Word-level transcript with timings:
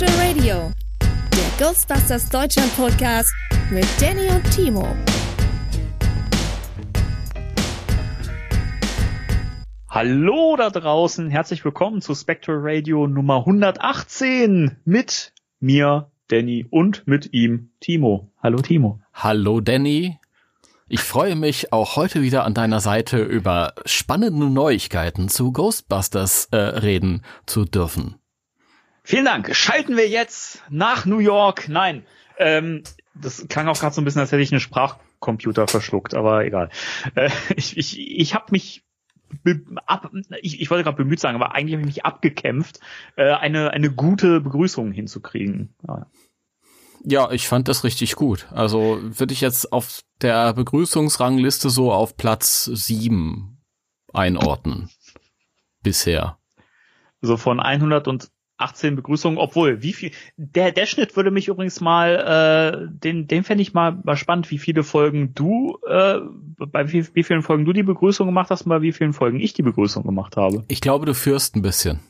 Spectral 0.00 0.26
Radio, 0.26 0.72
der 1.02 1.66
Ghostbusters 1.66 2.30
Deutschland 2.30 2.74
Podcast 2.74 3.34
mit 3.70 3.84
Danny 4.00 4.30
und 4.30 4.50
Timo. 4.50 4.96
Hallo 9.90 10.56
da 10.56 10.70
draußen, 10.70 11.28
herzlich 11.28 11.62
willkommen 11.66 12.00
zu 12.00 12.14
Spectral 12.14 12.60
Radio 12.62 13.06
Nummer 13.08 13.40
118 13.40 14.78
mit 14.86 15.34
mir, 15.58 16.10
Danny, 16.28 16.64
und 16.70 17.06
mit 17.06 17.34
ihm, 17.34 17.68
Timo. 17.80 18.30
Hallo 18.42 18.62
Timo. 18.62 19.00
Hallo 19.12 19.60
Danny. 19.60 20.18
Ich 20.88 21.00
freue 21.00 21.36
mich 21.36 21.74
auch 21.74 21.96
heute 21.96 22.22
wieder 22.22 22.46
an 22.46 22.54
deiner 22.54 22.80
Seite 22.80 23.22
über 23.22 23.74
spannende 23.84 24.48
Neuigkeiten 24.48 25.28
zu 25.28 25.52
Ghostbusters 25.52 26.48
äh, 26.52 26.56
reden 26.56 27.22
zu 27.44 27.66
dürfen. 27.66 28.19
Vielen 29.02 29.24
Dank. 29.24 29.54
Schalten 29.54 29.96
wir 29.96 30.08
jetzt 30.08 30.62
nach 30.68 31.06
New 31.06 31.18
York. 31.18 31.68
Nein, 31.68 32.04
ähm, 32.38 32.82
das 33.14 33.46
klang 33.48 33.68
auch 33.68 33.78
gerade 33.78 33.94
so 33.94 34.00
ein 34.00 34.04
bisschen, 34.04 34.20
als 34.20 34.32
hätte 34.32 34.42
ich 34.42 34.52
einen 34.52 34.60
Sprachcomputer 34.60 35.66
verschluckt, 35.68 36.14
aber 36.14 36.44
egal. 36.44 36.70
Äh, 37.14 37.30
ich 37.56 37.76
ich, 37.76 37.98
ich 37.98 38.34
habe 38.34 38.46
mich 38.50 38.82
ab, 39.86 40.10
ich, 40.42 40.60
ich 40.60 40.70
wollte 40.70 40.84
gerade 40.84 40.96
bemüht 40.96 41.20
sagen, 41.20 41.36
aber 41.36 41.54
eigentlich 41.54 41.74
habe 41.74 41.82
ich 41.82 41.94
mich 41.94 42.04
abgekämpft, 42.04 42.80
äh, 43.16 43.32
eine, 43.32 43.70
eine 43.70 43.90
gute 43.90 44.40
Begrüßung 44.40 44.92
hinzukriegen. 44.92 45.74
Ja. 45.86 46.06
Ja, 47.02 47.30
ich 47.30 47.48
fand 47.48 47.68
das 47.68 47.84
richtig 47.84 48.14
gut. 48.14 48.46
Also 48.52 49.00
würde 49.02 49.32
ich 49.32 49.40
jetzt 49.40 49.72
auf 49.72 50.02
der 50.20 50.52
Begrüßungsrangliste 50.52 51.70
so 51.70 51.92
auf 51.92 52.16
Platz 52.16 52.64
sieben 52.64 53.62
einordnen. 54.12 54.90
Bisher. 55.82 56.38
So 57.22 57.38
von 57.38 57.58
118 58.60 58.96
Begrüßungen, 58.96 59.38
obwohl, 59.38 59.82
wie 59.82 59.92
viel, 59.92 60.12
der, 60.36 60.72
der 60.72 60.86
Schnitt 60.86 61.16
würde 61.16 61.30
mich 61.30 61.48
übrigens 61.48 61.80
mal, 61.80 62.84
äh, 62.84 62.88
den, 62.90 63.26
den 63.26 63.42
fände 63.42 63.62
ich 63.62 63.72
mal, 63.72 63.98
mal 64.04 64.16
spannend, 64.16 64.50
wie 64.50 64.58
viele 64.58 64.82
Folgen 64.82 65.34
du, 65.34 65.78
äh, 65.86 66.18
bei 66.58 66.92
wie, 66.92 67.06
wie 67.14 67.22
vielen 67.22 67.42
Folgen 67.42 67.64
du 67.64 67.72
die 67.72 67.82
Begrüßung 67.82 68.26
gemacht 68.26 68.50
hast 68.50 68.62
und 68.62 68.68
bei 68.68 68.82
wie 68.82 68.92
vielen 68.92 69.12
Folgen 69.12 69.40
ich 69.40 69.54
die 69.54 69.62
Begrüßung 69.62 70.04
gemacht 70.04 70.36
habe. 70.36 70.64
Ich 70.68 70.80
glaube, 70.80 71.06
du 71.06 71.14
führst 71.14 71.56
ein 71.56 71.62
bisschen. 71.62 72.00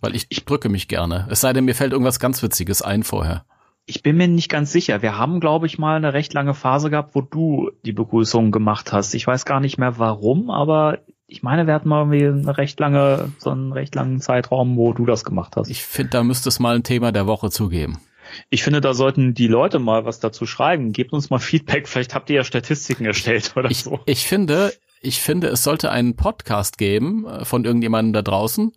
Weil 0.00 0.16
ich, 0.16 0.26
ich 0.30 0.44
drücke 0.44 0.68
mich 0.68 0.88
gerne. 0.88 1.28
Es 1.30 1.40
sei 1.42 1.52
denn, 1.52 1.64
mir 1.64 1.76
fällt 1.76 1.92
irgendwas 1.92 2.18
ganz 2.18 2.42
Witziges 2.42 2.82
ein 2.82 3.04
vorher. 3.04 3.44
Ich 3.86 4.02
bin 4.02 4.16
mir 4.16 4.28
nicht 4.28 4.48
ganz 4.48 4.72
sicher. 4.72 5.00
Wir 5.00 5.16
haben, 5.16 5.38
glaube 5.38 5.66
ich, 5.66 5.78
mal 5.78 5.96
eine 5.96 6.12
recht 6.12 6.32
lange 6.34 6.54
Phase 6.54 6.90
gehabt, 6.90 7.14
wo 7.14 7.20
du 7.20 7.70
die 7.84 7.92
Begrüßung 7.92 8.50
gemacht 8.50 8.92
hast. 8.92 9.14
Ich 9.14 9.26
weiß 9.26 9.44
gar 9.44 9.60
nicht 9.60 9.78
mehr 9.78 9.98
warum, 9.98 10.50
aber 10.50 10.98
ich 11.32 11.42
meine, 11.42 11.66
wir 11.66 11.72
hatten 11.72 11.88
mal 11.88 12.12
irgendwie 12.12 12.26
eine 12.26 12.58
recht 12.58 12.78
lange, 12.78 13.32
so 13.38 13.50
einen 13.50 13.72
recht 13.72 13.94
langen 13.94 14.20
Zeitraum, 14.20 14.76
wo 14.76 14.92
du 14.92 15.06
das 15.06 15.24
gemacht 15.24 15.56
hast. 15.56 15.70
Ich 15.70 15.82
finde, 15.82 16.10
da 16.10 16.22
müsste 16.22 16.50
es 16.50 16.60
mal 16.60 16.76
ein 16.76 16.82
Thema 16.82 17.10
der 17.10 17.26
Woche 17.26 17.50
zugeben. 17.50 17.98
Ich 18.50 18.62
finde, 18.62 18.82
da 18.82 18.92
sollten 18.92 19.32
die 19.32 19.48
Leute 19.48 19.78
mal 19.78 20.04
was 20.04 20.20
dazu 20.20 20.44
schreiben. 20.44 20.92
Gebt 20.92 21.12
uns 21.12 21.30
mal 21.30 21.38
Feedback. 21.40 21.88
Vielleicht 21.88 22.14
habt 22.14 22.28
ihr 22.28 22.36
ja 22.36 22.44
Statistiken 22.44 23.06
erstellt 23.06 23.54
oder 23.56 23.70
ich, 23.70 23.82
so. 23.82 24.00
Ich 24.04 24.26
finde, 24.26 24.74
ich 25.00 25.20
finde, 25.20 25.48
es 25.48 25.62
sollte 25.62 25.90
einen 25.90 26.16
Podcast 26.16 26.76
geben 26.76 27.26
äh, 27.26 27.44
von 27.46 27.64
irgendjemandem 27.64 28.12
da 28.12 28.22
draußen, 28.22 28.72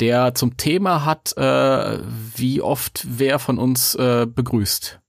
der 0.00 0.34
zum 0.34 0.56
Thema 0.56 1.04
hat, 1.04 1.36
äh, 1.36 1.98
wie 2.36 2.62
oft 2.62 3.06
wer 3.06 3.38
von 3.38 3.58
uns 3.58 3.94
äh, 3.96 4.26
begrüßt. 4.26 5.01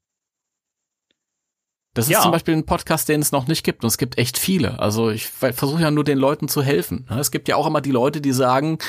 Das 1.93 2.09
ja. 2.09 2.17
ist 2.17 2.23
zum 2.23 2.31
Beispiel 2.31 2.55
ein 2.55 2.65
Podcast, 2.65 3.07
den 3.07 3.21
es 3.21 3.31
noch 3.31 3.47
nicht 3.47 3.63
gibt 3.63 3.83
und 3.83 3.87
es 3.87 3.99
gibt 3.99 4.17
echt 4.17 4.39
viele. 4.39 4.79
Also 4.79 5.11
ich 5.11 5.27
versuche 5.27 5.81
ja 5.81 5.91
nur 5.91 6.03
den 6.03 6.17
Leuten 6.17 6.47
zu 6.47 6.63
helfen. 6.63 7.07
Es 7.09 7.29
gibt 7.29 7.47
ja 7.47 7.55
auch 7.55 7.67
immer 7.67 7.81
die 7.81 7.91
Leute, 7.91 8.19
die 8.19 8.31
sagen, 8.31 8.79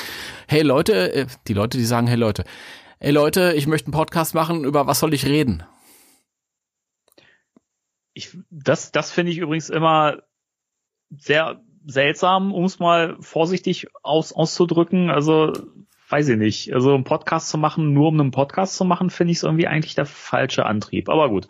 hey 0.47 0.63
Leute, 0.63 1.13
äh, 1.13 1.27
die 1.47 1.53
Leute, 1.53 1.77
die 1.77 1.85
sagen, 1.85 2.07
hey 2.07 2.17
Leute, 2.17 2.45
hey 2.99 3.11
Leute, 3.11 3.53
ich 3.53 3.67
möchte 3.67 3.87
einen 3.87 3.93
Podcast 3.93 4.33
machen, 4.33 4.63
über 4.63 4.87
was 4.87 4.99
soll 4.99 5.13
ich 5.13 5.25
reden? 5.27 5.63
Ich, 8.13 8.35
das, 8.49 8.91
das 8.91 9.11
finde 9.11 9.33
ich 9.33 9.37
übrigens 9.37 9.69
immer 9.69 10.23
sehr 11.11 11.61
seltsam, 11.85 12.53
um 12.53 12.63
es 12.63 12.79
mal 12.79 13.17
vorsichtig 13.19 13.87
aus, 14.01 14.33
auszudrücken. 14.33 15.11
Also 15.11 15.53
weiß 16.09 16.29
ich 16.29 16.37
nicht. 16.37 16.73
Also 16.73 16.95
einen 16.95 17.03
Podcast 17.03 17.49
zu 17.49 17.59
machen, 17.59 17.93
nur 17.93 18.07
um 18.07 18.19
einen 18.19 18.31
Podcast 18.31 18.75
zu 18.75 18.85
machen, 18.85 19.11
finde 19.11 19.31
ich 19.31 19.37
es 19.37 19.43
irgendwie 19.43 19.67
eigentlich 19.67 19.93
der 19.93 20.07
falsche 20.07 20.65
Antrieb. 20.65 21.09
Aber 21.09 21.29
gut. 21.29 21.47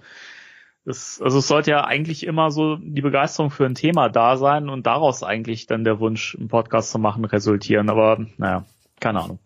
Das, 0.85 1.19
also 1.21 1.39
es 1.39 1.47
sollte 1.47 1.71
ja 1.71 1.83
eigentlich 1.83 2.25
immer 2.25 2.51
so 2.51 2.75
die 2.75 3.01
Begeisterung 3.01 3.49
für 3.49 3.65
ein 3.65 3.75
Thema 3.75 4.07
da 4.07 4.37
sein 4.37 4.69
und 4.69 4.85
daraus 4.85 5.23
eigentlich 5.23 5.65
dann 5.65 5.83
der 5.83 5.99
Wunsch, 5.99 6.35
einen 6.35 6.47
Podcast 6.47 6.91
zu 6.91 6.99
machen, 6.99 7.25
resultieren. 7.25 7.89
Aber 7.89 8.23
naja, 8.37 8.65
keine 8.99 9.21
Ahnung. 9.21 9.39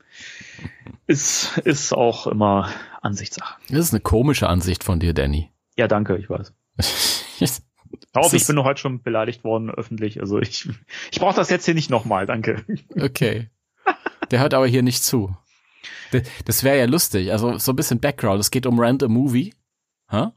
Ist, 1.07 1.57
ist 1.59 1.94
auch 1.94 2.27
immer 2.27 2.69
Ansichtssache. 3.01 3.55
Das 3.69 3.79
ist 3.79 3.94
eine 3.94 4.01
komische 4.01 4.50
Ansicht 4.50 4.83
von 4.83 5.00
dir, 5.00 5.13
Danny. 5.13 5.50
Ja, 5.77 5.88
danke, 5.88 6.17
ich 6.17 6.29
weiß. 6.29 6.53
Auf, 8.13 8.33
ich 8.33 8.47
bin 8.47 8.56
noch 8.56 8.66
heute 8.66 8.81
schon 8.81 9.01
beleidigt 9.01 9.44
worden 9.44 9.69
öffentlich. 9.69 10.19
Also 10.19 10.39
ich, 10.39 10.67
ich 11.11 11.19
brauche 11.19 11.35
das 11.35 11.50
jetzt 11.50 11.66
hier 11.66 11.73
nicht 11.73 11.89
nochmal, 11.89 12.25
danke. 12.25 12.66
Okay. 13.00 13.50
Der 14.31 14.39
hört 14.39 14.53
aber 14.53 14.67
hier 14.67 14.83
nicht 14.83 15.03
zu. 15.03 15.35
Das 16.45 16.63
wäre 16.63 16.77
ja 16.77 16.85
lustig. 16.85 17.31
Also 17.31 17.57
so 17.57 17.71
ein 17.71 17.75
bisschen 17.75 18.00
Background. 18.00 18.39
Es 18.39 18.51
geht 18.51 18.66
um 18.66 18.79
Rent 18.79 19.03
a 19.03 19.07
Movie. 19.07 19.53
Huh? 20.11 20.31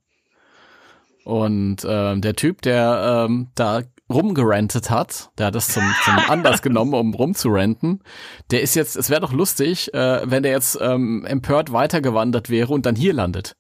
Und 1.25 1.87
ähm, 1.89 2.21
der 2.21 2.35
Typ, 2.35 2.63
der 2.63 3.27
ähm, 3.29 3.49
da 3.55 3.83
rumgerentet 4.13 4.91
hat, 4.91 5.31
der 5.39 5.47
hat 5.47 5.55
das 5.55 5.69
zum, 5.69 5.83
zum 6.05 6.19
Anlass 6.29 6.63
genommen, 6.63 6.95
um 6.95 7.15
rumzurenten, 7.15 8.03
der 8.51 8.63
ist 8.63 8.75
jetzt, 8.75 8.97
es 8.97 9.11
wäre 9.11 9.21
doch 9.21 9.33
lustig, 9.33 9.93
äh, 9.95 10.23
wenn 10.25 10.43
der 10.43 10.53
jetzt 10.53 10.79
ähm, 10.81 11.25
empört 11.25 11.73
weitergewandert 11.73 12.51
wäre 12.51 12.73
und 12.73 12.87
dann 12.87 12.95
hier 12.97 13.13
landet. 13.13 13.57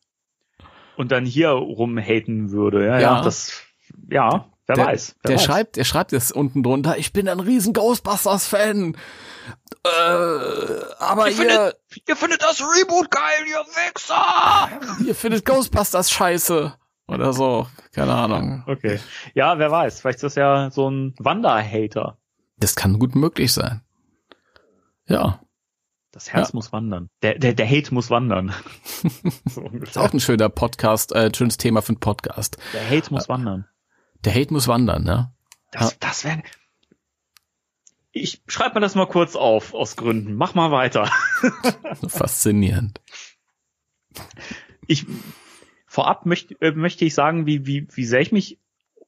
Und 0.96 1.10
dann 1.10 1.24
hier 1.24 1.50
rumhaten 1.50 2.50
würde, 2.50 2.86
ja, 2.86 2.94
ja, 2.94 3.00
ja 3.00 3.22
das, 3.22 3.62
ja, 4.10 4.46
wer 4.66 4.76
der, 4.76 4.86
weiß. 4.86 5.16
Wer 5.22 5.28
der 5.28 5.36
weiß. 5.36 5.44
schreibt, 5.44 5.76
der 5.76 5.84
schreibt 5.84 6.12
jetzt 6.12 6.32
unten 6.32 6.62
drunter, 6.62 6.98
ich 6.98 7.12
bin 7.12 7.28
ein 7.28 7.40
riesen 7.40 7.72
Ghostbusters-Fan. 7.72 8.96
Äh, 9.84 9.88
aber 10.98 11.28
ihr, 11.28 11.32
ihr, 11.32 11.36
findet, 11.36 11.76
ihr 12.08 12.16
findet 12.16 12.42
das 12.42 12.60
Reboot 12.60 13.10
geil, 13.10 13.44
ihr 13.48 13.64
Wichser! 13.74 15.04
Ihr 15.04 15.14
findet 15.14 15.44
Ghostbusters 15.44 16.10
scheiße. 16.10 16.74
Oder 17.14 17.32
so. 17.32 17.66
Keine 17.92 18.14
Ahnung. 18.14 18.64
Okay. 18.66 18.98
Ja, 19.34 19.58
wer 19.58 19.70
weiß. 19.70 20.00
Vielleicht 20.00 20.16
ist 20.16 20.22
das 20.22 20.34
ja 20.34 20.70
so 20.70 20.90
ein 20.90 21.14
Wander-Hater. 21.18 22.18
Das 22.56 22.76
kann 22.76 22.98
gut 22.98 23.14
möglich 23.14 23.52
sein. 23.52 23.82
Ja. 25.06 25.40
Das 26.12 26.32
Herz 26.32 26.50
ja. 26.50 26.56
muss 26.56 26.72
wandern. 26.72 27.08
Der, 27.22 27.38
der, 27.38 27.54
der 27.54 27.68
Hate 27.68 27.92
muss 27.94 28.10
wandern. 28.10 28.54
so 29.46 29.66
ist 29.68 29.96
auch 29.96 30.12
ein 30.12 30.20
schöner 30.20 30.48
Podcast, 30.48 31.12
äh, 31.12 31.30
schönes 31.34 31.56
Thema 31.56 31.80
für 31.80 31.90
einen 31.90 32.00
Podcast. 32.00 32.58
Der 32.74 32.88
Hate 32.88 33.12
muss 33.12 33.26
äh, 33.26 33.28
wandern. 33.30 33.66
Der 34.24 34.34
Hate 34.34 34.52
muss 34.52 34.68
wandern, 34.68 35.04
ne? 35.04 35.34
Das, 35.70 35.98
das 35.98 36.24
wäre. 36.24 36.42
Ich 38.12 38.42
schreibe 38.46 38.74
mir 38.74 38.80
das 38.82 38.94
mal 38.94 39.06
kurz 39.06 39.36
auf, 39.36 39.72
aus 39.72 39.96
Gründen. 39.96 40.34
Mach 40.34 40.54
mal 40.54 40.70
weiter. 40.70 41.10
Faszinierend. 42.08 43.00
Ich 44.86 45.06
vorab 45.92 46.24
möchte, 46.24 46.54
äh, 46.62 46.72
möchte 46.72 47.04
ich 47.04 47.14
sagen, 47.14 47.44
wie, 47.44 47.66
wie, 47.66 47.86
wie 47.92 48.04
sehr 48.06 48.20
ich 48.22 48.32
mich 48.32 48.58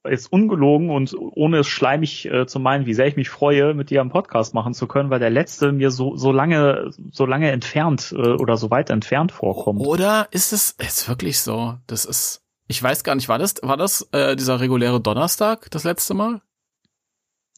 jetzt 0.07 0.31
ungelogen 0.31 0.91
und 0.91 1.17
ohne 1.19 1.61
es 1.61 1.67
schleimig 1.67 2.27
äh, 2.27 2.47
zu 2.47 2.61
meinen, 2.61 2.85
wie 2.85 2.93
sehr 2.93 3.07
ich 3.07 3.17
mich 3.17 3.31
freue, 3.31 3.73
mit 3.73 3.89
dir 3.89 4.03
einen 4.03 4.11
Podcast 4.11 4.53
machen 4.53 4.75
zu 4.75 4.87
können, 4.87 5.09
weil 5.09 5.19
der 5.19 5.31
letzte 5.31 5.73
mir 5.73 5.91
so, 5.91 6.15
so 6.17 6.31
lange, 6.31 6.91
so 7.11 7.25
lange 7.25 7.51
entfernt 7.51 8.15
äh, 8.15 8.33
oder 8.33 8.59
so 8.59 8.71
weit 8.71 8.91
entfernt 8.91 9.33
vorkommt. 9.33 9.81
Oder 9.81 10.29
ist 10.31 10.53
es 10.53 10.73
ist 10.73 11.09
wirklich 11.09 11.41
so? 11.41 11.79
Das 11.87 12.05
ist, 12.05 12.45
ich 12.67 12.83
weiß 12.83 13.03
gar 13.03 13.15
nicht, 13.15 13.31
war 13.31 13.39
das, 13.39 13.55
war 13.63 13.79
das 13.79 14.07
äh, 14.13 14.37
dieser 14.37 14.61
reguläre 14.61 15.01
Donnerstag 15.01 15.71
das 15.71 15.85
letzte 15.85 16.13
Mal? 16.13 16.43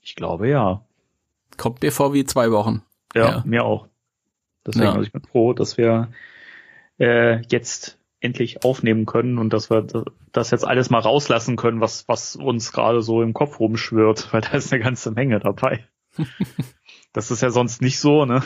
Ich 0.02 0.14
glaube 0.14 0.48
ja. 0.48 0.86
Kommt 1.56 1.82
dir 1.82 1.90
vor 1.90 2.14
wie 2.14 2.24
zwei 2.24 2.52
Wochen. 2.52 2.82
Ja, 3.12 3.28
ja. 3.28 3.42
mir 3.44 3.64
auch. 3.64 3.88
Deswegen, 4.64 4.84
ja. 4.84 4.92
also 4.92 5.02
ich 5.02 5.12
bin 5.12 5.22
froh, 5.22 5.52
dass 5.52 5.76
wir 5.76 6.10
äh, 7.00 7.42
jetzt 7.48 7.98
endlich 8.26 8.64
aufnehmen 8.64 9.06
können 9.06 9.38
und 9.38 9.52
dass 9.52 9.70
wir 9.70 9.86
das 10.32 10.50
jetzt 10.50 10.66
alles 10.66 10.90
mal 10.90 10.98
rauslassen 10.98 11.56
können, 11.56 11.80
was, 11.80 12.06
was 12.08 12.36
uns 12.36 12.72
gerade 12.72 13.00
so 13.00 13.22
im 13.22 13.32
Kopf 13.32 13.58
rumschwirrt, 13.60 14.32
weil 14.32 14.42
da 14.42 14.50
ist 14.50 14.72
eine 14.72 14.82
ganze 14.82 15.10
Menge 15.10 15.40
dabei. 15.40 15.86
Das 17.12 17.30
ist 17.30 17.40
ja 17.40 17.48
sonst 17.48 17.80
nicht 17.80 17.98
so, 17.98 18.26
ne? 18.26 18.42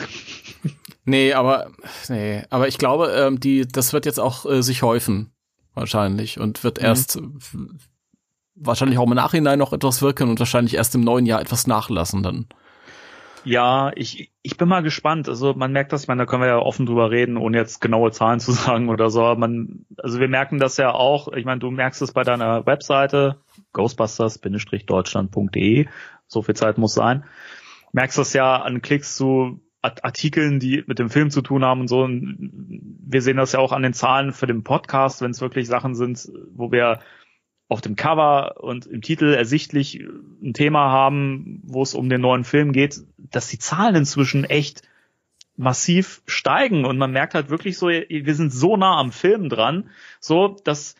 Nee, 1.03 1.33
aber 1.33 1.71
nee, 2.07 2.41
aber 2.49 2.69
ich 2.69 2.77
glaube, 2.77 3.07
ähm, 3.07 3.37
die, 3.37 3.67
das 3.67 3.91
wird 3.91 4.05
jetzt 4.05 4.17
auch 4.17 4.45
äh, 4.45 4.63
sich 4.63 4.81
häufen 4.81 5.33
wahrscheinlich 5.73 6.39
und 6.39 6.63
wird 6.63 6.79
mhm. 6.79 6.85
erst 6.85 7.19
wahrscheinlich 8.55 8.97
auch 8.97 9.07
im 9.07 9.13
Nachhinein 9.13 9.59
noch 9.59 9.73
etwas 9.73 10.01
wirken 10.01 10.29
und 10.29 10.39
wahrscheinlich 10.39 10.75
erst 10.75 10.95
im 10.95 11.01
neuen 11.01 11.25
Jahr 11.25 11.41
etwas 11.41 11.67
nachlassen 11.67 12.23
dann. 12.23 12.45
Ja, 13.43 13.91
ich, 13.95 14.31
ich 14.41 14.57
bin 14.57 14.67
mal 14.67 14.83
gespannt. 14.83 15.27
Also 15.27 15.53
man 15.53 15.71
merkt 15.71 15.93
das, 15.93 16.03
ich 16.03 16.07
meine, 16.07 16.23
da 16.23 16.25
können 16.25 16.43
wir 16.43 16.49
ja 16.49 16.59
offen 16.59 16.85
drüber 16.85 17.11
reden, 17.11 17.37
ohne 17.37 17.57
jetzt 17.57 17.81
genaue 17.81 18.11
Zahlen 18.11 18.39
zu 18.39 18.51
sagen 18.51 18.89
oder 18.89 19.09
so. 19.09 19.23
Aber 19.23 19.39
man, 19.39 19.85
also 19.97 20.19
wir 20.19 20.27
merken 20.27 20.59
das 20.59 20.77
ja 20.77 20.91
auch, 20.91 21.31
ich 21.33 21.45
meine, 21.45 21.59
du 21.59 21.71
merkst 21.71 22.01
es 22.01 22.11
bei 22.11 22.23
deiner 22.23 22.65
Webseite, 22.65 23.37
ghostbusters-deutschland.de, 23.73 25.87
so 26.27 26.41
viel 26.41 26.55
Zeit 26.55 26.77
muss 26.77 26.93
sein. 26.93 27.23
Merkst 27.93 28.17
das 28.17 28.33
ja 28.33 28.57
an 28.57 28.81
Klicks 28.81 29.15
zu 29.15 29.61
Artikeln, 29.81 30.59
die 30.59 30.83
mit 30.85 30.99
dem 30.99 31.09
Film 31.09 31.31
zu 31.31 31.41
tun 31.41 31.65
haben 31.65 31.81
und 31.81 31.87
so. 31.87 32.03
Und 32.03 32.51
wir 33.03 33.23
sehen 33.23 33.37
das 33.37 33.53
ja 33.53 33.59
auch 33.59 33.71
an 33.71 33.81
den 33.81 33.93
Zahlen 33.93 34.31
für 34.31 34.45
den 34.45 34.63
Podcast, 34.63 35.21
wenn 35.21 35.31
es 35.31 35.41
wirklich 35.41 35.67
Sachen 35.67 35.95
sind, 35.95 36.31
wo 36.53 36.71
wir 36.71 36.99
auf 37.71 37.79
dem 37.79 37.95
Cover 37.95 38.61
und 38.61 38.85
im 38.85 39.01
Titel 39.01 39.33
ersichtlich 39.33 39.97
ein 40.43 40.53
Thema 40.53 40.91
haben, 40.91 41.61
wo 41.63 41.81
es 41.81 41.93
um 41.93 42.09
den 42.09 42.19
neuen 42.19 42.43
Film 42.43 42.73
geht, 42.73 42.99
dass 43.17 43.47
die 43.47 43.59
Zahlen 43.59 43.95
inzwischen 43.95 44.43
echt 44.43 44.81
massiv 45.55 46.21
steigen. 46.25 46.83
Und 46.83 46.97
man 46.97 47.13
merkt 47.13 47.33
halt 47.33 47.49
wirklich 47.49 47.77
so, 47.77 47.87
wir 47.87 48.35
sind 48.35 48.51
so 48.51 48.75
nah 48.75 48.99
am 48.99 49.13
Film 49.13 49.47
dran, 49.47 49.89
so 50.19 50.57
dass 50.65 50.95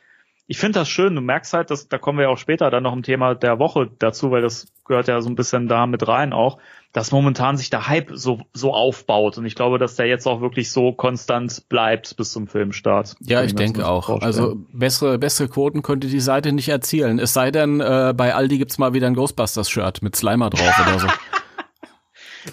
ich 0.52 0.58
finde 0.58 0.80
das 0.80 0.90
schön. 0.90 1.16
Du 1.16 1.22
merkst 1.22 1.54
halt, 1.54 1.72
dass 1.72 1.88
da 1.88 1.98
kommen 1.98 2.18
wir 2.18 2.24
ja 2.24 2.30
auch 2.30 2.38
später 2.38 2.70
dann 2.70 2.84
noch 2.84 2.92
im 2.92 3.04
Thema 3.04 3.36
der 3.36 3.58
Woche 3.58 3.90
dazu, 4.00 4.32
weil 4.32 4.42
das 4.42 4.68
gehört 4.86 5.08
ja 5.08 5.22
so 5.22 5.30
ein 5.30 5.36
bisschen 5.36 5.70
da 5.70 5.88
mit 5.88 6.06
rein 6.06 6.34
auch, 6.34 6.58
dass 6.92 7.14
momentan 7.14 7.56
sich 7.56 7.70
der 7.70 7.88
Hype 7.88 8.12
so 8.14 8.42
so 8.54 8.74
aufbaut 8.74 9.38
und 9.38 9.46
ich 9.46 9.56
glaube, 9.56 9.80
dass 9.80 9.96
der 9.96 10.08
jetzt 10.08 10.28
auch 10.28 10.42
wirklich 10.42 10.70
so 10.70 10.92
konstant 10.92 11.70
bleibt 11.70 12.18
bis 12.18 12.34
zum 12.34 12.48
Filmstart. 12.48 13.16
Ja, 13.22 13.44
ich 13.44 13.56
denke 13.56 13.88
auch. 13.88 14.10
Also 14.22 14.58
bessere 14.74 15.18
bessere 15.18 15.48
Quoten 15.48 15.84
könnte 15.84 16.08
die 16.08 16.20
Seite 16.20 16.52
nicht 16.52 16.68
erzielen. 16.68 17.18
Es 17.18 17.32
sei 17.32 17.52
denn, 17.52 17.80
äh, 17.80 18.14
bei 18.14 18.36
Aldi 18.36 18.58
gibt's 18.58 18.78
mal 18.78 18.94
wieder 18.94 19.08
ein 19.08 19.16
Ghostbusters 19.16 19.70
Shirt 19.70 20.02
mit 20.02 20.18
Slimer 20.18 20.50
drauf 20.50 20.86
oder 20.86 21.00
so. 21.00 21.08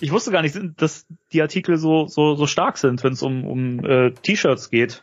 Ich 0.02 0.12
wusste 0.12 0.30
gar 0.30 0.42
nicht, 0.42 0.54
dass 0.76 1.06
die 1.32 1.40
Artikel 1.40 1.78
so 1.78 2.06
so 2.08 2.34
so 2.34 2.46
stark 2.46 2.76
sind, 2.76 3.02
wenn 3.02 3.14
es 3.14 3.22
um 3.22 3.44
um 3.44 3.84
äh, 3.84 4.10
T-Shirts 4.10 4.68
geht. 4.68 5.02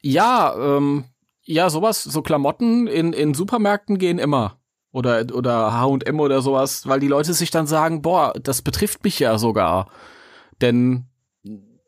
Ja, 0.00 0.54
ähm, 0.56 1.04
ja, 1.44 1.70
sowas, 1.70 2.02
so 2.02 2.22
Klamotten 2.22 2.86
in, 2.86 3.12
in 3.12 3.34
Supermärkten 3.34 3.98
gehen 3.98 4.18
immer. 4.18 4.58
Oder, 4.92 5.26
oder 5.32 5.72
H&M 5.72 6.20
oder 6.20 6.40
sowas, 6.40 6.86
weil 6.86 7.00
die 7.00 7.08
Leute 7.08 7.34
sich 7.34 7.50
dann 7.50 7.66
sagen, 7.66 8.00
boah, 8.00 8.32
das 8.40 8.62
betrifft 8.62 9.02
mich 9.02 9.18
ja 9.18 9.38
sogar. 9.38 9.90
Denn 10.60 11.06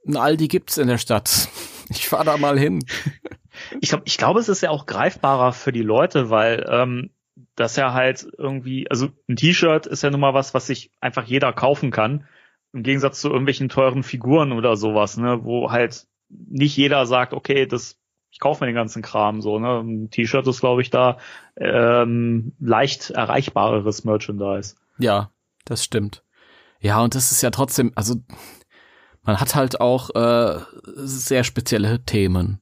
ein 0.07 0.17
Aldi 0.17 0.49
gibt's 0.49 0.79
in 0.79 0.89
der 0.89 0.99
Stadt. 0.99 1.49
Ich 1.89 2.09
fahr 2.09 2.25
da 2.25 2.37
mal 2.37 2.59
hin. 2.59 2.85
Ich 3.81 3.89
glaube, 3.89 4.03
ich 4.07 4.19
glaube, 4.19 4.41
es 4.41 4.51
ist 4.51 4.61
ja 4.61 4.69
auch 4.69 4.85
greifbarer 4.85 5.53
für 5.53 5.73
die 5.73 5.83
Leute, 5.83 6.29
weil 6.29 6.67
ähm, 6.69 7.11
das 7.55 7.77
ja 7.77 7.95
halt 7.95 8.27
irgendwie, 8.37 8.91
also 8.91 9.09
ein 9.29 9.37
T-Shirt 9.37 9.87
ist 9.87 10.03
ja 10.03 10.11
nun 10.11 10.21
mal 10.21 10.35
was, 10.35 10.53
was 10.53 10.67
sich 10.67 10.91
einfach 11.01 11.25
jeder 11.25 11.55
kaufen 11.55 11.91
kann. 11.91 12.27
Im 12.73 12.83
Gegensatz 12.83 13.21
zu 13.21 13.29
irgendwelchen 13.29 13.71
teuren 13.71 14.03
Figuren 14.03 14.53
oder 14.53 14.77
sowas, 14.77 15.17
ne, 15.17 15.45
wo 15.45 15.71
halt 15.71 16.07
nicht 16.29 16.77
jeder 16.77 17.07
sagt, 17.07 17.33
okay, 17.33 17.67
das 17.67 17.99
ich 18.37 18.41
kaufe 18.41 18.63
mir 18.63 18.67
den 18.67 18.75
ganzen 18.75 19.01
Kram 19.01 19.41
so, 19.41 19.59
ne? 19.59 19.81
Ein 19.81 20.11
T-Shirt 20.11 20.47
ist, 20.47 20.61
glaube 20.61 20.83
ich, 20.83 20.91
da 20.91 21.17
ähm, 21.57 22.53
leicht 22.61 23.09
erreichbareres 23.09 24.05
Merchandise. 24.05 24.75
Ja, 24.99 25.31
das 25.65 25.83
stimmt. 25.83 26.23
Ja, 26.79 27.03
und 27.03 27.15
das 27.15 27.33
ist 27.33 27.41
ja 27.41 27.49
trotzdem, 27.49 27.93
also 27.95 28.17
man 29.23 29.41
hat 29.41 29.55
halt 29.55 29.81
auch 29.81 30.11
äh, 30.15 30.59
sehr 30.97 31.45
spezielle 31.45 32.05
Themen. 32.05 32.61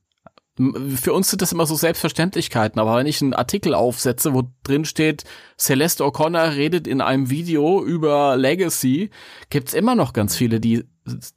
Für 0.94 1.12
uns 1.12 1.30
sind 1.30 1.42
das 1.42 1.50
immer 1.50 1.66
so 1.66 1.74
Selbstverständlichkeiten, 1.74 2.78
aber 2.80 2.96
wenn 2.96 3.08
ich 3.08 3.20
einen 3.20 3.34
Artikel 3.34 3.74
aufsetze, 3.74 4.32
wo 4.32 4.44
drin 4.62 4.84
steht, 4.84 5.24
Celeste 5.58 6.04
O'Connor 6.04 6.54
redet 6.54 6.86
in 6.86 7.00
einem 7.00 7.30
Video 7.30 7.84
über 7.84 8.36
Legacy, 8.36 9.10
gibt's 9.50 9.74
immer 9.74 9.96
noch 9.96 10.12
ganz 10.12 10.36
viele, 10.36 10.60
die 10.60 10.84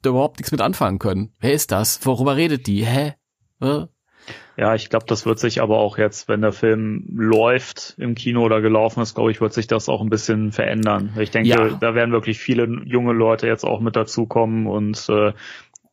überhaupt 0.06 0.38
nichts 0.38 0.52
mit 0.52 0.62
anfangen 0.62 1.00
können. 1.00 1.34
Wer 1.40 1.54
ist 1.54 1.72
das? 1.72 2.06
Worüber 2.06 2.36
redet 2.36 2.68
die? 2.68 2.86
Hä? 2.86 3.16
Äh? 3.62 3.88
Ja, 4.58 4.74
ich 4.74 4.90
glaube, 4.90 5.06
das 5.08 5.28
wird 5.28 5.38
sich 5.38 5.62
aber 5.62 5.78
auch 5.78 6.00
jetzt, 6.00 6.28
wenn 6.28 6.42
der 6.42 6.52
Film 6.52 7.06
läuft 7.16 7.94
im 8.00 8.16
Kino 8.16 8.44
oder 8.44 8.60
gelaufen 8.60 9.02
ist, 9.02 9.14
glaube 9.14 9.30
ich, 9.30 9.40
wird 9.40 9.54
sich 9.54 9.68
das 9.68 9.88
auch 9.88 10.02
ein 10.02 10.10
bisschen 10.10 10.52
verändern. 10.52 11.12
Ich 11.20 11.30
denke, 11.30 11.50
ja. 11.50 11.70
da 11.80 11.94
werden 11.94 12.12
wirklich 12.12 12.40
viele 12.40 12.66
junge 12.86 13.14
Leute 13.14 13.46
jetzt 13.46 13.64
auch 13.64 13.82
mit 13.82 13.96
dazukommen 13.96 14.66
und 14.66 15.08
äh, 15.10 15.34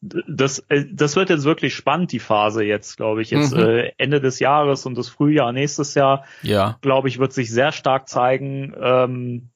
das, 0.00 0.60
äh, 0.70 0.84
das 0.90 1.16
wird 1.16 1.30
jetzt 1.30 1.44
wirklich 1.44 1.74
spannend, 1.74 2.12
die 2.12 2.18
Phase 2.18 2.64
jetzt, 2.64 2.96
glaube 2.96 3.20
ich. 3.22 3.30
Jetzt 3.30 3.54
mhm. 3.54 3.60
äh, 3.60 3.92
Ende 3.98 4.20
des 4.20 4.40
Jahres 4.40 4.86
und 4.86 4.96
das 4.96 5.08
Frühjahr 5.08 5.52
nächstes 5.52 5.94
Jahr, 5.94 6.24
ja. 6.42 6.78
glaube 6.80 7.08
ich, 7.08 7.18
wird 7.18 7.32
sich 7.32 7.50
sehr 7.50 7.72
stark 7.72 8.08
zeigen, 8.08 8.74
ähm, 8.80 9.50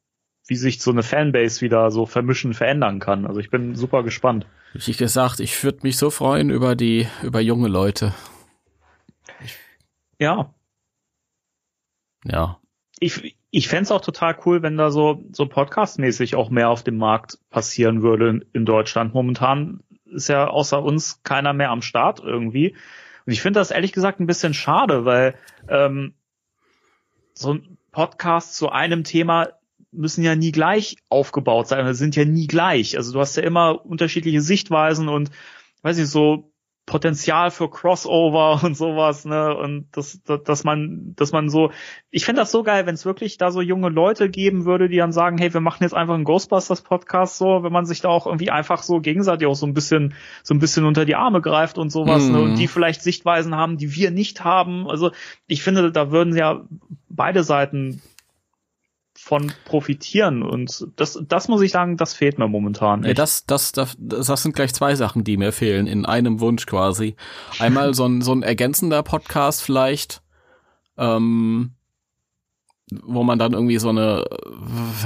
wie 0.47 0.57
sich 0.57 0.81
so 0.81 0.91
eine 0.91 1.03
Fanbase 1.03 1.61
wieder 1.61 1.91
so 1.91 2.07
vermischen, 2.07 2.55
verändern 2.55 2.99
kann. 3.01 3.27
Also 3.27 3.41
ich 3.41 3.51
bin 3.51 3.75
super 3.75 4.03
gespannt. 4.03 4.47
Wie 4.75 4.93
gesagt, 4.93 5.41
ich 5.41 5.63
würde 5.65 5.81
mich 5.83 5.97
so 5.97 6.11
freuen 6.11 6.51
über 6.51 6.77
die, 6.77 7.07
über 7.23 7.41
junge 7.41 7.69
Leute. 7.69 8.15
Ja. 10.19 10.55
Ja. 12.25 12.61
Ich, 13.01 13.37
ich 13.51 13.69
fände 13.69 13.95
auch 13.95 14.01
total 14.01 14.37
cool, 14.45 14.63
wenn 14.63 14.77
da 14.77 14.91
so, 14.91 15.25
so 15.33 15.47
podcastmäßig 15.47 16.35
auch 16.35 16.51
mehr 16.51 16.69
auf 16.69 16.83
dem 16.83 16.99
Markt 16.99 17.39
passieren 17.51 18.03
würde 18.03 18.29
in, 18.29 18.45
in 18.53 18.65
Deutschland. 18.67 19.15
Momentan 19.15 19.81
ist 20.05 20.29
ja 20.29 20.49
außer 20.49 20.83
uns 20.83 21.23
keiner 21.23 21.53
mehr 21.53 21.71
am 21.71 21.83
Start 21.83 22.21
irgendwie. 22.21 22.75
Und 23.27 23.33
ich 23.33 23.41
finde 23.41 23.61
das 23.61 23.71
ehrlich 23.71 23.93
gesagt 23.93 24.21
ein 24.21 24.27
bisschen 24.27 24.55
schade, 24.55 25.05
weil 25.05 25.35
ähm, 25.69 26.15
so 27.35 27.55
ein 27.55 27.79
Podcast 27.93 28.57
zu 28.57 28.71
einem 28.71 29.05
Thema 29.05 29.49
müssen 29.91 30.25
ja 30.25 30.35
nie 30.35 30.53
gleich 30.53 30.97
aufgebaut 31.09 31.69
sein, 31.69 31.95
sind 31.95 32.17
ja 32.17 32.25
nie 32.25 32.47
gleich. 32.47 32.97
Also 32.97 33.13
du 33.13 33.21
hast 33.21 33.37
ja 33.37 33.43
immer 33.43 33.85
unterschiedliche 33.87 34.41
Sichtweisen 34.41 35.09
und 35.09 35.31
weiß 35.83 35.97
nicht, 35.97 36.09
so 36.09 36.48
Potenzial 36.89 37.51
für 37.51 37.69
Crossover 37.69 38.61
und 38.65 38.77
sowas, 38.77 39.27
ne? 39.27 39.55
Und 39.55 39.87
das, 39.93 40.23
das 40.25 40.43
dass 40.43 40.65
man, 40.65 41.13
dass 41.17 41.33
man 41.33 41.51
so, 41.51 41.71
ich 42.11 42.25
fände 42.25 42.41
das 42.41 42.51
so 42.51 42.63
geil, 42.63 42.87
wenn 42.87 42.95
es 42.95 43.05
wirklich 43.05 43.37
da 43.37 43.51
so 43.51 43.61
junge 43.61 43.91
Leute 43.91 44.31
geben 44.31 44.65
würde, 44.65 44.89
die 44.89 44.97
dann 44.97 45.13
sagen, 45.13 45.37
hey, 45.37 45.53
wir 45.53 45.61
machen 45.61 45.83
jetzt 45.83 45.93
einfach 45.93 46.15
einen 46.15 46.25
Ghostbusters 46.25 46.81
Podcast 46.81 47.37
so, 47.37 47.63
wenn 47.63 47.73
man 47.73 47.85
sich 47.85 48.01
da 48.01 48.09
auch 48.09 48.27
irgendwie 48.27 48.51
einfach 48.51 48.83
so 48.83 49.01
gegenseitig 49.01 49.47
auch 49.47 49.55
so 49.55 49.67
ein 49.67 49.75
bisschen, 49.75 50.15
so 50.43 50.55
ein 50.55 50.59
bisschen 50.59 50.87
unter 50.87 51.05
die 51.05 51.15
Arme 51.15 51.43
greift 51.43 51.77
und 51.77 51.91
sowas, 51.91 52.25
mm. 52.25 52.33
ne? 52.33 52.41
Und 52.41 52.51
mhm. 52.53 52.57
die 52.57 52.69
vielleicht 52.69 53.03
Sichtweisen 53.03 53.55
haben, 53.55 53.77
die 53.77 53.95
wir 53.95 54.11
nicht 54.11 54.43
haben. 54.43 54.89
Also 54.89 55.13
ich 55.47 55.63
finde, 55.63 55.93
da 55.93 56.11
würden 56.11 56.35
ja 56.35 56.65
beide 57.11 57.45
Seiten 57.45 58.01
von 59.29 59.53
profitieren. 59.67 60.43
Und 60.43 60.89
das, 60.97 61.23
das 61.29 61.49
muss 61.49 61.61
ich 61.61 61.71
sagen, 61.71 61.99
das 61.99 62.15
fehlt 62.15 62.39
mir 62.39 62.49
momentan. 62.49 63.05
Ja, 63.05 63.13
das, 63.13 63.45
das, 63.45 63.73
das, 63.73 63.95
das 63.99 64.43
sind 64.43 64.55
gleich 64.55 64.73
zwei 64.73 64.95
Sachen, 64.95 65.23
die 65.23 65.37
mir 65.37 65.53
fehlen, 65.53 65.87
in 65.87 66.07
einem 66.07 66.41
Wunsch 66.41 66.65
quasi. 66.65 67.15
Einmal 67.59 67.93
so 67.93 68.07
ein, 68.07 68.23
so 68.23 68.33
ein 68.33 68.43
ergänzender 68.43 69.03
Podcast 69.03 69.63
vielleicht, 69.63 70.23
ähm, 70.97 71.73
wo 72.91 73.23
man 73.23 73.39
dann 73.39 73.53
irgendwie 73.53 73.79
so 73.79 73.91
eine, 73.91 74.25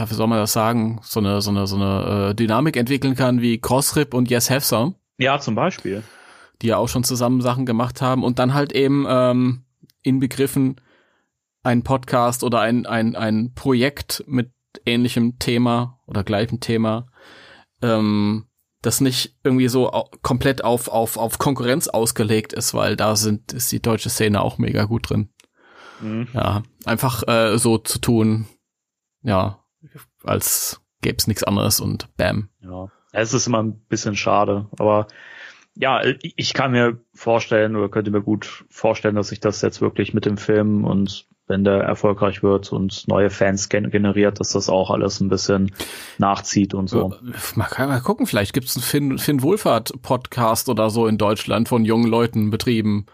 wie 0.06 0.14
soll 0.14 0.28
man 0.28 0.38
das 0.38 0.52
sagen, 0.52 1.00
so 1.02 1.18
eine, 1.18 1.42
so 1.42 1.50
eine, 1.50 1.66
so 1.66 1.74
eine 1.74 2.30
äh, 2.30 2.34
Dynamik 2.36 2.76
entwickeln 2.76 3.16
kann 3.16 3.40
wie 3.40 3.58
Crossrip 3.58 4.14
und 4.14 4.30
Yes 4.30 4.50
Have 4.50 4.64
Some. 4.64 4.94
Ja, 5.18 5.40
zum 5.40 5.56
Beispiel. 5.56 6.04
Die 6.62 6.68
ja 6.68 6.76
auch 6.76 6.88
schon 6.88 7.02
zusammen 7.02 7.40
Sachen 7.40 7.66
gemacht 7.66 8.00
haben 8.00 8.22
und 8.22 8.38
dann 8.38 8.54
halt 8.54 8.72
eben 8.72 9.04
ähm, 9.08 9.64
inbegriffen 10.04 10.76
ein 11.62 11.82
Podcast 11.82 12.44
oder 12.44 12.60
ein, 12.60 12.86
ein, 12.86 13.16
ein 13.16 13.54
Projekt 13.54 14.24
mit 14.26 14.52
ähnlichem 14.86 15.38
Thema 15.38 16.00
oder 16.06 16.24
gleichem 16.24 16.60
Thema, 16.60 17.06
ähm, 17.82 18.46
das 18.80 19.00
nicht 19.00 19.36
irgendwie 19.44 19.68
so 19.68 19.90
komplett 20.22 20.64
auf, 20.64 20.88
auf, 20.88 21.16
auf 21.16 21.38
Konkurrenz 21.38 21.88
ausgelegt 21.88 22.52
ist, 22.52 22.74
weil 22.74 22.96
da 22.96 23.14
sind, 23.14 23.52
ist 23.52 23.70
die 23.70 23.80
deutsche 23.80 24.10
Szene 24.10 24.40
auch 24.40 24.58
mega 24.58 24.84
gut 24.84 25.10
drin. 25.10 25.28
Mhm. 26.00 26.28
Ja, 26.32 26.62
einfach 26.84 27.26
äh, 27.28 27.58
so 27.58 27.78
zu 27.78 28.00
tun, 28.00 28.46
ja, 29.22 29.62
als 30.24 30.80
gäbe 31.00 31.16
es 31.18 31.26
nichts 31.28 31.44
anderes 31.44 31.80
und 31.80 32.14
bam. 32.16 32.48
Ja, 32.60 32.88
es 33.12 33.34
ist 33.34 33.46
immer 33.46 33.62
ein 33.62 33.78
bisschen 33.86 34.16
schade, 34.16 34.66
aber 34.78 35.06
ja, 35.74 36.02
ich 36.20 36.52
kann 36.52 36.72
mir 36.72 37.00
vorstellen 37.14 37.76
oder 37.76 37.88
könnte 37.88 38.10
mir 38.10 38.20
gut 38.20 38.64
vorstellen, 38.68 39.14
dass 39.14 39.28
sich 39.28 39.40
das 39.40 39.62
jetzt 39.62 39.80
wirklich 39.80 40.12
mit 40.12 40.26
dem 40.26 40.36
Film 40.36 40.84
und 40.84 41.26
wenn 41.46 41.64
der 41.64 41.80
erfolgreich 41.82 42.42
wird 42.42 42.72
und 42.72 43.06
neue 43.08 43.30
Fans 43.30 43.68
generiert, 43.68 44.40
dass 44.40 44.52
das 44.52 44.68
auch 44.68 44.90
alles 44.90 45.20
ein 45.20 45.28
bisschen 45.28 45.72
nachzieht 46.18 46.72
und 46.74 46.88
so. 46.88 47.14
Man 47.54 47.66
kann 47.68 47.88
mal 47.88 48.00
gucken, 48.00 48.26
vielleicht 48.26 48.52
gibt 48.52 48.68
es 48.68 48.76
einen 48.76 48.84
Finn, 48.84 49.18
Finn 49.18 49.42
Wohlfahrt 49.42 49.92
Podcast 50.02 50.68
oder 50.68 50.90
so 50.90 51.06
in 51.06 51.18
Deutschland 51.18 51.68
von 51.68 51.84
jungen 51.84 52.08
Leuten 52.08 52.50
betrieben. 52.50 53.06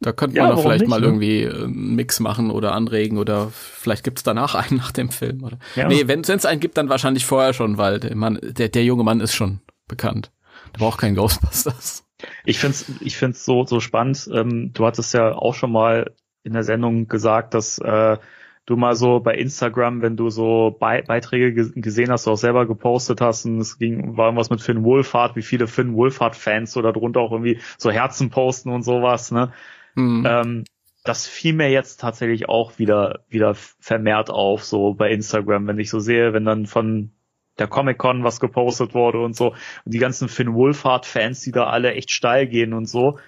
Da 0.00 0.12
könnte 0.12 0.36
Ja, 0.36 0.42
man 0.42 0.50
doch 0.50 0.56
warum 0.58 0.70
vielleicht 0.70 0.80
nicht, 0.82 0.90
mal 0.90 1.00
ne? 1.00 1.06
irgendwie 1.06 1.42
äh, 1.42 1.64
einen 1.64 1.94
Mix 1.94 2.20
machen 2.20 2.50
oder 2.50 2.72
anregen 2.72 3.18
oder 3.18 3.50
vielleicht 3.52 4.04
gibt's 4.04 4.22
danach 4.22 4.54
einen 4.70 4.76
nach 4.76 4.92
dem 4.92 5.10
Film. 5.10 5.44
Oder? 5.44 5.58
Ja. 5.76 5.88
Nee, 5.88 6.06
wenn 6.06 6.20
es 6.20 6.44
einen 6.44 6.60
gibt, 6.60 6.76
dann 6.76 6.88
wahrscheinlich 6.88 7.24
vorher 7.24 7.52
schon, 7.52 7.78
weil 7.78 8.00
der 8.00 8.16
Mann, 8.16 8.38
der, 8.42 8.68
der 8.68 8.84
junge 8.84 9.04
Mann 9.04 9.20
ist 9.20 9.34
schon 9.34 9.60
bekannt. 9.86 10.32
Der 10.74 10.80
braucht 10.80 10.98
keinen 10.98 11.14
Ghostbusters. 11.14 12.04
Ich 12.44 12.58
find's, 12.58 12.86
ich 13.00 13.16
find's 13.16 13.44
so, 13.44 13.64
so 13.64 13.80
spannend. 13.80 14.28
Ähm, 14.32 14.72
du 14.72 14.86
hattest 14.86 15.14
ja 15.14 15.34
auch 15.34 15.54
schon 15.54 15.70
mal 15.70 16.14
in 16.44 16.52
der 16.52 16.62
Sendung 16.62 17.08
gesagt, 17.08 17.54
dass 17.54 17.78
äh, 17.78 18.18
du 18.66 18.76
mal 18.76 18.94
so 18.94 19.20
bei 19.20 19.34
Instagram, 19.34 20.02
wenn 20.02 20.16
du 20.16 20.30
so 20.30 20.70
Be 20.70 21.02
Beiträge 21.06 21.52
ge 21.52 21.80
gesehen 21.80 22.10
hast, 22.10 22.26
du 22.26 22.30
auch 22.30 22.36
selber 22.36 22.66
gepostet 22.66 23.20
hast, 23.20 23.44
und 23.44 23.58
es 23.58 23.78
ging, 23.78 24.16
war 24.16 24.26
irgendwas 24.26 24.50
mit 24.50 24.60
Finn 24.60 24.84
Wohlfahrt, 24.84 25.36
wie 25.36 25.42
viele 25.42 25.66
Finn 25.66 25.94
Wohlfahrt-Fans 25.94 26.72
so 26.72 26.82
darunter 26.82 27.20
auch 27.20 27.32
irgendwie 27.32 27.58
so 27.78 27.90
Herzen 27.90 28.30
posten 28.30 28.70
und 28.70 28.82
sowas, 28.82 29.32
ne? 29.32 29.52
Hm. 29.94 30.24
Ähm, 30.26 30.64
das 31.04 31.26
fiel 31.26 31.52
mir 31.52 31.70
jetzt 31.70 32.00
tatsächlich 32.00 32.48
auch 32.48 32.78
wieder, 32.78 33.20
wieder 33.28 33.54
vermehrt 33.54 34.30
auf, 34.30 34.64
so 34.64 34.94
bei 34.94 35.10
Instagram, 35.10 35.66
wenn 35.66 35.78
ich 35.78 35.90
so 35.90 35.98
sehe, 35.98 36.32
wenn 36.32 36.46
dann 36.46 36.66
von 36.66 37.12
der 37.58 37.68
Comic-Con 37.68 38.24
was 38.24 38.40
gepostet 38.40 38.94
wurde 38.94 39.20
und 39.20 39.36
so, 39.36 39.50
und 39.84 39.94
die 39.94 39.98
ganzen 39.98 40.28
Finn 40.28 40.54
Wohlfahrt-Fans, 40.54 41.40
die 41.42 41.52
da 41.52 41.66
alle 41.66 41.92
echt 41.92 42.10
steil 42.10 42.46
gehen 42.46 42.72
und 42.72 42.86
so. 42.86 43.18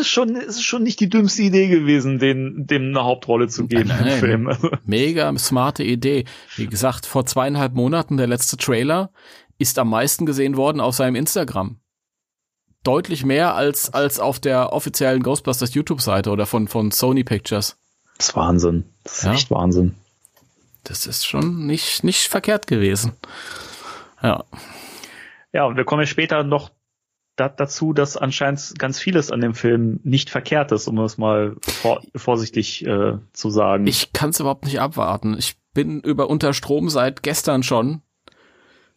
Ist 0.00 0.08
schon, 0.08 0.36
ist 0.36 0.62
schon 0.64 0.82
nicht 0.84 1.00
die 1.00 1.08
dümmste 1.10 1.42
Idee 1.42 1.68
gewesen, 1.68 2.18
den, 2.18 2.66
dem 2.66 2.88
eine 2.88 3.04
Hauptrolle 3.04 3.48
zu 3.48 3.66
geben 3.66 3.90
im 3.90 4.06
Nein. 4.06 4.18
Film. 4.18 4.50
Mega 4.84 5.36
smarte 5.38 5.82
Idee. 5.84 6.24
Wie 6.56 6.66
gesagt, 6.66 7.04
vor 7.06 7.26
zweieinhalb 7.26 7.74
Monaten 7.74 8.16
der 8.16 8.26
letzte 8.26 8.56
Trailer 8.56 9.10
ist 9.58 9.78
am 9.78 9.90
meisten 9.90 10.24
gesehen 10.26 10.56
worden 10.56 10.80
auf 10.80 10.94
seinem 10.94 11.14
Instagram. 11.14 11.78
Deutlich 12.84 13.24
mehr 13.24 13.54
als, 13.54 13.92
als 13.92 14.20
auf 14.20 14.38
der 14.38 14.72
offiziellen 14.72 15.22
Ghostbusters 15.22 15.74
YouTube-Seite 15.74 16.30
oder 16.30 16.46
von, 16.46 16.68
von 16.68 16.90
Sony 16.90 17.24
Pictures. 17.24 17.76
Das 18.16 18.28
ist 18.28 18.36
Wahnsinn. 18.36 18.84
Das 19.04 19.18
ist 19.18 19.24
Ja. 19.24 19.32
echt 19.34 19.50
Wahnsinn. 19.50 19.94
Das 20.84 21.06
ist 21.06 21.26
schon 21.26 21.66
nicht, 21.66 22.04
nicht 22.04 22.28
verkehrt 22.28 22.66
gewesen. 22.66 23.12
Ja. 24.22 24.44
Ja, 25.52 25.64
und 25.64 25.76
wir 25.76 25.84
kommen 25.84 26.06
später 26.06 26.44
noch 26.44 26.70
da, 27.36 27.48
dazu, 27.48 27.92
dass 27.92 28.16
anscheinend 28.16 28.78
ganz 28.78 28.98
vieles 28.98 29.30
an 29.30 29.40
dem 29.40 29.54
Film 29.54 30.00
nicht 30.02 30.30
verkehrt 30.30 30.72
ist, 30.72 30.88
um 30.88 30.98
es 31.00 31.18
mal 31.18 31.56
vor, 31.60 32.02
vorsichtig 32.16 32.84
äh, 32.86 33.18
zu 33.32 33.50
sagen. 33.50 33.86
Ich 33.86 34.12
kann 34.12 34.30
es 34.30 34.40
überhaupt 34.40 34.64
nicht 34.64 34.80
abwarten. 34.80 35.36
Ich 35.38 35.56
bin 35.74 36.00
über 36.00 36.28
Unterstrom 36.30 36.88
seit 36.88 37.22
gestern 37.22 37.62
schon, 37.62 38.00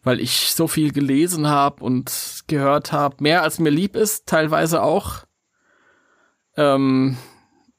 weil 0.02 0.20
ich 0.20 0.52
so 0.52 0.66
viel 0.68 0.92
gelesen 0.92 1.48
habe 1.48 1.84
und 1.84 2.44
gehört 2.46 2.92
habe. 2.92 3.16
Mehr 3.20 3.42
als 3.42 3.58
mir 3.58 3.70
lieb 3.70 3.94
ist, 3.96 4.26
teilweise 4.26 4.82
auch. 4.82 5.24
Ähm, 6.56 7.16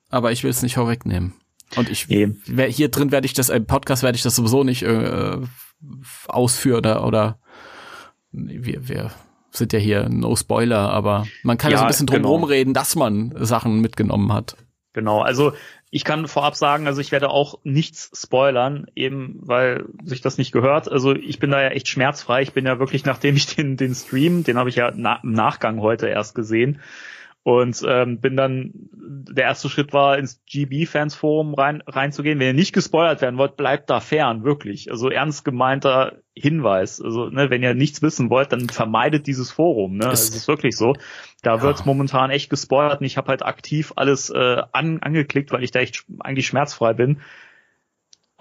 aber 0.10 0.32
ich 0.32 0.44
will 0.44 0.51
es 0.51 0.62
nicht 0.62 0.75
vorwegnehmen. 0.75 1.34
Und 1.75 1.89
ich 1.89 2.08
wer- 2.10 2.68
hier 2.68 2.89
drin 2.89 3.12
werde 3.12 3.25
ich 3.25 3.34
das 3.34 3.50
im 3.50 3.65
Podcast 3.65 4.03
werde 4.03 4.15
ich 4.18 4.24
das 4.24 4.36
sowieso 4.36 4.63
nicht 4.63 4.84
äh, 4.84 5.38
ausführen 6.27 6.80
oder 6.80 7.06
oder 7.06 7.39
wir, 8.32 8.88
wir 8.88 9.12
sind 9.51 9.74
ja 9.74 9.79
hier 9.79 10.10
no 10.10 10.36
Spoiler, 10.36 10.89
aber 10.91 11.27
man 11.43 11.58
kann 11.58 11.72
ja, 11.72 11.77
so 11.77 11.84
ein 11.84 11.88
bisschen 11.88 12.08
drum 12.08 12.17
genau. 12.17 12.29
rumreden, 12.29 12.74
dass 12.74 12.96
man 12.96 13.34
Sachen 13.38 13.81
mitgenommen 13.81 14.34
hat. 14.34 14.55
Genau, 14.93 15.22
also 15.22 15.53
ich 15.89 16.03
kann 16.05 16.27
vorab 16.27 16.55
sagen, 16.55 16.88
also 16.88 17.01
ich 17.01 17.12
werde 17.12 17.29
auch 17.29 17.60
nichts 17.63 18.12
spoilern, 18.13 18.88
eben 18.96 19.39
weil 19.41 19.86
sich 20.03 20.22
das 20.22 20.38
nicht 20.38 20.51
gehört. 20.51 20.89
Also 20.89 21.13
ich 21.13 21.39
bin 21.39 21.51
da 21.51 21.62
ja 21.62 21.70
echt 21.70 21.88
schmerzfrei. 21.89 22.41
Ich 22.41 22.53
bin 22.53 22.65
ja 22.65 22.79
wirklich, 22.79 23.05
nachdem 23.05 23.36
ich 23.36 23.48
den, 23.48 23.77
den 23.77 23.93
Stream, 23.93 24.43
den 24.43 24.58
habe 24.58 24.70
ich 24.70 24.75
ja 24.75 24.91
na, 24.96 25.20
im 25.22 25.34
Nachgang 25.34 25.81
heute 25.81 26.08
erst 26.08 26.34
gesehen 26.34 26.79
und 27.43 27.81
ähm, 27.88 28.19
bin 28.21 28.38
dann, 28.38 28.71
der 29.33 29.45
erste 29.45 29.67
Schritt 29.67 29.93
war, 29.93 30.17
ins 30.19 30.43
GB-Fans-Forum 30.45 31.55
rein, 31.55 31.81
reinzugehen. 31.88 32.38
Wenn 32.39 32.48
ihr 32.48 32.53
nicht 32.53 32.71
gespoilert 32.74 33.21
werden 33.21 33.38
wollt, 33.39 33.57
bleibt 33.57 33.89
da 33.89 34.00
fern, 34.00 34.43
wirklich. 34.43 34.91
Also 34.91 35.10
ernst 35.10 35.43
gemeinter 35.43 36.21
Hinweis. 36.36 37.01
Also 37.01 37.29
ne, 37.29 37.50
wenn 37.50 37.63
ihr 37.63 37.74
nichts 37.74 38.03
wissen 38.03 38.29
wollt, 38.29 38.51
dann 38.51 38.69
vermeidet 38.69 39.25
dieses 39.25 39.50
Forum. 39.50 39.98
Ne? 39.98 40.05
Es- 40.12 40.29
ist 40.29 40.48
wirklich 40.48 40.77
so. 40.77 40.93
Da 41.41 41.55
Ja. 41.55 41.62
wird's 41.63 41.83
momentan 41.86 42.29
echt 42.29 42.51
gespoilert 42.51 43.00
und 43.01 43.05
ich 43.07 43.17
habe 43.17 43.29
halt 43.29 43.43
aktiv 43.43 43.91
alles 43.95 44.29
äh, 44.29 44.62
an, 44.71 45.00
angeklickt, 45.01 45.51
weil 45.51 45.63
ich 45.63 45.71
da 45.71 45.79
echt 45.79 46.05
eigentlich 46.19 46.45
schmerzfrei 46.45 46.93
bin. 46.93 47.21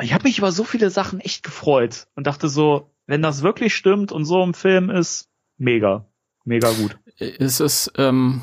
Ich 0.02 0.12
habe 0.14 0.25
mich 0.25 0.38
über 0.38 0.52
so 0.52 0.64
viele 0.64 0.90
Sachen 0.90 1.21
echt 1.21 1.42
gefreut 1.42 2.07
und 2.16 2.26
dachte 2.26 2.49
so, 2.49 2.90
wenn 3.07 3.23
das 3.23 3.42
wirklich 3.42 3.75
stimmt 3.75 4.12
und 4.12 4.25
so 4.26 4.42
im 4.42 4.54
Film 4.54 4.90
ist, 4.90 5.30
mega, 5.59 6.07
mega 6.45 6.71
gut. 6.73 6.99
ist 7.19 7.61
es, 7.61 7.90
ähm, 7.97 8.40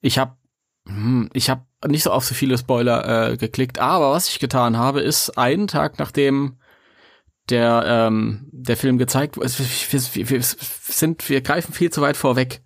ich 0.00 0.18
habe 0.18 0.36
ich 1.32 1.50
habe 1.50 1.66
nicht 1.88 2.04
so 2.04 2.12
auf 2.12 2.24
so 2.24 2.34
viele 2.34 2.56
Spoiler 2.56 3.30
äh, 3.32 3.36
geklickt, 3.36 3.80
aber 3.80 4.12
was 4.12 4.28
ich 4.28 4.38
getan 4.38 4.76
habe, 4.76 5.00
ist 5.00 5.36
einen 5.36 5.66
Tag 5.66 5.98
nachdem 5.98 6.58
der 7.48 7.84
ähm, 7.86 8.48
der 8.52 8.76
Film 8.76 8.98
gezeigt 8.98 9.36
wurde, 9.36 9.50
wir, 9.58 10.00
wir, 10.14 10.30
wir 10.30 10.42
sind, 10.42 11.28
wir 11.28 11.40
greifen 11.40 11.72
viel 11.72 11.90
zu 11.90 12.02
weit 12.02 12.16
vorweg. 12.16 12.62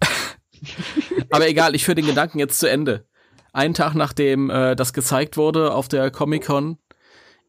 aber 1.30 1.48
egal, 1.48 1.74
ich 1.74 1.84
führe 1.84 1.96
den 1.96 2.06
Gedanken 2.06 2.38
jetzt 2.38 2.60
zu 2.60 2.70
Ende. 2.70 3.06
Einen 3.52 3.74
Tag 3.74 3.94
nachdem 3.94 4.50
äh, 4.50 4.76
das 4.76 4.92
gezeigt 4.92 5.36
wurde 5.36 5.72
auf 5.72 5.88
der 5.88 6.10
Comic 6.10 6.46
Con, 6.46 6.78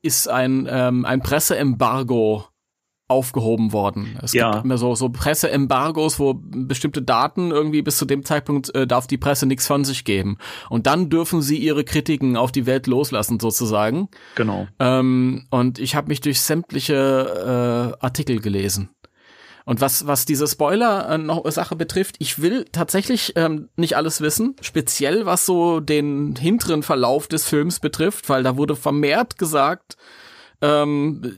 ist 0.01 0.27
ein 0.27 0.67
ähm, 0.69 1.05
ein 1.05 1.21
Presseembargo 1.21 2.48
aufgehoben 3.09 3.73
worden. 3.73 4.17
Es 4.21 4.33
Ja. 4.33 4.51
gibt 4.51 4.65
immer 4.65 4.77
so, 4.77 4.95
so 4.95 5.09
Presseembargos, 5.09 6.19
wo 6.19 6.35
bestimmte 6.35 7.01
Daten 7.01 7.51
irgendwie 7.51 7.81
bis 7.81 7.97
zu 7.97 8.05
dem 8.05 8.23
Zeitpunkt 8.23 8.73
äh, 8.75 8.85
darf 8.87 9.07
die 9.07 9.17
Presse 9.17 9.45
nichts 9.47 9.67
von 9.67 9.83
sich 9.83 10.05
geben. 10.05 10.37
Und 10.69 10.85
dann 10.87 11.09
dürfen 11.09 11.41
sie 11.41 11.57
ihre 11.57 11.83
Kritiken 11.83 12.37
auf 12.37 12.51
die 12.51 12.65
Welt 12.65 12.87
loslassen, 12.87 13.39
sozusagen. 13.39 14.09
Genau. 14.35 14.67
Ähm, 14.79 15.47
und 15.49 15.79
ich 15.79 15.95
habe 15.95 16.07
mich 16.07 16.21
durch 16.21 16.39
sämtliche 16.41 17.95
äh, 17.99 18.03
Artikel 18.05 18.39
gelesen. 18.39 18.89
Und 19.65 19.81
was, 19.81 20.07
was 20.07 20.25
diese 20.25 20.47
Spoiler 20.47 21.09
äh, 21.11 21.75
betrifft, 21.75 22.15
ich 22.19 22.41
will 22.41 22.65
tatsächlich 22.71 23.33
ähm, 23.35 23.69
nicht 23.75 23.95
alles 23.97 24.19
wissen, 24.21 24.55
speziell 24.61 25.25
was 25.27 25.45
so 25.45 25.79
den 25.79 26.35
hinteren 26.35 26.81
Verlauf 26.81 27.27
des 27.27 27.47
Films 27.47 27.79
betrifft, 27.79 28.29
weil 28.29 28.41
da 28.41 28.57
wurde 28.57 28.75
vermehrt 28.75 29.37
gesagt, 29.37 29.95
ähm, 30.61 31.37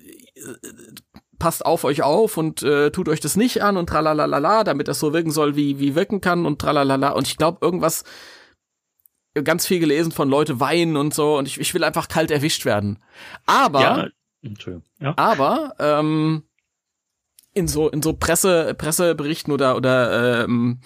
passt 1.41 1.65
auf 1.65 1.83
euch 1.83 2.03
auf 2.03 2.37
und 2.37 2.61
äh, 2.61 2.91
tut 2.91 3.09
euch 3.09 3.19
das 3.19 3.35
nicht 3.35 3.63
an 3.63 3.75
und 3.75 3.87
tralalala, 3.87 4.63
damit 4.63 4.87
das 4.87 4.99
so 4.99 5.11
wirken 5.11 5.31
soll, 5.31 5.55
wie, 5.55 5.79
wie 5.79 5.95
wirken 5.95 6.21
kann 6.21 6.45
und 6.45 6.61
tralalala. 6.61 7.09
Und 7.09 7.27
ich 7.27 7.35
glaube, 7.35 7.57
irgendwas, 7.61 8.03
ganz 9.43 9.65
viel 9.65 9.79
gelesen 9.79 10.11
von 10.11 10.29
Leute 10.29 10.59
weinen 10.59 10.97
und 10.97 11.15
so 11.15 11.37
und 11.37 11.47
ich, 11.47 11.59
ich 11.59 11.73
will 11.73 11.83
einfach 11.83 12.07
kalt 12.07 12.29
erwischt 12.29 12.63
werden. 12.63 12.99
Aber, 13.47 13.81
Ja, 13.81 14.07
Entschuldigung. 14.43 14.87
Ja. 14.99 15.13
aber, 15.17 15.73
ähm, 15.79 16.43
in 17.53 17.67
so, 17.67 17.89
in 17.89 18.03
so 18.03 18.13
Presse, 18.13 18.75
Presseberichten 18.75 19.51
oder, 19.51 19.75
oder, 19.75 20.43
ähm, 20.43 20.79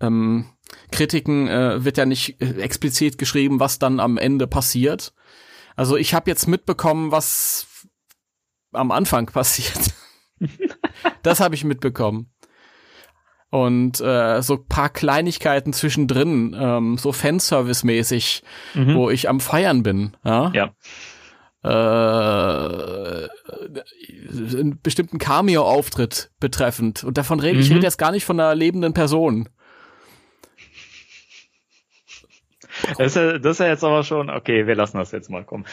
ähm, 0.00 0.46
Kritiken 0.90 1.46
äh, 1.46 1.84
wird 1.84 1.98
ja 1.98 2.04
nicht 2.04 2.42
äh, 2.42 2.60
explizit 2.60 3.16
geschrieben, 3.16 3.60
was 3.60 3.78
dann 3.78 4.00
am 4.00 4.18
Ende 4.18 4.48
passiert. 4.48 5.14
Also 5.76 5.96
ich 5.96 6.14
habe 6.14 6.28
jetzt 6.30 6.48
mitbekommen, 6.48 7.12
was 7.12 7.66
am 8.72 8.90
Anfang 8.90 9.26
passiert. 9.32 9.94
Das 11.22 11.40
habe 11.40 11.54
ich 11.54 11.64
mitbekommen. 11.64 12.30
Und 13.50 14.00
äh, 14.00 14.42
so 14.42 14.58
paar 14.58 14.88
Kleinigkeiten 14.90 15.72
zwischendrin, 15.72 16.54
ähm, 16.58 16.96
so 16.98 17.10
Fanservice-mäßig, 17.10 18.42
Mhm. 18.74 18.94
wo 18.94 19.10
ich 19.10 19.28
am 19.28 19.40
Feiern 19.40 19.82
bin. 19.82 20.16
Ja. 20.24 20.52
Ja. 20.54 20.70
Äh, 21.62 23.28
einen 24.56 24.80
bestimmten 24.82 25.18
Cameo-Auftritt 25.18 26.30
betreffend. 26.40 27.04
Und 27.04 27.18
davon 27.18 27.40
rede 27.40 27.58
ich 27.58 27.68
Mhm. 27.70 27.74
rede 27.76 27.86
jetzt 27.86 27.98
gar 27.98 28.12
nicht 28.12 28.24
von 28.24 28.38
einer 28.38 28.54
lebenden 28.54 28.94
Person. 28.94 29.48
Das 32.98 33.08
ist, 33.08 33.16
ja, 33.16 33.38
das 33.38 33.52
ist 33.52 33.60
ja 33.60 33.66
jetzt 33.66 33.84
aber 33.84 34.02
schon, 34.02 34.30
okay, 34.30 34.66
wir 34.66 34.74
lassen 34.74 34.98
das 34.98 35.12
jetzt 35.12 35.30
mal 35.30 35.44
kommen. 35.44 35.64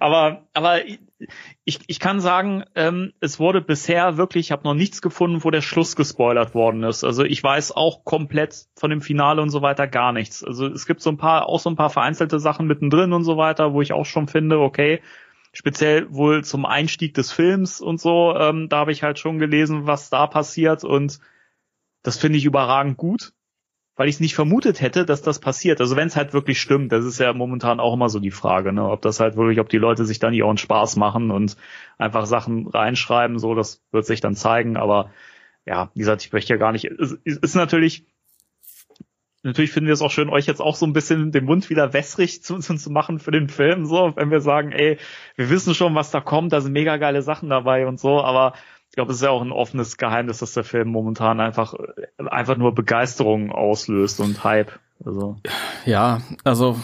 Aber 0.00 0.42
aber 0.52 0.80
ich, 1.64 1.80
ich 1.86 2.00
kann 2.00 2.20
sagen, 2.20 2.64
ähm, 2.74 3.12
es 3.20 3.38
wurde 3.38 3.60
bisher 3.60 4.16
wirklich, 4.16 4.46
ich 4.46 4.52
habe 4.52 4.64
noch 4.64 4.74
nichts 4.74 5.02
gefunden, 5.02 5.44
wo 5.44 5.50
der 5.50 5.60
Schluss 5.60 5.96
gespoilert 5.96 6.54
worden 6.54 6.82
ist. 6.82 7.04
Also 7.04 7.24
ich 7.24 7.42
weiß 7.42 7.72
auch 7.72 8.04
komplett 8.04 8.66
von 8.76 8.90
dem 8.90 9.00
Finale 9.00 9.42
und 9.42 9.50
so 9.50 9.62
weiter 9.62 9.86
gar 9.86 10.12
nichts. 10.12 10.42
Also 10.42 10.66
es 10.66 10.86
gibt 10.86 11.00
so 11.00 11.10
ein 11.10 11.18
paar, 11.18 11.48
auch 11.48 11.60
so 11.60 11.70
ein 11.70 11.76
paar 11.76 11.90
vereinzelte 11.90 12.40
Sachen 12.40 12.66
mittendrin 12.66 13.12
und 13.12 13.24
so 13.24 13.36
weiter, 13.36 13.72
wo 13.72 13.82
ich 13.82 13.92
auch 13.92 14.06
schon 14.06 14.28
finde, 14.28 14.58
okay, 14.58 15.00
speziell 15.52 16.12
wohl 16.12 16.44
zum 16.44 16.64
Einstieg 16.64 17.14
des 17.14 17.30
Films 17.30 17.80
und 17.80 18.00
so, 18.00 18.34
ähm, 18.36 18.68
da 18.68 18.78
habe 18.78 18.92
ich 18.92 19.02
halt 19.02 19.18
schon 19.18 19.38
gelesen, 19.38 19.86
was 19.86 20.10
da 20.10 20.26
passiert 20.26 20.82
und 20.82 21.20
das 22.02 22.18
finde 22.18 22.38
ich 22.38 22.44
überragend 22.44 22.96
gut 22.96 23.32
weil 24.02 24.08
ich 24.08 24.16
es 24.16 24.20
nicht 24.20 24.34
vermutet 24.34 24.80
hätte, 24.80 25.06
dass 25.06 25.22
das 25.22 25.38
passiert. 25.38 25.80
Also 25.80 25.94
wenn 25.94 26.08
es 26.08 26.16
halt 26.16 26.32
wirklich 26.32 26.60
stimmt, 26.60 26.90
das 26.90 27.04
ist 27.04 27.20
ja 27.20 27.32
momentan 27.32 27.78
auch 27.78 27.94
immer 27.94 28.08
so 28.08 28.18
die 28.18 28.32
Frage, 28.32 28.72
ne? 28.72 28.84
ob 28.84 29.00
das 29.00 29.20
halt 29.20 29.36
wirklich, 29.36 29.60
ob 29.60 29.68
die 29.68 29.78
Leute 29.78 30.04
sich 30.04 30.18
da 30.18 30.28
nicht 30.28 30.42
auch 30.42 30.48
einen 30.48 30.58
Spaß 30.58 30.96
machen 30.96 31.30
und 31.30 31.56
einfach 31.98 32.26
Sachen 32.26 32.66
reinschreiben, 32.66 33.38
so, 33.38 33.54
das 33.54 33.80
wird 33.92 34.04
sich 34.04 34.20
dann 34.20 34.34
zeigen. 34.34 34.76
Aber 34.76 35.12
ja, 35.66 35.92
wie 35.94 36.00
gesagt, 36.00 36.24
ich 36.24 36.32
möchte 36.32 36.52
ja 36.52 36.56
gar 36.56 36.72
nicht. 36.72 36.86
Es 36.86 37.16
es 37.24 37.36
ist 37.36 37.54
natürlich, 37.54 38.04
natürlich 39.44 39.70
finden 39.70 39.86
wir 39.86 39.94
es 39.94 40.02
auch 40.02 40.10
schön, 40.10 40.30
euch 40.30 40.46
jetzt 40.46 40.60
auch 40.60 40.74
so 40.74 40.84
ein 40.84 40.94
bisschen 40.94 41.30
den 41.30 41.44
Mund 41.44 41.70
wieder 41.70 41.92
wässrig 41.92 42.42
zu, 42.42 42.58
zu, 42.58 42.74
zu 42.74 42.90
machen 42.90 43.20
für 43.20 43.30
den 43.30 43.48
Film, 43.48 43.86
so, 43.86 44.14
wenn 44.16 44.32
wir 44.32 44.40
sagen, 44.40 44.72
ey, 44.72 44.98
wir 45.36 45.48
wissen 45.48 45.76
schon, 45.76 45.94
was 45.94 46.10
da 46.10 46.20
kommt, 46.20 46.52
da 46.52 46.60
sind 46.60 46.72
mega 46.72 46.96
geile 46.96 47.22
Sachen 47.22 47.50
dabei 47.50 47.86
und 47.86 48.00
so, 48.00 48.20
aber 48.20 48.54
ich 48.92 48.96
glaube, 48.96 49.10
es 49.12 49.16
ist 49.16 49.22
ja 49.22 49.30
auch 49.30 49.40
ein 49.40 49.52
offenes 49.52 49.96
Geheimnis, 49.96 50.40
dass 50.40 50.52
der 50.52 50.64
Film 50.64 50.88
momentan 50.88 51.40
einfach, 51.40 51.72
einfach 52.18 52.58
nur 52.58 52.74
Begeisterung 52.74 53.50
auslöst 53.50 54.20
und 54.20 54.44
Hype. 54.44 54.78
Also. 55.02 55.38
Ja, 55.86 56.20
also, 56.44 56.78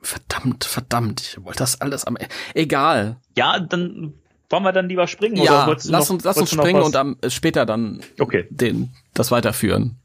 verdammt, 0.00 0.64
verdammt, 0.64 1.22
ich 1.22 1.44
wollte 1.44 1.58
das 1.58 1.80
alles 1.80 2.04
am, 2.04 2.16
egal. 2.54 3.16
Ja, 3.36 3.58
dann 3.58 4.14
wollen 4.48 4.62
wir 4.62 4.70
dann 4.70 4.88
lieber 4.88 5.08
springen? 5.08 5.38
Ja, 5.38 5.66
oder 5.66 5.76
lass 5.86 6.08
uns, 6.08 6.22
lass 6.22 6.38
uns 6.38 6.52
springen 6.52 6.82
und 6.82 6.94
am, 6.94 7.16
später 7.26 7.66
dann 7.66 8.00
okay. 8.20 8.46
den, 8.48 8.90
das 9.14 9.32
weiterführen. 9.32 9.96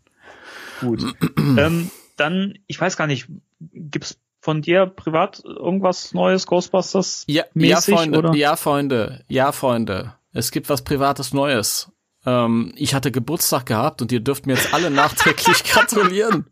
Gut. 0.81 1.13
ähm, 1.37 1.91
dann, 2.17 2.57
ich 2.65 2.81
weiß 2.81 2.97
gar 2.97 3.05
nicht, 3.05 3.27
gibt's 3.59 4.17
von 4.41 4.63
dir 4.63 4.87
privat 4.87 5.43
irgendwas 5.45 6.15
Neues, 6.15 6.47
Ghostbusters? 6.47 7.23
Ja, 7.27 7.43
ja 7.53 7.79
Freunde, 7.81 8.17
oder? 8.17 8.33
ja, 8.33 8.55
Freunde, 8.55 9.23
ja, 9.27 9.51
Freunde. 9.51 10.15
Es 10.33 10.51
gibt 10.51 10.69
was 10.69 10.83
Privates 10.83 11.33
Neues. 11.33 11.91
Ähm, 12.25 12.73
ich 12.75 12.93
hatte 12.93 13.11
Geburtstag 13.11 13.67
gehabt 13.67 14.01
und 14.01 14.11
ihr 14.11 14.19
dürft 14.19 14.47
mir 14.47 14.55
jetzt 14.55 14.73
alle 14.73 14.89
nachträglich 14.91 15.63
gratulieren. 15.63 16.47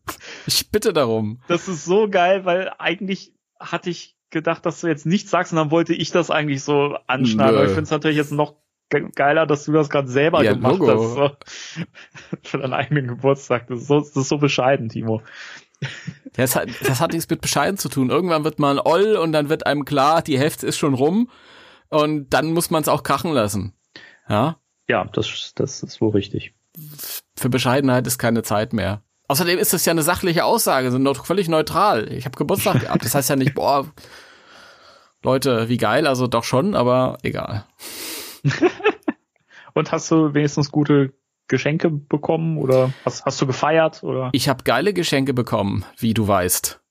Ich 0.46 0.70
bitte 0.70 0.94
darum. 0.94 1.42
Das 1.48 1.68
ist 1.68 1.86
so 1.86 2.10
geil, 2.10 2.46
weil 2.46 2.72
eigentlich 2.78 3.34
hatte 3.60 3.90
ich 3.90 4.16
gedacht, 4.30 4.66
dass 4.66 4.82
du 4.82 4.88
jetzt 4.88 5.06
nichts 5.06 5.32
sagst 5.32 5.52
und 5.52 5.58
dann 5.58 5.72
wollte 5.72 5.94
ich 5.94 6.12
das 6.12 6.30
eigentlich 6.30 6.64
so 6.64 6.98
anschneiden. 7.08 7.56
Aber 7.56 7.66
ich 7.66 7.72
finde 7.72 7.84
es 7.84 7.92
natürlich 7.92 8.18
jetzt 8.18 8.32
noch 8.32 8.56
geiler, 9.16 9.46
dass 9.46 9.66
du 9.66 9.72
das 9.72 9.90
gerade 9.90 10.10
selber 10.10 10.44
ja, 10.44 10.54
gemacht 10.54 10.80
Logo. 10.80 10.92
hast. 10.92 11.16
So. 11.16 11.86
Für 12.44 12.58
deinen 12.60 12.74
eigenen 12.74 13.08
Geburtstag. 13.08 13.68
Das 13.68 13.82
ist 13.82 13.88
so, 13.88 14.00
das 14.00 14.16
ist 14.16 14.30
so 14.30 14.38
bescheiden, 14.38 14.90
Timo. 14.90 15.22
Das 16.34 16.56
hat, 16.56 16.70
das 16.86 17.02
hat 17.02 17.12
nichts 17.12 17.30
mit 17.30 17.42
bescheiden 17.42 17.78
zu 17.78 17.90
tun. 17.90 18.10
Irgendwann 18.10 18.46
wird 18.46 18.58
man 18.58 18.80
oll 18.80 19.18
und 19.18 19.34
dann 19.34 19.50
wird 19.50 19.66
einem 19.66 19.84
klar, 19.84 20.22
die 20.22 20.40
Hälfte 20.40 20.66
ist 20.66 20.78
schon 20.78 20.94
rum 20.94 21.30
und 21.92 22.30
dann 22.30 22.54
muss 22.54 22.72
man 22.72 22.82
es 22.82 22.88
auch 22.88 23.04
krachen 23.04 23.34
lassen. 23.34 23.74
Ja? 24.28 24.58
Ja, 24.88 25.06
das, 25.06 25.54
das 25.56 25.84
ist 25.84 26.02
wohl 26.02 26.12
richtig. 26.12 26.54
Für 27.36 27.50
Bescheidenheit 27.50 28.08
ist 28.08 28.18
keine 28.18 28.44
Zeit 28.44 28.74
mehr. 28.74 29.04
Außerdem 29.28 29.60
ist 29.60 29.74
das 29.74 29.86
ja 29.86 29.92
eine 29.92 30.02
sachliche 30.02 30.46
Aussage, 30.46 30.92
sind 30.92 31.06
doch 31.06 31.26
völlig 31.26 31.48
neutral. 31.48 32.12
Ich 32.12 32.26
habe 32.26 32.38
Geburtstag 32.38 32.80
gehabt. 32.82 33.06
Das 33.06 33.14
heißt 33.14 33.30
ja 33.30 33.36
nicht, 33.36 33.54
boah, 33.54 33.86
Leute, 35.22 35.70
wie 35.70 35.78
geil, 35.78 36.08
also 36.08 36.28
doch 36.28 36.44
schon, 36.44 36.76
aber 36.76 37.18
egal. 37.24 37.66
Und 39.74 39.92
hast 39.92 40.10
du 40.12 40.34
wenigstens 40.34 40.72
gute 40.72 41.14
Geschenke 41.48 41.90
bekommen 41.90 42.58
oder 42.58 42.94
hast, 43.06 43.26
hast 43.26 43.42
du 43.42 43.48
gefeiert 43.48 44.04
oder? 44.04 44.30
Ich 44.34 44.50
habe 44.50 44.64
geile 44.64 44.94
Geschenke 44.94 45.34
bekommen, 45.34 45.86
wie 45.98 46.14
du 46.14 46.28
weißt. 46.28 46.82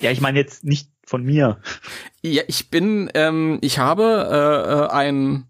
Ja, 0.00 0.10
ich 0.10 0.20
meine 0.20 0.38
jetzt 0.38 0.64
nicht 0.64 0.90
von 1.06 1.22
mir. 1.22 1.60
Ja, 2.20 2.42
ich 2.48 2.68
bin, 2.68 3.10
ähm, 3.14 3.58
ich 3.62 3.78
habe 3.78 4.28
äh, 4.30 4.72
äh 4.72 4.88
ein, 4.88 5.48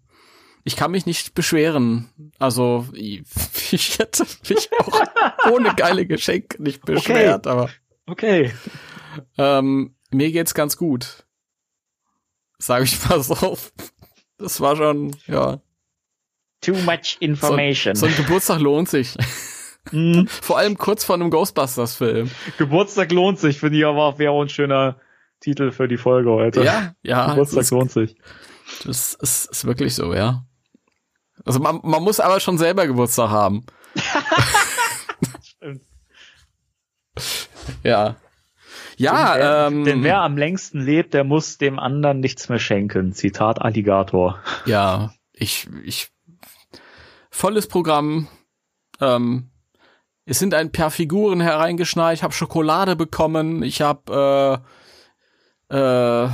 ich 0.63 0.75
kann 0.75 0.91
mich 0.91 1.05
nicht 1.05 1.33
beschweren. 1.33 2.09
Also 2.39 2.87
ich, 2.93 3.99
hätte 3.99 4.25
mich 4.47 4.69
auch 4.79 5.01
ohne 5.51 5.73
geile 5.75 6.05
Geschenke 6.05 6.61
nicht 6.61 6.85
beschwert, 6.85 7.47
okay. 7.47 7.49
aber 7.49 7.69
okay. 8.05 8.53
Ähm, 9.37 9.95
mir 10.11 10.31
geht's 10.31 10.53
ganz 10.53 10.77
gut. 10.77 11.25
Sag 12.59 12.83
ich 12.83 13.07
mal 13.09 13.21
so. 13.21 13.57
Das 14.37 14.61
war 14.61 14.75
schon, 14.75 15.15
ja. 15.25 15.59
Too 16.61 16.75
much 16.85 17.17
information. 17.19 17.95
So, 17.95 18.05
so 18.07 18.11
ein 18.11 18.15
Geburtstag 18.15 18.59
lohnt 18.59 18.89
sich. 18.89 19.15
Mhm. 19.91 20.27
Vor 20.27 20.57
allem 20.57 20.77
kurz 20.77 21.03
vor 21.03 21.15
einem 21.15 21.29
Ghostbusters-Film. 21.29 22.29
Geburtstag 22.57 23.11
lohnt 23.11 23.39
sich, 23.39 23.59
finde 23.59 23.79
ich 23.79 23.85
aber 23.85 24.19
wäre 24.19 24.31
auch 24.31 24.41
ein 24.41 24.49
schöner 24.49 24.99
Titel 25.47 25.71
für 25.71 25.87
die 25.87 25.95
Folge 25.95 26.29
heute. 26.31 26.61
Ja, 26.61 26.93
ja. 27.03 27.27
Geburtstag 27.29 27.61
das, 27.61 27.71
lohnt 27.71 27.91
sich. 27.91 28.17
Das 28.83 29.13
ist, 29.13 29.45
ist 29.49 29.65
wirklich 29.65 29.95
so, 29.95 30.13
ja. 30.13 30.43
Also 31.45 31.61
man, 31.61 31.79
man 31.83 32.03
muss 32.03 32.19
aber 32.19 32.41
schon 32.41 32.57
selber 32.57 32.85
Geburtstag 32.85 33.29
haben. 33.29 33.65
Stimmt. 35.41 35.83
ja. 37.83 38.17
Ja, 38.97 39.33
denn 39.33 39.41
wer, 39.41 39.67
ähm, 39.67 39.85
denn 39.85 40.03
wer 40.03 40.21
am 40.21 40.35
längsten 40.35 40.81
lebt, 40.81 41.13
der 41.13 41.23
muss 41.23 41.57
dem 41.57 41.79
anderen 41.79 42.19
nichts 42.19 42.49
mehr 42.49 42.59
schenken. 42.59 43.13
Zitat 43.13 43.61
Alligator. 43.61 44.39
Ja, 44.65 45.13
ich, 45.31 45.69
ich, 45.85 46.09
volles 47.29 47.69
Programm. 47.69 48.27
Ähm, 48.99 49.51
es 50.25 50.39
sind 50.39 50.53
ein 50.53 50.73
paar 50.73 50.91
Figuren 50.91 51.39
hereingeschneit. 51.39 52.17
Ich 52.17 52.23
habe 52.23 52.33
Schokolade 52.33 52.97
bekommen. 52.97 53.63
Ich 53.63 53.81
habe, 53.81 54.59
äh, 54.61 54.67
äh, 55.69 56.29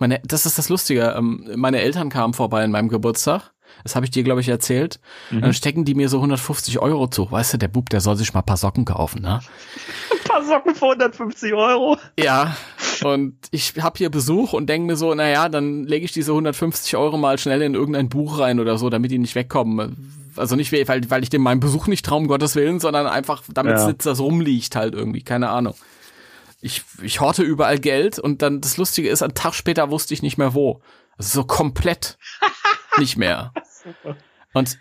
meine, 0.00 0.20
das 0.24 0.46
ist 0.46 0.58
das 0.58 0.68
Lustige. 0.68 1.14
Ähm, 1.16 1.48
meine 1.56 1.80
Eltern 1.80 2.08
kamen 2.08 2.34
vorbei 2.34 2.64
in 2.64 2.70
meinem 2.70 2.88
Geburtstag. 2.88 3.52
Das 3.84 3.94
habe 3.94 4.04
ich 4.04 4.10
dir, 4.10 4.24
glaube 4.24 4.40
ich, 4.40 4.48
erzählt. 4.48 4.98
Mhm. 5.30 5.42
Dann 5.42 5.54
stecken 5.54 5.84
die 5.84 5.94
mir 5.94 6.08
so 6.08 6.16
150 6.16 6.80
Euro 6.80 7.06
zu. 7.06 7.30
Weißt 7.30 7.52
du, 7.52 7.58
der 7.58 7.68
Bub, 7.68 7.88
der 7.88 8.00
soll 8.00 8.16
sich 8.16 8.34
mal 8.34 8.40
ein 8.40 8.46
paar 8.46 8.56
Socken 8.56 8.84
kaufen, 8.84 9.22
ne? 9.22 9.40
Ein 10.10 10.24
paar 10.24 10.42
Socken 10.42 10.74
für 10.74 10.86
150 10.86 11.54
Euro. 11.54 11.96
Ja. 12.18 12.56
Und 13.04 13.36
ich 13.50 13.74
habe 13.80 13.96
hier 13.98 14.10
Besuch 14.10 14.52
und 14.52 14.66
denke 14.66 14.86
mir 14.86 14.96
so, 14.96 15.14
naja, 15.14 15.48
dann 15.48 15.84
lege 15.84 16.04
ich 16.04 16.12
diese 16.12 16.32
150 16.32 16.96
Euro 16.96 17.16
mal 17.16 17.38
schnell 17.38 17.62
in 17.62 17.74
irgendein 17.74 18.08
Buch 18.08 18.38
rein 18.40 18.58
oder 18.58 18.76
so, 18.76 18.90
damit 18.90 19.10
die 19.10 19.18
nicht 19.18 19.34
wegkommen. 19.34 20.32
Also 20.36 20.56
nicht, 20.56 20.72
weil, 20.72 21.10
weil 21.10 21.22
ich 21.22 21.30
dem 21.30 21.42
meinen 21.42 21.60
Besuch 21.60 21.86
nicht 21.86 22.04
traue, 22.04 22.18
um 22.18 22.28
Gottes 22.28 22.56
Willen, 22.56 22.80
sondern 22.80 23.06
einfach, 23.06 23.42
damit 23.52 23.78
ja. 23.78 23.92
das 23.92 24.20
rumliegt 24.20 24.76
halt 24.76 24.94
irgendwie, 24.94 25.22
keine 25.22 25.48
Ahnung. 25.48 25.74
Ich, 26.60 26.82
ich 27.02 27.20
horte 27.20 27.42
überall 27.42 27.78
Geld 27.78 28.18
und 28.18 28.42
dann 28.42 28.60
das 28.60 28.76
Lustige 28.76 29.08
ist, 29.08 29.22
einen 29.22 29.34
Tag 29.34 29.54
später 29.54 29.90
wusste 29.90 30.14
ich 30.14 30.22
nicht 30.22 30.38
mehr 30.38 30.54
wo. 30.54 30.82
Also 31.16 31.40
so 31.40 31.46
komplett 31.46 32.18
nicht 32.98 33.16
mehr. 33.16 33.52
Und 34.52 34.78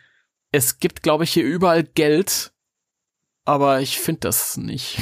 es 0.52 0.80
gibt, 0.80 1.04
glaube 1.04 1.24
ich, 1.24 1.32
hier 1.32 1.44
überall 1.44 1.84
Geld, 1.84 2.52
aber 3.46 3.82
ich 3.82 4.00
finde 4.00 4.22
das 4.22 4.58
nicht. 4.58 5.00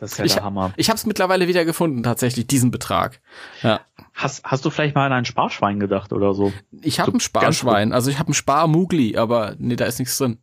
Das 0.00 0.12
ist 0.12 0.18
ja 0.18 0.24
ich, 0.24 0.34
der 0.34 0.44
Hammer. 0.44 0.72
Ich 0.76 0.88
habe 0.88 0.96
es 0.96 1.06
mittlerweile 1.06 1.48
wieder 1.48 1.64
gefunden, 1.64 2.02
tatsächlich, 2.02 2.46
diesen 2.46 2.70
Betrag. 2.70 3.20
Ja. 3.62 3.80
Hast, 4.12 4.44
hast 4.44 4.64
du 4.64 4.70
vielleicht 4.70 4.94
mal 4.94 5.06
an 5.06 5.12
ein 5.12 5.24
Sparschwein 5.24 5.80
gedacht 5.80 6.12
oder 6.12 6.34
so? 6.34 6.52
Ich 6.82 7.00
habe 7.00 7.12
so 7.12 7.16
ein 7.16 7.20
Sparschwein, 7.20 7.92
also 7.92 8.10
ich 8.10 8.18
habe 8.18 8.30
ein 8.30 8.34
Sparmugli, 8.34 9.16
aber 9.16 9.54
nee, 9.58 9.76
da 9.76 9.86
ist 9.86 9.98
nichts 9.98 10.18
drin. 10.18 10.38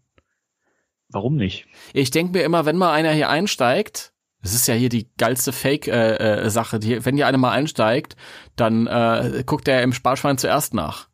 Warum 1.09 1.35
nicht? 1.35 1.67
Ich 1.93 2.11
denke 2.11 2.31
mir 2.31 2.43
immer, 2.43 2.65
wenn 2.65 2.77
mal 2.77 2.93
einer 2.93 3.11
hier 3.11 3.29
einsteigt, 3.29 4.13
das 4.41 4.53
ist 4.53 4.67
ja 4.67 4.73
hier 4.73 4.89
die 4.89 5.07
geilste 5.17 5.51
Fake-Sache, 5.51 6.77
äh, 6.77 6.93
äh, 6.93 7.05
wenn 7.05 7.15
hier 7.15 7.27
einer 7.27 7.37
mal 7.37 7.51
einsteigt, 7.51 8.15
dann 8.55 8.87
äh, 8.87 9.43
guckt 9.45 9.67
er 9.67 9.83
im 9.83 9.93
Sparschwein 9.93 10.37
zuerst 10.37 10.73
nach. 10.73 11.09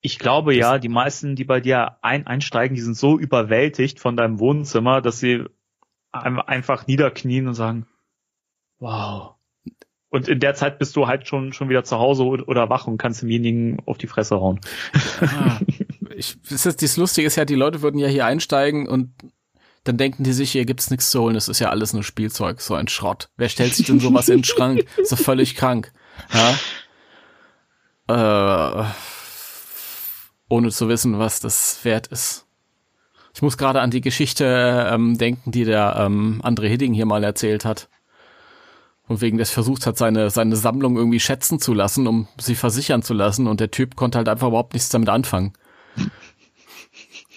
Ich 0.00 0.18
glaube 0.18 0.52
das 0.52 0.60
ja, 0.60 0.78
die 0.78 0.88
meisten, 0.88 1.36
die 1.36 1.44
bei 1.44 1.60
dir 1.60 1.98
ein 2.02 2.26
einsteigen, 2.26 2.74
die 2.74 2.80
sind 2.80 2.96
so 2.96 3.18
überwältigt 3.18 4.00
von 4.00 4.16
deinem 4.16 4.38
Wohnzimmer, 4.38 5.00
dass 5.00 5.18
sie 5.18 5.44
einfach 6.12 6.86
niederknien 6.86 7.48
und 7.48 7.54
sagen, 7.54 7.86
wow. 8.78 9.34
Und 10.10 10.26
in 10.28 10.40
der 10.40 10.54
Zeit 10.54 10.78
bist 10.78 10.96
du 10.96 11.06
halt 11.06 11.28
schon, 11.28 11.52
schon 11.52 11.68
wieder 11.68 11.84
zu 11.84 11.98
Hause 11.98 12.24
oder 12.24 12.70
wach 12.70 12.86
und 12.86 12.96
kannst 12.96 13.22
demjenigen 13.22 13.78
auf 13.84 13.98
die 13.98 14.06
Fresse 14.06 14.36
hauen. 14.36 14.60
Ah, 15.20 15.60
ich, 16.16 16.40
das, 16.48 16.64
ist, 16.64 16.82
das 16.82 16.96
Lustige 16.96 17.26
ist 17.26 17.36
ja, 17.36 17.44
die 17.44 17.54
Leute 17.54 17.82
würden 17.82 17.98
ja 17.98 18.08
hier 18.08 18.24
einsteigen 18.24 18.88
und 18.88 19.12
dann 19.88 19.96
denken 19.96 20.22
die 20.22 20.32
sich, 20.32 20.52
hier 20.52 20.66
gibt's 20.66 20.90
nichts 20.90 21.10
zu 21.10 21.20
holen, 21.22 21.34
das 21.34 21.48
ist 21.48 21.58
ja 21.58 21.70
alles 21.70 21.94
nur 21.94 22.04
Spielzeug, 22.04 22.60
so 22.60 22.74
ein 22.74 22.88
Schrott. 22.88 23.30
Wer 23.36 23.48
stellt 23.48 23.74
sich 23.74 23.86
denn 23.86 24.00
sowas 24.00 24.28
in 24.28 24.38
den 24.38 24.44
Schrank? 24.44 24.84
So 25.04 25.16
völlig 25.16 25.54
krank. 25.56 25.92
Ja? 28.08 28.82
Äh, 28.82 28.84
ohne 30.48 30.70
zu 30.70 30.88
wissen, 30.88 31.18
was 31.18 31.40
das 31.40 31.78
wert 31.84 32.08
ist. 32.08 32.46
Ich 33.34 33.42
muss 33.42 33.56
gerade 33.56 33.80
an 33.80 33.90
die 33.90 34.00
Geschichte 34.00 34.88
ähm, 34.90 35.16
denken, 35.16 35.52
die 35.52 35.64
der 35.64 35.96
ähm, 35.98 36.42
André 36.44 36.66
Hidding 36.68 36.92
hier 36.92 37.06
mal 37.06 37.24
erzählt 37.24 37.64
hat. 37.64 37.88
Und 39.06 39.22
wegen 39.22 39.38
des 39.38 39.50
Versuchs 39.50 39.86
hat, 39.86 39.96
seine, 39.96 40.28
seine 40.28 40.56
Sammlung 40.56 40.96
irgendwie 40.96 41.20
schätzen 41.20 41.60
zu 41.60 41.72
lassen, 41.72 42.06
um 42.06 42.28
sie 42.38 42.54
versichern 42.54 43.02
zu 43.02 43.14
lassen. 43.14 43.46
Und 43.46 43.60
der 43.60 43.70
Typ 43.70 43.96
konnte 43.96 44.18
halt 44.18 44.28
einfach 44.28 44.48
überhaupt 44.48 44.74
nichts 44.74 44.90
damit 44.90 45.08
anfangen. 45.08 45.54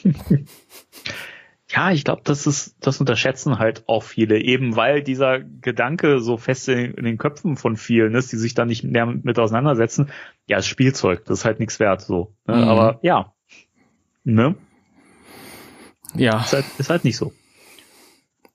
Ja, 1.74 1.92
ich 1.92 2.04
glaube, 2.04 2.22
das 2.26 2.48
ist, 2.48 2.76
das 2.82 3.00
unterschätzen 3.00 3.58
halt 3.58 3.88
auch 3.88 4.04
viele, 4.04 4.40
eben 4.40 4.76
weil 4.76 5.02
dieser 5.04 5.40
Gedanke 5.40 6.20
so 6.20 6.38
fest 6.38 6.68
in, 6.68 6.94
in 6.96 7.06
den 7.06 7.18
Köpfen 7.18 7.56
von 7.56 7.78
vielen 7.78 8.14
ist, 8.14 8.32
die 8.32 8.38
sich 8.38 8.54
da 8.54 8.66
nicht 8.66 8.84
mehr 8.84 9.06
mit 9.06 9.40
auseinandersetzen. 9.40 10.10
Ja, 10.48 10.58
das 10.58 10.68
Spielzeug, 10.68 11.24
das 11.26 11.40
ist 11.40 11.46
halt 11.46 11.60
nichts 11.60 11.80
wert, 11.80 12.02
so. 12.02 12.36
Ne? 12.46 12.58
Mhm. 12.58 12.64
Aber 12.64 13.00
ja, 13.04 13.34
ne? 14.24 14.56
Ja. 16.14 16.42
Ist 16.42 16.54
halt, 16.54 16.66
ist 16.78 16.90
halt 16.90 17.04
nicht 17.06 17.16
so. 17.16 17.32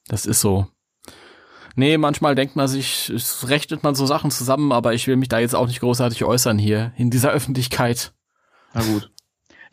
Das 0.09 0.27
ist 0.27 0.41
so. 0.41 0.67
Nee, 1.75 1.99
manchmal 1.99 2.35
denkt 2.35 2.57
man 2.57 2.69
sich, 2.69 3.11
es 3.11 3.49
rechnet 3.49 3.83
man 3.83 3.95
so 3.95 4.07
Sachen 4.07 4.31
zusammen, 4.31 4.73
aber 4.73 4.95
ich 4.95 5.07
will 5.07 5.17
mich 5.17 5.29
da 5.29 5.39
jetzt 5.39 5.55
auch 5.55 5.67
nicht 5.67 5.81
großartig 5.81 6.25
äußern 6.25 6.59
hier 6.59 6.93
in 6.97 7.11
dieser 7.11 7.31
Öffentlichkeit. 7.31 8.15
Na 8.75 8.83
gut. 8.83 9.11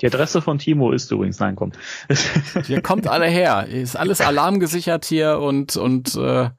Die 0.01 0.07
Adresse 0.07 0.41
von 0.41 0.57
Timo 0.57 0.91
ist 0.91 1.11
übrigens, 1.11 1.39
nein, 1.39 1.55
komm. 1.55 1.71
Hier 2.65 2.81
kommt 2.81 3.07
alle 3.07 3.27
her. 3.27 3.67
Ist 3.67 3.95
alles 3.95 4.21
alarmgesichert 4.21 5.05
hier 5.05 5.39
und, 5.39 5.77
und 5.77 6.15
äh, 6.15 6.49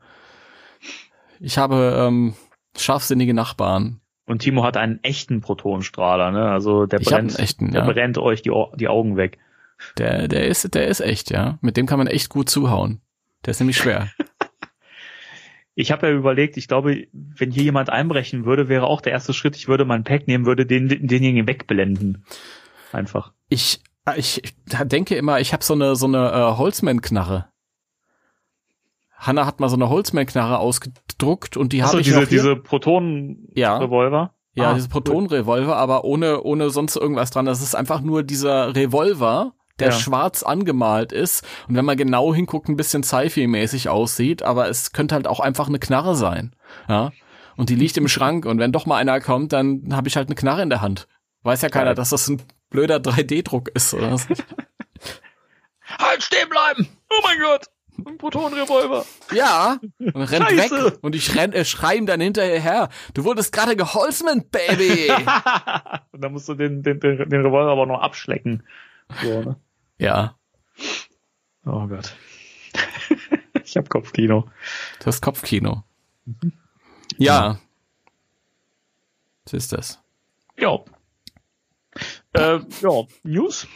ich 1.40 1.58
habe 1.58 1.96
ähm, 1.98 2.34
scharfsinnige 2.76 3.34
Nachbarn. 3.34 4.00
Und 4.26 4.40
Timo 4.40 4.64
hat 4.64 4.76
einen 4.76 5.02
echten 5.02 5.40
Protonenstrahler, 5.40 6.30
ne? 6.30 6.50
Also 6.50 6.86
der 6.86 7.00
Ich 7.00 7.08
brennt, 7.08 7.38
echten, 7.38 7.72
der 7.72 7.84
ja. 7.84 7.92
brennt 7.92 8.16
euch 8.16 8.40
die, 8.42 8.52
die 8.76 8.88
Augen 8.88 9.16
weg. 9.16 9.38
Der, 9.98 10.28
der 10.28 10.46
ist, 10.46 10.74
der 10.74 10.88
ist 10.88 11.00
echt, 11.00 11.30
ja. 11.30 11.58
Mit 11.60 11.76
dem 11.76 11.86
kann 11.86 11.98
man 11.98 12.06
echt 12.06 12.30
gut 12.30 12.48
zuhauen. 12.48 13.00
Der 13.44 13.50
ist 13.50 13.60
nämlich 13.60 13.76
schwer. 13.76 14.08
Ich 15.76 15.90
habe 15.90 16.06
ja 16.06 16.12
überlegt, 16.12 16.56
ich 16.56 16.68
glaube, 16.68 17.08
wenn 17.12 17.50
hier 17.50 17.64
jemand 17.64 17.90
einbrechen 17.90 18.44
würde, 18.44 18.68
wäre 18.68 18.86
auch 18.86 19.00
der 19.00 19.10
erste 19.12 19.32
Schritt, 19.32 19.56
ich 19.56 19.66
würde 19.66 19.84
mein 19.84 20.04
Pack 20.04 20.28
nehmen, 20.28 20.46
würde 20.46 20.66
den, 20.66 20.86
denjenigen 20.88 21.48
wegblenden. 21.48 22.24
Einfach. 22.94 23.32
Ich, 23.48 23.82
ich, 24.16 24.42
ich 24.44 24.54
denke 24.84 25.16
immer, 25.16 25.40
ich 25.40 25.52
habe 25.52 25.64
so 25.64 25.74
eine, 25.74 25.96
so 25.96 26.06
eine 26.06 26.30
äh, 26.30 26.56
Holzmann-Knarre. 26.56 27.48
Hanna 29.16 29.46
hat 29.46 29.60
mal 29.60 29.68
so 29.68 29.76
eine 29.76 29.88
Holzmann-Knarre 29.88 30.58
ausgedruckt 30.58 31.56
und 31.56 31.72
die 31.72 31.82
habe 31.82 32.00
ich 32.00 32.06
diese, 32.06 32.26
diese 32.26 32.56
Protonen-Revolver. 32.56 34.34
Ja, 34.56 34.70
Ah, 34.70 34.74
diese 34.74 34.88
Protonenrevolver, 34.88 35.76
aber 35.76 36.04
ohne, 36.04 36.40
ohne 36.42 36.70
sonst 36.70 36.94
irgendwas 36.94 37.30
dran. 37.32 37.44
Das 37.44 37.60
ist 37.60 37.74
einfach 37.74 38.00
nur 38.02 38.22
dieser 38.22 38.76
Revolver, 38.76 39.54
der 39.80 39.88
Ja. 39.88 39.92
schwarz 39.92 40.44
angemalt 40.44 41.10
ist 41.10 41.44
und 41.68 41.74
wenn 41.74 41.84
man 41.84 41.96
genau 41.96 42.32
hinguckt, 42.32 42.68
ein 42.68 42.76
bisschen 42.76 43.02
Sci-Fi-mäßig 43.02 43.88
aussieht, 43.88 44.44
aber 44.44 44.68
es 44.68 44.92
könnte 44.92 45.16
halt 45.16 45.26
auch 45.26 45.40
einfach 45.40 45.66
eine 45.66 45.80
Knarre 45.80 46.14
sein. 46.14 46.54
Ja. 46.88 47.10
Und 47.56 47.68
die 47.68 47.74
liegt 47.74 47.96
im 47.96 48.06
Schrank 48.06 48.46
und 48.46 48.60
wenn 48.60 48.70
doch 48.70 48.86
mal 48.86 48.96
einer 48.98 49.20
kommt, 49.20 49.52
dann 49.52 49.88
habe 49.92 50.06
ich 50.06 50.16
halt 50.16 50.28
eine 50.28 50.36
Knarre 50.36 50.62
in 50.62 50.70
der 50.70 50.80
Hand. 50.82 51.08
Weiß 51.42 51.60
ja 51.62 51.68
keiner, 51.68 51.94
dass 51.94 52.10
das 52.10 52.28
ein 52.28 52.40
blöder 52.74 52.96
3D-Druck 52.96 53.70
ist 53.74 53.94
oder 53.94 54.10
was. 54.10 54.26
Halt 55.86 56.22
stehen 56.24 56.48
bleiben! 56.48 56.88
Oh 57.08 57.20
mein 57.22 57.38
Gott! 57.38 57.66
Ein 58.04 58.18
Protonenrevolver. 58.18 59.06
Ja, 59.32 59.78
und 60.00 60.16
rennt 60.16 60.48
Scheiße. 60.50 60.86
weg 60.86 60.98
und 61.02 61.14
ich 61.14 61.36
renn, 61.36 61.52
äh, 61.52 61.64
schrei 61.64 61.94
ihm 61.94 62.06
dann 62.06 62.20
hinterher, 62.20 62.88
du 63.14 63.22
wurdest 63.22 63.52
gerade 63.52 63.76
geholzman, 63.76 64.48
Baby! 64.50 65.12
Und 66.10 66.20
dann 66.20 66.32
musst 66.32 66.48
du 66.48 66.54
den, 66.54 66.82
den, 66.82 66.98
den, 66.98 67.28
den 67.28 67.46
Revolver 67.46 67.70
aber 67.70 67.86
noch 67.86 68.00
abschlecken. 68.00 68.64
So, 69.22 69.42
ne? 69.42 69.56
ja, 69.98 70.36
Oh 71.66 71.86
Gott. 71.86 72.14
ich 73.64 73.76
hab 73.76 73.88
Kopfkino. 73.88 74.48
das 75.00 75.20
Kopfkino. 75.20 75.84
Ja. 77.16 77.58
Was 79.44 79.52
ist 79.52 79.72
das? 79.72 80.02
Ja. 80.58 80.78
Äh, 82.34 82.58
ja, 82.82 82.90
News? 83.22 83.68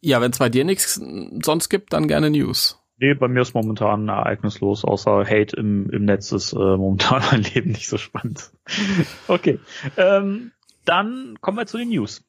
Ja, 0.00 0.20
wenn 0.20 0.32
es 0.32 0.38
bei 0.38 0.48
dir 0.48 0.64
nichts 0.64 1.00
sonst 1.42 1.68
gibt, 1.68 1.92
dann 1.92 2.08
gerne 2.08 2.30
News. 2.30 2.80
Nee, 2.98 3.14
bei 3.14 3.28
mir 3.28 3.42
ist 3.42 3.54
momentan 3.54 4.08
ereignislos, 4.08 4.84
außer 4.84 5.24
Hate 5.24 5.56
im, 5.56 5.88
im 5.90 6.04
Netz 6.04 6.32
ist 6.32 6.52
äh, 6.52 6.56
momentan 6.56 7.22
mein 7.30 7.42
Leben 7.42 7.70
nicht 7.70 7.88
so 7.88 7.96
spannend. 7.96 8.50
Okay. 9.28 9.58
Ähm, 9.96 10.52
dann 10.84 11.38
kommen 11.40 11.56
wir 11.56 11.66
zu 11.66 11.78
den 11.78 11.88
News. 11.88 12.22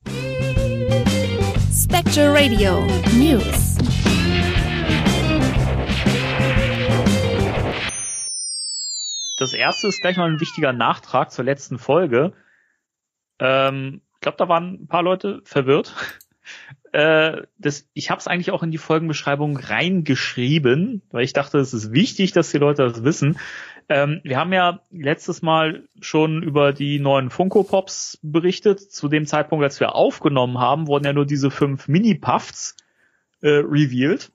Spectre 1.71 2.33
Radio 2.33 2.85
News. 3.17 3.77
Das 9.37 9.53
erste 9.53 9.87
ist 9.87 10.01
gleich 10.01 10.17
mal 10.17 10.31
ein 10.31 10.39
wichtiger 10.39 10.71
Nachtrag 10.71 11.31
zur 11.31 11.45
letzten 11.45 11.77
Folge. 11.77 12.33
Ähm, 13.39 14.01
glaube, 14.25 14.37
da 14.37 14.49
waren 14.49 14.81
ein 14.81 14.87
paar 14.87 15.03
Leute 15.03 15.41
verwirrt. 15.45 15.93
Äh, 16.91 17.41
das, 17.57 17.89
ich 17.93 18.09
habe 18.09 18.19
es 18.19 18.27
eigentlich 18.27 18.51
auch 18.51 18.63
in 18.63 18.71
die 18.71 18.77
Folgenbeschreibung 18.77 19.57
reingeschrieben, 19.57 21.01
weil 21.11 21.25
ich 21.25 21.33
dachte, 21.33 21.57
es 21.57 21.73
ist 21.73 21.91
wichtig, 21.91 22.31
dass 22.31 22.51
die 22.51 22.57
Leute 22.57 22.83
das 22.83 23.03
wissen. 23.03 23.37
Ähm, 23.89 24.21
wir 24.23 24.37
haben 24.37 24.53
ja 24.53 24.79
letztes 24.91 25.41
Mal 25.41 25.89
schon 25.99 26.41
über 26.41 26.71
die 26.71 26.99
neuen 26.99 27.31
Funko 27.31 27.63
Pops 27.63 28.17
berichtet. 28.21 28.79
Zu 28.79 29.09
dem 29.09 29.25
Zeitpunkt, 29.25 29.63
als 29.63 29.81
wir 29.81 29.93
aufgenommen 29.93 30.57
haben, 30.57 30.87
wurden 30.87 31.03
ja 31.03 31.11
nur 31.11 31.25
diese 31.25 31.51
fünf 31.51 31.89
Mini-Puffs 31.89 32.77
äh, 33.41 33.49
revealed. 33.49 34.31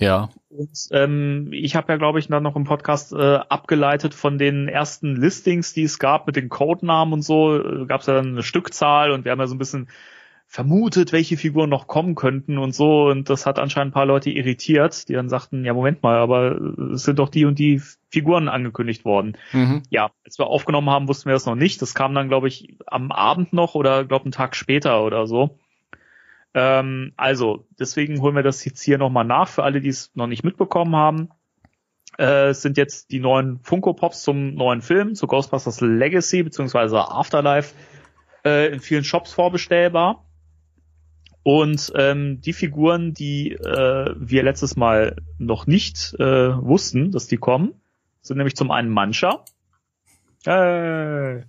Ja. 0.00 0.30
Und 0.48 0.88
ähm, 0.90 1.48
ich 1.52 1.76
habe 1.76 1.92
ja, 1.92 1.98
glaube 1.98 2.18
ich, 2.18 2.28
dann 2.28 2.42
noch 2.42 2.56
im 2.56 2.64
Podcast 2.64 3.12
äh, 3.12 3.36
abgeleitet 3.36 4.14
von 4.14 4.38
den 4.38 4.66
ersten 4.66 5.14
Listings, 5.14 5.72
die 5.74 5.84
es 5.84 5.98
gab 5.98 6.26
mit 6.26 6.36
den 6.36 6.48
Codenamen 6.48 7.12
und 7.12 7.22
so, 7.22 7.56
äh, 7.56 7.86
gab 7.86 8.00
es 8.00 8.06
ja 8.06 8.14
dann 8.14 8.28
eine 8.28 8.42
Stückzahl 8.42 9.12
und 9.12 9.24
wir 9.24 9.32
haben 9.32 9.38
ja 9.38 9.46
so 9.46 9.54
ein 9.54 9.58
bisschen 9.58 9.88
vermutet, 10.52 11.12
welche 11.12 11.36
Figuren 11.36 11.70
noch 11.70 11.86
kommen 11.86 12.16
könnten 12.16 12.58
und 12.58 12.74
so. 12.74 13.06
Und 13.06 13.30
das 13.30 13.46
hat 13.46 13.60
anscheinend 13.60 13.92
ein 13.92 13.94
paar 13.94 14.06
Leute 14.06 14.30
irritiert, 14.30 15.08
die 15.08 15.12
dann 15.12 15.28
sagten, 15.28 15.64
ja, 15.64 15.72
Moment 15.72 16.02
mal, 16.02 16.16
aber 16.16 16.60
es 16.92 17.04
sind 17.04 17.20
doch 17.20 17.28
die 17.28 17.44
und 17.44 17.60
die 17.60 17.80
Figuren 18.10 18.48
angekündigt 18.48 19.04
worden. 19.04 19.36
Mhm. 19.52 19.84
Ja, 19.90 20.10
als 20.24 20.40
wir 20.40 20.48
aufgenommen 20.48 20.90
haben, 20.90 21.06
wussten 21.06 21.26
wir 21.26 21.34
das 21.34 21.46
noch 21.46 21.54
nicht. 21.54 21.80
Das 21.80 21.94
kam 21.94 22.16
dann, 22.16 22.28
glaube 22.28 22.48
ich, 22.48 22.74
am 22.86 23.12
Abend 23.12 23.52
noch 23.52 23.76
oder 23.76 24.04
glaube 24.04 24.24
einen 24.24 24.32
Tag 24.32 24.56
später 24.56 25.04
oder 25.04 25.28
so. 25.28 25.59
Ähm, 26.54 27.12
also, 27.16 27.66
deswegen 27.78 28.20
holen 28.20 28.34
wir 28.34 28.42
das 28.42 28.64
jetzt 28.64 28.82
hier 28.82 28.98
nochmal 28.98 29.24
nach 29.24 29.48
für 29.48 29.62
alle, 29.62 29.80
die 29.80 29.88
es 29.88 30.10
noch 30.14 30.26
nicht 30.26 30.44
mitbekommen 30.44 30.96
haben. 30.96 31.30
Äh, 32.18 32.52
sind 32.54 32.76
jetzt 32.76 33.12
die 33.12 33.20
neuen 33.20 33.60
Funko 33.60 33.94
Pops 33.94 34.22
zum 34.22 34.54
neuen 34.54 34.82
Film, 34.82 35.14
zu 35.14 35.26
Ghostbusters 35.26 35.80
Legacy 35.80 36.42
bzw. 36.42 36.96
Afterlife 36.96 37.74
äh, 38.44 38.72
in 38.72 38.80
vielen 38.80 39.04
Shops 39.04 39.32
vorbestellbar. 39.32 40.26
Und 41.42 41.92
ähm, 41.96 42.40
die 42.40 42.52
Figuren, 42.52 43.14
die 43.14 43.52
äh, 43.52 44.14
wir 44.16 44.42
letztes 44.42 44.76
Mal 44.76 45.16
noch 45.38 45.66
nicht 45.66 46.14
äh, 46.18 46.62
wussten, 46.62 47.12
dass 47.12 47.28
die 47.28 47.38
kommen, 47.38 47.80
sind 48.20 48.36
nämlich 48.36 48.56
zum 48.56 48.70
einen 48.70 48.90
Mancha. 48.90 49.44
Äh, 50.44 51.42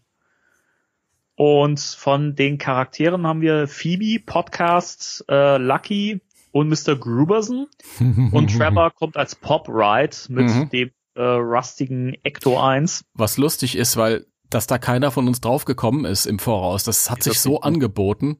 und 1.42 1.80
von 1.80 2.36
den 2.36 2.60
Charakteren 2.60 3.26
haben 3.26 3.42
wir 3.42 3.68
Phoebe, 3.68 4.24
Podcast, 4.24 5.26
äh, 5.28 5.58
Lucky 5.58 6.22
und 6.52 6.70
Mr. 6.70 6.96
Gruberson. 6.96 7.66
Und 8.32 8.56
Trevor 8.56 8.92
kommt 8.92 9.18
als 9.18 9.34
Pop 9.36 9.68
Ride 9.68 10.16
mit 10.30 10.46
Mhm. 10.50 10.70
dem 10.70 10.92
äh, 11.16 11.22
rustigen 11.24 12.14
Ecto 12.24 12.60
1. 12.62 13.06
Was 13.16 13.38
lustig 13.38 13.76
ist, 13.76 13.98
weil 13.98 14.28
dass 14.52 14.68
da 14.68 14.78
keiner 14.78 15.10
von 15.12 15.28
uns 15.28 15.42
drauf 15.42 15.66
gekommen 15.66 16.06
ist 16.06 16.28
im 16.28 16.38
Voraus. 16.38 16.84
Das 16.84 17.10
hat 17.10 17.20
Ist 17.20 17.24
sich 17.24 17.34
das 17.34 17.44
so 17.44 17.54
gut? 17.56 17.64
angeboten. 17.64 18.40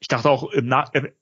Ich 0.00 0.08
dachte 0.08 0.28
auch 0.30 0.50
im 0.50 0.66
Nach 0.66 0.92
äh, 0.94 1.12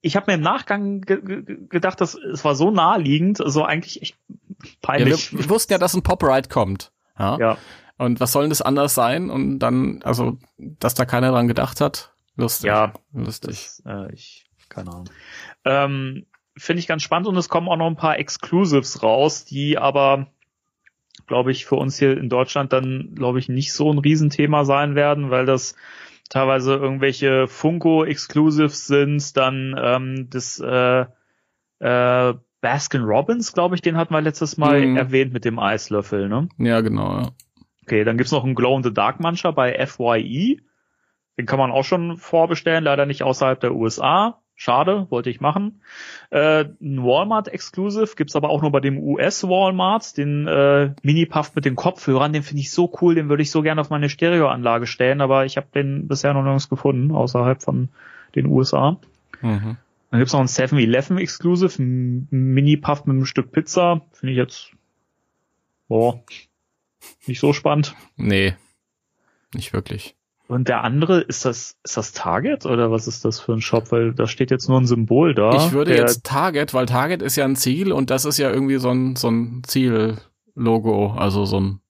ich 0.00 0.16
habe 0.16 0.30
mir 0.30 0.34
im 0.34 0.40
Nachgang 0.40 1.02
ge 1.02 1.20
ge 1.22 1.42
gedacht, 1.68 2.00
dass 2.00 2.14
es 2.14 2.44
war 2.44 2.54
so 2.56 2.70
naheliegend, 2.72 3.38
so 3.44 3.62
eigentlich 3.64 4.02
echt 4.02 4.16
Ja, 4.28 4.56
wir, 4.58 4.70
peinlich. 4.82 5.36
wir 5.38 5.48
wussten 5.50 5.72
ja, 5.72 5.78
dass 5.78 5.94
ein 5.94 6.02
Pop-Ride 6.02 6.48
kommt. 6.48 6.90
Ja? 7.18 7.38
ja. 7.38 7.58
Und 8.00 8.18
was 8.18 8.32
soll 8.32 8.44
denn 8.44 8.50
das 8.50 8.62
anders 8.62 8.94
sein? 8.94 9.28
Und 9.28 9.58
dann, 9.58 10.00
also, 10.04 10.38
dass 10.56 10.94
da 10.94 11.04
keiner 11.04 11.30
dran 11.32 11.48
gedacht 11.48 11.82
hat, 11.82 12.14
lustig. 12.34 12.68
Ja, 12.68 12.94
lustig. 13.12 13.50
Das, 13.50 13.82
äh, 13.86 14.12
ich, 14.14 14.46
keine 14.70 14.90
Ahnung. 14.90 15.10
Ähm, 15.66 16.26
Finde 16.56 16.80
ich 16.80 16.86
ganz 16.86 17.02
spannend 17.02 17.28
und 17.28 17.36
es 17.36 17.50
kommen 17.50 17.68
auch 17.68 17.76
noch 17.76 17.86
ein 17.86 17.96
paar 17.96 18.18
Exclusives 18.18 19.02
raus, 19.02 19.44
die 19.44 19.76
aber, 19.76 20.28
glaube 21.26 21.52
ich, 21.52 21.66
für 21.66 21.76
uns 21.76 21.98
hier 21.98 22.16
in 22.16 22.30
Deutschland 22.30 22.72
dann, 22.72 23.12
glaube 23.14 23.38
ich, 23.38 23.50
nicht 23.50 23.74
so 23.74 23.92
ein 23.92 23.98
Riesenthema 23.98 24.64
sein 24.64 24.94
werden, 24.94 25.30
weil 25.30 25.44
das 25.44 25.74
teilweise 26.30 26.76
irgendwelche 26.76 27.48
Funko 27.48 28.04
Exclusives 28.04 28.86
sind, 28.86 29.36
dann 29.36 29.74
ähm, 29.78 30.28
das 30.30 30.58
äh, 30.58 31.04
äh, 31.80 32.34
Baskin 32.62 33.02
Robbins, 33.02 33.52
glaube 33.52 33.74
ich, 33.74 33.82
den 33.82 33.96
hatten 33.96 34.14
wir 34.14 34.20
letztes 34.20 34.56
Mal 34.56 34.80
Mhm. 34.86 34.96
erwähnt 34.96 35.32
mit 35.32 35.44
dem 35.44 35.58
Eislöffel, 35.58 36.28
ne? 36.28 36.48
Ja, 36.58 36.80
genau. 36.80 37.18
Ja. 37.20 37.30
Okay, 37.84 38.04
dann 38.04 38.16
gibt's 38.16 38.32
noch 38.32 38.44
einen 38.44 38.54
Glow 38.54 38.76
in 38.76 38.82
the 38.82 38.92
Dark 38.92 39.20
Mancher 39.20 39.52
bei 39.52 39.86
FYE. 39.86 40.60
Den 41.38 41.46
kann 41.46 41.58
man 41.58 41.70
auch 41.70 41.84
schon 41.84 42.16
vorbestellen, 42.16 42.84
leider 42.84 43.06
nicht 43.06 43.22
außerhalb 43.22 43.58
der 43.60 43.74
USA. 43.74 44.40
Schade, 44.54 45.06
wollte 45.08 45.30
ich 45.30 45.40
machen. 45.40 45.80
Äh, 46.28 46.66
ein 46.82 47.02
Walmart 47.02 47.48
Exclusive 47.48 48.14
gibt's 48.14 48.36
aber 48.36 48.50
auch 48.50 48.60
nur 48.60 48.70
bei 48.70 48.80
dem 48.80 48.98
US 48.98 49.44
Walmart, 49.44 50.18
den 50.18 50.46
äh, 50.46 50.92
Mini-Puff 51.02 51.54
mit 51.54 51.64
den 51.64 51.76
Kopfhörern, 51.76 52.34
den 52.34 52.42
finde 52.42 52.60
ich 52.60 52.70
so 52.70 52.92
cool, 53.00 53.14
den 53.14 53.30
würde 53.30 53.42
ich 53.42 53.50
so 53.50 53.62
gerne 53.62 53.80
auf 53.80 53.88
meine 53.88 54.10
Stereoanlage 54.10 54.86
stellen, 54.86 55.22
aber 55.22 55.46
ich 55.46 55.56
habe 55.56 55.68
den 55.74 56.08
bisher 56.08 56.34
noch 56.34 56.42
nirgends 56.42 56.68
gefunden, 56.68 57.10
außerhalb 57.10 57.62
von 57.62 57.88
den 58.34 58.44
USA. 58.44 58.98
Mhm. 59.40 59.78
Dann 60.10 60.20
gibt's 60.20 60.34
noch 60.34 60.40
ein 60.40 60.46
7-Eleven 60.46 61.16
Exclusive, 61.16 61.82
ein 61.82 62.28
Mini-Puff 62.30 63.06
mit 63.06 63.14
einem 63.14 63.24
Stück 63.24 63.52
Pizza, 63.52 64.02
finde 64.12 64.32
ich 64.32 64.38
jetzt 64.38 64.72
boah, 65.88 66.22
nicht 67.26 67.40
so 67.40 67.52
spannend. 67.52 67.94
Nee, 68.16 68.54
nicht 69.54 69.72
wirklich. 69.72 70.16
Und 70.50 70.66
der 70.66 70.82
andere, 70.82 71.20
ist 71.20 71.44
das, 71.44 71.76
ist 71.84 71.96
das 71.96 72.12
Target 72.12 72.66
oder 72.66 72.90
was 72.90 73.06
ist 73.06 73.24
das 73.24 73.38
für 73.38 73.52
ein 73.52 73.60
Shop? 73.60 73.92
Weil 73.92 74.12
da 74.12 74.26
steht 74.26 74.50
jetzt 74.50 74.68
nur 74.68 74.80
ein 74.80 74.86
Symbol 74.86 75.32
da. 75.32 75.52
ich 75.54 75.70
würde 75.70 75.96
jetzt 75.96 76.24
Target, 76.24 76.74
weil 76.74 76.86
Target 76.86 77.22
ist 77.22 77.36
ja 77.36 77.44
ein 77.44 77.54
Ziel 77.54 77.92
und 77.92 78.10
das 78.10 78.24
ist 78.24 78.36
ja 78.38 78.50
irgendwie 78.50 78.78
so 78.78 78.90
ein, 78.90 79.14
so 79.14 79.30
ein 79.30 79.62
Ziellogo, 79.64 81.12
also 81.12 81.44
so 81.44 81.60
ein, 81.60 81.80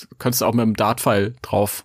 du 0.00 0.06
könntest 0.16 0.42
auch 0.42 0.54
mit 0.54 0.64
dem 0.64 0.74
Dartpfeil 0.74 1.34
drauf. 1.42 1.84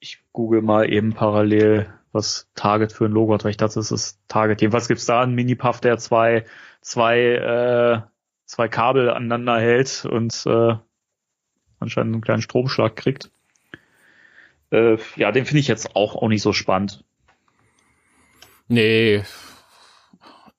Ich 0.00 0.20
google 0.32 0.62
mal 0.62 0.90
eben 0.90 1.12
parallel, 1.12 1.92
was 2.12 2.48
Target 2.54 2.94
für 2.94 3.04
ein 3.04 3.12
Logo 3.12 3.34
hat, 3.34 3.44
weil 3.44 3.50
ich 3.50 3.58
dachte, 3.58 3.74
das 3.74 3.92
ist 3.92 4.18
Target. 4.26 4.62
Jedenfalls 4.62 4.88
gibt's 4.88 5.04
da 5.04 5.20
einen 5.20 5.34
Mini-Puff, 5.34 5.82
der 5.82 5.98
zwei, 5.98 6.46
zwei, 6.80 7.18
äh, 7.18 8.11
zwei 8.52 8.68
Kabel 8.68 9.08
aneinander 9.08 9.58
hält 9.58 10.04
und 10.04 10.44
äh, 10.44 10.74
anscheinend 11.80 12.14
einen 12.14 12.20
kleinen 12.20 12.42
Stromschlag 12.42 12.96
kriegt. 12.96 13.30
Äh, 14.70 14.98
ja, 15.16 15.32
den 15.32 15.46
finde 15.46 15.60
ich 15.60 15.68
jetzt 15.68 15.96
auch, 15.96 16.16
auch 16.16 16.28
nicht 16.28 16.42
so 16.42 16.52
spannend. 16.52 17.02
Nee. 18.68 19.22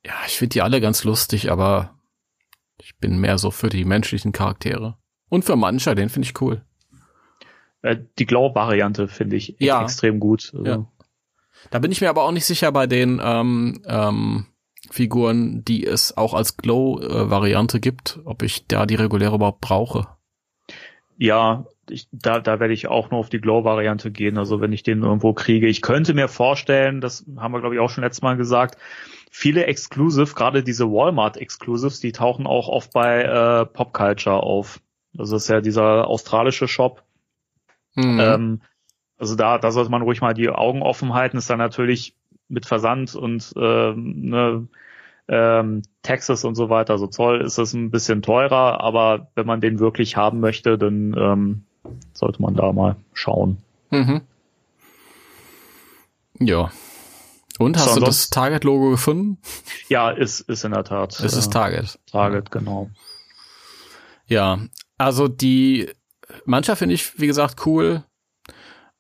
Ja, 0.04 0.14
ich 0.26 0.38
finde 0.38 0.54
die 0.54 0.64
alle 0.64 0.82
ganz 0.82 1.04
lustig, 1.04 1.52
aber 1.52 1.94
ich 2.82 2.98
bin 2.98 3.20
mehr 3.20 3.38
so 3.38 3.52
für 3.52 3.70
die 3.70 3.86
menschlichen 3.86 4.32
Charaktere. 4.32 4.98
Und 5.30 5.46
für 5.46 5.56
mancher, 5.56 5.94
den 5.94 6.10
finde 6.10 6.28
ich 6.28 6.42
cool. 6.42 6.64
Äh, 7.84 7.98
die 8.18 8.26
Glow-Variante 8.26 9.08
finde 9.08 9.36
ich 9.36 9.56
Ja. 9.60 9.84
extrem 9.84 10.20
gut. 10.20 10.52
Also, 10.54 10.66
Ja. 10.66 10.88
Da 11.70 11.78
bin 11.78 11.92
ich 11.92 12.02
mir 12.02 12.10
aber 12.10 12.24
auch 12.24 12.32
nicht 12.32 12.46
sicher 12.46 12.72
bei 12.72 12.88
den 12.88 13.22
ähm, 13.24 13.84
ähm, 13.86 14.48
Figuren, 14.90 15.64
die 15.66 15.86
es 15.86 16.18
auch 16.18 16.34
als 16.34 16.58
Glow-Variante 16.58 17.80
gibt, 17.80 18.20
ob 18.26 18.44
ich 18.44 18.68
da 18.68 18.86
die 18.86 18.96
reguläre 18.96 19.36
überhaupt 19.36 19.62
brauche. 19.62 20.08
Ja, 21.18 21.66
ich, 21.90 22.08
da, 22.12 22.40
da 22.40 22.60
werde 22.60 22.74
ich 22.74 22.88
auch 22.88 23.12
nur 23.12 23.20
auf 23.20 23.30
die 23.30 23.42
Glow-Variante 23.42 24.12
gehen. 24.12 24.38
Also 24.38 24.62
wenn 24.62 24.74
ich 24.74 24.84
den 24.84 25.04
irgendwo 25.04 25.34
kriege. 25.34 25.68
Ich 25.68 25.82
könnte 25.82 26.14
mir 26.14 26.28
vorstellen, 26.28 27.02
das 27.02 27.26
haben 27.38 27.54
wir 27.54 27.60
glaube 27.60 27.76
ich 27.76 27.82
auch 27.82 27.90
schon 27.90 28.04
letztes 28.04 28.22
Mal 28.22 28.38
gesagt, 28.38 28.78
viele 29.30 29.66
Exclusive, 29.66 30.34
gerade 30.36 30.64
diese 30.64 30.92
Walmart-Exclusives, 30.92 32.00
die 32.00 32.12
tauchen 32.12 32.46
auch 32.46 32.68
oft 32.68 32.94
bei 32.94 33.24
äh, 33.24 33.66
Pop 33.66 33.94
Culture 33.94 34.42
auf. 34.42 34.80
Also 35.18 35.36
das 35.36 35.44
ist 35.44 35.50
ja 35.50 35.62
dieser 35.62 36.08
australische 36.08 36.68
Shop. 36.68 37.04
Mhm. 37.96 38.20
Ähm, 38.20 38.62
also 39.18 39.36
da, 39.36 39.58
da 39.58 39.72
sollte 39.72 39.92
man 39.92 40.02
ruhig 40.02 40.22
mal 40.22 40.34
die 40.34 40.50
Augen 40.50 40.82
offen 40.82 41.14
halten. 41.14 41.38
Ist 41.38 41.50
dann 41.50 41.60
natürlich 41.60 42.16
mit 42.54 42.66
Versand 42.66 43.16
und 43.16 43.54
ähm, 43.58 44.30
ne, 44.30 44.68
ähm, 45.28 45.82
Taxes 46.02 46.44
und 46.44 46.56
so 46.56 46.70
weiter, 46.70 46.94
also 46.94 47.08
Zoll 47.08 47.42
ist 47.42 47.58
das 47.58 47.74
ein 47.74 47.92
bisschen 47.92 48.22
teurer, 48.22 48.82
aber 48.82 49.32
wenn 49.36 49.46
man 49.46 49.62
den 49.62 49.80
wirklich 49.80 50.18
haben 50.18 50.40
möchte, 50.40 50.78
dann 50.78 51.16
ähm, 51.18 51.64
sollte 52.14 52.42
man 52.42 52.56
da 52.56 52.72
mal 52.74 52.96
schauen. 53.14 53.58
Mhm. 53.90 54.22
Ja. 56.40 56.72
Und 57.60 57.78
hast 57.78 57.94
So, 57.94 58.00
du 58.00 58.06
das 58.06 58.30
Target-Logo 58.30 58.90
gefunden? 58.90 59.38
Ja, 59.88 60.10
ist, 60.10 60.42
ist 60.42 60.66
in 60.66 60.72
der 60.72 60.84
Tat. 60.84 61.20
Es 61.20 61.34
ist 61.34 61.48
äh, 61.48 61.52
Target. 61.52 62.00
Target, 62.12 62.52
genau. 62.52 62.90
Ja, 64.28 64.60
also 64.98 65.28
die 65.28 65.90
mancher 66.46 66.76
finde 66.76 66.96
ich, 66.96 67.20
wie 67.20 67.28
gesagt, 67.28 67.66
cool. 67.66 68.04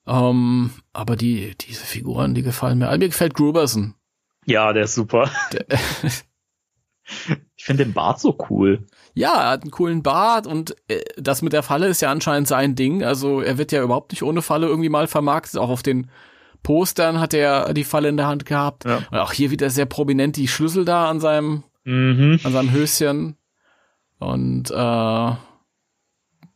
Ähm, 0.05 0.71
aber 0.91 1.15
die, 1.15 1.55
diese 1.57 1.83
Figuren, 1.85 2.33
die 2.35 2.41
gefallen 2.43 2.77
mir. 2.79 2.87
Also 2.89 2.99
mir 2.99 3.07
gefällt 3.09 3.33
Gruberson. 3.35 3.95
Ja, 4.45 4.73
der 4.73 4.83
ist 4.83 4.95
super. 4.95 5.29
Der, 5.51 5.65
Ich 7.55 7.65
finde 7.65 7.85
den 7.85 7.93
Bart 7.93 8.19
so 8.19 8.37
cool. 8.49 8.85
ja, 9.13 9.33
er 9.35 9.49
hat 9.51 9.61
einen 9.63 9.71
coolen 9.71 10.03
Bart 10.03 10.47
und 10.47 10.75
äh, 10.89 11.01
das 11.17 11.41
mit 11.41 11.53
der 11.53 11.63
Falle 11.63 11.87
ist 11.87 12.01
ja 12.01 12.11
anscheinend 12.11 12.47
sein 12.47 12.75
Ding. 12.75 13.03
Also 13.03 13.41
er 13.41 13.57
wird 13.57 13.71
ja 13.71 13.83
überhaupt 13.83 14.11
nicht 14.11 14.23
ohne 14.23 14.41
Falle 14.41 14.67
irgendwie 14.67 14.89
mal 14.89 15.07
vermarktet. 15.07 15.57
Auch 15.57 15.69
auf 15.69 15.83
den 15.83 16.09
Postern 16.63 17.19
hat 17.19 17.33
er 17.33 17.73
die 17.73 17.83
Falle 17.83 18.09
in 18.09 18.17
der 18.17 18.27
Hand 18.27 18.45
gehabt. 18.45 18.85
Ja. 18.85 19.01
Und 19.11 19.17
auch 19.17 19.31
hier 19.33 19.51
wieder 19.51 19.69
sehr 19.69 19.85
prominent 19.85 20.37
die 20.37 20.47
Schlüssel 20.47 20.85
da 20.85 21.09
an 21.09 21.19
seinem 21.19 21.63
Mhm. 21.85 22.39
an 22.45 22.53
seinem 22.53 22.71
Höschen. 22.71 23.35
Und 24.19 24.71
äh, 24.71 25.31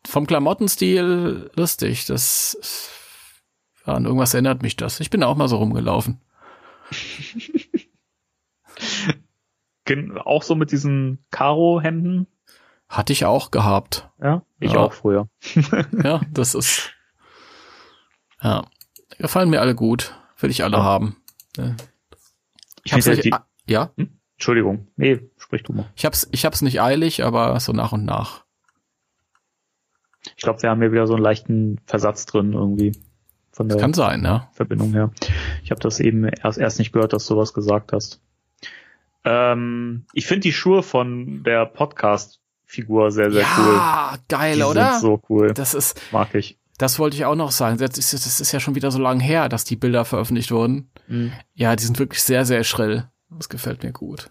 vom 0.07 0.25
Klamottenstil 0.27 1.51
lustig. 1.55 2.05
Das 2.05 2.57
an 3.93 4.06
irgendwas 4.06 4.34
erinnert 4.34 4.62
mich 4.62 4.76
das. 4.76 5.00
Ich 5.00 5.10
bin 5.10 5.23
auch 5.23 5.36
mal 5.36 5.47
so 5.47 5.58
rumgelaufen. 5.58 6.19
Auch 10.26 10.43
so 10.43 10.56
mit 10.56 10.71
diesen 10.71 11.23
Karo-Hemden. 11.32 12.28
Hatte 12.89 13.13
ich 13.13 13.26
auch 13.26 13.52
gehabt. 13.52 14.10
Ja, 14.21 14.43
ich 14.60 14.73
Ja. 14.73 14.80
auch 14.80 14.93
früher. 14.93 15.30
Ja, 16.04 16.21
das 16.32 16.56
ist. 16.56 16.93
Ja. 18.41 18.65
Gefallen 19.17 19.50
mir 19.50 19.62
alle 19.62 19.76
gut. 19.76 20.13
Will 20.39 20.50
ich 20.52 20.63
alle 20.63 20.78
Ja. 20.78 20.84
haben. 20.84 21.17
Ja. 21.58 21.76
Ich 22.84 22.93
hab's 22.93 23.06
nicht, 23.08 23.34
ah, 23.34 23.45
ja, 23.67 23.91
Entschuldigung. 24.36 24.88
Nee, 24.95 25.19
sprich 25.38 25.63
du 25.63 25.73
mal. 25.73 25.89
ich 25.95 26.06
hab's, 26.06 26.28
ich 26.32 26.45
hab's 26.45 26.62
nicht 26.62 26.80
eilig, 26.82 27.23
aber 27.26 27.60
so 27.60 27.73
nach 27.73 27.91
und 27.91 28.06
nach. 28.06 28.45
Ich 30.38 30.43
glaube, 30.43 30.62
wir 30.62 30.69
haben 30.69 30.82
hier 30.82 30.91
wieder 30.91 31.08
so 31.08 31.15
einen 31.15 31.23
leichten 31.23 31.82
Versatz 31.86 32.26
drin 32.26 32.54
irgendwie. 32.54 32.91
Von 33.58 33.70
der 33.70 33.80
Kann 33.80 33.96
sein, 33.96 34.24
ja. 34.24 34.52
Verbindung 34.54 34.93
her. 34.93 35.10
Ich 35.63 35.72
habe 35.72 35.82
das 35.82 36.00
eben 36.00 36.26
erst, 36.26 36.60
erst 36.60 36.78
nicht 36.78 36.91
gehört, 36.91 37.12
dass 37.12 37.26
du 37.26 37.38
was 37.38 37.56
gesagt 37.56 37.91
hast. 37.91 38.22
Ähm, 39.24 40.06
ich 40.13 40.28
finde 40.28 40.41
die 40.41 40.54
Schuhe 40.54 40.84
von 40.84 41.41
der 41.41 41.65
Podcast-Figur 41.65 43.10
sehr, 43.10 43.32
sehr 43.32 43.48
cool. 43.58 43.74
ja, 43.74 44.15
geil, 44.28 44.58
Die 44.58 44.62
oder? 44.62 44.91
sind 44.91 45.02
so 45.02 45.20
cool. 45.28 45.54
das 45.56 45.74
ist, 45.74 46.00
Mag 46.12 46.36
ich. 46.36 46.60
Das 46.78 47.00
wollte 47.00 47.17
ich 47.17 47.26
auch 47.26 47.34
noch 47.34 47.50
sagen. 47.50 47.80
Das 47.80 47.98
ist, 47.98 48.13
das 48.13 48.39
ist 48.39 48.52
ja 48.52 48.60
schon 48.60 48.76
wieder 48.76 48.91
so 48.91 49.00
lange 49.00 49.24
her, 49.24 49.50
dass 49.50 49.63
die 49.63 49.76
Bilder 49.76 50.06
veröffentlicht 50.06 50.52
wurden. 50.52 50.91
Mhm. 51.08 51.32
Ja, 51.56 51.76
die 51.76 51.84
sind 51.84 51.98
wirklich 51.98 52.22
sehr, 52.22 52.46
sehr 52.46 52.63
schrill. 52.63 53.10
Das 53.32 53.50
gefällt 53.50 53.82
mir 53.82 53.91
gut. 53.91 54.30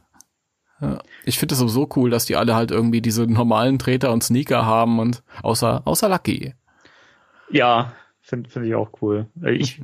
Ja. 0.81 1.01
Ich 1.25 1.41
finde 1.41 1.55
es 1.55 1.59
sowieso 1.59 1.89
cool, 1.97 2.11
dass 2.11 2.27
die 2.27 2.37
alle 2.37 2.55
halt 2.55 2.71
irgendwie 2.71 3.03
diese 3.03 3.27
normalen 3.27 3.81
Treter 3.81 4.13
und 4.13 4.23
Sneaker 4.23 4.65
haben 4.65 5.01
und 5.01 5.25
außer, 5.43 5.83
außer 5.85 6.09
Lucky. 6.09 6.55
Ja, 7.51 7.93
finde 8.27 8.51
find 8.51 8.67
ich 8.67 8.75
auch 8.75 8.91
cool. 9.01 9.27
Äh, 9.43 9.53
Ich, 9.53 9.81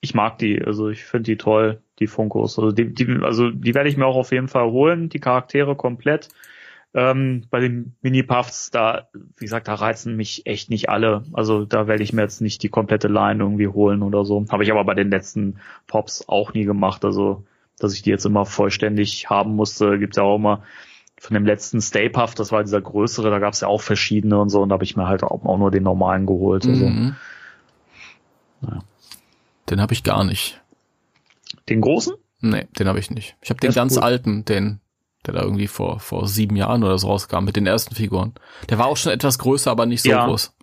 ich 0.00 0.14
mag 0.14 0.38
die, 0.38 0.62
also 0.62 0.88
ich 0.88 1.04
finde 1.04 1.24
die 1.24 1.36
toll, 1.36 1.82
die 1.98 2.06
Funkos. 2.06 2.58
Also 2.58 2.72
die, 2.72 2.94
die, 2.94 3.18
also 3.22 3.50
die 3.50 3.74
werde 3.74 3.88
ich 3.88 3.96
mir 3.96 4.06
auch 4.06 4.16
auf 4.16 4.32
jeden 4.32 4.48
Fall 4.48 4.70
holen, 4.70 5.08
die 5.08 5.20
Charaktere 5.20 5.76
komplett. 5.76 6.28
Ähm, 6.94 7.44
bei 7.50 7.60
den 7.60 7.94
Mini-Puffs, 8.00 8.70
da, 8.70 9.08
wie 9.12 9.44
gesagt, 9.44 9.68
da 9.68 9.74
reizen 9.74 10.16
mich 10.16 10.46
echt 10.46 10.70
nicht 10.70 10.88
alle. 10.88 11.24
Also 11.32 11.64
da 11.64 11.86
werde 11.86 12.02
ich 12.02 12.12
mir 12.12 12.22
jetzt 12.22 12.40
nicht 12.40 12.62
die 12.62 12.68
komplette 12.68 13.08
Line 13.08 13.42
irgendwie 13.42 13.68
holen 13.68 14.02
oder 14.02 14.24
so. 14.24 14.44
Habe 14.50 14.64
ich 14.64 14.72
aber 14.72 14.84
bei 14.84 14.94
den 14.94 15.10
letzten 15.10 15.58
Pops 15.86 16.28
auch 16.28 16.54
nie 16.54 16.64
gemacht. 16.64 17.04
Also, 17.04 17.44
dass 17.78 17.92
ich 17.92 18.02
die 18.02 18.10
jetzt 18.10 18.26
immer 18.26 18.46
vollständig 18.46 19.28
haben 19.28 19.54
musste, 19.54 19.98
gibt's 19.98 20.16
ja 20.16 20.22
auch 20.22 20.36
immer 20.36 20.62
von 21.18 21.34
dem 21.34 21.44
letzten 21.44 21.82
Stay 21.82 22.08
Puff, 22.08 22.34
das 22.34 22.50
war 22.50 22.62
dieser 22.64 22.80
größere, 22.80 23.28
da 23.28 23.38
gab's 23.40 23.60
ja 23.60 23.68
auch 23.68 23.82
verschiedene 23.82 24.40
und 24.40 24.48
so, 24.48 24.62
und 24.62 24.70
da 24.70 24.72
habe 24.72 24.84
ich 24.84 24.96
mir 24.96 25.06
halt 25.06 25.22
auch, 25.22 25.58
nur 25.58 25.70
den 25.70 25.82
normalen 25.82 26.24
geholt. 26.24 26.66
Also. 26.66 26.86
Mhm. 26.86 27.16
Naja. 28.60 28.80
Den 29.68 29.80
habe 29.80 29.92
ich 29.92 30.02
gar 30.02 30.24
nicht. 30.24 30.60
Den 31.68 31.80
großen? 31.80 32.14
Nee, 32.40 32.66
den 32.78 32.88
habe 32.88 32.98
ich 32.98 33.10
nicht. 33.10 33.36
Ich 33.42 33.50
habe 33.50 33.60
den 33.60 33.72
ganz 33.72 33.96
cool. 33.96 34.02
alten, 34.02 34.44
den, 34.44 34.80
der 35.26 35.34
da 35.34 35.42
irgendwie 35.42 35.66
vor, 35.68 36.00
vor 36.00 36.26
sieben 36.26 36.56
Jahren 36.56 36.82
oder 36.82 36.98
so 36.98 37.08
rauskam, 37.08 37.44
mit 37.44 37.56
den 37.56 37.66
ersten 37.66 37.94
Figuren. 37.94 38.34
Der 38.68 38.78
war 38.78 38.86
auch 38.86 38.96
schon 38.96 39.12
etwas 39.12 39.38
größer, 39.38 39.70
aber 39.70 39.86
nicht 39.86 40.02
so 40.02 40.10
Ja. 40.10 40.26
groß. 40.26 40.54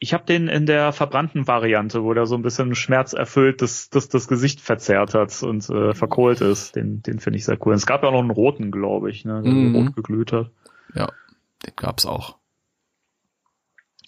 Ich 0.00 0.12
habe 0.12 0.24
den 0.24 0.48
in 0.48 0.66
der 0.66 0.92
verbrannten 0.92 1.46
Variante, 1.46 2.02
wo 2.02 2.12
der 2.12 2.26
so 2.26 2.34
ein 2.34 2.42
bisschen 2.42 2.74
schmerzerfüllt 2.74 3.62
das, 3.62 3.88
das, 3.88 4.08
das 4.08 4.26
Gesicht 4.26 4.60
verzerrt 4.60 5.14
hat 5.14 5.40
und 5.44 5.70
äh, 5.70 5.94
verkohlt 5.94 6.40
ist. 6.40 6.74
Den, 6.74 7.02
den 7.04 7.20
finde 7.20 7.38
ich 7.38 7.44
sehr 7.44 7.56
cool. 7.64 7.72
Es 7.74 7.86
gab 7.86 8.02
ja 8.02 8.08
auch 8.08 8.12
noch 8.12 8.18
einen 8.18 8.30
roten, 8.32 8.72
glaube 8.72 9.10
ich, 9.12 9.24
ne, 9.24 9.42
der 9.42 9.52
Mhm. 9.52 9.76
rot 9.76 9.94
geglüht 9.94 10.32
hat. 10.32 10.50
Ja, 10.96 11.08
den 11.64 11.72
gab's 11.76 12.04
auch. 12.04 12.36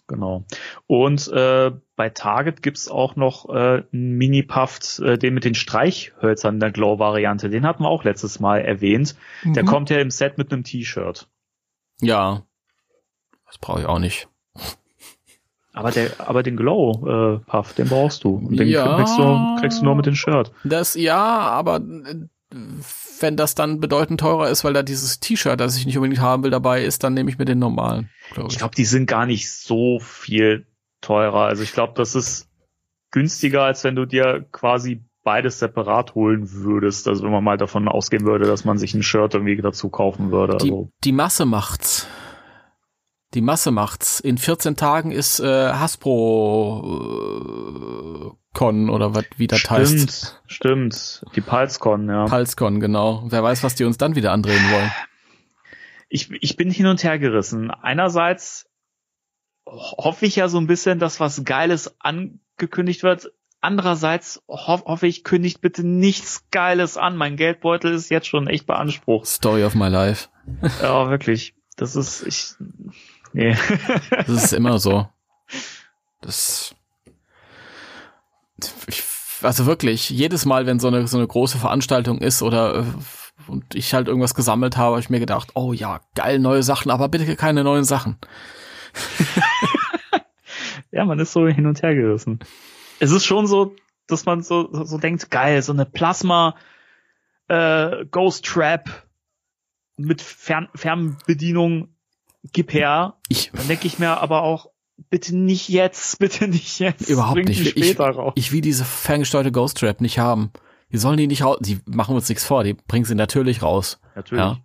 Genau. 0.06 0.44
Und 0.86 1.28
äh, 1.28 1.72
bei 1.96 2.10
Target 2.10 2.62
gibt's 2.62 2.88
auch 2.88 3.16
noch 3.16 3.48
äh, 3.48 3.84
einen 3.92 4.16
Mini-Puff, 4.18 4.98
äh, 4.98 5.16
den 5.16 5.32
mit 5.32 5.44
den 5.44 5.54
Streichhölzern 5.54 6.60
der 6.60 6.72
Glow-Variante. 6.72 7.48
Den 7.48 7.66
hatten 7.66 7.84
wir 7.84 7.88
auch 7.88 8.04
letztes 8.04 8.38
Mal 8.38 8.58
erwähnt. 8.60 9.16
Der 9.44 9.62
Mhm. 9.62 9.66
kommt 9.66 9.88
ja 9.90 9.98
im 10.00 10.10
Set 10.10 10.36
mit 10.36 10.52
einem 10.52 10.62
T-Shirt. 10.62 11.28
Ja. 12.02 12.42
Das 13.46 13.56
brauche 13.58 13.80
ich 13.80 13.86
auch 13.86 13.98
nicht. 13.98 14.28
Aber 15.72 15.90
der, 15.90 16.20
aber 16.20 16.42
den 16.42 16.56
Glow-Puff, 16.56 17.72
den 17.72 17.88
brauchst 17.88 18.24
du. 18.24 18.36
Und 18.36 18.58
den 18.60 18.68
Ja. 18.68 18.96
kriegst, 18.96 19.18
du, 19.18 19.56
kriegst 19.58 19.80
du 19.80 19.84
nur 19.86 19.94
mit 19.96 20.06
dem 20.06 20.14
Shirt. 20.14 20.52
Das 20.64 20.94
ja, 20.94 21.16
aber 21.18 21.76
äh, 21.76 22.26
wenn 23.20 23.36
das 23.36 23.54
dann 23.54 23.80
bedeutend 23.80 24.20
teurer 24.20 24.48
ist, 24.48 24.64
weil 24.64 24.72
da 24.72 24.82
dieses 24.82 25.20
T-Shirt, 25.20 25.60
das 25.60 25.76
ich 25.76 25.86
nicht 25.86 25.96
unbedingt 25.96 26.20
haben 26.20 26.42
will, 26.42 26.50
dabei 26.50 26.84
ist, 26.84 27.04
dann 27.04 27.14
nehme 27.14 27.30
ich 27.30 27.38
mir 27.38 27.44
den 27.44 27.58
normalen. 27.58 28.10
glaub 28.32 28.50
Ich 28.50 28.58
glaube, 28.58 28.74
die 28.74 28.84
sind 28.84 29.06
gar 29.06 29.26
nicht 29.26 29.50
so 29.50 29.98
viel 30.00 30.66
teurer. 31.00 31.46
Also 31.46 31.62
ich 31.62 31.72
glaube, 31.72 31.94
das 31.96 32.14
ist 32.14 32.48
günstiger, 33.10 33.62
als 33.62 33.84
wenn 33.84 33.94
du 33.94 34.06
dir 34.06 34.44
quasi 34.52 35.04
beides 35.22 35.58
separat 35.58 36.14
holen 36.14 36.52
würdest. 36.52 37.08
Also 37.08 37.24
wenn 37.24 37.30
man 37.30 37.44
mal 37.44 37.56
davon 37.56 37.88
ausgehen 37.88 38.26
würde, 38.26 38.46
dass 38.46 38.64
man 38.64 38.78
sich 38.78 38.94
ein 38.94 39.02
Shirt 39.02 39.34
irgendwie 39.34 39.56
dazu 39.56 39.88
kaufen 39.88 40.30
würde. 40.30 40.58
die, 40.58 40.70
Also, 40.70 40.90
die 41.02 41.12
Masse 41.12 41.46
macht's. 41.46 42.06
Die 43.34 43.40
Masse 43.40 43.70
macht's. 43.72 44.20
In 44.20 44.38
14 44.38 44.76
Tagen 44.76 45.10
ist 45.10 45.40
äh, 45.40 45.72
Hasbro 45.72 47.00
äh, 48.30 48.36
Con 48.56 48.88
oder 48.88 49.14
was 49.14 49.24
wie 49.36 49.48
das 49.48 49.68
heißt. 49.68 49.92
stimmt, 49.92 50.40
stimmt. 50.46 51.24
Die 51.34 51.40
PulseCon, 51.40 52.08
ja. 52.08 52.26
Pulsecon, 52.26 52.78
genau. 52.78 53.24
Wer 53.26 53.42
weiß, 53.42 53.64
was 53.64 53.74
die 53.74 53.82
uns 53.84 53.98
dann 53.98 54.14
wieder 54.14 54.30
andrehen 54.30 54.62
wollen. 54.70 54.92
ich, 56.08 56.30
ich 56.40 56.56
bin 56.56 56.70
hin 56.70 56.86
und 56.86 57.02
her 57.02 57.18
gerissen. 57.18 57.72
Einerseits 57.72 58.66
hoffe 59.66 60.26
ich 60.26 60.36
ja 60.36 60.46
so 60.46 60.58
ein 60.58 60.68
bisschen, 60.68 61.00
dass 61.00 61.18
was 61.18 61.44
Geiles 61.44 61.96
angekündigt 62.00 63.02
wird. 63.02 63.32
andererseits 63.60 64.42
hoff, 64.46 64.84
hoffe 64.84 65.08
ich, 65.08 65.24
kündigt 65.24 65.60
bitte 65.60 65.84
nichts 65.84 66.44
Geiles 66.52 66.96
an. 66.96 67.16
Mein 67.16 67.36
Geldbeutel 67.36 67.92
ist 67.92 68.10
jetzt 68.10 68.28
schon 68.28 68.46
echt 68.46 68.66
beansprucht. 68.66 69.26
Story 69.26 69.64
of 69.64 69.74
my 69.74 69.88
life. 69.88 70.28
Ja, 70.80 71.10
wirklich. 71.10 71.56
Das 71.76 71.96
ist, 71.96 72.24
ich, 72.24 72.54
nee. 73.34 73.56
Das 74.10 74.28
ist 74.28 74.52
immer 74.52 74.78
so. 74.78 75.08
Das, 76.20 76.74
ich, 78.86 79.02
also 79.42 79.66
wirklich, 79.66 80.08
jedes 80.10 80.46
Mal, 80.46 80.66
wenn 80.66 80.78
so 80.78 80.88
eine, 80.88 81.06
so 81.06 81.18
eine 81.18 81.26
große 81.26 81.58
Veranstaltung 81.58 82.18
ist 82.18 82.42
oder, 82.42 82.76
äh, 82.76 82.84
und 83.46 83.74
ich 83.74 83.92
halt 83.92 84.08
irgendwas 84.08 84.34
gesammelt 84.34 84.76
habe, 84.76 84.92
habe 84.92 85.00
ich 85.00 85.10
mir 85.10 85.20
gedacht, 85.20 85.50
oh 85.54 85.72
ja, 85.72 86.00
geil, 86.14 86.38
neue 86.38 86.62
Sachen, 86.62 86.90
aber 86.90 87.08
bitte 87.08 87.36
keine 87.36 87.64
neuen 87.64 87.84
Sachen. 87.84 88.16
ja, 90.90 91.04
man 91.04 91.18
ist 91.18 91.32
so 91.32 91.46
hin 91.46 91.66
und 91.66 91.82
her 91.82 91.94
gerissen. 91.94 92.38
Es 93.00 93.10
ist 93.10 93.26
schon 93.26 93.46
so, 93.46 93.74
dass 94.06 94.24
man 94.24 94.42
so, 94.42 94.68
so 94.84 94.98
denkt, 94.98 95.30
geil, 95.30 95.60
so 95.62 95.72
eine 95.72 95.84
Plasma 95.84 96.54
äh, 97.48 98.04
Ghost 98.06 98.44
Trap 98.44 98.88
mit 99.96 100.22
Fern 100.22 100.68
Fernbedienung 100.74 101.93
gib 102.52 102.72
her. 102.72 103.16
Ich, 103.28 103.50
Dann 103.54 103.68
denke 103.68 103.86
ich 103.86 103.98
mir 103.98 104.20
aber 104.20 104.42
auch, 104.42 104.70
bitte 105.10 105.36
nicht 105.36 105.68
jetzt, 105.68 106.18
bitte 106.20 106.48
nicht 106.48 106.78
jetzt. 106.78 107.08
Überhaupt 107.08 107.34
Bring 107.34 107.46
nicht. 107.46 107.60
Ich- 107.60 107.70
später 107.70 108.10
raus. 108.10 108.32
ich 108.36 108.52
will 108.52 108.60
diese 108.60 108.84
ferngesteuerte 108.84 109.52
Ghost 109.52 109.78
Trap 109.78 110.00
nicht 110.00 110.18
haben. 110.18 110.50
Die 110.92 110.98
sollen 110.98 111.16
die 111.16 111.26
nicht 111.26 111.42
raus, 111.42 111.58
die 111.60 111.80
machen 111.86 112.14
uns 112.14 112.28
nichts 112.28 112.44
vor, 112.44 112.62
die 112.62 112.74
bringen 112.74 113.04
sie 113.04 113.14
natürlich 113.16 113.62
raus. 113.62 113.98
Natürlich. 114.14 114.44
Ja. 114.44 114.58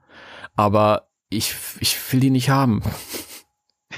Aber 0.55 1.07
ich, 1.29 1.55
ich 1.79 1.97
will 2.11 2.19
die 2.19 2.29
nicht 2.29 2.49
haben. 2.49 2.81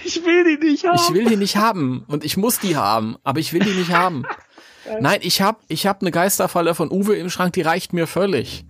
Ich 0.06 0.24
will 0.26 0.58
die 0.58 0.66
nicht 0.72 0.86
haben. 0.86 0.96
Ich 0.96 1.14
will 1.14 1.26
die 1.26 1.36
nicht 1.36 1.58
haben 1.58 2.06
und 2.08 2.24
ich 2.24 2.38
muss 2.38 2.60
die 2.60 2.78
haben, 2.78 3.18
aber 3.24 3.40
ich 3.42 3.52
will 3.52 3.60
die 3.60 3.74
nicht 3.74 3.92
haben. 3.92 4.24
Nein, 5.02 5.20
ich 5.22 5.42
hab, 5.42 5.62
ich 5.68 5.86
hab 5.86 6.02
eine 6.02 6.12
Geisterfalle 6.12 6.74
von 6.76 6.90
Uwe 6.90 7.16
im 7.18 7.30
Schrank, 7.30 7.54
die 7.54 7.62
reicht 7.62 7.92
mir 7.92 8.08
völlig. 8.08 8.66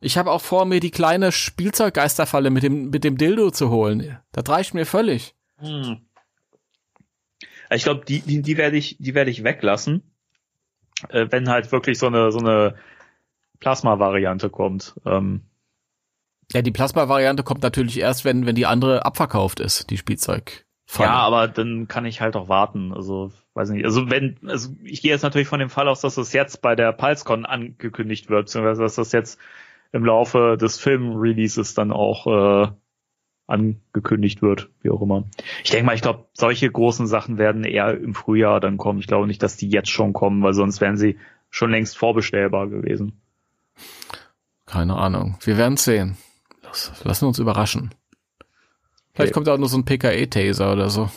Ich 0.00 0.16
habe 0.16 0.30
auch 0.30 0.40
vor, 0.40 0.64
mir 0.64 0.80
die 0.80 0.90
kleine 0.90 1.32
Spielzeuggeisterfalle 1.32 2.50
mit 2.50 2.62
dem, 2.62 2.90
mit 2.90 3.04
dem 3.04 3.18
Dildo 3.18 3.50
zu 3.50 3.70
holen. 3.70 4.18
Das 4.32 4.48
reicht 4.48 4.74
mir 4.74 4.86
völlig. 4.86 5.34
Hm. 5.58 6.02
Ich 7.70 7.82
glaube, 7.82 8.04
die, 8.04 8.20
die, 8.20 8.42
die 8.42 8.56
werde 8.56 8.76
ich, 8.76 8.96
die 8.98 9.14
werde 9.14 9.30
ich 9.30 9.44
weglassen, 9.44 10.02
äh, 11.08 11.26
wenn 11.30 11.48
halt 11.48 11.72
wirklich 11.72 11.98
so 11.98 12.06
eine, 12.06 12.32
so 12.32 12.38
eine 12.38 12.76
Plasma-Variante 13.60 14.50
kommt. 14.50 14.94
Ähm, 15.04 15.42
Ja, 16.52 16.62
die 16.62 16.70
Plasma-Variante 16.70 17.42
kommt 17.42 17.62
natürlich 17.62 17.98
erst, 17.98 18.24
wenn, 18.24 18.46
wenn 18.46 18.54
die 18.54 18.66
andere 18.66 19.04
abverkauft 19.04 19.60
ist, 19.60 19.90
die 19.90 19.98
Spielzeugfalle. 19.98 20.64
ja, 21.00 21.10
aber 21.10 21.48
dann 21.48 21.88
kann 21.88 22.06
ich 22.06 22.20
halt 22.20 22.36
auch 22.36 22.48
warten. 22.48 22.94
Also, 22.94 23.32
weiß 23.54 23.70
nicht. 23.70 23.84
Also 23.84 24.08
wenn, 24.10 24.38
also 24.46 24.70
ich 24.82 25.02
gehe 25.02 25.10
jetzt 25.10 25.22
natürlich 25.22 25.48
von 25.48 25.60
dem 25.60 25.70
Fall 25.70 25.88
aus, 25.88 26.00
dass 26.00 26.14
das 26.14 26.32
jetzt 26.32 26.62
bei 26.62 26.76
der 26.76 26.92
PulseCon 26.92 27.44
angekündigt 27.44 28.30
wird, 28.30 28.46
beziehungsweise 28.46 28.82
dass 28.82 28.94
das 28.94 29.12
jetzt 29.12 29.38
im 29.92 30.04
Laufe 30.04 30.56
des 30.60 30.78
Film-Releases 30.78 31.74
dann 31.74 31.92
auch 31.92 32.26
äh, 32.26 32.70
angekündigt 33.46 34.42
wird, 34.42 34.68
wie 34.82 34.90
auch 34.90 35.00
immer. 35.00 35.24
Ich 35.64 35.70
denke 35.70 35.86
mal, 35.86 35.94
ich 35.94 36.02
glaube, 36.02 36.26
solche 36.34 36.70
großen 36.70 37.06
Sachen 37.06 37.38
werden 37.38 37.64
eher 37.64 37.96
im 37.98 38.14
Frühjahr 38.14 38.60
dann 38.60 38.76
kommen. 38.76 38.98
Ich 38.98 39.06
glaube 39.06 39.26
nicht, 39.26 39.42
dass 39.42 39.56
die 39.56 39.70
jetzt 39.70 39.90
schon 39.90 40.12
kommen, 40.12 40.42
weil 40.42 40.52
sonst 40.52 40.80
wären 40.80 40.98
sie 40.98 41.18
schon 41.50 41.70
längst 41.70 41.96
vorbestellbar 41.96 42.68
gewesen. 42.68 43.20
Keine 44.66 44.96
Ahnung. 44.96 45.38
Wir 45.40 45.56
werden 45.56 45.78
sehen. 45.78 46.18
Lass, 46.62 46.92
lassen 47.04 47.22
wir 47.22 47.28
uns 47.28 47.38
überraschen. 47.38 47.94
Vielleicht 49.14 49.30
Okay. 49.30 49.32
kommt 49.32 49.48
auch 49.48 49.56
nur 49.58 49.68
so 49.70 49.78
ein 49.78 49.86
PKE-Taser 49.86 50.70
oder 50.70 50.90
so. 50.90 51.08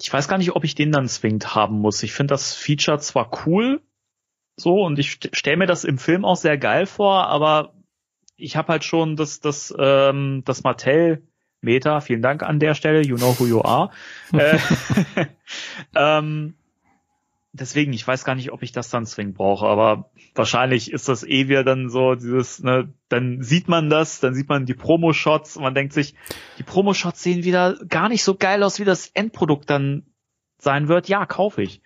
Ich 0.00 0.12
weiß 0.12 0.28
gar 0.28 0.38
nicht, 0.38 0.54
ob 0.54 0.62
ich 0.62 0.74
den 0.76 0.92
dann 0.92 1.08
zwingend 1.08 1.54
haben 1.56 1.80
muss. 1.80 2.02
Ich 2.04 2.12
finde 2.12 2.34
das 2.34 2.54
Feature 2.54 2.98
zwar 3.00 3.30
cool, 3.46 3.80
so, 4.56 4.82
und 4.82 4.98
ich 4.98 5.12
st 5.12 5.30
stelle 5.32 5.58
mir 5.58 5.66
das 5.66 5.84
im 5.84 5.98
Film 5.98 6.24
auch 6.24 6.36
sehr 6.36 6.58
geil 6.58 6.86
vor, 6.86 7.26
aber 7.26 7.74
ich 8.36 8.56
habe 8.56 8.72
halt 8.72 8.84
schon 8.84 9.16
das, 9.16 9.40
das, 9.40 9.74
ähm, 9.78 10.42
das 10.44 10.62
Mattel 10.62 11.22
Meta, 11.60 12.00
vielen 12.00 12.22
Dank 12.22 12.42
an 12.42 12.58
der 12.58 12.74
Stelle, 12.74 13.02
you 13.02 13.16
know 13.16 13.38
who 13.38 13.46
you 13.46 13.62
are. 13.62 13.90
äh, 14.32 14.58
ähm, 15.94 16.54
deswegen, 17.52 17.92
ich 17.92 18.06
weiß 18.06 18.24
gar 18.24 18.34
nicht, 18.34 18.52
ob 18.52 18.62
ich 18.62 18.72
das 18.72 18.88
dann 18.88 19.06
zwingend 19.06 19.36
brauche, 19.36 19.66
aber 19.66 20.10
wahrscheinlich 20.34 20.92
ist 20.92 21.08
das 21.08 21.24
eh 21.24 21.48
wieder 21.48 21.64
dann 21.64 21.88
so 21.88 22.14
dieses, 22.14 22.62
ne, 22.62 22.92
dann 23.08 23.42
sieht 23.42 23.68
man 23.68 23.90
das, 23.90 24.20
dann 24.20 24.34
sieht 24.34 24.48
man 24.48 24.66
die 24.66 24.74
Promo-Shots 24.74 25.56
und 25.56 25.62
man 25.62 25.74
denkt 25.74 25.92
sich, 25.92 26.14
die 26.58 26.62
Promo-Shots 26.62 27.22
sehen 27.22 27.44
wieder 27.44 27.76
gar 27.88 28.08
nicht 28.08 28.22
so 28.22 28.34
geil 28.34 28.62
aus, 28.62 28.78
wie 28.78 28.84
das 28.84 29.08
Endprodukt 29.08 29.68
dann 29.68 30.06
sein 30.58 30.88
wird. 30.88 31.08
Ja, 31.08 31.26
kaufe 31.26 31.62
ich. 31.62 31.80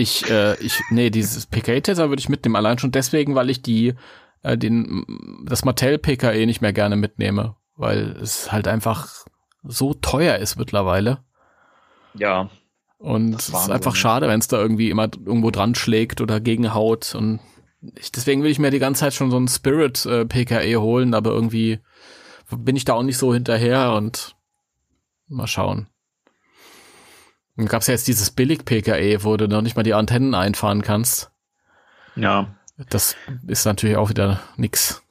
Ich, 0.00 0.30
äh, 0.30 0.54
ich, 0.64 0.80
nee, 0.88 1.10
dieses 1.10 1.44
PKE-Taser 1.44 2.08
würde 2.08 2.20
ich 2.20 2.30
mitnehmen, 2.30 2.56
allein 2.56 2.78
schon 2.78 2.90
deswegen, 2.90 3.34
weil 3.34 3.50
ich 3.50 3.60
die, 3.60 3.94
äh, 4.42 4.56
den, 4.56 5.04
das 5.44 5.62
Mattel 5.62 5.98
PKE 5.98 6.46
nicht 6.46 6.62
mehr 6.62 6.72
gerne 6.72 6.96
mitnehme, 6.96 7.56
weil 7.76 8.16
es 8.22 8.50
halt 8.50 8.66
einfach 8.66 9.26
so 9.62 9.92
teuer 9.92 10.36
ist 10.38 10.56
mittlerweile. 10.56 11.18
Ja. 12.14 12.48
Und 12.96 13.34
es 13.34 13.50
ist 13.50 13.70
einfach 13.70 13.94
schade, 13.94 14.26
wenn 14.26 14.40
es 14.40 14.48
da 14.48 14.58
irgendwie 14.58 14.88
immer 14.88 15.04
irgendwo 15.04 15.50
dran 15.50 15.74
schlägt 15.74 16.22
oder 16.22 16.40
gegenhaut. 16.40 17.14
Und 17.14 17.40
ich, 17.96 18.10
deswegen 18.10 18.42
will 18.42 18.50
ich 18.50 18.58
mir 18.58 18.70
die 18.70 18.78
ganze 18.78 19.00
Zeit 19.00 19.12
schon 19.12 19.30
so 19.30 19.38
ein 19.38 19.48
Spirit 19.48 20.06
äh, 20.06 20.24
PKE 20.24 20.80
holen, 20.80 21.12
aber 21.12 21.30
irgendwie 21.30 21.80
bin 22.50 22.74
ich 22.74 22.86
da 22.86 22.94
auch 22.94 23.02
nicht 23.02 23.18
so 23.18 23.34
hinterher 23.34 23.92
und 23.92 24.34
mal 25.28 25.46
schauen. 25.46 25.88
Dann 27.60 27.68
gab's 27.68 27.88
ja 27.88 27.92
jetzt 27.92 28.08
dieses 28.08 28.30
Billig-PKE, 28.30 29.22
wo 29.22 29.36
du 29.36 29.46
noch 29.46 29.60
nicht 29.60 29.76
mal 29.76 29.82
die 29.82 29.92
Antennen 29.92 30.34
einfahren 30.34 30.80
kannst. 30.80 31.30
Ja. 32.16 32.46
Das 32.88 33.16
ist 33.46 33.66
natürlich 33.66 33.98
auch 33.98 34.08
wieder 34.08 34.40
nix. 34.56 35.02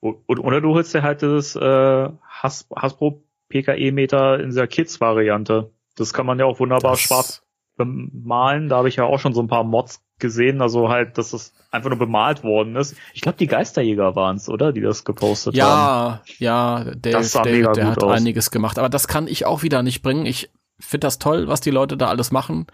O- 0.00 0.14
Oder 0.26 0.62
du 0.62 0.74
holst 0.74 0.94
dir 0.94 1.02
halt 1.02 1.22
das 1.22 1.54
äh, 1.54 2.08
Has 2.26 2.66
Hasbro 2.74 3.22
PKE-Meter 3.50 4.40
in 4.40 4.46
dieser 4.46 4.66
Kids-Variante. 4.66 5.70
Das 5.96 6.14
kann 6.14 6.24
man 6.24 6.38
ja 6.38 6.46
auch 6.46 6.60
wunderbar 6.60 6.92
Das- 6.92 7.00
schwarz 7.00 7.42
bemalen. 7.76 8.68
Da 8.70 8.76
habe 8.78 8.88
ich 8.88 8.96
ja 8.96 9.04
auch 9.04 9.18
schon 9.20 9.34
so 9.34 9.42
ein 9.42 9.48
paar 9.48 9.64
Mods 9.64 10.02
gesehen, 10.18 10.62
also 10.62 10.88
halt, 10.88 11.16
dass 11.18 11.30
das 11.30 11.52
einfach 11.70 11.90
nur 11.90 11.98
bemalt 11.98 12.42
worden 12.42 12.74
ist. 12.74 12.96
Ich 13.14 13.20
glaube, 13.20 13.38
die 13.38 13.46
Geisterjäger 13.46 14.16
waren's, 14.16 14.48
oder? 14.48 14.72
Die 14.72 14.80
das 14.80 15.04
gepostet 15.04 15.60
haben. 15.60 16.20
Ja, 16.38 16.84
ja, 16.84 16.84
Dave, 16.96 17.18
Das 17.18 17.32
sah 17.32 17.42
David, 17.42 17.58
mega 17.58 17.72
der 17.72 17.84
gut 17.84 17.96
hat 17.96 18.04
aus. 18.04 18.16
einiges 18.16 18.50
gemacht. 18.50 18.78
Aber 18.78 18.88
das 18.88 19.06
kann 19.06 19.28
ich 19.28 19.44
auch 19.46 19.62
wieder 19.62 19.82
nicht 19.84 20.02
bringen. 20.02 20.26
Ich 20.26 20.50
finde 20.80 21.06
das 21.06 21.18
toll, 21.18 21.48
was 21.48 21.60
die 21.60 21.70
Leute 21.70 21.96
da 21.96 22.08
alles 22.08 22.30
machen. 22.30 22.66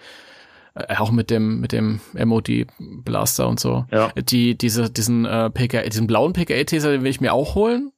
Äh, 0.75 0.97
auch 0.97 1.11
mit 1.11 1.31
dem, 1.31 1.61
mit 1.61 1.73
dem 1.73 2.01
MOD 2.13 2.67
Blaster 2.79 3.49
und 3.49 3.61
so. 3.61 3.87
Ja. 3.91 4.11
Die, 4.13 4.57
diese, 4.59 4.91
diesen, 4.91 5.25
äh, 5.25 5.51
PKE, 5.51 5.89
diesen 5.89 6.07
blauen 6.07 6.33
PKE-Taser, 6.33 6.91
den 6.91 7.03
will 7.03 7.11
ich 7.11 7.21
mir 7.21 7.33
auch 7.33 7.55
holen. 7.55 7.93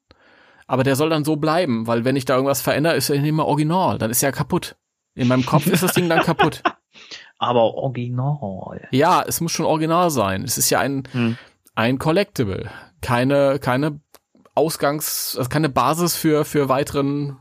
Aber 0.67 0.83
der 0.83 0.97
soll 0.97 1.11
dann 1.11 1.25
so 1.25 1.37
bleiben, 1.37 1.87
weil 1.87 2.05
wenn 2.05 2.17
ich 2.17 2.25
da 2.25 2.35
irgendwas 2.35 2.61
verändere, 2.61 2.97
ist 2.97 3.09
er 3.09 3.21
nicht 3.21 3.33
mehr 3.33 3.47
original. 3.47 3.99
Dann 3.99 4.11
ist 4.11 4.23
er 4.23 4.33
kaputt. 4.33 4.77
In 5.15 5.29
meinem 5.29 5.47
Kopf 5.47 5.67
ist 5.67 5.83
das 5.83 5.93
Ding 5.93 6.09
dann 6.09 6.23
kaputt. 6.23 6.63
Aber 7.39 7.75
original. 7.75 8.89
Ja, 8.91 9.23
es 9.27 9.41
muss 9.41 9.53
schon 9.53 9.67
original 9.67 10.11
sein. 10.11 10.43
Es 10.43 10.59
ist 10.59 10.71
ja 10.71 10.81
ein, 10.81 11.05
Hm. 11.13 11.37
ein 11.75 11.99
Collectible. 11.99 12.71
Keine, 13.01 13.59
keine 13.61 14.01
Ausgangs, 14.55 15.37
also 15.39 15.49
keine 15.49 15.69
Basis 15.69 16.17
für, 16.17 16.45
für 16.45 16.69
weiteren 16.69 17.37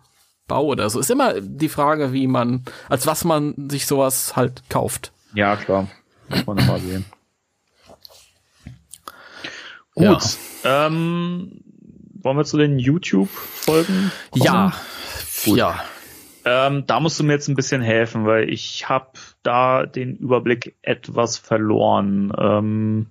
Bau 0.47 0.65
oder 0.65 0.89
so. 0.89 0.99
Ist 0.99 1.11
immer 1.11 1.39
die 1.41 1.69
Frage, 1.69 2.13
wie 2.13 2.27
man, 2.27 2.63
als 2.89 3.07
was 3.07 3.23
man 3.23 3.69
sich 3.69 3.87
sowas 3.87 4.35
halt 4.35 4.63
kauft. 4.69 5.11
Ja, 5.33 5.55
klar. 5.55 5.87
Muss 6.29 6.45
man 6.45 6.57
immer 6.57 6.79
sehen. 6.79 7.05
Ja. 9.95 10.13
Gut. 10.13 10.37
Ähm, 10.63 11.61
wollen 12.21 12.37
wir 12.37 12.45
zu 12.45 12.57
den 12.57 12.79
YouTube-Folgen? 12.79 14.11
Ja. 14.33 14.73
Gut. 15.45 15.57
Ja. 15.57 15.83
Ähm, 16.43 16.85
da 16.85 16.99
musst 16.99 17.19
du 17.19 17.23
mir 17.23 17.33
jetzt 17.33 17.47
ein 17.47 17.55
bisschen 17.55 17.81
helfen, 17.81 18.25
weil 18.25 18.49
ich 18.49 18.87
habe 18.87 19.11
da 19.41 19.85
den 19.85 20.15
Überblick 20.15 20.75
etwas 20.81 21.37
verloren. 21.37 22.31
Ähm, 22.37 23.07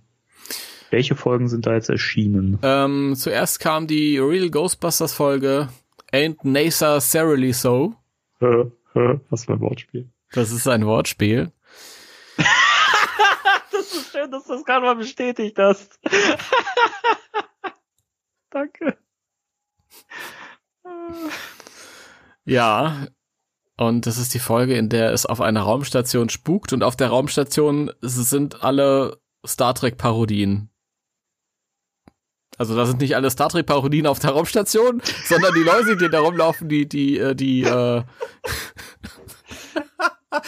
welche 0.90 1.16
Folgen 1.16 1.48
sind 1.48 1.66
da 1.66 1.74
jetzt 1.74 1.90
erschienen? 1.90 2.58
Ähm, 2.62 3.14
zuerst 3.16 3.58
kam 3.58 3.88
die 3.88 4.18
Real 4.18 4.50
Ghostbusters 4.50 5.12
Folge 5.12 5.68
Ain't 6.14 6.44
NASA 6.44 7.00
Seriously 7.00 7.52
So. 7.52 7.96
Was 8.40 9.46
für 9.46 9.54
ein 9.54 9.60
Wortspiel. 9.60 10.08
Das 10.30 10.52
ist 10.52 10.68
ein 10.68 10.86
Wortspiel. 10.86 11.50
Das 13.72 13.92
ist 13.92 14.12
schön, 14.12 14.30
dass 14.30 14.44
du 14.44 14.52
das 14.52 14.64
gerade 14.64 14.86
mal 14.86 14.94
bestätigt 14.94 15.58
hast. 15.58 15.98
Danke. 18.50 18.96
Ja. 22.44 23.08
Und 23.76 24.06
das 24.06 24.16
ist 24.16 24.32
die 24.32 24.38
Folge, 24.38 24.76
in 24.76 24.88
der 24.88 25.12
es 25.12 25.26
auf 25.26 25.40
einer 25.40 25.62
Raumstation 25.62 26.28
spukt 26.28 26.72
und 26.72 26.84
auf 26.84 26.94
der 26.94 27.08
Raumstation 27.08 27.90
sind 28.00 28.62
alle 28.62 29.18
Star 29.44 29.74
Trek 29.74 29.98
Parodien. 29.98 30.70
Also 32.58 32.76
da 32.76 32.86
sind 32.86 33.00
nicht 33.00 33.16
alle 33.16 33.30
Star 33.30 33.48
Trek 33.48 33.66
Parodien 33.66 34.06
auf 34.06 34.18
der 34.20 34.30
Raumstation, 34.30 35.02
sondern 35.26 35.54
die 35.54 35.62
Leute, 35.62 35.96
die 35.96 36.08
da 36.08 36.20
rumlaufen, 36.20 36.68
die 36.68 36.88
die 36.88 37.18
äh, 37.18 37.34
die 37.34 37.62
äh, 37.62 38.02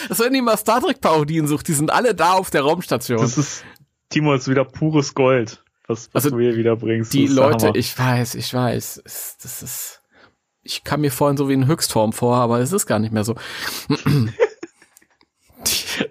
das 0.09 0.19
wenn 0.21 0.35
ihr 0.35 0.43
mal 0.43 0.57
Star 0.57 0.81
Trek 0.81 1.01
Parodien 1.01 1.47
sucht, 1.49 1.69
die 1.69 1.73
sind 1.73 1.91
alle 1.93 2.15
da 2.15 2.33
auf 2.33 2.51
der 2.51 2.63
Raumstation. 2.63 3.19
Das 3.21 3.37
ist, 3.39 3.65
Timo, 4.09 4.35
ist 4.35 4.49
wieder 4.49 4.65
pures 4.65 5.15
Gold, 5.15 5.63
was, 5.89 6.09
was 6.13 6.25
Also, 6.25 6.37
du 6.37 6.43
hier 6.43 6.57
wieder 6.57 6.77
bringst. 6.77 7.13
die 7.13 7.27
Leute, 7.27 7.73
ich 7.75 7.99
weiß, 7.99 8.35
ich 8.37 8.53
weiß, 8.55 9.03
das 9.43 9.63
ist, 9.63 10.01
ich 10.63 10.85
kam 10.85 11.01
mir 11.01 11.11
vorhin 11.11 11.37
so 11.37 11.49
wie 11.49 11.55
in 11.55 11.67
Höchstform 11.67 12.13
vor, 12.13 12.37
aber 12.37 12.61
es 12.61 12.73
ist 12.73 12.87
gar 12.87 12.99
nicht 13.01 13.13
mehr 13.13 13.25
so. 13.25 13.35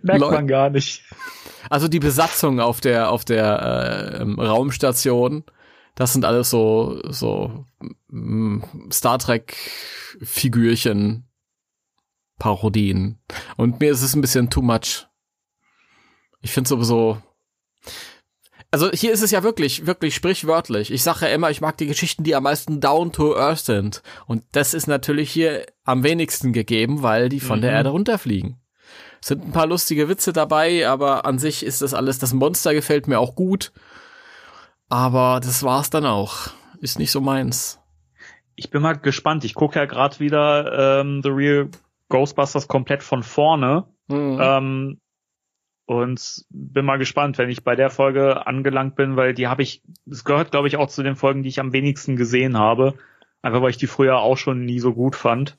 merkt 0.02 0.22
Leu- 0.22 0.32
man 0.32 0.48
gar 0.48 0.70
nicht. 0.70 1.04
Also 1.70 1.88
die 1.88 2.00
Besatzung 2.00 2.60
auf 2.60 2.80
der 2.82 3.10
auf 3.10 3.26
der 3.26 3.46
äh, 3.46 4.22
Raumstation, 4.42 5.44
das 5.96 6.14
sind 6.14 6.26
alles 6.26 6.50
so 6.50 7.02
so 7.10 7.66
mm, 8.10 8.62
Star 8.92 9.20
Trek 9.20 9.56
Figürchen 10.22 11.28
Parodien 12.38 13.20
und 13.58 13.80
mir 13.80 13.92
ist 13.92 14.02
es 14.02 14.16
ein 14.16 14.22
bisschen 14.22 14.50
too 14.50 14.62
much. 14.62 15.08
Ich 16.42 16.52
finde 16.52 16.68
sowieso 16.70 17.22
also 18.72 18.92
hier 18.92 19.14
ist 19.14 19.22
es 19.22 19.32
ja 19.32 19.42
wirklich, 19.42 19.86
wirklich 19.86 20.14
sprichwörtlich. 20.16 20.92
Ich 20.92 21.02
sage 21.02 21.28
ja 21.28 21.28
immer, 21.34 21.50
ich 21.50 21.62
mag 21.62 21.78
die 21.78 21.86
Geschichten, 21.86 22.26
die 22.26 22.36
am 22.36 22.44
meisten 22.44 22.82
down 22.82 23.14
to 23.14 23.34
earth 23.38 23.60
sind. 23.60 24.02
Und 24.28 24.44
das 24.52 24.74
ist 24.74 24.88
natürlich 24.88 25.32
hier 25.32 25.66
am 25.86 26.04
wenigsten 26.04 26.52
gegeben, 26.52 27.02
weil 27.02 27.30
die 27.30 27.40
von 27.40 27.62
der 27.62 27.72
Mhm. 27.72 27.78
Erde 27.78 27.90
runterfliegen. 27.92 28.58
Es 29.22 29.30
sind 29.30 29.46
ein 29.46 29.54
paar 29.54 29.68
lustige 29.68 30.10
Witze 30.10 30.34
dabei, 30.34 30.90
aber 30.90 31.26
an 31.26 31.40
sich 31.40 31.66
ist 31.66 31.82
das 31.82 31.94
alles, 31.94 32.20
das 32.20 32.34
Monster 32.34 32.74
gefällt 32.74 33.08
mir 33.08 33.20
auch 33.20 33.34
gut. 33.36 33.72
Aber 34.90 35.40
das 35.42 35.64
war's 35.64 35.90
dann 35.90 36.06
auch. 36.06 36.50
Ist 36.80 37.00
nicht 37.00 37.12
so 37.12 37.22
meins. 37.22 37.82
Ich 38.56 38.70
bin 38.70 38.82
mal 38.82 38.94
gespannt. 38.94 39.44
Ich 39.44 39.56
gucke 39.56 39.80
ja 39.80 39.86
gerade 39.86 40.20
wieder 40.20 41.02
ähm, 41.02 41.22
The 41.24 41.30
Real 41.30 41.70
Ghostbusters 42.10 42.68
komplett 42.68 43.04
von 43.04 43.24
vorne. 43.24 43.86
Mhm. 44.08 44.40
Ähm, 44.42 45.02
und 45.88 46.46
bin 46.50 46.86
mal 46.86 46.98
gespannt, 46.98 47.38
wenn 47.38 47.50
ich 47.50 47.64
bei 47.64 47.76
der 47.76 47.90
Folge 47.90 48.48
angelangt 48.48 48.96
bin, 48.96 49.18
weil 49.18 49.34
die 49.34 49.48
habe 49.48 49.62
ich, 49.62 49.84
es 50.10 50.24
gehört 50.24 50.52
glaube 50.52 50.68
ich 50.68 50.78
auch 50.78 50.88
zu 50.88 51.04
den 51.04 51.16
Folgen, 51.16 51.44
die 51.44 51.50
ich 51.50 51.60
am 51.60 51.74
wenigsten 51.74 52.16
gesehen 52.16 52.58
habe. 52.58 52.96
Einfach 53.42 53.62
weil 53.62 53.70
ich 53.70 53.78
die 53.78 53.88
früher 53.88 54.18
auch 54.18 54.38
schon 54.38 54.66
nie 54.66 54.80
so 54.80 54.94
gut 54.94 55.16
fand. 55.16 55.58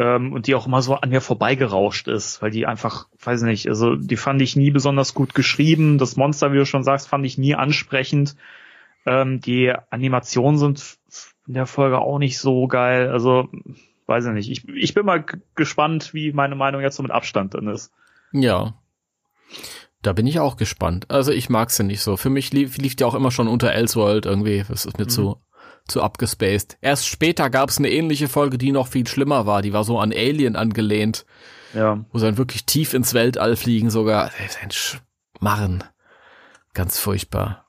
Ähm, 0.00 0.32
und 0.32 0.46
die 0.46 0.54
auch 0.54 0.66
immer 0.66 0.80
so 0.80 0.94
an 0.94 1.10
mir 1.10 1.20
vorbeigerauscht 1.20 2.08
ist, 2.08 2.40
weil 2.40 2.50
die 2.50 2.64
einfach, 2.64 3.08
weiß 3.22 3.42
nicht, 3.42 3.68
also 3.68 3.96
die 3.96 4.16
fand 4.16 4.40
ich 4.40 4.56
nie 4.56 4.70
besonders 4.70 5.12
gut 5.12 5.34
geschrieben. 5.34 5.98
Das 5.98 6.16
Monster, 6.16 6.52
wie 6.52 6.56
du 6.56 6.64
schon 6.64 6.84
sagst, 6.84 7.06
fand 7.06 7.26
ich 7.26 7.36
nie 7.36 7.54
ansprechend. 7.54 8.34
Ähm, 9.04 9.42
die 9.42 9.70
Animationen 9.90 10.56
sind 10.58 10.96
in 11.46 11.52
der 11.52 11.66
Folge 11.66 11.98
auch 11.98 12.18
nicht 12.18 12.38
so 12.38 12.66
geil. 12.66 13.10
Also, 13.10 13.48
weiß 14.06 14.24
ich 14.24 14.32
nicht. 14.32 14.50
Ich, 14.50 14.66
ich 14.68 14.94
bin 14.94 15.04
mal 15.04 15.22
gespannt, 15.54 16.14
wie 16.14 16.32
meine 16.32 16.54
Meinung 16.54 16.80
jetzt 16.80 16.96
so 16.96 17.02
mit 17.02 17.12
Abstand 17.12 17.52
dann 17.52 17.68
ist. 17.68 17.92
Ja. 18.32 18.72
Da 20.00 20.14
bin 20.14 20.26
ich 20.26 20.40
auch 20.40 20.56
gespannt. 20.56 21.10
Also 21.10 21.30
ich 21.30 21.50
mag's 21.50 21.76
ja 21.76 21.84
nicht 21.84 22.00
so. 22.00 22.16
Für 22.16 22.30
mich 22.30 22.54
lief, 22.54 22.78
lief 22.78 22.96
die 22.96 23.04
auch 23.04 23.14
immer 23.14 23.30
schon 23.30 23.48
unter 23.48 23.70
Elseworld 23.72 24.24
irgendwie. 24.24 24.64
Das 24.66 24.86
ist 24.86 24.96
mir 24.96 25.04
Mhm. 25.04 25.10
zu, 25.10 25.36
zu 25.88 26.02
abgespaced. 26.02 26.78
Erst 26.80 27.06
später 27.06 27.50
gab's 27.50 27.78
eine 27.78 27.90
ähnliche 27.90 28.28
Folge, 28.28 28.58
die 28.58 28.72
noch 28.72 28.86
viel 28.88 29.06
schlimmer 29.06 29.46
war. 29.46 29.62
Die 29.62 29.72
war 29.72 29.84
so 29.84 29.98
an 29.98 30.12
Alien 30.12 30.56
angelehnt, 30.56 31.24
Ja. 31.74 32.04
wo 32.12 32.18
sie 32.18 32.26
dann 32.26 32.38
wirklich 32.38 32.64
tief 32.66 32.94
ins 32.94 33.14
Weltall 33.14 33.56
fliegen 33.56 33.90
sogar. 33.90 34.30
Ein 34.62 34.70
Schmarren. 34.70 35.84
Ganz 36.74 36.98
furchtbar. 36.98 37.66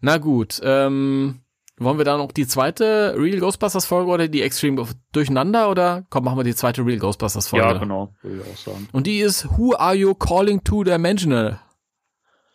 Na 0.00 0.18
gut, 0.18 0.60
ähm, 0.62 1.40
wollen 1.78 1.98
wir 1.98 2.04
da 2.04 2.16
noch 2.16 2.32
die 2.32 2.46
zweite 2.46 3.14
Real 3.18 3.38
Ghostbusters 3.38 3.86
Folge 3.86 4.10
oder 4.10 4.28
die 4.28 4.42
Extreme 4.42 4.84
Durcheinander 5.12 5.70
oder 5.70 6.06
komm, 6.10 6.24
machen 6.24 6.38
wir 6.38 6.44
die 6.44 6.54
zweite 6.54 6.84
Real 6.84 6.98
Ghostbusters 6.98 7.48
Folge. 7.48 7.66
Ja, 7.66 7.72
genau, 7.78 8.14
würde 8.22 8.38
ich 8.44 8.52
auch 8.52 8.56
sagen. 8.56 8.88
Und 8.92 9.06
die 9.06 9.18
ist 9.18 9.46
Who 9.56 9.74
are 9.76 9.94
you 9.94 10.14
calling 10.14 10.64
to 10.64 10.84
dimensional? 10.84 11.60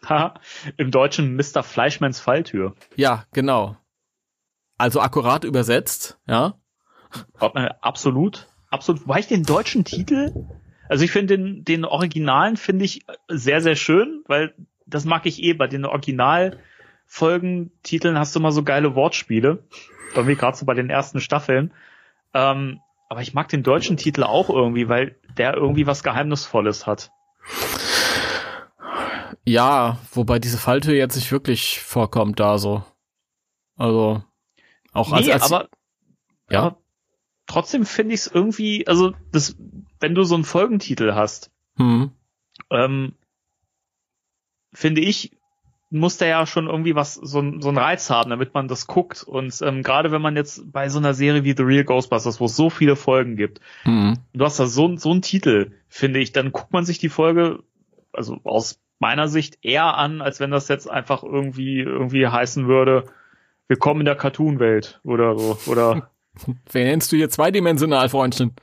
Haha, 0.06 0.34
Im 0.78 0.92
Deutschen 0.92 1.36
Mr. 1.36 1.62
Fleischmanns 1.64 2.20
Falltür. 2.20 2.74
Ja, 2.96 3.26
genau. 3.34 3.78
Also 4.82 5.00
akkurat 5.00 5.44
übersetzt, 5.44 6.18
ja. 6.26 6.56
Äh, 7.40 7.70
Absolut, 7.82 8.48
absolut. 8.72 9.04
Wobei 9.04 9.20
ich 9.20 9.28
den 9.28 9.44
deutschen 9.44 9.86
Titel, 9.86 10.34
also 10.90 11.04
ich 11.04 11.12
finde 11.12 11.38
den, 11.38 11.64
den 11.64 11.86
Originalen 11.86 12.58
finde 12.58 12.86
ich 12.86 13.06
sehr, 13.28 13.62
sehr 13.62 13.76
schön, 13.76 14.24
weil 14.26 14.56
das 14.88 15.06
mag 15.06 15.28
ich 15.28 15.44
eh. 15.44 15.54
Bei 15.54 15.68
den 15.68 15.86
Originalfolgentiteln 15.86 18.18
hast 18.18 18.34
du 18.34 18.40
immer 18.40 18.52
so 18.52 18.64
geile 18.64 18.96
Wortspiele. 18.96 19.68
Irgendwie 20.16 20.36
gerade 20.36 20.58
so 20.58 20.66
bei 20.66 20.74
den 20.74 20.90
ersten 20.90 21.22
Staffeln. 21.22 21.76
Ähm, 22.34 22.80
aber 23.08 23.22
ich 23.22 23.36
mag 23.36 23.50
den 23.50 23.62
deutschen 23.62 23.98
Titel 23.98 24.24
auch 24.24 24.50
irgendwie, 24.50 24.90
weil 24.90 25.16
der 25.38 25.54
irgendwie 25.54 25.86
was 25.86 26.02
Geheimnisvolles 26.02 26.88
hat. 26.88 27.12
Ja, 29.46 30.00
wobei 30.12 30.40
diese 30.40 30.58
Falltür 30.58 30.96
jetzt 30.96 31.18
nicht 31.18 31.32
wirklich 31.32 31.82
vorkommt 31.82 32.40
da 32.40 32.58
so. 32.58 32.84
Also 33.78 34.24
auch 34.92 35.12
als, 35.12 35.26
nee, 35.26 35.34
als 35.34 35.44
aber, 35.44 35.70
ja. 36.50 36.60
aber 36.62 36.78
trotzdem 37.48 37.86
finde 37.86 38.14
ich 38.14 38.22
es 38.22 38.28
irgendwie, 38.28 38.88
also 38.88 39.14
das, 39.32 39.56
wenn 40.00 40.16
du 40.16 40.24
so 40.24 40.36
einen 40.36 40.44
Folgentitel 40.44 41.14
hast, 41.14 41.52
hm, 41.78 42.12
ähm, 42.70 43.14
finde 44.74 45.02
ich, 45.02 45.32
muss 45.90 46.18
der 46.18 46.30
ja 46.30 46.46
schon 46.46 46.68
irgendwie 46.68 46.96
was, 46.96 47.16
so, 47.16 47.60
so 47.60 47.68
einen 47.68 47.78
Reiz 47.78 48.10
haben, 48.10 48.30
damit 48.30 48.54
man 48.54 48.70
das 48.70 48.88
guckt. 48.88 49.24
Und 49.24 49.62
ähm, 49.62 49.84
gerade 49.84 50.12
wenn 50.12 50.22
man 50.22 50.38
jetzt 50.38 50.72
bei 50.72 50.88
so 50.88 51.00
einer 51.00 51.14
Serie 51.14 51.44
wie 51.44 51.54
The 51.56 51.64
Real 51.64 51.84
Ghostbusters, 51.84 52.40
wo 52.40 52.46
es 52.46 52.56
so 52.56 52.70
viele 52.70 52.96
Folgen 52.96 53.36
gibt, 53.36 53.60
hm, 53.84 54.18
du 54.34 54.46
hast 54.46 54.58
da 54.58 54.68
so, 54.68 54.96
so 54.96 55.12
einen 55.12 55.22
Titel, 55.22 55.74
finde 55.90 56.20
ich, 56.20 56.32
dann 56.32 56.54
guckt 56.54 56.72
man 56.72 56.86
sich 56.86 56.98
die 56.98 57.10
Folge, 57.10 57.64
also 58.14 58.40
aus 58.46 58.80
meiner 59.00 59.28
Sicht 59.28 59.58
eher 59.64 59.98
an, 59.98 60.22
als 60.22 60.40
wenn 60.40 60.52
das 60.52 60.70
jetzt 60.70 60.90
einfach 60.90 61.24
irgendwie, 61.24 61.80
irgendwie 61.80 62.28
heißen 62.28 62.68
würde, 62.68 63.06
willkommen 63.72 64.02
in 64.02 64.06
der 64.06 64.16
Cartoon-Welt 64.16 65.00
oder 65.06 65.38
so, 65.40 65.58
oder, 65.72 66.12
wen 66.74 66.84
nennst 66.84 67.10
du 67.10 67.16
hier 67.16 67.30
zweidimensional, 67.30 68.10
Freundchen? 68.10 68.54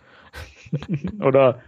oder 1.23 1.63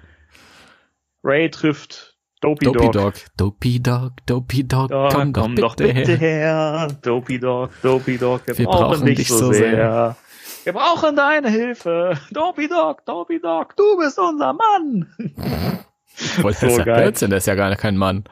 Ray 1.25 1.51
trifft 1.51 2.19
Dopey, 2.43 2.67
Dopey 2.67 2.91
Dog. 2.91 2.93
Dog. 2.93 3.15
Dopey 3.39 3.81
Dog, 3.81 4.13
Dopey 4.27 4.69
Dog, 4.69 4.91
Ja, 4.91 5.09
komm, 5.33 5.57
doch, 5.57 5.75
bitte 5.75 5.87
her. 5.87 6.19
her. 6.19 6.89
Dopey 7.01 7.41
Dog, 7.41 7.71
Dopey 7.81 8.19
Dog, 8.19 8.43
wir, 8.47 8.59
Wir 8.59 8.67
brauchen, 8.67 9.07
dich 9.07 9.29
so 9.29 9.51
sehr. 9.53 9.71
sehr. 9.71 10.17
Wir 10.65 10.73
brauchen 10.75 11.17
deine 11.17 11.49
Hilfe. 11.49 12.19
Dopey 12.33 12.69
Dog, 12.69 13.07
Dopey 13.07 13.41
Dog, 13.41 13.75
du 13.75 13.97
bist 13.97 14.19
unser 14.19 14.53
Mann. 14.53 15.07
Voll, 16.15 16.53
So 16.53 16.67
das 16.67 16.73
ist 16.73 16.79
ja 16.79 16.85
geil. 16.85 17.03
Blödsinn, 17.05 17.31
der 17.31 17.39
ist 17.39 17.47
ja 17.47 17.55
gar 17.55 17.75
kein 17.77 17.97
Mann. 17.97 18.25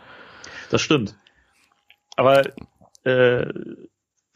Das 0.71 0.83
stimmt. 0.83 1.17
Aber 2.17 2.43
äh, 3.05 3.47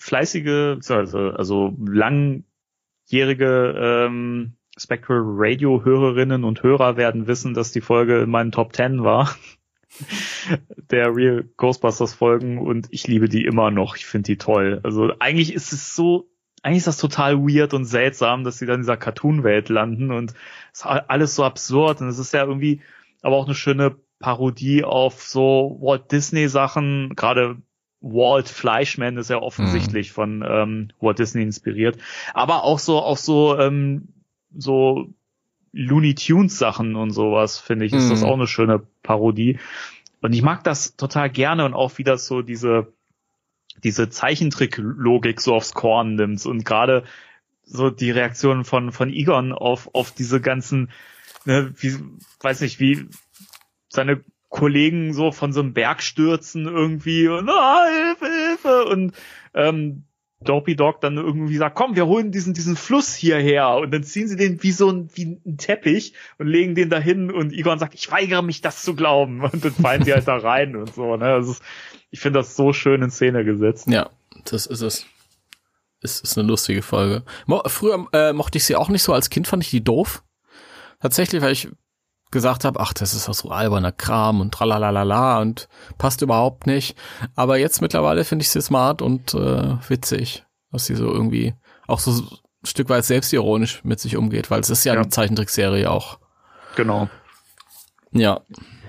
fleißige, 0.02 0.78
also, 0.90 1.30
also 1.30 1.76
langjährige 1.78 3.74
ähm, 3.78 4.54
Spectral 4.76 5.22
Radio 5.24 5.84
Hörerinnen 5.84 6.44
und 6.44 6.62
Hörer 6.62 6.96
werden 6.96 7.26
wissen, 7.28 7.54
dass 7.54 7.72
die 7.72 7.80
Folge 7.80 8.20
in 8.20 8.30
meinen 8.30 8.50
Top 8.50 8.74
10 8.74 9.04
war. 9.04 9.34
Der 10.90 11.14
Real 11.14 11.44
Ghostbusters 11.56 12.14
Folgen 12.14 12.58
und 12.58 12.88
ich 12.90 13.06
liebe 13.06 13.28
die 13.28 13.44
immer 13.44 13.70
noch. 13.70 13.96
Ich 13.96 14.06
finde 14.06 14.26
die 14.26 14.38
toll. 14.38 14.80
Also 14.82 15.12
eigentlich 15.20 15.52
ist 15.52 15.72
es 15.72 15.94
so, 15.94 16.28
eigentlich 16.62 16.78
ist 16.78 16.86
das 16.88 16.96
total 16.96 17.38
weird 17.38 17.72
und 17.72 17.84
seltsam, 17.84 18.42
dass 18.42 18.58
sie 18.58 18.66
dann 18.66 18.76
in 18.76 18.82
dieser 18.82 18.96
Cartoon-Welt 18.96 19.68
landen 19.68 20.10
und 20.10 20.34
ist 20.72 20.84
alles 20.84 21.36
so 21.36 21.44
absurd 21.44 22.00
und 22.00 22.08
es 22.08 22.18
ist 22.18 22.32
ja 22.32 22.44
irgendwie 22.44 22.80
aber 23.20 23.36
auch 23.36 23.46
eine 23.46 23.54
schöne 23.54 23.96
Parodie 24.18 24.82
auf 24.82 25.22
so 25.22 25.78
Walt 25.80 26.10
Disney 26.10 26.48
Sachen, 26.48 27.14
gerade 27.14 27.58
Walt 28.02 28.48
Fleischman 28.48 29.16
ist 29.16 29.30
ja 29.30 29.40
offensichtlich 29.40 30.12
von 30.12 30.44
ähm, 30.46 30.88
Walt 31.00 31.18
Disney 31.18 31.42
inspiriert, 31.42 31.98
aber 32.34 32.64
auch 32.64 32.78
so 32.78 32.98
auf 32.98 33.18
so 33.18 33.58
ähm, 33.58 34.08
so 34.54 35.08
Looney 35.72 36.14
Tunes 36.14 36.58
Sachen 36.58 36.96
und 36.96 37.12
sowas 37.12 37.58
finde 37.58 37.86
ich 37.86 37.92
ist 37.92 38.06
Mhm. 38.06 38.10
das 38.10 38.22
auch 38.22 38.34
eine 38.34 38.46
schöne 38.46 38.82
Parodie. 39.02 39.58
Und 40.20 40.32
ich 40.34 40.42
mag 40.42 40.62
das 40.64 40.96
total 40.96 41.30
gerne 41.30 41.64
und 41.64 41.74
auch 41.74 41.96
wie 41.98 42.04
das 42.04 42.26
so 42.26 42.42
diese 42.42 42.92
diese 43.82 44.10
Zeichentrick-Logik 44.10 45.40
so 45.40 45.54
aufs 45.54 45.72
Korn 45.72 46.16
nimmt 46.16 46.44
und 46.44 46.64
gerade 46.64 47.04
so 47.64 47.88
die 47.90 48.10
Reaktion 48.10 48.64
von 48.64 48.92
von 48.92 49.10
Egon 49.10 49.52
auf 49.52 49.94
auf 49.94 50.10
diese 50.10 50.40
ganzen 50.40 50.90
ne, 51.44 51.72
wie 51.78 51.96
weiß 52.40 52.60
nicht 52.60 52.80
wie 52.80 53.08
seine 53.88 54.22
Kollegen 54.52 55.14
so 55.14 55.32
von 55.32 55.52
so 55.52 55.60
einem 55.60 55.72
Berg 55.72 56.02
stürzen 56.02 56.66
irgendwie 56.66 57.26
und 57.26 57.48
ah, 57.48 57.86
Hilfe, 57.88 58.26
Hilfe 58.26 58.84
und 58.84 59.14
ähm, 59.54 60.04
Dopey 60.40 60.76
Dog 60.76 61.00
dann 61.00 61.16
irgendwie 61.16 61.56
sagt, 61.56 61.74
komm, 61.74 61.96
wir 61.96 62.06
holen 62.06 62.32
diesen 62.32 62.52
diesen 62.52 62.76
Fluss 62.76 63.14
hierher 63.14 63.76
und 63.76 63.92
dann 63.92 64.04
ziehen 64.04 64.28
sie 64.28 64.36
den 64.36 64.62
wie 64.62 64.72
so 64.72 64.90
ein 64.90 65.08
wie 65.14 65.40
ein 65.44 65.56
Teppich 65.56 66.12
und 66.38 66.48
legen 66.48 66.74
den 66.74 66.90
dahin 66.90 67.30
und 67.30 67.52
Egon 67.52 67.78
sagt, 67.78 67.94
ich 67.94 68.12
weigere 68.12 68.42
mich 68.42 68.60
das 68.60 68.82
zu 68.82 68.94
glauben 68.94 69.42
und 69.42 69.64
dann 69.64 69.72
fallen 69.72 70.04
sie 70.04 70.12
halt 70.12 70.28
da 70.28 70.36
rein 70.36 70.76
und 70.76 70.94
so, 70.94 71.16
ne? 71.16 71.38
Ist, 71.38 71.62
ich 72.10 72.20
finde 72.20 72.40
das 72.40 72.54
so 72.54 72.74
schön 72.74 73.00
in 73.00 73.10
Szene 73.10 73.44
gesetzt. 73.44 73.88
Ja, 73.88 74.10
das 74.44 74.66
ist 74.66 74.82
es. 74.82 75.06
Es 76.02 76.20
ist 76.20 76.36
eine 76.36 76.46
lustige 76.46 76.82
Folge. 76.82 77.22
Mo 77.46 77.62
früher 77.66 78.06
äh, 78.12 78.34
mochte 78.34 78.58
ich 78.58 78.64
sie 78.64 78.76
auch 78.76 78.90
nicht 78.90 79.02
so. 79.02 79.14
Als 79.14 79.30
Kind 79.30 79.48
fand 79.48 79.62
ich 79.62 79.70
die 79.70 79.82
doof. 79.82 80.22
Tatsächlich, 81.00 81.40
weil 81.40 81.52
ich 81.52 81.68
gesagt 82.32 82.64
habe, 82.64 82.80
ach, 82.80 82.92
das 82.92 83.14
ist 83.14 83.28
doch 83.28 83.34
so 83.34 83.50
alberner 83.50 83.92
Kram 83.92 84.40
und 84.40 84.52
tralalala 84.52 85.40
und 85.40 85.68
passt 85.98 86.22
überhaupt 86.22 86.66
nicht. 86.66 86.96
Aber 87.36 87.58
jetzt 87.58 87.80
mittlerweile 87.80 88.24
finde 88.24 88.42
ich 88.42 88.50
sie 88.50 88.60
smart 88.60 89.00
und 89.02 89.34
äh, 89.34 89.76
witzig, 89.88 90.44
dass 90.72 90.86
sie 90.86 90.96
so 90.96 91.06
irgendwie 91.12 91.54
auch 91.86 92.00
so 92.00 92.10
ein 92.10 92.28
Stück 92.64 92.88
weit 92.88 93.04
selbstironisch 93.04 93.84
mit 93.84 94.00
sich 94.00 94.16
umgeht, 94.16 94.50
weil 94.50 94.60
es 94.60 94.70
ist 94.70 94.84
ja, 94.84 94.94
Ja. 94.94 95.00
eine 95.00 95.08
Zeichentrickserie 95.10 95.90
auch. 95.90 96.18
Genau. 96.74 97.08
Ja. 98.12 98.40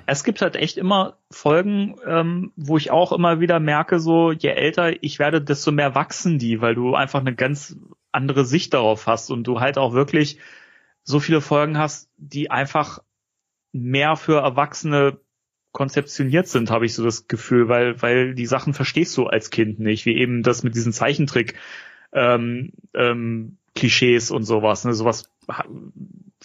Es 0.06 0.24
gibt 0.24 0.41
halt 0.41 0.56
echt 0.56 0.78
immer 0.78 1.18
Folgen, 1.32 1.96
ähm, 2.06 2.52
wo 2.58 2.78
ich 2.78 2.91
auch 2.91 3.14
immer 3.14 3.39
wieder 3.39 3.60
merke, 3.60 4.00
so 4.00 4.32
je 4.32 4.50
älter 4.50 5.02
ich 5.04 5.18
werde, 5.18 5.41
desto 5.41 5.72
mehr 5.72 5.96
wachsen 5.96 6.39
die, 6.39 6.60
weil 6.62 6.76
du 6.76 6.94
einfach 6.94 7.22
eine 7.22 7.34
ganz 7.36 7.78
andere 8.12 8.46
Sicht 8.46 8.74
darauf 8.74 9.08
hast 9.08 9.32
und 9.32 9.46
du 9.46 9.60
halt 9.62 9.78
auch 9.78 9.94
wirklich 9.94 10.39
so 11.04 11.20
viele 11.20 11.41
Folgen 11.41 11.78
hast, 11.78 12.10
die 12.18 12.52
einfach 12.52 13.00
mehr 13.74 14.15
für 14.15 14.39
Erwachsene 14.39 15.19
konzeptioniert 15.74 16.47
sind, 16.47 16.69
habe 16.69 16.86
ich 16.86 16.93
so 16.93 17.03
das 17.03 17.28
Gefühl, 17.28 17.67
weil 17.67 18.01
weil 18.01 18.36
die 18.36 18.45
Sachen 18.45 18.74
verstehst 18.74 19.17
du 19.17 19.26
als 19.26 19.49
Kind 19.49 19.80
nicht, 19.80 20.05
wie 20.05 20.15
eben 20.15 20.43
das 20.43 20.63
mit 20.63 20.76
diesen 20.76 20.93
Zeichentrick 20.93 21.55
ähm, 22.13 22.74
ähm, 22.93 23.57
Klischees 23.76 24.30
und 24.32 24.43
sowas. 24.43 24.86
Ne? 24.86 24.93
Sowas 24.93 25.32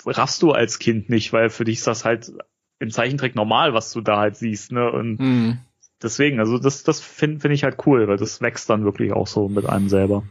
raffst 0.07 0.43
du 0.43 0.53
als 0.53 0.79
Kind 0.79 1.11
nicht, 1.11 1.33
weil 1.33 1.51
für 1.51 1.65
dich 1.65 1.79
ist 1.79 1.87
das 1.87 2.05
halt 2.05 2.33
im 2.79 2.91
Zeichentrick 2.91 3.35
normal, 3.35 3.75
was 3.75 3.93
du 3.93 4.01
da 4.01 4.19
halt 4.19 4.37
siehst. 4.37 4.73
Ne? 4.73 4.91
Und 4.91 5.19
Hm. 5.19 5.59
deswegen, 6.03 6.41
also 6.41 6.59
das, 6.59 6.83
das 6.85 7.01
finde 7.01 7.41
find 7.41 7.53
ich 7.55 7.65
halt 7.65 7.87
cool, 7.87 8.09
weil 8.09 8.17
das 8.17 8.41
wächst 8.41 8.71
dann 8.71 8.85
wirklich 8.85 9.13
auch 9.13 9.27
so 9.27 9.49
mit 9.49 9.67
einem 9.67 9.91
selber. 9.91 10.23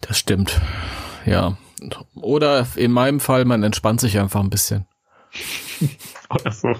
Das 0.00 0.18
stimmt. 0.18 0.60
Ja. 1.26 1.58
Oder 2.14 2.66
in 2.76 2.92
meinem 2.92 3.20
Fall, 3.20 3.44
man 3.44 3.62
entspannt 3.62 4.00
sich 4.00 4.18
einfach 4.18 4.40
ein 4.40 4.50
bisschen. 4.50 4.86
Oder 6.30 6.52
so. 6.52 6.74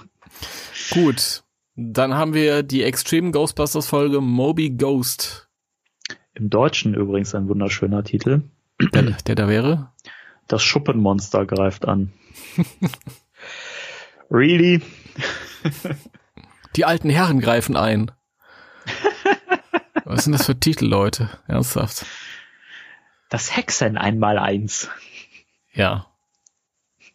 Gut. 0.90 1.42
Dann 1.76 2.14
haben 2.14 2.34
wir 2.34 2.62
die 2.62 2.84
Extreme 2.84 3.32
Ghostbusters 3.32 3.86
Folge 3.88 4.20
Moby 4.20 4.70
Ghost. 4.70 5.48
Im 6.34 6.50
Deutschen 6.50 6.94
übrigens 6.94 7.34
ein 7.34 7.48
wunderschöner 7.48 8.04
Titel. 8.04 8.42
Der, 8.92 9.02
der 9.02 9.34
da 9.34 9.48
wäre? 9.48 9.92
Das 10.48 10.62
Schuppenmonster 10.62 11.46
greift 11.46 11.86
an. 11.86 12.12
really? 14.30 14.82
Die 16.76 16.84
alten 16.84 17.10
Herren 17.10 17.40
greifen 17.40 17.76
ein. 17.76 18.10
Was 20.04 20.24
sind 20.24 20.32
das 20.32 20.46
für 20.46 20.58
Titel, 20.58 20.86
Leute? 20.86 21.30
Ernsthaft. 21.46 22.04
Das 23.30 23.56
Hexen 23.56 23.96
einmal 23.96 24.38
eins. 24.38 24.90
Ja. 25.72 26.06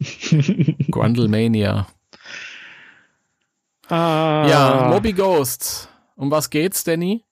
Grundlemania. 0.90 1.86
Ah. 3.88 4.46
Ja, 4.48 4.88
Moby 4.90 5.12
Ghost. 5.12 5.88
Um 6.16 6.30
was 6.30 6.50
geht's, 6.50 6.84
Danny? 6.84 7.24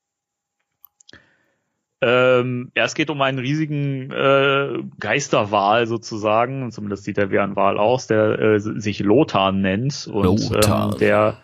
Ähm, 2.00 2.70
ja, 2.76 2.84
es 2.84 2.94
geht 2.94 3.10
um 3.10 3.20
einen 3.22 3.38
riesigen 3.38 4.12
äh, 4.12 4.82
Geisterwal 5.00 5.86
sozusagen, 5.86 6.70
zumindest 6.70 7.04
sieht 7.04 7.18
er 7.18 7.30
wie 7.32 7.40
ein 7.40 7.56
Wal 7.56 7.76
aus, 7.76 8.06
der 8.06 8.38
äh, 8.38 8.60
sich 8.60 9.00
Lothar 9.00 9.50
nennt 9.50 10.06
und 10.06 10.50
Lothar. 10.50 10.92
Ähm, 10.92 10.98
der 10.98 11.38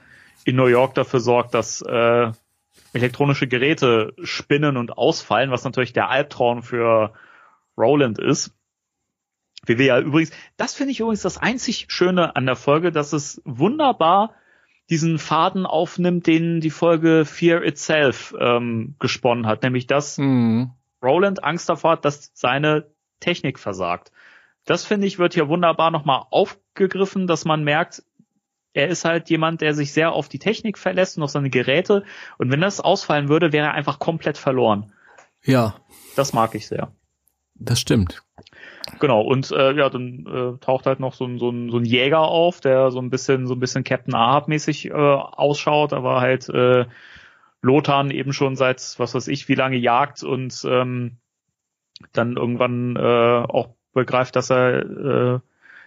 in 0.44 0.56
New 0.56 0.66
York 0.66 0.94
dafür 0.94 1.18
sorgt, 1.20 1.54
dass 1.54 1.82
äh, 1.82 2.30
elektronische 2.92 3.48
Geräte 3.48 4.14
spinnen 4.22 4.76
und 4.76 4.96
ausfallen, 4.96 5.50
was 5.50 5.64
natürlich 5.64 5.92
der 5.92 6.08
Albtraum 6.08 6.62
für 6.62 7.12
Roland 7.76 8.20
ist. 8.20 8.52
Wie 9.66 9.78
wir 9.78 9.86
ja 9.86 10.00
übrigens, 10.00 10.30
das 10.56 10.74
finde 10.74 10.92
ich 10.92 11.00
übrigens 11.00 11.22
das 11.22 11.38
einzig 11.38 11.86
Schöne 11.88 12.36
an 12.36 12.46
der 12.46 12.56
Folge, 12.56 12.92
dass 12.92 13.12
es 13.12 13.40
wunderbar 13.44 14.34
diesen 14.90 15.18
Faden 15.18 15.66
aufnimmt, 15.66 16.26
den 16.26 16.60
die 16.60 16.70
Folge 16.70 17.24
Fear 17.24 17.62
Itself 17.62 18.34
ähm, 18.38 18.96
gesponnen 18.98 19.46
hat, 19.46 19.62
nämlich 19.62 19.86
dass 19.86 20.18
Hm. 20.18 20.70
Roland 21.02 21.42
Angst 21.44 21.68
davor 21.68 21.92
hat, 21.92 22.04
dass 22.04 22.30
seine 22.34 22.86
Technik 23.20 23.58
versagt. 23.58 24.12
Das 24.66 24.84
finde 24.84 25.06
ich 25.06 25.18
wird 25.18 25.34
hier 25.34 25.48
wunderbar 25.48 25.90
nochmal 25.90 26.24
aufgegriffen, 26.30 27.26
dass 27.26 27.44
man 27.44 27.64
merkt, 27.64 28.02
er 28.72 28.88
ist 28.88 29.04
halt 29.04 29.30
jemand, 29.30 29.60
der 29.60 29.72
sich 29.72 29.92
sehr 29.92 30.12
auf 30.12 30.28
die 30.28 30.38
Technik 30.38 30.78
verlässt 30.78 31.16
und 31.16 31.22
auf 31.22 31.30
seine 31.30 31.50
Geräte. 31.50 32.04
Und 32.38 32.50
wenn 32.50 32.60
das 32.60 32.80
ausfallen 32.80 33.28
würde, 33.28 33.52
wäre 33.52 33.68
er 33.68 33.74
einfach 33.74 33.98
komplett 33.98 34.36
verloren. 34.36 34.92
Ja, 35.44 35.76
Das 36.16 36.32
mag 36.32 36.54
ich 36.54 36.66
sehr. 36.66 36.90
Das 37.54 37.80
stimmt. 37.80 38.22
Genau, 39.00 39.22
und 39.22 39.50
äh, 39.50 39.72
ja, 39.72 39.88
dann 39.88 40.26
äh, 40.26 40.58
taucht 40.58 40.86
halt 40.86 41.00
noch 41.00 41.14
so 41.14 41.24
ein, 41.24 41.38
so, 41.38 41.50
ein, 41.50 41.70
so 41.70 41.78
ein 41.78 41.84
Jäger 41.84 42.20
auf, 42.20 42.60
der 42.60 42.90
so 42.90 43.00
ein 43.00 43.10
bisschen, 43.10 43.46
so 43.46 43.54
ein 43.54 43.60
bisschen 43.60 43.84
Captain 43.84 44.14
Ahab-mäßig 44.14 44.90
äh, 44.90 44.92
ausschaut, 44.92 45.92
aber 45.92 46.20
halt 46.20 46.48
äh, 46.48 46.86
Lothar 47.62 48.10
eben 48.10 48.32
schon 48.32 48.56
seit 48.56 48.94
was 48.98 49.14
weiß 49.14 49.28
ich 49.28 49.48
wie 49.48 49.54
lange 49.54 49.76
jagt 49.76 50.22
und 50.22 50.62
ähm, 50.68 51.18
dann 52.12 52.36
irgendwann 52.36 52.96
äh, 52.96 53.44
auch 53.48 53.74
begreift, 53.94 54.36
dass 54.36 54.50
er 54.50 54.80
äh, 54.80 55.40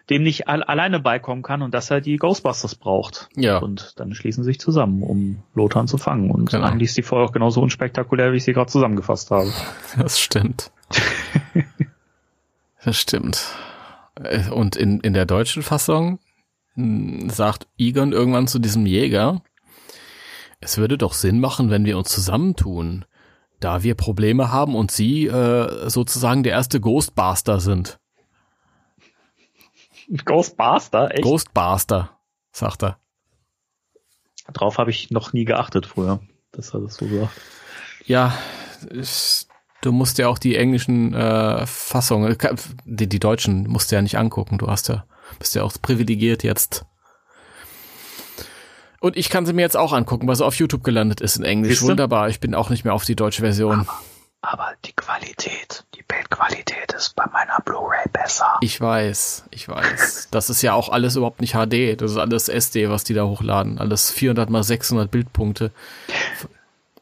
dem 0.10 0.24
nicht 0.24 0.48
al 0.48 0.64
alleine 0.64 1.00
beikommen 1.00 1.42
kann 1.44 1.62
und 1.62 1.74
dass 1.74 1.92
er 1.92 2.00
die 2.02 2.16
Ghostbusters 2.18 2.76
braucht. 2.76 3.28
Ja. 3.36 3.58
Und 3.58 3.94
dann 4.00 4.14
schließen 4.14 4.44
sie 4.44 4.52
sich 4.52 4.60
zusammen, 4.60 5.04
um 5.04 5.44
Lothar 5.54 5.86
zu 5.86 5.98
fangen. 5.98 6.32
Und 6.32 6.50
Genau. 6.52 6.66
eigentlich 6.66 6.90
ist 6.90 6.98
die 6.98 7.02
Folge 7.04 7.26
auch 7.30 7.34
genauso 7.34 7.62
unspektakulär, 7.62 8.32
wie 8.32 8.38
ich 8.38 8.44
sie 8.44 8.54
gerade 8.54 8.72
zusammengefasst 8.72 9.32
habe. 9.32 9.52
Das 9.98 10.20
stimmt. 10.20 10.72
das 12.84 12.98
stimmt. 12.98 13.46
Und 14.52 14.76
in, 14.76 15.00
in 15.02 15.14
der 15.14 15.26
deutschen 15.26 15.62
Fassung 15.64 16.20
mh, 16.76 17.32
sagt 17.34 17.68
Egon 17.78 18.14
irgendwann 18.14 18.48
zu 18.48 18.60
diesem 18.60 18.86
Jäger, 18.86 19.42
es 20.60 20.78
würde 20.78 20.98
doch 20.98 21.14
Sinn 21.14 21.40
machen, 21.40 21.70
wenn 21.70 21.86
wir 21.86 21.98
uns 21.98 22.10
zusammentun, 22.10 23.06
da 23.60 23.84
wir 23.84 23.96
Probleme 23.96 24.52
haben 24.52 24.76
und 24.76 24.92
Sie 24.92 25.28
äh, 25.28 25.90
sozusagen 25.90 26.44
der 26.44 26.54
erste 26.54 26.80
Ghostbuster 26.80 27.60
sind. 27.60 28.00
Ghostbuster, 30.26 31.12
echt? 31.12 31.24
Ghostbuster, 31.24 32.18
sagt 32.52 32.84
er. 32.84 33.00
Drauf 34.54 34.78
habe 34.78 34.92
ich 34.92 35.12
noch 35.12 35.34
nie 35.34 35.46
geachtet 35.46 35.86
früher, 35.86 36.20
dass 36.52 36.74
er 36.74 36.82
das 36.82 36.96
so 36.96 37.08
sagt. 37.08 37.32
Ja, 38.06 38.38
ich, 38.92 39.46
du 39.82 39.92
musst 39.92 40.18
ja 40.18 40.30
auch 40.30 40.38
die 40.38 40.56
englischen 40.56 41.14
äh, 41.14 41.66
Fassungen, 41.66 42.38
die, 42.86 43.10
die 43.10 43.20
deutschen 43.20 43.68
musst 43.68 43.92
du 43.92 43.96
ja 43.96 44.02
nicht 44.02 44.18
angucken. 44.18 44.58
Du 44.58 44.68
hast 44.68 44.88
ja, 44.88 45.06
bist 45.40 45.56
ja 45.56 45.64
auch 45.64 45.74
privilegiert 45.82 46.44
jetzt. 46.44 46.86
Und 49.00 49.16
ich 49.16 49.30
kann 49.30 49.46
sie 49.46 49.54
mir 49.54 49.62
jetzt 49.62 49.78
auch 49.78 49.94
angucken, 49.94 50.28
weil 50.28 50.36
sie 50.36 50.46
auf 50.46 50.56
YouTube 50.56 50.84
gelandet 50.84 51.22
ist 51.22 51.38
in 51.38 51.44
Englisch. 51.44 51.82
Wunderbar. 51.82 52.30
Ich 52.30 52.40
bin 52.40 52.56
auch 52.56 52.70
nicht 52.70 52.84
mehr 52.84 52.94
auf 52.94 53.06
die 53.06 53.16
deutsche 53.16 53.42
Version. 53.42 53.88
Aber 54.42 54.74
die 54.86 54.94
Qualität, 54.94 55.86
Bildqualität 56.08 56.94
ist 56.94 57.16
bei 57.16 57.26
meiner 57.28 57.58
Blu-ray 57.66 58.08
besser. 58.12 58.58
Ich 58.62 58.80
weiß, 58.80 59.46
ich 59.52 59.68
weiß. 59.68 60.30
Das 60.32 60.50
ist 60.50 60.62
ja 60.62 60.74
auch 60.74 60.90
alles 60.90 61.16
überhaupt 61.16 61.42
nicht 61.42 61.54
HD. 61.54 62.00
Das 62.00 62.12
ist 62.12 62.18
alles 62.18 62.50
SD, 62.50 62.90
was 62.90 63.04
die 63.04 63.14
da 63.14 63.26
hochladen. 63.26 63.78
Alles 63.80 64.12
400 64.12 64.50
mal 64.50 64.64
600 64.64 65.10
Bildpunkte. 65.12 65.72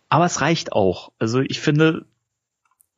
Aber 0.10 0.26
es 0.26 0.41
reicht 0.41 0.74
auch. 0.74 1.12
Also 1.20 1.39
ich 1.41 1.60
finde, 1.60 2.06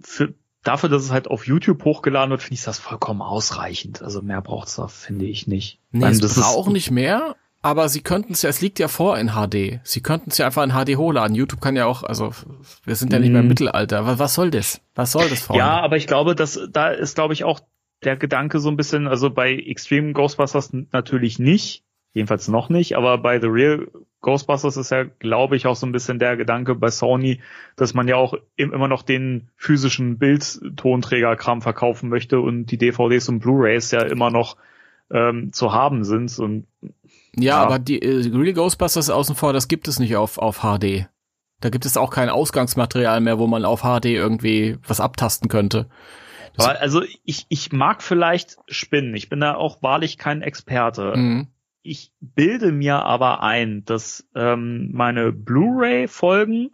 für, 0.01 0.34
dafür, 0.64 0.89
dass 0.89 1.03
es 1.03 1.12
halt 1.12 1.28
auf 1.28 1.47
YouTube 1.47 1.84
hochgeladen 1.84 2.32
wird, 2.32 2.41
finde 2.41 2.55
ich 2.55 2.64
das 2.64 2.80
vollkommen 2.80 3.22
ausreichend. 3.22 4.01
Also 4.01 4.22
mehr 4.22 4.41
braucht's 4.41 4.76
da, 4.76 4.88
finde 4.88 5.26
ich 5.26 5.47
nicht. 5.47 5.80
Nee, 5.91 6.05
Weil 6.05 6.12
es 6.12 6.20
das 6.20 6.36
brauchen 6.36 6.70
ist, 6.70 6.74
nicht 6.74 6.91
mehr, 6.91 7.36
aber 7.68 7.89
sie 7.89 8.01
könnten 8.01 8.34
es 8.34 8.41
ja, 8.43 8.49
es 8.49 8.61
liegt 8.61 8.80
ja 8.80 8.88
vor 8.88 9.18
in 9.18 9.32
HD. 9.32 9.82
Sie 9.84 10.01
könnten 10.01 10.30
es 10.30 10.38
ja 10.38 10.45
einfach 10.45 10.63
in 10.63 10.72
HD 10.72 10.97
hochladen. 10.97 11.36
YouTube 11.36 11.59
kann 11.59 11.76
ja 11.76 11.86
auch, 11.86 12.03
also 12.03 12.32
wir 12.86 12.95
sind 12.95 13.11
ja 13.11 13.20
nicht 13.20 13.30
mehr 13.32 13.41
im 13.41 13.45
Mhm. 13.45 13.49
Mittelalter. 13.49 14.05
Was, 14.05 14.20
was 14.20 14.34
soll 14.34 14.51
das? 14.51 14.82
Was 14.95 15.11
soll 15.11 15.28
das, 15.30 15.41
Freunde? 15.41 15.59
Ja, 15.59 15.82
aber 15.82 15.97
ich 15.97 16.07
glaube, 16.07 16.34
dass 16.34 16.59
da 16.72 16.89
ist, 16.89 17.15
glaube 17.15 17.34
ich, 17.34 17.43
auch 17.43 17.59
der 18.03 18.15
Gedanke 18.15 18.59
so 18.59 18.70
ein 18.70 18.78
bisschen, 18.78 19.07
also 19.07 19.30
bei 19.30 19.53
Extreme 19.53 20.13
Ghostbusters 20.13 20.72
natürlich 20.93 21.39
nicht, 21.39 21.84
jedenfals 22.13 22.47
noch 22.47 22.70
nicht, 22.70 22.95
aber 22.95 23.18
bei 23.18 23.39
The 23.41 23.47
Real 23.47 23.88
Ghostbusters 24.22 24.78
ist 24.78 24.91
ja, 24.91 25.03
glaube 25.03 25.55
ich, 25.55 25.68
auch 25.68 25.76
so 25.76 25.86
ein 25.86 25.91
bisschen 25.91 26.20
der 26.20 26.38
Gedanke 26.38 26.74
bei 26.74 26.89
Sony, 26.89 27.41
dass 27.76 27.93
man 27.93 28.07
ja 28.07 28.15
auch 28.15 28.34
im, 28.55 28.72
immer 28.74 28.88
noch 28.88 29.03
den 29.03 29.49
physischen 29.55 30.18
Bildtonträgerkram 30.18 31.61
verkaufen 31.61 32.09
möchte 32.09 32.39
und 32.39 32.68
die 32.68 32.78
DVDs 32.78 33.30
und 33.30 33.39
Blu-rays 33.39 33.91
ja 33.91 34.01
immer 34.01 34.32
noch 34.32 34.57
ähm, 35.11 35.53
zu 35.53 35.74
haben 35.74 36.03
sind 36.03 36.38
und 36.39 36.65
Ja, 37.40 37.58
Ja. 37.58 37.64
aber 37.64 37.80
die 37.80 38.02
äh, 38.02 38.30
Real 38.36 38.54
Ghostbusters 38.54 39.10
außen 39.10 39.36
vor, 39.36 39.54
das 39.54 39.68
gibt 39.68 39.88
es 39.88 40.00
nicht 40.00 40.16
auf, 40.16 40.38
auf 40.38 40.60
HD. 40.62 41.08
Da 41.60 41.70
gibt 41.70 41.86
es 41.86 41.98
auch 41.98 42.12
kein 42.12 42.30
Ausgangsmaterial 42.30 43.20
mehr, 43.22 43.40
wo 43.40 43.48
man 43.48 43.66
auf 43.66 43.82
HD 43.82 44.06
irgendwie 44.06 44.78
was 44.88 45.00
abtasten 45.00 45.50
könnte. 45.50 45.88
Das- 46.56 46.66
aber 46.68 46.80
also 46.82 47.02
ich, 47.24 47.46
ich 47.50 47.72
mag 47.72 48.02
vielleicht 48.04 48.58
Spinnen. 48.68 49.16
Ich 49.16 49.30
bin 49.30 49.40
da 49.40 49.56
auch 49.56 49.82
wahrlich 49.82 50.18
kein 50.18 50.42
Experte. 50.42 51.14
Mhm. 51.16 51.48
Ich 51.84 52.12
bilde 52.20 52.72
mir 52.72 53.04
aber 53.06 53.42
ein, 53.44 53.86
dass 53.86 54.26
ähm, 54.36 54.90
meine 54.94 55.32
Blu-ray-Folgen 55.32 56.72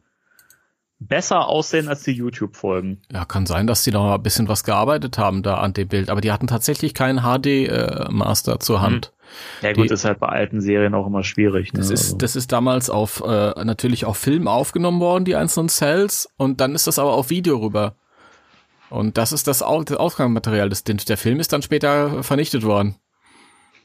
besser 1.00 1.48
aussehen 1.48 1.88
als 1.88 2.04
die 2.04 2.12
YouTube-Folgen. 2.14 3.02
Ja, 3.12 3.26
kann 3.26 3.46
sein, 3.46 3.68
dass 3.68 3.84
die 3.84 3.92
noch 3.92 4.14
ein 4.16 4.24
bisschen 4.24 4.48
was 4.48 4.64
gearbeitet 4.64 5.18
haben 5.18 5.44
da 5.44 5.56
an 5.58 5.74
dem 5.74 5.88
Bild, 5.88 6.10
aber 6.10 6.22
die 6.22 6.32
hatten 6.32 6.48
tatsächlich 6.48 6.94
keinen 6.94 7.20
HD-Master 7.22 8.60
zur 8.60 8.82
Hand. 8.82 9.13
Ja 9.62 9.74
gut, 9.74 9.86
Die- 9.86 9.88
das 9.90 10.02
ist 10.02 10.06
halt 10.06 10.20
bei 10.20 10.28
alten 10.28 10.62
Serien 10.62 10.94
auch 10.94 11.08
immer 11.08 11.24
schwierig. 11.24 11.74
Ne? 11.74 11.80
Das 11.80 11.90
ist, 11.90 12.04
Also, 12.06 12.18
das 12.18 12.36
ist 12.36 12.52
damals 12.52 12.90
auf 12.90 13.22
äh, 13.26 13.64
natürlich 13.64 14.06
auf 14.06 14.18
Film 14.18 14.48
aufgenommen 14.48 15.00
worden, 15.00 15.26
die 15.26 15.36
einzelnen 15.36 15.70
Cells, 15.70 16.30
und 16.38 16.60
dann 16.62 16.76
ist 16.76 16.88
das 16.88 17.00
aber 17.00 17.14
auf 17.14 17.30
Video 17.30 17.58
rüber. 17.58 17.96
Und 18.90 19.18
das 19.18 19.32
ist 19.32 19.48
das, 19.48 19.64
Au 19.64 19.84
das 19.84 19.98
Ausgangsmaterial. 19.98 20.70
Das, 20.70 20.84
der 20.84 21.18
Film 21.18 21.40
ist 21.40 21.52
dann 21.52 21.62
später 21.64 22.22
vernichtet 22.24 22.64
worden. 22.64 22.96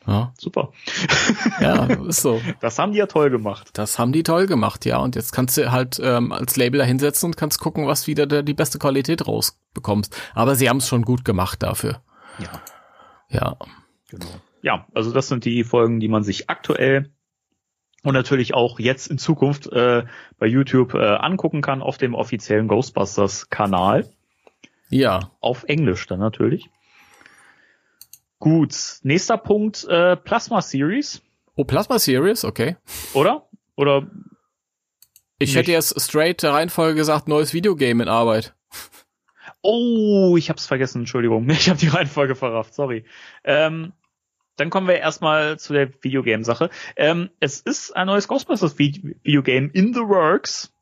Ja, 0.07 0.32
super. 0.38 0.72
ja 1.61 1.84
ist 1.84 2.22
so. 2.22 2.40
Das 2.61 2.78
haben 2.78 2.92
die 2.92 2.99
ja 2.99 3.07
toll 3.07 3.28
gemacht. 3.30 3.70
Das 3.74 3.99
haben 3.99 4.12
die 4.12 4.22
toll 4.22 4.46
gemacht, 4.46 4.84
ja. 4.86 4.99
Und 4.99 5.16
jetzt 5.16 5.32
kannst 5.32 5.57
du 5.59 5.70
halt 5.70 5.99
ähm, 6.03 6.32
als 6.32 6.57
Label 6.57 6.78
da 6.78 6.84
hinsetzen 6.84 7.26
und 7.26 7.36
kannst 7.36 7.59
gucken, 7.61 7.86
was 7.86 8.07
wieder 8.07 8.26
der, 8.26 8.42
die 8.42 8.55
beste 8.55 8.78
Qualität 8.78 9.26
rausbekommst. 9.26 10.16
Aber 10.34 10.57
sie 10.57 10.68
haben 10.68 10.78
es 10.78 10.88
schon 10.88 11.03
gut 11.03 11.24
gemacht 11.26 11.62
dafür. 11.62 12.01
Ja, 12.38 12.61
Ja. 13.28 13.57
genau. 14.11 14.26
Ja, 14.62 14.86
also 14.94 15.12
das 15.12 15.28
sind 15.28 15.44
die 15.44 15.64
Folgen, 15.64 16.00
die 16.00 16.09
man 16.09 16.22
sich 16.24 16.50
aktuell 16.50 17.11
und 18.02 18.14
natürlich 18.14 18.54
auch 18.54 18.78
jetzt 18.78 19.09
in 19.09 19.18
Zukunft 19.18 19.66
äh, 19.72 20.04
bei 20.38 20.46
YouTube 20.46 20.94
äh, 20.94 20.98
angucken 21.16 21.61
kann 21.62 21.82
auf 21.82 21.98
dem 21.98 22.14
offiziellen 22.14 22.68
Ghostbusters-Kanal. 22.68 24.09
Ja. 24.90 25.30
Auf 25.40 25.64
Englisch 25.64 26.06
dann 26.06 26.20
natürlich. 26.20 26.68
Gut, 28.38 28.74
nächster 29.02 29.36
Punkt, 29.36 29.84
äh, 29.88 30.16
Plasma 30.16 30.61
Series, 30.62 31.22
Oh, 31.56 31.64
Plasma 31.64 31.98
Series, 31.98 32.44
okay. 32.44 32.76
oder? 33.14 33.48
Oder 33.74 34.09
Ich 35.40 35.48
Nicht. 35.50 35.56
hätte 35.56 35.72
jetzt 35.72 36.00
straight 36.00 36.40
der 36.44 36.52
Reihenfolge 36.52 36.94
gesagt, 36.94 37.26
neues 37.26 37.52
Videogame 37.52 38.04
in 38.04 38.09
Arbeit. 38.09 38.54
Oh, 39.61 40.36
ich 40.38 40.50
hab's 40.50 40.66
vergessen, 40.66 41.00
Entschuldigung. 41.00 41.48
Ich 41.50 41.68
habe 41.68 41.80
die 41.80 41.88
Reihenfolge 41.88 42.36
verrafft, 42.36 42.74
sorry. 42.74 43.04
Ähm, 43.42 43.92
dann 44.59 44.70
kommen 44.70 44.86
wir 44.88 44.96
erstmal 44.98 45.59
zu 45.59 45.72
der 45.72 45.90
Videogame-Sache. 46.02 46.70
Ähm, 46.96 47.30
es 47.40 47.61
ist 47.61 47.96
ein 47.96 48.06
neues 48.06 48.28
Ghostbusters-Videogame 48.28 49.70
in 49.72 49.94
the 49.94 50.00
works. 50.00 50.72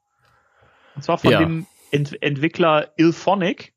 Und 0.94 1.02
zwar 1.02 1.18
von 1.18 1.30
Ja. 1.30 1.38
dem 1.38 1.66
Ent 1.92 2.20
Entwickler 2.22 2.92
Ilphonic. 2.96 3.74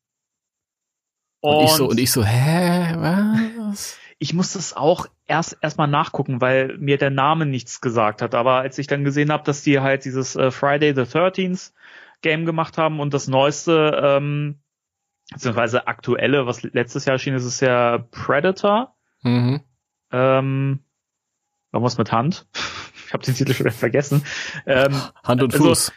Und, 1.41 1.63
ich 1.63 1.71
so, 1.71 1.87
und 1.87 1.99
ich 1.99 2.11
so, 2.11 2.23
hä, 2.23 2.95
was? 2.97 3.97
ich 4.17 4.33
musste 4.33 4.59
es 4.59 4.75
auch 4.75 5.05
erst 5.27 5.57
erstmal 5.61 5.87
nachgucken, 5.87 6.41
weil 6.41 6.77
mir 6.77 6.97
der 6.97 7.11
Name 7.11 7.45
nichts 7.45 7.79
gesagt 7.81 8.21
hat. 8.21 8.35
Aber 8.35 8.55
als 8.55 8.77
ich 8.77 8.87
dann 8.87 9.03
gesehen 9.05 9.31
habe, 9.31 9.43
dass 9.43 9.61
die 9.63 9.79
halt 9.79 10.03
dieses 10.05 10.35
äh, 10.35 10.51
Friday 10.51 10.93
the 10.93 11.01
13th 11.03 11.71
Game 12.21 12.45
gemacht 12.45 12.77
haben 12.77 12.99
und 12.99 13.13
das 13.13 13.27
neueste, 13.29 13.97
ähm, 14.03 14.59
beziehungsweise 15.31 15.87
aktuelle, 15.87 16.45
was 16.45 16.63
letztes 16.63 17.05
Jahr 17.05 17.13
erschien 17.13 17.35
ist, 17.35 17.45
ist 17.45 17.61
ja 17.61 17.99
Predator. 18.11 18.95
Mhm. 19.21 19.61
Ähm, 20.11 20.79
irgendwas 21.71 21.97
mit 21.97 22.11
Hand. 22.11 22.47
Ich 23.07 23.13
habe 23.13 23.25
den 23.25 23.33
Titel 23.33 23.53
schon 23.55 23.65
wieder 23.65 23.73
vergessen. 23.75 24.23
Ähm, 24.67 24.93
Hand 25.23 25.41
und 25.41 25.51
Also- 25.51 25.65
Fuß. 25.69 25.91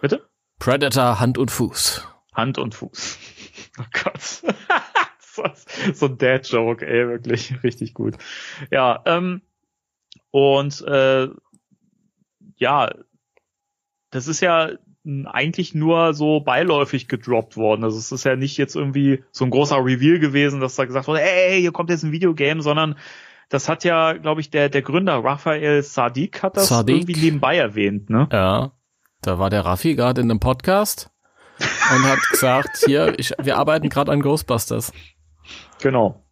bitte? 0.00 0.28
Predator, 0.58 1.20
Hand 1.20 1.38
und 1.38 1.52
Fuß. 1.52 2.08
Hand 2.34 2.58
und 2.58 2.74
Fuß. 2.74 3.18
Oh 3.78 3.84
Gott. 3.92 4.20
so, 5.94 6.06
ein 6.06 6.18
Dad-Joke, 6.18 6.84
ey, 6.84 7.06
wirklich 7.08 7.62
richtig 7.62 7.94
gut. 7.94 8.16
Ja, 8.72 9.00
ähm, 9.06 9.42
und 10.32 10.80
äh, 10.82 11.28
ja, 12.56 12.90
das 14.10 14.26
ist 14.26 14.40
ja 14.40 14.70
eigentlich 15.26 15.74
nur 15.74 16.14
so 16.14 16.40
beiläufig 16.40 17.06
gedroppt 17.08 17.56
worden. 17.56 17.84
Also 17.84 17.98
es 17.98 18.10
ist 18.10 18.24
ja 18.24 18.34
nicht 18.36 18.56
jetzt 18.56 18.74
irgendwie 18.74 19.22
so 19.30 19.44
ein 19.44 19.50
großer 19.50 19.76
Reveal 19.76 20.18
gewesen, 20.18 20.60
dass 20.60 20.74
da 20.76 20.84
gesagt 20.84 21.06
wurde, 21.06 21.22
ey, 21.22 21.60
hier 21.60 21.72
kommt 21.72 21.90
jetzt 21.90 22.02
ein 22.04 22.12
Videogame, 22.12 22.62
sondern 22.62 22.96
das 23.48 23.68
hat 23.68 23.84
ja, 23.84 24.14
glaube 24.14 24.40
ich, 24.40 24.50
der, 24.50 24.68
der 24.68 24.82
Gründer 24.82 25.22
Raphael 25.22 25.82
Sadiq 25.82 26.42
hat 26.42 26.56
das 26.56 26.68
Sadiq. 26.68 26.96
irgendwie 26.96 27.20
nebenbei 27.20 27.56
erwähnt, 27.56 28.10
ne? 28.10 28.28
Ja. 28.32 28.72
Da 29.22 29.38
war 29.38 29.50
der 29.50 29.64
Raffi 29.64 29.94
gerade 29.94 30.20
in 30.20 30.30
einem 30.30 30.40
Podcast 30.40 31.10
und 31.58 32.04
hat 32.04 32.18
gesagt, 32.30 32.82
hier, 32.84 33.18
ich, 33.18 33.32
wir 33.40 33.56
arbeiten 33.56 33.88
gerade 33.88 34.12
an 34.12 34.20
Ghostbusters. 34.20 34.92
Genau. 35.80 36.24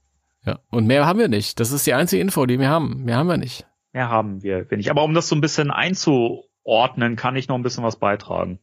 Ja. 0.44 0.58
Und 0.70 0.86
mehr 0.86 1.06
haben 1.06 1.18
wir 1.18 1.28
nicht. 1.28 1.60
Das 1.60 1.72
ist 1.72 1.86
die 1.86 1.94
einzige 1.94 2.20
Info, 2.20 2.46
die 2.46 2.58
wir 2.58 2.68
haben. 2.68 3.04
Mehr 3.04 3.16
haben 3.16 3.28
wir 3.28 3.36
nicht. 3.36 3.66
Mehr 3.92 4.08
haben 4.08 4.42
wir, 4.42 4.66
finde 4.66 4.80
ich. 4.80 4.90
Aber 4.90 5.04
um 5.04 5.14
das 5.14 5.28
so 5.28 5.36
ein 5.36 5.40
bisschen 5.40 5.70
einzuordnen, 5.70 7.16
kann 7.16 7.36
ich 7.36 7.48
noch 7.48 7.56
ein 7.56 7.62
bisschen 7.62 7.84
was 7.84 7.96
beitragen. 7.96 8.58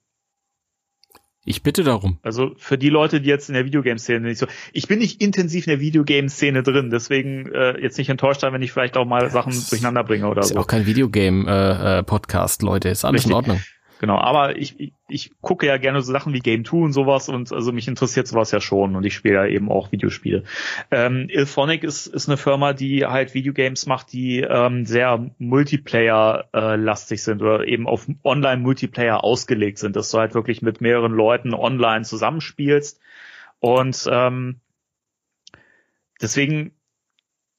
Ich 1.49 1.63
bitte 1.63 1.83
darum. 1.83 2.19
Also 2.21 2.51
für 2.57 2.77
die 2.77 2.89
Leute, 2.89 3.21
die 3.21 3.27
jetzt 3.27 3.49
in 3.49 3.55
der 3.55 3.65
Videogame-Szene 3.65 4.19
nicht 4.19 4.37
so, 4.37 4.45
ich 4.71 4.87
bin 4.87 4.99
nicht 4.99 5.19
intensiv 5.19 5.65
in 5.65 5.71
der 5.71 5.79
Videogame-Szene 5.79 6.61
drin, 6.61 6.91
deswegen 6.91 7.51
äh, 7.51 7.81
jetzt 7.81 7.97
nicht 7.97 8.09
enttäuscht 8.09 8.41
sein, 8.41 8.53
wenn 8.53 8.61
ich 8.61 8.71
vielleicht 8.71 8.95
auch 8.97 9.05
mal 9.05 9.31
Sachen 9.31 9.53
durcheinander 9.67 10.03
bringe 10.03 10.27
oder 10.27 10.41
ist 10.41 10.49
so. 10.49 10.59
auch 10.59 10.67
kein 10.67 10.85
Videogame-Podcast, 10.85 12.61
Leute. 12.61 12.89
Ist 12.89 13.03
alles 13.03 13.25
in 13.25 13.33
Richtig. 13.33 13.35
Ordnung. 13.35 13.61
Genau, 13.99 14.17
aber 14.17 14.55
ich, 14.55 14.79
ich, 14.79 14.93
ich 15.09 15.31
gucke 15.41 15.67
ja 15.67 15.75
gerne 15.75 16.01
so 16.01 16.13
Sachen 16.13 16.31
wie 16.31 16.39
Game 16.39 16.63
2 16.63 16.77
und 16.77 16.93
sowas 16.93 17.27
und 17.27 17.51
also 17.51 17.73
mich 17.73 17.89
interessiert 17.89 18.29
sowas 18.29 18.49
ja 18.51 18.61
schon 18.61 18.95
und 18.95 19.03
ich 19.05 19.13
spiele 19.13 19.35
ja 19.35 19.45
eben 19.45 19.69
auch 19.69 19.91
Videospiele. 19.91 20.45
Ähm, 20.89 21.27
Ilphonic 21.27 21.83
ist, 21.83 22.07
ist 22.07 22.29
eine 22.29 22.37
Firma, 22.37 22.71
die 22.71 23.05
halt 23.05 23.33
Videogames 23.33 23.87
macht, 23.87 24.13
die 24.13 24.39
ähm, 24.39 24.85
sehr 24.85 25.29
Multiplayer-lastig 25.37 27.21
sind 27.21 27.41
oder 27.41 27.67
eben 27.67 27.89
auf 27.89 28.07
Online-Multiplayer 28.23 29.21
ausgelegt 29.21 29.79
sind, 29.79 29.97
dass 29.97 30.11
du 30.11 30.17
halt 30.19 30.33
wirklich 30.33 30.61
mit 30.61 30.79
mehreren 30.79 31.11
Leuten 31.11 31.53
online 31.53 32.05
zusammenspielst 32.05 33.01
und 33.59 34.07
ähm, 34.09 34.61
deswegen 36.21 36.71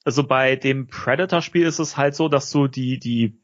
also 0.05 0.25
bei 0.25 0.57
dem 0.57 0.87
Predator-Spiel 0.87 1.67
ist 1.67 1.81
es 1.81 1.99
halt 1.99 2.15
so, 2.15 2.31
dass 2.31 2.51
du 2.51 2.67
die, 2.67 2.99
die, 2.99 3.39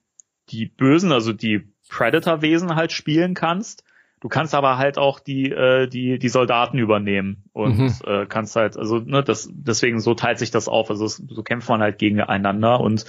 die 0.49 0.65
Bösen, 0.65 1.13
also 1.13 1.35
die 1.35 1.76
Predator-Wesen 1.89 2.75
halt 2.75 2.93
spielen 2.93 3.35
kannst. 3.35 3.85
Du 4.21 4.29
kannst 4.29 4.55
aber 4.55 4.79
halt 4.79 4.97
auch 4.99 5.21
die, 5.21 5.51
äh, 5.51 5.87
die, 5.89 6.19
die 6.19 6.29
Soldaten 6.29 6.79
übernehmen 6.79 7.45
und 7.53 7.79
Mhm. 7.79 7.93
äh, 8.05 8.27
kannst 8.27 8.57
halt, 8.57 8.77
also, 8.77 8.99
ne, 8.99 9.23
das, 9.23 9.49
deswegen 9.53 10.01
so 10.01 10.15
teilt 10.15 10.39
sich 10.39 10.51
das 10.51 10.69
auf. 10.69 10.91
Also 10.91 11.05
es, 11.05 11.17
so 11.17 11.43
kämpft 11.43 11.69
man 11.69 11.81
halt 11.81 11.99
gegeneinander 11.99 12.81
und 12.81 13.05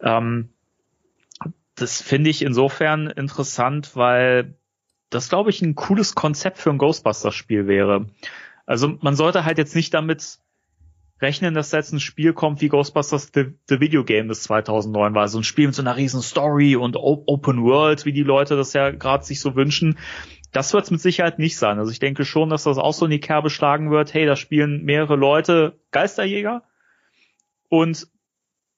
ähm, 0.00 0.48
das 1.74 2.02
finde 2.02 2.30
ich 2.30 2.42
insofern 2.42 3.08
interessant, 3.08 3.94
weil 3.94 4.54
das, 5.10 5.28
glaube 5.28 5.50
ich, 5.50 5.62
ein 5.62 5.74
cooles 5.74 6.14
Konzept 6.14 6.58
für 6.58 6.70
ein 6.70 6.78
Ghostbusters-Spiel 6.78 7.66
wäre. 7.66 8.06
Also 8.66 8.98
man 9.00 9.16
sollte 9.16 9.44
halt 9.44 9.58
jetzt 9.58 9.76
nicht 9.76 9.94
damit 9.94 10.38
rechnen, 11.20 11.54
dass 11.54 11.70
da 11.70 11.78
jetzt 11.78 11.92
ein 11.92 12.00
Spiel 12.00 12.32
kommt 12.32 12.60
wie 12.60 12.68
Ghostbusters 12.68 13.30
The, 13.34 13.46
The 13.68 13.80
Video 13.80 14.04
Game, 14.04 14.28
das 14.28 14.42
2009 14.44 15.14
war. 15.14 15.28
So 15.28 15.38
ein 15.38 15.44
Spiel 15.44 15.66
mit 15.66 15.74
so 15.74 15.82
einer 15.82 15.96
riesen 15.96 16.22
Story 16.22 16.76
und 16.76 16.96
O- 16.96 17.22
Open 17.26 17.62
World, 17.64 18.04
wie 18.04 18.12
die 18.12 18.22
Leute 18.22 18.56
das 18.56 18.72
ja 18.72 18.90
gerade 18.90 19.24
sich 19.24 19.40
so 19.40 19.54
wünschen. 19.56 19.98
Das 20.52 20.72
wird 20.72 20.84
es 20.84 20.90
mit 20.90 21.00
Sicherheit 21.00 21.38
nicht 21.38 21.58
sein. 21.58 21.78
Also 21.78 21.90
ich 21.90 21.98
denke 21.98 22.24
schon, 22.24 22.48
dass 22.48 22.64
das 22.64 22.78
auch 22.78 22.94
so 22.94 23.04
in 23.04 23.10
die 23.10 23.20
Kerbe 23.20 23.50
schlagen 23.50 23.90
wird. 23.90 24.14
Hey, 24.14 24.24
da 24.26 24.34
spielen 24.36 24.84
mehrere 24.84 25.16
Leute 25.16 25.78
Geisterjäger 25.90 26.62
und 27.68 28.08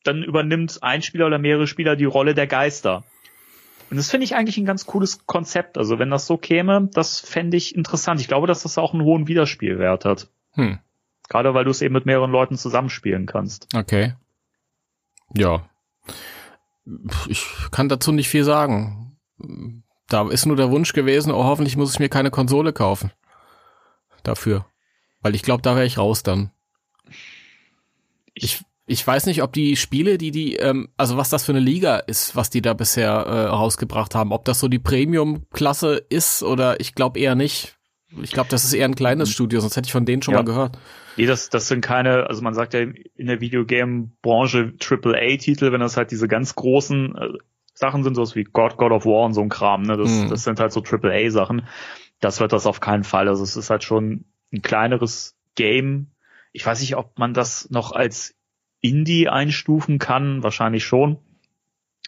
dann 0.02 0.22
übernimmt 0.22 0.82
ein 0.82 1.02
Spieler 1.02 1.26
oder 1.26 1.38
mehrere 1.38 1.66
Spieler 1.66 1.94
die 1.94 2.06
Rolle 2.06 2.34
der 2.34 2.46
Geister. 2.46 3.04
Und 3.90 3.96
das 3.96 4.10
finde 4.10 4.24
ich 4.24 4.34
eigentlich 4.34 4.56
ein 4.56 4.64
ganz 4.64 4.86
cooles 4.86 5.26
Konzept. 5.26 5.76
Also 5.76 5.98
wenn 5.98 6.10
das 6.10 6.26
so 6.26 6.36
käme, 6.38 6.88
das 6.94 7.20
fände 7.20 7.56
ich 7.56 7.74
interessant. 7.74 8.20
Ich 8.20 8.28
glaube, 8.28 8.46
dass 8.46 8.62
das 8.62 8.78
auch 8.78 8.94
einen 8.94 9.02
hohen 9.02 9.28
Wiederspielwert 9.28 10.04
hat. 10.04 10.28
Hm. 10.52 10.78
Gerade 11.30 11.54
weil 11.54 11.64
du 11.64 11.70
es 11.70 11.80
eben 11.80 11.94
mit 11.94 12.06
mehreren 12.06 12.32
Leuten 12.32 12.56
zusammenspielen 12.56 13.24
kannst. 13.24 13.68
Okay. 13.74 14.14
Ja. 15.34 15.64
Ich 17.28 17.46
kann 17.70 17.88
dazu 17.88 18.10
nicht 18.10 18.28
viel 18.28 18.42
sagen. 18.42 19.16
Da 20.08 20.28
ist 20.28 20.46
nur 20.46 20.56
der 20.56 20.72
Wunsch 20.72 20.92
gewesen, 20.92 21.30
oh, 21.30 21.44
hoffentlich 21.44 21.76
muss 21.76 21.92
ich 21.92 22.00
mir 22.00 22.08
keine 22.08 22.32
Konsole 22.32 22.72
kaufen. 22.72 23.12
Dafür. 24.24 24.66
Weil 25.20 25.36
ich 25.36 25.42
glaube, 25.42 25.62
da 25.62 25.76
wäre 25.76 25.86
ich 25.86 25.98
raus 25.98 26.24
dann. 26.24 26.50
Ich, 28.34 28.64
ich 28.86 29.06
weiß 29.06 29.26
nicht, 29.26 29.44
ob 29.44 29.52
die 29.52 29.76
Spiele, 29.76 30.18
die 30.18 30.32
die, 30.32 30.56
ähm, 30.56 30.88
also 30.96 31.16
was 31.16 31.30
das 31.30 31.44
für 31.44 31.52
eine 31.52 31.60
Liga 31.60 31.98
ist, 31.98 32.34
was 32.34 32.50
die 32.50 32.60
da 32.60 32.74
bisher 32.74 33.10
äh, 33.12 33.46
rausgebracht 33.46 34.16
haben, 34.16 34.32
ob 34.32 34.44
das 34.46 34.58
so 34.58 34.66
die 34.66 34.80
Premium-Klasse 34.80 36.04
ist 36.08 36.42
oder 36.42 36.80
ich 36.80 36.96
glaube 36.96 37.20
eher 37.20 37.36
nicht. 37.36 37.78
Ich 38.22 38.32
glaube, 38.32 38.48
das 38.50 38.64
ist 38.64 38.72
eher 38.72 38.86
ein 38.86 38.94
kleines 38.94 39.30
Studio, 39.30 39.60
sonst 39.60 39.76
hätte 39.76 39.86
ich 39.86 39.92
von 39.92 40.04
denen 40.04 40.22
schon 40.22 40.32
Ja. 40.34 40.40
mal 40.40 40.44
gehört. 40.44 40.78
Nee, 41.16 41.26
das, 41.26 41.48
das 41.50 41.68
sind 41.68 41.80
keine, 41.80 42.26
also 42.28 42.42
man 42.42 42.54
sagt 42.54 42.74
ja 42.74 42.80
in 42.80 43.26
der 43.26 43.40
Videogame-Branche 43.40 44.74
AAA-Titel, 44.80 45.72
wenn 45.72 45.80
das 45.80 45.96
halt 45.96 46.10
diese 46.10 46.28
ganz 46.28 46.54
großen 46.54 47.16
äh, 47.16 47.28
Sachen 47.74 48.02
sind, 48.04 48.14
sowas 48.14 48.34
wie 48.36 48.44
God, 48.44 48.76
God 48.76 48.92
of 48.92 49.06
War 49.06 49.24
und 49.26 49.34
so 49.34 49.40
ein 49.42 49.48
Kram, 49.48 49.82
ne? 49.82 49.96
Das, 49.96 50.10
Mhm. 50.10 50.28
das 50.28 50.44
sind 50.44 50.60
halt 50.60 50.72
so 50.72 50.82
AAA-Sachen. 50.82 51.66
Das 52.20 52.40
wird 52.40 52.52
das 52.52 52.66
auf 52.66 52.80
keinen 52.80 53.04
Fall. 53.04 53.28
Also 53.28 53.42
es 53.42 53.56
ist 53.56 53.70
halt 53.70 53.84
schon 53.84 54.24
ein 54.52 54.62
kleineres 54.62 55.36
Game. 55.54 56.08
Ich 56.52 56.66
weiß 56.66 56.80
nicht, 56.80 56.96
ob 56.96 57.18
man 57.18 57.32
das 57.34 57.68
noch 57.70 57.92
als 57.92 58.34
Indie 58.80 59.28
einstufen 59.28 59.98
kann, 59.98 60.42
wahrscheinlich 60.42 60.84
schon. 60.84 61.18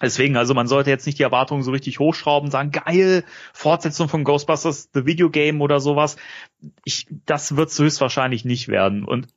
Deswegen, 0.00 0.36
also 0.36 0.54
man 0.54 0.66
sollte 0.66 0.90
jetzt 0.90 1.06
nicht 1.06 1.18
die 1.18 1.22
Erwartungen 1.22 1.62
so 1.62 1.70
richtig 1.70 2.00
hochschrauben, 2.00 2.50
sagen, 2.50 2.72
geil, 2.72 3.24
Fortsetzung 3.52 4.08
von 4.08 4.24
Ghostbusters, 4.24 4.90
The 4.94 5.06
Video 5.06 5.30
Game 5.30 5.60
oder 5.60 5.78
sowas. 5.80 6.16
Ich, 6.84 7.06
das 7.26 7.56
wird 7.56 7.76
höchstwahrscheinlich 7.76 8.44
nicht 8.44 8.68
werden 8.68 9.04
und 9.04 9.28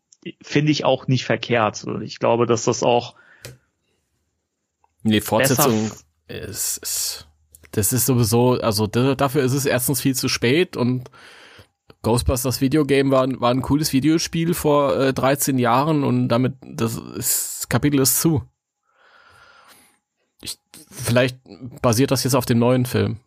finde 0.42 0.72
ich 0.72 0.86
auch 0.86 1.08
nicht 1.08 1.26
verkehrt. 1.26 1.86
Ich 2.02 2.20
glaube, 2.20 2.48
dass 2.48 2.64
das 2.64 2.82
auch 2.82 3.16
Nee, 5.04 5.22
Fortsetzung 5.22 5.92
ist, 6.28 6.80
ist, 6.80 7.28
das 7.72 7.94
ist 7.94 8.08
sowieso, 8.08 8.54
also 8.60 8.88
dafür 8.88 9.44
ist 9.44 9.54
es 9.54 9.68
erstens 9.68 10.02
viel 10.02 10.16
zu 10.16 10.28
spät 10.28 10.76
und 10.76 11.12
Ghostbusters 12.02 12.60
Videogame 12.60 13.12
war, 13.12 13.28
war 13.40 13.52
ein 13.52 13.62
cooles 13.62 13.94
Videospiel 13.94 14.56
vor 14.56 14.98
äh, 14.98 15.14
13 15.14 15.60
Jahren 15.60 16.04
und 16.04 16.28
damit, 16.30 16.56
das, 16.62 16.96
ist, 16.96 17.60
das 17.60 17.70
Kapitel 17.70 18.00
ist 18.00 18.20
zu. 18.20 18.44
Ich, 20.98 21.06
vielleicht 21.06 21.40
basiert 21.82 22.12
das 22.12 22.24
jetzt 22.24 22.36
auf 22.36 22.46
dem 22.46 22.60
neuen 22.60 22.86
Film. 22.86 23.18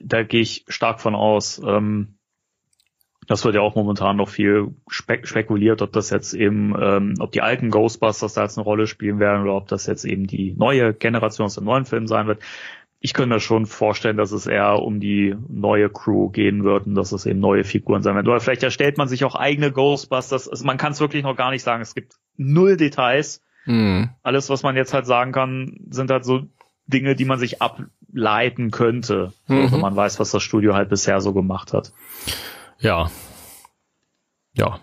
Da 0.00 0.22
gehe 0.22 0.42
ich 0.42 0.64
stark 0.68 1.00
von 1.00 1.14
aus. 1.14 1.60
Ähm, 1.64 2.16
das 3.26 3.44
wird 3.44 3.56
ja 3.56 3.60
auch 3.60 3.74
momentan 3.74 4.16
noch 4.16 4.28
viel 4.28 4.74
spek 4.88 5.26
spekuliert, 5.26 5.82
ob 5.82 5.92
das 5.92 6.10
jetzt 6.10 6.32
eben, 6.32 6.74
ähm, 6.80 7.14
ob 7.18 7.32
die 7.32 7.42
alten 7.42 7.70
Ghostbusters 7.70 8.34
da 8.34 8.42
jetzt 8.42 8.56
eine 8.56 8.64
Rolle 8.64 8.86
spielen 8.86 9.18
werden 9.18 9.42
oder 9.42 9.54
ob 9.56 9.68
das 9.68 9.86
jetzt 9.86 10.04
eben 10.04 10.26
die 10.26 10.54
neue 10.56 10.94
Generation 10.94 11.46
aus 11.46 11.56
dem 11.56 11.64
neuen 11.64 11.86
Film 11.86 12.06
sein 12.06 12.26
wird. 12.26 12.42
Ich 13.00 13.14
könnte 13.14 13.34
mir 13.34 13.40
schon 13.40 13.66
vorstellen, 13.66 14.16
dass 14.16 14.32
es 14.32 14.46
eher 14.46 14.80
um 14.80 15.00
die 15.00 15.34
neue 15.48 15.90
Crew 15.90 16.30
gehen 16.30 16.64
wird 16.64 16.86
und 16.86 16.94
dass 16.94 17.12
es 17.12 17.26
eben 17.26 17.40
neue 17.40 17.64
Figuren 17.64 18.02
sein 18.02 18.14
werden. 18.14 18.28
Oder 18.28 18.40
vielleicht 18.40 18.62
erstellt 18.62 18.96
man 18.96 19.08
sich 19.08 19.24
auch 19.24 19.34
eigene 19.34 19.70
Ghostbusters. 19.70 20.48
Also 20.48 20.64
man 20.64 20.78
kann 20.78 20.92
es 20.92 21.00
wirklich 21.00 21.22
noch 21.22 21.36
gar 21.36 21.50
nicht 21.50 21.62
sagen. 21.62 21.82
Es 21.82 21.94
gibt 21.94 22.14
null 22.36 22.76
Details. 22.76 23.42
Mhm. 23.66 24.10
Alles, 24.22 24.48
was 24.48 24.62
man 24.62 24.76
jetzt 24.76 24.94
halt 24.94 25.06
sagen 25.06 25.32
kann, 25.32 25.78
sind 25.90 26.10
halt 26.10 26.24
so 26.24 26.42
Dinge, 26.86 27.14
die 27.16 27.24
man 27.24 27.38
sich 27.38 27.60
ableiten 27.60 28.70
könnte, 28.70 29.32
mhm. 29.46 29.72
wenn 29.72 29.80
man 29.80 29.96
weiß, 29.96 30.20
was 30.20 30.30
das 30.30 30.42
Studio 30.42 30.74
halt 30.74 30.88
bisher 30.88 31.20
so 31.20 31.32
gemacht 31.32 31.72
hat. 31.72 31.92
Ja. 32.78 33.10
Ja. 34.54 34.80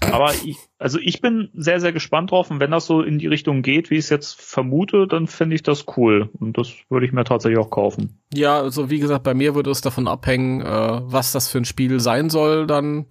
Aber 0.00 0.32
ich, 0.32 0.56
also 0.78 0.98
ich 1.00 1.20
bin 1.20 1.50
sehr, 1.54 1.80
sehr 1.80 1.92
gespannt 1.92 2.30
drauf 2.30 2.50
und 2.50 2.60
wenn 2.60 2.70
das 2.70 2.86
so 2.86 3.02
in 3.02 3.18
die 3.18 3.26
Richtung 3.26 3.62
geht, 3.62 3.90
wie 3.90 3.94
ich 3.94 4.04
es 4.04 4.10
jetzt 4.10 4.40
vermute, 4.40 5.08
dann 5.08 5.26
finde 5.26 5.56
ich 5.56 5.62
das 5.62 5.86
cool 5.96 6.30
und 6.38 6.56
das 6.56 6.72
würde 6.88 7.04
ich 7.04 7.12
mir 7.12 7.24
tatsächlich 7.24 7.58
auch 7.58 7.70
kaufen. 7.70 8.20
Ja, 8.32 8.60
also 8.60 8.90
wie 8.90 9.00
gesagt, 9.00 9.24
bei 9.24 9.34
mir 9.34 9.56
würde 9.56 9.70
es 9.70 9.80
davon 9.80 10.06
abhängen, 10.06 10.60
äh, 10.60 11.00
was 11.02 11.32
das 11.32 11.48
für 11.48 11.58
ein 11.58 11.64
Spiel 11.64 11.98
sein 11.98 12.30
soll. 12.30 12.68
Dann 12.68 13.06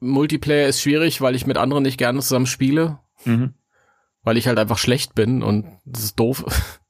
Multiplayer 0.00 0.66
ist 0.66 0.80
schwierig, 0.80 1.20
weil 1.20 1.36
ich 1.36 1.46
mit 1.46 1.56
anderen 1.56 1.84
nicht 1.84 1.98
gerne 1.98 2.20
zusammen 2.20 2.46
spiele, 2.46 2.98
mhm. 3.24 3.54
weil 4.22 4.36
ich 4.36 4.46
halt 4.46 4.58
einfach 4.58 4.78
schlecht 4.78 5.14
bin 5.14 5.42
und 5.42 5.66
das 5.84 6.04
ist 6.04 6.18
doof. 6.18 6.44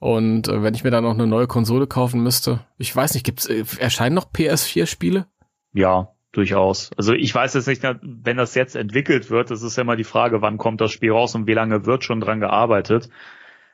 Und 0.00 0.48
äh, 0.48 0.62
wenn 0.62 0.72
ich 0.72 0.82
mir 0.82 0.90
dann 0.90 1.04
noch 1.04 1.12
eine 1.12 1.26
neue 1.26 1.46
Konsole 1.46 1.86
kaufen 1.86 2.22
müsste, 2.22 2.60
ich 2.78 2.96
weiß 2.96 3.12
nicht, 3.12 3.22
gibt's 3.22 3.44
äh, 3.44 3.64
erscheinen 3.78 4.14
noch 4.14 4.32
PS4-Spiele? 4.32 5.26
Ja, 5.74 6.08
durchaus. 6.32 6.90
Also 6.96 7.12
ich 7.12 7.34
weiß 7.34 7.52
jetzt 7.52 7.68
nicht, 7.68 7.82
wenn 7.82 8.38
das 8.38 8.54
jetzt 8.54 8.76
entwickelt 8.76 9.30
wird, 9.30 9.50
das 9.50 9.62
ist 9.62 9.76
ja 9.76 9.82
immer 9.82 9.96
die 9.96 10.04
Frage, 10.04 10.40
wann 10.40 10.56
kommt 10.56 10.80
das 10.80 10.90
Spiel 10.90 11.12
raus 11.12 11.34
und 11.34 11.46
wie 11.46 11.52
lange 11.52 11.84
wird 11.84 12.02
schon 12.02 12.22
dran 12.22 12.40
gearbeitet. 12.40 13.10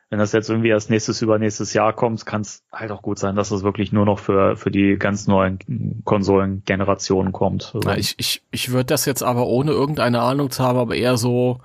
Wenn 0.09 0.19
das 0.19 0.31
jetzt 0.31 0.49
irgendwie 0.49 0.69
erst 0.69 0.89
nächstes 0.89 1.21
übernächstes 1.21 1.73
Jahr 1.73 1.91
kommt, 1.91 2.25
kann 2.25 2.41
es 2.41 2.63
halt 2.71 2.91
auch 2.91 3.01
gut 3.01 3.19
sein, 3.19 3.35
dass 3.35 3.51
es 3.51 3.63
wirklich 3.63 3.91
nur 3.91 4.05
noch 4.05 4.19
für, 4.19 4.55
für 4.55 4.71
die 4.71 4.95
ganz 4.97 5.27
neuen 5.27 5.59
Konsolengenerationen 6.05 7.33
kommt. 7.33 7.71
Also 7.75 7.81
Na, 7.83 7.97
ich 7.97 8.15
ich, 8.17 8.41
ich 8.51 8.71
würde 8.71 8.85
das 8.85 9.05
jetzt 9.05 9.21
aber 9.21 9.47
ohne 9.47 9.71
irgendeine 9.71 10.21
Ahnung 10.21 10.49
zu 10.49 10.63
haben, 10.63 10.77
aber 10.77 10.95
eher 10.95 11.17
so 11.17 11.59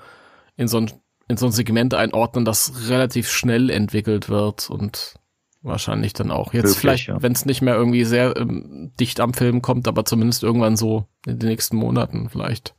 in 0.56 0.66
so 0.66 0.78
ein 0.78 0.90
in 1.28 1.36
so 1.36 1.46
ein 1.46 1.52
Segment 1.52 1.94
einordnen, 1.94 2.44
das 2.44 2.88
relativ 2.88 3.30
schnell 3.30 3.70
entwickelt 3.70 4.28
wird 4.28 4.68
und 4.68 5.14
wahrscheinlich 5.62 6.12
dann 6.12 6.30
auch 6.30 6.52
jetzt 6.52 6.64
Wirklich, 6.64 6.78
vielleicht, 6.78 7.06
ja. 7.08 7.22
wenn 7.22 7.32
es 7.32 7.46
nicht 7.46 7.62
mehr 7.62 7.74
irgendwie 7.74 8.04
sehr 8.04 8.36
ähm, 8.36 8.92
dicht 8.98 9.20
am 9.20 9.32
Film 9.32 9.62
kommt, 9.62 9.88
aber 9.88 10.04
zumindest 10.04 10.42
irgendwann 10.42 10.76
so 10.76 11.06
in 11.26 11.38
den 11.38 11.48
nächsten 11.48 11.76
Monaten 11.76 12.28
vielleicht. 12.28 12.74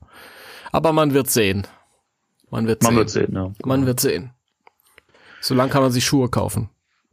Aber 0.72 0.92
man 0.92 1.14
wird 1.14 1.30
sehen. 1.30 1.66
Man 2.50 2.68
wird 2.68 2.84
man 2.84 2.92
sehen. 2.92 2.98
Wird 2.98 3.10
sehen 3.10 3.34
ja. 3.34 3.52
Man 3.66 3.86
wird 3.86 4.00
sehen. 4.00 4.32
Solange 5.44 5.72
kann 5.72 5.82
man 5.82 5.92
sich 5.92 6.06
Schuhe 6.06 6.30
kaufen. 6.30 6.70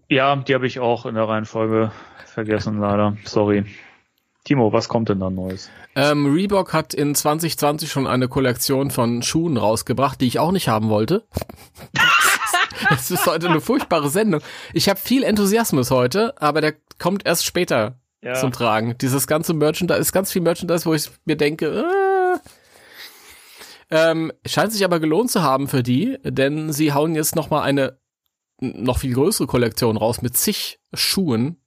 Ja, 0.09 0.37
die 0.37 0.55
habe 0.55 0.65
ich 0.65 0.79
auch 0.79 1.05
in 1.05 1.17
der 1.17 1.29
Reihenfolge 1.29 1.91
vergessen, 2.27 2.79
leider. 2.79 3.17
Sorry. 3.25 3.65
Timo, 4.45 4.73
was 4.73 4.89
kommt 4.89 5.09
denn 5.09 5.19
da 5.19 5.31
Neues? 5.31 5.69
Ähm, 5.97 6.33
Reebok 6.33 6.73
hat 6.73 6.95
in 6.95 7.17
2020 7.17 7.91
schon 7.91 8.07
eine 8.07 8.29
Kollektion 8.29 8.93
von 8.93 9.23
Schuhen 9.23 9.57
rausgebracht, 9.57 10.21
die 10.21 10.29
ich 10.29 10.39
auch 10.39 10.53
nicht 10.53 10.69
haben 10.69 10.89
wollte. 10.89 11.27
Es 12.93 13.11
ist 13.11 13.27
heute 13.27 13.49
eine 13.49 13.61
furchtbare 13.61 14.09
Sendung. 14.09 14.41
Ich 14.73 14.89
habe 14.89 14.99
viel 14.99 15.23
Enthusiasmus 15.23 15.91
heute, 15.91 16.41
aber 16.41 16.61
der 16.61 16.75
kommt 16.99 17.27
erst 17.27 17.45
später 17.45 18.01
ja. 18.23 18.35
zum 18.35 18.53
Tragen. 18.53 18.97
Dieses 18.99 19.27
ganze 19.27 19.55
Merchandise 19.55 20.01
ist 20.01 20.13
ganz 20.13 20.33
viel 20.33 20.43
Merchandise, 20.43 20.87
wo 20.87 20.95
ich 20.95 21.09
mir 21.25 21.37
denke, 21.37 21.85
äh, 21.85 22.39
ähm, 23.91 24.33
scheint 24.47 24.73
sich 24.73 24.85
aber 24.85 24.99
gelohnt 24.99 25.31
zu 25.31 25.43
haben 25.43 25.69
für 25.69 25.83
die, 25.83 26.19
denn 26.25 26.73
sie 26.73 26.93
hauen 26.93 27.15
jetzt 27.15 27.37
noch 27.37 27.51
mal 27.51 27.63
eine 27.63 28.00
noch 28.61 28.99
viel 28.99 29.15
größere 29.15 29.47
Kollektion 29.47 29.97
raus 29.97 30.23
mit 30.23 30.37
zig 30.37 30.81
Schuhen 30.93 31.61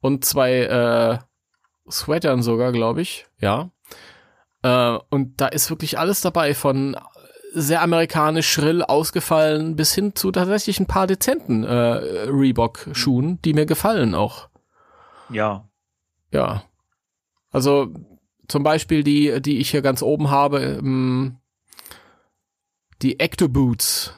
und 0.00 0.24
zwei 0.24 0.62
äh, 0.62 1.18
Sweatern 1.90 2.42
sogar, 2.42 2.72
glaube 2.72 3.00
ich, 3.00 3.26
ja. 3.40 3.70
Äh, 4.62 4.98
und 5.10 5.40
da 5.40 5.48
ist 5.48 5.70
wirklich 5.70 5.98
alles 5.98 6.20
dabei, 6.20 6.54
von 6.54 6.96
sehr 7.52 7.82
amerikanisch 7.82 8.50
schrill 8.50 8.82
ausgefallen 8.82 9.74
bis 9.76 9.94
hin 9.94 10.14
zu 10.14 10.30
tatsächlich 10.30 10.80
ein 10.80 10.86
paar 10.86 11.06
dezenten 11.06 11.64
äh, 11.64 12.26
Reebok-Schuhen, 12.28 13.40
die 13.42 13.54
mir 13.54 13.66
gefallen 13.66 14.14
auch. 14.14 14.48
Ja. 15.30 15.68
Ja. 16.30 16.64
Also 17.50 17.88
zum 18.48 18.62
Beispiel 18.62 19.02
die, 19.02 19.40
die 19.40 19.58
ich 19.58 19.70
hier 19.70 19.82
ganz 19.82 20.02
oben 20.02 20.30
habe, 20.30 20.60
ähm, 20.60 21.38
die 23.02 23.20
Ecto 23.20 23.48
Boots. 23.48 24.14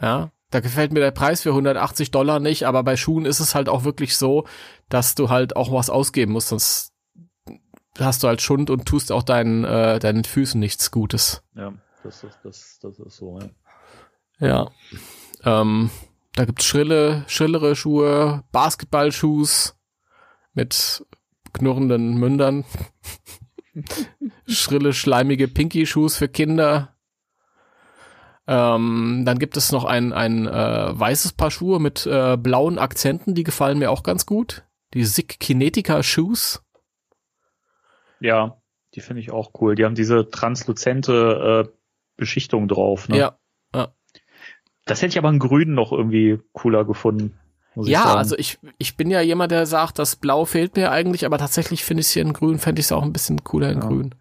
Ja, 0.00 0.30
da 0.54 0.60
gefällt 0.60 0.92
mir 0.92 1.00
der 1.00 1.10
Preis 1.10 1.42
für 1.42 1.48
180 1.48 2.12
Dollar 2.12 2.38
nicht, 2.38 2.62
aber 2.62 2.84
bei 2.84 2.96
Schuhen 2.96 3.24
ist 3.24 3.40
es 3.40 3.56
halt 3.56 3.68
auch 3.68 3.82
wirklich 3.82 4.16
so, 4.16 4.46
dass 4.88 5.16
du 5.16 5.28
halt 5.28 5.56
auch 5.56 5.72
was 5.72 5.90
ausgeben 5.90 6.30
musst, 6.30 6.48
sonst 6.48 6.92
hast 7.98 8.22
du 8.22 8.28
halt 8.28 8.40
Schund 8.40 8.70
und 8.70 8.86
tust 8.86 9.10
auch 9.10 9.24
deinen, 9.24 9.64
äh, 9.64 9.98
deinen 9.98 10.22
Füßen 10.22 10.60
nichts 10.60 10.92
Gutes. 10.92 11.42
Ja, 11.56 11.72
das 12.04 12.22
ist, 12.22 12.38
das, 12.44 12.78
das 12.80 13.00
ist 13.00 13.16
so, 13.16 13.40
ja. 13.40 14.70
Ja. 15.42 15.60
Ähm, 15.60 15.90
da 16.34 16.44
gibt's 16.44 16.66
schrille, 16.66 17.24
schrillere 17.26 17.74
Schuhe, 17.74 18.44
Basketballschuhs 18.52 19.76
mit 20.52 21.04
knurrenden 21.52 22.14
Mündern, 22.14 22.64
schrille, 24.46 24.92
schleimige 24.92 25.48
Pinky-Schuhs 25.48 26.16
für 26.16 26.28
Kinder, 26.28 26.93
ähm, 28.46 29.22
dann 29.24 29.38
gibt 29.38 29.56
es 29.56 29.72
noch 29.72 29.84
ein, 29.84 30.12
ein 30.12 30.46
äh, 30.46 30.98
weißes 30.98 31.32
Paar 31.32 31.50
Schuhe 31.50 31.80
mit 31.80 32.06
äh, 32.06 32.36
blauen 32.36 32.78
Akzenten, 32.78 33.34
die 33.34 33.44
gefallen 33.44 33.78
mir 33.78 33.90
auch 33.90 34.02
ganz 34.02 34.26
gut. 34.26 34.64
Die 34.92 35.04
Sick 35.04 35.40
Kinetica 35.40 36.02
Shoes. 36.02 36.62
Ja, 38.20 38.58
die 38.94 39.00
finde 39.00 39.20
ich 39.20 39.30
auch 39.30 39.50
cool. 39.60 39.74
Die 39.74 39.84
haben 39.84 39.94
diese 39.94 40.28
transluzente 40.30 41.66
äh, 41.66 41.72
Beschichtung 42.16 42.68
drauf. 42.68 43.08
Ne? 43.08 43.18
Ja, 43.18 43.38
ja. 43.74 43.88
Das 44.84 45.00
hätte 45.00 45.12
ich 45.12 45.18
aber 45.18 45.30
in 45.30 45.38
Grün 45.38 45.74
noch 45.74 45.92
irgendwie 45.92 46.38
cooler 46.52 46.84
gefunden. 46.84 47.38
ja, 47.76 48.14
also 48.14 48.36
ich, 48.36 48.58
ich 48.76 48.96
bin 48.96 49.10
ja 49.10 49.22
jemand, 49.22 49.50
der 49.50 49.64
sagt, 49.66 49.98
das 49.98 50.16
Blau 50.16 50.44
fehlt 50.44 50.76
mir 50.76 50.92
eigentlich, 50.92 51.24
aber 51.24 51.38
tatsächlich 51.38 51.82
finde 51.82 52.02
ich 52.02 52.08
es 52.08 52.12
hier 52.12 52.22
in 52.22 52.34
Grün, 52.34 52.58
fände 52.58 52.80
ich 52.80 52.86
es 52.86 52.92
auch 52.92 53.02
ein 53.02 53.12
bisschen 53.12 53.42
cooler 53.42 53.70
in 53.70 53.80
ja. 53.80 53.86
Grün. 53.86 54.14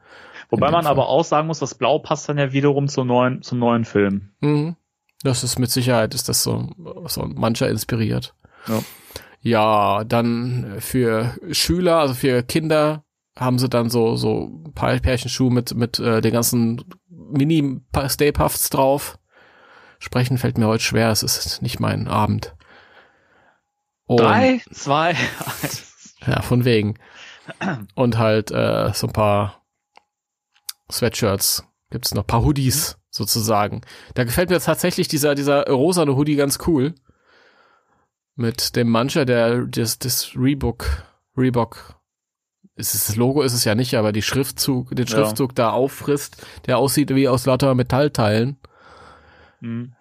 Wobei 0.54 0.70
man 0.70 0.84
Fall. 0.84 0.92
aber 0.92 1.08
auch 1.08 1.24
sagen 1.24 1.48
muss, 1.48 1.58
das 1.58 1.74
Blau 1.74 1.98
passt 1.98 2.30
dann 2.30 2.38
ja 2.38 2.54
wiederum 2.54 2.88
zum 2.88 3.08
neuen, 3.08 3.42
zum 3.42 3.58
neuen 3.58 3.86
Film. 3.86 4.36
Mhm. 4.40 4.76
Das 5.24 5.44
ist 5.44 5.58
mit 5.58 5.72
Sicherheit, 5.72 6.14
ist 6.14 6.30
das 6.30 6.44
so, 6.44 6.70
so 7.08 7.26
mancher 7.26 7.70
inspiriert. 7.70 8.36
Ja. 8.68 8.84
ja, 9.42 10.04
dann 10.04 10.76
für 10.78 11.36
Schüler, 11.52 11.98
also 11.98 12.14
für 12.14 12.44
Kinder 12.44 13.04
haben 13.36 13.58
sie 13.58 13.68
dann 13.68 13.90
so, 13.90 14.16
so 14.16 14.64
ein 14.68 14.74
paar 14.74 14.96
Pärchenschuhe 15.00 15.52
mit, 15.52 15.74
mit 15.74 15.98
äh, 15.98 16.22
den 16.22 16.34
ganzen 16.34 16.86
Mini-Stay 17.10 18.32
Puffs 18.32 18.70
drauf. 18.70 19.18
Sprechen 19.98 20.38
fällt 20.38 20.60
mir 20.60 20.68
heute 20.68 20.84
schwer, 20.84 21.10
es 21.10 21.24
ist 21.24 21.64
nicht 21.64 21.80
mein 21.80 22.08
Abend. 22.08 22.56
Und, 24.06 24.20
Drei, 24.20 24.62
zwei, 24.72 25.16
eins. 25.64 26.16
Ja, 26.28 26.44
von 26.44 26.64
wegen. 26.64 27.00
Und 27.96 28.20
halt 28.20 28.52
äh, 28.52 28.92
so 28.94 29.08
ein 29.08 29.14
paar 29.14 29.63
Sweatshirts 30.94 31.68
gibt's 31.90 32.14
noch, 32.14 32.26
paar 32.26 32.44
Hoodies 32.44 32.98
sozusagen. 33.10 33.82
Da 34.16 34.24
gefällt 34.24 34.50
mir 34.50 34.60
tatsächlich 34.60 35.08
dieser, 35.08 35.36
dieser 35.36 35.68
rosane 35.68 36.16
Hoodie 36.16 36.36
ganz 36.36 36.60
cool. 36.68 36.96
Mit 38.36 38.76
dem 38.76 38.90
Mancher, 38.90 39.26
der, 39.26 39.66
das, 39.66 40.00
das 40.00 40.32
Reebok, 40.36 41.04
Reebok, 41.38 42.00
ist 42.76 42.96
es, 42.96 43.06
das 43.06 43.16
Logo 43.16 43.44
ist 43.44 43.54
es 43.54 43.66
ja 43.66 43.76
nicht, 43.76 43.94
aber 43.96 44.12
die 44.12 44.24
Schriftzug, 44.24 44.96
den 44.96 45.08
Schriftzug 45.08 45.52
ja. 45.52 45.56
da 45.56 45.70
auffrisst, 45.70 46.44
der 46.66 46.80
aussieht 46.80 47.14
wie 47.14 47.28
aus 47.28 47.46
lauter 47.46 47.76
Metallteilen. 47.76 48.58
Mhm. 49.62 49.94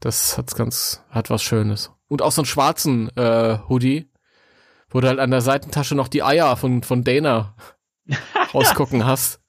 Das 0.00 0.36
hat's 0.36 0.56
ganz, 0.56 1.04
hat 1.08 1.30
was 1.30 1.42
Schönes. 1.42 1.92
Und 2.08 2.22
auch 2.22 2.32
so 2.32 2.42
einen 2.42 2.46
schwarzen 2.46 3.16
äh, 3.16 3.58
Hoodie, 3.68 4.10
wo 4.90 5.00
du 5.00 5.06
halt 5.06 5.20
an 5.20 5.30
der 5.30 5.40
Seitentasche 5.40 5.94
noch 5.94 6.08
die 6.08 6.24
Eier 6.24 6.56
von, 6.56 6.82
von 6.82 7.04
Dana 7.04 7.54
rausgucken 8.54 9.06
hast 9.06 9.40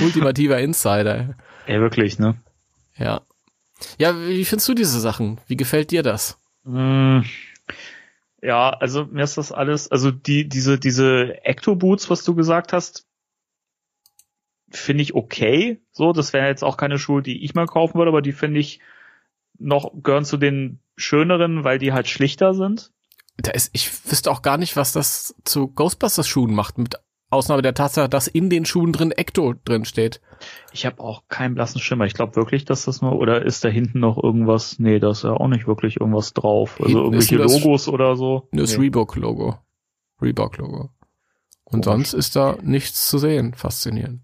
ultimativer 0.00 0.58
Insider. 0.58 1.36
Ja, 1.66 1.80
wirklich, 1.80 2.18
ne? 2.18 2.36
Ja. 2.96 3.22
Ja, 3.98 4.18
wie 4.26 4.44
findest 4.44 4.68
du 4.68 4.74
diese 4.74 5.00
Sachen? 5.00 5.40
Wie 5.46 5.56
gefällt 5.56 5.90
dir 5.90 6.02
das? 6.02 6.38
Hm, 6.64 7.24
ja, 8.40 8.70
also 8.70 9.06
mir 9.06 9.22
ist 9.22 9.38
das 9.38 9.52
alles, 9.52 9.90
also 9.90 10.10
die, 10.10 10.48
diese, 10.48 10.78
diese 10.78 11.44
Ecto-Boots, 11.44 12.10
was 12.10 12.24
du 12.24 12.34
gesagt 12.34 12.72
hast, 12.72 13.06
finde 14.70 15.02
ich 15.02 15.14
okay. 15.14 15.80
So, 15.92 16.12
das 16.12 16.32
wären 16.32 16.46
jetzt 16.46 16.64
auch 16.64 16.76
keine 16.76 16.98
Schuhe, 16.98 17.22
die 17.22 17.44
ich 17.44 17.54
mal 17.54 17.66
kaufen 17.66 17.98
würde, 17.98 18.10
aber 18.10 18.22
die 18.22 18.32
finde 18.32 18.60
ich 18.60 18.80
noch, 19.58 19.92
gehören 20.02 20.24
zu 20.24 20.38
den 20.38 20.80
schöneren, 20.96 21.64
weil 21.64 21.78
die 21.78 21.92
halt 21.92 22.08
schlichter 22.08 22.54
sind. 22.54 22.90
Da 23.36 23.52
ist, 23.52 23.70
ich 23.72 23.90
wüsste 24.10 24.30
auch 24.30 24.42
gar 24.42 24.58
nicht, 24.58 24.76
was 24.76 24.92
das 24.92 25.34
zu 25.44 25.68
Ghostbusters 25.68 26.28
Schuhen 26.28 26.54
macht, 26.54 26.78
mit 26.78 26.96
Ausnahme 27.32 27.62
der 27.62 27.74
Tatsache, 27.74 28.08
dass 28.08 28.26
in 28.28 28.50
den 28.50 28.64
Schuhen 28.64 28.92
drin 28.92 29.10
Ecto 29.12 29.54
drin 29.64 29.84
steht. 29.84 30.20
Ich 30.72 30.86
habe 30.86 31.00
auch 31.00 31.22
keinen 31.28 31.54
blassen 31.54 31.80
Schimmer. 31.80 32.04
Ich 32.06 32.14
glaube 32.14 32.36
wirklich, 32.36 32.64
dass 32.64 32.84
das 32.84 33.00
nur, 33.02 33.12
oder 33.18 33.44
ist 33.44 33.64
da 33.64 33.68
hinten 33.68 34.00
noch 34.00 34.22
irgendwas? 34.22 34.78
Nee, 34.78 34.98
da 34.98 35.10
ist 35.10 35.24
ja 35.24 35.30
auch 35.32 35.48
nicht 35.48 35.66
wirklich 35.66 36.00
irgendwas 36.00 36.32
drauf. 36.34 36.80
Also 36.80 36.84
Hinten 36.86 37.04
irgendwelche 37.14 37.36
Logos 37.36 37.88
oder 37.88 38.16
so. 38.16 38.48
Das 38.52 38.76
Nee. 38.76 38.84
Reebok-Logo. 38.84 39.58
Reebok-Logo. 40.20 40.90
Und 41.64 41.84
Komisch. 41.84 41.84
sonst 41.84 42.12
ist 42.12 42.36
da 42.36 42.56
nichts 42.62 43.08
zu 43.08 43.18
sehen. 43.18 43.54
Faszinierend. 43.54 44.20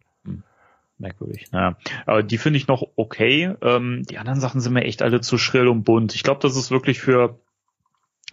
Merkwürdig. 0.98 1.46
Naja, 1.52 1.76
aber 2.06 2.22
die 2.24 2.38
finde 2.38 2.56
ich 2.56 2.66
noch 2.66 2.82
okay. 2.96 3.54
Ähm, 3.62 4.02
die 4.10 4.18
anderen 4.18 4.40
Sachen 4.40 4.60
sind 4.60 4.72
mir 4.72 4.82
echt 4.84 5.00
alle 5.00 5.20
zu 5.20 5.38
schrill 5.38 5.68
und 5.68 5.84
bunt. 5.84 6.14
Ich 6.14 6.24
glaube, 6.24 6.40
das 6.42 6.56
ist 6.56 6.70
wirklich 6.72 6.98
für 6.98 7.38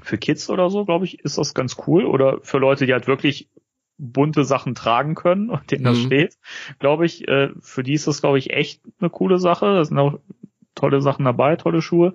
für 0.01 0.17
Kids 0.17 0.49
oder 0.49 0.69
so, 0.69 0.83
glaube 0.83 1.05
ich, 1.05 1.19
ist 1.19 1.37
das 1.37 1.53
ganz 1.53 1.77
cool. 1.87 2.05
Oder 2.05 2.39
für 2.41 2.57
Leute, 2.57 2.85
die 2.85 2.93
halt 2.93 3.07
wirklich 3.07 3.49
bunte 3.97 4.43
Sachen 4.43 4.75
tragen 4.75 5.15
können 5.15 5.49
und 5.49 5.71
denen 5.71 5.83
das 5.85 5.97
Mhm. 5.97 6.05
steht, 6.05 6.37
glaube 6.79 7.05
ich, 7.05 7.27
äh, 7.27 7.49
für 7.61 7.83
die 7.83 7.93
ist 7.93 8.07
das, 8.07 8.21
glaube 8.21 8.37
ich, 8.39 8.51
echt 8.51 8.81
eine 8.99 9.09
coole 9.09 9.39
Sache. 9.39 9.65
Da 9.73 9.85
sind 9.85 9.97
auch 9.97 10.19
tolle 10.75 11.01
Sachen 11.01 11.25
dabei, 11.25 11.55
tolle 11.55 11.81
Schuhe. 11.81 12.13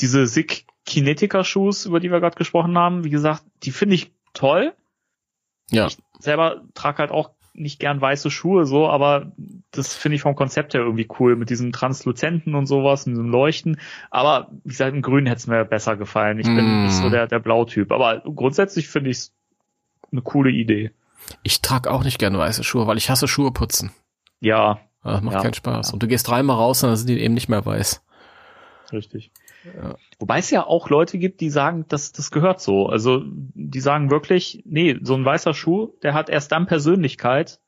Diese 0.00 0.26
Sig 0.26 0.66
Kinetica 0.86 1.44
Shoes, 1.44 1.86
über 1.86 2.00
die 2.00 2.10
wir 2.10 2.20
gerade 2.20 2.36
gesprochen 2.36 2.76
haben, 2.78 3.04
wie 3.04 3.10
gesagt, 3.10 3.44
die 3.62 3.70
finde 3.72 3.94
ich 3.94 4.10
toll. 4.32 4.72
Ja. 5.70 5.88
selber 6.18 6.62
trage 6.74 6.98
halt 6.98 7.10
auch 7.10 7.30
nicht 7.52 7.78
gern 7.80 8.00
weiße 8.00 8.30
Schuhe 8.30 8.64
so, 8.66 8.88
aber 8.88 9.32
das 9.72 9.94
finde 9.94 10.16
ich 10.16 10.22
vom 10.22 10.34
Konzept 10.36 10.74
her 10.74 10.80
irgendwie 10.80 11.08
cool 11.18 11.36
mit 11.36 11.50
diesem 11.50 11.72
Transluzenten 11.72 12.54
und 12.54 12.66
sowas, 12.66 13.06
und 13.06 13.12
diesem 13.12 13.28
Leuchten. 13.30 13.78
Aber 14.10 14.48
wie 14.64 14.68
gesagt, 14.70 14.94
in 14.94 15.02
Grün 15.02 15.26
hätte 15.26 15.38
es 15.38 15.46
mir 15.48 15.64
besser 15.64 15.96
gefallen. 15.96 16.38
Ich 16.38 16.46
bin 16.46 16.64
Mm. 16.80 16.84
nicht 16.84 16.94
so 16.94 17.10
der, 17.10 17.26
der 17.26 17.40
Blautyp. 17.40 17.90
Aber 17.92 18.20
grundsätzlich 18.20 18.88
finde 18.88 19.10
ich 19.10 19.16
es 19.18 19.34
eine 20.12 20.22
coole 20.22 20.50
Idee. 20.50 20.90
Ich 21.42 21.60
trage 21.62 21.90
auch 21.90 22.04
nicht 22.04 22.18
gerne 22.18 22.38
weiße 22.38 22.64
Schuhe, 22.64 22.86
weil 22.86 22.96
ich 22.98 23.10
hasse 23.10 23.28
Schuhe 23.28 23.52
putzen. 23.52 23.90
Ja, 24.40 24.80
Das 25.04 25.22
macht 25.22 25.34
Ja. 25.36 25.42
keinen 25.42 25.54
Spaß. 25.54 25.88
Ja. 25.88 25.92
Und 25.94 26.02
du 26.02 26.06
gehst 26.08 26.28
dreimal 26.28 26.56
raus 26.56 26.82
und 26.82 26.90
dann 26.90 26.96
sind 26.96 27.08
die 27.08 27.20
eben 27.20 27.34
nicht 27.34 27.48
mehr 27.48 27.64
weiß. 27.64 28.02
richtig. 28.92 29.30
Ja. 29.64 29.96
Wobei 30.18 30.38
es 30.38 30.50
ja 30.50 30.64
auch 30.66 30.88
Leute 30.88 31.18
gibt, 31.18 31.40
die 31.40 31.50
sagen, 31.50 31.84
das, 31.88 32.12
das 32.12 32.30
gehört 32.30 32.60
so. 32.60 32.86
Also 32.88 33.22
die 33.26 33.80
sagen 33.80 34.10
wirklich, 34.10 34.62
nee, 34.64 34.96
so 35.02 35.14
ein 35.14 35.24
weißer 35.24 35.52
Schuh, 35.52 35.92
der 36.02 36.14
hat 36.14 36.30
erst 36.30 36.52
dann 36.52 36.66
Persönlichkeit 36.66 37.60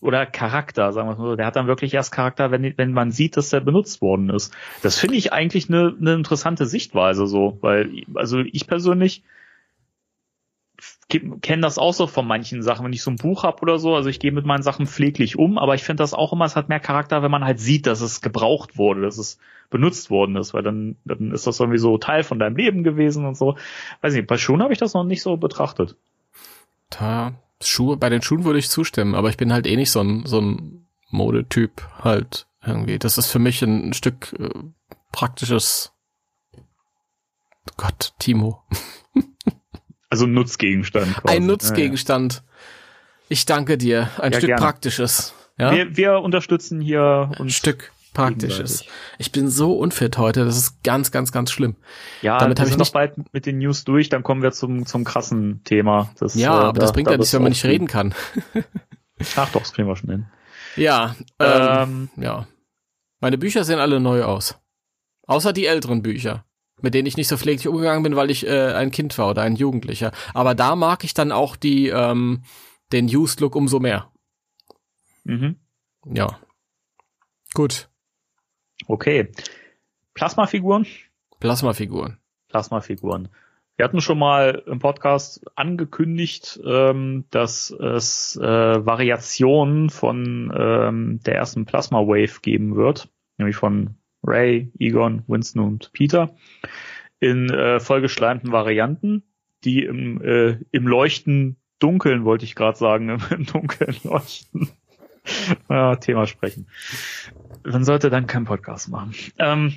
oder 0.00 0.26
Charakter, 0.26 0.92
sagen 0.92 1.08
wir 1.08 1.16
mal 1.16 1.30
so. 1.30 1.36
Der 1.36 1.46
hat 1.46 1.56
dann 1.56 1.66
wirklich 1.66 1.92
erst 1.94 2.12
Charakter, 2.12 2.50
wenn, 2.50 2.74
wenn 2.76 2.92
man 2.92 3.10
sieht, 3.10 3.36
dass 3.36 3.50
der 3.50 3.60
benutzt 3.60 4.00
worden 4.00 4.30
ist. 4.30 4.54
Das 4.82 4.98
finde 4.98 5.16
ich 5.16 5.32
eigentlich 5.32 5.68
eine, 5.68 5.94
eine 5.98 6.12
interessante 6.14 6.66
Sichtweise 6.66 7.26
so, 7.26 7.58
weil 7.62 8.04
also 8.14 8.38
ich 8.40 8.66
persönlich 8.66 9.24
kenne 11.08 11.62
das 11.62 11.78
auch 11.78 11.94
so 11.94 12.06
von 12.06 12.26
manchen 12.26 12.62
Sachen, 12.62 12.84
wenn 12.84 12.92
ich 12.92 13.02
so 13.02 13.10
ein 13.10 13.16
Buch 13.16 13.42
habe 13.42 13.62
oder 13.62 13.78
so, 13.78 13.94
also 13.94 14.10
ich 14.10 14.20
gehe 14.20 14.32
mit 14.32 14.44
meinen 14.44 14.62
Sachen 14.62 14.86
pfleglich 14.86 15.38
um, 15.38 15.56
aber 15.56 15.74
ich 15.74 15.82
finde 15.82 16.02
das 16.02 16.12
auch 16.12 16.34
immer, 16.34 16.44
es 16.44 16.54
hat 16.54 16.68
mehr 16.68 16.80
Charakter, 16.80 17.22
wenn 17.22 17.30
man 17.30 17.44
halt 17.44 17.60
sieht, 17.60 17.86
dass 17.86 18.02
es 18.02 18.20
gebraucht 18.20 18.76
wurde, 18.76 19.00
dass 19.02 19.16
es 19.16 19.38
benutzt 19.70 20.10
worden 20.10 20.36
ist, 20.36 20.52
weil 20.52 20.62
dann, 20.62 20.96
dann 21.04 21.32
ist 21.32 21.46
das 21.46 21.60
irgendwie 21.60 21.78
so 21.78 21.96
Teil 21.96 22.24
von 22.24 22.38
deinem 22.38 22.56
Leben 22.56 22.84
gewesen 22.84 23.24
und 23.24 23.36
so. 23.36 23.56
Weiß 24.02 24.14
nicht, 24.14 24.26
bei 24.26 24.36
Schuhen 24.36 24.62
habe 24.62 24.72
ich 24.72 24.78
das 24.78 24.94
noch 24.94 25.04
nicht 25.04 25.22
so 25.22 25.36
betrachtet. 25.38 25.96
Da, 26.90 27.34
Schuhe, 27.62 27.96
bei 27.96 28.10
den 28.10 28.22
Schuhen 28.22 28.44
würde 28.44 28.58
ich 28.58 28.68
zustimmen, 28.68 29.14
aber 29.14 29.30
ich 29.30 29.36
bin 29.36 29.52
halt 29.52 29.66
eh 29.66 29.76
nicht 29.76 29.90
so 29.90 30.00
ein, 30.00 30.26
so 30.26 30.40
ein 30.40 30.86
Modetyp 31.10 31.88
halt 32.02 32.46
irgendwie. 32.64 32.98
Das 32.98 33.16
ist 33.16 33.30
für 33.30 33.38
mich 33.38 33.62
ein, 33.62 33.90
ein 33.90 33.92
Stück 33.94 34.34
äh, 34.38 34.50
praktisches 35.12 35.92
Gott, 37.76 38.12
Timo. 38.18 38.62
Also 40.10 40.24
ein 40.26 40.32
Nutzgegenstand. 40.32 41.14
Quasi. 41.16 41.36
Ein 41.36 41.46
Nutzgegenstand. 41.46 42.42
Ich 43.28 43.44
danke 43.46 43.76
dir. 43.76 44.10
Ein 44.18 44.32
Stück 44.32 44.46
gerne. 44.48 44.62
Praktisches. 44.62 45.34
Ja? 45.58 45.72
Wir, 45.72 45.96
wir 45.96 46.20
unterstützen 46.20 46.80
hier 46.80 47.30
Ein 47.34 47.40
uns. 47.42 47.54
Stück 47.54 47.92
Praktisches. 48.14 48.84
Ich 49.18 49.30
bin 49.32 49.48
so 49.48 49.74
unfit 49.74 50.18
heute. 50.18 50.44
Das 50.44 50.56
ist 50.56 50.82
ganz, 50.82 51.12
ganz, 51.12 51.30
ganz 51.30 51.52
schlimm. 51.52 51.76
Ja, 52.22 52.38
Damit 52.38 52.58
wir 52.58 52.64
hab 52.64 52.70
ich 52.70 52.76
noch 52.78 52.90
bald 52.90 53.32
mit 53.32 53.46
den 53.46 53.58
News 53.58 53.84
durch, 53.84 54.08
dann 54.08 54.22
kommen 54.24 54.42
wir 54.42 54.50
zum, 54.50 54.86
zum 54.86 55.04
krassen 55.04 55.62
Thema. 55.64 56.10
Das, 56.18 56.34
Ja, 56.34 56.48
äh, 56.48 56.64
aber 56.64 56.72
da- 56.80 56.80
das 56.86 56.92
bringt 56.92 57.06
da 57.08 57.12
ja 57.12 57.18
nichts, 57.18 57.32
wenn 57.34 57.42
man 57.42 57.52
nicht 57.52 57.64
reden 57.64 57.86
kann. 57.86 58.14
Ach 59.36 59.50
doch, 59.52 59.60
das 59.60 59.72
kriegen 59.72 59.86
wir 59.88 59.94
schon 59.96 60.10
hin. 60.10 60.26
Ja, 60.74 61.14
ähm, 61.38 62.08
Ähm, 62.16 62.24
ja. 62.24 62.48
Meine 63.20 63.38
Bücher 63.38 63.62
sehen 63.64 63.78
alle 63.78 64.00
neu 64.00 64.24
aus. 64.24 64.58
Außer 65.26 65.52
die 65.52 65.66
älteren 65.66 66.02
Bücher, 66.02 66.44
mit 66.80 66.94
denen 66.94 67.06
ich 67.06 67.16
nicht 67.16 67.28
so 67.28 67.36
pfleglich 67.36 67.68
umgegangen 67.68 68.02
bin, 68.02 68.16
weil 68.16 68.30
ich 68.30 68.46
äh, 68.46 68.72
ein 68.72 68.90
Kind 68.90 69.16
war 69.18 69.30
oder 69.30 69.42
ein 69.42 69.56
Jugendlicher. 69.56 70.12
Aber 70.34 70.54
da 70.54 70.76
mag 70.76 71.04
ich 71.04 71.14
dann 71.14 71.32
auch 71.32 71.56
die 71.56 71.88
ähm, 71.88 72.42
den 72.92 73.06
Used 73.06 73.40
Look 73.40 73.54
umso 73.56 73.80
mehr. 73.80 74.10
mhm. 75.24 75.56
Ja. 76.06 76.38
Gut. 77.54 77.88
Okay. 78.86 79.30
Plasmafiguren? 80.14 80.86
Plasmafiguren. 81.40 82.18
Plasmafiguren. 82.48 83.28
Wir 83.76 83.84
hatten 83.84 84.00
schon 84.00 84.18
mal 84.18 84.62
im 84.66 84.80
Podcast 84.80 85.44
angekündigt, 85.54 86.58
ähm, 86.66 87.26
dass 87.30 87.70
es 87.70 88.34
äh, 88.36 88.42
Variationen 88.86 89.88
von 89.90 90.52
ähm, 90.52 91.20
der 91.24 91.36
ersten 91.36 91.64
Plasma 91.64 91.98
Wave 92.00 92.40
geben 92.42 92.74
wird, 92.74 93.08
nämlich 93.36 93.54
von 93.54 93.94
Ray, 94.22 94.70
Egon, 94.78 95.22
Winston 95.26 95.62
und 95.62 95.92
Peter 95.92 96.34
in 97.20 97.50
äh, 97.50 97.80
vollgeschleimten 97.80 98.52
Varianten, 98.52 99.22
die 99.64 99.84
im, 99.84 100.22
äh, 100.22 100.58
im 100.70 100.86
Leuchten 100.86 101.56
dunkeln, 101.78 102.24
wollte 102.24 102.44
ich 102.44 102.54
gerade 102.54 102.78
sagen, 102.78 103.08
im, 103.08 103.20
im 103.30 103.46
dunkeln 103.46 103.96
Leuchten. 104.04 104.68
ja, 105.68 105.96
Thema 105.96 106.26
sprechen. 106.26 106.68
Man 107.64 107.84
sollte 107.84 108.10
dann 108.10 108.26
keinen 108.26 108.44
Podcast 108.44 108.88
machen. 108.88 109.14
Ähm, 109.38 109.74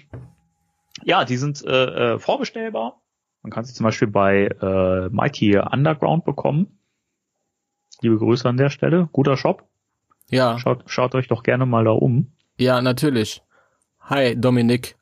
ja, 1.03 1.25
die 1.25 1.37
sind 1.37 1.63
äh, 1.65 2.13
äh, 2.13 2.19
vorbestellbar. 2.19 3.01
Man 3.43 3.51
kann 3.51 3.63
sie 3.65 3.73
zum 3.73 3.85
Beispiel 3.85 4.07
bei 4.07 4.47
äh, 4.61 5.09
Mighty 5.09 5.57
Underground 5.57 6.25
bekommen. 6.25 6.79
Liebe 8.01 8.17
Grüße 8.17 8.47
an 8.47 8.57
der 8.57 8.69
Stelle. 8.69 9.09
Guter 9.11 9.35
Shop. 9.35 9.67
Ja, 10.29 10.57
Schaut, 10.59 10.83
schaut 10.85 11.15
euch 11.15 11.27
doch 11.27 11.43
gerne 11.43 11.65
mal 11.65 11.83
da 11.83 11.91
um. 11.91 12.31
ja, 12.57 12.81
natürlich. 12.81 13.41
Hi, 14.04 14.36
Dominik. 14.36 14.95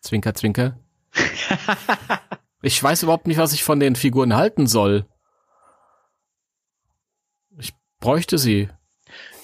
Zwinker, 0.00 0.34
zwinker. 0.34 0.78
Ich 2.62 2.82
weiß 2.82 3.02
überhaupt 3.02 3.26
nicht, 3.26 3.38
was 3.38 3.52
ich 3.52 3.64
von 3.64 3.80
den 3.80 3.96
Figuren 3.96 4.36
halten 4.36 4.66
soll. 4.66 5.06
Ich 7.58 7.72
bräuchte 8.00 8.38
sie. 8.38 8.68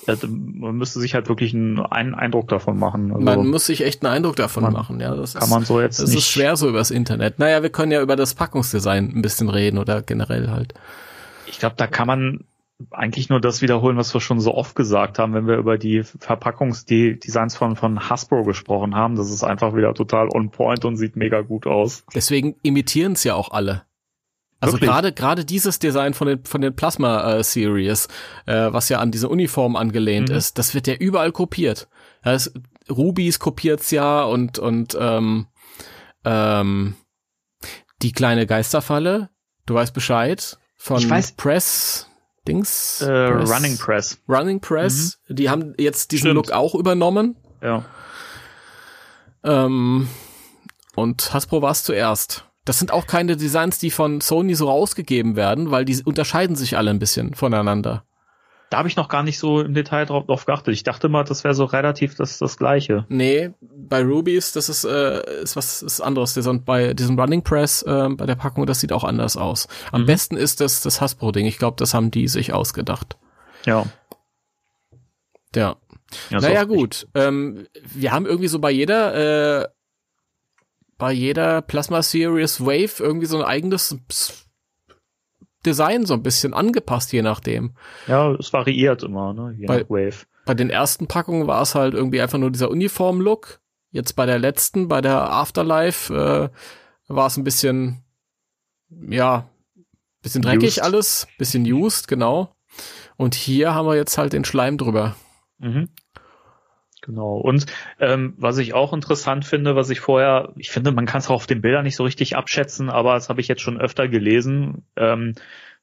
Ja, 0.06 0.16
Man 0.26 0.76
müsste 0.76 1.00
sich 1.00 1.14
halt 1.14 1.28
wirklich 1.28 1.54
einen, 1.54 1.78
einen 1.80 2.14
Eindruck 2.14 2.48
davon 2.48 2.78
machen. 2.78 3.10
Also 3.10 3.24
Man 3.24 3.46
muss 3.48 3.66
sich 3.66 3.82
echt 3.82 4.04
einen 4.04 4.14
Eindruck 4.14 4.36
davon 4.36 4.70
machen, 4.72 5.00
ja. 5.00 5.14
Das 5.14 5.34
kann 5.34 5.44
ist, 5.44 5.50
man 5.50 5.64
so 5.64 5.80
jetzt 5.80 5.98
das 6.00 6.10
nicht. 6.10 6.18
ist 6.18 6.28
schwer 6.28 6.56
so 6.56 6.68
übers 6.68 6.90
Internet. 6.90 7.38
Naja, 7.38 7.62
wir 7.62 7.70
können 7.70 7.90
ja 7.92 8.02
über 8.02 8.16
das 8.16 8.34
Packungsdesign 8.34 9.12
ein 9.16 9.22
bisschen 9.22 9.48
reden 9.48 9.78
oder 9.78 10.02
generell 10.02 10.50
halt. 10.50 10.74
Ich 11.46 11.58
glaube, 11.58 11.76
da 11.76 11.86
kann 11.86 12.06
man 12.06 12.44
eigentlich 12.90 13.28
nur 13.28 13.40
das 13.40 13.62
wiederholen, 13.62 13.96
was 13.96 14.12
wir 14.14 14.20
schon 14.20 14.40
so 14.40 14.54
oft 14.54 14.74
gesagt 14.74 15.18
haben, 15.18 15.32
wenn 15.34 15.46
wir 15.46 15.56
über 15.56 15.78
die 15.78 16.02
Verpackungsdesigns 16.02 17.54
von, 17.56 17.76
von 17.76 18.08
Hasbro 18.10 18.42
gesprochen 18.44 18.94
haben. 18.94 19.16
Das 19.16 19.30
ist 19.30 19.44
einfach 19.44 19.74
wieder 19.76 19.94
total 19.94 20.28
on 20.28 20.50
point 20.50 20.84
und 20.84 20.96
sieht 20.96 21.16
mega 21.16 21.40
gut 21.42 21.66
aus. 21.66 22.04
Deswegen 22.14 22.56
imitieren 22.62 23.12
es 23.12 23.24
ja 23.24 23.34
auch 23.34 23.50
alle. 23.52 23.82
Also 24.60 24.78
gerade 24.78 25.12
gerade 25.12 25.44
dieses 25.44 25.78
Design 25.78 26.14
von 26.14 26.26
den 26.26 26.44
von 26.46 26.62
den 26.62 26.74
Plasma 26.74 27.34
äh, 27.34 27.44
Series, 27.44 28.08
äh, 28.46 28.72
was 28.72 28.88
ja 28.88 28.98
an 28.98 29.10
diese 29.10 29.28
Uniform 29.28 29.76
angelehnt 29.76 30.30
Mhm. 30.30 30.36
ist, 30.36 30.58
das 30.58 30.74
wird 30.74 30.86
ja 30.86 30.94
überall 30.94 31.32
kopiert. 31.32 31.86
Ja, 32.24 32.32
es, 32.32 32.52
Rubies 32.90 33.38
kopiert's 33.38 33.90
ja 33.90 34.22
und 34.24 34.58
und 34.58 34.96
ähm, 34.98 35.48
ähm, 36.24 36.94
die 38.00 38.12
kleine 38.12 38.46
Geisterfalle, 38.46 39.28
du 39.66 39.74
weißt 39.74 39.92
Bescheid 39.92 40.58
von 40.76 40.98
Ich 40.98 41.06
weiß- 41.08 41.36
Press 41.36 42.08
Dings 42.46 43.00
Äh, 43.00 43.06
Press, 43.30 43.50
Running 43.50 43.78
Press. 43.78 44.18
Running 44.28 44.60
Press, 44.60 45.18
die 45.28 45.48
haben 45.50 45.74
jetzt 45.78 46.12
diesen 46.12 46.26
Stimmt. 46.30 46.34
Look 46.34 46.50
auch 46.52 46.74
übernommen 46.74 47.36
Ja. 47.62 47.84
ähm, 49.42 50.08
und 50.96 51.32
Hasbro 51.34 51.62
war 51.62 51.72
es 51.72 51.82
zuerst. 51.84 52.44
Das 52.64 52.78
sind 52.78 52.92
auch 52.92 53.06
keine 53.06 53.36
Designs, 53.36 53.78
die 53.78 53.90
von 53.90 54.20
Sony 54.20 54.54
so 54.54 54.68
rausgegeben 54.68 55.36
werden, 55.36 55.70
weil 55.70 55.84
die 55.84 56.02
unterscheiden 56.02 56.56
sich 56.56 56.76
alle 56.76 56.90
ein 56.90 56.98
bisschen 56.98 57.34
voneinander. 57.34 58.04
Da 58.74 58.78
habe 58.78 58.88
ich 58.88 58.96
noch 58.96 59.08
gar 59.08 59.22
nicht 59.22 59.38
so 59.38 59.60
im 59.60 59.72
Detail 59.72 60.04
drauf, 60.04 60.26
drauf 60.26 60.46
geachtet. 60.46 60.74
Ich 60.74 60.82
dachte 60.82 61.08
mal, 61.08 61.22
das 61.22 61.44
wäre 61.44 61.54
so 61.54 61.64
relativ 61.64 62.16
das, 62.16 62.38
das 62.38 62.56
gleiche. 62.56 63.06
Nee, 63.08 63.50
bei 63.60 64.02
Rubies, 64.02 64.50
das 64.50 64.68
ist, 64.68 64.82
äh, 64.82 65.42
ist 65.42 65.54
was 65.54 65.80
ist 65.80 66.00
anderes. 66.00 66.36
Und 66.48 66.64
bei 66.64 66.92
diesem 66.92 67.16
Running 67.16 67.44
Press, 67.44 67.82
äh, 67.82 68.08
bei 68.10 68.26
der 68.26 68.34
Packung, 68.34 68.66
das 68.66 68.80
sieht 68.80 68.90
auch 68.90 69.04
anders 69.04 69.36
aus. 69.36 69.68
Am 69.92 70.00
Mhm. 70.02 70.06
besten 70.06 70.36
ist 70.36 70.60
das 70.60 70.82
das 70.82 71.00
Hasbro-Ding. 71.00 71.46
Ich 71.46 71.58
glaube, 71.58 71.76
das 71.78 71.94
haben 71.94 72.10
die 72.10 72.26
sich 72.26 72.52
ausgedacht. 72.52 73.16
Ja. 73.64 73.86
Ja. 75.54 75.76
ja 76.30 76.40
naja, 76.40 76.64
gut. 76.64 77.06
Ähm, 77.14 77.68
wir 77.94 78.10
haben 78.10 78.26
irgendwie 78.26 78.48
so 78.48 78.58
bei 78.58 78.72
jeder, 78.72 79.62
äh, 79.62 79.68
bei 80.98 81.12
jeder 81.12 81.62
Plasma 81.62 82.02
Series 82.02 82.60
Wave 82.60 82.94
irgendwie 82.98 83.26
so 83.26 83.38
ein 83.38 83.44
eigenes 83.44 83.96
Design 85.64 86.06
so 86.06 86.14
ein 86.14 86.22
bisschen 86.22 86.54
angepasst, 86.54 87.12
je 87.12 87.22
nachdem. 87.22 87.74
Ja, 88.06 88.32
es 88.32 88.52
variiert 88.52 89.02
immer, 89.02 89.32
ne? 89.32 89.54
Je 89.58 89.66
Bei- 89.66 89.80
nach 89.80 89.90
Wave. 89.90 90.26
Bei 90.46 90.54
den 90.54 90.68
ersten 90.70 91.06
Packungen 91.06 91.46
war 91.46 91.62
es 91.62 91.74
halt 91.74 91.94
irgendwie 91.94 92.20
einfach 92.20 92.38
nur 92.38 92.50
dieser 92.50 92.70
Uniform-Look. 92.70 93.60
Jetzt 93.90 94.14
bei 94.14 94.26
der 94.26 94.38
letzten, 94.38 94.88
bei 94.88 95.00
der 95.00 95.30
Afterlife, 95.32 96.12
äh, 96.12 97.12
war 97.12 97.26
es 97.26 97.36
ein 97.36 97.44
bisschen, 97.44 98.04
ja, 99.08 99.48
bisschen 100.20 100.42
dreckig 100.42 100.76
Used. 100.78 100.82
alles, 100.82 101.28
bisschen 101.38 101.64
used, 101.64 102.08
genau. 102.08 102.54
Und 103.16 103.34
hier 103.34 103.74
haben 103.74 103.86
wir 103.86 103.94
jetzt 103.96 104.18
halt 104.18 104.32
den 104.32 104.44
Schleim 104.44 104.76
drüber. 104.78 105.14
Mhm. 105.58 105.88
Genau. 107.04 107.36
Und 107.36 107.66
ähm, 108.00 108.32
was 108.38 108.56
ich 108.56 108.72
auch 108.72 108.94
interessant 108.94 109.44
finde, 109.44 109.76
was 109.76 109.90
ich 109.90 110.00
vorher, 110.00 110.52
ich 110.56 110.70
finde, 110.70 110.90
man 110.90 111.04
kann 111.04 111.18
es 111.18 111.28
auch 111.28 111.34
auf 111.34 111.46
den 111.46 111.60
Bildern 111.60 111.84
nicht 111.84 111.96
so 111.96 112.04
richtig 112.04 112.34
abschätzen, 112.34 112.88
aber 112.88 113.12
das 113.14 113.28
habe 113.28 113.42
ich 113.42 113.48
jetzt 113.48 113.60
schon 113.60 113.78
öfter 113.78 114.08
gelesen, 114.08 114.84
ähm, 114.96 115.34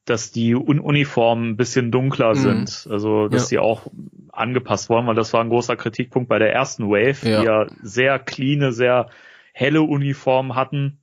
dass 0.04 0.32
die 0.32 0.56
Un 0.56 0.80
Uniformen 0.80 1.50
ein 1.50 1.56
bisschen 1.56 1.92
dunkler 1.92 2.30
Mhm. 2.30 2.38
sind. 2.38 2.88
Also 2.90 3.28
dass 3.28 3.50
Ja. 3.50 3.56
die 3.56 3.64
auch 3.64 3.86
angepasst 4.32 4.90
wurden, 4.90 5.06
weil 5.06 5.14
das 5.14 5.32
war 5.32 5.40
ein 5.42 5.48
großer 5.48 5.76
Kritikpunkt 5.76 6.28
bei 6.28 6.40
der 6.40 6.52
ersten 6.52 6.88
Wave, 6.88 7.28
Ja. 7.28 7.38
die 7.40 7.46
ja 7.46 7.66
sehr 7.82 8.18
cleane, 8.18 8.72
sehr 8.72 9.08
helle 9.52 9.82
Uniformen 9.82 10.56
hatten. 10.56 10.98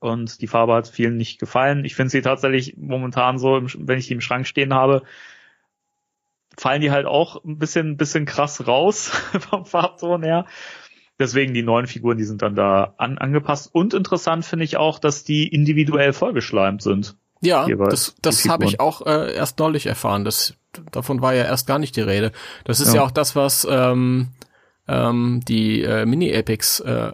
Und 0.00 0.40
die 0.40 0.46
Farbe 0.46 0.72
hat 0.74 0.88
vielen 0.88 1.16
nicht 1.18 1.38
gefallen. 1.38 1.84
Ich 1.84 1.96
finde 1.96 2.10
sie 2.10 2.22
tatsächlich 2.22 2.76
momentan 2.78 3.36
so, 3.38 3.60
wenn 3.78 3.98
ich 3.98 4.06
die 4.06 4.14
im 4.14 4.20
Schrank 4.22 4.46
stehen 4.46 4.72
habe, 4.72 5.02
fallen 6.58 6.80
die 6.80 6.90
halt 6.90 7.06
auch 7.06 7.42
ein 7.44 7.58
bisschen, 7.58 7.96
bisschen 7.96 8.26
krass 8.26 8.66
raus 8.66 9.08
vom 9.50 9.64
Farbton 9.64 10.22
her. 10.22 10.44
Deswegen 11.18 11.54
die 11.54 11.62
neuen 11.62 11.86
Figuren, 11.86 12.18
die 12.18 12.24
sind 12.24 12.42
dann 12.42 12.54
da 12.54 12.94
an, 12.98 13.18
angepasst. 13.18 13.70
Und 13.72 13.94
interessant 13.94 14.44
finde 14.44 14.64
ich 14.64 14.76
auch, 14.76 14.98
dass 14.98 15.24
die 15.24 15.48
individuell 15.48 16.12
vollgeschleimt 16.12 16.82
sind. 16.82 17.16
Ja, 17.40 17.66
Jeweils 17.66 17.90
das, 17.90 18.14
das 18.20 18.48
habe 18.48 18.64
ich 18.64 18.80
auch 18.80 19.06
äh, 19.06 19.34
erst 19.34 19.58
neulich 19.60 19.86
erfahren. 19.86 20.24
Das, 20.24 20.54
davon 20.90 21.22
war 21.22 21.34
ja 21.34 21.44
erst 21.44 21.66
gar 21.66 21.78
nicht 21.78 21.94
die 21.96 22.00
Rede. 22.00 22.32
Das 22.64 22.80
ist 22.80 22.88
ja, 22.88 22.96
Ja. 22.96 23.02
auch 23.04 23.10
das, 23.12 23.36
was 23.36 23.66
ähm, 23.68 24.28
ähm, 24.88 25.40
die 25.46 25.82
äh, 25.82 26.06
Mini-Epics 26.06 26.80
äh, 26.80 27.12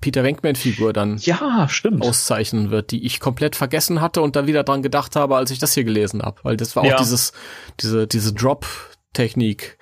Peter 0.00 0.24
Venkman-Figur 0.24 0.92
dann 0.92 1.18
Ja, 1.18 1.68
stimmt. 1.68 2.02
auszeichnen 2.02 2.70
wird, 2.70 2.90
die 2.90 3.04
ich 3.04 3.20
komplett 3.20 3.56
vergessen 3.56 4.00
hatte 4.00 4.22
und 4.22 4.36
dann 4.36 4.46
wieder 4.46 4.64
dran 4.64 4.82
gedacht 4.82 5.14
habe, 5.16 5.36
als 5.36 5.50
ich 5.50 5.58
das 5.58 5.74
hier 5.74 5.84
gelesen 5.84 6.22
habe. 6.22 6.40
Weil 6.44 6.56
das 6.56 6.74
war 6.76 6.82
auch 6.84 6.88
Ja. 6.88 6.96
dieses, 6.96 7.32
diese, 7.80 8.06
diese 8.06 8.32
Drop-Technik, 8.32 9.78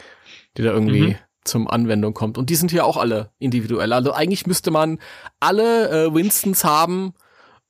die 0.57 0.63
da 0.63 0.73
irgendwie 0.73 1.09
Mhm. 1.09 1.17
zum 1.45 1.69
Anwendung 1.69 2.13
kommt. 2.15 2.39
Und 2.39 2.51
die 2.51 2.57
sind 2.57 2.71
hier 2.71 2.85
auch 2.85 2.97
alle 2.97 3.31
individuell. 3.39 3.93
Also 3.93 4.13
eigentlich 4.13 4.47
müsste 4.47 4.71
man 4.71 4.99
alle 5.39 6.07
äh, 6.07 6.15
Winstons 6.15 6.65
haben, 6.65 7.15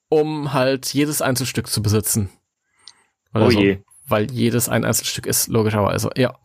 um 0.08 0.52
halt 0.52 0.94
jedes 0.94 1.20
Einzelstück 1.20 1.66
zu 1.66 1.82
besitzen. 1.82 2.30
Oder 3.34 3.46
oh 3.46 3.50
so. 3.50 3.60
je. 3.60 3.78
Weil 4.08 4.30
jedes 4.30 4.68
ein 4.68 4.84
Einzelstück 4.84 5.26
ist, 5.26 5.48
logischerweise. 5.48 6.10
Ja. 6.16 6.38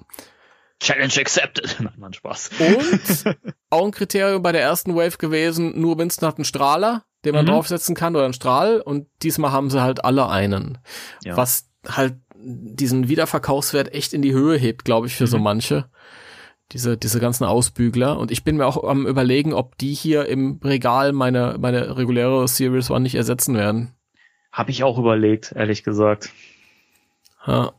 Challenge 0.81 1.13
accepted. 1.19 1.77
Nein, 1.79 1.93
Mann, 1.97 2.13
Spaß. 2.13 2.49
Und 2.59 3.37
auch 3.69 3.85
ein 3.85 3.91
Kriterium 3.91 4.41
bei 4.41 4.51
der 4.51 4.61
ersten 4.61 4.95
Wave 4.95 5.17
gewesen, 5.17 5.79
nur 5.79 5.97
Winston 5.97 6.27
hat 6.27 6.37
einen 6.37 6.45
Strahler, 6.45 7.03
den 7.23 7.35
man 7.35 7.45
Mhm. 7.45 7.49
draufsetzen 7.51 7.95
kann 7.95 8.15
oder 8.15 8.25
einen 8.25 8.33
Strahl 8.33 8.81
und 8.81 9.07
diesmal 9.21 9.51
haben 9.51 9.69
sie 9.69 9.81
halt 9.81 10.03
alle 10.03 10.27
einen. 10.27 10.79
Ja. 11.23 11.37
Was 11.37 11.69
halt 11.87 12.15
diesen 12.43 13.07
Wiederverkaufswert 13.07 13.93
echt 13.93 14.13
in 14.13 14.23
die 14.23 14.33
Höhe 14.33 14.57
hebt, 14.57 14.83
glaube 14.83 15.05
ich, 15.05 15.15
für 15.15 15.27
so 15.27 15.37
Mhm. 15.37 15.43
manche. 15.43 15.89
Diese, 16.71 16.97
diese 16.97 17.19
ganzen 17.19 17.43
Ausbügler. 17.43 18.17
Und 18.17 18.31
ich 18.31 18.43
bin 18.43 18.57
mir 18.57 18.65
auch 18.65 18.83
am 18.83 19.05
überlegen, 19.05 19.53
ob 19.53 19.77
die 19.77 19.93
hier 19.93 20.25
im 20.27 20.59
Regal 20.63 21.11
meine, 21.11 21.57
meine 21.59 21.97
reguläre 21.97 22.47
Series 22.47 22.89
One 22.89 23.01
nicht 23.01 23.15
ersetzen 23.15 23.55
werden. 23.55 23.93
Habe 24.53 24.71
ich 24.71 24.83
auch 24.83 24.97
überlegt, 24.97 25.51
ehrlich 25.55 25.83
gesagt. 25.83 26.31
Ja. 27.45 27.73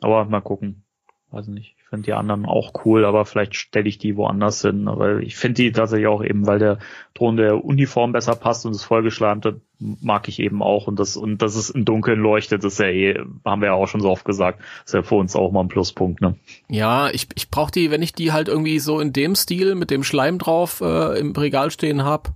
Aber 0.00 0.24
mal 0.24 0.40
gucken. 0.40 0.84
Weiß 1.32 1.46
nicht. 1.46 1.76
Ich 1.78 1.88
finde 1.88 2.06
die 2.06 2.12
anderen 2.12 2.44
auch 2.44 2.72
cool, 2.84 3.04
aber 3.04 3.24
vielleicht 3.24 3.54
stelle 3.54 3.88
ich 3.88 3.98
die 3.98 4.16
woanders 4.16 4.62
hin. 4.62 4.88
Aber 4.88 5.18
ich 5.18 5.36
finde 5.36 5.62
die 5.62 5.72
tatsächlich 5.72 6.08
auch 6.08 6.24
eben, 6.24 6.46
weil 6.46 6.58
der 6.58 6.78
Ton 7.14 7.36
der 7.36 7.64
Uniform 7.64 8.12
besser 8.12 8.34
passt 8.34 8.66
und 8.66 8.74
das 8.74 8.82
vollgeschleimte 8.82 9.60
mag 9.78 10.28
ich 10.28 10.40
eben 10.40 10.60
auch. 10.60 10.88
Und 10.88 10.98
das, 10.98 11.16
und 11.16 11.40
dass 11.40 11.54
es 11.54 11.70
im 11.70 11.84
Dunkeln 11.84 12.18
leuchtet, 12.18 12.64
ist 12.64 12.80
ja 12.80 12.86
eh, 12.86 13.20
haben 13.44 13.62
wir 13.62 13.68
ja 13.68 13.74
auch 13.74 13.86
schon 13.86 14.00
so 14.00 14.10
oft 14.10 14.24
gesagt, 14.24 14.60
ist 14.84 14.94
ja 14.94 15.02
für 15.02 15.14
uns 15.14 15.36
auch 15.36 15.52
mal 15.52 15.60
ein 15.60 15.68
Pluspunkt, 15.68 16.20
ne? 16.20 16.36
Ja, 16.68 17.10
ich, 17.10 17.28
ich 17.36 17.48
brauche 17.48 17.70
die, 17.70 17.92
wenn 17.92 18.02
ich 18.02 18.12
die 18.12 18.32
halt 18.32 18.48
irgendwie 18.48 18.80
so 18.80 18.98
in 18.98 19.12
dem 19.12 19.36
Stil 19.36 19.76
mit 19.76 19.90
dem 19.90 20.02
Schleim 20.02 20.38
drauf 20.38 20.80
äh, 20.80 21.18
im 21.18 21.32
Regal 21.32 21.70
stehen 21.70 22.04
hab 22.04 22.34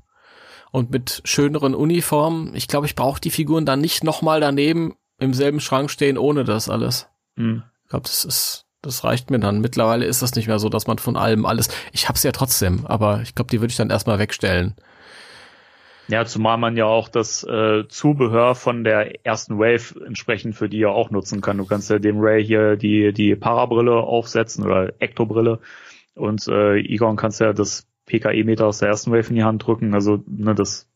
und 0.70 0.90
mit 0.90 1.20
schöneren 1.24 1.74
Uniformen, 1.74 2.55
ich 2.55 2.68
glaube, 2.68 2.86
ich 2.86 2.95
brauche 2.95 3.20
die 3.20 3.30
Figuren 3.30 3.66
dann 3.66 3.80
nicht 3.80 4.05
nochmal 4.05 4.40
daneben 4.40 4.95
im 5.18 5.34
selben 5.34 5.61
Schrank 5.61 5.90
stehen 5.90 6.18
ohne 6.18 6.45
das 6.45 6.68
alles. 6.68 7.09
Hm. 7.36 7.64
Ich 7.84 7.90
glaube, 7.90 8.05
das 8.05 8.24
ist, 8.24 8.63
das 8.85 9.05
reicht 9.05 9.30
mir 9.30 9.39
dann. 9.41 9.61
Mittlerweile 9.61 10.05
ist 10.05 10.22
das 10.22 10.35
nicht 10.35 10.47
mehr 10.49 10.59
so, 10.59 10.68
dass 10.68 10.87
man 10.87 10.99
von 10.99 11.16
allem 11.16 11.47
alles. 11.47 11.68
Ich 11.93 12.09
hab's 12.09 12.22
ja 12.22 12.32
trotzdem, 12.32 12.87
aber 12.87 13.20
ich 13.22 13.35
glaube, 13.35 13.51
die 13.51 13.61
würde 13.61 13.70
ich 13.70 13.76
dann 13.76 13.91
erstmal 13.91 14.18
wegstellen. 14.18 14.74
Ja, 16.09 16.26
zumal 16.26 16.59
man 16.59 16.76
ja 16.76 16.85
auch 16.85 17.09
das 17.09 17.45
äh, 17.45 17.89
Zubehör 17.89 18.55
von 18.55 18.85
der 18.85 19.24
ersten 19.24 19.59
Wave 19.59 20.05
entsprechend 20.07 20.55
für 20.55 20.68
die 20.68 20.78
ja 20.78 20.89
auch 20.89 21.11
nutzen 21.11 21.41
kann. 21.41 21.57
Du 21.57 21.64
kannst 21.64 21.89
ja 21.89 21.99
dem 21.99 22.18
Ray 22.20 22.45
hier 22.45 22.76
die, 22.76 23.12
die 23.14 23.35
Parabrille 23.37 23.95
aufsetzen 23.97 24.64
oder 24.66 24.93
Ektobrille 25.01 25.61
und 26.14 26.47
äh, 26.47 26.76
Egon 26.80 27.16
kannst 27.16 27.41
ja 27.41 27.55
das 27.55 27.87
PKE-Meter 28.05 28.66
aus 28.66 28.78
der 28.80 28.89
ersten 28.91 29.12
Wave 29.12 29.30
in 29.30 29.37
die 29.37 29.45
Hand 29.45 29.66
drücken. 29.66 29.95
Also, 29.95 30.22
ne, 30.26 30.55
das, 30.55 30.87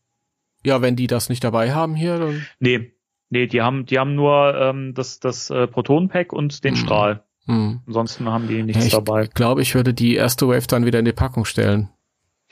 Ja, 0.63 0.83
wenn 0.83 0.95
die 0.95 1.07
das 1.07 1.27
nicht 1.29 1.43
dabei 1.43 1.73
haben 1.73 1.95
hier, 1.95 2.19
dann. 2.19 2.45
nee, 2.59 2.91
nee, 3.31 3.47
die 3.47 3.63
haben, 3.63 3.87
die 3.87 3.97
haben 3.97 4.13
nur 4.13 4.53
ähm, 4.55 4.93
das, 4.93 5.19
das 5.19 5.49
äh, 5.49 5.65
Proton-Pack 5.65 6.31
und 6.33 6.63
den 6.63 6.75
Hm. 6.75 6.81
Strahl. 6.81 7.23
Hm. 7.49 7.81
Ansonsten 7.87 8.29
haben 8.29 8.47
die 8.47 8.57
Ja, 8.57 8.63
nichts 8.65 8.85
ich 8.85 8.91
dabei. 8.91 9.27
glaube, 9.27 9.61
ich 9.61 9.73
würde 9.75 9.93
die 9.93 10.15
erste 10.15 10.47
Wave 10.47 10.67
dann 10.67 10.85
wieder 10.85 10.99
in 10.99 11.05
die 11.05 11.11
Packung 11.13 11.45
stellen. 11.45 11.89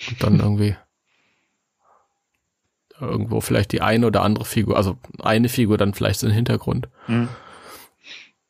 Und 0.09 0.23
dann 0.23 0.39
irgendwie 0.39 0.75
irgendwo 2.99 3.41
vielleicht 3.41 3.71
die 3.71 3.81
eine 3.81 4.07
oder 4.07 4.23
andere 4.23 4.45
Figur, 4.45 4.75
also 4.75 4.97
eine 5.21 5.49
Figur 5.49 5.77
dann 5.77 5.93
vielleicht 5.93 6.23
in 6.23 6.29
den 6.29 6.35
Hintergrund. 6.35 6.89
Hm. 7.05 7.27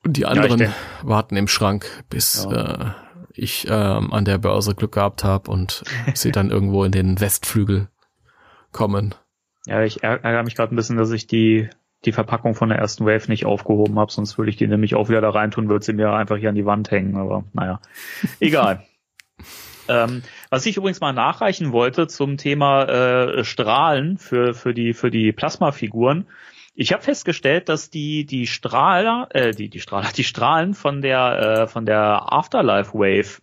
Und 0.05 0.15
die 0.15 0.21
ich 0.21 0.27
anderen 0.27 0.57
denk- 0.57 0.73
warten 1.03 1.35
im 1.35 1.47
Schrank, 1.49 1.85
bis 2.09 2.45
äh, 2.45 2.85
ich 3.33 3.67
ähm, 3.69 4.13
an 4.13 4.23
der 4.25 4.37
Börse 4.37 4.73
Glück 4.73 4.93
gehabt 4.93 5.23
habe 5.25 5.51
und 5.51 5.83
sie 6.13 6.31
dann 6.31 6.49
irgendwo 6.49 6.83
in 6.85 6.91
den 6.93 7.19
Westflügel 7.19 7.89
kommen. 8.71 9.15
Ja, 9.65 9.83
ich 9.83 10.01
ärg- 10.03 10.23
ärgere 10.23 10.43
mich 10.43 10.55
gerade 10.55 10.73
ein 10.73 10.77
bisschen, 10.77 10.95
dass 10.97 11.11
ich 11.11 11.27
die 11.27 11.69
die 12.05 12.11
Verpackung 12.11 12.55
von 12.55 12.69
der 12.69 12.77
ersten 12.77 13.05
Wave 13.05 13.27
nicht 13.27 13.45
aufgehoben 13.45 13.97
habe, 13.99 14.11
sonst 14.11 14.37
würde 14.37 14.49
ich 14.49 14.57
die 14.57 14.67
nämlich 14.67 14.95
auch 14.95 15.09
wieder 15.09 15.21
da 15.21 15.29
reintun, 15.29 15.69
würde 15.69 15.83
sie 15.83 15.93
mir 15.93 16.11
einfach 16.11 16.37
hier 16.37 16.49
an 16.49 16.55
die 16.55 16.65
Wand 16.65 16.91
hängen, 16.91 17.17
aber 17.17 17.43
naja, 17.53 17.79
egal. 18.39 18.83
ähm, 19.87 20.23
was 20.49 20.65
ich 20.65 20.77
übrigens 20.77 21.01
mal 21.01 21.13
nachreichen 21.13 21.71
wollte 21.71 22.07
zum 22.07 22.37
Thema 22.37 22.83
äh, 22.83 23.43
Strahlen 23.43 24.17
für 24.17 24.53
für 24.53 24.73
die 24.73 24.93
für 24.93 25.11
die 25.11 25.31
Plasmafiguren. 25.31 26.27
Ich 26.75 26.93
habe 26.93 27.01
festgestellt, 27.01 27.69
dass 27.69 27.89
die 27.89 28.25
die 28.25 28.45
Strahler, 28.45 29.29
äh, 29.31 29.51
die 29.51 29.69
die 29.69 29.79
Strahler, 29.79 30.09
die 30.15 30.23
Strahlen 30.23 30.75
von 30.75 31.01
der 31.01 31.39
äh, 31.63 31.67
von 31.67 31.85
der 31.85 32.31
Afterlife 32.31 32.93
Wave 32.93 33.41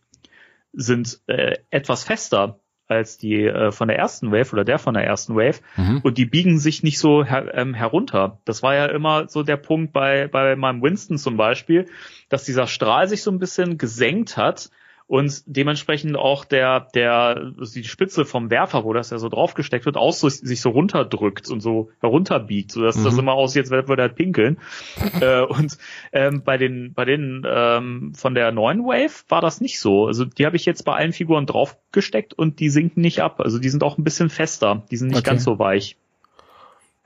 sind 0.72 1.20
äh, 1.26 1.56
etwas 1.70 2.04
fester 2.04 2.60
als 2.86 3.16
die 3.16 3.44
äh, 3.44 3.72
von 3.72 3.88
der 3.88 3.98
ersten 3.98 4.30
Wave 4.30 4.52
oder 4.52 4.64
der 4.64 4.78
von 4.78 4.94
der 4.94 5.04
ersten 5.04 5.34
Wave 5.34 5.60
Mhm. 5.76 6.00
und 6.02 6.18
die 6.18 6.26
biegen 6.26 6.58
sich 6.58 6.82
nicht 6.82 6.98
so 6.98 7.24
her, 7.24 7.52
ähm, 7.54 7.74
herunter. 7.74 8.38
Das 8.44 8.62
war 8.62 8.74
ja 8.74 8.86
immer 8.86 9.28
so 9.28 9.42
der 9.42 9.56
Punkt 9.56 9.92
bei, 9.92 10.28
bei 10.28 10.54
meinem 10.56 10.82
Winston 10.82 11.18
zum 11.18 11.36
Beispiel, 11.36 11.86
dass 12.28 12.44
dieser 12.44 12.66
Strahl 12.66 13.08
sich 13.08 13.22
so 13.22 13.30
ein 13.30 13.38
bisschen 13.38 13.78
gesenkt 13.78 14.36
hat 14.36 14.70
und 15.06 15.42
dementsprechend 15.46 16.16
auch 16.16 16.44
der, 16.46 16.88
der, 16.94 17.52
die 17.74 17.84
Spitze 17.84 18.24
vom 18.24 18.48
Werfer, 18.50 18.84
wo 18.84 18.92
das 18.94 19.10
ja 19.10 19.18
so 19.18 19.28
draufgesteckt 19.28 19.84
wird, 19.84 19.96
auch 19.98 20.14
so, 20.14 20.28
sich 20.30 20.60
so 20.62 20.70
runterdrückt 20.70 21.50
und 21.50 21.60
so 21.60 21.90
herunterbiegt, 22.00 22.72
sodass 22.72 23.02
das 23.02 23.12
Mhm. 23.14 23.20
immer 23.20 23.32
aussieht, 23.34 23.70
als 23.70 23.88
würde 23.88 24.02
er 24.02 24.08
pinkeln. 24.08 24.58
äh, 25.20 25.42
und 25.42 25.76
ähm, 26.12 26.42
bei 26.42 26.56
den, 26.56 26.94
bei 26.94 27.04
den 27.04 27.44
ähm, 27.46 28.14
von 28.14 28.34
der 28.34 28.50
neuen 28.52 28.80
Wave 28.84 29.24
war 29.28 29.42
das 29.42 29.60
nicht 29.60 29.78
so. 29.78 30.06
Also 30.06 30.24
die 30.24 30.46
habe 30.46 30.56
ich 30.56 30.64
jetzt 30.64 30.84
bei 30.86 30.94
allen 30.94 31.12
Figuren 31.12 31.44
draufgesteckt 31.46 32.32
und 32.32 32.58
die 32.60 32.70
sinken 32.70 33.02
nicht 33.02 33.20
ab. 33.20 33.40
Also 33.40 33.58
die 33.58 33.68
sind 33.68 33.82
auch 33.82 33.98
ein 33.98 34.04
bisschen 34.04 34.30
fester, 34.30 34.84
die 34.90 34.96
sind 34.96 35.08
nicht 35.08 35.18
Okay. 35.18 35.30
ganz 35.30 35.44
so 35.44 35.58
weich. 35.58 35.96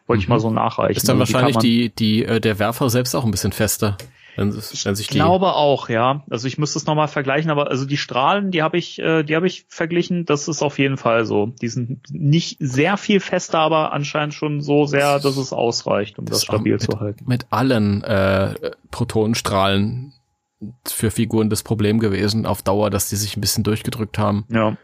Wollte 0.07 0.23
ich 0.23 0.29
Mhm. 0.29 0.35
mal 0.35 0.41
so 0.41 0.51
nachreichen. 0.51 0.97
Ist 0.97 1.09
dann 1.09 1.21
Also 1.21 1.35
wahrscheinlich 1.35 1.59
die, 1.59 1.91
die, 1.91 2.25
äh, 2.25 2.41
der 2.41 2.59
Werfer 2.61 2.89
selbst 2.91 3.15
auch 3.17 3.25
ein 3.25 3.31
bisschen 3.33 3.53
fester. 3.53 3.99
Wenn 4.39 4.53
sich 4.53 4.87
ich 4.87 5.09
glaube 5.09 5.55
auch, 5.55 5.89
ja. 5.89 6.23
Also 6.31 6.47
ich 6.47 6.59
müsste 6.59 6.79
es 6.79 6.87
nochmal 6.87 7.09
vergleichen, 7.09 7.51
aber 7.51 7.71
also 7.73 7.85
die 7.85 7.97
Strahlen, 7.97 8.53
die 8.53 8.63
habe 8.63 8.79
ich, 8.79 9.01
äh, 9.01 9.25
die 9.25 9.35
habe 9.35 9.49
ich 9.49 9.67
verglichen. 9.69 10.27
Das 10.27 10.47
ist 10.47 10.63
auf 10.63 10.79
jeden 10.79 10.97
Fall 10.97 11.25
so. 11.25 11.47
Die 11.61 11.67
sind 11.67 12.03
nicht 12.13 12.57
sehr 12.61 12.97
viel 12.99 13.19
fester, 13.19 13.59
aber 13.59 13.93
anscheinend 13.93 14.35
schon 14.35 14.61
so 14.61 14.87
sehr, 14.87 15.19
dass 15.19 15.37
es 15.37 15.53
ausreicht, 15.53 16.21
um 16.21 16.27
das, 16.27 16.39
das 16.39 16.45
stabil 16.45 16.75
mit, 16.75 16.83
zu 16.83 17.01
halten. 17.01 17.25
Mit 17.27 17.47
allen 17.51 18.05
äh, 18.05 18.55
Protonenstrahlen 18.93 20.13
für 20.87 21.11
Figuren 21.11 21.51
das 21.51 21.65
Problem 21.65 21.99
gewesen 21.99 22.47
auf 22.47 22.63
Dauer, 22.63 22.91
dass 22.91 23.09
die 23.09 23.17
sich 23.17 23.37
ein 23.37 23.41
bisschen 23.41 23.65
durchgedrückt 23.65 24.19
haben. 24.19 24.45
Ja. 24.51 24.77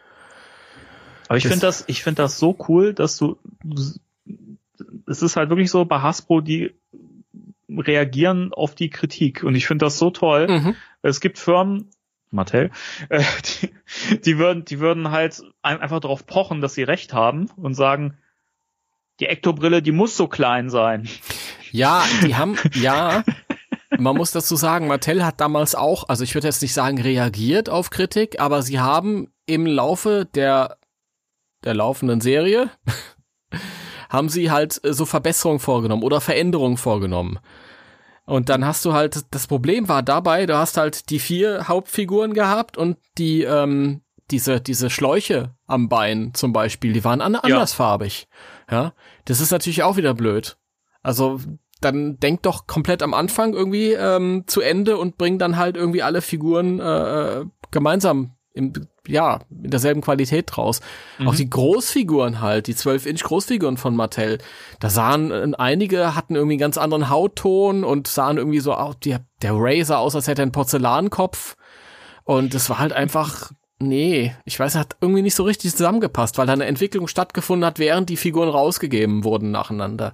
Aber 1.29 1.37
ich 1.37 1.47
finde 1.47 1.61
das, 1.61 1.85
ich 1.87 2.03
finde 2.03 2.23
das 2.23 2.41
so 2.41 2.57
cool, 2.69 2.93
dass 2.93 3.17
du, 3.19 3.37
es 5.07 5.23
ist 5.23 5.37
halt 5.37 5.49
wirklich 5.49 5.71
so 5.71 5.85
bei 5.85 6.01
Hasbro, 6.01 6.41
die 6.41 6.75
reagieren 7.79 8.53
auf 8.53 8.75
die 8.75 8.91
Kritik. 8.91 9.43
Und 9.43 9.55
ich 9.55 9.67
finde 9.67 9.87
das 9.87 9.99
so 9.99 10.11
toll. 10.11 10.47
Mhm. 10.49 10.77
Es 11.03 11.21
gibt 11.21 11.39
Firmen, 11.39 11.91
Mattel, 12.31 12.71
äh, 13.09 13.23
die, 13.63 14.19
die 14.21 14.39
würden, 14.39 14.65
die 14.65 14.81
würden 14.81 15.11
halt 15.11 15.43
einfach 15.63 16.01
darauf 16.01 16.27
pochen, 16.27 16.61
dass 16.61 16.75
sie 16.75 16.83
recht 16.83 17.13
haben 17.13 17.49
und 17.57 17.75
sagen, 17.75 18.19
die 19.21 19.27
Ektobrille, 19.27 19.81
die 19.81 19.93
muss 19.93 20.17
so 20.17 20.27
klein 20.27 20.69
sein. 20.71 21.09
Ja, 21.71 22.05
die 22.25 22.35
haben, 22.35 22.57
ja, 22.75 23.23
man 23.99 24.17
muss 24.17 24.33
dazu 24.33 24.57
sagen, 24.57 24.89
Mattel 24.89 25.25
hat 25.25 25.41
damals 25.41 25.75
auch, 25.75 26.09
also 26.09 26.25
ich 26.25 26.35
würde 26.35 26.49
jetzt 26.49 26.63
nicht 26.63 26.75
sagen 26.75 27.01
reagiert 27.01 27.69
auf 27.69 27.91
Kritik, 27.91 28.41
aber 28.41 28.63
sie 28.63 28.81
haben 28.81 29.29
im 29.47 29.67
Laufe 29.67 30.27
der, 30.35 30.79
der 31.65 31.75
laufenden 31.75 32.21
Serie 32.21 32.71
haben 34.09 34.29
sie 34.29 34.51
halt 34.51 34.81
so 34.83 35.07
Verbesserungen 35.07 35.61
vorgenommen 35.61 36.03
oder 36.03 36.21
Veränderungen 36.21 36.77
vorgenommen. 36.77 37.39
Und 38.27 38.49
dann 38.49 38.65
hast 38.65 38.85
du 38.85 38.95
halt, 38.95 39.23
das 39.31 39.47
Problem 39.47 39.89
war 39.89 40.03
dabei, 40.03 40.47
du 40.47 40.57
hast 40.57 40.77
halt 40.77 41.11
die 41.11 41.19
vier 41.19 41.69
Hauptfiguren 41.69 42.33
gehabt 42.33 42.79
und 42.79 42.97
die, 43.19 43.43
ähm, 43.43 44.01
diese, 44.31 44.61
diese 44.61 44.89
Schläuche 44.89 45.55
am 45.67 45.89
Bein 45.89 46.33
zum 46.33 46.53
Beispiel, 46.53 46.95
die 46.95 47.05
waren 47.05 47.21
an 47.21 47.35
andersfarbig. 47.35 48.29
Ja. 48.71 48.83
ja, 48.83 48.93
das 49.27 49.41
ist 49.41 49.51
natürlich 49.51 49.83
auch 49.83 49.97
wieder 49.97 50.15
blöd. 50.15 50.57
Also, 51.03 51.41
dann 51.83 52.19
denk 52.19 52.43
doch 52.43 52.67
komplett 52.67 53.03
am 53.03 53.13
Anfang 53.13 53.53
irgendwie 53.53 53.93
ähm, 53.93 54.45
zu 54.47 54.63
Ende 54.63 54.97
und 54.97 55.19
bring 55.19 55.39
dann 55.39 55.59
halt 55.59 55.77
irgendwie 55.77 56.03
alle 56.03 56.23
Figuren 56.23 56.81
äh, 56.81 57.41
äh 57.41 57.45
gemeinsam 57.71 58.37
im, 58.53 58.73
ja, 59.07 59.41
in 59.51 59.71
derselben 59.71 60.01
Qualität 60.01 60.47
draus. 60.49 60.81
Mhm. 61.19 61.29
Auch 61.29 61.35
die 61.35 61.49
Großfiguren 61.49 62.41
halt, 62.41 62.67
die 62.67 62.75
12-Inch 62.75 63.23
Großfiguren 63.23 63.77
von 63.77 63.97
Mattel, 63.97 64.39
da 64.81 64.91
sahen 64.91 65.31
äh, 65.31 65.57
einige 65.57 66.15
hatten 66.15 66.35
irgendwie 66.35 66.55
einen 66.55 66.61
ganz 66.61 66.79
anderen 66.79 67.11
Hautton 67.11 67.85
und 67.85 68.07
sahen 68.07 68.39
irgendwie 68.39 68.61
so 68.61 68.75
auch, 68.75 68.95
die, 68.95 69.17
der 69.43 69.53
Ray 69.55 69.85
sah 69.85 69.99
aus, 69.99 70.15
als 70.15 70.29
hätte 70.29 70.43
er 70.43 70.45
einen 70.45 70.53
Porzellankopf. 70.53 71.57
Und 72.25 72.55
es 72.55 72.71
war 72.71 72.79
halt 72.79 72.93
einfach, 72.93 73.53
nee, 73.79 74.35
ich 74.45 74.59
weiß, 74.59 74.77
hat 74.77 74.97
irgendwie 75.01 75.23
nicht 75.23 75.35
so 75.35 75.45
richtig 75.45 75.73
zusammengepasst, 75.73 76.39
weil 76.39 76.47
da 76.47 76.55
eine 76.55 76.67
Entwicklung 76.67 77.07
stattgefunden 77.09 77.67
hat, 77.67 77.79
während 77.79 78.09
die 78.09 78.17
Figuren 78.17 78.49
rausgegeben 78.49 79.25
wurden 79.25 79.51
nacheinander. 79.51 80.13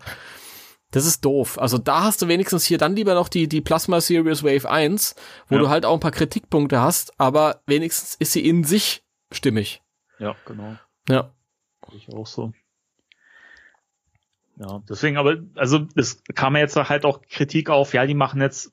Das 0.92 1.06
ist 1.06 1.24
doof. 1.24 1.58
Also 1.58 1.78
da 1.78 2.02
hast 2.02 2.20
du 2.22 2.28
wenigstens 2.28 2.64
hier 2.64 2.78
dann 2.78 2.96
lieber 2.96 3.14
noch 3.14 3.28
die, 3.28 3.48
die 3.48 3.60
Plasma 3.60 4.00
Series 4.00 4.42
Wave 4.42 4.68
1, 4.68 5.14
wo 5.48 5.54
ja. 5.54 5.60
du 5.60 5.68
halt 5.68 5.84
auch 5.84 5.94
ein 5.94 6.00
paar 6.00 6.10
Kritikpunkte 6.10 6.80
hast, 6.80 7.18
aber 7.18 7.62
wenigstens 7.66 8.16
ist 8.16 8.32
sie 8.32 8.46
in 8.46 8.64
sich 8.64 9.04
stimmig. 9.30 9.82
Ja, 10.18 10.34
genau. 10.46 10.76
Ja. 11.08 11.32
Ich 11.92 12.12
auch 12.12 12.26
so. 12.26 12.52
Ja, 14.56 14.82
deswegen, 14.88 15.16
aber, 15.16 15.38
also, 15.54 15.86
es 15.96 16.22
kam 16.34 16.54
ja 16.54 16.62
jetzt 16.62 16.76
halt 16.76 17.04
auch 17.04 17.22
Kritik 17.22 17.70
auf, 17.70 17.94
ja, 17.94 18.04
die 18.04 18.14
machen 18.14 18.40
jetzt 18.40 18.72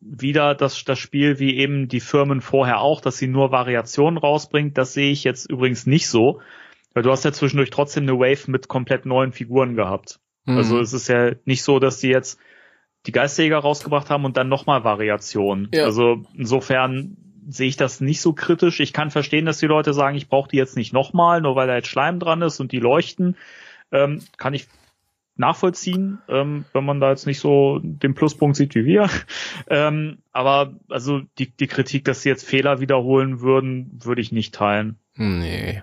wieder 0.00 0.54
das, 0.54 0.84
das 0.84 0.98
Spiel 0.98 1.38
wie 1.38 1.56
eben 1.56 1.88
die 1.88 2.00
Firmen 2.00 2.40
vorher 2.40 2.80
auch, 2.80 3.00
dass 3.00 3.18
sie 3.18 3.28
nur 3.28 3.52
Variationen 3.52 4.18
rausbringt. 4.18 4.76
Das 4.78 4.94
sehe 4.94 5.12
ich 5.12 5.24
jetzt 5.24 5.50
übrigens 5.50 5.86
nicht 5.86 6.08
so. 6.08 6.40
Weil 6.94 7.02
du 7.02 7.10
hast 7.10 7.24
ja 7.24 7.32
zwischendurch 7.32 7.70
trotzdem 7.70 8.02
eine 8.02 8.18
Wave 8.18 8.50
mit 8.50 8.68
komplett 8.68 9.06
neuen 9.06 9.32
Figuren 9.32 9.76
gehabt. 9.76 10.20
Mhm. 10.44 10.56
Also 10.56 10.78
es 10.80 10.92
ist 10.92 11.08
ja 11.08 11.32
nicht 11.44 11.62
so, 11.62 11.78
dass 11.78 11.98
die 11.98 12.08
jetzt 12.08 12.38
die 13.06 13.12
Geisterjäger 13.12 13.58
rausgebracht 13.58 14.10
haben 14.10 14.24
und 14.24 14.36
dann 14.36 14.48
nochmal 14.48 14.84
Variationen. 14.84 15.68
Ja. 15.72 15.84
Also 15.84 16.22
insofern 16.34 17.16
sehe 17.48 17.68
ich 17.68 17.76
das 17.76 18.00
nicht 18.00 18.20
so 18.20 18.32
kritisch. 18.32 18.78
Ich 18.80 18.92
kann 18.92 19.10
verstehen, 19.10 19.46
dass 19.46 19.58
die 19.58 19.66
Leute 19.66 19.92
sagen, 19.92 20.16
ich 20.16 20.28
brauche 20.28 20.48
die 20.48 20.56
jetzt 20.56 20.76
nicht 20.76 20.92
nochmal, 20.92 21.40
nur 21.40 21.56
weil 21.56 21.66
da 21.66 21.74
jetzt 21.74 21.88
Schleim 21.88 22.20
dran 22.20 22.42
ist 22.42 22.60
und 22.60 22.70
die 22.70 22.78
leuchten. 22.78 23.36
Ähm, 23.90 24.22
kann 24.36 24.54
ich 24.54 24.68
nachvollziehen, 25.34 26.18
ähm, 26.28 26.64
wenn 26.72 26.84
man 26.84 27.00
da 27.00 27.10
jetzt 27.10 27.26
nicht 27.26 27.40
so 27.40 27.80
den 27.82 28.14
Pluspunkt 28.14 28.56
sieht 28.56 28.74
wie 28.74 28.84
wir. 28.84 29.08
Ähm, 29.68 30.18
aber 30.32 30.74
also 30.88 31.20
die, 31.38 31.50
die 31.50 31.66
Kritik, 31.66 32.04
dass 32.04 32.22
sie 32.22 32.28
jetzt 32.28 32.46
Fehler 32.46 32.80
wiederholen 32.80 33.40
würden, 33.40 33.90
würde 34.02 34.20
ich 34.20 34.32
nicht 34.32 34.54
teilen. 34.54 34.98
Nee 35.14 35.82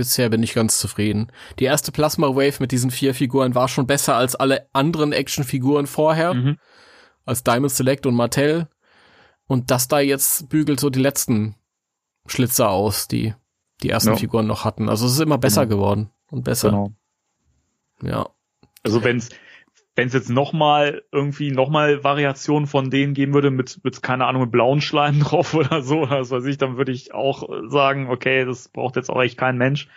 bisher 0.00 0.30
bin 0.30 0.42
ich 0.42 0.54
ganz 0.54 0.78
zufrieden. 0.78 1.30
Die 1.58 1.64
erste 1.64 1.92
Plasma 1.92 2.28
Wave 2.28 2.56
mit 2.60 2.72
diesen 2.72 2.90
vier 2.90 3.14
Figuren 3.14 3.54
war 3.54 3.68
schon 3.68 3.86
besser 3.86 4.16
als 4.16 4.34
alle 4.34 4.66
anderen 4.72 5.12
Actionfiguren 5.12 5.86
vorher. 5.86 6.32
Mhm. 6.32 6.56
Als 7.26 7.44
Diamond 7.44 7.70
Select 7.70 8.06
und 8.06 8.14
Mattel. 8.14 8.66
Und 9.46 9.70
das 9.70 9.88
da 9.88 10.00
jetzt 10.00 10.48
bügelt 10.48 10.80
so 10.80 10.88
die 10.88 11.00
letzten 11.00 11.54
Schlitzer 12.26 12.70
aus, 12.70 13.08
die 13.08 13.34
die 13.82 13.90
ersten 13.90 14.10
ja. 14.10 14.16
Figuren 14.16 14.46
noch 14.46 14.64
hatten. 14.64 14.88
Also 14.88 15.06
es 15.06 15.12
ist 15.12 15.20
immer 15.20 15.38
besser 15.38 15.66
genau. 15.66 15.76
geworden 15.76 16.10
und 16.30 16.44
besser. 16.44 16.70
Genau. 16.70 16.92
Ja. 18.02 18.30
Also 18.82 19.04
wenn's 19.04 19.28
wenn 20.00 20.08
es 20.08 20.14
jetzt 20.14 20.30
nochmal 20.30 21.02
irgendwie 21.12 21.50
nochmal 21.50 22.02
Variationen 22.02 22.66
von 22.66 22.88
denen 22.88 23.12
geben 23.12 23.34
würde 23.34 23.50
mit, 23.50 23.84
mit, 23.84 24.02
keine 24.02 24.24
Ahnung, 24.24 24.44
mit 24.44 24.50
blauen 24.50 24.80
Schleim 24.80 25.20
drauf 25.20 25.52
oder 25.52 25.82
so, 25.82 26.08
was 26.08 26.30
weiß 26.30 26.46
ich, 26.46 26.56
dann 26.56 26.78
würde 26.78 26.90
ich 26.90 27.12
auch 27.12 27.46
sagen, 27.68 28.08
okay, 28.08 28.46
das 28.46 28.68
braucht 28.68 28.96
jetzt 28.96 29.10
auch 29.10 29.20
echt 29.20 29.36
kein 29.36 29.58
Mensch. 29.58 29.88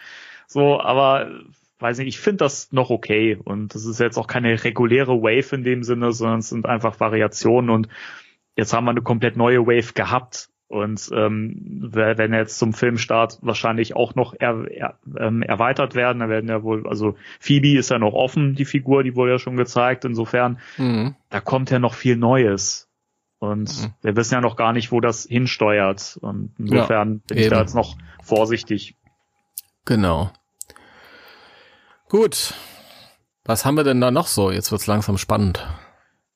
So, 0.46 0.82
aber 0.82 1.32
weiß 1.80 2.00
nicht, 2.00 2.10
ich 2.10 2.20
finde 2.20 2.40
das 2.40 2.74
noch 2.74 2.90
okay. 2.90 3.40
Und 3.42 3.76
das 3.76 3.86
ist 3.86 4.02
jetzt 4.02 4.18
auch 4.18 4.28
keine 4.28 4.62
reguläre 4.62 5.22
Wave 5.22 5.56
in 5.56 5.64
dem 5.64 5.84
Sinne, 5.84 6.12
sondern 6.12 6.40
es 6.40 6.50
sind 6.50 6.66
einfach 6.66 7.00
Variationen. 7.00 7.70
Und 7.70 7.88
jetzt 8.58 8.74
haben 8.74 8.84
wir 8.84 8.92
eine 8.92 9.04
komplett 9.04 9.38
neue 9.38 9.66
Wave 9.66 9.94
gehabt 9.94 10.50
und 10.74 11.12
ähm, 11.14 11.56
werden 11.94 12.34
jetzt 12.34 12.58
zum 12.58 12.74
Filmstart 12.74 13.38
wahrscheinlich 13.42 13.96
auch 13.96 14.16
noch 14.16 14.34
er, 14.38 14.66
er, 14.72 14.98
ähm, 15.20 15.44
erweitert 15.44 15.94
werden. 15.94 16.20
Da 16.20 16.30
werden 16.30 16.50
ja 16.50 16.64
wohl, 16.64 16.88
also 16.88 17.16
Phoebe 17.40 17.78
ist 17.78 17.92
ja 17.92 18.00
noch 18.00 18.14
offen, 18.14 18.56
die 18.56 18.66
Figur, 18.66 19.04
die 19.04 19.16
wurde 19.16 19.34
ja 19.34 19.40
schon 19.40 19.56
gezeigt. 19.56 20.04
Insofern, 20.04 20.60
mhm. 20.78 21.16
da 21.30 21.42
kommt 21.42 21.70
ja 21.70 21.78
noch 21.78 21.94
viel 21.94 22.16
Neues. 22.16 22.90
Und 23.38 23.84
mhm. 23.84 23.94
wir 24.02 24.16
wissen 24.16 24.34
ja 24.34 24.42
noch 24.42 24.56
gar 24.56 24.74
nicht, 24.74 24.92
wo 24.92 25.00
das 25.00 25.26
hinsteuert. 25.26 26.18
Und 26.22 26.56
insofern 26.58 27.14
ja, 27.14 27.22
bin 27.28 27.38
ich 27.38 27.50
da 27.50 27.62
jetzt 27.62 27.76
noch 27.76 27.96
vorsichtig. 28.24 28.96
Genau. 29.86 30.32
Gut. 32.10 32.56
Was 33.46 33.64
haben 33.64 33.76
wir 33.76 33.84
denn 33.84 34.02
da 34.02 34.10
noch 34.10 34.28
so? 34.28 34.50
Jetzt 34.50 34.72
wird's 34.72 34.88
langsam 34.88 35.20
spannend. 35.20 35.68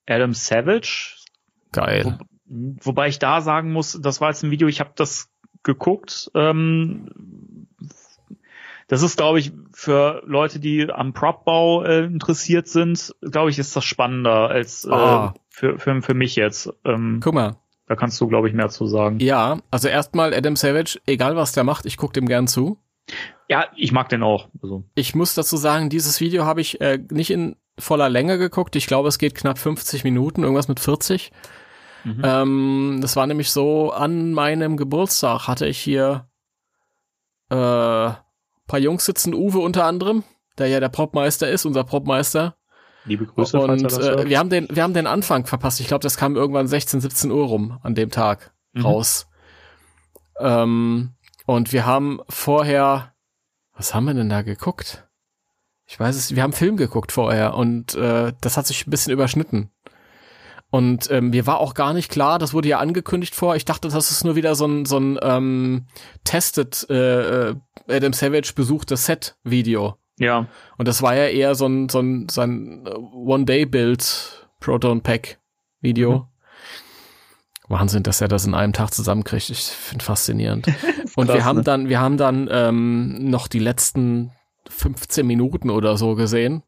Adam 0.06 0.36
Savage. 0.36 1.16
Geil. 1.72 2.20
Wobei 2.50 3.08
ich 3.08 3.20
da 3.20 3.42
sagen 3.42 3.72
muss, 3.72 4.00
das 4.02 4.22
war 4.22 4.30
jetzt 4.30 4.44
ein 4.44 4.52
Video, 4.52 4.68
ich 4.68 4.80
habe 4.80 4.92
das 4.96 5.30
geguckt. 5.64 6.32
Ähm, 6.34 7.68
das 8.88 9.02
ist, 9.02 9.18
glaube 9.18 9.40
ich, 9.40 9.52
für 9.74 10.24
Leute, 10.26 10.60
die 10.60 10.90
am 10.90 11.14
Prop-Bau 11.14 11.84
äh, 11.84 12.06
interessiert 12.06 12.70
sind, 12.70 13.14
glaube 13.22 13.50
ich, 13.50 13.60
ist 13.60 13.76
das 13.76 13.84
spannender 13.84 14.50
als 14.50 14.86
äh, 14.86 14.92
ah. 14.92 15.34
für, 15.50 15.78
für, 15.78 16.02
für 16.02 16.14
mich 16.14 16.36
jetzt. 16.38 16.74
Ähm, 16.86 17.20
Guck 17.22 17.34
mal. 17.34 17.58
Da 17.88 17.96
kannst 17.96 18.20
du, 18.20 18.28
glaube 18.28 18.48
ich, 18.48 18.54
mehr 18.54 18.70
zu 18.70 18.86
sagen. 18.86 19.20
Ja, 19.20 19.60
also 19.72 19.88
erstmal 19.88 20.34
Adam 20.34 20.56
Savage, 20.56 21.00
egal 21.06 21.36
was 21.36 21.54
der 21.54 21.64
macht, 21.64 21.86
ich 21.86 21.98
gucke 21.98 22.14
dem 22.14 22.28
gern 22.28 22.48
zu. 22.48 22.78
Ja, 23.50 23.68
ich 23.76 23.94
mag 23.94 24.10
den 24.10 24.24
auch. 24.24 24.50
Also. 24.62 24.84
Ich 24.96 25.16
muss 25.16 25.36
dazu 25.36 25.56
sagen, 25.56 25.90
dieses 25.90 26.20
Video 26.20 26.46
habe 26.46 26.60
ich 26.60 26.82
äh, 26.82 27.00
nicht 27.10 27.32
in 27.32 27.56
voller 27.80 28.10
Länge 28.10 28.38
geguckt. 28.38 28.76
Ich 28.76 28.88
glaube, 28.88 29.08
es 29.08 29.20
geht 29.20 29.36
knapp 29.36 29.58
50 29.58 30.04
Minuten, 30.04 30.44
irgendwas 30.44 30.68
mit 30.68 30.80
40. 30.80 31.32
Mhm. 32.08 32.22
Ähm, 32.24 33.00
das 33.02 33.18
war 33.18 33.28
nämlich 33.28 33.52
so, 33.52 33.92
an 33.92 34.32
meinem 34.32 34.78
Geburtstag 34.78 35.48
hatte 35.48 35.68
ich 35.68 35.78
hier 35.78 36.30
äh, 37.50 37.56
paar 37.56 38.80
Jungs 38.80 39.04
sitzen, 39.06 39.34
Uwe 39.34 39.60
unter 39.60 39.84
anderem, 39.86 40.24
der 40.58 40.68
ja 40.68 40.80
der 40.80 40.88
Propmeister 40.88 41.50
ist, 41.50 41.66
unser 41.66 41.84
Propmeister. 41.84 42.56
Liebe 43.04 43.26
Grüße. 43.26 43.60
Und 43.60 43.92
äh, 43.92 44.30
wir 44.30 44.40
haben 44.40 44.50
den, 44.50 44.68
wir 44.70 44.84
haben 44.84 44.94
den 44.94 45.08
Anfang 45.08 45.46
verpasst. 45.46 45.82
Ich 45.82 45.88
glaube, 45.88 46.04
das 46.04 46.16
kam 46.16 46.38
irgendwann 46.38 46.68
16, 46.68 47.02
17 47.02 47.32
Uhr 47.32 47.46
rum 47.46 47.78
an 47.84 47.94
dem 47.94 48.10
Tag 48.10 48.54
mhm. 48.72 48.86
raus. 48.86 49.28
Ähm, 50.40 51.12
und 51.46 51.74
wir 51.74 51.86
haben 51.86 52.22
vorher, 52.30 53.14
was 53.74 53.94
haben 53.94 54.06
wir 54.06 54.14
denn 54.14 54.30
da 54.30 54.44
geguckt? 54.44 55.08
Ich 55.86 56.00
weiß 56.00 56.16
es, 56.16 56.36
wir 56.36 56.44
haben 56.44 56.54
Film 56.54 56.78
geguckt 56.78 57.12
vorher 57.12 57.54
und 57.54 57.96
äh, 57.96 58.34
das 58.40 58.56
hat 58.56 58.68
sich 58.68 58.88
ein 58.88 58.92
bisschen 58.92 59.12
überschnitten. 59.12 59.72
Und 60.70 61.10
ähm, 61.12 61.30
mir 61.30 61.48
war 61.48 61.60
auch 61.60 61.74
gar 61.74 61.94
nicht 61.94 62.12
klar, 62.12 62.40
das 62.40 62.54
wurde 62.54 62.68
ja 62.68 62.80
angekündigt 62.80 63.36
vor. 63.36 63.56
Ich 63.56 63.64
dachte, 63.64 63.88
das 63.88 64.12
ist 64.12 64.26
nur 64.26 64.36
wieder 64.36 64.54
so 64.56 64.66
ein, 64.66 64.86
so 64.86 64.98
ein 64.98 65.18
ähm, 65.22 65.88
Tested 66.24 66.86
äh, 66.90 67.50
äh 67.50 67.56
Adam 67.88 68.12
Savage 68.12 68.52
besuchtes 68.54 69.06
Set-Video. 69.06 69.96
Ja. 70.20 70.48
Und 70.78 70.88
das 70.88 71.02
war 71.02 71.16
ja 71.16 71.28
eher 71.28 71.56
so 71.56 71.68
ein, 71.68 71.88
so 71.88 72.00
ein, 72.00 72.28
so 72.30 72.42
ein 72.42 72.86
äh, 72.86 72.90
One-Day-Build 72.90 74.50
Proton 74.60 75.02
Pack 75.02 75.40
Video. 75.80 76.20
Mhm. 76.20 76.24
Wahnsinn, 77.70 78.04
dass 78.04 78.22
er 78.22 78.28
das 78.28 78.46
in 78.46 78.54
einem 78.54 78.74
Tag 78.74 78.94
zusammenkriegt. 78.94 79.50
Ich 79.50 79.64
finde 79.64 80.04
faszinierend. 80.04 80.68
Und 81.16 81.28
krass, 81.28 81.36
wir 81.38 81.46
haben 81.46 81.58
ne? 81.58 81.64
dann, 81.64 81.90
wir 81.90 82.00
haben 82.00 82.18
dann 82.18 82.50
ähm, 82.52 83.30
noch 83.30 83.48
die 83.48 83.60
letzten 83.60 84.32
15 84.70 85.26
Minuten 85.26 85.70
oder 85.70 85.98
so 85.98 86.16
gesehen. 86.16 86.64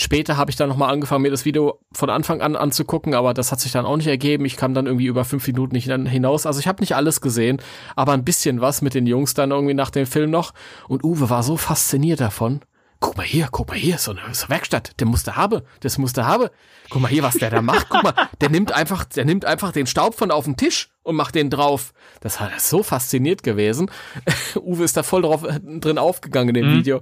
Später 0.00 0.36
habe 0.36 0.48
ich 0.48 0.56
dann 0.56 0.68
nochmal 0.68 0.92
angefangen, 0.92 1.22
mir 1.22 1.30
das 1.32 1.44
Video 1.44 1.80
von 1.90 2.08
Anfang 2.08 2.40
an 2.40 2.54
anzugucken, 2.54 3.14
aber 3.14 3.34
das 3.34 3.50
hat 3.50 3.58
sich 3.58 3.72
dann 3.72 3.84
auch 3.84 3.96
nicht 3.96 4.06
ergeben. 4.06 4.44
Ich 4.44 4.56
kam 4.56 4.72
dann 4.72 4.86
irgendwie 4.86 5.06
über 5.06 5.24
fünf 5.24 5.44
Minuten 5.48 5.74
nicht 5.74 5.86
hin- 5.90 6.06
hinaus. 6.06 6.46
Also 6.46 6.60
ich 6.60 6.68
habe 6.68 6.80
nicht 6.80 6.94
alles 6.94 7.20
gesehen, 7.20 7.60
aber 7.96 8.12
ein 8.12 8.22
bisschen 8.22 8.60
was 8.60 8.80
mit 8.80 8.94
den 8.94 9.08
Jungs 9.08 9.34
dann 9.34 9.50
irgendwie 9.50 9.74
nach 9.74 9.90
dem 9.90 10.06
Film 10.06 10.30
noch. 10.30 10.54
Und 10.86 11.02
Uwe 11.02 11.30
war 11.30 11.42
so 11.42 11.56
fasziniert 11.56 12.20
davon. 12.20 12.60
Guck 13.00 13.16
mal 13.16 13.26
hier, 13.26 13.48
guck 13.50 13.68
mal 13.70 13.76
hier, 13.76 13.98
so 13.98 14.12
eine, 14.12 14.20
so 14.32 14.44
eine 14.44 14.50
Werkstatt, 14.50 14.92
der 15.00 15.08
musste 15.08 15.34
habe, 15.34 15.64
das 15.80 15.98
musste 15.98 16.26
habe. 16.26 16.52
Guck 16.90 17.02
mal 17.02 17.08
hier, 17.08 17.24
was 17.24 17.34
der 17.34 17.50
da 17.50 17.60
macht. 17.60 17.88
Guck 17.88 18.04
mal, 18.04 18.14
der 18.40 18.50
nimmt 18.50 18.70
einfach, 18.70 19.04
der 19.04 19.24
nimmt 19.24 19.44
einfach 19.44 19.72
den 19.72 19.86
Staub 19.88 20.14
von 20.14 20.30
auf 20.30 20.44
den 20.44 20.56
Tisch 20.56 20.90
und 21.08 21.16
macht 21.16 21.34
den 21.34 21.50
drauf. 21.50 21.92
Das 22.20 22.38
hat 22.38 22.52
er 22.52 22.60
so 22.60 22.82
fasziniert 22.82 23.42
gewesen. 23.42 23.90
Uwe 24.56 24.84
ist 24.84 24.96
da 24.96 25.02
voll 25.02 25.22
drauf 25.22 25.42
äh, 25.44 25.58
drin 25.60 25.98
aufgegangen 25.98 26.54
in 26.54 26.62
dem 26.62 26.74
Video. 26.74 27.00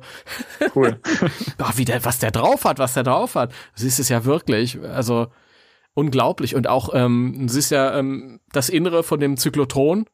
Cool. 0.75 1.01
Ach, 1.59 1.73
wie 1.77 1.85
der, 1.85 2.05
was 2.05 2.19
der 2.19 2.31
drauf 2.31 2.65
hat, 2.65 2.79
was 2.79 2.95
der 2.95 3.03
drauf 3.03 3.35
hat. 3.35 3.51
Du 3.51 3.83
siehst 3.83 3.99
es 3.99 4.09
ja 4.09 4.25
wirklich. 4.25 4.79
Also 4.81 5.27
unglaublich. 5.95 6.55
Und 6.55 6.69
auch, 6.69 6.91
ähm, 6.95 7.47
du 7.47 7.53
siehst 7.53 7.71
ja 7.71 7.99
ähm, 7.99 8.41
das 8.53 8.69
Innere 8.69 9.03
von 9.03 9.19
dem 9.19 9.37
Zyklotron, 9.37 10.07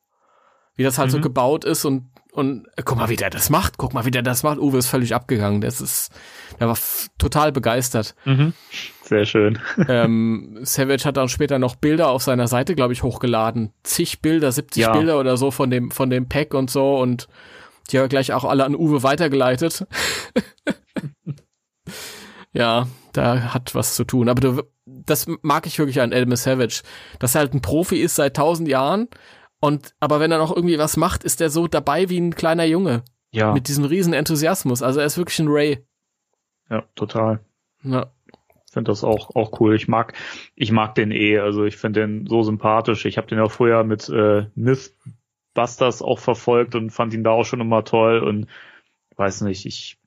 wie 0.74 0.84
das 0.84 0.98
halt 0.98 1.10
so 1.10 1.20
gebaut 1.20 1.64
ist 1.64 1.84
und 1.84 2.08
und 2.32 2.66
äh, 2.76 2.82
guck 2.82 2.96
mal, 2.96 3.10
wie 3.10 3.16
der 3.16 3.28
das 3.28 3.50
macht. 3.50 3.76
Guck 3.76 3.92
mal, 3.92 4.06
wie 4.06 4.10
der 4.10 4.22
das 4.22 4.42
macht. 4.42 4.58
Uwe 4.58 4.78
ist 4.78 4.86
völlig 4.86 5.14
abgegangen. 5.14 5.60
Das 5.60 5.82
ist, 5.82 6.10
der 6.58 6.66
war 6.66 6.78
total 7.18 7.52
begeistert. 7.52 8.14
mhm. 8.24 8.54
Sehr 9.12 9.24
schön. 9.26 9.58
ähm, 9.88 10.58
Savage 10.62 11.04
hat 11.04 11.16
dann 11.16 11.28
später 11.28 11.58
noch 11.58 11.76
Bilder 11.76 12.10
auf 12.10 12.22
seiner 12.22 12.48
Seite, 12.48 12.74
glaube 12.74 12.92
ich, 12.92 13.02
hochgeladen. 13.02 13.72
Zig 13.82 14.22
Bilder, 14.22 14.52
70 14.52 14.82
Ja. 14.82 14.92
Bilder 14.92 15.18
oder 15.20 15.36
so 15.36 15.50
von 15.50 15.70
dem, 15.70 15.90
von 15.90 16.10
dem 16.10 16.28
Pack 16.28 16.54
und 16.54 16.70
so 16.70 16.98
und 16.98 17.28
die 17.90 17.98
hat 17.98 18.04
er 18.04 18.08
gleich 18.08 18.32
auch 18.32 18.44
alle 18.44 18.64
an 18.64 18.76
Uwe 18.76 19.02
weitergeleitet. 19.02 19.86
ja, 22.52 22.86
da 23.12 23.54
hat 23.54 23.74
was 23.74 23.94
zu 23.94 24.04
tun. 24.04 24.28
Aber 24.28 24.40
du, 24.40 24.62
das 24.86 25.26
mag 25.42 25.66
ich 25.66 25.78
wirklich 25.78 26.00
an 26.00 26.12
Elmer 26.12 26.36
Savage, 26.36 26.82
dass 27.18 27.34
er 27.34 27.40
halt 27.40 27.54
ein 27.54 27.62
Profi 27.62 28.00
ist 28.00 28.16
seit 28.16 28.36
tausend 28.36 28.68
Jahren 28.68 29.08
und, 29.60 29.94
aber 30.00 30.20
wenn 30.20 30.32
er 30.32 30.38
noch 30.38 30.54
irgendwie 30.54 30.78
was 30.78 30.96
macht, 30.96 31.24
ist 31.24 31.40
er 31.40 31.50
so 31.50 31.68
dabei 31.68 32.08
wie 32.08 32.20
ein 32.20 32.34
kleiner 32.34 32.64
Junge. 32.64 33.02
Ja, 33.30 33.52
Mit 33.52 33.68
diesem 33.68 33.84
riesen 33.84 34.12
Enthusiasmus. 34.12 34.82
Also 34.82 35.00
er 35.00 35.06
ist 35.06 35.16
wirklich 35.16 35.38
ein 35.38 35.48
Ray. 35.48 35.86
ja, 36.68 36.82
total. 36.94 37.40
Ja. 37.82 38.12
Finde 38.72 38.90
das 38.90 39.04
auch 39.04 39.34
auch 39.36 39.60
cool. 39.60 39.74
Ich 39.74 39.88
mag 39.88 40.14
ich 40.54 40.72
mag 40.72 40.94
den 40.94 41.10
eh, 41.10 41.38
also 41.38 41.64
ich 41.64 41.76
finde 41.76 42.00
den 42.00 42.26
so 42.26 42.42
sympathisch. 42.42 43.04
Ich 43.04 43.18
habe 43.18 43.26
den 43.28 43.40
auch 43.40 43.52
vorher 43.52 43.84
mit 43.84 44.08
äh, 44.08 44.46
Mythbusters 44.54 46.02
auch 46.02 46.18
verfolgt 46.18 46.74
und 46.74 46.90
fand 46.90 47.14
ihn 47.14 47.24
da 47.24 47.30
auch 47.30 47.44
schon 47.44 47.60
immer 47.60 47.84
toll 47.84 48.20
und 48.20 48.46
weiß 49.16 49.42
nicht, 49.42 49.66
ich 49.66 49.98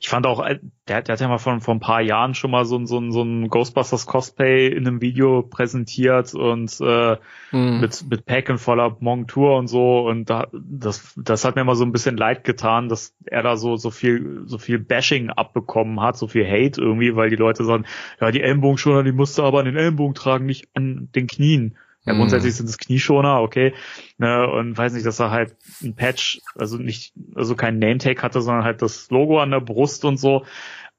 ich 0.00 0.08
fand 0.08 0.26
auch, 0.26 0.44
äh, 0.44 0.58
der, 0.88 1.02
der 1.02 1.14
hat 1.14 1.20
ja 1.20 1.28
mal 1.28 1.38
vor, 1.38 1.60
vor 1.60 1.74
ein 1.74 1.80
paar 1.80 2.00
Jahren 2.00 2.34
schon 2.34 2.50
mal 2.50 2.64
so, 2.64 2.76
ein 2.76 2.86
so, 2.86 2.98
ein 2.98 3.12
so 3.12 3.22
ein 3.22 3.48
Ghostbusters 3.48 4.06
Cosplay 4.06 4.68
in 4.68 4.86
einem 4.86 5.00
Video 5.00 5.42
präsentiert 5.42 6.34
und 6.34 6.80
äh, 6.80 7.16
Mhm. 7.52 7.80
mit, 7.80 8.04
mit 8.10 8.26
Pack 8.26 8.48
in 8.48 8.58
voller 8.58 8.96
Montur 9.00 9.56
und 9.56 9.68
so 9.68 10.06
und 10.06 10.28
da, 10.28 10.48
das, 10.52 11.14
das 11.16 11.44
hat 11.44 11.54
mir 11.54 11.62
immer 11.62 11.76
so 11.76 11.84
ein 11.84 11.92
bisschen 11.92 12.16
leid 12.16 12.44
getan, 12.44 12.88
dass 12.88 13.14
er 13.24 13.42
da 13.42 13.56
so, 13.56 13.76
so 13.76 13.90
viel, 13.90 14.42
so 14.46 14.58
viel 14.58 14.78
Bashing 14.78 15.30
abbekommen 15.30 16.00
hat, 16.00 16.16
so 16.16 16.26
viel 16.26 16.44
Hate 16.44 16.80
irgendwie, 16.80 17.14
weil 17.14 17.30
die 17.30 17.36
Leute 17.36 17.64
sagen, 17.64 17.84
ja, 18.20 18.30
die 18.30 18.42
Ellenbogenschoner, 18.42 19.04
die 19.04 19.12
musst 19.12 19.38
du 19.38 19.42
aber 19.42 19.60
an 19.60 19.66
den 19.66 19.76
Ellenbogen 19.76 20.14
tragen, 20.14 20.46
nicht 20.46 20.68
an 20.74 21.08
den 21.14 21.26
Knien. 21.26 21.76
Ja, 22.06 22.14
Mhm. 22.14 22.18
grundsätzlich 22.18 22.54
sind 22.54 22.68
es 22.68 22.78
Knieschoner, 22.78 23.40
okay. 23.42 23.74
Ne, 24.18 24.48
und 24.48 24.78
weiß 24.78 24.92
nicht, 24.94 25.04
dass 25.04 25.18
er 25.20 25.30
halt 25.30 25.56
ein 25.82 25.94
Patch, 25.96 26.40
also 26.54 26.78
nicht, 26.78 27.12
also 27.34 27.54
kein 27.56 27.78
Name-Tag 27.78 28.22
hatte, 28.22 28.40
sondern 28.40 28.64
halt 28.64 28.80
das 28.80 29.10
Logo 29.10 29.40
an 29.40 29.50
der 29.50 29.60
Brust 29.60 30.04
und 30.04 30.16
so. 30.18 30.44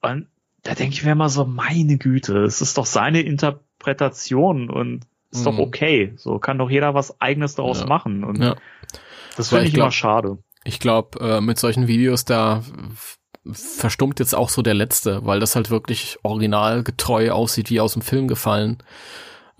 Und 0.01 0.27
da 0.63 0.75
denke 0.75 0.93
ich 0.93 1.03
mir 1.05 1.13
immer 1.13 1.29
so, 1.29 1.45
meine 1.45 1.97
Güte, 1.97 2.43
es 2.43 2.61
ist 2.61 2.77
doch 2.77 2.85
seine 2.85 3.21
Interpretation 3.21 4.69
und 4.69 5.05
ist 5.31 5.45
doch 5.45 5.53
Mhm. 5.53 5.59
okay. 5.59 6.13
So 6.17 6.39
kann 6.39 6.57
doch 6.57 6.69
jeder 6.69 6.93
was 6.93 7.19
eigenes 7.21 7.55
daraus 7.55 7.81
Ja. 7.81 7.85
machen. 7.87 8.23
Und 8.23 8.41
Ja. 8.41 8.55
das 9.37 9.49
finde 9.49 9.63
ich 9.63 9.69
ich 9.69 9.73
glaub- 9.75 9.85
immer 9.85 9.91
schade. 9.91 10.37
Ich 10.63 10.79
glaube, 10.79 11.19
äh, 11.19 11.41
mit 11.41 11.57
solchen 11.57 11.87
Videos 11.87 12.25
da 12.25 12.63
verstummt 13.51 14.19
jetzt 14.19 14.35
auch 14.35 14.49
so 14.49 14.61
der 14.61 14.73
letzte, 14.73 15.25
weil 15.25 15.39
das 15.39 15.55
halt 15.55 15.69
wirklich 15.69 16.17
originalgetreu 16.23 17.31
aussieht, 17.31 17.69
wie 17.69 17.79
aus 17.79 17.93
dem 17.93 18.01
Film 18.01 18.27
gefallen. 18.27 18.77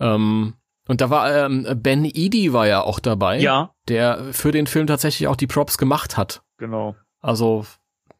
Ähm, 0.00 0.54
und 0.88 1.00
da 1.00 1.10
war 1.10 1.32
ähm, 1.32 1.66
Ben 1.76 2.04
Eady 2.04 2.52
war 2.52 2.66
ja 2.66 2.82
auch 2.82 2.98
dabei, 2.98 3.38
Ja, 3.38 3.72
der 3.88 4.32
für 4.32 4.50
den 4.50 4.66
Film 4.66 4.86
tatsächlich 4.88 5.28
auch 5.28 5.36
die 5.36 5.46
Props 5.46 5.78
gemacht 5.78 6.16
hat. 6.16 6.42
genau. 6.56 6.96
Also 7.20 7.64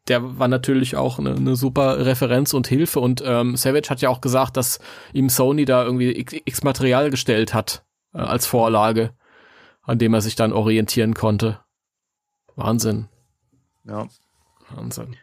der 0.07 0.39
war 0.39 0.47
natürlich 0.47 0.95
auch 0.95 1.19
eine, 1.19 1.35
eine 1.35 1.55
super 1.55 2.05
Referenz 2.05 2.53
und 2.53 2.67
Hilfe 2.67 2.99
und 2.99 3.21
ähm, 3.25 3.55
Savage 3.55 3.89
hat 3.89 4.01
ja 4.01 4.09
auch 4.09 4.21
gesagt, 4.21 4.57
dass 4.57 4.79
ihm 5.13 5.29
Sony 5.29 5.65
da 5.65 5.83
irgendwie 5.83 6.11
x, 6.11 6.33
x 6.45 6.63
Material 6.63 7.09
gestellt 7.11 7.53
hat 7.53 7.83
äh, 8.13 8.17
als 8.19 8.45
Vorlage, 8.47 9.11
an 9.83 9.99
dem 9.99 10.13
er 10.13 10.21
sich 10.21 10.35
dann 10.35 10.51
orientieren 10.53 11.13
konnte. 11.13 11.59
Wahnsinn, 12.55 13.07
Ja. 13.85 14.07
Wahnsinn. 14.75 15.15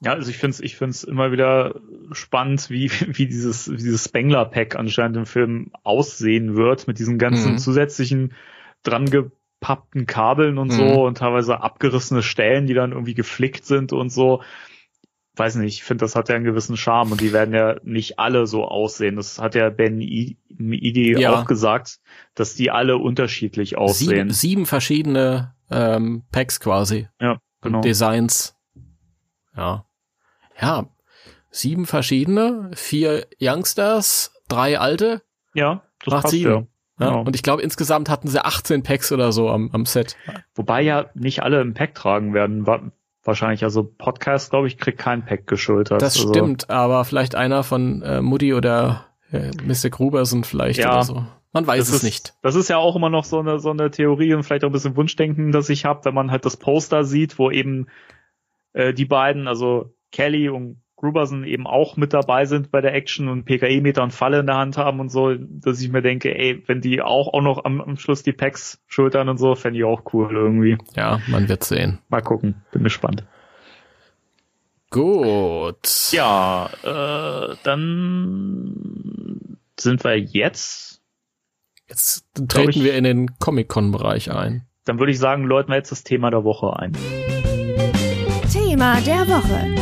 Ja, 0.00 0.12
also 0.12 0.30
ich 0.30 0.38
finde 0.38 0.54
es 0.54 0.60
ich 0.60 0.76
find's 0.76 1.02
immer 1.02 1.32
wieder 1.32 1.80
spannend, 2.12 2.70
wie, 2.70 2.90
wie 3.18 3.26
dieses, 3.26 3.70
wie 3.70 3.76
dieses 3.76 4.04
Spengler-Pack 4.04 4.76
anscheinend 4.76 5.16
im 5.16 5.26
Film 5.26 5.72
aussehen 5.82 6.54
wird, 6.56 6.86
mit 6.86 6.98
diesen 6.98 7.18
ganzen 7.18 7.52
Mhm. 7.52 7.58
zusätzlichen 7.58 8.34
dran 8.84 9.06
gepappten 9.10 10.06
Kabeln 10.06 10.58
und 10.58 10.68
Mhm. 10.68 10.72
so 10.72 11.04
und 11.06 11.18
teilweise 11.18 11.60
abgerissene 11.62 12.22
Stellen, 12.22 12.66
die 12.66 12.74
dann 12.74 12.92
irgendwie 12.92 13.14
geflickt 13.14 13.64
sind 13.66 13.92
und 13.92 14.10
so. 14.10 14.42
Weiß 15.34 15.54
nicht, 15.56 15.74
ich 15.74 15.84
finde, 15.84 16.04
das 16.04 16.16
hat 16.16 16.28
ja 16.28 16.34
einen 16.34 16.44
gewissen 16.44 16.76
Charme 16.76 17.12
und 17.12 17.20
die 17.20 17.32
werden 17.32 17.54
ja 17.54 17.76
nicht 17.84 18.18
alle 18.18 18.46
so 18.48 18.64
aussehen. 18.66 19.14
Das 19.16 19.38
hat 19.38 19.54
ja 19.54 19.70
Ben 19.70 20.00
I- 20.00 20.36
Idi 20.48 21.12
Ja. 21.20 21.40
auch 21.40 21.44
gesagt, 21.46 22.00
dass 22.34 22.54
die 22.54 22.70
alle 22.72 22.98
unterschiedlich 22.98 23.70
Sieben, 23.70 23.80
aussehen. 23.80 24.30
sieben 24.30 24.66
verschiedene 24.66 25.54
ähm, 25.70 26.22
Packs 26.32 26.58
quasi 26.60 27.08
ja, 27.20 27.38
genau. 27.62 27.80
Designs. 27.82 28.56
Ja. 29.56 29.84
Ja. 30.60 30.86
Sieben 31.50 31.86
verschiedene, 31.86 32.70
vier 32.74 33.26
Youngsters, 33.40 34.32
drei 34.48 34.78
alte, 34.78 35.22
Ja, 35.54 35.82
das 36.04 36.12
macht 36.12 36.22
passt 36.22 36.32
sieben. 36.34 36.50
ja. 36.50 36.56
Ja, 37.00 37.10
Genau. 37.10 37.20
Und 37.22 37.36
ich 37.36 37.44
glaube, 37.44 37.62
insgesamt 37.62 38.10
hatten 38.10 38.26
sie 38.28 38.44
18 38.44 38.82
Packs 38.82 39.12
oder 39.12 39.30
so 39.30 39.48
am, 39.50 39.70
am 39.72 39.86
Set. 39.86 40.16
Wobei 40.56 40.82
ja 40.82 41.06
nicht 41.14 41.42
alle 41.44 41.60
im 41.60 41.72
Pack 41.74 41.94
tragen 41.94 42.34
werden. 42.34 42.66
Wa- 42.66 42.90
Wahrscheinlich, 43.24 43.62
also 43.62 43.84
Podcast, 43.84 44.50
glaube 44.50 44.68
ich, 44.68 44.78
kriegt 44.78 44.98
kein 44.98 45.24
Pack 45.24 45.46
geschultert. 45.46 46.00
Das 46.02 46.16
also, 46.16 46.30
stimmt, 46.30 46.70
aber 46.70 47.04
vielleicht 47.04 47.34
einer 47.34 47.62
von 47.62 48.00
äh, 48.02 48.20
Mutti 48.22 48.54
oder 48.54 49.06
äh, 49.30 49.50
Mr. 49.62 49.90
Gruberson 49.90 50.44
vielleicht 50.44 50.80
Ja. 50.80 50.92
oder 50.94 51.02
so. 51.04 51.26
Man 51.52 51.66
weiß 51.66 51.78
Das 51.80 51.88
es 51.90 51.94
ist, 51.96 52.02
nicht. 52.04 52.34
Das 52.42 52.54
ist 52.54 52.68
ja 52.68 52.78
auch 52.78 52.96
immer 52.96 53.10
noch 53.10 53.24
so 53.24 53.38
eine, 53.38 53.58
so 53.60 53.70
eine 53.70 53.90
Theorie 53.90 54.32
und 54.34 54.42
vielleicht 54.44 54.64
auch 54.64 54.68
ein 54.70 54.72
bisschen 54.72 54.96
Wunschdenken, 54.96 55.52
das 55.52 55.68
ich 55.68 55.84
habe, 55.84 56.04
wenn 56.06 56.14
man 56.14 56.30
halt 56.30 56.44
das 56.46 56.56
Poster 56.56 57.04
sieht, 57.04 57.38
wo 57.38 57.50
eben 57.50 57.88
äh, 58.72 58.92
die 58.94 59.04
beiden, 59.04 59.46
also 59.46 59.94
Kelly 60.12 60.48
und 60.48 60.80
Gruberson 60.96 61.44
eben 61.44 61.66
auch 61.68 61.96
mit 61.96 62.12
dabei 62.12 62.44
sind 62.44 62.72
bei 62.72 62.80
der 62.80 62.92
Action 62.92 63.28
und 63.28 63.44
PKE-Meter 63.44 64.02
und 64.02 64.12
Falle 64.12 64.40
in 64.40 64.46
der 64.46 64.56
Hand 64.56 64.76
haben 64.76 64.98
und 64.98 65.10
so, 65.10 65.32
dass 65.38 65.80
ich 65.80 65.90
mir 65.90 66.02
denke, 66.02 66.36
ey, 66.36 66.60
wenn 66.66 66.80
die 66.80 67.00
auch, 67.02 67.32
auch 67.32 67.40
noch 67.42 67.64
am, 67.64 67.80
am 67.80 67.96
Schluss 67.96 68.24
die 68.24 68.32
Packs 68.32 68.82
schultern 68.88 69.28
und 69.28 69.38
so, 69.38 69.54
fände 69.54 69.78
ich 69.78 69.84
auch 69.84 70.02
cool 70.12 70.28
irgendwie. 70.34 70.76
Ja, 70.96 71.20
man 71.28 71.48
wird 71.48 71.62
sehen. 71.62 72.00
Mal 72.08 72.20
gucken, 72.20 72.62
bin 72.72 72.82
gespannt. 72.82 73.22
Gut. 74.90 76.10
Ja, 76.12 76.70
äh, 76.82 77.54
dann 77.62 79.58
sind 79.78 80.02
wir 80.02 80.18
jetzt. 80.18 81.00
Jetzt 81.88 82.24
treten 82.48 82.70
ich- 82.70 82.82
wir 82.82 82.94
in 82.94 83.04
den 83.04 83.38
Comic-Con-Bereich 83.38 84.32
ein. 84.32 84.66
Dann 84.84 84.98
würde 84.98 85.12
ich 85.12 85.18
sagen, 85.18 85.44
läuten 85.44 85.70
wir 85.70 85.76
jetzt 85.76 85.92
das 85.92 86.02
Thema 86.02 86.30
der 86.30 86.42
Woche 86.44 86.74
ein. 86.76 86.92
Thema 88.78 89.00
der 89.00 89.26
Woche. 89.26 89.74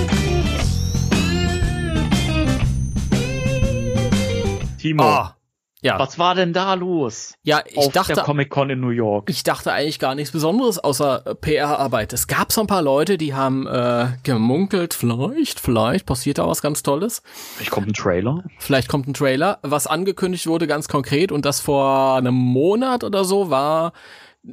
Timo, 4.81 5.03
Ah, 5.03 5.37
ja. 5.83 5.99
was 5.99 6.19
war 6.19 6.35
denn 6.35 6.55
da 6.55 6.73
los? 6.73 7.35
Ja, 7.43 7.61
ich 7.67 7.77
auf 7.77 7.93
dachte, 7.93 8.15
der 8.15 8.25
Comic 8.25 8.49
Con 8.49 8.71
in 8.71 8.81
New 8.81 8.89
York. 8.89 9.29
ich 9.29 9.43
dachte 9.43 9.71
eigentlich 9.71 9.99
gar 9.99 10.15
nichts 10.15 10.33
Besonderes 10.33 10.79
außer 10.79 11.27
äh, 11.27 11.35
PR-Arbeit. 11.35 12.15
Es 12.15 12.27
gab 12.27 12.53
so 12.53 12.63
ein 12.63 12.67
paar 12.67 12.81
Leute, 12.81 13.19
die 13.19 13.35
haben 13.35 13.67
äh, 13.67 14.07
gemunkelt, 14.23 14.95
vielleicht, 14.95 15.61
vielleicht 15.61 16.07
passiert 16.07 16.39
da 16.39 16.49
was 16.49 16.63
ganz 16.63 16.83
Tolles. 16.83 17.23
Ich 17.61 17.69
kommt 17.69 17.89
ein 17.89 17.93
Trailer. 17.93 18.45
Vielleicht 18.57 18.89
kommt 18.89 19.09
ein 19.09 19.13
Trailer, 19.13 19.59
was 19.61 19.87
angekündigt 19.87 20.47
wurde 20.47 20.67
ganz 20.67 20.89
konkret 20.89 21.33
und 21.33 21.45
das 21.45 21.61
vor 21.61 22.17
einem 22.17 22.35
Monat 22.35 23.05
oder 23.05 23.25
so 23.27 23.51
war, 23.51 23.93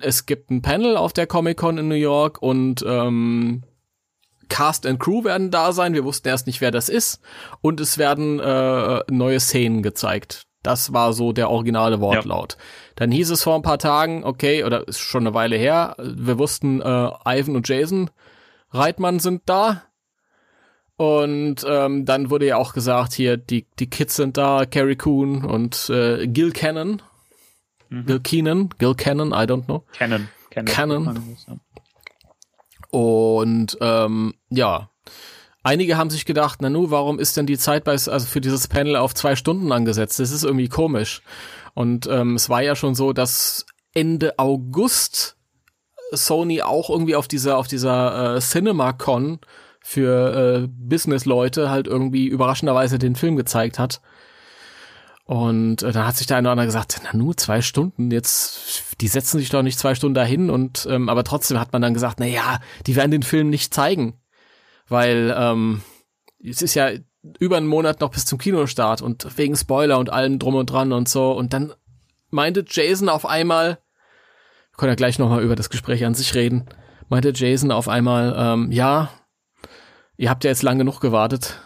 es 0.02 0.26
gibt 0.26 0.52
ein 0.52 0.62
Panel 0.62 0.98
auf 0.98 1.14
der 1.14 1.28
Comic-Con 1.28 1.78
in 1.78 1.88
New 1.88 1.96
York 1.96 2.42
und 2.42 2.84
ähm, 2.86 3.64
Cast 4.50 4.86
and 4.86 5.00
Crew 5.00 5.24
werden 5.24 5.52
da 5.52 5.72
sein. 5.72 5.94
Wir 5.94 6.04
wussten 6.04 6.28
erst 6.28 6.48
nicht, 6.48 6.62
wer 6.62 6.72
das 6.72 6.90
ist. 6.90 7.22
Und 7.62 7.80
es 7.80 7.98
werden 7.98 8.40
äh, 8.40 9.02
neue 9.10 9.40
Szenen 9.40 9.84
gezeigt. 9.84 10.44
Das 10.64 10.94
war 10.94 11.14
so 11.14 11.34
der 11.34 11.50
originale 11.50 12.00
Wortlaut. 12.00 12.54
Ja. 12.54 12.64
Dann 12.96 13.12
hieß 13.12 13.32
es 13.32 13.44
vor 13.44 13.56
ein 13.56 13.64
paar 13.64 13.80
Tagen, 13.80 14.24
okay, 14.24 14.64
oder 14.64 14.88
ist 14.88 15.00
schon 15.00 15.24
eine 15.24 15.34
Weile 15.34 15.58
her, 15.58 15.96
wir 16.00 16.40
wussten, 16.40 16.82
äh, 16.82 17.10
Ivan 17.26 17.56
und 17.56 17.68
Jason 17.68 18.10
Reitmann 18.72 19.20
sind 19.20 19.44
da. 19.46 19.84
Und 20.96 21.66
ähm, 21.68 22.06
dann 22.06 22.30
wurde 22.30 22.48
ja 22.48 22.58
auch 22.58 22.74
gesagt, 22.74 23.14
hier, 23.14 23.36
die, 23.36 23.68
die 23.80 23.90
Kids 23.90 24.16
sind 24.16 24.38
da, 24.38 24.66
Carrie 24.66 24.96
Coon 24.96 25.44
und 25.44 25.90
äh, 25.90 26.28
Gil 26.28 26.52
Cannon. 26.52 27.02
Mhm. 27.90 28.06
Gil 28.06 28.20
Keenan, 28.22 28.70
Gil 28.80 28.96
Cannon, 28.96 29.30
I 29.30 29.46
don't 29.46 29.66
know. 29.66 29.84
Cannon. 29.94 30.30
Cannon. 30.50 30.74
Cannon. 30.74 31.60
Und 32.94 33.76
ähm, 33.82 34.36
ja, 34.52 34.92
einige 35.64 35.98
haben 35.98 36.12
sich 36.12 36.26
gedacht, 36.26 36.62
Nanu, 36.62 36.92
warum 36.92 37.18
ist 37.18 37.36
denn 37.36 37.48
die 37.48 37.58
Zeit 37.58 37.86
bei, 37.86 37.94
also 37.94 38.20
für 38.20 38.40
dieses 38.40 38.68
Panel 38.68 38.98
auf 38.98 39.16
zwei 39.16 39.36
Stunden 39.36 39.72
angesetzt? 39.72 40.20
Das 40.20 40.30
ist 40.30 40.44
irgendwie 40.44 40.70
komisch. 40.70 41.24
Und 41.74 42.06
ähm, 42.06 42.36
es 42.36 42.50
war 42.50 42.62
ja 42.62 42.76
schon 42.76 42.94
so, 42.94 43.12
dass 43.12 43.66
Ende 43.96 44.38
August 44.38 45.38
Sony 46.12 46.62
auch 46.62 46.92
irgendwie 46.92 47.16
auf 47.16 47.28
dieser 47.28 47.58
auf 47.58 47.68
dieser 47.68 48.36
äh, 48.36 48.40
CinemaCon 48.40 49.40
für 49.82 50.62
äh, 50.64 50.68
Business-Leute 50.68 51.72
halt 51.72 51.88
irgendwie 51.88 52.28
überraschenderweise 52.28 53.00
den 53.00 53.16
Film 53.16 53.38
gezeigt 53.38 53.80
hat. 53.80 54.02
Und 55.34 55.82
äh, 55.82 55.92
dann 55.92 56.06
hat 56.06 56.16
sich 56.16 56.28
der 56.28 56.38
eine 56.38 56.48
oder 56.48 56.52
andere 56.52 56.68
gesagt, 56.68 57.02
na 57.04 57.18
nur 57.18 57.36
zwei 57.36 57.64
Stunden, 57.64 58.12
jetzt, 58.12 59.02
die 59.02 59.08
setzen 59.08 59.40
sich 59.40 59.50
doch 59.50 59.64
nicht 59.64 59.80
zwei 59.80 59.96
Stunden 59.96 60.14
dahin 60.14 60.52
und 60.52 60.88
ähm, 60.88 61.10
aber 61.10 61.24
trotzdem 61.24 61.60
hat 61.60 61.74
man 61.74 61.82
dann 61.82 61.96
gesagt, 61.96 62.20
na 62.20 62.28
ja, 62.28 62.60
die 62.86 62.96
werden 62.96 63.10
den 63.10 63.24
Film 63.24 63.50
nicht 63.50 63.74
zeigen. 63.74 64.22
Weil 64.88 65.34
ähm, 65.36 65.82
es 66.40 66.62
ist 66.62 66.76
ja 66.76 66.92
über 67.40 67.58
einen 67.58 67.66
Monat 67.66 68.00
noch 68.00 68.12
bis 68.12 68.26
zum 68.26 68.38
Kinostart 68.38 69.02
und 69.02 69.36
wegen 69.36 69.56
Spoiler 69.56 69.98
und 69.98 70.12
allem 70.12 70.38
drum 70.38 70.54
und 70.54 70.68
dran 70.68 70.94
und 70.94 71.10
so. 71.10 71.32
Und 71.32 71.52
dann 71.52 71.74
meinte 72.30 72.64
Jason 72.68 73.10
auf 73.10 73.26
einmal, 73.26 73.80
wir 74.70 74.78
können 74.78 74.92
ja 74.92 74.96
gleich 74.96 75.18
nochmal 75.18 75.42
über 75.42 75.56
das 75.56 75.72
Gespräch 75.72 76.06
an 76.06 76.14
sich 76.14 76.36
reden, 76.36 76.70
meinte 77.10 77.34
Jason 77.34 77.72
auf 77.72 77.88
einmal, 77.88 78.36
ähm, 78.38 78.72
ja, 78.72 79.10
ihr 80.16 80.30
habt 80.30 80.44
ja 80.44 80.52
jetzt 80.52 80.62
lang 80.62 80.78
genug 80.78 81.00
gewartet. 81.00 81.60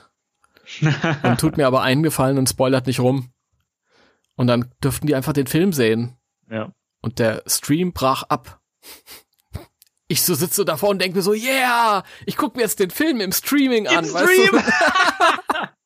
und 1.24 1.38
tut 1.38 1.58
mir 1.58 1.68
aber 1.68 1.82
einen 1.82 2.04
Gefallen 2.04 2.38
und 2.38 2.48
spoilert 2.48 2.88
nicht 2.88 3.02
rum. 3.02 3.30
Und 4.38 4.48
dann 4.48 4.74
dürften 4.82 5.08
die 5.08 5.16
einfach 5.16 5.34
den 5.34 5.48
Film 5.48 5.74
sehen. 5.74 6.16
Ja. 6.50 6.72
Und 7.02 7.20
der 7.20 7.44
Stream 7.48 7.92
brach 7.92 8.24
ab. 8.24 8.62
Ich 10.08 10.22
so 10.22 10.34
sitze 10.34 10.64
davor 10.64 10.90
und 10.90 11.02
denke 11.02 11.18
mir 11.18 11.22
so, 11.22 11.34
yeah, 11.34 12.04
ich 12.26 12.38
guck 12.38 12.56
mir 12.56 12.62
jetzt 12.62 12.80
den 12.80 12.92
Film 12.92 13.20
im 13.20 13.34
Streaming 13.34 13.86
Im 13.86 13.98
an. 13.98 14.06
Stream. 14.06 14.54
Weißt 14.54 14.54
du? 14.54 15.68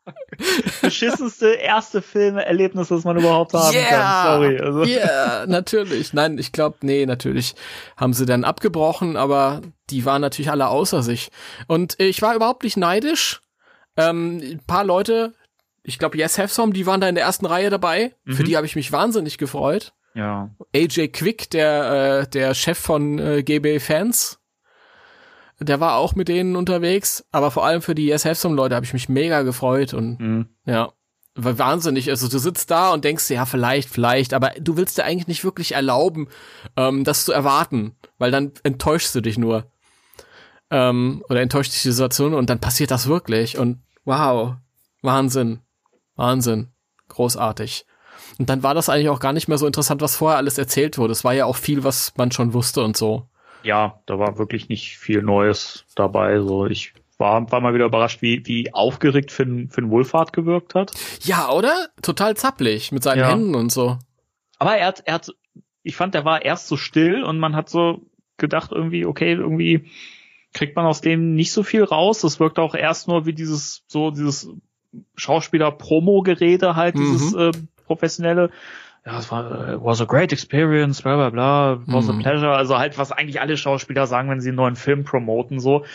beschissenste 0.81 1.53
erste 1.53 2.01
Filmerlebnis, 2.01 2.89
das 2.89 3.03
man 3.03 3.17
überhaupt 3.17 3.53
haben 3.53 3.75
yeah, 3.75 3.89
kann. 3.89 4.41
Sorry. 4.41 4.59
Also. 4.59 4.83
Yeah, 4.83 5.45
natürlich. 5.47 6.13
Nein, 6.13 6.37
ich 6.37 6.51
glaube, 6.51 6.77
nee, 6.81 7.05
natürlich 7.05 7.55
haben 7.97 8.13
sie 8.13 8.25
dann 8.25 8.43
abgebrochen, 8.43 9.17
aber 9.17 9.61
die 9.89 10.05
waren 10.05 10.21
natürlich 10.21 10.51
alle 10.51 10.67
außer 10.67 11.03
sich. 11.03 11.29
Und 11.67 11.99
ich 11.99 12.21
war 12.21 12.35
überhaupt 12.35 12.63
nicht 12.63 12.77
neidisch. 12.77 13.41
Ähm, 13.97 14.41
ein 14.41 14.61
paar 14.65 14.83
Leute, 14.83 15.33
ich 15.83 15.99
glaube, 15.99 16.17
Yes 16.17 16.37
Have 16.37 16.53
Some, 16.53 16.73
die 16.73 16.85
waren 16.85 17.01
da 17.01 17.09
in 17.09 17.15
der 17.15 17.23
ersten 17.23 17.45
Reihe 17.45 17.69
dabei. 17.69 18.13
Mhm. 18.25 18.33
Für 18.33 18.43
die 18.43 18.55
habe 18.55 18.65
ich 18.65 18.75
mich 18.75 18.91
wahnsinnig 18.91 19.37
gefreut. 19.37 19.93
Ja. 20.13 20.49
AJ 20.75 21.09
Quick, 21.09 21.49
der, 21.49 22.21
äh, 22.21 22.29
der 22.29 22.53
Chef 22.53 22.77
von 22.77 23.17
äh, 23.17 23.43
GB 23.43 23.79
Fans, 23.79 24.39
der 25.59 25.79
war 25.79 25.95
auch 25.95 26.15
mit 26.15 26.27
denen 26.27 26.55
unterwegs, 26.55 27.23
aber 27.31 27.51
vor 27.51 27.65
allem 27.65 27.81
für 27.81 27.95
die 27.95 28.07
Yes 28.07 28.25
Have 28.25 28.35
Some 28.35 28.55
Leute 28.55 28.75
habe 28.75 28.85
ich 28.85 28.93
mich 28.93 29.09
mega 29.09 29.43
gefreut 29.43 29.93
und 29.93 30.19
mhm. 30.19 30.49
ja, 30.65 30.91
war 31.35 31.57
wahnsinnig. 31.57 32.09
Also 32.09 32.27
du 32.27 32.39
sitzt 32.39 32.71
da 32.71 32.91
und 32.91 33.05
denkst, 33.05 33.29
ja, 33.29 33.45
vielleicht, 33.45 33.89
vielleicht, 33.89 34.33
aber 34.33 34.51
du 34.59 34.75
willst 34.75 34.97
dir 34.97 35.03
eigentlich 35.03 35.27
nicht 35.27 35.43
wirklich 35.43 35.73
erlauben, 35.73 36.27
ähm, 36.75 37.03
das 37.03 37.25
zu 37.25 37.31
erwarten, 37.31 37.95
weil 38.17 38.31
dann 38.31 38.51
enttäuschst 38.63 39.13
du 39.15 39.21
dich 39.21 39.37
nur. 39.37 39.71
Ähm, 40.71 41.23
oder 41.29 41.41
enttäuscht 41.41 41.73
dich 41.73 41.83
die 41.83 41.91
Situation 41.91 42.33
und 42.33 42.49
dann 42.49 42.59
passiert 42.59 42.91
das 42.91 43.07
wirklich 43.07 43.57
und 43.57 43.83
wow, 44.03 44.55
Wahnsinn, 45.01 45.59
Wahnsinn, 46.21 46.71
großartig. 47.09 47.85
Und 48.37 48.49
dann 48.49 48.63
war 48.63 48.73
das 48.73 48.89
eigentlich 48.89 49.09
auch 49.09 49.19
gar 49.19 49.33
nicht 49.33 49.47
mehr 49.47 49.57
so 49.57 49.67
interessant, 49.67 50.01
was 50.01 50.15
vorher 50.15 50.37
alles 50.37 50.57
erzählt 50.57 50.97
wurde. 50.97 51.11
Es 51.11 51.23
war 51.23 51.33
ja 51.33 51.45
auch 51.45 51.55
viel, 51.57 51.83
was 51.83 52.13
man 52.17 52.31
schon 52.31 52.53
wusste 52.53 52.83
und 52.83 52.95
so 52.95 53.27
ja, 53.63 54.01
da 54.05 54.19
war 54.19 54.37
wirklich 54.37 54.69
nicht 54.69 54.97
viel 54.97 55.21
Neues 55.21 55.85
dabei. 55.95 56.39
So, 56.39 56.65
ich 56.65 56.93
war, 57.17 57.49
war 57.51 57.61
mal 57.61 57.73
wieder 57.73 57.85
überrascht, 57.85 58.21
wie, 58.21 58.45
wie 58.45 58.73
aufgeregt 58.73 59.31
Finn, 59.31 59.69
Finn 59.69 59.89
Wohlfahrt 59.89 60.33
gewirkt 60.33 60.75
hat. 60.75 60.91
Ja, 61.21 61.51
oder? 61.51 61.89
Total 62.01 62.35
zappelig 62.35 62.91
mit 62.91 63.03
seinen 63.03 63.19
ja. 63.19 63.29
Händen 63.29 63.55
und 63.55 63.71
so. 63.71 63.97
Aber 64.57 64.75
er 64.75 64.87
hat, 64.87 65.03
er 65.05 65.15
hat, 65.15 65.31
ich 65.83 65.95
fand, 65.95 66.13
der 66.13 66.25
war 66.25 66.43
erst 66.43 66.67
so 66.67 66.77
still 66.77 67.23
und 67.23 67.39
man 67.39 67.55
hat 67.55 67.69
so 67.69 68.01
gedacht 68.37 68.71
irgendwie, 68.71 69.05
okay, 69.05 69.33
irgendwie 69.33 69.89
kriegt 70.53 70.75
man 70.75 70.85
aus 70.85 71.01
dem 71.01 71.35
nicht 71.35 71.51
so 71.51 71.63
viel 71.63 71.83
raus. 71.83 72.21
Das 72.21 72.39
wirkt 72.39 72.59
auch 72.59 72.75
erst 72.75 73.07
nur 73.07 73.25
wie 73.25 73.33
dieses, 73.33 73.83
so 73.87 74.11
dieses 74.11 74.49
Schauspieler-Promo-Gerede 75.15 76.75
halt, 76.75 76.95
mhm. 76.95 76.99
dieses 76.99 77.33
äh, 77.33 77.51
professionelle 77.85 78.49
ja, 79.05 79.17
es 79.17 79.31
war, 79.31 79.77
uh, 79.77 79.83
was 79.83 79.99
a 79.99 80.05
great 80.05 80.31
experience, 80.31 81.01
bla 81.01 81.15
bla 81.15 81.29
bla, 81.31 81.81
was 81.87 82.05
mhm. 82.05 82.19
a 82.19 82.21
pleasure. 82.21 82.55
Also 82.55 82.77
halt, 82.77 82.97
was 82.97 83.11
eigentlich 83.11 83.41
alle 83.41 83.57
Schauspieler 83.57 84.05
sagen, 84.05 84.29
wenn 84.29 84.41
sie 84.41 84.49
einen 84.49 84.57
neuen 84.57 84.75
Film 84.75 85.03
promoten, 85.03 85.59
so. 85.59 85.85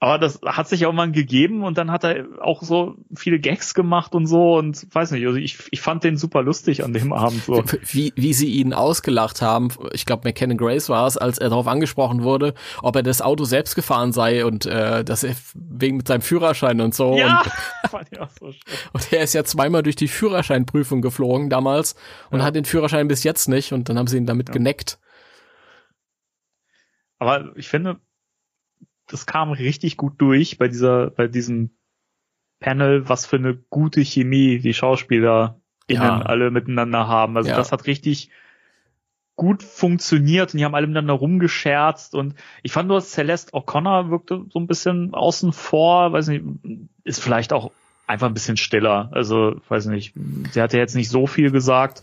Aber 0.00 0.18
das 0.18 0.38
hat 0.46 0.68
sich 0.68 0.86
auch 0.86 0.92
mal 0.92 1.10
gegeben 1.10 1.64
und 1.64 1.76
dann 1.76 1.90
hat 1.90 2.04
er 2.04 2.24
auch 2.40 2.62
so 2.62 2.94
viele 3.16 3.40
Gags 3.40 3.74
gemacht 3.74 4.14
und 4.14 4.28
so 4.28 4.56
und 4.56 4.86
weiß 4.94 5.10
nicht, 5.10 5.26
also 5.26 5.36
ich, 5.36 5.58
ich 5.72 5.80
fand 5.80 6.04
den 6.04 6.16
super 6.16 6.42
lustig 6.42 6.84
an 6.84 6.92
dem 6.92 7.12
Abend 7.12 7.42
so. 7.42 7.64
Wie, 7.82 8.12
wie 8.14 8.32
sie 8.32 8.46
ihn 8.46 8.72
ausgelacht 8.74 9.42
haben, 9.42 9.70
ich 9.92 10.06
glaube 10.06 10.28
McKenna 10.28 10.54
Grace 10.54 10.88
war 10.88 11.08
es, 11.08 11.16
als 11.16 11.38
er 11.38 11.48
darauf 11.48 11.66
angesprochen 11.66 12.22
wurde, 12.22 12.54
ob 12.80 12.94
er 12.94 13.02
das 13.02 13.20
Auto 13.20 13.42
selbst 13.42 13.74
gefahren 13.74 14.12
sei 14.12 14.44
und 14.44 14.66
äh, 14.66 15.02
dass 15.02 15.24
er 15.24 15.34
wegen 15.54 15.96
mit 15.96 16.06
seinem 16.06 16.22
Führerschein 16.22 16.80
und 16.80 16.94
so. 16.94 17.16
Ja, 17.16 17.42
und, 17.42 17.90
fand 17.90 18.08
ich 18.12 18.20
auch 18.20 18.30
so 18.38 18.52
schön. 18.52 18.62
und 18.92 19.12
er 19.12 19.24
ist 19.24 19.32
ja 19.32 19.42
zweimal 19.42 19.82
durch 19.82 19.96
die 19.96 20.08
Führerscheinprüfung 20.08 21.02
geflogen 21.02 21.50
damals 21.50 21.96
und 22.30 22.38
ja. 22.38 22.44
hat 22.44 22.54
den 22.54 22.64
Führerschein 22.64 23.08
bis 23.08 23.24
jetzt 23.24 23.48
nicht 23.48 23.72
und 23.72 23.88
dann 23.88 23.98
haben 23.98 24.06
sie 24.06 24.18
ihn 24.18 24.26
damit 24.26 24.48
ja. 24.48 24.52
geneckt. 24.52 25.00
Aber 27.18 27.50
ich 27.56 27.68
finde, 27.68 27.98
das 29.08 29.26
kam 29.26 29.52
richtig 29.52 29.96
gut 29.96 30.14
durch 30.18 30.58
bei 30.58 30.68
dieser, 30.68 31.10
bei 31.10 31.26
diesem 31.26 31.70
Panel, 32.60 33.08
was 33.08 33.26
für 33.26 33.36
eine 33.36 33.54
gute 33.54 34.00
Chemie 34.02 34.58
die 34.58 34.74
Schauspieler 34.74 35.60
innen 35.86 36.02
ja. 36.02 36.22
alle 36.22 36.50
miteinander 36.50 37.08
haben. 37.08 37.36
Also 37.36 37.50
ja. 37.50 37.56
das 37.56 37.72
hat 37.72 37.86
richtig 37.86 38.30
gut 39.36 39.62
funktioniert 39.62 40.52
und 40.52 40.58
die 40.58 40.64
haben 40.64 40.74
alle 40.74 40.86
miteinander 40.86 41.14
rumgescherzt 41.14 42.14
und 42.14 42.34
ich 42.62 42.72
fand 42.72 42.88
nur, 42.88 43.00
Celeste 43.00 43.52
O'Connor 43.52 44.10
wirkte 44.10 44.44
so 44.50 44.58
ein 44.58 44.66
bisschen 44.66 45.14
außen 45.14 45.52
vor, 45.52 46.12
weiß 46.12 46.26
nicht, 46.28 46.44
ist 47.04 47.22
vielleicht 47.22 47.52
auch 47.52 47.70
einfach 48.08 48.26
ein 48.26 48.34
bisschen 48.34 48.56
stiller. 48.56 49.10
Also, 49.12 49.60
weiß 49.68 49.86
nicht, 49.86 50.14
sie 50.50 50.60
hat 50.60 50.72
ja 50.72 50.80
jetzt 50.80 50.96
nicht 50.96 51.08
so 51.08 51.28
viel 51.28 51.52
gesagt. 51.52 52.02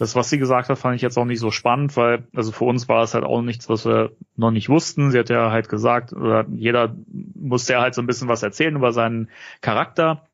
Das, 0.00 0.14
was 0.14 0.30
sie 0.30 0.38
gesagt 0.38 0.70
hat, 0.70 0.78
fand 0.78 0.96
ich 0.96 1.02
jetzt 1.02 1.18
auch 1.18 1.26
nicht 1.26 1.40
so 1.40 1.50
spannend, 1.50 1.94
weil, 1.94 2.26
also 2.34 2.52
für 2.52 2.64
uns 2.64 2.88
war 2.88 3.02
es 3.02 3.12
halt 3.12 3.22
auch 3.22 3.42
nichts, 3.42 3.68
was 3.68 3.84
wir 3.84 4.12
noch 4.34 4.50
nicht 4.50 4.70
wussten. 4.70 5.10
Sie 5.10 5.18
hat 5.18 5.28
ja 5.28 5.50
halt 5.50 5.68
gesagt, 5.68 6.14
oder 6.14 6.46
jeder 6.48 6.96
musste 7.34 7.74
ja 7.74 7.82
halt 7.82 7.94
so 7.94 8.00
ein 8.00 8.06
bisschen 8.06 8.26
was 8.26 8.42
erzählen 8.42 8.74
über 8.76 8.94
seinen 8.94 9.28
Charakter 9.60 10.26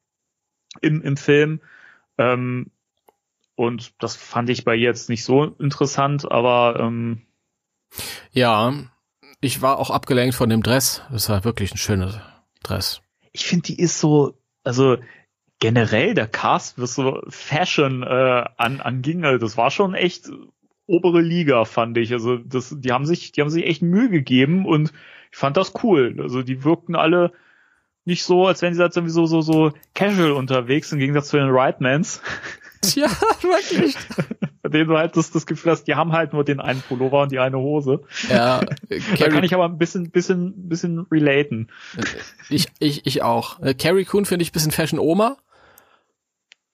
im, 0.83 1.03
im 1.03 1.17
Film. 1.17 1.61
Ähm, 2.17 2.71
und 3.57 3.93
das 3.99 4.15
fand 4.15 4.51
ich 4.51 4.65
bei 4.65 4.77
ihr 4.77 4.83
jetzt 4.83 5.09
nicht 5.09 5.25
so 5.25 5.47
interessant, 5.59 6.31
aber 6.31 6.79
ähm, 6.79 7.23
ja, 8.31 8.73
ich 9.41 9.63
war 9.63 9.81
auch 9.81 9.91
abgelenkt 9.91 10.37
von 10.37 10.49
dem 10.49 10.63
Dress. 10.63 11.03
Das 11.11 11.29
war 11.29 11.43
wirklich 11.43 11.75
ein 11.75 11.79
schöner 11.79 12.23
Dress. 12.63 13.01
Ich 13.33 13.47
finde, 13.47 13.65
die 13.65 13.81
ist 13.81 13.99
so, 13.99 14.39
also 14.63 14.99
generell 15.59 16.15
der 16.15 16.27
Cast, 16.27 16.81
was 16.81 16.95
so 16.95 17.23
Fashion 17.29 18.03
äh, 18.03 18.45
an, 18.57 18.81
anging, 18.81 19.25
also 19.25 19.39
das 19.39 19.57
war 19.57 19.71
schon 19.71 19.95
echt 19.95 20.31
obere 20.87 21.21
Liga, 21.21 21.65
fand 21.65 21.97
ich. 21.99 22.13
Also 22.13 22.37
das, 22.37 22.75
die 22.79 22.93
haben 22.93 23.07
sich, 23.07 23.33
die 23.33 23.41
haben 23.41 23.51
sich 23.51 23.65
echt 23.65 23.83
Mühe 23.83 24.09
gegeben 24.09 24.67
und 24.67 24.93
ich 25.33 25.39
fand 25.39 25.57
das 25.57 25.73
cool. 25.83 26.17
Also 26.21 26.43
die 26.43 26.65
wirkten 26.65 26.95
alle 26.95 27.33
nicht 28.05 28.23
so, 28.23 28.47
als 28.47 28.63
wären 28.63 28.75
sie 28.75 28.83
jetzt 28.83 28.97
irgendwie 28.97 29.13
so, 29.13 29.27
so, 29.27 29.41
so 29.41 29.73
casual 29.95 30.33
unterwegs, 30.33 30.93
im 30.93 30.99
Gegensatz 30.99 31.29
zu 31.29 31.37
den 31.37 31.51
Rightmans. 31.51 32.23
Ja, 32.95 33.09
wirklich. 33.41 33.97
Bei 34.63 34.69
denen 34.69 34.89
du 34.89 34.97
halt 34.97 35.17
das, 35.17 35.33
das 35.33 35.47
Gefühl 35.47 35.73
hast, 35.73 35.85
die 35.85 35.97
haben 35.97 36.13
halt 36.13 36.35
nur 36.35 36.45
den 36.45 36.61
einen 36.61 36.83
Pullover 36.83 37.23
und 37.23 37.33
die 37.33 37.41
eine 37.41 37.59
Hose. 37.59 38.03
Ja. 38.29 38.61
da 39.19 39.29
kann 39.29 39.43
ich 39.43 39.55
aber 39.55 39.65
ein 39.65 39.79
bisschen, 39.79 40.11
bisschen, 40.11 40.69
bisschen 40.69 41.01
relaten. 41.11 41.69
Ich, 42.49 42.69
ich, 42.79 43.05
ich 43.07 43.23
auch. 43.23 43.61
Äh, 43.61 43.75
Carrie 43.75 44.05
Coon 44.05 44.25
finde 44.25 44.43
ich 44.45 44.51
ein 44.51 44.53
bisschen 44.53 44.71
Fashion 44.71 45.01
Oma 45.01 45.37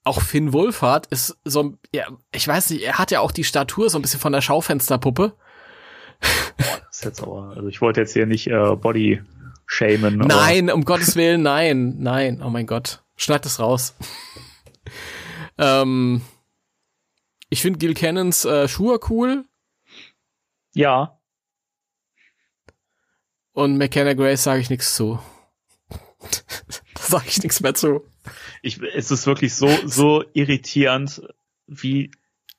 auch 0.05 0.21
Finn 0.21 0.53
Wolfhard 0.53 1.07
ist 1.07 1.37
so, 1.45 1.79
ja, 1.95 2.07
ich 2.33 2.47
weiß 2.47 2.71
nicht, 2.71 2.83
er 2.83 2.99
hat 2.99 3.11
ja 3.11 3.21
auch 3.21 3.31
die 3.31 3.45
Statur 3.45 3.89
so 3.89 3.99
ein 3.99 4.03
bisschen 4.03 4.21
von 4.21 4.33
der 4.33 4.41
Schaufensterpuppe. 4.41 5.37
Boah, 6.57 6.81
das 6.87 6.97
ist 6.99 7.05
jetzt 7.05 7.23
aber, 7.23 7.55
also 7.57 7.69
ich 7.69 7.81
wollte 7.81 8.01
jetzt 8.01 8.13
hier 8.13 8.27
nicht 8.27 8.49
äh, 8.49 8.77
Body 8.77 9.23
shamen. 9.67 10.19
Nein, 10.19 10.71
um 10.71 10.85
Gottes 10.85 11.17
Willen, 11.17 11.43
nein, 11.43 11.97
nein, 11.99 12.43
oh 12.43 12.51
mein 12.51 12.67
Gott, 12.67 13.03
schneid 13.17 13.45
das 13.45 13.61
raus. 13.61 13.95
ähm, 15.59 16.23
Ich 17.49 17.63
finde 17.63 17.79
Gil 17.79 17.95
Cannons 17.95 18.45
äh, 18.45 18.67
Schuhe 18.69 18.99
cool. 19.09 19.45
Ja. 20.75 21.21
Und 23.53 23.77
McKenna 23.77 24.15
Grace 24.15 24.43
sage 24.43 24.61
ich 24.61 24.71
nichts 24.71 24.95
zu. 24.95 25.21
da 26.95 27.03
sage 27.03 27.27
ich 27.29 27.43
nichts 27.43 27.61
mehr 27.61 27.75
zu. 27.75 28.05
Ich, 28.63 28.81
es 28.81 29.11
ist 29.11 29.27
wirklich 29.27 29.55
so, 29.55 29.69
so 29.85 30.25
irritierend, 30.33 31.23
wie 31.67 32.11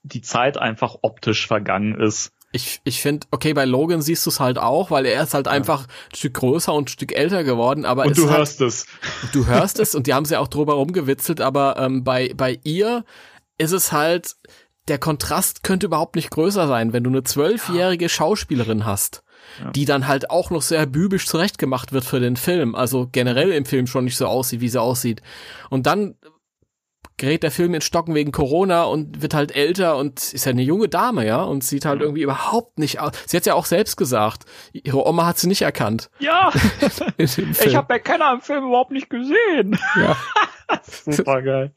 die 0.04 0.22
Zeit 0.22 0.58
einfach 0.58 0.98
optisch 1.02 1.48
vergangen 1.48 1.96
ist. 2.00 2.32
Ich, 2.52 2.82
ich 2.84 3.02
finde, 3.02 3.26
okay, 3.32 3.54
bei 3.54 3.66
Logan 3.66 4.04
siehst 4.04 4.26
du 4.28 4.30
es 4.30 4.40
halt 4.40 4.60
auch, 4.60 4.92
weil 4.92 5.08
er 5.08 5.24
ist 5.24 5.34
halt 5.34 5.48
ja. 5.48 5.52
einfach 5.52 5.88
ein 5.88 6.16
Stück 6.16 6.36
größer 6.36 6.72
und 6.72 6.86
ein 6.86 6.88
Stück 6.88 7.12
älter 7.14 7.44
geworden, 7.44 7.84
aber 7.84 8.06
und 8.06 8.16
du 8.16 8.28
halt, 8.28 8.38
hörst 8.38 8.62
es. 8.62 8.86
Du 9.32 9.48
hörst 9.48 9.80
es 9.80 9.96
und 9.96 10.06
die 10.06 10.14
haben 10.14 10.26
sie 10.26 10.38
auch 10.38 10.48
drüber 10.48 10.76
rumgewitzelt, 10.76 11.42
aber 11.42 11.78
ähm, 11.80 12.04
bei, 12.04 12.32
bei 12.36 12.60
ihr 12.64 13.06
ist 13.58 13.72
es 13.72 13.92
halt, 13.92 14.36
der 14.88 15.00
Kontrast 15.00 15.64
könnte 15.64 15.88
überhaupt 15.88 16.16
nicht 16.16 16.30
größer 16.30 16.68
sein, 16.68 16.94
wenn 16.94 17.04
du 17.04 17.10
eine 17.10 17.24
zwölfjährige 17.24 18.08
Schauspielerin 18.08 18.86
hast, 18.86 19.23
ja. 19.62 19.72
die 19.72 19.86
dann 19.86 20.08
halt 20.08 20.30
auch 20.30 20.50
noch 20.50 20.62
sehr 20.62 20.86
bübisch 20.86 21.28
zurechtgemacht 21.28 21.94
wird 21.94 22.06
für 22.06 22.20
den 22.20 22.36
Film, 22.36 22.76
also 22.76 23.08
generell 23.12 23.52
im 23.52 23.66
Film 23.66 23.88
schon 23.88 24.06
nicht 24.06 24.18
so 24.18 24.28
aussieht, 24.28 24.62
wie 24.62 24.70
sie 24.70 24.82
aussieht. 24.82 25.22
Und 25.70 25.86
dann 25.86 26.16
gerät 27.18 27.44
der 27.44 27.52
Film 27.52 27.74
in 27.74 27.82
Stocken 27.82 28.16
wegen 28.16 28.32
Corona 28.32 28.84
und 28.84 29.22
wird 29.22 29.34
halt 29.34 29.56
älter 29.56 29.98
und 29.98 30.34
ist 30.34 30.46
ja 30.46 30.52
eine 30.52 30.64
junge 30.64 30.90
Dame, 30.90 31.26
ja, 31.26 31.44
und 31.44 31.64
sieht 31.64 31.86
halt 31.86 32.02
irgendwie 32.02 32.24
überhaupt 32.24 32.80
nicht 32.80 33.00
aus. 33.00 33.12
Sie 33.28 33.38
hat 33.38 33.46
ja 33.46 33.54
auch 33.54 33.66
selbst 33.66 33.98
gesagt, 33.98 34.46
ihre 34.74 35.06
Oma 35.06 35.26
hat 35.26 35.38
sie 35.38 35.48
nicht 35.48 35.62
erkannt. 35.62 36.10
Ja, 36.20 36.52
ich 37.18 37.76
habe 37.76 38.00
Kenner 38.00 38.34
im 38.34 38.42
Film 38.42 38.66
überhaupt 38.66 38.92
nicht 38.92 39.10
gesehen. 39.10 39.78
Ja. 39.96 40.18
Super 41.06 41.42
geil. 41.42 41.74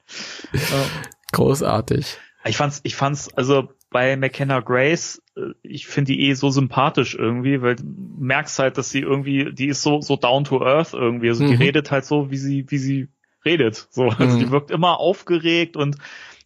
Großartig. 1.32 2.18
Ich 2.44 2.56
fand's, 2.56 2.80
ich 2.84 2.96
fand's, 2.96 3.32
also 3.34 3.68
bei 3.90 4.16
McKenna 4.16 4.60
Grace, 4.60 5.22
äh, 5.36 5.52
ich 5.62 5.86
finde 5.86 6.12
die 6.12 6.28
eh 6.28 6.34
so 6.34 6.50
sympathisch 6.50 7.14
irgendwie, 7.14 7.62
weil 7.62 7.76
du 7.76 7.84
merkst 8.18 8.58
halt, 8.58 8.78
dass 8.78 8.90
sie 8.90 9.00
irgendwie, 9.00 9.52
die 9.52 9.68
ist 9.68 9.82
so, 9.82 10.00
so 10.00 10.16
down 10.16 10.44
to 10.44 10.62
earth 10.62 10.92
irgendwie. 10.92 11.28
Also 11.28 11.44
mhm. 11.44 11.48
die 11.48 11.54
redet 11.54 11.90
halt 11.90 12.04
so, 12.04 12.30
wie 12.30 12.36
sie, 12.36 12.64
wie 12.68 12.78
sie 12.78 13.08
redet. 13.44 13.88
So, 13.90 14.08
also 14.08 14.36
mhm. 14.36 14.40
die 14.40 14.50
wirkt 14.50 14.70
immer 14.70 14.98
aufgeregt 14.98 15.76
und 15.76 15.96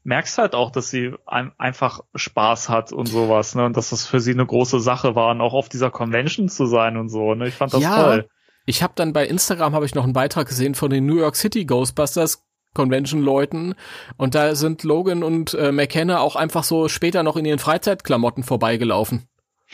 merkst 0.02 0.38
halt 0.38 0.54
auch, 0.54 0.70
dass 0.70 0.90
sie 0.90 1.14
ein, 1.26 1.52
einfach 1.58 2.00
Spaß 2.14 2.68
hat 2.68 2.92
und 2.92 3.06
sowas, 3.06 3.54
ne? 3.54 3.64
Und 3.66 3.76
dass 3.76 3.90
das 3.90 4.06
für 4.06 4.20
sie 4.20 4.32
eine 4.32 4.46
große 4.46 4.80
Sache 4.80 5.14
war, 5.14 5.30
und 5.30 5.40
auch 5.40 5.52
auf 5.52 5.68
dieser 5.68 5.90
Convention 5.90 6.48
zu 6.48 6.66
sein 6.66 6.96
und 6.96 7.08
so, 7.08 7.34
ne? 7.34 7.48
Ich 7.48 7.54
fand 7.54 7.74
das 7.74 7.82
ja, 7.82 8.02
toll. 8.02 8.28
Ich 8.66 8.82
habe 8.82 8.92
dann 8.96 9.12
bei 9.12 9.26
Instagram 9.26 9.74
habe 9.74 9.84
ich 9.84 9.94
noch 9.94 10.04
einen 10.04 10.12
Beitrag 10.12 10.46
gesehen 10.46 10.74
von 10.74 10.90
den 10.90 11.06
New 11.06 11.16
York 11.16 11.36
City 11.36 11.64
Ghostbusters 11.64 12.46
Convention-Leuten 12.74 13.74
und 14.16 14.34
da 14.34 14.54
sind 14.54 14.84
Logan 14.84 15.22
und 15.22 15.54
äh, 15.54 15.72
McKenna 15.72 16.20
auch 16.20 16.36
einfach 16.36 16.64
so 16.64 16.88
später 16.88 17.22
noch 17.22 17.36
in 17.36 17.44
ihren 17.44 17.58
Freizeitklamotten 17.58 18.42
vorbeigelaufen 18.42 19.28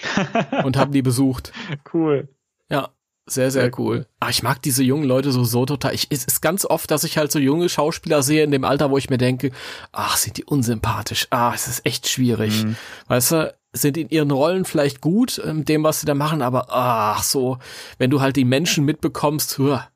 und 0.65 0.77
haben 0.77 0.93
die 0.93 1.03
besucht. 1.03 1.53
Cool. 1.93 2.29
Ja, 2.71 2.91
sehr, 3.29 3.51
sehr 3.51 3.77
cool. 3.79 4.07
Ah, 4.21 4.31
ich 4.31 4.45
mag 4.45 4.63
diese 4.63 4.85
jungen 4.85 5.05
Leute 5.05 5.33
so, 5.33 5.43
so 5.43 5.67
total. 5.67 5.93
Ich, 5.95 6.07
es 6.11 6.25
ist 6.25 6.41
ganz 6.41 6.65
oft, 6.65 6.91
dass 6.93 7.03
ich 7.03 7.19
halt 7.19 7.33
so 7.33 7.41
junge 7.41 7.69
Schauspieler 7.69 8.23
sehe 8.23 8.45
in 8.45 8.53
dem 8.53 8.63
Alter, 8.65 8.91
wo 8.93 8.99
ich 8.99 9.11
mir 9.11 9.19
denke, 9.19 9.51
ach, 9.91 10.17
sind 10.17 10.37
die 10.37 10.45
unsympathisch. 10.45 11.27
Ah, 11.31 11.53
es 11.53 11.67
ist 11.67 11.85
echt 11.85 12.09
schwierig. 12.09 12.65
Mhm. 12.65 12.77
Weißt 13.09 13.33
du, 13.33 13.55
sind 13.73 13.97
in 13.97 14.09
ihren 14.11 14.31
Rollen 14.31 14.65
vielleicht 14.65 15.01
gut, 15.01 15.39
in 15.39 15.65
dem, 15.65 15.83
was 15.83 16.01
sie 16.01 16.07
da 16.07 16.15
machen, 16.15 16.41
aber 16.41 16.69
ach, 16.71 17.25
so, 17.25 17.59
wenn 17.99 18.11
du 18.11 18.21
halt 18.21 18.37
die 18.37 18.45
Menschen 18.45 18.85
mitbekommst, 18.85 19.59
hör. 19.59 19.89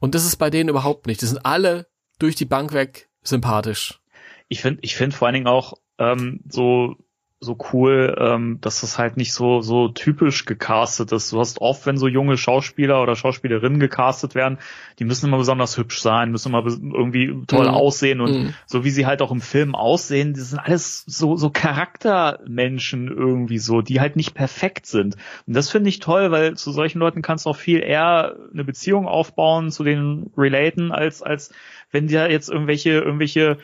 Und 0.00 0.16
das 0.16 0.24
ist 0.24 0.36
bei 0.36 0.50
denen 0.50 0.68
überhaupt 0.68 1.06
nicht. 1.06 1.22
Die 1.22 1.26
sind 1.26 1.46
alle 1.46 1.86
durch 2.24 2.34
die 2.34 2.44
Bank 2.44 2.72
weg 2.72 3.08
sympathisch. 3.22 4.00
Ich 4.48 4.60
finde, 4.60 4.80
ich 4.82 4.96
finde 4.96 5.16
vor 5.16 5.26
allen 5.26 5.34
Dingen 5.34 5.46
auch 5.46 5.74
ähm, 5.98 6.40
so 6.48 6.96
so 7.44 7.56
cool, 7.72 8.16
ähm, 8.18 8.58
dass 8.60 8.80
das 8.80 8.98
halt 8.98 9.16
nicht 9.16 9.32
so 9.32 9.60
so 9.60 9.88
typisch 9.88 10.46
gecastet 10.46 11.12
ist. 11.12 11.32
Du 11.32 11.38
hast 11.38 11.60
oft, 11.60 11.86
wenn 11.86 11.96
so 11.96 12.08
junge 12.08 12.36
Schauspieler 12.36 13.02
oder 13.02 13.14
Schauspielerinnen 13.14 13.78
gecastet 13.78 14.34
werden, 14.34 14.58
die 14.98 15.04
müssen 15.04 15.26
immer 15.26 15.38
besonders 15.38 15.76
hübsch 15.76 16.00
sein, 16.00 16.30
müssen 16.30 16.48
immer 16.48 16.64
irgendwie 16.64 17.44
toll 17.46 17.66
mm. 17.66 17.74
aussehen 17.74 18.20
und 18.20 18.32
mm. 18.32 18.54
so 18.66 18.84
wie 18.84 18.90
sie 18.90 19.06
halt 19.06 19.22
auch 19.22 19.30
im 19.30 19.40
Film 19.40 19.74
aussehen, 19.74 20.32
die 20.32 20.40
sind 20.40 20.58
alles 20.58 21.04
so 21.06 21.36
so 21.36 21.50
Charaktermenschen 21.50 23.08
irgendwie 23.08 23.58
so, 23.58 23.82
die 23.82 24.00
halt 24.00 24.16
nicht 24.16 24.34
perfekt 24.34 24.86
sind. 24.86 25.16
Und 25.46 25.54
das 25.54 25.70
finde 25.70 25.90
ich 25.90 26.00
toll, 26.00 26.30
weil 26.30 26.56
zu 26.56 26.72
solchen 26.72 26.98
Leuten 26.98 27.22
kannst 27.22 27.46
du 27.46 27.50
auch 27.50 27.56
viel 27.56 27.80
eher 27.80 28.36
eine 28.52 28.64
Beziehung 28.64 29.06
aufbauen, 29.06 29.70
zu 29.70 29.84
denen 29.84 30.32
relaten, 30.36 30.92
als 30.92 31.22
als 31.22 31.52
wenn 31.90 32.06
dir 32.06 32.30
jetzt 32.30 32.48
irgendwelche 32.48 32.90
irgendwelche 32.90 33.58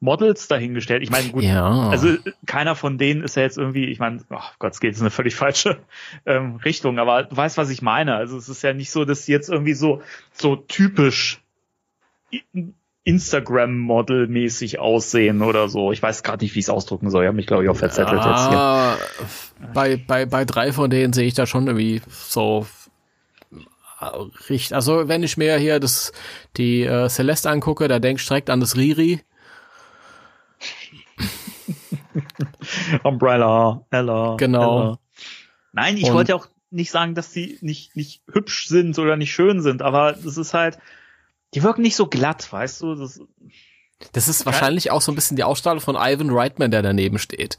Models 0.00 0.48
dahingestellt. 0.48 1.02
Ich 1.02 1.10
meine, 1.10 1.28
gut, 1.30 1.42
ja. 1.42 1.90
also 1.90 2.16
keiner 2.46 2.74
von 2.74 2.98
denen 2.98 3.22
ist 3.22 3.36
ja 3.36 3.42
jetzt 3.42 3.58
irgendwie, 3.58 3.86
ich 3.86 3.98
meine, 3.98 4.20
oh 4.30 4.38
Gott, 4.58 4.72
es 4.72 4.80
geht 4.80 4.94
in 4.94 5.00
eine 5.00 5.10
völlig 5.10 5.34
falsche 5.34 5.78
ähm, 6.26 6.56
Richtung, 6.56 6.98
aber 6.98 7.24
du 7.24 7.36
weißt, 7.36 7.58
was 7.58 7.70
ich 7.70 7.82
meine. 7.82 8.14
Also 8.14 8.38
es 8.38 8.48
ist 8.48 8.62
ja 8.62 8.72
nicht 8.72 8.90
so, 8.90 9.04
dass 9.04 9.26
sie 9.26 9.32
jetzt 9.32 9.50
irgendwie 9.50 9.74
so, 9.74 10.00
so 10.32 10.56
typisch 10.56 11.42
Instagram-Model-mäßig 13.04 14.78
aussehen 14.78 15.42
oder 15.42 15.68
so. 15.68 15.92
Ich 15.92 16.02
weiß 16.02 16.22
gerade 16.22 16.44
nicht, 16.44 16.54
wie 16.54 16.58
ich 16.58 16.66
es 16.66 16.70
ausdrücken 16.70 17.10
soll. 17.10 17.24
Ich 17.24 17.28
habe 17.28 17.36
mich, 17.36 17.46
glaube 17.46 17.64
ich, 17.64 17.70
auch 17.70 17.76
verzettelt 17.76 18.20
ja, 18.22 18.30
jetzt 18.30 18.48
hier. 18.50 19.72
Bei, 19.72 19.96
bei, 19.96 20.26
bei 20.26 20.44
drei 20.44 20.72
von 20.72 20.90
denen 20.90 21.14
sehe 21.14 21.26
ich 21.26 21.32
da 21.34 21.46
schon 21.46 21.66
irgendwie 21.66 22.02
so 22.10 22.66
äh, 22.66 22.77
richtig. 24.00 24.74
Also 24.74 25.08
wenn 25.08 25.22
ich 25.22 25.36
mir 25.36 25.56
hier 25.58 25.80
das 25.80 26.12
die 26.56 26.82
äh, 26.82 27.08
Celeste 27.08 27.50
angucke, 27.50 27.88
da 27.88 27.98
denke 27.98 28.20
ich 28.20 28.28
direkt 28.28 28.50
an 28.50 28.60
das 28.60 28.76
Riri. 28.76 29.20
Umbrella, 33.02 33.84
Ella. 33.90 34.36
Genau. 34.36 34.80
Ella. 34.80 34.98
Nein, 35.72 35.96
ich 35.96 36.04
Und 36.04 36.14
wollte 36.14 36.34
auch 36.34 36.48
nicht 36.70 36.90
sagen, 36.90 37.14
dass 37.14 37.32
sie 37.32 37.58
nicht, 37.60 37.96
nicht 37.96 38.22
hübsch 38.30 38.68
sind 38.68 38.98
oder 38.98 39.16
nicht 39.16 39.32
schön 39.32 39.62
sind, 39.62 39.82
aber 39.82 40.12
das 40.12 40.36
ist 40.36 40.54
halt, 40.54 40.78
die 41.54 41.62
wirken 41.62 41.82
nicht 41.82 41.96
so 41.96 42.06
glatt, 42.06 42.52
weißt 42.52 42.82
du? 42.82 42.94
Das, 42.94 43.20
das 44.12 44.28
ist 44.28 44.46
wahrscheinlich 44.46 44.90
auch 44.90 45.00
so 45.00 45.12
ein 45.12 45.14
bisschen 45.14 45.36
die 45.36 45.44
Ausstrahlung 45.44 45.80
von 45.80 45.96
Ivan 45.96 46.30
Reitman, 46.30 46.70
der 46.70 46.82
daneben 46.82 47.18
steht. 47.18 47.58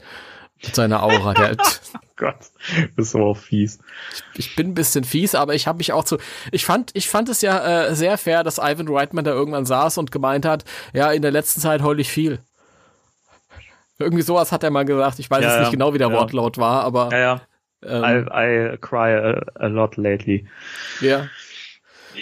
Mit 0.62 0.74
seiner 0.74 1.02
Aura. 1.02 1.34
Der, 1.34 1.56
oh 1.94 1.98
Gott, 2.16 2.36
bist 2.94 3.14
aber 3.14 3.26
auch 3.26 3.36
fies. 3.36 3.78
Ich, 4.34 4.48
ich 4.48 4.56
bin 4.56 4.68
ein 4.68 4.74
bisschen 4.74 5.04
fies, 5.04 5.34
aber 5.34 5.54
ich 5.54 5.66
habe 5.66 5.78
mich 5.78 5.92
auch 5.92 6.04
zu. 6.04 6.18
Ich 6.52 6.64
fand, 6.64 6.90
ich 6.94 7.08
fand 7.08 7.28
es 7.28 7.40
ja 7.40 7.86
äh, 7.86 7.94
sehr 7.94 8.18
fair, 8.18 8.44
dass 8.44 8.58
Ivan 8.58 8.88
Reitman 8.88 9.24
da 9.24 9.30
irgendwann 9.30 9.64
saß 9.64 9.98
und 9.98 10.12
gemeint 10.12 10.44
hat, 10.44 10.64
ja, 10.92 11.10
in 11.12 11.22
der 11.22 11.30
letzten 11.30 11.60
Zeit 11.60 11.82
heul 11.82 11.98
ich 12.00 12.10
viel. 12.10 12.40
Irgendwie 13.98 14.22
sowas 14.22 14.52
hat 14.52 14.64
er 14.64 14.70
mal 14.70 14.84
gesagt. 14.84 15.18
Ich 15.18 15.30
weiß 15.30 15.42
ja, 15.42 15.50
jetzt 15.50 15.60
nicht 15.60 15.72
genau, 15.72 15.94
wie 15.94 15.98
der 15.98 16.08
ja. 16.08 16.14
Wortlaut 16.14 16.58
war, 16.58 16.84
aber. 16.84 17.10
Ja, 17.12 17.18
ja. 17.18 17.40
Ähm, 17.82 18.28
I, 18.30 18.74
I 18.74 18.76
cry 18.78 19.14
a, 19.14 19.42
a 19.54 19.66
lot 19.66 19.96
lately. 19.96 20.46
Ja. 21.00 21.28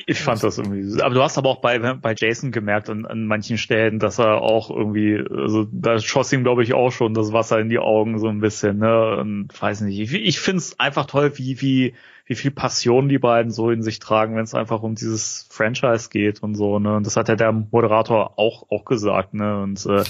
Ich 0.06 0.20
fand 0.20 0.42
das 0.42 0.58
irgendwie, 0.58 1.00
aber 1.02 1.14
du 1.14 1.22
hast 1.22 1.38
aber 1.38 1.48
auch 1.48 1.60
bei, 1.60 1.78
bei 1.78 2.14
Jason 2.16 2.52
gemerkt 2.52 2.90
an, 2.90 3.06
an 3.06 3.26
manchen 3.26 3.58
Stellen, 3.58 3.98
dass 3.98 4.18
er 4.18 4.40
auch 4.42 4.70
irgendwie, 4.70 5.22
also 5.30 5.66
da 5.70 5.98
schoss 5.98 6.32
ihm 6.32 6.44
glaube 6.44 6.62
ich 6.62 6.74
auch 6.74 6.90
schon 6.90 7.14
das 7.14 7.32
Wasser 7.32 7.58
in 7.58 7.68
die 7.68 7.78
Augen 7.78 8.18
so 8.18 8.28
ein 8.28 8.40
bisschen, 8.40 8.78
ne, 8.78 9.16
und 9.16 9.48
weiß 9.60 9.82
nicht. 9.82 9.98
Ich, 9.98 10.12
ich 10.12 10.40
finde 10.40 10.58
es 10.58 10.78
einfach 10.78 11.06
toll, 11.06 11.32
wie, 11.36 11.60
wie, 11.60 11.94
wie 12.26 12.34
viel 12.34 12.50
Passion 12.50 13.08
die 13.08 13.18
beiden 13.18 13.50
so 13.50 13.70
in 13.70 13.82
sich 13.82 13.98
tragen, 13.98 14.36
wenn 14.36 14.44
es 14.44 14.54
einfach 14.54 14.82
um 14.82 14.94
dieses 14.94 15.46
Franchise 15.50 16.10
geht 16.10 16.42
und 16.42 16.54
so, 16.54 16.78
ne, 16.78 16.96
und 16.96 17.06
das 17.06 17.16
hat 17.16 17.28
ja 17.28 17.36
der 17.36 17.52
Moderator 17.52 18.38
auch, 18.38 18.70
auch 18.70 18.84
gesagt, 18.84 19.34
ne, 19.34 19.62
und 19.62 19.84
äh, 19.86 20.04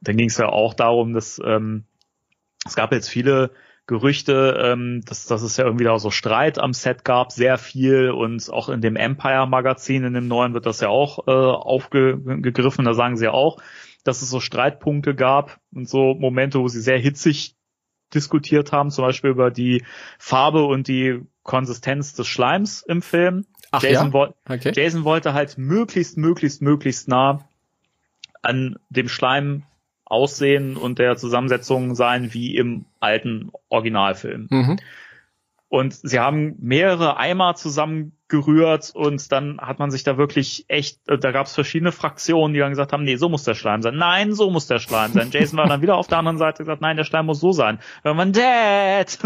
dann 0.00 0.16
ging 0.16 0.28
es 0.28 0.38
ja 0.38 0.48
auch 0.48 0.74
darum, 0.74 1.12
dass 1.12 1.40
ähm, 1.44 1.84
es 2.64 2.74
gab 2.74 2.92
jetzt 2.92 3.08
viele 3.08 3.50
Gerüchte, 3.86 4.60
ähm, 4.60 5.02
dass, 5.06 5.26
dass 5.26 5.42
es 5.42 5.56
ja 5.56 5.64
irgendwie 5.64 5.84
da 5.84 5.98
so 5.98 6.10
Streit 6.10 6.58
am 6.58 6.72
Set 6.72 7.04
gab, 7.04 7.30
sehr 7.30 7.56
viel 7.56 8.10
und 8.10 8.52
auch 8.52 8.68
in 8.68 8.80
dem 8.80 8.96
Empire 8.96 9.46
Magazin, 9.46 10.02
in 10.02 10.14
dem 10.14 10.26
neuen 10.26 10.54
wird 10.54 10.66
das 10.66 10.80
ja 10.80 10.88
auch 10.88 11.28
äh, 11.28 11.30
aufgegriffen, 11.30 12.84
da 12.84 12.94
sagen 12.94 13.16
sie 13.16 13.26
ja 13.26 13.30
auch, 13.30 13.58
dass 14.02 14.22
es 14.22 14.30
so 14.30 14.40
Streitpunkte 14.40 15.14
gab 15.14 15.60
und 15.72 15.88
so 15.88 16.14
Momente, 16.14 16.58
wo 16.58 16.68
sie 16.68 16.80
sehr 16.80 16.98
hitzig 16.98 17.54
diskutiert 18.14 18.72
haben, 18.72 18.90
zum 18.90 19.04
Beispiel 19.04 19.30
über 19.30 19.50
die 19.50 19.84
Farbe 20.18 20.64
und 20.64 20.88
die 20.88 21.22
Konsistenz 21.42 22.14
des 22.14 22.26
Schleims 22.26 22.82
im 22.82 23.02
Film. 23.02 23.46
Ach, 23.70 23.82
Jason, 23.82 24.08
ja? 24.08 24.12
wo 24.12 24.52
okay. 24.52 24.72
Jason 24.74 25.04
wollte 25.04 25.32
halt 25.32 25.58
möglichst, 25.58 26.16
möglichst, 26.16 26.62
möglichst 26.62 27.08
nah 27.08 27.48
an 28.42 28.76
dem 28.90 29.08
Schleim 29.08 29.64
aussehen 30.06 30.76
und 30.76 30.98
der 30.98 31.16
Zusammensetzung 31.16 31.94
sein 31.94 32.32
wie 32.32 32.56
im 32.56 32.84
alten 33.00 33.50
Originalfilm. 33.68 34.46
Mhm. 34.50 34.76
Und 35.68 35.94
sie 35.94 36.20
haben 36.20 36.54
mehrere 36.60 37.16
Eimer 37.16 37.56
zusammengerührt 37.56 38.92
und 38.94 39.32
dann 39.32 39.58
hat 39.60 39.80
man 39.80 39.90
sich 39.90 40.04
da 40.04 40.16
wirklich 40.16 40.64
echt, 40.68 41.00
äh, 41.08 41.18
da 41.18 41.32
gab 41.32 41.46
es 41.46 41.54
verschiedene 41.54 41.90
Fraktionen, 41.90 42.54
die 42.54 42.60
dann 42.60 42.70
gesagt 42.70 42.92
haben, 42.92 43.02
nee, 43.02 43.16
so 43.16 43.28
muss 43.28 43.42
der 43.42 43.54
Schleim 43.54 43.82
sein. 43.82 43.96
Nein, 43.96 44.32
so 44.32 44.48
muss 44.50 44.68
der 44.68 44.78
Schleim 44.78 45.12
sein. 45.12 45.30
Jason 45.32 45.58
war 45.58 45.66
dann 45.66 45.82
wieder 45.82 45.96
auf 45.96 46.06
der 46.06 46.18
anderen 46.18 46.38
Seite 46.38 46.62
gesagt, 46.62 46.82
nein, 46.82 46.96
der 46.96 47.02
Schleim 47.02 47.26
muss 47.26 47.40
so 47.40 47.50
sein. 47.50 47.80
Wenn 48.04 48.14
man 48.14 48.32
Dad, 48.32 49.18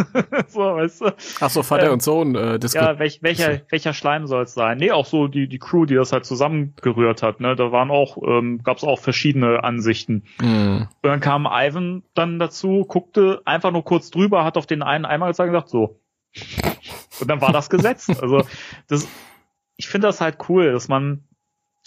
so, 0.48 0.60
weißt 0.60 1.02
du. 1.02 1.14
Ach 1.40 1.50
so, 1.50 1.62
Vater 1.62 1.88
Ähm, 1.88 1.92
und 1.92 2.02
Sohn 2.02 2.34
äh, 2.34 2.58
Ja, 2.72 2.98
welch, 2.98 3.22
welcher, 3.22 3.60
welcher 3.68 3.92
Schleim 3.92 4.26
soll 4.26 4.44
es 4.44 4.54
sein? 4.54 4.78
Nee, 4.78 4.92
auch 4.92 5.06
so 5.06 5.28
die, 5.28 5.46
die 5.46 5.58
Crew, 5.58 5.84
die 5.84 5.94
das 5.94 6.12
halt 6.12 6.24
zusammengerührt 6.24 7.22
hat, 7.22 7.40
ne, 7.40 7.54
da 7.54 7.70
waren 7.70 7.90
auch, 7.90 8.16
ähm, 8.26 8.62
gab 8.62 8.78
es 8.78 8.84
auch 8.84 8.98
verschiedene 8.98 9.62
Ansichten. 9.62 10.24
Hm. 10.40 10.88
Und 11.02 11.08
dann 11.08 11.20
kam 11.20 11.46
Ivan 11.46 12.02
dann 12.14 12.38
dazu, 12.38 12.86
guckte 12.88 13.42
einfach 13.44 13.72
nur 13.72 13.84
kurz 13.84 14.10
drüber, 14.10 14.42
hat 14.42 14.56
auf 14.56 14.66
den 14.66 14.82
einen 14.82 15.04
gezeigt 15.04 15.48
und 15.48 15.52
gesagt, 15.52 15.68
so. 15.68 15.99
Und 17.20 17.28
dann 17.28 17.40
war 17.40 17.52
das 17.52 17.70
Gesetz. 17.70 18.08
Also 18.20 18.44
das, 18.88 19.08
ich 19.76 19.88
finde 19.88 20.08
das 20.08 20.20
halt 20.20 20.38
cool, 20.48 20.72
dass 20.72 20.88
man, 20.88 21.24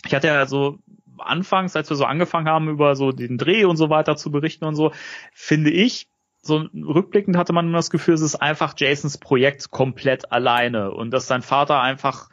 ich 0.05 0.13
hatte 0.13 0.27
ja 0.27 0.45
so 0.45 0.79
anfangs, 1.17 1.75
als 1.75 1.89
wir 1.89 1.97
so 1.97 2.05
angefangen 2.05 2.47
haben, 2.47 2.69
über 2.69 2.95
so 2.95 3.11
den 3.11 3.37
Dreh 3.37 3.65
und 3.65 3.77
so 3.77 3.89
weiter 3.89 4.15
zu 4.15 4.31
berichten 4.31 4.65
und 4.65 4.75
so, 4.75 4.91
finde 5.33 5.71
ich, 5.71 6.09
so 6.41 6.67
rückblickend 6.73 7.37
hatte 7.37 7.53
man 7.53 7.71
das 7.71 7.89
Gefühl, 7.89 8.15
es 8.15 8.21
ist 8.21 8.35
einfach 8.35 8.73
Jasons 8.77 9.17
Projekt 9.17 9.71
komplett 9.71 10.31
alleine 10.31 10.91
und 10.91 11.11
dass 11.11 11.27
sein 11.27 11.41
Vater 11.41 11.79
einfach 11.81 12.29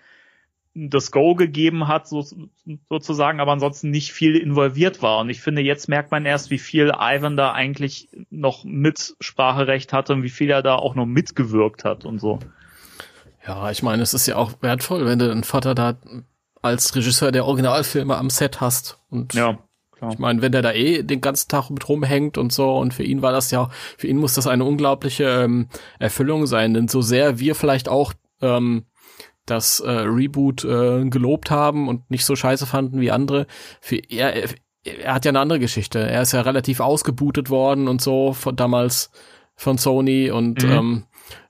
das 0.74 1.10
Go 1.10 1.34
gegeben 1.34 1.88
hat, 1.88 2.06
so, 2.06 2.24
sozusagen, 2.88 3.40
aber 3.40 3.52
ansonsten 3.52 3.90
nicht 3.90 4.12
viel 4.12 4.36
involviert 4.36 5.02
war. 5.02 5.18
Und 5.18 5.28
ich 5.28 5.40
finde, 5.40 5.62
jetzt 5.62 5.88
merkt 5.88 6.10
man 6.12 6.24
erst, 6.26 6.50
wie 6.50 6.58
viel 6.58 6.92
Ivan 6.96 7.36
da 7.36 7.52
eigentlich 7.52 8.08
noch 8.30 8.64
Mitspracherecht 8.64 9.92
hatte 9.92 10.12
und 10.12 10.22
wie 10.22 10.28
viel 10.28 10.50
er 10.50 10.62
da 10.62 10.76
auch 10.76 10.94
noch 10.94 11.06
mitgewirkt 11.06 11.84
hat 11.84 12.04
und 12.04 12.20
so. 12.20 12.38
Ja, 13.46 13.70
ich 13.70 13.82
meine, 13.82 14.02
es 14.02 14.14
ist 14.14 14.26
ja 14.26 14.36
auch 14.36 14.52
wertvoll, 14.60 15.06
wenn 15.06 15.18
du 15.18 15.30
einen 15.30 15.44
Vater 15.44 15.74
da 15.74 15.96
als 16.62 16.94
Regisseur 16.94 17.32
der 17.32 17.46
Originalfilme 17.46 18.16
am 18.16 18.30
Set 18.30 18.60
hast. 18.60 19.00
Und 19.10 19.34
Ja, 19.34 19.58
klar. 19.92 20.12
ich 20.12 20.18
meine, 20.18 20.42
wenn 20.42 20.52
der 20.52 20.62
da 20.62 20.72
eh 20.72 21.02
den 21.02 21.20
ganzen 21.20 21.48
Tag 21.48 21.70
mit 21.70 21.88
rumhängt 21.88 22.38
und 22.38 22.52
so, 22.52 22.76
und 22.76 22.94
für 22.94 23.02
ihn 23.02 23.22
war 23.22 23.32
das 23.32 23.50
ja, 23.50 23.70
für 23.98 24.06
ihn 24.06 24.18
muss 24.18 24.34
das 24.34 24.46
eine 24.46 24.64
unglaubliche 24.64 25.24
ähm, 25.24 25.68
Erfüllung 25.98 26.46
sein, 26.46 26.74
denn 26.74 26.86
so 26.86 27.00
sehr 27.00 27.38
wir 27.40 27.54
vielleicht 27.54 27.88
auch 27.88 28.12
ähm, 28.42 28.84
das 29.50 29.80
äh, 29.80 29.90
Reboot 29.90 30.64
äh, 30.64 31.04
gelobt 31.04 31.50
haben 31.50 31.88
und 31.88 32.10
nicht 32.10 32.24
so 32.24 32.36
scheiße 32.36 32.66
fanden 32.66 33.00
wie 33.00 33.10
andere, 33.10 33.46
für 33.80 33.96
er, 33.96 34.34
er, 34.34 35.14
hat 35.14 35.24
ja 35.24 35.30
eine 35.30 35.40
andere 35.40 35.58
Geschichte. 35.58 35.98
Er 35.98 36.22
ist 36.22 36.32
ja 36.32 36.40
relativ 36.40 36.80
ausgebootet 36.80 37.50
worden 37.50 37.88
und 37.88 38.00
so 38.00 38.32
von 38.32 38.56
damals 38.56 39.10
von 39.56 39.76
Sony 39.76 40.30
und 40.30 40.62
Mhm. 40.62 40.70
ähm, 40.70 41.04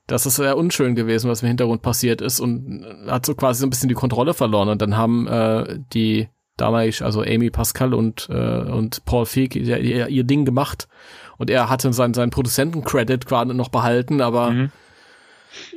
das 0.07 0.25
ist 0.25 0.35
sehr 0.35 0.57
unschön 0.57 0.95
gewesen, 0.95 1.29
was 1.29 1.41
im 1.41 1.47
Hintergrund 1.47 1.81
passiert 1.81 2.19
ist 2.19 2.41
und 2.41 2.85
hat 3.07 3.25
so 3.25 3.33
quasi 3.33 3.61
so 3.61 3.67
ein 3.67 3.69
bisschen 3.69 3.87
die 3.87 3.95
Kontrolle 3.95 4.33
verloren 4.33 4.67
und 4.67 4.81
dann 4.81 4.97
haben 4.97 5.27
äh, 5.27 5.79
die 5.93 6.27
damals, 6.57 7.01
also 7.01 7.21
Amy 7.21 7.49
Pascal 7.49 7.93
und 7.93 8.27
äh, 8.29 8.33
und 8.59 9.05
Paul 9.05 9.25
Feig 9.25 9.55
ihr, 9.55 9.77
ihr, 9.79 10.07
ihr 10.09 10.23
Ding 10.25 10.43
gemacht 10.43 10.89
und 11.37 11.49
er 11.49 11.69
hatte 11.69 11.91
seinen 11.93 12.13
seinen 12.13 12.29
Produzenten-Credit 12.31 13.25
gerade 13.25 13.53
noch 13.53 13.69
behalten, 13.69 14.19
aber 14.21 14.51
Mhm. 14.51 14.71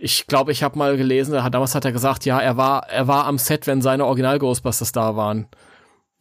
Ich 0.00 0.26
glaube, 0.26 0.52
ich 0.52 0.62
habe 0.62 0.78
mal 0.78 0.96
gelesen, 0.96 1.32
damals 1.50 1.74
hat 1.74 1.84
er 1.84 1.92
gesagt, 1.92 2.24
ja, 2.24 2.38
er 2.40 2.56
war 2.56 2.88
er 2.88 3.08
war 3.08 3.26
am 3.26 3.38
Set, 3.38 3.66
wenn 3.66 3.82
seine 3.82 4.06
Original 4.06 4.38
Ghostbusters 4.38 4.92
da 4.92 5.16
waren. 5.16 5.48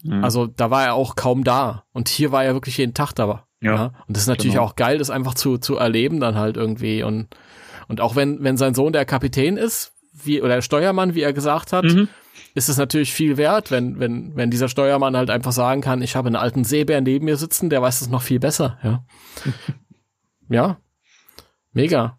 Mhm. 0.04 0.24
Also 0.24 0.48
da 0.48 0.70
war 0.72 0.84
er 0.84 0.94
auch 0.96 1.16
kaum 1.16 1.44
da 1.44 1.84
und 1.94 2.10
hier 2.10 2.32
war 2.32 2.44
er 2.44 2.54
wirklich 2.54 2.78
jeden 2.78 2.94
Tag 2.94 3.14
da. 3.14 3.46
Ja, 3.62 3.86
Und 4.08 4.18
das 4.18 4.24
ist 4.24 4.28
natürlich 4.28 4.54
genau. 4.56 4.66
auch 4.66 4.76
geil, 4.76 4.98
das 4.98 5.10
einfach 5.10 5.36
zu 5.36 5.58
zu 5.58 5.78
erleben 5.78 6.20
dann 6.20 6.36
halt 6.36 6.58
irgendwie 6.58 7.04
und 7.04 7.28
und 7.88 8.02
auch 8.02 8.16
wenn 8.16 8.44
wenn 8.44 8.58
sein 8.58 8.74
Sohn 8.74 8.92
der 8.94 9.06
Kapitän 9.06 9.56
ist, 9.58 9.94
wie 10.12 10.42
oder 10.42 10.56
der 10.56 10.62
Steuermann, 10.62 11.16
wie 11.16 11.22
er 11.22 11.32
gesagt 11.34 11.72
hat, 11.74 11.86
Mhm. 11.86 12.08
ist 12.56 12.70
es 12.70 12.78
natürlich 12.78 13.14
viel 13.14 13.38
wert, 13.38 13.72
wenn, 13.72 14.00
wenn, 14.00 14.36
wenn 14.36 14.52
dieser 14.52 14.68
Steuermann 14.70 15.16
halt 15.16 15.30
einfach 15.30 15.52
sagen 15.54 15.82
kann, 15.82 16.02
ich 16.02 16.16
habe 16.16 16.28
einen 16.28 16.36
alten 16.36 16.64
Seebär 16.64 17.02
neben 17.02 17.26
mir 17.26 17.38
sitzen, 17.38 17.70
der 17.70 17.82
weiß 17.82 18.02
es 18.02 18.10
noch 18.10 18.22
viel 18.22 18.40
besser, 18.40 18.78
ja. 18.84 19.06
ja. 20.50 20.78
Mega. 21.72 22.18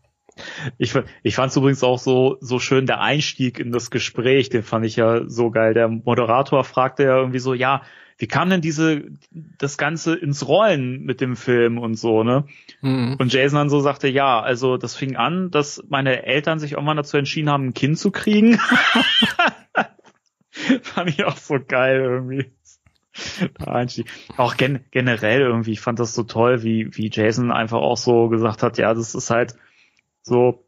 Ich, 0.78 0.94
ich 1.23 1.35
fand 1.35 1.51
es 1.51 1.56
übrigens 1.56 1.85
auch 1.85 1.98
so, 1.98 2.36
so 2.40 2.59
schön, 2.59 2.86
der 2.86 3.01
Einstieg 3.01 3.59
in 3.59 3.70
das 3.70 3.90
Gespräch, 3.90 4.48
den 4.48 4.62
fand 4.62 4.85
ich 4.85 4.97
ja 4.97 5.28
so 5.28 5.51
geil. 5.51 5.74
Der 5.74 5.89
Moderator 5.89 6.65
fragte 6.65 7.05
ja 7.05 7.16
irgendwie 7.16 7.39
so, 7.39 7.55
ja, 7.55 7.82
wie 8.19 8.27
kam 8.27 8.48
denn 8.48 8.61
diese, 8.61 9.05
das 9.31 9.77
Ganze 9.77 10.15
ins 10.15 10.47
Rollen 10.47 11.05
mit 11.05 11.20
dem 11.20 11.36
Film 11.36 11.78
und 11.78 11.97
so, 11.97 12.23
ne? 12.23 12.44
Mhm. 12.81 13.16
Und 13.19 13.32
Jason 13.32 13.59
dann 13.59 13.70
so 13.70 13.81
sagte, 13.81 14.09
ja, 14.09 14.40
also 14.40 14.77
das 14.77 14.94
fing 14.94 15.16
an, 15.16 15.51
dass 15.51 15.82
meine 15.89 16.24
Eltern 16.24 16.61
sich 16.61 16.73
irgendwann 16.73 16.97
dazu 16.97 17.16
entschieden 17.16 17.51
haben, 17.51 17.66
ein 17.66 17.74
Kind 17.74 17.98
zu 17.98 18.12
kriegen. 18.12 18.59
fand 20.82 21.11
ich 21.11 21.24
auch 21.24 21.36
so 21.36 21.59
geil 21.66 22.01
irgendwie. 22.01 22.52
Einstieg. 23.65 24.06
Auch 24.36 24.56
gen 24.56 24.85
generell 24.90 25.40
irgendwie, 25.40 25.73
ich 25.73 25.81
fand 25.81 25.98
das 25.98 26.15
so 26.15 26.24
toll, 26.24 26.62
wie, 26.62 26.97
wie 26.97 27.11
Jason 27.12 27.52
einfach 27.52 27.78
auch 27.78 27.97
so 27.97 28.28
gesagt 28.28 28.62
hat, 28.62 28.78
ja, 28.78 28.93
das 28.94 29.15
ist 29.15 29.31
halt 29.31 29.55
so, 30.24 30.64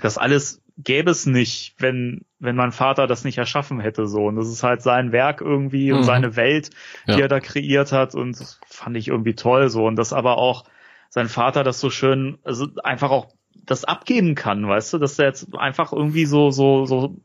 das 0.00 0.18
alles 0.18 0.62
gäbe 0.78 1.10
es 1.10 1.26
nicht, 1.26 1.74
wenn, 1.78 2.24
wenn 2.38 2.54
mein 2.56 2.72
Vater 2.72 3.06
das 3.08 3.24
nicht 3.24 3.38
erschaffen 3.38 3.80
hätte, 3.80 4.06
so. 4.06 4.26
Und 4.26 4.36
das 4.36 4.48
ist 4.48 4.62
halt 4.62 4.80
sein 4.82 5.12
Werk 5.12 5.40
irgendwie 5.40 5.92
und 5.92 6.00
Mhm. 6.00 6.04
seine 6.04 6.36
Welt, 6.36 6.70
die 7.06 7.12
Ja. 7.12 7.18
er 7.20 7.28
da 7.28 7.40
kreiert 7.40 7.92
hat 7.92 8.14
und 8.14 8.38
das 8.40 8.60
fand 8.66 8.96
ich 8.96 9.08
irgendwie 9.08 9.34
toll, 9.34 9.68
so. 9.70 9.86
Und 9.86 9.96
das 9.96 10.12
aber 10.12 10.38
auch 10.38 10.64
sein 11.10 11.28
Vater 11.28 11.64
das 11.64 11.80
so 11.80 11.90
schön, 11.90 12.38
also 12.44 12.68
einfach 12.84 13.10
auch 13.10 13.28
das 13.64 13.84
abgeben 13.84 14.34
kann, 14.36 14.66
weißt 14.68 14.94
du, 14.94 14.98
dass 14.98 15.18
er 15.18 15.26
jetzt 15.26 15.54
einfach 15.58 15.92
irgendwie 15.92 16.26
so, 16.26 16.50
so, 16.50 16.86
so 16.86 17.16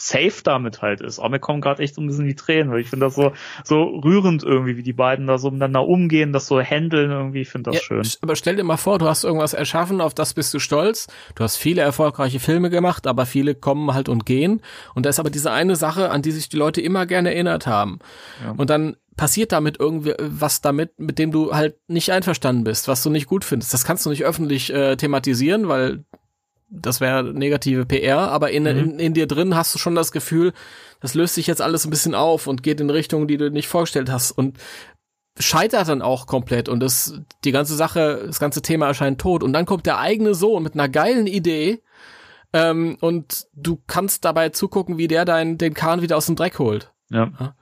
safe 0.00 0.42
damit 0.42 0.82
halt 0.82 1.00
ist. 1.00 1.18
Aber 1.18 1.30
mir 1.30 1.38
kommen 1.38 1.60
gerade 1.60 1.82
echt 1.82 1.94
so 1.94 2.00
ein 2.00 2.06
bisschen 2.06 2.26
die 2.26 2.34
Tränen, 2.34 2.72
weil 2.72 2.80
ich 2.80 2.88
finde 2.88 3.06
das 3.06 3.14
so, 3.14 3.32
so 3.64 3.82
rührend 3.82 4.42
irgendwie, 4.42 4.76
wie 4.76 4.82
die 4.82 4.92
beiden 4.92 5.26
da 5.26 5.38
so 5.38 5.50
miteinander 5.50 5.86
umgehen, 5.86 6.32
das 6.32 6.46
so 6.46 6.60
handeln 6.60 7.10
irgendwie, 7.10 7.42
ich 7.42 7.50
finde 7.50 7.70
das 7.70 7.80
Ja, 7.80 7.86
schön. 7.86 8.02
Aber 8.22 8.36
stell 8.36 8.56
dir 8.56 8.64
mal 8.64 8.76
vor, 8.76 8.98
du 8.98 9.06
hast 9.06 9.24
irgendwas 9.24 9.52
erschaffen, 9.52 10.00
auf 10.00 10.14
das 10.14 10.34
bist 10.34 10.54
du 10.54 10.58
stolz. 10.58 11.06
Du 11.34 11.44
hast 11.44 11.56
viele 11.56 11.82
erfolgreiche 11.82 12.40
Filme 12.40 12.70
gemacht, 12.70 13.06
aber 13.06 13.26
viele 13.26 13.54
kommen 13.54 13.92
halt 13.92 14.08
und 14.08 14.24
gehen. 14.26 14.62
Und 14.94 15.04
da 15.04 15.10
ist 15.10 15.20
aber 15.20 15.30
diese 15.30 15.52
eine 15.52 15.76
Sache, 15.76 16.10
an 16.10 16.22
die 16.22 16.32
sich 16.32 16.48
die 16.48 16.56
Leute 16.56 16.80
immer 16.80 17.06
gerne 17.06 17.32
erinnert 17.32 17.66
haben. 17.66 17.98
Ja. 18.44 18.54
Und 18.56 18.70
dann 18.70 18.96
passiert 19.16 19.52
damit 19.52 19.78
irgendwie 19.78 20.14
was 20.18 20.62
damit, 20.62 20.98
mit 20.98 21.18
dem 21.18 21.30
du 21.30 21.52
halt 21.54 21.76
nicht 21.88 22.10
einverstanden 22.10 22.64
bist, 22.64 22.88
was 22.88 23.02
du 23.02 23.10
nicht 23.10 23.26
gut 23.26 23.44
findest. 23.44 23.74
Das 23.74 23.84
kannst 23.84 24.06
du 24.06 24.10
nicht 24.10 24.24
öffentlich 24.24 24.72
äh, 24.72 24.96
thematisieren, 24.96 25.68
weil 25.68 26.04
das 26.70 27.00
wäre 27.00 27.24
negative 27.24 27.84
PR, 27.84 28.30
aber 28.30 28.50
in, 28.50 28.62
Mhm. 28.62 28.68
in, 28.68 28.98
in 28.98 29.14
dir 29.14 29.26
drin 29.26 29.54
hast 29.56 29.74
du 29.74 29.78
schon 29.78 29.94
das 29.94 30.12
Gefühl, 30.12 30.52
das 31.00 31.14
löst 31.14 31.34
sich 31.34 31.46
jetzt 31.46 31.60
alles 31.62 31.84
ein 31.84 31.90
bisschen 31.90 32.14
auf 32.14 32.46
und 32.46 32.62
geht 32.62 32.80
in 32.80 32.90
Richtungen, 32.90 33.26
die 33.26 33.36
du 33.36 33.50
nicht 33.50 33.68
vorgestellt 33.68 34.10
hast 34.10 34.30
und 34.32 34.58
scheitert 35.38 35.88
dann 35.88 36.02
auch 36.02 36.26
komplett 36.26 36.68
und 36.68 36.80
das, 36.80 37.14
die 37.44 37.52
ganze 37.52 37.74
Sache, 37.74 38.24
das 38.26 38.38
ganze 38.40 38.62
Thema 38.62 38.86
erscheint 38.86 39.20
tot 39.20 39.42
und 39.42 39.52
dann 39.52 39.64
kommt 39.66 39.86
der 39.86 39.98
eigene 39.98 40.34
Sohn 40.34 40.62
mit 40.62 40.74
einer 40.74 40.88
geilen 40.88 41.26
Idee 41.26 41.80
ähm, 42.52 42.96
und 43.00 43.46
du 43.54 43.80
kannst 43.86 44.24
dabei 44.24 44.50
zugucken, 44.50 44.98
wie 44.98 45.08
der 45.08 45.24
dein, 45.24 45.56
den 45.56 45.72
Kahn 45.74 46.02
wieder 46.02 46.16
aus 46.16 46.26
dem 46.26 46.36
Dreck 46.36 46.58
holt. 46.58 46.92
Ja. 47.10 47.54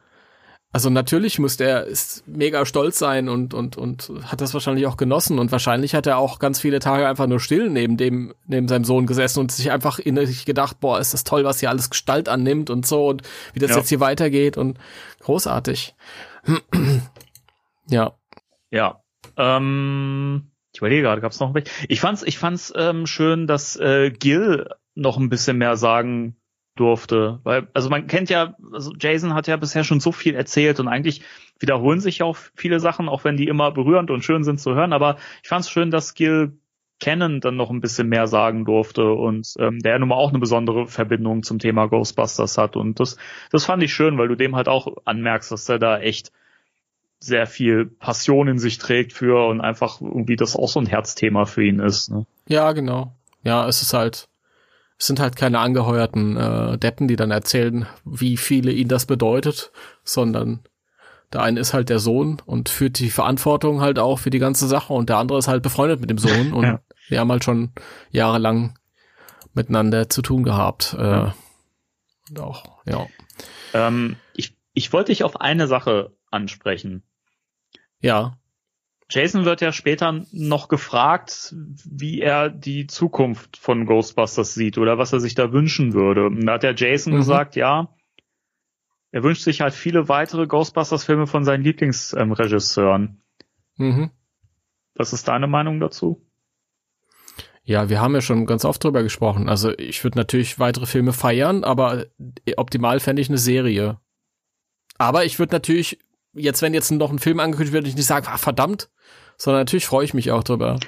Also 0.70 0.90
natürlich 0.90 1.38
muss 1.38 1.56
der 1.56 1.84
ist 1.84 2.28
mega 2.28 2.66
stolz 2.66 2.98
sein 2.98 3.30
und 3.30 3.54
und 3.54 3.78
und 3.78 4.10
hat 4.24 4.42
das 4.42 4.52
wahrscheinlich 4.52 4.86
auch 4.86 4.98
genossen 4.98 5.38
und 5.38 5.50
wahrscheinlich 5.50 5.94
hat 5.94 6.06
er 6.06 6.18
auch 6.18 6.38
ganz 6.38 6.60
viele 6.60 6.78
Tage 6.78 7.08
einfach 7.08 7.26
nur 7.26 7.40
still 7.40 7.70
neben 7.70 7.96
dem 7.96 8.34
neben 8.46 8.68
seinem 8.68 8.84
Sohn 8.84 9.06
gesessen 9.06 9.40
und 9.40 9.50
sich 9.50 9.70
einfach 9.70 9.98
innerlich 9.98 10.44
gedacht, 10.44 10.78
boah, 10.80 11.00
ist 11.00 11.14
das 11.14 11.24
toll, 11.24 11.44
was 11.44 11.60
hier 11.60 11.70
alles 11.70 11.88
Gestalt 11.88 12.28
annimmt 12.28 12.68
und 12.68 12.86
so 12.86 13.08
und 13.08 13.22
wie 13.54 13.60
das 13.60 13.70
Ja. 13.70 13.78
jetzt 13.78 13.88
hier 13.88 14.00
weitergeht 14.00 14.58
und 14.58 14.78
großartig. 15.20 15.94
ja. 17.88 18.12
Ja. 18.70 19.02
Ähm, 19.38 20.50
ich 20.72 20.80
überlege 20.80 21.02
gerade, 21.02 21.20
gab 21.22 21.32
es 21.32 21.40
noch 21.40 21.54
welche? 21.54 21.70
Ich 21.88 22.00
fand's, 22.00 22.22
ich 22.22 22.38
fand's 22.38 22.72
ähm, 22.76 23.06
schön, 23.06 23.46
dass 23.46 23.76
äh, 23.76 24.10
Gil 24.10 24.68
noch 24.94 25.16
ein 25.16 25.30
bisschen 25.30 25.56
mehr 25.56 25.76
sagen 25.76 26.36
durfte, 26.78 27.40
weil 27.44 27.68
also 27.74 27.88
man 27.90 28.06
kennt 28.06 28.30
ja, 28.30 28.54
also 28.72 28.92
Jason 28.98 29.34
hat 29.34 29.46
ja 29.46 29.56
bisher 29.56 29.84
schon 29.84 30.00
so 30.00 30.12
viel 30.12 30.34
erzählt 30.34 30.80
und 30.80 30.88
eigentlich 30.88 31.22
wiederholen 31.58 32.00
sich 32.00 32.18
ja 32.18 32.26
auch 32.26 32.36
viele 32.54 32.80
Sachen, 32.80 33.08
auch 33.08 33.24
wenn 33.24 33.36
die 33.36 33.48
immer 33.48 33.70
berührend 33.70 34.10
und 34.10 34.24
schön 34.24 34.44
sind 34.44 34.60
zu 34.60 34.74
hören. 34.74 34.92
Aber 34.92 35.16
ich 35.42 35.48
fand's 35.48 35.70
schön, 35.70 35.90
dass 35.90 36.14
Gil 36.14 36.58
Cannon 37.00 37.40
dann 37.40 37.56
noch 37.56 37.70
ein 37.70 37.80
bisschen 37.80 38.08
mehr 38.08 38.26
sagen 38.26 38.64
durfte 38.64 39.12
und 39.12 39.54
ähm, 39.58 39.78
der 39.78 39.92
ja 39.92 39.98
nun 39.98 40.08
mal 40.08 40.16
auch 40.16 40.30
eine 40.30 40.40
besondere 40.40 40.86
Verbindung 40.86 41.42
zum 41.42 41.58
Thema 41.58 41.86
Ghostbusters 41.86 42.58
hat 42.58 42.76
und 42.76 42.98
das 42.98 43.16
das 43.50 43.64
fand 43.64 43.82
ich 43.82 43.94
schön, 43.94 44.18
weil 44.18 44.28
du 44.28 44.34
dem 44.34 44.56
halt 44.56 44.68
auch 44.68 44.96
anmerkst, 45.04 45.52
dass 45.52 45.68
er 45.68 45.78
da 45.78 46.00
echt 46.00 46.32
sehr 47.20 47.46
viel 47.46 47.86
Passion 47.86 48.48
in 48.48 48.58
sich 48.58 48.78
trägt 48.78 49.12
für 49.12 49.46
und 49.48 49.60
einfach 49.60 50.00
irgendwie 50.00 50.36
das 50.36 50.56
auch 50.56 50.68
so 50.68 50.80
ein 50.80 50.86
Herzthema 50.86 51.46
für 51.46 51.64
ihn 51.64 51.80
ist. 51.80 52.10
Ne? 52.10 52.26
Ja, 52.48 52.72
genau. 52.72 53.12
Ja, 53.42 53.66
es 53.66 53.82
ist 53.82 53.92
halt, 53.92 54.28
es 54.98 55.06
sind 55.06 55.20
halt 55.20 55.36
keine 55.36 55.60
angeheuerten 55.60 56.36
äh, 56.36 56.78
Deppen, 56.78 57.06
die 57.08 57.16
dann 57.16 57.30
erzählen, 57.30 57.86
wie 58.04 58.36
viele 58.36 58.72
ihnen 58.72 58.88
das 58.88 59.06
bedeutet, 59.06 59.70
sondern 60.04 60.60
der 61.32 61.42
eine 61.42 61.60
ist 61.60 61.74
halt 61.74 61.88
der 61.88 61.98
Sohn 61.98 62.42
und 62.46 62.68
führt 62.68 62.98
die 62.98 63.10
Verantwortung 63.10 63.80
halt 63.80 63.98
auch 63.98 64.18
für 64.18 64.30
die 64.30 64.38
ganze 64.38 64.66
Sache 64.66 64.92
und 64.92 65.08
der 65.08 65.18
andere 65.18 65.38
ist 65.38 65.46
halt 65.48 65.62
befreundet 65.62 66.00
mit 66.00 66.10
dem 66.10 66.18
Sohn 66.18 66.52
und 66.54 66.64
Ja. 66.64 66.80
wir 67.08 67.20
haben 67.20 67.30
halt 67.30 67.44
schon 67.44 67.72
jahrelang 68.10 68.78
miteinander 69.54 70.08
zu 70.08 70.22
tun 70.22 70.42
gehabt. 70.42 70.94
Äh. 70.98 71.30
Und 72.30 72.40
auch, 72.40 72.64
ja. 72.86 73.06
Ähm, 73.74 74.16
ich, 74.34 74.56
ich 74.72 74.92
wollte 74.92 75.12
dich 75.12 75.22
auf 75.24 75.40
eine 75.40 75.66
Sache 75.66 76.12
ansprechen. 76.30 77.02
Ja. 78.00 78.37
Jason 79.10 79.44
wird 79.44 79.60
ja 79.62 79.72
später 79.72 80.24
noch 80.32 80.68
gefragt, 80.68 81.54
wie 81.84 82.20
er 82.20 82.50
die 82.50 82.86
Zukunft 82.86 83.56
von 83.56 83.86
Ghostbusters 83.86 84.54
sieht 84.54 84.76
oder 84.76 84.98
was 84.98 85.12
er 85.12 85.20
sich 85.20 85.34
da 85.34 85.52
wünschen 85.52 85.94
würde. 85.94 86.26
Und 86.26 86.44
da 86.44 86.54
hat 86.54 86.62
der 86.62 86.74
Jason 86.74 87.14
mhm. 87.14 87.18
gesagt, 87.18 87.56
ja, 87.56 87.88
er 89.10 89.22
wünscht 89.22 89.42
sich 89.42 89.62
halt 89.62 89.72
viele 89.72 90.08
weitere 90.08 90.46
Ghostbusters-Filme 90.46 91.26
von 91.26 91.44
seinen 91.44 91.64
Lieblingsregisseuren. 91.64 93.22
Mhm. 93.76 94.10
Was 94.94 95.12
ist 95.12 95.28
deine 95.28 95.46
Meinung 95.46 95.80
dazu? 95.80 96.22
Ja, 97.62 97.88
wir 97.88 98.00
haben 98.00 98.14
ja 98.14 98.20
schon 98.20 98.46
ganz 98.46 98.64
oft 98.64 98.82
drüber 98.82 99.02
gesprochen. 99.02 99.48
Also 99.48 99.76
ich 99.76 100.02
würde 100.02 100.18
natürlich 100.18 100.58
weitere 100.58 100.86
Filme 100.86 101.12
feiern, 101.12 101.64
aber 101.64 102.06
optimal 102.56 103.00
fände 103.00 103.22
ich 103.22 103.28
eine 103.28 103.38
Serie. 103.38 103.98
Aber 104.98 105.24
ich 105.24 105.38
würde 105.38 105.54
natürlich, 105.54 105.98
jetzt 106.38 106.62
wenn 106.62 106.74
jetzt 106.74 106.90
noch 106.90 107.10
ein 107.10 107.18
Film 107.18 107.40
angekündigt 107.40 107.72
wird, 107.72 107.86
ich 107.86 107.96
nicht 107.96 108.06
sagen, 108.06 108.26
ah, 108.28 108.38
verdammt, 108.38 108.90
sondern 109.36 109.62
natürlich 109.62 109.86
freue 109.86 110.04
ich 110.04 110.14
mich 110.14 110.30
auch 110.30 110.44
drüber. 110.44 110.78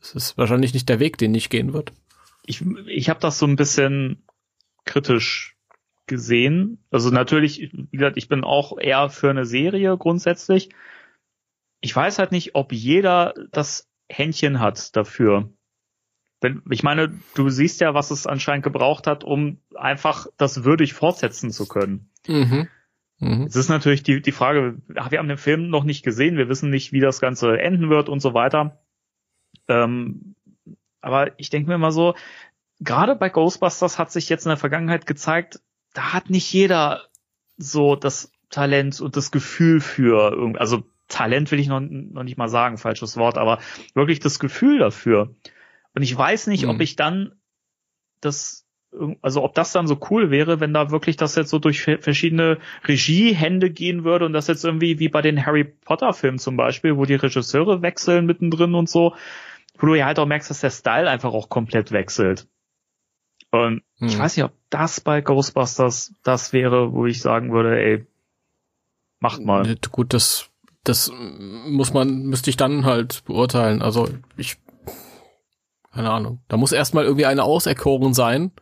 Es 0.00 0.14
ist 0.14 0.38
wahrscheinlich 0.38 0.74
nicht 0.74 0.88
der 0.88 1.00
Weg, 1.00 1.18
den 1.18 1.34
ich 1.34 1.50
gehen 1.50 1.72
wird. 1.72 1.92
Ich, 2.44 2.64
ich 2.86 3.08
habe 3.08 3.20
das 3.20 3.38
so 3.38 3.46
ein 3.46 3.56
bisschen 3.56 4.24
kritisch 4.84 5.56
gesehen. 6.06 6.84
Also 6.90 7.10
natürlich, 7.10 7.72
wie 7.72 7.96
gesagt, 7.96 8.16
ich 8.16 8.28
bin 8.28 8.44
auch 8.44 8.78
eher 8.78 9.10
für 9.10 9.30
eine 9.30 9.44
Serie 9.44 9.96
grundsätzlich. 9.96 10.70
Ich 11.80 11.94
weiß 11.94 12.18
halt 12.18 12.32
nicht, 12.32 12.54
ob 12.54 12.72
jeder 12.72 13.34
das 13.50 13.88
Händchen 14.08 14.60
hat 14.60 14.94
dafür. 14.96 15.50
Wenn, 16.40 16.62
ich 16.70 16.82
meine, 16.82 17.18
du 17.34 17.48
siehst 17.48 17.80
ja, 17.80 17.94
was 17.94 18.10
es 18.10 18.26
anscheinend 18.26 18.62
gebraucht 18.62 19.06
hat, 19.06 19.24
um 19.24 19.60
einfach 19.74 20.26
das 20.36 20.64
würdig 20.64 20.94
fortsetzen 20.94 21.50
zu 21.50 21.66
können. 21.66 22.10
Mhm. 22.26 22.68
Mhm. 23.18 23.44
Es 23.44 23.56
ist 23.56 23.68
natürlich 23.68 24.02
die, 24.02 24.20
die 24.20 24.32
Frage, 24.32 24.76
wir 24.88 25.18
haben 25.18 25.28
den 25.28 25.38
Film 25.38 25.70
noch 25.70 25.84
nicht 25.84 26.02
gesehen, 26.02 26.36
wir 26.36 26.48
wissen 26.48 26.70
nicht, 26.70 26.92
wie 26.92 27.00
das 27.00 27.20
Ganze 27.20 27.58
enden 27.58 27.88
wird 27.88 28.08
und 28.08 28.20
so 28.20 28.34
weiter. 28.34 28.78
Ähm, 29.68 30.34
aber 31.00 31.38
ich 31.38 31.50
denke 31.50 31.70
mir 31.70 31.78
mal 31.78 31.92
so, 31.92 32.14
gerade 32.80 33.16
bei 33.16 33.28
Ghostbusters 33.28 33.98
hat 33.98 34.12
sich 34.12 34.28
jetzt 34.28 34.44
in 34.44 34.50
der 34.50 34.58
Vergangenheit 34.58 35.06
gezeigt, 35.06 35.60
da 35.94 36.12
hat 36.12 36.30
nicht 36.30 36.52
jeder 36.52 37.04
so 37.56 37.96
das 37.96 38.32
Talent 38.50 39.00
und 39.00 39.16
das 39.16 39.30
Gefühl 39.30 39.80
für 39.80 40.32
irgendwie, 40.32 40.60
also 40.60 40.84
Talent 41.08 41.50
will 41.50 41.60
ich 41.60 41.68
noch, 41.68 41.80
noch 41.80 42.22
nicht 42.22 42.36
mal 42.36 42.48
sagen, 42.48 42.78
falsches 42.78 43.16
Wort, 43.16 43.38
aber 43.38 43.60
wirklich 43.94 44.20
das 44.20 44.38
Gefühl 44.38 44.78
dafür. 44.78 45.34
Und 45.94 46.02
ich 46.02 46.16
weiß 46.16 46.48
nicht, 46.48 46.64
mhm. 46.64 46.70
ob 46.70 46.80
ich 46.80 46.96
dann 46.96 47.32
das 48.20 48.65
also 49.22 49.42
ob 49.42 49.54
das 49.54 49.72
dann 49.72 49.86
so 49.86 49.98
cool 50.10 50.30
wäre, 50.30 50.60
wenn 50.60 50.72
da 50.72 50.90
wirklich 50.90 51.16
das 51.16 51.34
jetzt 51.34 51.50
so 51.50 51.58
durch 51.58 51.82
verschiedene 51.82 52.58
Regiehände 52.84 53.70
gehen 53.70 54.04
würde 54.04 54.26
und 54.26 54.32
das 54.32 54.46
jetzt 54.46 54.64
irgendwie 54.64 54.98
wie 54.98 55.08
bei 55.08 55.22
den 55.22 55.44
Harry 55.44 55.64
Potter 55.64 56.12
Filmen 56.12 56.38
zum 56.38 56.56
Beispiel, 56.56 56.96
wo 56.96 57.04
die 57.04 57.14
Regisseure 57.14 57.82
wechseln 57.82 58.26
mittendrin 58.26 58.74
und 58.74 58.88
so, 58.88 59.14
wo 59.78 59.86
du 59.86 59.94
ja 59.94 60.06
halt 60.06 60.18
auch 60.18 60.26
merkst, 60.26 60.50
dass 60.50 60.60
der 60.60 60.70
Style 60.70 61.08
einfach 61.08 61.32
auch 61.32 61.48
komplett 61.48 61.92
wechselt. 61.92 62.46
Und 63.50 63.82
hm. 63.98 64.08
ich 64.08 64.18
weiß 64.18 64.36
nicht, 64.36 64.44
ob 64.44 64.52
das 64.70 65.00
bei 65.00 65.20
Ghostbusters 65.20 66.12
das 66.22 66.52
wäre, 66.52 66.92
wo 66.92 67.06
ich 67.06 67.20
sagen 67.20 67.52
würde, 67.52 67.78
ey, 67.78 68.06
macht 69.20 69.42
mal. 69.42 69.76
Gut, 69.90 70.12
das, 70.12 70.50
das 70.84 71.12
muss 71.12 71.92
man, 71.92 72.24
müsste 72.24 72.50
ich 72.50 72.56
dann 72.56 72.84
halt 72.84 73.24
beurteilen. 73.24 73.82
Also 73.82 74.08
ich, 74.36 74.58
keine 75.92 76.10
Ahnung. 76.10 76.40
Da 76.48 76.56
muss 76.56 76.72
erstmal 76.72 77.04
irgendwie 77.04 77.26
eine 77.26 77.44
auserkoren 77.44 78.14
sein. 78.14 78.52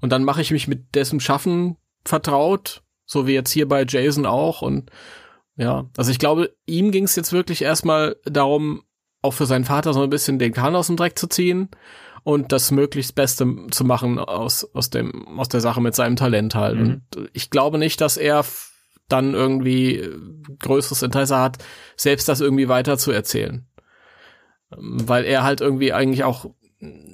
Und 0.00 0.10
dann 0.10 0.24
mache 0.24 0.40
ich 0.40 0.50
mich 0.50 0.68
mit 0.68 0.94
dessen 0.94 1.20
Schaffen 1.20 1.76
vertraut, 2.04 2.82
so 3.04 3.26
wie 3.26 3.34
jetzt 3.34 3.50
hier 3.50 3.68
bei 3.68 3.84
Jason 3.86 4.26
auch. 4.26 4.62
Und 4.62 4.90
ja, 5.56 5.86
also 5.96 6.10
ich 6.10 6.18
glaube, 6.18 6.54
ihm 6.66 6.90
ging 6.90 7.04
es 7.04 7.16
jetzt 7.16 7.32
wirklich 7.32 7.62
erstmal 7.62 8.16
darum, 8.24 8.82
auch 9.22 9.32
für 9.32 9.46
seinen 9.46 9.64
Vater 9.64 9.92
so 9.92 10.02
ein 10.02 10.10
bisschen 10.10 10.38
den 10.38 10.52
Kahn 10.52 10.76
aus 10.76 10.86
dem 10.86 10.96
Dreck 10.96 11.18
zu 11.18 11.26
ziehen 11.26 11.68
und 12.22 12.52
das 12.52 12.70
möglichst 12.70 13.14
Beste 13.14 13.46
zu 13.70 13.84
machen 13.84 14.18
aus, 14.18 14.68
aus 14.74 14.90
dem, 14.90 15.38
aus 15.38 15.48
der 15.48 15.60
Sache 15.60 15.80
mit 15.80 15.94
seinem 15.94 16.16
Talent 16.16 16.54
halt. 16.54 16.76
Mhm. 16.76 17.02
Und 17.16 17.30
ich 17.32 17.50
glaube 17.50 17.78
nicht, 17.78 18.00
dass 18.00 18.16
er 18.16 18.44
dann 19.08 19.34
irgendwie 19.34 20.06
größeres 20.58 21.02
Interesse 21.02 21.38
hat, 21.38 21.58
selbst 21.96 22.28
das 22.28 22.40
irgendwie 22.40 22.68
weiter 22.68 22.98
zu 22.98 23.10
erzählen. 23.10 23.66
Weil 24.70 25.24
er 25.24 25.42
halt 25.42 25.60
irgendwie 25.60 25.92
eigentlich 25.92 26.24
auch 26.24 26.50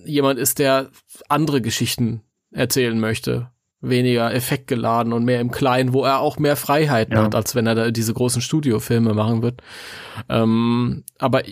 jemand 0.05 0.39
ist, 0.39 0.59
der 0.59 0.91
andere 1.29 1.63
Geschichten 1.63 2.23
erzählen 2.55 2.99
möchte. 2.99 3.51
Weniger 3.81 4.33
effektgeladen 4.33 5.13
und 5.13 5.25
mehr 5.25 5.41
im 5.41 5.51
Kleinen, 5.51 5.93
wo 5.93 6.05
er 6.05 6.21
auch 6.21 6.39
mehr 6.39 6.57
Freiheiten 6.57 7.17
ja. 7.17 7.25
hat, 7.25 7.35
als 7.35 7.55
wenn 7.55 7.67
er 7.67 7.75
da 7.75 7.91
diese 7.91 8.15
großen 8.15 8.41
Studiofilme 8.41 9.13
machen 9.13 9.43
wird. 9.43 9.61
Ähm, 10.31 11.05
aber 11.19 11.43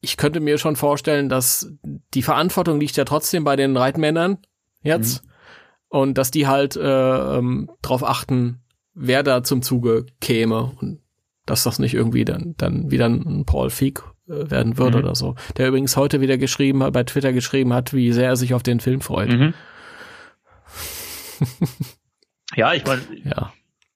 ich 0.00 0.16
könnte 0.16 0.40
mir 0.40 0.58
schon 0.58 0.74
vorstellen, 0.74 1.28
dass 1.28 1.72
die 2.14 2.22
Verantwortung 2.22 2.80
liegt 2.80 2.96
ja 2.96 3.04
trotzdem 3.04 3.44
bei 3.44 3.54
den 3.54 3.76
Reitmännern 3.76 4.38
jetzt. 4.82 5.22
Mhm. 5.22 5.28
Und 5.88 6.18
dass 6.18 6.30
die 6.30 6.46
halt 6.46 6.74
äh, 6.74 7.36
ähm, 7.38 7.70
darauf 7.82 8.02
achten, 8.02 8.62
wer 8.94 9.22
da 9.22 9.44
zum 9.44 9.60
Zuge 9.62 10.06
käme 10.20 10.72
und 10.80 11.00
dass 11.44 11.64
das 11.64 11.78
nicht 11.78 11.94
irgendwie 11.94 12.24
dann, 12.24 12.54
dann 12.56 12.90
wieder 12.90 13.06
ein 13.06 13.44
Paul 13.44 13.68
Feig 13.68 14.02
äh, 14.26 14.50
werden 14.50 14.78
wird 14.78 14.94
mhm. 14.94 15.00
oder 15.00 15.14
so. 15.14 15.34
Der 15.56 15.68
übrigens 15.68 15.96
heute 15.96 16.20
wieder 16.20 16.38
geschrieben 16.38 16.82
hat, 16.82 16.92
bei 16.92 17.04
Twitter 17.04 17.32
geschrieben 17.32 17.72
hat, 17.72 17.92
wie 17.92 18.12
sehr 18.12 18.28
er 18.28 18.36
sich 18.36 18.54
auf 18.54 18.62
den 18.62 18.80
Film 18.80 19.00
freut. 19.00 19.32
Mhm. 19.32 19.54
ja, 22.56 22.72
ich 22.74 22.84
meine, 22.84 23.02
ja 23.24 23.52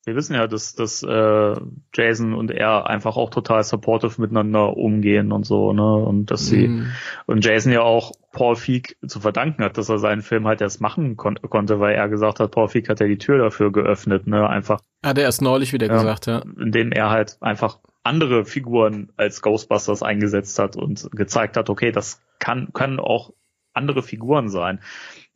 wir 0.06 0.14
wissen 0.14 0.34
ja, 0.34 0.46
dass, 0.46 0.76
dass 0.76 1.02
äh, 1.02 1.56
Jason 1.92 2.32
und 2.32 2.52
er 2.52 2.86
einfach 2.86 3.16
auch 3.16 3.28
total 3.28 3.64
supportive 3.64 4.20
miteinander 4.20 4.76
umgehen 4.76 5.32
und 5.32 5.44
so, 5.44 5.72
ne? 5.72 5.96
Und 5.96 6.30
dass 6.30 6.46
sie 6.46 6.68
mm. 6.68 6.92
und 7.26 7.44
Jason 7.44 7.72
ja 7.72 7.80
auch 7.80 8.12
Paul 8.30 8.54
Feig 8.54 8.96
zu 9.04 9.18
verdanken 9.18 9.64
hat, 9.64 9.76
dass 9.78 9.88
er 9.88 9.98
seinen 9.98 10.22
Film 10.22 10.46
halt 10.46 10.60
erst 10.60 10.80
machen 10.80 11.16
kon 11.16 11.34
konnte, 11.50 11.80
weil 11.80 11.96
er 11.96 12.08
gesagt 12.08 12.38
hat, 12.38 12.52
Paul 12.52 12.68
Feig 12.68 12.88
hat 12.88 13.00
ja 13.00 13.08
die 13.08 13.18
Tür 13.18 13.38
dafür 13.38 13.72
geöffnet, 13.72 14.28
ne? 14.28 14.48
Einfach. 14.48 14.80
Hat 15.04 15.18
er 15.18 15.24
erst 15.24 15.42
neulich 15.42 15.72
wieder 15.72 15.88
ja, 15.88 15.94
gesagt, 15.94 16.26
ja. 16.26 16.44
Indem 16.56 16.92
er 16.92 17.10
halt 17.10 17.38
einfach 17.40 17.80
andere 18.04 18.44
Figuren 18.44 19.10
als 19.16 19.42
Ghostbusters 19.42 20.04
eingesetzt 20.04 20.60
hat 20.60 20.76
und 20.76 21.08
gezeigt 21.10 21.56
hat, 21.56 21.68
okay, 21.68 21.90
das 21.90 22.22
kann, 22.38 22.68
können 22.72 23.00
auch 23.00 23.32
andere 23.72 24.04
Figuren 24.04 24.50
sein. 24.50 24.78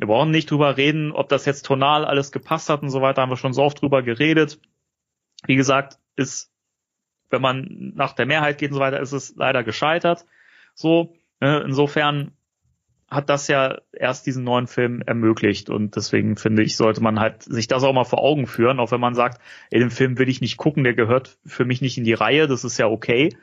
Wir 0.01 0.07
brauchen 0.07 0.31
nicht 0.31 0.51
drüber 0.51 0.79
reden, 0.79 1.13
ob 1.13 1.29
das 1.29 1.45
jetzt 1.45 1.67
tonal 1.67 2.07
alles 2.07 2.33
gepasst 2.33 2.71
hat 2.71 2.83
und 2.83 2.89
so 2.89 3.03
weiter, 3.03 3.21
haben 3.21 3.29
wir 3.29 3.37
schon 3.37 3.53
so 3.53 3.63
oft 3.63 3.83
drüber 3.83 4.03
geredet. 4.03 4.59
Wie 5.45 5.57
gesagt, 5.57 5.99
ist, 6.17 6.51
wenn 7.29 7.43
man 7.43 7.93
nach 7.95 8.15
der 8.15 8.25
Mehrheit 8.25 8.57
geht 8.57 8.71
und 8.71 8.77
so 8.77 8.81
weiter, 8.81 8.99
ist 8.99 9.13
es 9.13 9.37
leider 9.37 9.63
gescheitert. 9.63 10.25
So, 10.73 11.13
ne? 11.41 11.63
insofern 11.67 12.33
hat 13.11 13.29
das 13.29 13.47
ja 13.49 13.77
erst 13.93 14.25
diesen 14.25 14.43
neuen 14.43 14.69
Film 14.69 15.03
ermöglicht 15.05 15.69
und 15.69 15.97
deswegen 15.97 16.37
finde 16.37 16.63
ich, 16.63 16.79
sollte 16.79 17.03
man 17.03 17.21
halt 17.21 17.43
sich 17.43 17.67
das 17.67 17.83
auch 17.83 17.93
mal 17.93 18.05
vor 18.05 18.23
Augen 18.23 18.47
führen, 18.47 18.81
auch 18.81 18.93
wenn 18.93 19.01
man 19.01 19.15
sagt, 19.15 19.39
ey, 19.71 19.81
den 19.81 19.91
Film 19.91 20.19
will 20.19 20.31
ich 20.31 20.41
nicht 20.41 20.57
gucken, 20.57 20.83
der 20.83 20.95
gehört 20.95 21.37
für 21.45 21.67
mich 21.67 21.83
nicht 21.83 21.99
in 21.99 22.05
die 22.05 22.15
Reihe, 22.15 22.47
das 22.47 22.65
ist 22.65 22.79
ja 22.79 22.87
okay. 22.87 23.37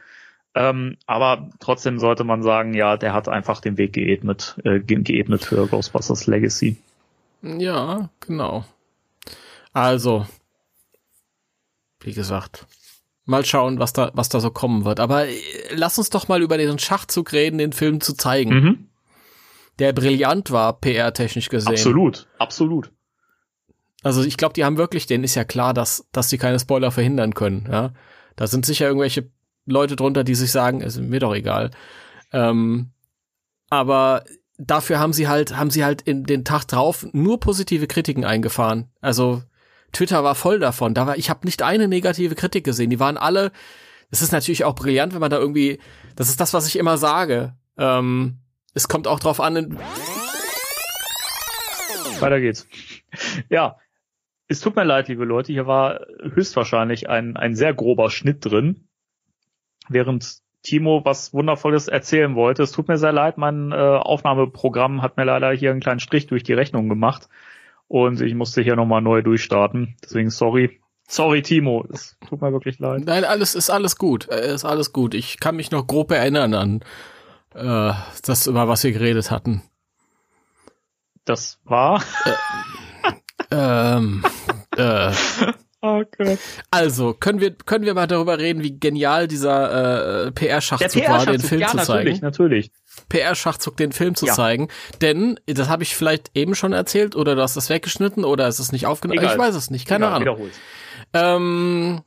Ähm, 0.56 0.98
aber 1.06 1.50
trotzdem 1.60 2.00
sollte 2.00 2.24
man 2.24 2.42
sagen, 2.42 2.74
ja, 2.74 2.98
der 2.98 3.14
hat 3.14 3.28
einfach 3.28 3.62
den 3.62 3.78
Weg 3.78 3.94
geebnet, 3.94 4.58
äh, 4.64 4.80
geebnet 4.80 5.44
für 5.44 5.68
Ghostbusters 5.68 6.26
Legacy. 6.26 6.78
Ja, 7.44 8.10
genau. 8.20 8.66
Also, 9.74 10.26
wie 12.00 12.14
gesagt, 12.14 12.66
mal 13.26 13.46
schauen, 13.46 13.78
was 13.78 13.94
da, 13.94 14.12
was 14.14 14.30
da 14.30 14.40
so 14.40 14.50
kommen 14.50 14.86
wird. 14.86 15.00
Aber 15.00 15.28
äh, 15.28 15.38
lass 15.72 15.98
uns 16.00 16.10
doch 16.10 16.28
mal 16.28 16.42
über 16.42 16.58
den 16.58 16.80
Schachzug 16.80 17.34
reden, 17.34 17.60
den 17.60 17.74
Film 17.74 18.02
zu 18.02 18.14
zeigen. 18.14 18.50
Mhm. 18.50 18.90
Der 19.80 19.94
brillant 19.94 20.50
war, 20.50 20.80
PR-technisch 20.80 21.50
gesehen. 21.50 21.74
Absolut, 21.74 22.28
absolut. 22.40 22.92
Also 24.02 24.24
ich 24.24 24.38
glaube, 24.38 24.54
die 24.54 24.66
haben 24.66 24.78
wirklich, 24.78 25.06
denen 25.06 25.24
ist 25.24 25.36
ja 25.36 25.44
klar, 25.44 25.74
dass, 25.74 26.08
dass 26.12 26.30
sie 26.30 26.38
keine 26.38 26.60
Spoiler 26.60 26.92
verhindern 26.92 27.34
können. 27.34 27.68
Ja, 27.72 27.94
da 28.36 28.48
sind 28.48 28.66
sicher 28.66 28.88
irgendwelche 28.88 29.30
Leute 29.68 29.96
drunter, 29.96 30.24
die 30.24 30.34
sich 30.34 30.52
sagen, 30.52 30.82
ist 30.82 31.00
mir 31.00 31.20
doch 31.20 31.36
egal. 31.36 31.72
Ähm, 32.32 32.92
aber 33.70 34.24
dafür 34.58 35.00
haben 35.00 35.14
sie 35.14 35.28
halt, 35.28 35.56
haben 35.56 35.70
sie 35.70 35.84
halt 35.84 36.02
in 36.02 36.24
den 36.24 36.46
Tag 36.46 36.66
drauf 36.66 37.06
nur 37.12 37.40
positive 37.40 37.86
Kritiken 37.86 38.26
eingefahren. 38.26 38.90
Also 39.02 39.44
Twitter 39.92 40.24
war 40.24 40.36
voll 40.36 40.60
davon. 40.60 40.94
Da 40.94 41.06
war, 41.06 41.18
ich 41.18 41.30
habe 41.30 41.46
nicht 41.46 41.62
eine 41.62 41.88
negative 41.88 42.36
Kritik 42.36 42.64
gesehen. 42.64 42.90
Die 42.90 43.00
waren 43.00 43.18
alle. 43.18 43.52
Das 44.10 44.22
ist 44.22 44.32
natürlich 44.32 44.64
auch 44.64 44.76
brillant, 44.76 45.14
wenn 45.14 45.22
man 45.22 45.32
da 45.32 45.38
irgendwie. 45.38 45.80
Das 46.16 46.30
ist 46.30 46.40
das, 46.40 46.54
was 46.54 46.68
ich 46.68 46.78
immer 46.78 46.98
sage. 46.98 47.56
Ähm, 47.78 48.40
es 48.74 48.88
kommt 48.88 49.08
auch 49.08 49.20
drauf 49.20 49.42
an. 49.42 49.78
Weiter 52.20 52.40
geht's. 52.40 52.68
Ja, 53.50 53.78
es 54.48 54.62
tut 54.62 54.76
mir 54.76 54.86
leid, 54.86 55.10
liebe 55.10 55.26
Leute. 55.26 55.52
Hier 55.52 55.68
war 55.68 56.00
höchstwahrscheinlich 56.22 57.10
ein 57.10 57.36
ein 57.36 57.56
sehr 57.56 57.74
grober 57.74 58.10
Schnitt 58.10 58.46
drin 58.46 58.87
während 59.90 60.38
Timo 60.64 61.06
was 61.06 61.34
Wundervolles 61.34 61.88
erzählen 61.88 62.36
wollte. 62.36 62.64
Es 62.64 62.72
tut 62.72 62.88
mir 62.88 62.98
sehr 62.98 63.14
leid, 63.14 63.38
mein 63.38 63.72
äh, 63.72 63.76
Aufnahmeprogramm 63.76 65.02
hat 65.02 65.18
mir 65.18 65.24
leider 65.24 65.52
hier 65.52 65.72
einen 65.72 65.80
kleinen 65.80 66.00
Strich 66.00 66.28
durch 66.28 66.44
die 66.44 66.54
Rechnung 66.54 66.90
gemacht 66.90 67.30
und 67.88 68.22
ich 68.22 68.36
musste 68.36 68.62
hier 68.62 68.76
nochmal 68.76 69.02
neu 69.02 69.22
durchstarten. 69.22 69.96
Deswegen 70.04 70.30
sorry. 70.30 70.82
Sorry, 71.10 71.42
Timo. 71.42 71.86
Es 71.94 72.18
tut 72.28 72.42
mir 72.42 72.52
wirklich 72.52 72.80
leid. 72.80 73.04
Nein, 73.06 73.24
alles 73.24 73.56
ist 73.56 73.70
alles 73.70 73.96
gut. 73.96 74.28
Äh, 74.30 74.54
Ist 74.54 74.66
alles 74.66 74.92
gut. 74.92 75.14
Ich 75.14 75.40
kann 75.40 75.56
mich 75.56 75.72
noch 75.72 75.88
grob 75.88 76.12
erinnern 76.12 76.54
an 76.54 76.82
äh, 77.56 77.94
das, 78.26 78.48
über 78.48 78.68
was 78.68 78.84
wir 78.84 78.92
geredet 78.92 79.32
hatten. 79.32 79.62
Das 81.24 81.60
war. 81.64 82.04
Ähm, 83.52 84.26
äh, 84.76 85.12
Oh 85.90 86.04
Gott. 86.18 86.38
also, 86.72 87.14
können 87.14 87.40
wir, 87.40 87.52
können 87.52 87.86
wir 87.86 87.94
mal 87.94 88.08
darüber 88.08 88.38
reden, 88.40 88.62
wie 88.64 88.78
genial 88.80 89.28
dieser 89.28 89.70
äh, 89.70 90.24
Der 90.26 90.32
PR-Schachzug 90.32 91.08
war, 91.08 91.26
den 91.26 91.40
Film 91.40 91.62
ja, 91.62 91.68
zu 91.70 91.78
natürlich, 91.78 92.14
zeigen? 92.16 92.26
natürlich. 92.26 92.72
PR-Schachzug, 93.10 93.78
den 93.78 93.92
Film 93.92 94.16
zu 94.16 94.26
Ja. 94.26 94.34
zeigen. 94.34 94.68
Denn, 95.02 95.40
das 95.46 95.70
habe 95.70 95.84
ich 95.84 95.96
vielleicht 95.96 96.32
eben 96.36 96.56
schon 96.56 96.74
erzählt, 96.74 97.16
oder 97.16 97.36
du 97.36 97.42
hast 97.42 97.56
das 97.56 97.70
weggeschnitten, 97.70 98.26
oder 98.26 98.48
ist 98.48 98.60
es 98.60 98.72
nicht 98.72 98.86
aufgenommen? 98.88 99.20
Egal. 99.20 99.34
Ich 99.36 99.40
weiß 99.40 99.56
es 99.56 99.70
nicht, 99.70 99.88
keine 99.88 100.06
Ja, 100.06 100.12
Ahnung. 100.16 100.22
wiederhol's. 100.22 100.56
Ähm, 101.14 102.02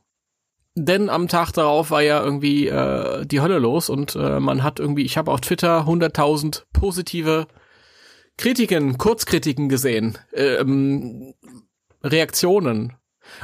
denn 0.75 1.09
am 1.09 1.27
Tag 1.27 1.51
darauf 1.51 1.91
war 1.91 2.01
ja 2.01 2.23
irgendwie 2.23 2.67
äh, 2.67 3.25
die 3.25 3.41
Hölle 3.41 3.59
los 3.59 3.89
und 3.89 4.15
äh, 4.15 4.39
man 4.39 4.63
hat 4.63 4.79
irgendwie, 4.79 5.03
ich 5.03 5.17
habe 5.17 5.31
auf 5.31 5.41
Twitter 5.41 5.81
100.000 5.87 6.63
positive 6.71 7.47
Kritiken, 8.37 8.97
Kurzkritiken 8.97 9.69
gesehen, 9.69 10.17
ähm, 10.33 11.33
Reaktionen. 12.03 12.93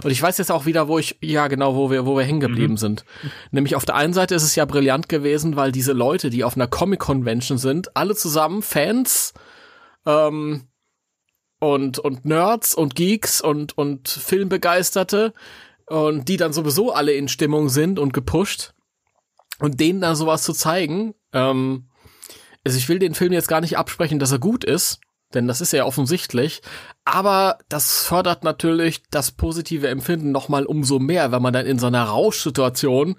Und 0.03 0.11
ich 0.11 0.21
weiß 0.21 0.37
jetzt 0.37 0.51
auch 0.51 0.65
wieder, 0.65 0.87
wo 0.87 0.99
ich, 0.99 1.17
ja 1.21 1.47
genau, 1.47 1.75
wo 1.75 1.89
wir, 1.91 2.05
wo 2.05 2.15
wir 2.17 2.23
hängen 2.23 2.39
geblieben 2.39 2.73
Mhm. 2.73 2.77
sind. 2.77 3.05
Nämlich 3.51 3.75
auf 3.75 3.85
der 3.85 3.95
einen 3.95 4.13
Seite 4.13 4.35
ist 4.35 4.43
es 4.43 4.55
ja 4.55 4.65
brillant 4.65 5.09
gewesen, 5.09 5.55
weil 5.55 5.71
diese 5.71 5.93
Leute, 5.93 6.29
die 6.29 6.43
auf 6.43 6.55
einer 6.55 6.67
Comic-Convention 6.67 7.57
sind, 7.57 7.95
alle 7.95 8.15
zusammen 8.15 8.61
Fans 8.61 9.33
ähm, 10.05 10.67
und, 11.59 11.99
und 11.99 12.25
Nerds 12.25 12.75
und 12.75 12.95
Geeks 12.95 13.41
und, 13.41 13.77
und 13.77 14.07
Filmbegeisterte 14.07 15.33
und 15.87 16.27
die 16.27 16.37
dann 16.37 16.53
sowieso 16.53 16.91
alle 16.93 17.13
in 17.13 17.27
Stimmung 17.27 17.69
sind 17.69 17.97
und 17.99 18.13
gepusht 18.13 18.73
und 19.59 19.79
denen 19.79 20.01
dann 20.01 20.15
sowas 20.15 20.43
zu 20.43 20.53
zeigen, 20.53 21.15
ähm, 21.33 21.89
also 22.65 22.77
ich 22.77 22.89
will 22.89 22.99
den 22.99 23.15
Film 23.15 23.31
jetzt 23.31 23.47
gar 23.47 23.61
nicht 23.61 23.77
absprechen, 23.77 24.19
dass 24.19 24.31
er 24.33 24.39
gut 24.39 24.63
ist, 24.65 24.99
denn 25.33 25.47
das 25.47 25.61
ist 25.61 25.73
ja 25.73 25.85
offensichtlich, 25.85 26.61
aber 27.05 27.57
das 27.69 28.03
fördert 28.03 28.43
natürlich 28.43 29.03
das 29.09 29.31
positive 29.31 29.87
Empfinden 29.87 30.31
nochmal 30.31 30.65
umso 30.65 30.99
mehr, 30.99 31.31
wenn 31.31 31.41
man 31.41 31.53
dann 31.53 31.65
in 31.65 31.79
so 31.79 31.87
einer 31.87 32.03
Rauschsituation 32.03 33.15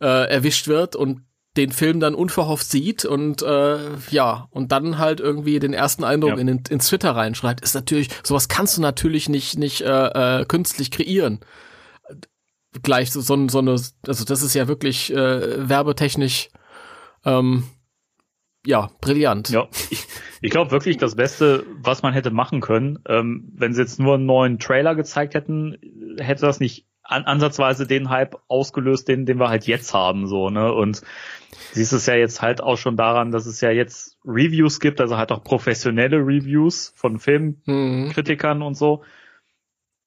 äh, 0.00 0.28
erwischt 0.30 0.68
wird 0.68 0.96
und 0.96 1.22
den 1.58 1.70
Film 1.70 2.00
dann 2.00 2.14
unverhofft 2.14 2.66
sieht 2.66 3.04
und 3.04 3.42
äh, 3.42 3.78
ja, 4.10 4.48
und 4.50 4.72
dann 4.72 4.96
halt 4.96 5.20
irgendwie 5.20 5.58
den 5.58 5.74
ersten 5.74 6.02
Eindruck 6.02 6.32
Ja. 6.32 6.38
in, 6.38 6.48
in, 6.48 6.62
ins 6.70 6.86
Twitter 6.88 7.10
reinschreibt, 7.14 7.60
ist 7.60 7.74
natürlich, 7.74 8.08
sowas 8.22 8.48
kannst 8.48 8.78
du 8.78 8.80
natürlich 8.80 9.28
nicht, 9.28 9.58
nicht 9.58 9.82
äh, 9.82 10.40
äh, 10.40 10.44
künstlich 10.46 10.90
kreieren. 10.90 11.40
Gleich 12.82 13.12
so, 13.12 13.20
so, 13.20 13.48
so 13.48 13.58
eine, 13.58 13.72
also 14.06 14.24
das 14.24 14.40
ist 14.40 14.54
ja 14.54 14.66
wirklich 14.66 15.12
äh, 15.12 15.68
werbetechnisch 15.68 16.48
ähm, 17.26 17.64
ja, 18.64 18.90
brillant. 19.02 19.50
Ja, 19.50 19.68
ich, 19.90 20.06
ich 20.42 20.50
glaube 20.50 20.72
wirklich 20.72 20.96
das 20.98 21.14
Beste, 21.14 21.64
was 21.80 22.02
man 22.02 22.12
hätte 22.12 22.30
machen 22.32 22.60
können, 22.60 22.98
ähm, 23.08 23.48
wenn 23.54 23.72
sie 23.72 23.80
jetzt 23.80 24.00
nur 24.00 24.14
einen 24.14 24.26
neuen 24.26 24.58
Trailer 24.58 24.94
gezeigt 24.94 25.34
hätten, 25.34 25.78
hätte 26.18 26.42
das 26.42 26.60
nicht 26.60 26.84
an, 27.04 27.24
ansatzweise 27.24 27.86
den 27.86 28.10
Hype 28.10 28.36
ausgelöst, 28.48 29.08
den, 29.08 29.24
den 29.24 29.38
wir 29.38 29.48
halt 29.48 29.66
jetzt 29.66 29.94
haben, 29.94 30.26
so, 30.26 30.50
ne? 30.50 30.72
Und 30.72 31.02
siehst 31.70 31.92
es 31.92 32.06
ja 32.06 32.14
jetzt 32.14 32.42
halt 32.42 32.60
auch 32.60 32.76
schon 32.76 32.96
daran, 32.96 33.30
dass 33.30 33.46
es 33.46 33.60
ja 33.60 33.70
jetzt 33.70 34.18
Reviews 34.24 34.80
gibt, 34.80 35.00
also 35.00 35.16
halt 35.16 35.30
auch 35.32 35.44
professionelle 35.44 36.18
Reviews 36.18 36.92
von 36.96 37.18
Filmkritikern 37.18 38.58
Mhm. 38.58 38.64
und 38.64 38.74
so. 38.74 39.02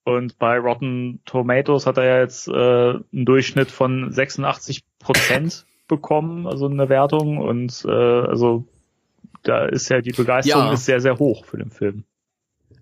Und 0.04 0.38
bei 0.38 0.60
Rotten 0.60 1.22
Tomatoes 1.26 1.88
hat 1.88 1.98
er 1.98 2.06
ja 2.06 2.20
jetzt 2.20 2.48
äh, 2.48 2.52
einen 2.52 3.26
Durchschnitt 3.26 3.72
von 3.72 4.12
86 4.12 4.84
Prozent 5.00 5.66
bekommen, 5.88 6.46
also 6.46 6.68
eine 6.68 6.90
Wertung. 6.90 7.40
Und 7.40 7.84
äh, 7.88 7.92
also 7.92 8.68
da 9.46 9.66
ist 9.66 9.90
ja 9.90 10.02
die 10.02 10.12
Begeisterung 10.12 10.66
Ja. 10.68 10.74
ist 10.74 10.86
sehr, 10.86 11.00
sehr 11.00 11.18
hoch 11.18 11.46
für 11.46 11.58
den 11.58 11.72
Film. 11.72 12.04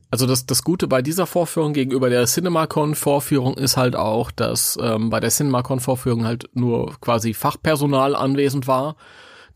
Also 0.09 0.27
das, 0.27 0.45
das 0.45 0.63
Gute 0.63 0.87
bei 0.87 1.01
dieser 1.01 1.25
Vorführung 1.25 1.73
gegenüber 1.73 2.09
der 2.09 2.27
CinemaCon-Vorführung 2.27 3.55
ist 3.55 3.77
halt 3.77 3.95
auch, 3.95 4.29
dass 4.29 4.77
ähm, 4.81 5.09
bei 5.09 5.19
der 5.19 5.31
CinemaCon-Vorführung 5.31 6.25
halt 6.25 6.49
nur 6.53 6.93
quasi 7.01 7.33
Fachpersonal 7.33 8.15
anwesend 8.15 8.67
war, 8.67 8.95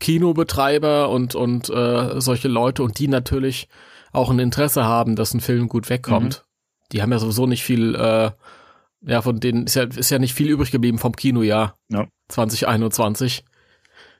Kinobetreiber 0.00 1.10
und, 1.10 1.34
und 1.34 1.68
äh, 1.70 2.20
solche 2.20 2.48
Leute 2.48 2.82
und 2.82 2.98
die 2.98 3.08
natürlich 3.08 3.68
auch 4.12 4.30
ein 4.30 4.38
Interesse 4.40 4.84
haben, 4.84 5.14
dass 5.16 5.34
ein 5.34 5.40
Film 5.40 5.68
gut 5.68 5.90
wegkommt. 5.90 6.44
Die 6.92 7.02
haben 7.02 7.12
ja 7.12 7.18
sowieso 7.18 7.46
nicht 7.46 7.62
viel, 7.62 7.94
äh, 7.94 8.30
ja, 9.02 9.22
von 9.22 9.38
denen 9.38 9.66
ist 9.66 9.74
ja, 9.76 9.84
ist 9.84 10.10
ja 10.10 10.18
nicht 10.18 10.34
viel 10.34 10.48
übrig 10.48 10.70
geblieben 10.72 10.98
vom 10.98 11.14
Kinojahr 11.14 11.76
Ja. 11.88 12.08
2021. 12.28 13.44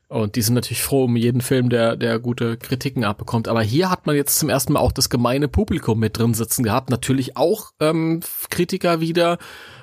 Und 0.08 0.36
die 0.36 0.42
sind 0.42 0.54
natürlich 0.54 0.82
froh 0.82 1.04
um 1.04 1.16
jeden 1.16 1.42
Film, 1.42 1.68
der, 1.68 1.94
der 1.96 2.18
gute 2.18 2.56
Kritiken 2.56 3.04
abbekommt. 3.04 3.46
Aber 3.46 3.60
hier 3.62 3.90
hat 3.90 4.06
man 4.06 4.16
jetzt 4.16 4.38
zum 4.38 4.48
ersten 4.48 4.72
Mal 4.72 4.80
auch 4.80 4.92
das 4.92 5.10
gemeine 5.10 5.48
Publikum 5.48 5.98
mit 5.98 6.18
drin 6.18 6.32
sitzen 6.32 6.62
gehabt. 6.62 6.88
Natürlich 6.88 7.36
auch 7.36 7.72
ähm, 7.78 8.20
Kritiker 8.48 9.00
wieder 9.00 9.36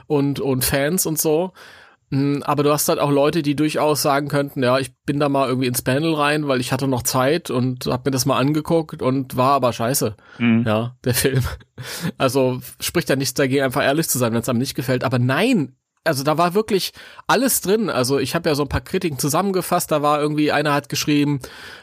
und, 0.07 0.39
und 0.39 0.65
Fans 0.65 1.06
und 1.06 1.19
so. 1.19 1.53
Mm, 2.10 2.41
Aber 2.41 2.64
du 2.64 2.72
hast 2.72 2.89
halt 2.89 2.99
auch 2.99 3.11
Leute, 3.11 3.43
die 3.43 3.56
durchaus 3.56 4.02
sagen 4.02 4.27
könnten, 4.27 4.64
ja, 4.64 4.80
ich 4.80 4.95
bin 5.06 5.19
da 5.19 5.30
mal 5.30 5.47
irgendwie 5.47 5.68
ins 5.68 5.84
Panel 5.84 6.15
rein, 6.15 6.47
weil 6.47 6.60
ich 6.60 6.72
hatte 6.72 6.88
noch 6.88 7.03
Zeit 7.03 7.52
und 7.52 7.85
hab 7.85 8.06
mir 8.06 8.11
das 8.11 8.26
mal 8.26 8.38
angeguckt 8.38 9.03
und 9.03 9.38
war 9.38 9.52
aber 9.52 9.73
scheiße. 9.73 10.15
Mhm. 10.39 10.64
Ja, 10.65 10.95
der 11.03 11.14
Film. 11.15 11.43
Also 12.18 12.61
spricht 12.80 13.10
ja 13.10 13.15
nichts 13.15 13.35
dagegen, 13.35 13.64
einfach 13.64 13.84
ehrlich 13.84 14.10
zu 14.10 14.18
sein, 14.18 14.34
wenn 14.34 14.41
es 14.41 14.49
einem 14.49 14.60
nicht 14.60 14.76
gefällt. 14.76 15.03
Aber 15.03 15.19
nein, 15.19 15.76
also 16.06 16.23
da 16.23 16.38
war 16.38 16.53
wirklich 16.53 16.91
alles 17.27 17.61
drin. 17.61 17.90
Also 17.90 18.19
ich 18.19 18.36
habe 18.36 18.48
ja 18.49 18.56
so 18.56 18.64
ein 18.64 18.69
paar 18.69 18.82
Kritiken 18.82 19.19
zusammengefasst. 19.19 19.91
Da 19.91 20.02
war 20.02 20.22
irgendwie, 20.22 20.52
einer 20.52 20.73
hat 20.73 20.88
geschrieben, 20.88 21.40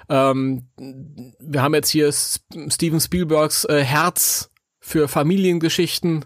ähm, 0.08 0.68
wir 0.76 1.62
haben 1.62 1.74
jetzt 1.74 1.90
hier 1.90 2.08
S- 2.08 2.44
Steven 2.68 3.00
Spielbergs 3.00 3.64
äh, 3.64 3.82
Herz 3.82 4.50
für 4.80 5.08
Familiengeschichten 5.08 6.24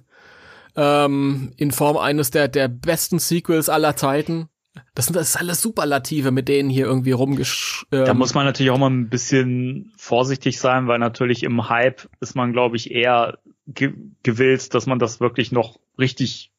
ähm, 0.77 1.53
in 1.57 1.73
Form 1.73 1.97
eines 1.97 2.31
der, 2.31 2.49
der 2.49 2.69
besten 2.69 3.19
Sequels 3.19 3.69
aller 3.69 3.97
Zeiten. 3.97 4.49
Das 4.95 5.07
sind 5.07 5.17
das 5.17 5.31
ist 5.31 5.37
alles 5.37 5.63
Superlative, 5.63 6.31
mit 6.33 6.49
denen 6.49 6.69
hier 6.69 6.85
irgendwie 6.85 7.13
rumgesch... 7.13 7.87
Ähm, 7.93 8.05
Da 8.05 8.13
muss 8.13 8.35
man 8.35 8.45
natürlich 8.45 8.71
auch 8.71 8.79
mal 8.79 8.91
ein 8.91 9.09
bisschen 9.09 9.93
vorsichtig 9.97 10.59
sein, 10.61 10.87
weil 10.87 10.99
natürlich 10.99 11.45
im 11.45 11.71
Hype 11.71 12.09
ist 12.21 12.35
man, 12.35 12.53
glaube 12.53 12.77
ich, 12.77 12.91
eher 12.91 13.39
ge 13.67 13.95
gewillt, 14.23 14.75
dass 14.75 14.87
man 14.87 14.99
das 14.99 15.19
wirklich 15.19 15.51
noch 15.51 15.79
richtig 15.99 16.53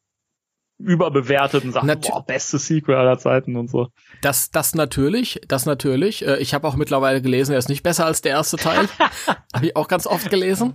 überbewertet 0.78 1.64
und 1.64 1.72
sagt, 1.72 2.08
boah, 2.08 2.24
beste 2.24 2.58
Sequel 2.58 2.94
aller 2.94 3.18
Zeiten 3.18 3.56
und 3.56 3.68
so. 3.68 3.88
Das, 4.22 4.50
das 4.50 4.74
natürlich, 4.74 5.40
das 5.48 5.66
natürlich. 5.66 6.24
Äh, 6.24 6.38
Ich 6.38 6.54
habe 6.54 6.68
auch 6.68 6.76
mittlerweile 6.76 7.20
gelesen, 7.20 7.52
er 7.52 7.58
ist 7.58 7.68
nicht 7.68 7.82
besser 7.82 8.06
als 8.06 8.22
der 8.22 8.32
erste 8.32 8.56
Teil. 8.56 8.88
habe 9.54 9.66
ich 9.66 9.76
auch 9.76 9.88
ganz 9.88 10.06
oft 10.06 10.30
gelesen. 10.30 10.74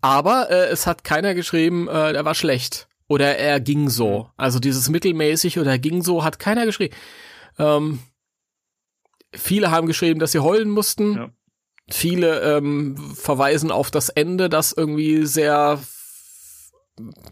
Aber 0.00 0.50
äh, 0.50 0.66
es 0.68 0.86
hat 0.86 1.02
keiner 1.02 1.34
geschrieben, 1.34 1.88
äh, 1.88 2.12
er 2.12 2.24
war 2.24 2.34
schlecht. 2.34 2.88
Oder 3.08 3.36
er 3.36 3.60
ging 3.60 3.90
so. 3.90 4.30
Also 4.36 4.60
dieses 4.60 4.88
mittelmäßig 4.88 5.58
oder 5.58 5.78
ging 5.78 6.02
so 6.02 6.24
hat 6.24 6.38
keiner 6.38 6.64
geschrieben. 6.64 6.94
Ähm, 7.58 7.98
viele 9.34 9.70
haben 9.70 9.86
geschrieben, 9.86 10.20
dass 10.20 10.32
sie 10.32 10.38
heulen 10.38 10.70
mussten. 10.70 11.14
Ja. 11.14 11.30
Viele 11.90 12.40
ähm, 12.40 12.96
verweisen 13.14 13.70
auf 13.70 13.90
das 13.90 14.08
Ende, 14.08 14.48
das 14.48 14.72
irgendwie 14.72 15.26
sehr 15.26 15.80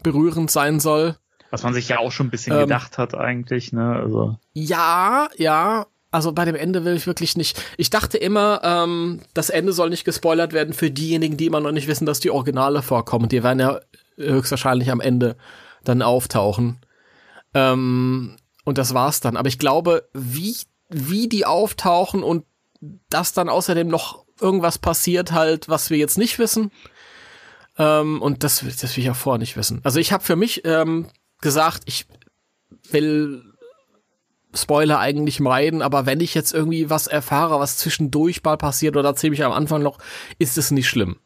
berührend 0.03 0.51
sein 0.51 0.79
soll. 0.79 1.17
Was 1.53 1.61
man 1.61 1.75
sich 1.75 1.87
ja 1.87 1.99
auch 1.99 2.11
schon 2.11 2.27
ein 2.27 2.29
bisschen 2.31 2.53
Ähm, 2.53 2.61
gedacht 2.61 2.97
hat 2.97 3.13
eigentlich, 3.13 3.73
ne? 3.73 3.95
Also 3.95 4.37
Ja, 4.53 5.29
ja. 5.37 5.85
Also 6.09 6.31
bei 6.31 6.45
dem 6.45 6.55
Ende 6.55 6.83
will 6.83 6.95
ich 6.95 7.05
wirklich 7.05 7.37
nicht. 7.37 7.63
Ich 7.77 7.91
dachte 7.91 8.17
immer, 8.17 8.61
ähm, 8.63 9.19
das 9.35 9.51
Ende 9.51 9.71
soll 9.71 9.91
nicht 9.91 10.03
gespoilert 10.03 10.51
werden 10.51 10.73
für 10.73 10.89
diejenigen, 10.89 11.37
die 11.37 11.45
immer 11.45 11.59
noch 11.59 11.71
nicht 11.71 11.87
wissen, 11.87 12.07
dass 12.07 12.19
die 12.19 12.31
Originale 12.31 12.81
vorkommen. 12.81 13.29
Die 13.29 13.43
werden 13.43 13.59
ja 13.59 13.79
höchstwahrscheinlich 14.17 14.89
am 14.89 14.99
Ende 14.99 15.35
dann 15.83 16.01
auftauchen. 16.01 16.79
Ähm, 17.53 18.35
und 18.65 18.79
das 18.79 18.95
war's 18.95 19.19
dann. 19.19 19.37
Aber 19.37 19.47
ich 19.47 19.59
glaube, 19.59 20.09
wie, 20.11 20.55
wie 20.89 21.29
die 21.29 21.45
auftauchen 21.45 22.23
und 22.23 22.45
dass 23.11 23.33
dann 23.33 23.47
außerdem 23.47 23.87
noch 23.87 24.25
irgendwas 24.41 24.79
passiert 24.79 25.33
halt, 25.33 25.69
was 25.69 25.91
wir 25.91 25.99
jetzt 25.99 26.17
nicht 26.17 26.39
wissen. 26.39 26.71
Ähm, 27.77 28.23
und 28.23 28.43
das, 28.43 28.65
das 28.81 28.97
will 28.97 29.03
ich 29.03 29.11
auch 29.11 29.15
vorher 29.15 29.37
nicht 29.37 29.55
wissen. 29.55 29.81
Also 29.83 29.99
ich 29.99 30.11
habe 30.11 30.23
für 30.23 30.35
mich 30.35 30.65
ähm, 30.65 31.09
gesagt, 31.43 31.83
ich 31.85 32.07
will 32.89 33.43
Spoiler 34.55 34.99
eigentlich 34.99 35.39
meiden, 35.39 35.81
aber 35.81 36.05
wenn 36.05 36.19
ich 36.19 36.33
jetzt 36.33 36.53
irgendwie 36.53 36.89
was 36.89 37.07
erfahre, 37.07 37.59
was 37.59 37.77
zwischendurch 37.77 38.43
mal 38.43 38.57
passiert 38.57 38.97
oder 38.97 39.15
ziemlich 39.15 39.43
am 39.43 39.51
Anfang 39.51 39.81
noch, 39.81 39.97
ist 40.37 40.57
es 40.57 40.71
nicht 40.71 40.87
schlimm. 40.87 41.17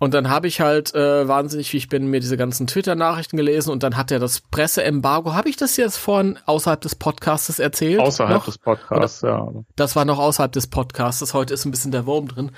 Und 0.00 0.14
dann 0.14 0.30
habe 0.30 0.46
ich 0.46 0.60
halt 0.60 0.94
äh, 0.94 1.26
wahnsinnig, 1.26 1.72
wie 1.72 1.76
ich 1.76 1.88
bin, 1.88 2.08
mir 2.08 2.20
diese 2.20 2.36
ganzen 2.36 2.68
Twitter-Nachrichten 2.68 3.36
gelesen 3.36 3.70
und 3.70 3.82
dann 3.82 3.96
hat 3.96 4.12
er 4.12 4.20
das 4.20 4.40
Presseembargo. 4.40 5.34
Habe 5.34 5.48
ich 5.48 5.56
das 5.56 5.76
jetzt 5.76 5.96
vorhin 5.96 6.38
außerhalb 6.46 6.80
des 6.80 6.94
Podcastes 6.94 7.58
erzählt? 7.58 7.98
Außerhalb 7.98 8.36
noch? 8.36 8.44
des 8.44 8.58
Podcasts, 8.58 9.24
Oder? 9.24 9.32
ja. 9.32 9.52
Das 9.74 9.96
war 9.96 10.04
noch 10.04 10.20
außerhalb 10.20 10.52
des 10.52 10.68
Podcastes. 10.68 11.34
Heute 11.34 11.54
ist 11.54 11.64
ein 11.64 11.72
bisschen 11.72 11.90
der 11.90 12.06
Wurm 12.06 12.28
drin. 12.28 12.52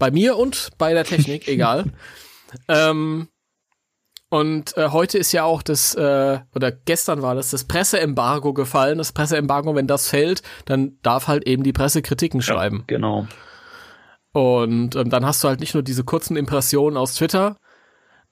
Bei 0.00 0.10
mir 0.10 0.36
und 0.36 0.70
bei 0.78 0.92
der 0.92 1.04
Technik, 1.04 1.46
egal. 1.48 1.84
Ähm, 2.66 3.28
und 4.30 4.76
äh, 4.76 4.90
heute 4.90 5.18
ist 5.18 5.32
ja 5.32 5.42
auch 5.42 5.60
das, 5.60 5.96
äh, 5.96 6.38
oder 6.54 6.70
gestern 6.70 7.20
war 7.20 7.34
das, 7.34 7.50
das 7.50 7.64
Presseembargo 7.64 8.52
gefallen. 8.52 8.98
Das 8.98 9.10
Presseembargo, 9.10 9.74
wenn 9.74 9.88
das 9.88 10.08
fällt, 10.08 10.42
dann 10.66 10.98
darf 11.02 11.26
halt 11.26 11.48
eben 11.48 11.64
die 11.64 11.72
Presse 11.72 12.00
Kritiken 12.00 12.40
schreiben. 12.40 12.78
Ja, 12.88 12.96
genau. 12.96 13.26
Und 14.32 14.94
ähm, 14.94 15.10
dann 15.10 15.26
hast 15.26 15.42
du 15.42 15.48
halt 15.48 15.58
nicht 15.58 15.74
nur 15.74 15.82
diese 15.82 16.04
kurzen 16.04 16.36
Impressionen 16.36 16.96
aus 16.96 17.14
Twitter, 17.14 17.56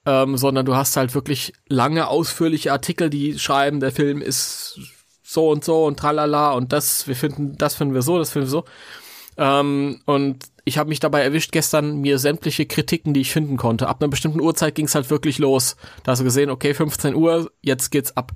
ähm, 0.05 0.37
sondern 0.37 0.65
du 0.65 0.73
hast 0.73 0.95
halt 0.95 1.13
wirklich 1.13 1.51
lange, 1.67 2.07
ausführliche 2.07 2.71
Artikel, 2.71 3.09
die 3.09 3.37
schreiben, 3.37 3.81
der 3.81 3.91
Film 3.91 4.21
ist 4.21 4.79
so 5.21 5.49
und 5.49 5.65
so 5.65 5.85
und 5.85 5.99
tralala 5.99 6.51
und 6.53 6.71
das, 6.71 7.09
wir 7.09 7.15
finden, 7.17 7.57
das 7.57 7.75
finden 7.75 7.93
wir 7.93 8.03
so, 8.03 8.17
das 8.17 8.31
finden 8.31 8.47
wir 8.47 8.51
so. 8.51 8.63
Ähm, 9.35 10.01
und 10.05 10.45
ich 10.69 10.77
habe 10.77 10.89
mich 10.89 10.99
dabei 10.99 11.21
erwischt, 11.21 11.51
gestern 11.51 11.97
mir 11.97 12.17
sämtliche 12.17 12.65
Kritiken, 12.65 13.13
die 13.13 13.21
ich 13.21 13.31
finden 13.31 13.57
konnte. 13.57 13.87
Ab 13.87 14.01
einer 14.01 14.09
bestimmten 14.09 14.39
Uhrzeit 14.39 14.75
ging 14.75 14.85
es 14.85 14.95
halt 14.95 15.09
wirklich 15.09 15.37
los. 15.37 15.75
Da 16.03 16.11
hast 16.11 16.19
du 16.19 16.23
gesehen, 16.23 16.49
okay, 16.49 16.73
15 16.73 17.15
Uhr, 17.15 17.51
jetzt 17.61 17.89
geht's 17.89 18.15
ab. 18.15 18.31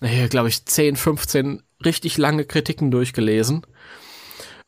Naja, 0.00 0.28
glaube 0.28 0.48
ich, 0.48 0.64
10, 0.64 0.96
15 0.96 1.62
richtig 1.84 2.16
lange 2.16 2.44
Kritiken 2.44 2.90
durchgelesen. 2.90 3.66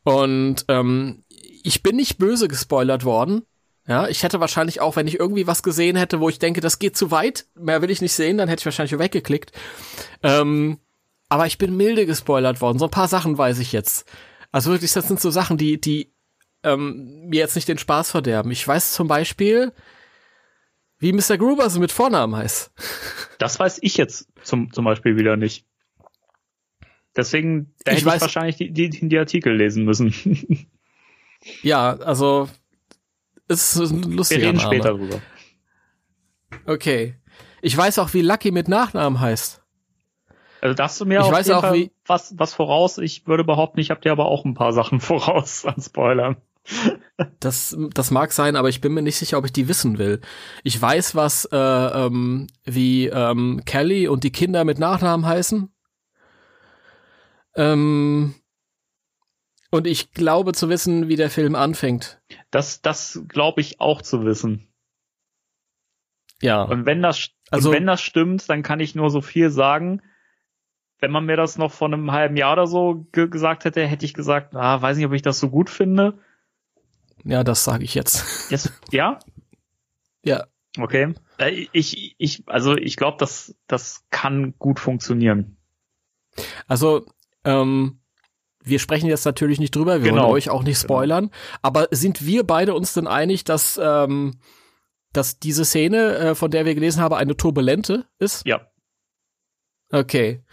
Und 0.03 0.65
ähm, 0.67 1.23
ich 1.63 1.81
bin 1.81 1.95
nicht 1.95 2.17
böse 2.17 2.47
gespoilert 2.47 3.03
worden. 3.03 3.41
Ja, 3.87 4.07
ich 4.07 4.23
hätte 4.23 4.41
wahrscheinlich 4.41 4.81
auch, 4.81 4.97
wenn 4.97 5.07
ich 5.07 5.19
irgendwie 5.19 5.47
was 5.47 5.63
gesehen 5.63 5.95
hätte, 5.95 6.19
wo 6.19 6.27
ich 6.27 6.39
denke, 6.39 6.59
das 6.59 6.77
geht 6.77 6.97
zu 6.97 7.09
weit, 7.09 7.47
mehr 7.55 7.81
will 7.81 7.89
ich 7.89 8.01
nicht 8.01 8.13
sehen, 8.13 8.37
dann 8.37 8.49
hätte 8.49 8.61
ich 8.61 8.65
wahrscheinlich 8.65 8.99
weggeklickt. 8.99 9.53
Ähm, 10.23 10.79
aber 11.29 11.47
ich 11.47 11.57
bin 11.57 11.77
milde 11.77 12.05
gespoilert 12.05 12.59
worden. 12.59 12.79
So 12.79 12.85
ein 12.85 12.91
paar 12.91 13.07
Sachen 13.07 13.37
weiß 13.37 13.59
ich 13.59 13.71
jetzt. 13.71 14.05
Also 14.51 14.71
wirklich, 14.71 14.91
das 14.91 15.07
sind 15.07 15.21
so 15.21 15.29
Sachen, 15.29 15.57
die, 15.57 15.79
die 15.79 16.11
ähm, 16.73 17.27
mir 17.27 17.39
jetzt 17.39 17.55
nicht 17.55 17.67
den 17.67 17.77
Spaß 17.77 18.11
verderben. 18.11 18.51
Ich 18.51 18.67
weiß 18.67 18.93
zum 18.93 19.07
Beispiel, 19.07 19.71
wie 20.99 21.13
Mr. 21.13 21.37
Gruber 21.37 21.69
so 21.69 21.79
mit 21.79 21.91
Vornamen 21.91 22.35
heißt. 22.35 22.71
Das 23.39 23.59
weiß 23.59 23.77
ich 23.83 23.97
jetzt 23.97 24.27
zum, 24.41 24.73
zum 24.73 24.83
Beispiel 24.83 25.15
wieder 25.15 25.37
nicht. 25.37 25.63
Deswegen 27.15 27.71
da 27.85 27.91
Ich 27.91 27.99
hätte 27.99 28.09
ich 28.09 28.15
weiß- 28.15 28.21
wahrscheinlich 28.21 28.55
die, 28.57 28.71
die, 28.71 28.89
die 28.89 29.17
Artikel 29.19 29.55
lesen 29.55 29.85
müssen. 29.85 30.13
Ja, 31.61 31.95
also 31.97 32.49
ist 33.47 33.75
ein 33.75 34.09
Wir 34.09 34.15
lustiger 34.17 34.47
reden 34.47 34.57
Name. 34.57 34.67
später 34.75 34.93
drüber. 34.95 35.21
Okay. 36.65 37.15
Ich 37.61 37.77
weiß 37.77 37.99
auch, 37.99 38.13
wie 38.15 38.21
Lucky 38.21 38.49
mit 38.51 38.67
Nachnamen 38.67 39.19
heißt. 39.19 39.61
Also 40.61 40.73
da 40.73 40.85
hast 40.85 40.99
du 40.99 41.05
mir 41.05 41.19
Ich 41.19 41.25
auf 41.25 41.31
weiß 41.31 41.45
jeden 41.47 41.57
auch, 41.59 41.61
Fall 41.61 41.73
wie- 41.75 41.91
was, 42.07 42.33
was 42.39 42.55
voraus. 42.55 42.97
Ich 42.97 43.27
würde 43.27 43.43
behaupten, 43.43 43.79
ich 43.79 43.91
habe 43.91 44.01
dir 44.01 44.11
aber 44.11 44.25
auch 44.25 44.45
ein 44.45 44.55
paar 44.55 44.73
Sachen 44.73 44.99
voraus 44.99 45.63
an 45.63 45.79
Spoilern. 45.79 46.37
Das, 47.39 47.75
das 47.93 48.11
mag 48.11 48.31
sein, 48.31 48.55
aber 48.55 48.69
ich 48.69 48.81
bin 48.81 48.93
mir 48.93 49.01
nicht 49.01 49.17
sicher, 49.17 49.37
ob 49.37 49.45
ich 49.45 49.53
die 49.53 49.67
wissen 49.67 49.97
will. 49.97 50.21
Ich 50.63 50.79
weiß, 50.79 51.15
was 51.15 51.45
äh, 51.45 51.57
ähm, 51.57 52.47
wie 52.65 53.07
ähm, 53.07 53.61
Kelly 53.65 54.07
und 54.07 54.23
die 54.23 54.31
Kinder 54.31 54.63
mit 54.65 54.77
Nachnamen 54.77 55.25
heißen. 55.25 55.69
Ähm, 57.55 58.35
und 59.71 59.87
ich 59.87 60.11
glaube 60.11 60.53
zu 60.53 60.69
wissen, 60.69 61.07
wie 61.07 61.15
der 61.15 61.29
Film 61.29 61.55
anfängt. 61.55 62.21
Das, 62.51 62.81
das 62.81 63.21
glaube 63.27 63.61
ich 63.61 63.79
auch 63.79 64.01
zu 64.01 64.23
wissen. 64.23 64.67
Ja. 66.41 66.63
Und 66.63 66.85
wenn 66.85 67.01
das, 67.01 67.29
Also- 67.49 67.71
wenn 67.71 67.87
das 67.87 68.01
stimmt, 68.01 68.47
dann 68.49 68.61
kann 68.63 68.79
ich 68.79 68.95
nur 68.95 69.09
so 69.09 69.21
viel 69.21 69.49
sagen. 69.49 70.01
Wenn 70.99 71.11
man 71.11 71.25
mir 71.25 71.35
das 71.37 71.57
noch 71.57 71.71
vor 71.71 71.87
einem 71.87 72.11
halben 72.11 72.37
Jahr 72.37 72.53
oder 72.53 72.65
so 72.67 73.07
ge 73.11 73.27
gesagt 73.27 73.65
hätte, 73.65 73.85
hätte 73.85 74.05
ich 74.05 74.13
gesagt, 74.13 74.55
ah, 74.55 74.81
weiß 74.81 74.97
nicht, 74.97 75.05
ob 75.05 75.13
ich 75.13 75.21
das 75.21 75.39
so 75.39 75.49
gut 75.49 75.69
finde. 75.69 76.19
Ja, 77.27 77.43
das 77.43 77.63
sage 77.63 77.83
ich 77.83 77.93
jetzt. 77.93 78.25
Jetzt, 78.51 78.71
ja? 78.91 79.19
ja. 80.23 80.45
Okay. 80.79 81.13
Äh, 81.37 81.67
Ich, 81.73 82.15
ich, 82.17 82.43
also 82.47 82.75
ich 82.75 82.95
glaube, 82.95 83.17
das, 83.19 83.53
das 83.67 84.05
kann 84.11 84.53
gut 84.59 84.79
funktionieren. 84.79 85.57
Also, 86.67 87.05
ähm, 87.43 87.99
wir 88.63 88.79
sprechen 88.79 89.07
jetzt 89.07 89.25
natürlich 89.25 89.59
nicht 89.59 89.75
drüber, 89.75 90.03
wir 90.03 90.09
Genau. 90.11 90.23
wollen 90.23 90.33
euch 90.33 90.49
auch 90.49 90.63
nicht 90.63 90.77
spoilern, 90.79 91.31
aber 91.61 91.87
sind 91.91 92.25
wir 92.25 92.43
beide 92.45 92.75
uns 92.75 92.93
denn 92.93 93.07
einig, 93.07 93.43
dass, 93.43 93.79
ähm, 93.81 94.39
dass 95.13 95.39
diese 95.39 95.65
Szene, 95.65 96.15
äh, 96.17 96.35
von 96.35 96.51
der 96.51 96.65
wir 96.65 96.75
gelesen 96.75 97.01
haben, 97.01 97.15
eine 97.15 97.35
turbulente 97.37 98.05
ist? 98.19 98.45
Ja. 98.45 98.69
Okay. 99.91 100.43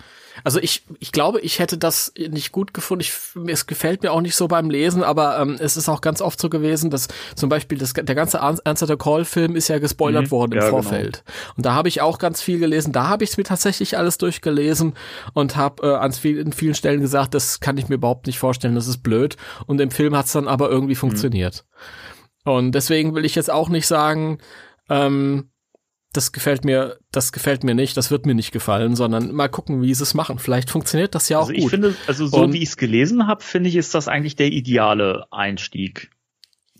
Also 0.43 0.59
ich, 0.59 0.85
ich 0.99 1.13
glaube, 1.13 1.41
ich 1.41 1.61
hätte 1.61 1.79
das 1.79 2.13
nicht 2.17 2.51
gut 2.51 2.75
gefunden. 2.75 3.03
Ich, 3.03 3.13
es 3.47 3.67
gefällt 3.67 4.03
mir 4.03 4.11
auch 4.13 4.21
nicht 4.21 4.35
so 4.35 4.49
beim 4.49 4.69
Lesen, 4.69 5.05
aber 5.05 5.39
ähm, 5.39 5.57
es 5.61 5.77
ist 5.77 5.89
auch 5.89 6.01
ganz 6.01 6.21
oft 6.21 6.41
so 6.41 6.49
gewesen, 6.51 6.91
dass 6.91 7.07
zum 7.37 7.49
Beispiel 7.49 7.79
das, 7.79 7.93
der 7.93 8.15
ganze 8.17 8.41
Answer 8.41 8.87
the 8.89 8.97
Call-Film 8.97 9.55
ist 9.55 9.69
ja 9.69 9.79
gespoilert 9.79 10.25
Mhm. 10.27 10.31
worden 10.33 10.53
im 10.53 10.59
Ja, 10.59 10.65
genau. 10.71 10.83
Vorfeld. 10.83 11.23
Und 11.57 11.65
da 11.67 11.75
habe 11.75 11.89
ich 11.89 12.01
auch 12.01 12.19
ganz 12.19 12.43
viel 12.43 12.59
gelesen. 12.59 12.93
Da 12.93 13.07
habe 13.09 13.23
ich 13.23 13.31
es 13.31 13.37
mir 13.37 13.45
tatsächlich 13.45 13.97
alles 13.97 14.19
durchgelesen 14.19 14.95
und 15.35 15.55
habe 15.57 15.87
äh, 15.89 15.95
an 15.95 16.13
vielen, 16.13 16.53
vielen 16.53 16.75
Stellen 16.75 17.01
gesagt, 17.01 17.35
das 17.35 17.61
kann 17.61 17.79
ich 17.79 17.89
mir 17.89 17.95
überhaupt 17.97 18.27
nicht 18.27 18.39
vorstellen, 18.41 18.75
das 18.75 18.89
ist 18.89 19.03
blöd. 19.05 19.37
Und 19.67 19.81
im 19.81 19.91
Film 19.93 20.17
hat 20.17 20.27
es 20.27 20.33
dann 20.33 20.49
aber 20.49 20.67
Mhm. 20.67 20.73
irgendwie 20.73 20.95
funktioniert. 20.97 21.65
Und 22.45 22.73
deswegen 22.73 23.15
will 23.15 23.25
ich 23.25 23.35
jetzt 23.37 23.51
auch 23.51 23.69
nicht 23.69 23.87
sagen, 23.87 24.39
ähm, 24.91 25.51
das 26.17 26.33
gefällt 26.33 26.65
mir, 26.65 26.99
das 27.13 27.33
gefällt 27.33 27.65
mir 27.65 27.75
nicht, 27.75 27.97
das 27.97 28.11
wird 28.11 28.25
mir 28.27 28.35
nicht 28.35 28.53
gefallen, 28.53 28.97
sondern 28.97 29.33
mal 29.33 29.49
gucken, 29.49 29.83
wie 29.83 29.93
sie 29.95 30.03
es 30.03 30.15
machen. 30.15 30.39
Vielleicht 30.39 30.71
funktioniert 30.71 31.15
das 31.15 31.29
ja 31.29 31.39
auch 31.39 31.43
Also 31.43 31.53
ich 31.53 31.61
gut. 31.63 31.71
finde, 31.71 31.95
also 32.07 32.27
so 32.27 32.39
Und- 32.39 32.53
wie 32.55 32.63
ich 32.63 32.71
es 32.71 32.77
gelesen 32.77 33.27
habe, 33.27 33.43
finde 33.43 33.69
ich, 33.69 33.77
ist 33.77 33.95
das 33.95 34.09
eigentlich 34.09 34.37
der 34.37 34.49
ideale 34.53 35.27
Einstieg, 35.31 36.11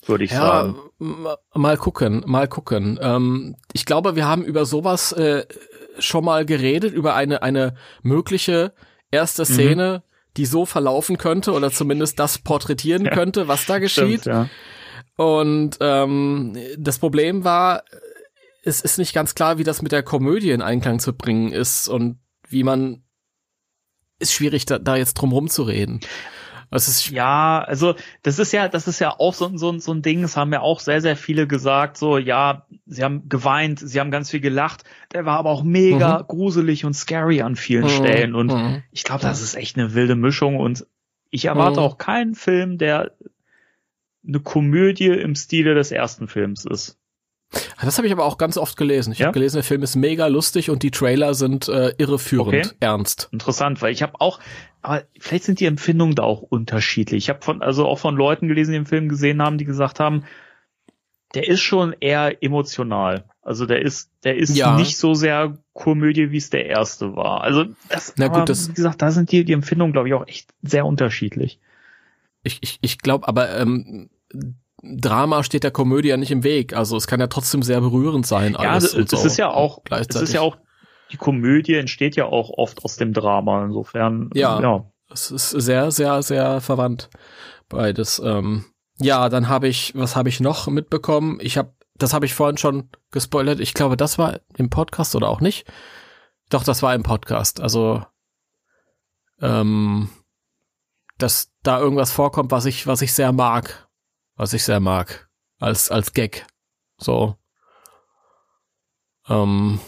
würde 0.07 0.25
ich 0.25 0.31
ja, 0.33 0.41
sagen. 0.41 0.77
mal 1.55 1.77
gucken, 1.77 2.23
mal 2.27 2.49
gucken. 2.49 2.99
Ähm, 3.03 3.57
ich 3.73 3.85
glaube, 3.87 4.17
wir 4.17 4.27
haben 4.27 4.43
über 4.45 4.65
sowas 4.67 5.13
äh, 5.13 5.45
schon 5.99 6.25
mal 6.25 6.45
geredet, 6.45 6.93
über 6.95 7.15
eine, 7.15 7.43
eine 7.43 7.75
mögliche 8.03 8.73
erste 9.11 9.43
Mhm. 9.43 9.47
Szene, 9.47 10.03
die 10.37 10.47
so 10.47 10.67
verlaufen 10.67 11.19
könnte 11.19 11.53
oder 11.53 11.71
zumindest 11.71 12.19
das 12.19 12.39
porträtieren 12.39 13.05
Ja. 13.05 13.11
könnte, 13.13 13.47
was 13.49 13.67
da 13.67 13.79
geschieht. 13.79 14.23
Stimmt, 14.23 14.27
ja. 14.27 14.49
Und 15.17 15.77
ähm, 15.81 16.57
das 16.77 16.99
Problem 16.99 17.45
war, 17.45 17.85
es 18.65 18.81
ist 18.81 18.99
nicht 18.99 19.15
ganz 19.15 19.35
klar, 19.35 19.59
wie 19.59 19.65
das 19.65 19.83
mit 19.83 19.93
der 19.93 20.03
Komödie 20.03 20.51
in 20.51 20.63
Einklang 20.63 20.99
zu 20.99 21.13
bringen 21.13 21.53
ist 21.53 21.89
und 21.89 22.19
wie 22.49 22.63
man 22.63 23.03
ist 24.19 24.33
schwierig, 24.33 24.65
da, 24.67 24.79
da 24.79 24.97
jetzt 24.97 25.15
drum 25.15 25.33
rumzureden. 25.33 26.01
Es 26.71 26.89
ist 26.89 27.11
Ja, 27.11 27.63
also 27.63 27.95
das 28.23 28.39
ist 28.39 28.53
ja, 28.53 28.69
das 28.69 28.89
ist 28.89 28.99
ja 28.99 29.11
auch 29.19 29.35
so, 29.35 29.57
so, 29.57 29.79
so 29.79 29.93
ein 29.93 30.03
Ding, 30.03 30.23
das 30.23 30.37
haben 30.37 30.53
ja 30.53 30.61
auch 30.61 30.81
sehr, 30.81 31.01
sehr 31.01 31.17
viele 31.17 31.47
gesagt, 31.47 31.97
so, 31.97 32.19
ja, 32.19 32.67
sie 32.87 33.05
haben 33.05 33.29
geweint, 33.29 33.79
sie 33.81 34.01
haben 34.01 34.11
ganz 34.11 34.31
viel 34.31 34.41
gelacht, 34.41 34.83
der 35.13 35.25
war 35.25 35.39
aber 35.39 35.51
auch 35.51 35.63
mega 35.63 36.23
gruselig 36.27 36.85
und 36.85 36.95
scary 36.95 37.43
an 37.43 37.55
vielen 37.55 37.89
Stellen 37.89 38.35
und 38.35 38.53
Mhm. 38.53 38.83
ich 38.91 39.05
glaube, 39.05 39.23
das 39.23 39.41
ist 39.41 39.55
echt 39.55 39.77
eine 39.77 39.95
wilde 39.95 40.17
Mischung 40.17 40.57
und 40.59 40.87
ich 41.31 41.45
erwarte 41.45 41.81
Mhm. 41.81 41.87
auch 41.87 41.99
keinen 41.99 42.35
Film, 42.35 42.79
der 42.79 43.13
eine 44.27 44.41
Komödie 44.41 45.09
im 45.09 45.35
Stile 45.37 45.75
des 45.75 45.93
ersten 45.93 46.27
Films 46.29 46.65
ist. 46.65 46.99
Das 47.83 47.97
habe 47.99 48.07
ich 48.07 48.13
aber 48.13 48.25
auch 48.25 48.39
ganz 48.39 48.57
oft 48.57 48.77
gelesen. 48.77 49.13
Ich 49.13 49.19
Ja? 49.21 49.27
habe 49.27 49.35
gelesen, 49.35 49.57
der 49.57 49.65
Film 49.65 49.83
ist 49.83 49.97
mega 49.97 50.27
lustig 50.27 50.71
und 50.71 50.83
die 50.83 50.91
Trailer 50.91 51.35
sind 51.35 51.69
äh, 51.69 51.95
irreführend, 51.99 52.67
Okay. 52.67 52.77
ernst. 52.81 53.29
Interessant, 53.33 53.83
weil 53.83 53.93
ich 53.93 54.03
habe 54.03 54.21
auch, 54.21 54.41
aber 54.83 55.03
vielleicht 55.19 55.45
sind 55.45 55.61
die 55.61 55.67
Empfindungen 55.67 56.15
da 56.15 56.23
auch 56.23 56.43
unterschiedlich. 56.43 57.25
Ich 57.25 57.29
habe 57.29 57.43
von, 57.43 57.63
also 57.63 57.87
auch 57.87 57.99
von 57.99 58.17
Leuten 58.17 58.49
gelesen, 58.49 58.73
die 58.73 58.79
den 58.79 58.87
Film 58.87 59.09
gesehen 59.09 59.43
haben, 59.43 59.59
die 59.59 59.65
gesagt 59.65 60.01
haben, 60.01 60.25
der 61.35 61.49
ist 61.49 61.61
schon 61.61 61.95
eher 62.01 62.43
emotional. 62.43 63.25
Also 63.43 63.67
der 63.67 63.83
ist, 63.83 64.11
der 64.23 64.37
ist 64.37 64.57
Ja. 64.57 64.77
nicht 64.77 64.97
so 64.97 65.15
sehr 65.15 65.59
Komödie, 65.73 66.31
wie 66.31 66.37
es 66.37 66.49
der 66.51 66.67
erste 66.67 67.17
war. 67.17 67.41
Also 67.43 67.65
das, 67.89 68.15
Na 68.17 68.29
gut, 68.29 68.37
aber, 68.37 68.45
das- 68.47 68.69
wie 68.69 68.75
gesagt, 68.75 69.03
da 69.03 69.11
sind 69.11 69.33
die, 69.33 69.45
die 69.45 69.53
Empfindungen, 69.53 69.93
glaube 69.93 70.09
ich, 70.09 70.15
auch 70.15 70.27
echt 70.29 70.49
sehr 70.63 70.87
unterschiedlich. 70.87 71.59
Ich, 72.45 72.59
ich, 72.63 72.79
ich 72.83 72.99
glaube, 72.99 73.27
aber 73.27 73.59
ähm, 73.59 74.11
Drama 74.85 75.43
steht 75.43 75.65
der 75.65 75.71
Komödie 75.71 76.09
ja 76.09 76.17
nicht 76.17 76.31
im 76.31 76.45
Weg. 76.45 76.75
Also 76.77 76.97
es 76.97 77.07
kann 77.07 77.21
ja 77.21 77.27
trotzdem 77.27 77.63
sehr 77.63 77.81
berührend 77.81 78.27
sein. 78.27 78.53
Ja, 78.53 78.59
Alles 78.73 78.85
es, 78.85 78.95
und 78.95 79.13
es 79.13 79.21
so. 79.21 79.27
ist 79.27 79.37
ja 79.39 79.51
auch, 79.51 79.81
es 79.91 80.09
ist 80.17 80.33
ja 80.33 80.41
auch, 80.41 80.57
die 81.11 81.17
Komödie 81.17 81.75
entsteht 81.75 82.17
ja 82.17 82.27
auch 82.27 82.51
oft 82.51 82.85
aus 82.85 82.97
dem 82.97 83.13
Drama. 83.13 83.65
Insofern, 83.65 84.31
Ja. 84.35 84.61
ja. 84.61 84.85
Es 85.11 85.31
ist 85.31 85.51
sehr, 85.51 85.91
sehr, 85.91 86.23
sehr 86.23 86.61
verwandt. 86.61 87.09
Beides. 87.69 88.21
Ähm, 88.25 88.65
ja, 88.99 89.29
dann 89.29 89.49
habe 89.49 89.69
ich, 89.69 89.93
was 89.95 90.17
habe 90.17 90.29
ich 90.29 90.41
noch 90.41 90.67
mitbekommen? 90.67 91.39
Ich 91.41 91.57
habe, 91.57 91.73
das 91.97 92.13
habe 92.15 92.27
ich 92.27 92.35
vorhin 92.35 92.57
schon 92.59 92.89
gespoilert. 93.11 93.61
Ich 93.61 93.75
glaube, 93.75 93.97
das 93.97 94.19
war 94.19 94.41
im 94.57 94.71
Podcast 94.71 95.15
oder 95.15 95.29
auch 95.29 95.41
nicht. 95.41 95.67
Doch, 96.51 96.65
das 96.65 96.83
war 96.83 96.95
im 96.95 97.03
Podcast. 97.03 97.61
Also, 97.61 98.03
ähm, 99.41 100.09
dass 101.19 101.53
da 101.63 101.79
irgendwas 101.79 102.11
vorkommt, 102.11 102.51
was 102.51 102.67
ich, 102.67 102.87
was 102.87 103.03
ich 103.03 103.13
sehr 103.13 103.33
mag, 103.33 103.84
was 104.37 104.53
ich 104.53 104.65
sehr 104.65 104.81
mag 104.81 105.29
als 105.59 105.91
als 105.91 106.13
Gag. 106.13 106.47
So. 106.99 107.37
Ähm, 109.29 109.81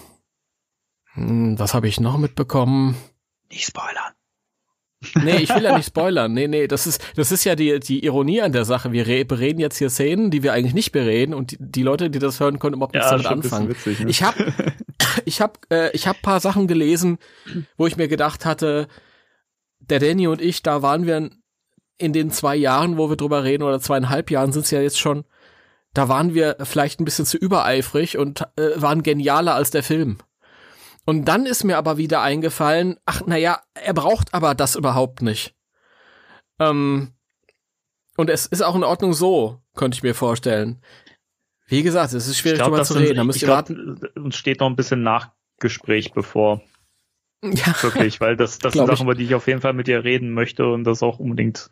hm, 1.12 1.58
was 1.58 1.74
habe 1.74 1.88
ich 1.88 2.00
noch 2.00 2.18
mitbekommen? 2.18 2.96
Nicht 3.50 3.66
spoilern. 3.66 4.14
Nee, 5.14 5.36
ich 5.38 5.54
will 5.54 5.62
ja 5.62 5.76
nicht 5.76 5.86
spoilern. 5.88 6.32
Nee, 6.32 6.48
nee, 6.48 6.66
das 6.66 6.86
ist, 6.86 7.02
das 7.16 7.30
ist 7.32 7.44
ja 7.44 7.54
die, 7.54 7.78
die 7.80 8.04
Ironie 8.04 8.40
an 8.40 8.52
der 8.52 8.64
Sache. 8.64 8.92
Wir 8.92 9.06
re 9.06 9.24
bereden 9.24 9.60
jetzt 9.60 9.76
hier 9.76 9.90
Szenen, 9.90 10.30
die 10.30 10.42
wir 10.42 10.52
eigentlich 10.52 10.74
nicht 10.74 10.92
bereden 10.92 11.34
und 11.34 11.52
die, 11.52 11.56
die 11.60 11.82
Leute, 11.82 12.10
die 12.10 12.18
das 12.18 12.40
hören, 12.40 12.58
können 12.58 12.76
überhaupt 12.76 12.94
nichts 12.94 13.10
damit 13.10 13.26
anfangen. 13.26 13.68
Witzig, 13.68 14.00
ne? 14.00 14.10
Ich 14.10 14.22
habe 14.22 14.52
ich 15.24 15.40
hab, 15.40 15.58
äh, 15.70 15.90
ich 15.92 16.06
hab 16.06 16.22
paar 16.22 16.40
Sachen 16.40 16.66
gelesen, 16.66 17.18
wo 17.76 17.86
ich 17.86 17.96
mir 17.96 18.08
gedacht 18.08 18.44
hatte, 18.44 18.88
der 19.80 20.00
Danny 20.00 20.26
und 20.26 20.40
ich, 20.40 20.62
da 20.62 20.82
waren 20.82 21.06
wir 21.06 21.30
in 21.98 22.12
den 22.12 22.30
zwei 22.30 22.56
Jahren, 22.56 22.96
wo 22.98 23.08
wir 23.08 23.16
drüber 23.16 23.44
reden, 23.44 23.62
oder 23.62 23.80
zweieinhalb 23.80 24.30
Jahren 24.30 24.52
sind 24.52 24.64
es 24.64 24.70
ja 24.70 24.80
jetzt 24.80 24.98
schon, 24.98 25.24
da 25.94 26.08
waren 26.08 26.34
wir 26.34 26.56
vielleicht 26.60 27.00
ein 27.00 27.04
bisschen 27.04 27.24
zu 27.24 27.38
übereifrig 27.38 28.18
und 28.18 28.42
äh, 28.56 28.70
waren 28.76 29.02
genialer 29.02 29.54
als 29.54 29.70
der 29.70 29.82
Film. 29.82 30.18
Und 31.06 31.24
dann 31.26 31.46
ist 31.46 31.64
mir 31.64 31.78
aber 31.78 31.96
wieder 31.96 32.20
eingefallen, 32.20 32.98
ach 33.06 33.22
naja, 33.26 33.62
er 33.74 33.94
braucht 33.94 34.34
aber 34.34 34.54
das 34.54 34.76
überhaupt 34.76 35.22
nicht. 35.22 35.54
Ähm, 36.58 37.12
und 38.16 38.28
es 38.28 38.46
ist 38.46 38.62
auch 38.62 38.74
in 38.74 38.84
Ordnung 38.84 39.12
so, 39.12 39.60
könnte 39.74 39.96
ich 39.96 40.02
mir 40.02 40.14
vorstellen. 40.14 40.82
Wie 41.66 41.82
gesagt, 41.82 42.12
es 42.12 42.26
ist 42.26 42.38
schwierig 42.38 42.58
glaub, 42.58 42.70
drüber 42.70 42.84
zu 42.84 42.94
reden. 42.94 43.16
Da 43.16 43.24
müsst 43.24 43.42
ihr 43.42 43.48
warten. 43.48 44.00
Uns 44.16 44.36
steht 44.36 44.60
noch 44.60 44.68
ein 44.68 44.76
bisschen 44.76 45.02
Nachgespräch 45.02 46.12
bevor. 46.12 46.60
Ja. 47.42 47.74
Wirklich, 47.82 48.20
weil 48.20 48.36
das, 48.36 48.58
das 48.58 48.72
sind 48.72 48.86
Sachen, 48.86 49.04
über 49.04 49.14
die 49.14 49.24
ich 49.24 49.34
auf 49.34 49.46
jeden 49.46 49.60
Fall 49.60 49.74
mit 49.74 49.86
dir 49.86 50.04
reden 50.04 50.32
möchte 50.32 50.66
und 50.66 50.84
das 50.84 51.02
auch 51.02 51.18
unbedingt 51.18 51.70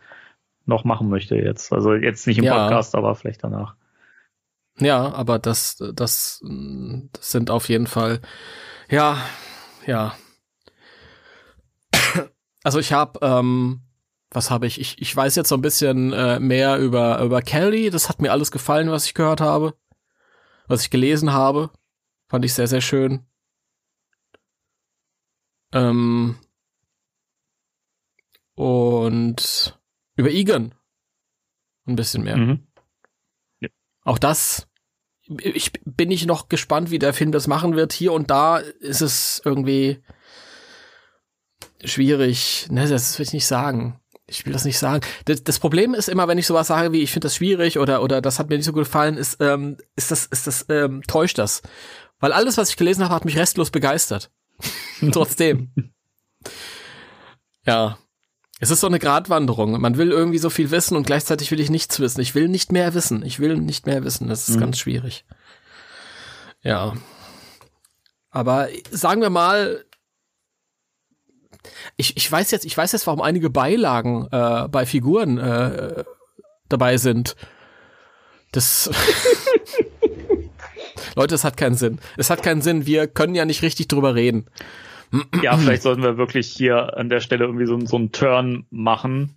noch 0.66 0.84
machen 0.84 1.08
möchte 1.08 1.36
jetzt. 1.36 1.72
Also 1.72 1.94
jetzt 1.94 2.26
nicht 2.26 2.38
im 2.38 2.44
ja. 2.44 2.64
Podcast, 2.64 2.94
aber 2.94 3.14
vielleicht 3.14 3.42
danach. 3.42 3.74
Ja, 4.78 5.12
aber 5.14 5.38
das, 5.38 5.76
das, 5.94 6.42
das 6.42 7.30
sind 7.30 7.50
auf 7.50 7.68
jeden 7.68 7.86
Fall 7.86 8.20
ja, 8.90 9.18
ja. 9.86 10.16
Also 12.62 12.78
ich 12.78 12.92
habe, 12.92 13.18
ähm, 13.22 13.82
was 14.30 14.50
habe 14.50 14.66
ich? 14.66 14.80
ich? 14.80 15.00
Ich 15.00 15.14
weiß 15.14 15.34
jetzt 15.36 15.48
so 15.48 15.54
ein 15.54 15.62
bisschen 15.62 16.12
äh, 16.12 16.40
mehr 16.40 16.78
über 16.78 17.20
über 17.20 17.42
Kelly. 17.42 17.90
Das 17.90 18.08
hat 18.08 18.22
mir 18.22 18.32
alles 18.32 18.50
gefallen, 18.50 18.90
was 18.90 19.04
ich 19.06 19.14
gehört 19.14 19.40
habe, 19.40 19.74
was 20.66 20.82
ich 20.82 20.90
gelesen 20.90 21.32
habe. 21.32 21.70
Fand 22.28 22.44
ich 22.44 22.54
sehr 22.54 22.66
sehr 22.66 22.80
schön. 22.80 23.26
Ähm, 25.74 26.36
und 28.54 29.78
über 30.16 30.30
Egan 30.30 30.74
ein 31.86 31.96
bisschen 31.96 32.24
mehr. 32.24 32.36
Mhm. 32.36 32.66
Ja. 33.60 33.68
Auch 34.04 34.18
das 34.18 34.68
ich 35.26 35.72
bin 35.84 36.10
ich 36.10 36.26
noch 36.26 36.48
gespannt, 36.48 36.90
wie 36.90 36.98
der 36.98 37.14
Film 37.14 37.32
das 37.32 37.46
machen 37.46 37.76
wird. 37.76 37.92
Hier 37.92 38.12
und 38.12 38.30
da 38.30 38.58
ist 38.58 39.00
es 39.00 39.40
irgendwie 39.44 40.02
schwierig. 41.82 42.66
Ne, 42.70 42.86
das 42.88 43.18
will 43.18 43.24
ich 43.24 43.32
nicht 43.32 43.46
sagen. 43.46 44.00
Ich 44.26 44.44
will 44.46 44.52
das 44.52 44.64
nicht 44.64 44.78
sagen. 44.78 45.04
Das, 45.26 45.44
das 45.44 45.58
Problem 45.58 45.94
ist 45.94 46.08
immer, 46.08 46.28
wenn 46.28 46.38
ich 46.38 46.46
sowas 46.46 46.66
sage 46.66 46.92
wie 46.92 47.02
ich 47.02 47.12
finde 47.12 47.26
das 47.26 47.36
schwierig 47.36 47.78
oder 47.78 48.02
oder 48.02 48.20
das 48.20 48.38
hat 48.38 48.48
mir 48.48 48.56
nicht 48.56 48.64
so 48.64 48.72
gut 48.72 48.84
gefallen, 48.84 49.16
ist 49.16 49.38
ähm, 49.40 49.76
ist 49.96 50.10
das 50.10 50.26
ist 50.26 50.46
das 50.46 50.66
ähm, 50.68 51.02
täuscht 51.06 51.38
das, 51.38 51.62
weil 52.20 52.32
alles, 52.32 52.56
was 52.56 52.70
ich 52.70 52.76
gelesen 52.76 53.04
habe, 53.04 53.14
hat 53.14 53.24
mich 53.24 53.38
restlos 53.38 53.70
begeistert. 53.70 54.30
Trotzdem. 55.12 55.72
ja, 57.66 57.98
es 58.60 58.70
ist 58.70 58.80
so 58.80 58.86
eine 58.86 58.98
Gratwanderung. 58.98 59.80
Man 59.80 59.96
will 59.96 60.10
irgendwie 60.10 60.38
so 60.38 60.48
viel 60.48 60.70
wissen 60.70 60.96
und 60.96 61.06
gleichzeitig 61.06 61.50
will 61.50 61.60
ich 61.60 61.70
nichts 61.70 61.98
wissen. 62.00 62.20
Ich 62.20 62.34
will 62.34 62.48
nicht 62.48 62.72
mehr 62.72 62.94
wissen. 62.94 63.24
Ich 63.24 63.40
will 63.40 63.56
nicht 63.56 63.86
mehr 63.86 64.04
wissen. 64.04 64.28
Das 64.28 64.48
ist 64.48 64.56
mhm. 64.56 64.60
ganz 64.60 64.78
schwierig. 64.78 65.24
Ja. 66.62 66.94
Aber 68.30 68.68
sagen 68.90 69.20
wir 69.20 69.30
mal, 69.30 69.84
ich, 71.96 72.16
ich 72.16 72.30
weiß 72.30 72.50
jetzt, 72.50 72.64
ich 72.64 72.76
weiß 72.76 72.92
jetzt, 72.92 73.06
warum 73.06 73.20
einige 73.20 73.50
Beilagen 73.50 74.28
äh, 74.30 74.68
bei 74.68 74.86
Figuren 74.86 75.38
äh, 75.38 76.04
dabei 76.68 76.96
sind. 76.96 77.36
Das 78.52 78.90
Leute, 81.16 81.34
es 81.34 81.44
hat 81.44 81.56
keinen 81.56 81.74
Sinn. 81.74 81.98
Es 82.16 82.30
hat 82.30 82.42
keinen 82.42 82.62
Sinn. 82.62 82.86
Wir 82.86 83.06
können 83.06 83.34
ja 83.34 83.44
nicht 83.44 83.62
richtig 83.62 83.88
drüber 83.88 84.14
reden. 84.14 84.46
Ja, 85.42 85.56
vielleicht 85.56 85.82
sollten 85.82 86.02
wir 86.02 86.16
wirklich 86.16 86.48
hier 86.48 86.96
an 86.96 87.08
der 87.08 87.20
Stelle 87.20 87.44
irgendwie 87.44 87.66
so, 87.66 87.78
so 87.86 87.96
einen 87.96 88.10
Turn 88.10 88.66
machen 88.70 89.36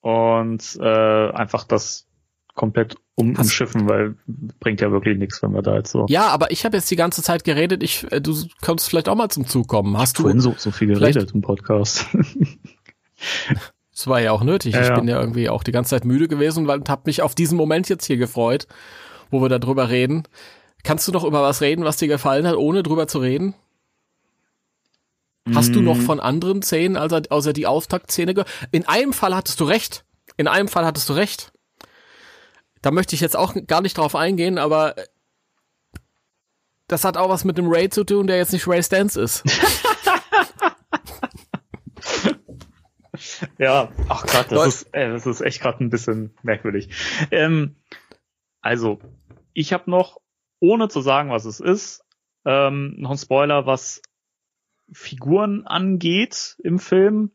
und 0.00 0.76
äh, 0.80 1.30
einfach 1.30 1.64
das 1.64 2.06
komplett 2.54 2.96
um, 3.14 3.36
umschiffen, 3.36 3.88
weil 3.88 4.16
bringt 4.26 4.80
ja 4.80 4.90
wirklich 4.90 5.18
nichts, 5.18 5.42
wenn 5.42 5.52
wir 5.52 5.62
da 5.62 5.76
jetzt 5.76 5.92
so. 5.92 6.06
Ja, 6.08 6.28
aber 6.28 6.50
ich 6.50 6.64
habe 6.64 6.76
jetzt 6.76 6.90
die 6.90 6.96
ganze 6.96 7.22
Zeit 7.22 7.44
geredet. 7.44 7.82
Ich, 7.82 8.10
äh, 8.10 8.20
du 8.20 8.34
kommst 8.60 8.88
vielleicht 8.88 9.08
auch 9.08 9.14
mal 9.14 9.28
zum 9.28 9.46
Zug 9.46 9.68
kommen. 9.68 9.96
Hast 9.96 10.18
du 10.18 10.40
so, 10.40 10.54
so 10.56 10.70
viel 10.70 10.88
geredet 10.88 11.32
im 11.32 11.42
Podcast? 11.42 12.06
Das 13.94 14.08
war 14.08 14.20
ja 14.20 14.32
auch 14.32 14.42
nötig. 14.42 14.74
Ja, 14.74 14.82
ich 14.82 14.88
ja. 14.88 14.94
bin 14.96 15.06
ja 15.06 15.20
irgendwie 15.20 15.48
auch 15.48 15.62
die 15.62 15.70
ganze 15.70 15.90
Zeit 15.90 16.04
müde 16.04 16.26
gewesen 16.26 16.68
und 16.68 16.88
habe 16.88 17.02
mich 17.06 17.22
auf 17.22 17.34
diesen 17.34 17.56
Moment 17.56 17.88
jetzt 17.88 18.04
hier 18.04 18.16
gefreut, 18.16 18.66
wo 19.30 19.40
wir 19.40 19.48
darüber 19.48 19.88
reden. 19.88 20.24
Kannst 20.82 21.08
du 21.08 21.12
noch 21.12 21.24
über 21.24 21.42
was 21.42 21.60
reden, 21.60 21.84
was 21.84 21.96
dir 21.96 22.08
gefallen 22.08 22.46
hat, 22.46 22.56
ohne 22.56 22.82
drüber 22.82 23.08
zu 23.08 23.18
reden? 23.18 23.54
Hast 25.52 25.74
du 25.74 25.82
noch 25.82 25.98
mm. 25.98 26.02
von 26.02 26.20
anderen 26.20 26.62
Szenen, 26.62 26.96
also 26.96 27.20
außer 27.28 27.52
die 27.52 27.66
Auftaktszene 27.66 28.32
gehört? 28.32 28.50
In 28.70 28.88
einem 28.88 29.12
Fall 29.12 29.34
hattest 29.34 29.60
du 29.60 29.64
recht. 29.64 30.04
In 30.38 30.48
einem 30.48 30.68
Fall 30.68 30.86
hattest 30.86 31.08
du 31.08 31.12
recht. 31.12 31.52
Da 32.80 32.90
möchte 32.90 33.14
ich 33.14 33.20
jetzt 33.20 33.36
auch 33.36 33.54
gar 33.66 33.82
nicht 33.82 33.98
drauf 33.98 34.14
eingehen, 34.14 34.58
aber 34.58 34.94
das 36.88 37.04
hat 37.04 37.16
auch 37.16 37.28
was 37.28 37.44
mit 37.44 37.58
dem 37.58 37.68
Ray 37.68 37.88
zu 37.88 38.04
tun, 38.04 38.26
der 38.26 38.36
jetzt 38.36 38.52
nicht 38.52 38.66
Ray 38.66 38.82
Stance 38.82 39.20
ist. 39.20 39.42
ja, 43.58 43.90
ach 44.08 44.26
Gott, 44.26 44.46
das 44.50 44.66
ist, 44.66 44.94
äh, 44.94 45.10
das 45.10 45.26
ist 45.26 45.40
echt 45.40 45.60
gerade 45.60 45.82
ein 45.84 45.90
bisschen 45.90 46.34
merkwürdig. 46.42 46.88
Ähm, 47.30 47.76
also, 48.64 48.98
ich 49.52 49.74
habe 49.74 49.90
noch, 49.90 50.22
ohne 50.58 50.88
zu 50.88 51.02
sagen, 51.02 51.28
was 51.28 51.44
es 51.44 51.60
ist, 51.60 52.02
ähm, 52.46 52.94
noch 52.96 53.10
ein 53.10 53.18
Spoiler, 53.18 53.66
was 53.66 54.00
Figuren 54.90 55.66
angeht 55.66 56.56
im 56.64 56.78
Film 56.78 57.30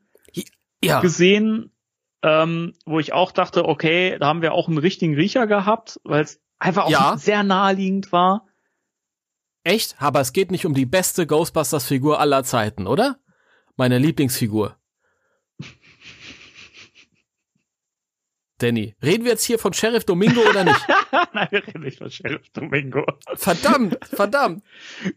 ja. 0.84 1.02
gesehen, 1.02 1.72
ähm, 2.24 2.74
wo 2.84 3.00
ich 3.00 3.14
auch 3.14 3.32
dachte, 3.32 3.66
okay, 3.66 4.18
da 4.18 4.26
haben 4.26 4.42
wir 4.42 4.54
auch 4.54 4.68
einen 4.68 4.80
richtigen 4.80 5.14
Riecher 5.14 5.46
gehabt, 5.46 6.00
weil 6.04 6.24
es 6.24 6.42
einfach 6.58 6.86
auch 6.86 6.90
ja. 6.90 7.18
sehr 7.18 7.44
naheliegend 7.44 8.12
war. 8.12 8.48
Echt? 9.64 9.98
Aber 10.00 10.22
es 10.22 10.34
geht 10.34 10.50
nicht 10.50 10.66
um 10.66 10.74
die 10.74 10.88
beste 10.88 11.28
Ghostbusters-Figur 11.28 12.20
aller 12.20 12.44
Zeiten, 12.44 12.88
oder? 12.88 13.20
Meine 13.76 14.00
Lieblingsfigur. 14.00 14.79
Danny, 18.60 18.96
reden 19.02 19.24
wir 19.24 19.32
jetzt 19.32 19.46
hier 19.46 19.58
von 19.58 19.74
Sheriff 19.74 20.04
Domingo 20.04 20.42
oder 20.42 20.66
nicht? 20.66 20.88
Nein, 21.34 21.48
wir 21.50 21.66
reden 21.66 21.82
nicht 21.82 21.98
von 21.98 22.12
Sheriff 22.12 22.50
Domingo. 22.50 23.06
Verdammt, 23.36 23.98
verdammt. 24.04 24.64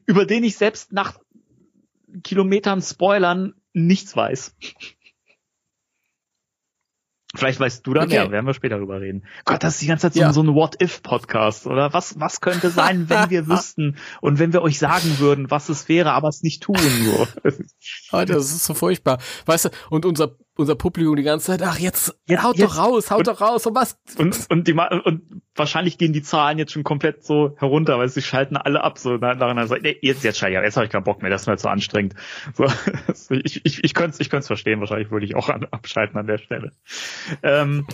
Über 0.07 0.27
den 0.27 0.45
ich 0.45 0.57
selbst 0.57 0.93
nach 0.93 1.19
Kilometern 2.23 2.81
Spoilern 2.81 3.55
nichts 3.73 4.17
weiß. 4.17 4.55
Vielleicht 7.35 7.61
weißt 7.61 7.87
du 7.87 7.95
da 7.95 8.03
okay. 8.03 8.11
mehr, 8.11 8.31
werden 8.31 8.47
wir 8.47 8.53
später 8.53 8.77
drüber 8.77 9.01
reden. 9.01 9.25
Gott, 9.47 9.63
das 9.63 9.75
ist 9.75 9.83
die 9.83 9.87
ganze 9.87 10.03
Zeit 10.03 10.15
so, 10.15 10.21
ja. 10.21 10.33
so 10.35 10.43
ein 10.43 10.55
What-If-Podcast, 10.55 11.67
oder? 11.67 11.93
Was, 11.95 12.21
was 12.21 12.43
könnte 12.43 12.69
sein, 12.69 13.09
wenn 13.09 13.31
wir 13.31 13.47
wüssten 13.49 13.97
und 14.21 14.39
wenn 14.39 14.53
wir 14.53 14.61
euch 14.61 14.79
sagen 14.79 15.19
würden, 15.19 15.51
was 15.51 15.71
es 15.71 15.89
wäre, 15.89 16.13
aber 16.13 16.29
es 16.29 16.43
nicht 16.43 16.63
tun, 16.63 16.77
so. 16.77 17.27
Alter, 18.11 18.35
das 18.35 18.53
ist 18.53 18.65
so 18.65 18.75
furchtbar. 18.75 19.19
Weißt 19.47 19.65
du, 19.65 19.71
und 19.89 20.05
unser 20.05 20.37
unser 20.57 20.75
Publikum 20.75 21.17
die 21.17 21.23
ganze 21.23 21.47
Zeit, 21.47 21.63
ach 21.63 21.79
jetzt, 21.79 22.19
jetzt 22.27 22.43
haut 22.43 22.57
jetzt, 22.57 22.71
doch 22.71 22.79
raus, 22.79 23.11
haut 23.11 23.19
und, 23.19 23.29
doch 23.29 23.41
raus, 23.41 23.67
und 23.67 23.75
was? 23.75 23.99
Und, 24.19 24.47
und, 24.51 24.69
die, 24.69 24.75
und 24.75 25.43
wahrscheinlich 25.55 25.99
gehen 25.99 26.13
die 26.13 26.23
Zahlen 26.23 26.59
jetzt 26.59 26.73
schon 26.73 26.85
komplett 26.85 27.25
so 27.25 27.55
herunter, 27.59 27.99
weil 27.99 28.09
sie 28.09 28.23
schalten 28.23 28.57
alle 28.57 28.85
ab, 28.85 28.99
so 28.99 29.17
nach, 29.17 29.37
nach 29.37 29.67
so, 29.67 29.77
nee, 29.77 29.97
jetzt, 30.03 30.25
jetzt 30.25 30.39
schalte 30.39 30.53
ich 30.53 30.59
ab, 30.59 30.65
jetzt 30.65 30.77
habe 30.77 30.87
ich 30.87 30.93
keinen 30.93 31.05
Bock 31.05 31.23
mehr, 31.23 31.31
das 31.31 31.43
ist 31.43 31.47
mir 31.47 31.57
zu 31.57 31.69
anstrengend. 31.69 32.15
So, 33.15 33.35
ich 33.35 33.65
ich, 33.65 33.85
ich 33.85 33.95
könnte 33.95 34.13
es 34.13 34.21
ich 34.21 34.31
könnte 34.31 34.47
verstehen, 34.47 34.81
wahrscheinlich 34.81 35.11
würde 35.11 35.27
ich 35.27 35.35
auch 35.37 35.49
an, 35.49 35.67
abschalten 35.71 36.19
an 36.19 36.27
der 36.27 36.39
Stelle. 36.39 36.73
Ähm, 37.43 37.87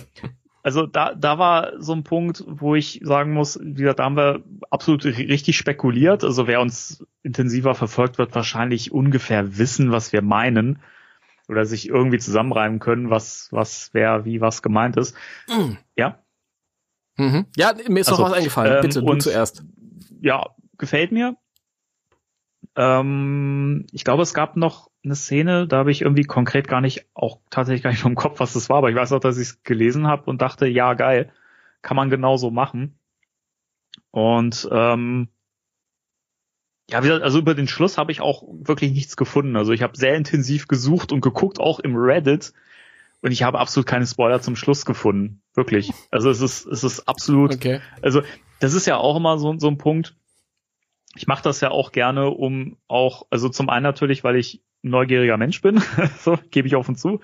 also 0.63 0.85
da, 0.85 1.13
da 1.15 1.37
war 1.37 1.73
so 1.79 1.93
ein 1.93 2.03
Punkt, 2.03 2.43
wo 2.47 2.75
ich 2.75 2.99
sagen 3.03 3.33
muss, 3.33 3.59
wie 3.61 3.81
gesagt, 3.81 3.99
da 3.99 4.03
haben 4.03 4.17
wir 4.17 4.43
absolut 4.69 5.05
richtig 5.05 5.57
spekuliert. 5.57 6.23
Also 6.23 6.47
wer 6.47 6.61
uns 6.61 7.05
intensiver 7.23 7.75
verfolgt, 7.75 8.17
wird 8.17 8.35
wahrscheinlich 8.35 8.91
ungefähr 8.91 9.57
wissen, 9.57 9.91
was 9.91 10.11
wir 10.11 10.21
meinen 10.21 10.79
oder 11.49 11.65
sich 11.65 11.89
irgendwie 11.89 12.19
zusammenreimen 12.19 12.79
können, 12.79 13.09
was, 13.09 13.49
was, 13.51 13.89
wer, 13.93 14.23
wie, 14.23 14.39
was 14.39 14.61
gemeint 14.61 14.97
ist. 14.97 15.15
Mhm. 15.49 15.77
Ja. 15.97 16.19
Mhm. 17.17 17.47
Ja, 17.57 17.73
mir 17.87 17.99
ist 17.99 18.09
also, 18.09 18.21
noch 18.21 18.29
was 18.29 18.37
eingefallen. 18.37 18.75
Ähm, 18.75 18.81
Bitte, 18.81 19.01
du 19.01 19.11
und, 19.11 19.21
zuerst. 19.21 19.63
Ja, 20.21 20.45
gefällt 20.77 21.11
mir. 21.11 21.35
Ähm, 22.75 23.87
ich 23.91 24.03
glaube, 24.03 24.23
es 24.23 24.33
gab 24.33 24.55
noch 24.55 24.89
eine 25.03 25.15
Szene, 25.15 25.67
da 25.67 25.77
habe 25.77 25.91
ich 25.91 26.01
irgendwie 26.01 26.23
konkret 26.23 26.67
gar 26.67 26.81
nicht, 26.81 27.07
auch 27.13 27.39
tatsächlich 27.49 27.83
gar 27.83 27.89
nicht 27.89 28.01
vom 28.01 28.15
Kopf, 28.15 28.39
was 28.39 28.53
das 28.53 28.69
war, 28.69 28.77
aber 28.77 28.89
ich 28.89 28.95
weiß 28.95 29.11
auch, 29.13 29.19
dass 29.19 29.37
ich 29.37 29.49
es 29.49 29.63
gelesen 29.63 30.07
habe 30.07 30.29
und 30.29 30.41
dachte, 30.41 30.67
ja, 30.67 30.93
geil, 30.93 31.31
kann 31.81 31.97
man 31.97 32.09
genauso 32.09 32.51
machen. 32.51 32.99
Und 34.11 34.67
ähm, 34.71 35.29
ja, 36.89 37.03
wie 37.03 37.07
gesagt, 37.07 37.23
also 37.23 37.39
über 37.39 37.55
den 37.55 37.67
Schluss 37.67 37.97
habe 37.97 38.11
ich 38.11 38.21
auch 38.21 38.43
wirklich 38.47 38.91
nichts 38.91 39.17
gefunden. 39.17 39.55
Also 39.55 39.71
ich 39.71 39.81
habe 39.81 39.97
sehr 39.97 40.15
intensiv 40.15 40.67
gesucht 40.67 41.11
und 41.11 41.21
geguckt, 41.21 41.59
auch 41.59 41.79
im 41.79 41.95
Reddit. 41.95 42.53
Und 43.21 43.31
ich 43.31 43.43
habe 43.43 43.59
absolut 43.59 43.85
keine 43.85 44.07
Spoiler 44.07 44.41
zum 44.41 44.55
Schluss 44.55 44.85
gefunden. 44.85 45.41
Wirklich. 45.53 45.91
Also 46.09 46.29
es 46.29 46.41
ist, 46.41 46.65
es 46.65 46.83
ist 46.83 47.07
absolut. 47.07 47.53
Okay. 47.55 47.81
Also 48.01 48.21
das 48.59 48.73
ist 48.73 48.85
ja 48.85 48.97
auch 48.97 49.17
immer 49.17 49.37
so, 49.37 49.57
so 49.57 49.67
ein 49.67 49.77
Punkt. 49.77 50.15
Ich 51.15 51.27
mache 51.27 51.43
das 51.43 51.59
ja 51.61 51.71
auch 51.71 51.91
gerne, 51.91 52.29
um 52.29 52.77
auch, 52.87 53.25
also 53.29 53.49
zum 53.49 53.69
einen 53.69 53.83
natürlich, 53.83 54.23
weil 54.23 54.35
ich 54.35 54.61
ein 54.83 54.91
neugieriger 54.91 55.37
Mensch 55.37 55.61
bin, 55.61 55.81
so 56.19 56.39
gebe 56.51 56.67
ich 56.67 56.75
offen 56.75 56.95
zu 56.95 57.19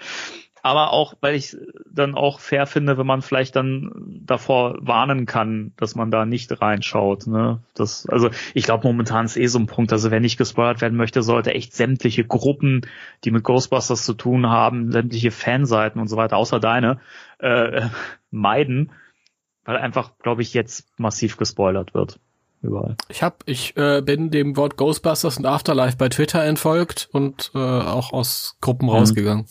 aber 0.65 0.93
auch, 0.93 1.13
weil 1.21 1.35
ich 1.35 1.55
dann 1.85 2.15
auch 2.15 2.39
fair 2.39 2.65
finde, 2.65 2.97
wenn 2.97 3.05
man 3.05 3.21
vielleicht 3.21 3.55
dann 3.55 3.91
davor 4.25 4.79
warnen 4.79 5.27
kann, 5.27 5.73
dass 5.77 5.93
man 5.93 6.09
da 6.09 6.25
nicht 6.25 6.59
reinschaut. 6.59 7.27
Ne? 7.27 7.61
Das, 7.75 8.09
also 8.09 8.31
ich 8.55 8.63
glaube, 8.63 8.87
momentan 8.87 9.25
ist 9.25 9.37
eh 9.37 9.45
so 9.45 9.59
ein 9.59 9.67
Punkt, 9.67 9.93
also 9.93 10.09
wer 10.09 10.19
nicht 10.19 10.37
gespoilert 10.37 10.81
werden 10.81 10.97
möchte, 10.97 11.21
sollte 11.21 11.53
echt 11.53 11.75
sämtliche 11.75 12.25
Gruppen, 12.25 12.81
die 13.23 13.29
mit 13.29 13.43
Ghostbusters 13.43 14.05
zu 14.05 14.15
tun 14.15 14.49
haben, 14.49 14.91
sämtliche 14.91 15.29
Fanseiten 15.29 16.01
und 16.01 16.07
so 16.07 16.17
weiter, 16.17 16.37
außer 16.37 16.59
deine, 16.59 16.99
äh, 17.37 17.83
meiden, 18.31 18.91
weil 19.65 19.77
einfach, 19.77 20.17
glaube 20.17 20.41
ich, 20.41 20.55
jetzt 20.55 20.87
massiv 20.97 21.37
gespoilert 21.37 21.93
wird. 21.93 22.19
Überall. 22.63 22.97
Ich 23.09 23.21
hab, 23.21 23.43
ich 23.45 23.77
äh, 23.77 24.01
bin 24.01 24.31
dem 24.31 24.57
Wort 24.57 24.77
Ghostbusters 24.77 25.37
und 25.37 25.45
Afterlife 25.45 25.97
bei 25.97 26.09
Twitter 26.09 26.43
entfolgt 26.43 27.07
und 27.11 27.51
äh, 27.53 27.59
auch 27.59 28.13
aus 28.13 28.57
Gruppen 28.61 28.87
mhm. 28.87 28.93
rausgegangen. 28.93 29.45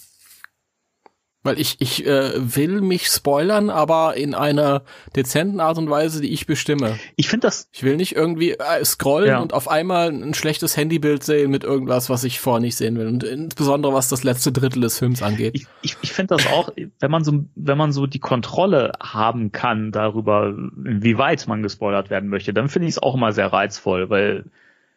Weil 1.45 1.61
ich, 1.61 1.77
ich 1.79 2.07
äh, 2.07 2.33
will 2.35 2.81
mich 2.81 3.07
spoilern, 3.07 3.69
aber 3.69 4.17
in 4.17 4.35
einer 4.35 4.83
dezenten 5.15 5.61
Art 5.61 5.77
und 5.77 5.91
Weise, 5.91 6.23
die 6.23 6.33
ich 6.33 6.47
bestimme. 6.47 6.99
Ich 7.17 7.29
finde 7.29 7.47
das. 7.47 7.69
Ich 7.71 7.83
will 7.83 7.97
nicht 7.97 8.17
irgendwie 8.17 8.53
äh, 8.53 8.85
scrollen 8.85 9.29
ja. 9.29 9.39
und 9.41 9.53
auf 9.53 9.69
einmal 9.69 10.09
ein 10.09 10.33
schlechtes 10.33 10.77
Handybild 10.77 11.23
sehen 11.23 11.51
mit 11.51 11.63
irgendwas, 11.63 12.09
was 12.09 12.25
ich 12.25 12.41
vorher 12.41 12.63
nicht 12.63 12.77
sehen 12.77 12.97
will. 12.97 13.07
Und 13.07 13.25
insbesondere 13.25 13.93
was 13.93 14.09
das 14.09 14.25
letzte 14.25 14.53
Drittel 14.53 14.81
des 14.81 14.99
Films 14.99 15.23
angeht. 15.23 15.55
Ich, 15.55 15.67
ich, 15.83 15.97
ich 16.01 16.13
finde 16.13 16.35
das 16.37 16.47
auch, 16.47 16.71
wenn 16.99 17.11
man 17.11 17.25
so, 17.25 17.45
wenn 17.55 17.77
man 17.79 17.93
so 17.93 18.07
die 18.07 18.21
Kontrolle 18.21 18.93
haben 19.03 19.53
kann 19.53 19.93
darüber, 19.93 20.55
wie 20.57 21.19
weit 21.19 21.47
man 21.47 21.63
gespoilert 21.63 22.09
werden 22.09 22.31
möchte, 22.31 22.55
dann 22.55 22.71
finde 22.71 22.89
ich 22.89 22.95
es 22.95 23.03
auch 23.03 23.15
immer 23.15 23.33
sehr 23.33 23.53
reizvoll, 23.53 24.09
weil 24.09 24.45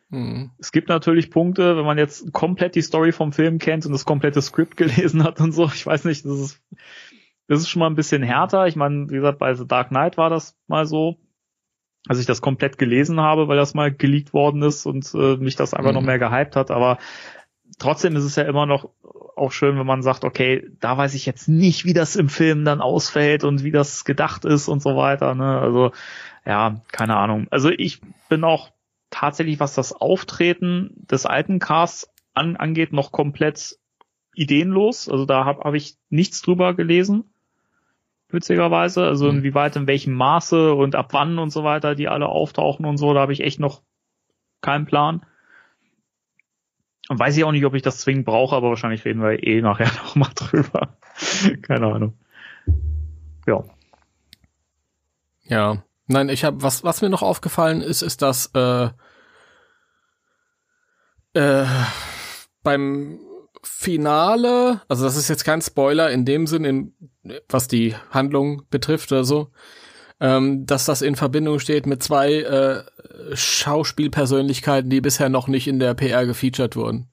Mhm. 0.09 0.51
Es 0.57 0.71
gibt 0.71 0.89
natürlich 0.89 1.31
Punkte, 1.31 1.77
wenn 1.77 1.85
man 1.85 1.97
jetzt 1.97 2.31
komplett 2.33 2.75
die 2.75 2.81
Story 2.81 3.11
vom 3.11 3.33
Film 3.33 3.59
kennt 3.59 3.85
und 3.85 3.91
das 3.91 4.05
komplette 4.05 4.41
Skript 4.41 4.77
gelesen 4.77 5.23
hat 5.23 5.39
und 5.41 5.51
so, 5.51 5.65
ich 5.65 5.85
weiß 5.85 6.05
nicht, 6.05 6.25
das 6.25 6.39
ist, 6.39 6.61
das 7.47 7.59
ist 7.59 7.69
schon 7.69 7.81
mal 7.81 7.87
ein 7.87 7.95
bisschen 7.95 8.23
härter. 8.23 8.67
Ich 8.67 8.75
meine, 8.75 9.09
wie 9.09 9.15
gesagt, 9.15 9.39
bei 9.39 9.53
The 9.53 9.67
Dark 9.67 9.89
Knight 9.89 10.17
war 10.17 10.29
das 10.29 10.57
mal 10.67 10.85
so, 10.85 11.17
als 12.07 12.19
ich 12.19 12.25
das 12.25 12.41
komplett 12.41 12.77
gelesen 12.77 13.19
habe, 13.19 13.47
weil 13.47 13.57
das 13.57 13.73
mal 13.73 13.91
geleakt 13.91 14.33
worden 14.33 14.61
ist 14.61 14.85
und 14.85 15.13
äh, 15.13 15.35
mich 15.37 15.55
das 15.55 15.73
einfach 15.73 15.91
mhm. 15.91 15.97
noch 15.97 16.03
mehr 16.03 16.19
gehypt 16.19 16.55
hat, 16.55 16.71
aber 16.71 16.97
trotzdem 17.79 18.15
ist 18.15 18.23
es 18.23 18.35
ja 18.35 18.43
immer 18.43 18.65
noch 18.65 18.89
auch 19.35 19.51
schön, 19.51 19.77
wenn 19.77 19.85
man 19.85 20.01
sagt, 20.01 20.23
okay, 20.23 20.67
da 20.79 20.97
weiß 20.97 21.13
ich 21.13 21.25
jetzt 21.25 21.47
nicht, 21.47 21.85
wie 21.85 21.93
das 21.93 22.15
im 22.15 22.29
Film 22.29 22.65
dann 22.65 22.81
ausfällt 22.81 23.43
und 23.43 23.63
wie 23.63 23.71
das 23.71 24.03
gedacht 24.03 24.45
ist 24.45 24.67
und 24.67 24.81
so 24.81 24.95
weiter. 24.95 25.35
Ne? 25.35 25.59
Also 25.59 25.91
ja, 26.45 26.81
keine 26.91 27.17
Ahnung. 27.17 27.47
Also 27.51 27.69
ich 27.69 28.01
bin 28.29 28.43
auch 28.43 28.71
tatsächlich, 29.09 29.59
was 29.59 29.75
das 29.75 29.93
Auftreten 29.93 30.91
des 30.95 31.25
alten 31.25 31.59
Casts 31.59 32.11
an, 32.33 32.55
angeht, 32.55 32.93
noch 32.93 33.11
komplett 33.11 33.77
ideenlos. 34.35 35.09
Also 35.09 35.25
da 35.25 35.45
habe 35.45 35.61
hab 35.63 35.73
ich 35.73 35.97
nichts 36.09 36.41
drüber 36.41 36.75
gelesen, 36.75 37.23
witzigerweise. 38.29 39.05
Also 39.05 39.31
mhm. 39.31 39.39
inwieweit, 39.39 39.75
in 39.75 39.87
welchem 39.87 40.13
Maße 40.13 40.73
und 40.73 40.95
ab 40.95 41.09
wann 41.11 41.39
und 41.39 41.49
so 41.49 41.63
weiter 41.63 41.95
die 41.95 42.07
alle 42.07 42.27
auftauchen 42.27 42.85
und 42.85 42.97
so, 42.97 43.13
da 43.13 43.21
habe 43.21 43.33
ich 43.33 43.41
echt 43.41 43.59
noch 43.59 43.81
keinen 44.61 44.85
Plan. 44.85 45.25
Und 47.09 47.19
weiß 47.19 47.37
ich 47.37 47.43
auch 47.45 47.53
nicht, 47.53 47.65
ob 47.65 47.73
ich 47.73 47.81
das 47.81 47.99
zwingend 47.99 48.25
brauche, 48.25 48.55
aber 48.55 48.69
wahrscheinlich 48.69 49.05
reden 49.05 49.21
wir 49.21 49.41
eh 49.41 49.61
nachher 49.61 49.91
noch 50.03 50.15
mal 50.15 50.29
drüber. 50.35 50.97
Keine 51.61 51.87
Ahnung. 51.87 52.13
Ja. 53.47 53.63
Ja. 55.43 55.83
Nein, 56.07 56.29
ich 56.29 56.43
habe 56.43 56.63
was, 56.63 56.83
was 56.83 57.01
mir 57.01 57.09
noch 57.09 57.21
aufgefallen 57.21 57.81
ist, 57.81 58.01
ist, 58.01 58.21
dass 58.21 58.49
äh, 58.53 58.89
äh, 61.33 61.65
beim 62.63 63.19
Finale, 63.63 64.81
also 64.87 65.03
das 65.03 65.17
ist 65.17 65.27
jetzt 65.27 65.43
kein 65.43 65.61
Spoiler 65.61 66.09
in 66.09 66.25
dem 66.25 66.47
Sinn, 66.47 66.63
in, 66.63 67.11
was 67.49 67.67
die 67.67 67.95
Handlung 68.11 68.63
betrifft 68.69 69.11
oder 69.11 69.25
so, 69.25 69.51
ähm, 70.19 70.65
dass 70.65 70.85
das 70.85 71.01
in 71.01 71.15
Verbindung 71.15 71.59
steht 71.59 71.85
mit 71.85 72.01
zwei 72.01 72.35
äh, 72.35 72.83
Schauspielpersönlichkeiten, 73.35 74.89
die 74.89 75.01
bisher 75.01 75.29
noch 75.29 75.47
nicht 75.47 75.67
in 75.67 75.79
der 75.79 75.93
PR 75.93 76.25
gefeatured 76.25 76.75
wurden. 76.75 77.09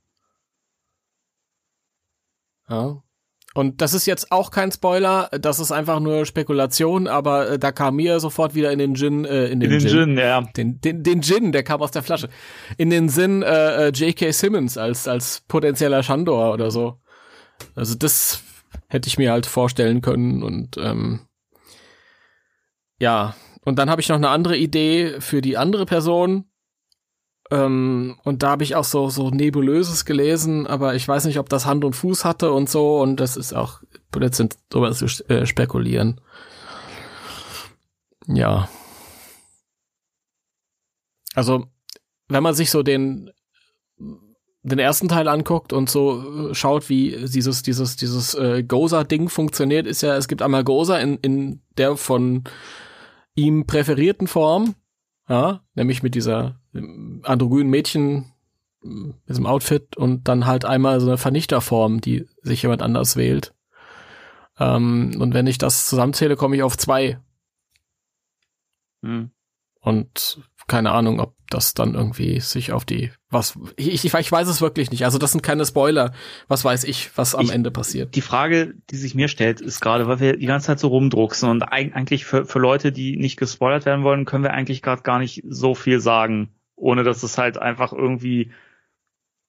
Ja. 2.69 3.03
Und 3.55 3.81
das 3.81 3.95
ist 3.95 4.07
jetzt 4.07 4.33
auch 4.33 4.51
kein 4.51 4.73
Spoiler, 4.73 5.29
das 5.31 5.61
ist 5.61 5.71
einfach 5.71 6.01
nur 6.01 6.27
Spekulation, 6.27 7.07
aber 7.07 7.51
äh, 7.51 7.59
da 7.59 7.71
kam 7.71 7.97
mir 7.97 8.19
sofort 8.19 8.57
wieder 8.57 8.73
in 8.73 8.81
den 8.81 8.97
Gin, 8.97 9.25
äh, 9.25 9.47
in 9.47 9.61
den, 9.61 9.71
in 9.71 9.79
den 9.79 9.89
Gin, 9.89 9.91
Gin, 9.91 10.19
ja. 10.19 10.41
Den, 10.41 10.81
den, 10.81 11.05
den 11.05 11.23
Gin, 11.23 11.53
der 11.53 11.63
kam 11.63 11.81
aus 11.81 11.93
der 11.93 12.03
Flasche. 12.03 12.29
In 12.79 12.91
den 12.91 13.09
Sinn 13.09 13.43
äh, 13.43 13.87
äh 13.87 13.89
J.K. 13.91 14.33
Simmons 14.33 14.77
als, 14.77 15.07
als 15.07 15.45
potenzieller 15.47 16.03
Shandor 16.03 16.53
oder 16.53 16.73
so. 16.73 16.99
Also 17.77 17.95
das 17.95 18.43
hätte 18.89 19.09
ich 19.09 19.19
mir 19.19 19.31
halt 19.31 19.47
vorstellen 19.47 20.01
können 20.01 20.43
und 20.43 20.77
ähm, 20.77 21.21
ja. 22.99 23.37
Und 23.65 23.79
dann 23.79 23.89
habe 23.89 24.01
ich 24.01 24.09
noch 24.09 24.17
eine 24.17 24.29
andere 24.29 24.57
Idee 24.57 25.21
für 25.21 25.41
die 25.41 25.57
andere 25.57 25.87
Person, 25.87 26.47
ähm, 27.51 28.19
und 28.25 28.43
da 28.43 28.51
habe 28.51 28.65
ich 28.65 28.75
auch 28.75 28.85
so, 28.85 29.11
so 29.11 29.31
Nebulöses 29.31 30.05
gelesen, 30.05 30.67
aber 30.67 30.95
ich 30.95 31.07
weiß 31.07 31.27
nicht, 31.27 31.39
ob 31.39 31.49
das 31.49 31.67
Hand 31.67 31.85
und 31.85 31.95
Fuß 31.95 32.25
hatte 32.25 32.53
und 32.53 32.71
so. 32.71 33.01
Und 33.01 33.17
das 33.21 33.37
ist 33.37 33.53
auch 33.53 33.83
Blödsinn, 34.11 34.49
darüber 34.71 34.93
zu 34.93 35.07
äh, 35.29 35.45
spekulieren. 35.47 36.21
Ja. 38.27 38.69
Also, 41.35 41.67
wenn 42.29 42.43
man 42.43 42.55
sich 42.55 42.71
so 42.71 42.83
den, 42.83 43.31
den 44.63 44.79
ersten 44.79 45.09
Teil 45.09 45.29
anguckt 45.29 45.75
und 45.75 45.91
so 45.91 46.51
äh, 46.51 46.55
schaut, 46.55 46.89
wie 46.89 47.27
dieses, 47.27 47.63
dieses, 47.63 47.97
dieses 47.97 48.35
äh, 48.35 48.63
Goza-Ding 48.63 49.29
funktioniert, 49.29 49.87
ist 49.87 50.01
ja, 50.01 50.17
es 50.17 50.29
gibt 50.29 50.41
einmal 50.41 50.65
Goza 50.65 50.99
in, 50.99 51.19
in 51.19 51.61
der 51.77 51.97
von 51.99 52.45
ihm 53.35 53.67
präferierten 53.67 54.29
Form, 54.29 54.77
ja, 55.29 55.63
nämlich 55.75 56.03
mit 56.03 56.15
dieser 56.15 56.61
androgynen 57.23 57.71
Mädchen 57.71 58.33
mit 58.85 59.29
diesem 59.29 59.47
Outfit 59.47 59.97
und 59.97 60.29
dann 60.29 60.47
halt 60.47 60.65
einmal 60.65 61.01
so 61.01 61.07
eine 61.07 61.17
Vernichterform, 61.17 62.01
die 62.01 62.27
sich 62.43 62.63
jemand 62.63 62.83
anders 62.83 63.17
wählt. 63.17 63.55
Ähm, 64.59 65.17
und 65.19 65.35
wenn 65.35 65.47
ich 65.47 65.59
das 65.59 65.87
zusammenzähle, 65.87 66.37
komme 66.37 66.57
ich 66.57 66.63
auf 66.63 66.77
zwei. 66.77 67.19
Hm. 69.03 69.31
Und 69.81 70.41
keine 70.67 70.93
Ahnung, 70.93 71.21
ob 71.21 71.34
das 71.51 71.75
dann 71.75 71.95
irgendwie 71.95 72.41
sich 72.41 72.73
auf 72.73 72.85
die 72.85 73.11
was 73.31 73.59
ich, 73.77 74.05
ich, 74.05 74.15
ich 74.15 74.33
weiß 74.33 74.49
es 74.49 74.61
wirklich 74.61 74.91
nicht. 74.91 75.05
Also 75.05 75.19
das 75.19 75.33
sind 75.33 75.43
keine 75.43 75.67
Spoiler. 75.67 76.13
Was 76.47 76.65
weiß 76.65 76.85
ich, 76.85 77.11
was 77.19 77.35
am 77.35 77.47
ich, 77.47 77.53
Ende 77.53 77.71
passiert. 77.71 78.15
Die 78.15 78.21
Frage, 78.21 78.75
die 78.91 78.97
sich 78.97 79.15
mir 79.15 79.29
stellt, 79.29 79.61
ist 79.61 79.81
gerade, 79.81 80.07
weil 80.07 80.21
wir 80.21 80.37
die 80.37 80.47
ganze 80.47 80.69
Zeit 80.69 80.79
so 80.79 80.89
rumdrucksen 80.89 81.49
und 81.51 81.63
eigentlich 81.63 82.25
für, 82.25 82.47
für 82.47 82.61
Leute, 82.61 82.93
die 82.93 83.17
nicht 83.17 83.37
gespoilert 83.37 83.87
werden 83.87 84.05
wollen, 84.05 84.25
können 84.25 84.45
wir 84.45 84.53
eigentlich 84.53 84.83
gerade 84.83 85.03
gar 85.03 85.19
nicht 85.19 85.43
so 85.49 85.75
viel 85.75 86.01
sagen, 86.01 86.55
ohne 86.77 87.03
dass 87.03 87.23
es 87.23 87.37
halt 87.37 87.59
einfach 87.59 87.93
irgendwie 87.93 88.53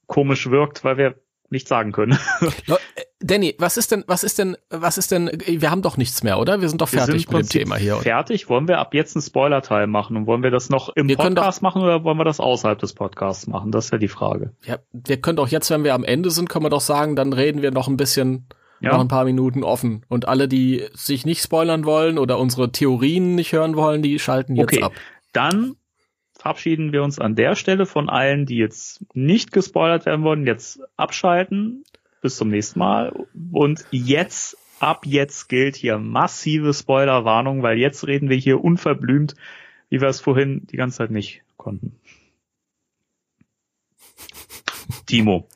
komisch 0.07 0.49
wirkt, 0.49 0.83
weil 0.83 0.97
wir 0.97 1.15
nicht 1.49 1.67
sagen 1.67 1.91
können. 1.91 2.17
Danny, 3.25 3.55
was 3.57 3.75
ist 3.75 3.91
denn, 3.91 4.03
was 4.05 4.23
ist 4.23 4.37
denn, 4.37 4.55
was 4.69 4.99
ist 4.99 5.11
denn, 5.11 5.31
wir 5.47 5.71
haben 5.71 5.81
doch 5.81 5.97
nichts 5.97 6.21
mehr, 6.21 6.37
oder? 6.37 6.61
Wir 6.61 6.69
sind 6.69 6.79
doch 6.79 6.89
fertig 6.89 7.27
mit 7.27 7.39
dem 7.39 7.49
Thema 7.49 7.75
hier. 7.75 7.95
Fertig? 7.95 8.49
Wollen 8.49 8.67
wir 8.67 8.77
ab 8.77 8.93
jetzt 8.93 9.15
einen 9.15 9.23
Spoiler-Teil 9.23 9.87
machen? 9.87 10.15
Und 10.15 10.27
wollen 10.27 10.43
wir 10.43 10.51
das 10.51 10.69
noch 10.69 10.89
im 10.89 11.07
wir 11.07 11.17
Podcast 11.17 11.57
doch, 11.57 11.61
machen 11.63 11.81
oder 11.81 12.03
wollen 12.03 12.19
wir 12.19 12.23
das 12.23 12.39
außerhalb 12.39 12.77
des 12.77 12.93
Podcasts 12.93 13.47
machen? 13.47 13.71
Das 13.71 13.85
ist 13.85 13.91
ja 13.91 13.97
die 13.97 14.09
Frage. 14.09 14.53
Ja, 14.63 14.77
wir 14.93 15.19
können 15.19 15.37
doch 15.37 15.47
jetzt, 15.47 15.71
wenn 15.71 15.83
wir 15.83 15.95
am 15.95 16.03
Ende 16.03 16.29
sind, 16.29 16.49
können 16.49 16.65
wir 16.65 16.69
doch 16.69 16.81
sagen, 16.81 17.15
dann 17.15 17.33
reden 17.33 17.63
wir 17.63 17.71
noch 17.71 17.87
ein 17.87 17.97
bisschen, 17.97 18.47
ja. 18.79 18.91
noch 18.91 19.01
ein 19.01 19.07
paar 19.07 19.25
Minuten 19.25 19.63
offen. 19.63 20.05
Und 20.07 20.27
alle, 20.27 20.47
die 20.47 20.83
sich 20.93 21.25
nicht 21.25 21.41
spoilern 21.41 21.83
wollen 21.85 22.19
oder 22.19 22.37
unsere 22.37 22.71
Theorien 22.71 23.33
nicht 23.33 23.53
hören 23.53 23.75
wollen, 23.75 24.03
die 24.03 24.19
schalten 24.19 24.55
jetzt 24.55 24.73
okay. 24.73 24.83
ab. 24.83 24.93
Dann 25.33 25.77
verabschieden 26.37 26.91
wir 26.91 27.01
uns 27.01 27.17
an 27.17 27.33
der 27.33 27.55
Stelle 27.55 27.87
von 27.87 28.07
allen, 28.07 28.45
die 28.45 28.57
jetzt 28.57 29.03
nicht 29.15 29.51
gespoilert 29.51 30.05
werden 30.05 30.23
wollen, 30.23 30.45
jetzt 30.45 30.79
abschalten. 30.95 31.85
Bis 32.25 32.37
zum 32.37 32.49
nächsten 32.49 32.79
Mal. 32.79 33.13
Und 33.51 33.85
jetzt, 33.91 34.57
ab 34.79 35.05
jetzt 35.05 35.47
gilt 35.47 35.75
hier 35.75 35.99
massive 35.99 36.73
Spoilerwarnung, 36.73 37.61
weil 37.61 37.77
jetzt 37.77 38.07
reden 38.07 38.29
wir 38.29 38.35
hier 38.35 38.63
unverblümt, 38.63 39.35
wie 39.91 40.01
wir 40.01 40.07
es 40.07 40.21
vorhin 40.21 40.65
die 40.65 40.75
ganze 40.75 40.97
Zeit 40.97 41.11
nicht 41.11 41.43
konnten. 41.55 41.99
Timo. 45.05 45.47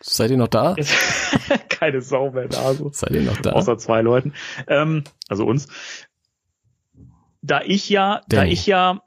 Seid 0.00 0.30
ihr 0.30 0.38
noch 0.38 0.48
da? 0.48 0.74
Keine 1.68 2.00
Sau 2.00 2.30
mehr 2.30 2.48
da. 2.48 2.72
So. 2.72 2.88
Seid 2.94 3.10
ihr 3.10 3.20
noch 3.20 3.36
da? 3.36 3.52
Außer 3.52 3.76
zwei 3.76 4.00
Leuten. 4.00 4.32
Ähm, 4.68 5.04
also 5.28 5.44
uns. 5.44 5.68
Da 7.42 7.60
ich 7.60 7.90
ja, 7.90 8.22
Danny. 8.26 8.48
da 8.48 8.52
ich 8.54 8.66
ja 8.66 9.02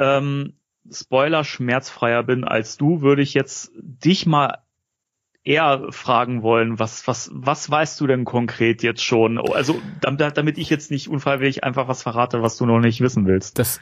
ähm, 0.00 0.54
Spoiler 0.90 1.44
schmerzfreier 1.44 2.24
bin 2.24 2.42
als 2.42 2.78
du, 2.78 3.00
würde 3.00 3.22
ich 3.22 3.32
jetzt 3.32 3.70
dich 3.76 4.26
mal 4.26 4.58
eher 5.44 5.88
fragen 5.90 6.42
wollen, 6.42 6.78
was, 6.78 7.06
was, 7.06 7.30
was 7.32 7.70
weißt 7.70 8.00
du 8.00 8.06
denn 8.06 8.24
konkret 8.24 8.82
jetzt 8.82 9.02
schon? 9.02 9.38
Also, 9.38 9.80
damit, 10.00 10.36
damit 10.36 10.58
ich 10.58 10.70
jetzt 10.70 10.90
nicht 10.90 11.08
unfreiwillig 11.08 11.64
einfach 11.64 11.88
was 11.88 12.02
verrate, 12.02 12.42
was 12.42 12.56
du 12.56 12.66
noch 12.66 12.80
nicht 12.80 13.00
wissen 13.00 13.26
willst. 13.26 13.58
Das, 13.58 13.80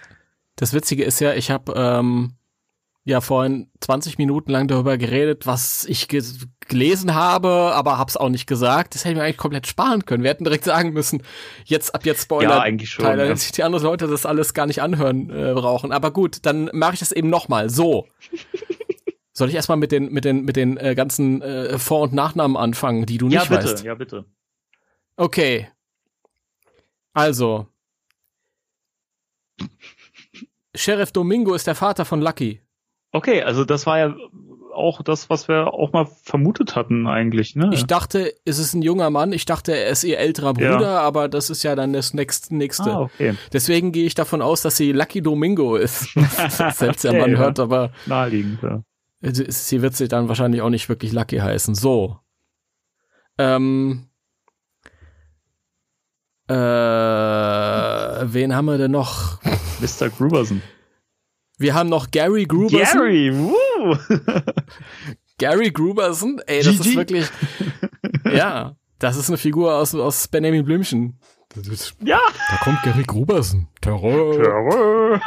das 0.56 0.72
Witzige 0.72 1.04
ist 1.04 1.20
ja, 1.20 1.34
ich 1.34 1.50
habe 1.50 1.72
ähm, 1.76 2.34
ja 3.04 3.20
vorhin 3.20 3.70
20 3.80 4.18
Minuten 4.18 4.50
lang 4.50 4.68
darüber 4.68 4.96
geredet, 4.96 5.46
was 5.46 5.84
ich 5.86 6.08
ge 6.08 6.22
gelesen 6.68 7.14
habe, 7.16 7.72
aber 7.74 7.98
hab's 7.98 8.16
auch 8.16 8.28
nicht 8.28 8.46
gesagt. 8.46 8.94
Das 8.94 9.04
hätten 9.04 9.16
wir 9.16 9.24
eigentlich 9.24 9.36
komplett 9.36 9.66
sparen 9.66 10.04
können. 10.04 10.22
Wir 10.22 10.30
hätten 10.30 10.44
direkt 10.44 10.62
sagen 10.62 10.92
müssen, 10.92 11.24
jetzt 11.64 11.92
ab 11.92 12.06
jetzt 12.06 12.22
Spoiler. 12.22 12.50
Ja, 12.50 12.60
eigentlich 12.60 12.90
schon. 12.90 13.04
Teile, 13.04 13.24
ja. 13.24 13.28
dass 13.28 13.42
sich 13.42 13.50
die 13.50 13.64
anderen 13.64 13.84
Leute 13.84 14.06
das 14.06 14.24
alles 14.24 14.54
gar 14.54 14.66
nicht 14.66 14.80
anhören 14.80 15.30
äh, 15.30 15.52
brauchen. 15.52 15.90
Aber 15.90 16.12
gut, 16.12 16.38
dann 16.46 16.70
mache 16.72 16.94
ich 16.94 17.00
das 17.00 17.10
eben 17.10 17.28
nochmal. 17.28 17.70
So. 17.70 18.06
Soll 19.32 19.48
ich 19.48 19.54
erstmal 19.54 19.78
mit 19.78 19.92
den 19.92 20.12
mit 20.12 20.24
den 20.24 20.44
mit 20.44 20.56
den 20.56 20.76
äh, 20.76 20.94
ganzen 20.94 21.40
äh, 21.42 21.78
Vor- 21.78 22.02
und 22.02 22.12
Nachnamen 22.12 22.56
anfangen, 22.56 23.06
die 23.06 23.18
du 23.18 23.26
nicht 23.26 23.34
Ja, 23.34 23.44
bitte, 23.44 23.70
weißt? 23.72 23.84
ja, 23.84 23.94
bitte. 23.94 24.24
Okay. 25.16 25.68
Also. 27.12 27.66
Sheriff 30.74 31.12
Domingo 31.12 31.54
ist 31.54 31.66
der 31.66 31.74
Vater 31.74 32.04
von 32.04 32.20
Lucky. 32.20 32.60
Okay, 33.12 33.42
also 33.42 33.64
das 33.64 33.86
war 33.86 33.98
ja 33.98 34.14
auch 34.72 35.02
das, 35.02 35.28
was 35.28 35.48
wir 35.48 35.74
auch 35.74 35.92
mal 35.92 36.06
vermutet 36.22 36.76
hatten 36.76 37.08
eigentlich, 37.08 37.56
ne? 37.56 37.70
Ich 37.72 37.84
dachte, 37.86 38.32
es 38.44 38.58
ist 38.60 38.72
ein 38.72 38.82
junger 38.82 39.10
Mann. 39.10 39.32
Ich 39.32 39.44
dachte, 39.44 39.72
er 39.76 39.90
ist 39.90 40.04
ihr 40.04 40.18
älterer 40.18 40.54
Ja. 40.58 40.72
Bruder, 40.76 41.00
aber 41.00 41.28
das 41.28 41.50
ist 41.50 41.64
ja 41.64 41.74
dann 41.74 41.92
das 41.92 42.14
nächste. 42.14 42.54
nächste. 42.54 42.90
ah, 42.92 43.00
okay. 43.00 43.34
Deswegen 43.52 43.90
gehe 43.90 44.06
ich 44.06 44.14
davon 44.14 44.40
aus, 44.42 44.62
dass 44.62 44.76
sie 44.76 44.92
Lucky 44.92 45.22
Domingo 45.22 45.74
ist. 45.76 46.08
Selbst 46.70 47.02
der 47.04 47.10
Okay, 47.10 47.20
Mann 47.20 47.32
ja. 47.32 47.38
hört, 47.38 47.58
aber 47.58 47.92
Naheliegend, 48.06 48.62
ja. 48.62 48.82
Sie 49.20 49.82
wird 49.82 49.94
sich 49.96 50.08
dann 50.08 50.28
wahrscheinlich 50.28 50.62
auch 50.62 50.70
nicht 50.70 50.88
wirklich 50.88 51.12
Lucky 51.12 51.38
heißen. 51.38 51.74
So. 51.74 52.18
Ähm. 53.38 54.06
Äh, 56.48 56.54
wen 56.54 56.56
haben 58.56 58.64
wir 58.66 58.78
denn 58.78 58.90
noch? 58.90 59.40
Mr. 59.80 60.08
Gruberson. 60.10 60.62
Wir 61.58 61.74
haben 61.74 61.88
noch 61.90 62.10
Gary 62.10 62.44
Gruberson. 62.44 62.98
Gary, 63.00 63.32
woo! 63.34 63.96
Gary 65.38 65.70
Gruberson, 65.70 66.40
ey, 66.46 66.62
das 66.62 66.78
GG. 66.78 66.88
ist 66.88 66.96
wirklich, 66.96 67.28
ja, 68.32 68.74
das 68.98 69.16
ist 69.16 69.28
eine 69.28 69.36
Figur 69.36 69.74
aus, 69.74 69.94
aus 69.94 70.26
Benjamin 70.28 70.64
Blümchen. 70.64 71.18
ja! 72.02 72.20
Da 72.50 72.56
kommt 72.64 72.82
Gary 72.82 73.02
Gruberson. 73.04 73.68
Terror. 73.80 74.42
Terror. 74.42 75.20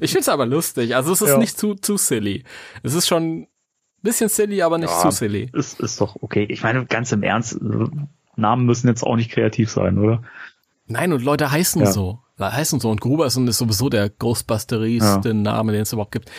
Ich 0.00 0.12
find's 0.12 0.28
aber 0.28 0.46
lustig. 0.46 0.94
Also 0.96 1.12
es 1.12 1.22
ist 1.22 1.30
Ja. 1.30 1.38
nicht 1.38 1.58
zu, 1.58 1.74
zu 1.74 1.96
silly. 1.96 2.44
Es 2.82 2.94
ist 2.94 3.06
schon 3.06 3.22
ein 3.42 3.48
bisschen 4.02 4.28
silly, 4.28 4.62
aber 4.62 4.78
nicht 4.78 4.90
Ja. 4.90 5.00
zu 5.00 5.10
silly. 5.10 5.50
Ist, 5.52 5.80
ist 5.80 6.00
doch 6.00 6.16
okay. 6.20 6.46
Ich 6.48 6.62
meine, 6.62 6.84
ganz 6.86 7.12
im 7.12 7.22
Ernst, 7.22 7.58
Namen 8.36 8.66
müssen 8.66 8.88
jetzt 8.88 9.02
auch 9.02 9.16
nicht 9.16 9.30
kreativ 9.30 9.70
sein, 9.70 9.98
oder? 9.98 10.22
Nein, 10.86 11.12
und 11.12 11.22
Leute 11.22 11.50
heißen 11.50 11.82
Ja. 11.82 11.92
so. 11.92 12.20
Heißen 12.40 12.80
so. 12.80 12.90
Und 12.90 13.00
Gruberson 13.00 13.46
ist 13.46 13.58
sowieso 13.58 13.88
der 13.88 14.10
ghostbusterigste 14.10 15.28
Ja. 15.28 15.34
Name, 15.34 15.72
den 15.72 15.82
es 15.82 15.92
überhaupt 15.92 16.12
gibt. 16.12 16.30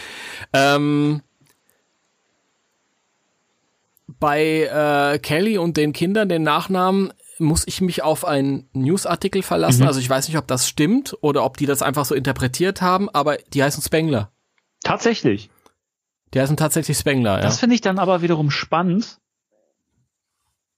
Ähm, 0.51 1.21
bei 4.19 5.13
äh, 5.13 5.19
Kelly 5.19 5.57
und 5.57 5.77
den 5.77 5.93
Kindern, 5.93 6.29
den 6.29 6.43
Nachnamen, 6.43 7.13
muss 7.39 7.63
ich 7.67 7.81
mich 7.81 8.03
auf 8.03 8.25
einen 8.25 8.69
Newsartikel 8.73 9.41
verlassen. 9.41 9.81
Mhm. 9.81 9.87
Also 9.87 9.99
ich 9.99 10.09
weiß 10.09 10.27
nicht, 10.27 10.37
ob 10.37 10.47
das 10.47 10.67
stimmt 10.67 11.15
oder 11.21 11.43
ob 11.43 11.57
die 11.57 11.65
das 11.65 11.81
einfach 11.81 12.05
so 12.05 12.15
interpretiert 12.15 12.81
haben, 12.81 13.09
aber 13.09 13.37
die 13.53 13.63
heißen 13.63 13.81
Spengler. 13.81 14.31
Tatsächlich. 14.83 15.49
Die 16.33 16.39
heißen 16.39 16.57
tatsächlich 16.57 16.97
Spengler, 16.97 17.37
ja. 17.37 17.41
Das 17.41 17.59
finde 17.59 17.75
ich 17.75 17.81
dann 17.81 17.99
aber 17.99 18.21
wiederum 18.21 18.49
spannend, 18.49 19.19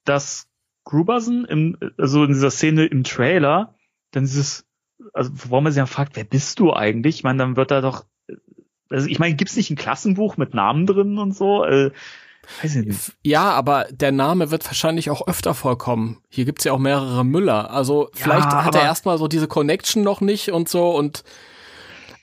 dass 0.04 0.48
Gruberson 0.84 1.46
im, 1.46 1.78
also 1.98 2.24
in 2.24 2.34
dieser 2.34 2.52
Szene 2.52 2.86
im 2.86 3.04
Trailer, 3.04 3.76
dann 4.12 4.24
dieses, 4.24 4.66
also 5.14 5.32
wo 5.34 5.62
man 5.62 5.72
sich 5.72 5.80
dann 5.80 5.88
fragt, 5.88 6.16
wer 6.16 6.24
bist 6.24 6.60
du 6.60 6.74
eigentlich? 6.74 7.18
Ich 7.18 7.24
meine, 7.24 7.40
dann 7.40 7.56
wird 7.56 7.72
da 7.72 7.82
doch, 7.82 8.06
also 8.90 9.08
ich 9.08 9.20
meine, 9.20 9.36
gibt's 9.36 9.56
nicht 9.56 9.72
ein 9.72 9.78
Klassenbuch 9.78 10.38
mit 10.38 10.54
Namen 10.54 10.86
drin 10.86 11.18
und 11.18 11.36
so? 11.36 11.64
Äh, 11.64 11.92
weiß 12.62 12.76
ich 12.78 12.86
nicht. 12.86 13.14
Ja, 13.24 13.52
aber 13.52 13.86
der 13.92 14.12
Name 14.12 14.52
wird 14.52 14.66
wahrscheinlich 14.66 15.10
auch 15.10 15.28
öfter 15.28 15.54
vorkommen. 15.54 16.22
Hier 16.30 16.46
gibt's 16.46 16.64
ja 16.64 16.74
auch 16.74 16.80
mehrere 16.80 17.24
Müller. 17.26 17.72
Also 17.72 18.10
vielleicht 18.14 18.52
Ja, 18.52 18.64
hat 18.66 18.76
er 18.76 18.82
erstmal 18.84 19.18
so 19.18 19.28
diese 19.28 19.48
Connection 19.48 20.04
noch 20.04 20.22
nicht 20.22 20.50
und 20.52 20.70
so 20.70 20.90
und 20.96 21.24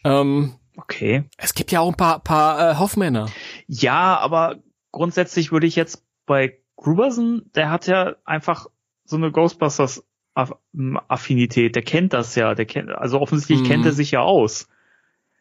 ähm, 0.04 0.54
Okay. 0.76 1.24
es 1.36 1.54
gibt 1.54 1.70
ja 1.70 1.80
auch 1.80 1.88
ein 1.88 1.96
paar, 1.96 2.20
paar 2.20 2.70
äh, 2.72 2.74
Hoffmänner. 2.76 3.28
Ja, 3.66 4.18
aber 4.18 4.56
grundsätzlich 4.90 5.52
würde 5.52 5.66
ich 5.66 5.76
jetzt 5.76 6.02
bei 6.26 6.58
Gruberson, 6.76 7.42
der 7.54 7.70
hat 7.70 7.86
ja 7.86 8.14
einfach 8.24 8.66
so 9.04 9.16
eine 9.16 9.30
Ghostbusters 9.30 10.04
Aff- 10.34 10.56
Affinität, 11.08 11.76
der 11.76 11.82
kennt 11.82 12.14
das 12.14 12.34
ja, 12.36 12.54
der 12.54 12.64
kennt, 12.64 12.90
also 12.90 13.20
offensichtlich 13.20 13.60
Mhm. 13.60 13.64
kennt 13.66 13.84
er 13.86 13.92
sich 13.92 14.12
ja 14.12 14.20
aus. 14.20 14.66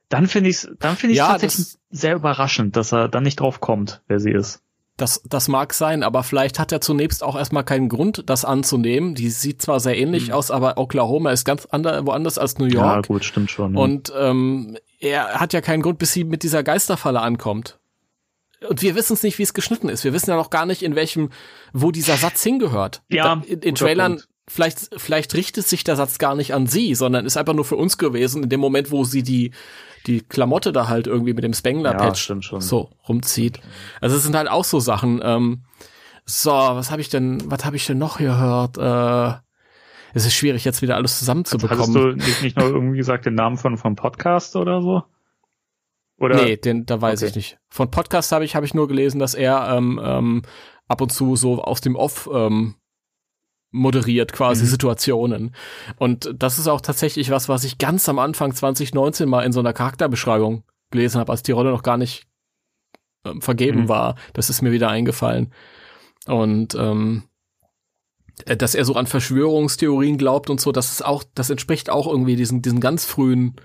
Dann 0.10 0.28
finde 0.28 0.50
ich 0.50 0.68
dann 0.80 0.98
finde 0.98 1.14
ich 1.14 1.20
Ja, 1.20 1.28
tatsächlich 1.30 1.78
sehr 1.90 2.16
überraschend, 2.16 2.76
dass 2.76 2.92
er 2.92 3.08
dann 3.08 3.24
nicht 3.24 3.40
drauf 3.40 3.62
kommt, 3.62 4.02
wer 4.08 4.20
sie 4.20 4.32
ist. 4.32 4.62
Das, 5.02 5.22
das 5.28 5.48
mag 5.48 5.74
sein, 5.74 6.04
aber 6.04 6.24
vielleicht 6.24 6.60
hat 6.60 6.72
er 6.72 6.80
zunächst 6.80 7.24
auch 7.24 7.36
erstmal 7.36 7.64
keinen 7.64 7.90
Grund, 7.90 8.24
das 8.28 8.46
anzunehmen. 8.46 9.16
Die 9.16 9.30
sieht 9.30 9.62
zwar 9.62 9.80
sehr 9.80 9.98
ähnlich 9.98 10.28
Mhm. 10.28 10.34
aus, 10.34 10.52
aber 10.52 10.78
Oklahoma 10.78 11.32
ist 11.32 11.44
ganz 11.44 11.66
ander, 11.66 12.06
woanders 12.06 12.38
als 12.38 12.58
New 12.60 12.66
York. 12.66 13.08
gut, 13.08 13.26
stimmt 13.26 13.50
schon. 13.50 13.76
Und 13.76 14.14
ähm, 14.18 14.78
er 15.00 15.40
hat 15.40 15.54
ja 15.54 15.62
keinen 15.62 15.82
Grund, 15.82 15.98
bis 15.98 16.14
sie 16.14 16.24
mit 16.24 16.44
dieser 16.44 16.62
Geisterfalle 16.64 17.20
ankommt. 17.22 17.80
Und 18.70 18.84
wir 18.84 18.94
wissen 18.94 19.14
es 19.14 19.24
nicht, 19.24 19.40
wie 19.40 19.44
es 19.44 19.56
geschnitten 19.56 19.90
ist. 19.90 20.04
Wir 20.04 20.14
wissen 20.14 20.30
ja 20.30 20.36
noch 20.36 20.52
gar 20.52 20.68
nicht, 20.68 20.84
in 20.84 20.94
welchem, 20.96 21.32
wo 21.74 21.90
dieser 21.90 22.16
Satz 22.18 22.44
hingehört. 22.44 23.02
Ja, 23.10 23.24
Da, 23.38 23.44
in, 23.48 23.60
in 23.62 23.74
Trailern, 23.74 24.12
Punkt. 24.18 24.28
vielleicht, 24.48 24.90
vielleicht 24.98 25.34
richtet 25.34 25.68
sich 25.68 25.84
der 25.84 25.96
Satz 25.96 26.20
gar 26.20 26.36
nicht 26.36 26.54
an 26.54 26.68
sie, 26.68 26.94
sondern 26.94 27.26
ist 27.26 27.38
einfach 27.38 27.56
nur 27.56 27.66
für 27.66 27.76
uns 27.76 27.98
gewesen, 27.98 28.44
in 28.44 28.50
dem 28.50 28.60
Moment, 28.60 28.92
wo 28.92 29.04
sie 29.04 29.24
die, 29.24 29.52
die 30.08 30.22
Klamotte 30.22 30.72
da 30.72 30.88
halt 30.88 31.08
irgendwie 31.08 31.34
mit 31.34 31.44
dem 31.44 31.52
ja, 31.52 31.58
Spengler-Patch 31.58 32.22
stimmt 32.22 32.46
schon. 32.46 32.62
so 32.62 32.90
rumzieht. 33.08 33.60
Also 34.00 34.16
es 34.16 34.24
sind 34.24 34.36
halt 34.36 34.50
auch 34.50 34.64
so 34.66 34.80
Sachen. 34.80 35.22
Ähm, 35.24 35.62
so, 36.26 36.52
was 36.52 36.92
habe 36.92 37.02
ich 37.02 37.10
denn, 37.10 37.42
was 37.50 37.66
habe 37.66 37.76
ich 37.76 37.86
denn 37.86 37.98
noch 37.98 38.18
gehört? 38.18 38.78
Äh, 38.78 39.40
es 40.14 40.26
ist 40.26 40.34
schwierig, 40.34 40.66
jetzt 40.66 40.82
wieder 40.82 40.96
alles 40.96 41.20
zusammenzubekommen. 41.20 41.94
du 41.94 42.12
nicht, 42.14 42.42
nicht 42.42 42.58
noch 42.58 42.66
irgendwie 42.66 42.98
gesagt 42.98 43.26
den 43.26 43.36
Namen 43.36 43.58
von 43.58 43.78
vom 43.78 43.96
Podcast 43.96 44.56
oder 44.56 44.82
so? 44.82 45.04
Oder 46.18 46.36
Nee, 46.44 46.58
den, 46.58 46.86
da 46.86 47.02
weiß 47.02 47.22
Okay. 47.22 47.30
ich 47.30 47.36
nicht. 47.36 47.60
Von 47.70 47.90
Podcast 47.90 48.32
habe 48.32 48.46
ich, 48.46 48.56
habe 48.56 48.66
ich 48.66 48.74
nur 48.74 48.88
gelesen, 48.88 49.20
dass 49.20 49.34
er 49.34 49.76
ähm, 49.76 50.00
ähm, 50.04 50.42
ab 50.88 51.02
und 51.02 51.12
zu 51.12 51.36
so 51.36 51.64
aus 51.64 51.82
dem 51.82 51.96
Off 51.96 52.30
ähm, 52.32 52.76
moderiert 53.72 54.34
quasi 54.34 54.64
Mhm. 54.64 54.68
Situationen. 54.70 55.56
Und 55.98 56.30
das 56.38 56.60
ist 56.60 56.68
auch 56.68 56.82
tatsächlich 56.82 57.32
was, 57.32 57.48
was 57.50 57.64
ich 57.64 57.78
ganz 57.78 58.08
am 58.10 58.20
Anfang 58.20 58.54
2019 58.54 59.28
mal 59.30 59.44
in 59.46 59.54
so 59.54 59.60
einer 59.62 59.74
Charakterbeschreibung 59.74 60.64
gelesen 60.92 61.20
habe, 61.20 61.32
als 61.32 61.42
die 61.44 61.54
Rolle 61.54 61.72
noch 61.72 61.84
gar 61.84 61.98
nicht 61.98 62.28
ähm, 63.26 63.42
vergeben 63.42 63.84
Mhm. 63.84 63.90
war. 63.90 64.16
Das 64.34 64.50
ist 64.50 64.62
mir 64.62 64.72
wieder 64.72 64.90
eingefallen. 64.90 65.54
Und 66.28 66.76
ähm, 66.76 67.24
äh, 68.46 68.58
dass 68.58 68.76
er 68.76 68.84
so 68.86 68.96
an 68.96 69.08
Verschwörungstheorien 69.08 70.18
glaubt 70.18 70.50
und 70.50 70.60
so, 70.60 70.72
das 70.72 70.92
ist 70.92 71.06
auch, 71.06 71.24
das 71.36 71.50
entspricht 71.50 71.90
auch 71.90 72.08
irgendwie 72.08 72.36
diesen, 72.36 72.62
diesen 72.62 72.80
ganz 72.80 73.06
frühen 73.06 73.56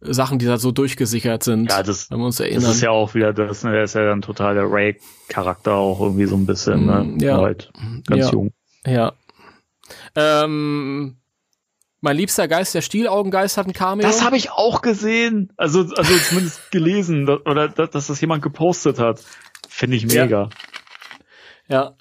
Sachen, 0.00 0.38
die 0.38 0.46
da 0.46 0.58
so 0.58 0.70
durchgesickert 0.72 1.42
sind. 1.42 1.70
Ja, 1.70 1.82
das, 1.82 2.10
wenn 2.10 2.18
wir 2.18 2.26
uns 2.26 2.36
das 2.36 2.46
erinnern. 2.46 2.70
ist 2.70 2.80
ja 2.82 2.90
auch 2.90 3.14
wieder 3.14 3.32
das, 3.32 3.64
ne, 3.64 3.72
der 3.72 3.84
ist 3.84 3.94
ja 3.94 4.04
dann 4.04 4.22
total 4.22 4.54
der 4.54 4.70
Ray-Charakter 4.70 5.74
auch 5.74 6.00
irgendwie 6.00 6.26
so 6.26 6.36
ein 6.36 6.46
bisschen, 6.46 6.86
ne? 6.86 7.02
Mm, 7.04 7.18
ja. 7.18 7.38
Halt 7.40 7.72
ganz 8.06 8.26
Ja. 8.26 8.30
jung. 8.32 8.52
Ja. 8.86 9.12
Ähm, 10.14 11.16
mein 12.00 12.16
liebster 12.16 12.46
Geist, 12.48 12.74
der 12.74 12.82
Stielaugengeist, 12.82 13.56
hat 13.56 13.66
ein 13.66 13.72
Cameo. 13.72 14.06
Das 14.06 14.22
habe 14.24 14.36
ich 14.36 14.50
auch 14.50 14.82
gesehen. 14.82 15.52
Also, 15.56 15.80
also 15.96 16.16
zumindest 16.18 16.60
gelesen 16.70 17.28
oder 17.28 17.68
da- 17.68 17.86
dass 17.86 18.06
das 18.06 18.20
jemand 18.20 18.42
gepostet 18.42 18.98
hat. 18.98 19.22
Finde 19.68 19.96
ich 19.96 20.04
Ja. 20.12 20.24
mega. 20.24 20.48
ja, 21.68 21.96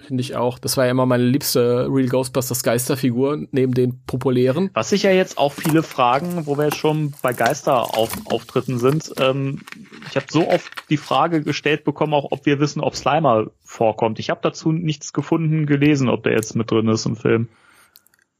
finde 0.00 0.20
ich 0.20 0.36
auch. 0.36 0.58
Das 0.58 0.76
war 0.76 0.84
ja 0.84 0.90
immer 0.90 1.06
meine 1.06 1.24
liebste 1.24 1.86
Real 1.90 2.08
Ghostbusters 2.08 2.62
Geisterfigur, 2.62 3.46
neben 3.50 3.74
den 3.74 4.02
populären. 4.06 4.70
Was 4.74 4.90
sich 4.90 5.02
ja 5.02 5.10
jetzt 5.10 5.38
auch 5.38 5.52
viele 5.52 5.82
fragen, 5.82 6.46
wo 6.46 6.56
wir 6.56 6.64
jetzt 6.64 6.78
schon 6.78 7.14
bei 7.22 7.32
Geisterauftritten 7.32 8.78
sind. 8.78 9.12
Ähm, 9.18 9.60
ich 10.08 10.16
habe 10.16 10.26
so 10.30 10.48
oft 10.48 10.70
die 10.88 10.96
Frage 10.96 11.42
gestellt 11.42 11.84
bekommen, 11.84 12.14
auch 12.14 12.30
ob 12.30 12.46
wir 12.46 12.60
wissen, 12.60 12.80
ob 12.80 12.96
Slimer 12.96 13.50
vorkommt. 13.64 14.18
Ich 14.18 14.30
habe 14.30 14.40
dazu 14.42 14.72
nichts 14.72 15.12
gefunden, 15.12 15.66
gelesen, 15.66 16.08
ob 16.08 16.22
der 16.22 16.32
jetzt 16.32 16.54
mit 16.54 16.70
drin 16.70 16.88
ist 16.88 17.06
im 17.06 17.16
Film. 17.16 17.48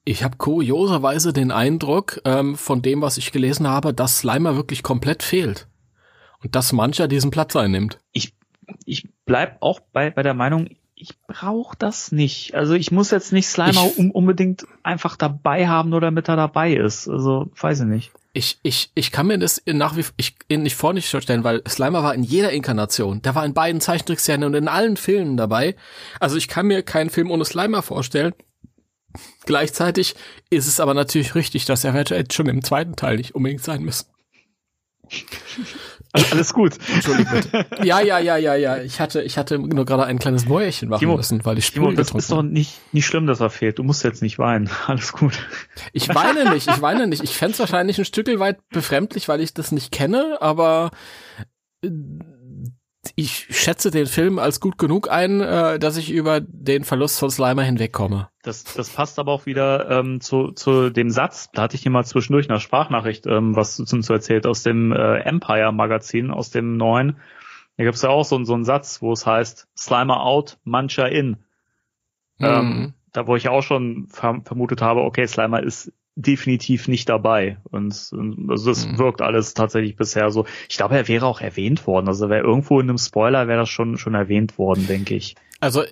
Ich 0.05 0.25
habe 0.25 0.39
kurioserweise 0.39 1.35
den 1.35 1.51
Eindruck, 1.51 2.21
ähm, 2.25 2.57
von 2.57 2.81
dem, 2.81 3.03
was 3.03 3.19
ich 3.19 3.31
gelesen 3.31 3.69
habe, 3.69 3.93
dass 3.93 4.19
Slimer 4.19 4.57
wirklich 4.57 4.83
komplett 4.83 5.23
fehlt. 5.23 5.69
Und 6.43 6.55
dass 6.55 6.73
mancher 6.73 7.09
diesen 7.09 7.31
Platz 7.31 7.57
einnimmt. 7.57 7.99
ich, 8.13 8.33
ich 8.85 9.09
bleib 9.27 9.61
auch 9.61 9.81
bei, 9.93 10.11
bei 10.11 10.23
der 10.23 10.35
Meinung, 10.35 10.69
ich 11.01 11.15
brauche 11.27 11.77
das 11.79 12.11
nicht. 12.13 12.55
Also 12.55 12.75
ich 12.75 12.91
muss 12.91 13.11
jetzt 13.11 13.33
nicht 13.33 13.47
Slimer 13.47 13.87
Ich- 13.87 13.99
um, 13.99 14.11
unbedingt 14.11 14.67
einfach 14.83 15.17
dabei 15.17 15.69
haben, 15.69 15.91
nur 15.91 16.01
damit 16.01 16.29
er 16.29 16.37
dabei 16.37 16.73
ist. 16.75 17.09
Also 17.09 17.51
weiß 17.61 17.81
ich 17.81 17.87
nicht. 17.87 18.13
Ich, 18.33 18.59
ich, 18.63 18.91
ich 18.95 19.11
kann 19.11 19.27
mir 19.27 19.39
das 19.39 19.63
nach 19.67 19.97
wie 19.97 20.05
ich 20.17 20.35
nicht 20.51 20.77
vor 20.77 20.93
nicht 20.93 21.09
vorstellen, 21.09 21.45
weil 21.45 21.63
Slimer 21.69 22.03
war 22.03 22.15
in 22.15 22.23
jeder 22.23 22.51
Inkarnation. 22.53 23.23
Der 23.23 23.35
war 23.35 23.45
in 23.45 23.55
beiden 23.55 23.81
Zeichentrickserien 23.81 24.45
und 24.45 24.55
in 24.55 24.69
allen 24.69 24.97
Filmen 24.97 25.37
dabei. 25.37 25.77
Also 26.21 26.37
ich 26.37 26.49
kann 26.49 26.67
mir 26.67 26.83
keinen 26.83 27.11
Film 27.11 27.31
ohne 27.31 27.45
Slimer 27.45 27.83
vorstellen. 27.83 28.35
Gleichzeitig 29.47 30.15
ist 30.51 30.67
es 30.69 30.81
aber 30.81 30.95
natürlich 30.95 31.35
richtig, 31.35 31.65
dass 31.65 31.83
er 31.85 31.95
schon 32.31 32.47
im 32.49 32.63
zweiten 32.63 32.97
Teil 32.97 33.17
nicht 33.17 33.35
unbedingt 33.35 33.63
sein 33.63 33.83
müssen. 33.83 34.07
Alles 36.13 36.55
gut. 36.55 36.79
Entschuldigung 36.93 37.33
bitte. 37.35 37.67
Ja, 37.85 38.01
ja, 38.01 38.19
ja, 38.19 38.37
ja, 38.37 38.55
ja. 38.55 38.79
Ich 38.79 39.01
hatte, 39.01 39.23
ich 39.23 39.37
hatte 39.37 39.59
nur 39.59 39.85
gerade 39.85 40.05
ein 40.05 40.19
kleines 40.19 40.47
Mäuerchen 40.47 40.89
machen 40.89 41.01
Timo, 41.01 41.17
müssen, 41.17 41.45
weil 41.45 41.59
ich 41.59 41.67
Sprüh 41.67 41.95
das 41.95 42.13
ist 42.13 42.31
doch 42.31 42.43
nicht, 42.43 42.81
nicht 42.93 43.07
schlimm, 43.07 43.27
dass 43.27 43.41
er 43.41 43.51
fehlt. 43.51 43.79
Du 43.79 43.83
musst 43.83 44.05
jetzt 44.05 44.23
nicht 44.23 44.39
weinen. 44.39 44.71
Alles 44.87 45.13
gut. 45.13 45.39
Ich 45.93 46.09
weine 46.09 46.51
nicht, 46.53 46.69
ich 46.69 46.81
weine 46.81 47.07
nicht. 47.07 47.23
Ich 47.23 47.37
fände 47.37 47.59
wahrscheinlich 47.59 47.99
ein 47.99 48.05
Stück 48.05 48.27
weit 48.39 48.59
befremdlich, 48.71 49.29
weil 49.29 49.41
ich 49.41 49.53
das 49.55 49.71
nicht 49.73 49.93
kenne, 49.93 50.39
aber 50.41 50.91
äh, 51.83 51.91
ich 53.21 53.49
schätze 53.51 53.91
den 53.91 54.07
Film 54.07 54.39
als 54.39 54.61
gut 54.61 54.79
genug 54.79 55.11
ein, 55.11 55.41
äh, 55.41 55.81
dass 55.81 55.97
ich 55.97 56.13
über 56.13 56.41
den 56.41 56.85
Verlust 56.85 57.19
von 57.19 57.33
Slimer 57.33 57.65
hinwegkomme. 57.65 58.29
Das, 58.43 58.63
das 58.63 58.91
passt 58.91 59.19
aber 59.19 59.33
auch 59.33 59.45
wieder 59.45 59.91
ähm, 59.91 60.21
zu, 60.21 60.53
zu 60.53 60.91
dem 60.91 61.11
Satz, 61.11 61.51
da 61.53 61.63
hatte 61.63 61.75
ich 61.75 61.83
hier 61.83 61.91
mal 61.91 62.05
zwischendurch 62.05 62.47
in 62.47 62.53
der 62.53 62.61
Sprachnachricht 62.61 63.27
ähm, 63.27 63.57
was 63.57 63.75
zu, 63.75 63.85
zu 63.85 64.13
erzählt 64.13 64.47
aus 64.47 64.63
dem 64.63 64.93
äh, 64.93 65.19
Empire 65.23 65.73
Magazin, 65.73 66.31
aus 66.31 66.51
dem 66.51 66.77
neuen. 66.77 67.17
Da 67.77 67.83
gibt's 67.83 68.03
ja 68.03 68.11
auch 68.11 68.25
so, 68.25 68.45
so 68.45 68.55
einen 68.55 68.65
Satz, 68.65 69.03
wo 69.03 69.13
es 69.13 69.27
heißt, 69.27 69.67
Slimer 69.77 70.23
out, 70.23 70.59
Mancher 70.63 71.11
in. 71.11 71.39
Ähm, 72.39 72.69
Mhm. 72.69 72.95
da 73.13 73.27
wo 73.27 73.35
ich 73.35 73.49
auch 73.49 73.63
schon 73.63 74.07
ver 74.07 74.43
vermutet 74.45 74.81
habe, 74.81 75.01
okay, 75.01 75.27
Slimer 75.27 75.61
ist 75.61 75.93
definitiv 76.21 76.89
nicht 76.89 77.09
dabei. 77.09 77.59
Und, 77.71 78.11
und 78.13 78.51
also 78.51 78.71
das 78.71 78.87
Mhm. 78.87 78.99
wirkt 78.99 79.23
alles 79.23 79.55
tatsächlich 79.55 79.97
bisher 79.97 80.31
so. 80.31 80.47
Ich 80.69 80.77
glaube, 80.77 80.97
er 80.97 81.07
wäre 81.09 81.27
auch 81.27 81.41
erwähnt 81.41 81.87
worden. 81.87 82.09
Also 82.09 82.29
wäre 82.29 82.45
irgendwo 82.45 82.81
in 82.81 82.89
einem 82.89 82.99
Spoiler 82.99 83.47
wäre 83.49 83.61
das 83.61 83.69
schon 83.69 83.97
schon 83.99 84.15
erwähnt 84.15 84.59
worden, 84.59 84.87
denke 84.87 85.15
ich. 85.15 85.37
Also 85.61 85.85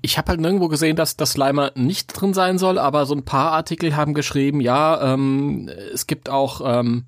ich 0.00 0.16
habe 0.16 0.28
halt 0.30 0.40
nirgendwo 0.40 0.68
gesehen, 0.68 0.96
dass 0.96 1.16
das 1.16 1.32
Slimer 1.32 1.72
nicht 1.74 2.06
drin 2.08 2.32
sein 2.34 2.56
soll, 2.56 2.78
aber 2.78 3.04
so 3.04 3.14
ein 3.14 3.24
paar 3.24 3.52
Artikel 3.52 3.96
haben 3.96 4.14
geschrieben, 4.14 4.60
ja, 4.60 5.12
ähm, 5.12 5.68
es 5.92 6.06
gibt 6.06 6.30
auch 6.30 6.62
ähm, 6.64 7.04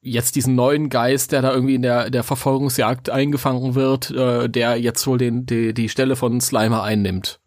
jetzt 0.00 0.34
diesen 0.34 0.54
neuen 0.54 0.88
Geist, 0.88 1.32
der 1.32 1.42
da 1.42 1.52
irgendwie 1.52 1.76
in 1.76 1.82
der, 1.82 2.10
der 2.10 2.24
Verfolgungsjagd 2.24 3.08
eingefangen 3.10 3.74
wird, 3.74 4.10
äh, 4.10 4.48
der 4.48 4.76
jetzt 4.80 5.06
wohl 5.06 5.18
den, 5.18 5.46
die, 5.46 5.72
die 5.74 5.88
Stelle 5.88 6.16
von 6.16 6.40
Slimer 6.40 6.82
einnimmt. 6.82 7.38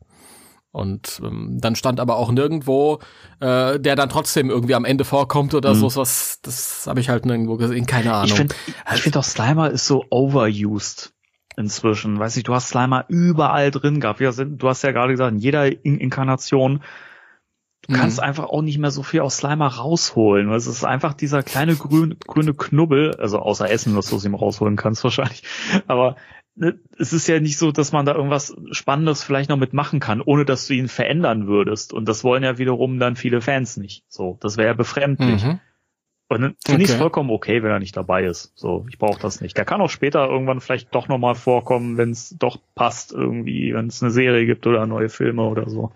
Und 0.78 1.20
ähm, 1.24 1.58
dann 1.60 1.76
stand 1.76 2.00
aber 2.00 2.18
auch 2.18 2.32
nirgendwo, 2.32 3.00
äh, 3.40 3.80
der 3.80 3.96
dann 3.96 4.10
trotzdem 4.10 4.52
irgendwie 4.52 4.76
am 4.76 4.86
Ende 4.86 5.06
vorkommt 5.06 5.56
oder 5.56 5.74
Mhm. 5.74 5.80
so 5.90 5.96
was. 5.96 6.40
Das 6.44 6.86
habe 6.88 7.00
ich 7.00 7.10
halt 7.10 7.26
nirgendwo 7.26 7.58
gesehen, 7.58 7.88
keine 7.88 8.14
Ahnung. 8.14 8.26
Ich 8.28 8.34
finde 8.34 8.56
ich 8.94 9.02
find 9.02 9.18
auch 9.18 9.24
Slimer 9.24 9.72
ist 9.72 9.88
so 9.88 10.06
overused 10.12 11.14
inzwischen. 11.58 12.20
Weiß 12.20 12.36
nicht, 12.36 12.48
du 12.48 12.54
hast 12.54 12.68
Slimer 12.70 13.06
überall 13.08 13.72
drin 13.72 14.00
gehabt. 14.00 14.22
Sind, 14.36 14.62
du 14.62 14.70
hast 14.70 14.84
ja 14.84 14.92
gerade 14.92 15.14
gesagt, 15.14 15.32
in 15.34 15.40
jeder 15.40 15.66
In 15.84 15.98
Inkarnation. 16.00 16.84
Du 17.88 17.94
Mhm. 17.94 17.98
kannst 17.98 18.20
einfach 18.22 18.46
auch 18.46 18.62
nicht 18.62 18.78
mehr 18.78 18.92
so 18.92 19.02
viel 19.02 19.22
aus 19.22 19.38
Slimer 19.38 19.68
rausholen. 19.68 20.52
Es 20.52 20.68
ist 20.68 20.84
einfach 20.84 21.14
dieser 21.16 21.42
kleine 21.42 21.76
grün, 21.76 22.18
grüne 22.28 22.54
Knubbel, 22.54 23.16
also 23.16 23.40
außer 23.40 23.70
Essen, 23.72 23.96
dass 23.96 24.10
du 24.10 24.18
aus 24.18 24.26
ihm 24.26 24.36
rausholen 24.36 24.76
kannst 24.76 25.04
wahrscheinlich. 25.04 25.42
Aber 25.88 26.18
es 26.98 27.14
ist 27.14 27.28
ja 27.28 27.40
nicht 27.40 27.58
so, 27.58 27.72
dass 27.72 27.92
man 27.92 28.06
da 28.06 28.16
irgendwas 28.16 28.56
Spannendes 28.72 29.24
vielleicht 29.24 29.50
noch 29.50 29.58
mitmachen 29.58 30.00
kann, 30.00 30.22
ohne 30.22 30.46
dass 30.46 30.68
du 30.68 30.74
ihn 30.74 30.88
verändern 30.88 31.48
würdest. 31.48 31.94
Und 31.94 32.08
das 32.08 32.24
wollen 32.24 32.44
ja 32.44 32.58
wiederum 32.58 33.00
dann 33.00 33.16
viele 33.16 33.42
Fans 33.42 33.78
nicht. 33.78 34.04
So, 34.08 34.38
das 34.42 34.58
wäre 34.58 34.70
ja 34.70 34.74
befremdlich. 34.74 35.44
Mhm. 35.44 35.60
Und 36.30 36.42
dann 36.42 36.56
finde 36.66 36.84
ich 36.84 36.90
es 36.90 36.96
Okay. 36.96 37.02
vollkommen 37.04 37.30
okay, 37.30 37.64
wenn 37.64 37.72
er 37.72 37.80
nicht 37.80 37.96
dabei 37.96 38.26
ist. 38.26 38.52
So, 38.56 38.86
ich 38.90 38.98
brauche 38.98 39.22
das 39.22 39.40
nicht. 39.40 39.56
Der 39.58 39.66
kann 39.66 39.82
auch 39.82 39.90
später 39.90 40.28
irgendwann 40.28 40.60
vielleicht 40.60 40.94
doch 40.94 41.08
nochmal 41.08 41.36
vorkommen, 41.36 41.98
wenn 41.98 42.12
es 42.12 42.36
doch 42.38 42.58
passt 42.76 43.14
irgendwie, 43.14 43.74
wenn 43.74 43.88
es 43.88 44.02
eine 44.04 44.12
Serie 44.12 44.46
gibt 44.46 44.68
oder 44.68 44.86
neue 44.86 45.10
Filme 45.10 45.44
oder 45.44 45.70
so. 45.70 45.94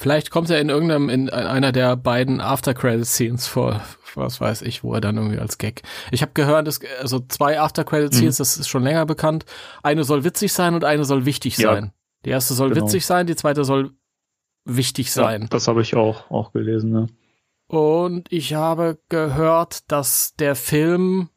Vielleicht 0.00 0.30
kommt 0.30 0.48
er 0.48 0.58
in 0.62 0.70
irgendeinem, 0.70 1.10
in 1.10 1.28
einer 1.28 1.72
der 1.72 1.94
beiden 1.94 2.40
After-Credit-Scenes 2.40 3.46
vor, 3.46 3.82
was 4.14 4.40
weiß 4.40 4.62
ich, 4.62 4.82
wo 4.82 4.94
er 4.94 5.02
dann 5.02 5.18
irgendwie 5.18 5.38
als 5.38 5.58
Gag. 5.58 5.82
Ich 6.10 6.22
habe 6.22 6.32
gehört, 6.32 6.66
es, 6.68 6.80
also 7.02 7.20
zwei 7.28 7.60
After-Credit-Scenes, 7.60 8.38
Mhm. 8.38 8.40
das 8.40 8.56
ist 8.56 8.68
schon 8.68 8.82
länger 8.82 9.04
bekannt. 9.04 9.44
Eine 9.82 10.04
soll 10.04 10.24
witzig 10.24 10.54
sein 10.54 10.74
und 10.74 10.84
eine 10.84 11.04
soll 11.04 11.26
wichtig 11.26 11.58
Ja. 11.58 11.74
sein. 11.74 11.92
Die 12.24 12.30
erste 12.30 12.54
soll 12.54 12.70
Genau. 12.70 12.86
witzig 12.86 13.04
sein, 13.04 13.26
die 13.26 13.36
zweite 13.36 13.62
soll 13.64 13.90
wichtig 14.64 15.12
sein. 15.12 15.42
Ja, 15.42 15.48
das 15.48 15.68
habe 15.68 15.82
ich 15.82 15.94
auch, 15.94 16.30
auch 16.30 16.52
gelesen, 16.52 16.92
ne? 16.92 17.06
Und 17.66 18.32
ich 18.32 18.54
habe 18.54 18.98
gehört, 19.10 19.90
dass 19.92 20.34
der 20.38 20.56
Film 20.56 21.28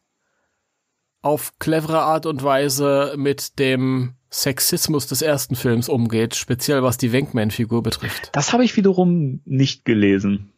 auf 1.22 1.52
clevere 1.60 2.00
Art 2.02 2.26
und 2.26 2.44
Weise 2.44 3.14
mit 3.18 3.60
dem 3.60 4.16
Sexismus 4.34 5.06
des 5.06 5.22
ersten 5.22 5.56
Films 5.56 5.90
umgeht, 5.90 6.34
speziell 6.36 6.82
was 6.82 6.98
die 6.98 7.14
Wankman-Figur 7.14 7.84
betrifft. 7.84 8.32
Das 8.34 8.52
habe 8.52 8.66
ich 8.66 8.76
wiederum 8.76 9.42
nicht 9.46 9.86
gelesen. 9.86 10.52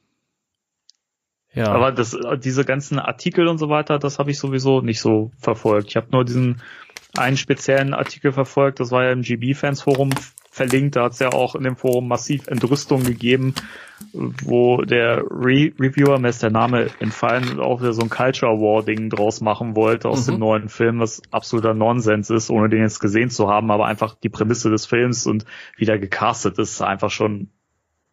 Ja. 1.54 1.68
Aber 1.68 1.92
das, 1.92 2.18
diese 2.44 2.64
ganzen 2.64 3.00
Artikel 3.00 3.48
und 3.48 3.58
so 3.58 3.70
weiter, 3.70 4.00
das 4.00 4.18
habe 4.18 4.32
ich 4.32 4.40
sowieso 4.40 4.82
nicht 4.82 5.02
so 5.02 5.32
verfolgt. 5.38 5.90
Ich 5.90 5.96
habe 5.98 6.08
nur 6.12 6.24
diesen 6.24 6.62
einen 7.18 7.38
speziellen 7.38 7.94
Artikel 7.94 8.32
verfolgt, 8.32 8.80
das 8.80 8.92
war 8.92 9.04
ja 9.04 9.12
im 9.12 9.22
GB-Fans-Forum 9.22 10.12
verlinkt, 10.56 10.96
da 10.96 11.04
hat 11.04 11.12
es 11.14 11.20
ja 11.20 11.34
auch 11.34 11.54
in 11.56 11.64
dem 11.64 11.76
Forum 11.76 12.08
massiv 12.08 12.48
Entrüstung 12.48 13.04
gegeben, 13.04 13.54
wo 14.14 14.82
der 14.84 15.18
Re 15.30 15.74
Reviewer, 15.78 16.18
mir 16.18 16.30
ist 16.30 16.42
der 16.44 16.50
Name 16.50 16.90
entfallen, 17.02 17.60
auch 17.60 17.82
wieder 17.82 17.92
so 17.92 18.02
ein 18.04 18.10
Culture 18.10 18.54
War-Ding 18.54 19.10
draus 19.10 19.42
machen 19.42 19.76
wollte 19.76 20.08
aus 20.08 20.26
Mhm. 20.28 20.32
dem 20.32 20.40
neuen 20.40 20.70
Film, 20.70 21.00
was 21.00 21.22
absoluter 21.32 21.74
Nonsens 21.74 22.30
ist, 22.30 22.50
ohne 22.50 22.70
den 22.70 22.82
jetzt 22.82 23.00
gesehen 23.00 23.30
zu 23.30 23.50
haben, 23.50 23.70
aber 23.70 23.86
einfach 23.86 24.16
die 24.16 24.30
Prämisse 24.30 24.70
des 24.70 24.86
Films 24.86 25.28
und 25.28 25.46
wie 25.76 25.86
der 25.86 26.00
gecastet 26.00 26.58
ist, 26.58 26.82
einfach 26.82 27.12
schon 27.12 27.50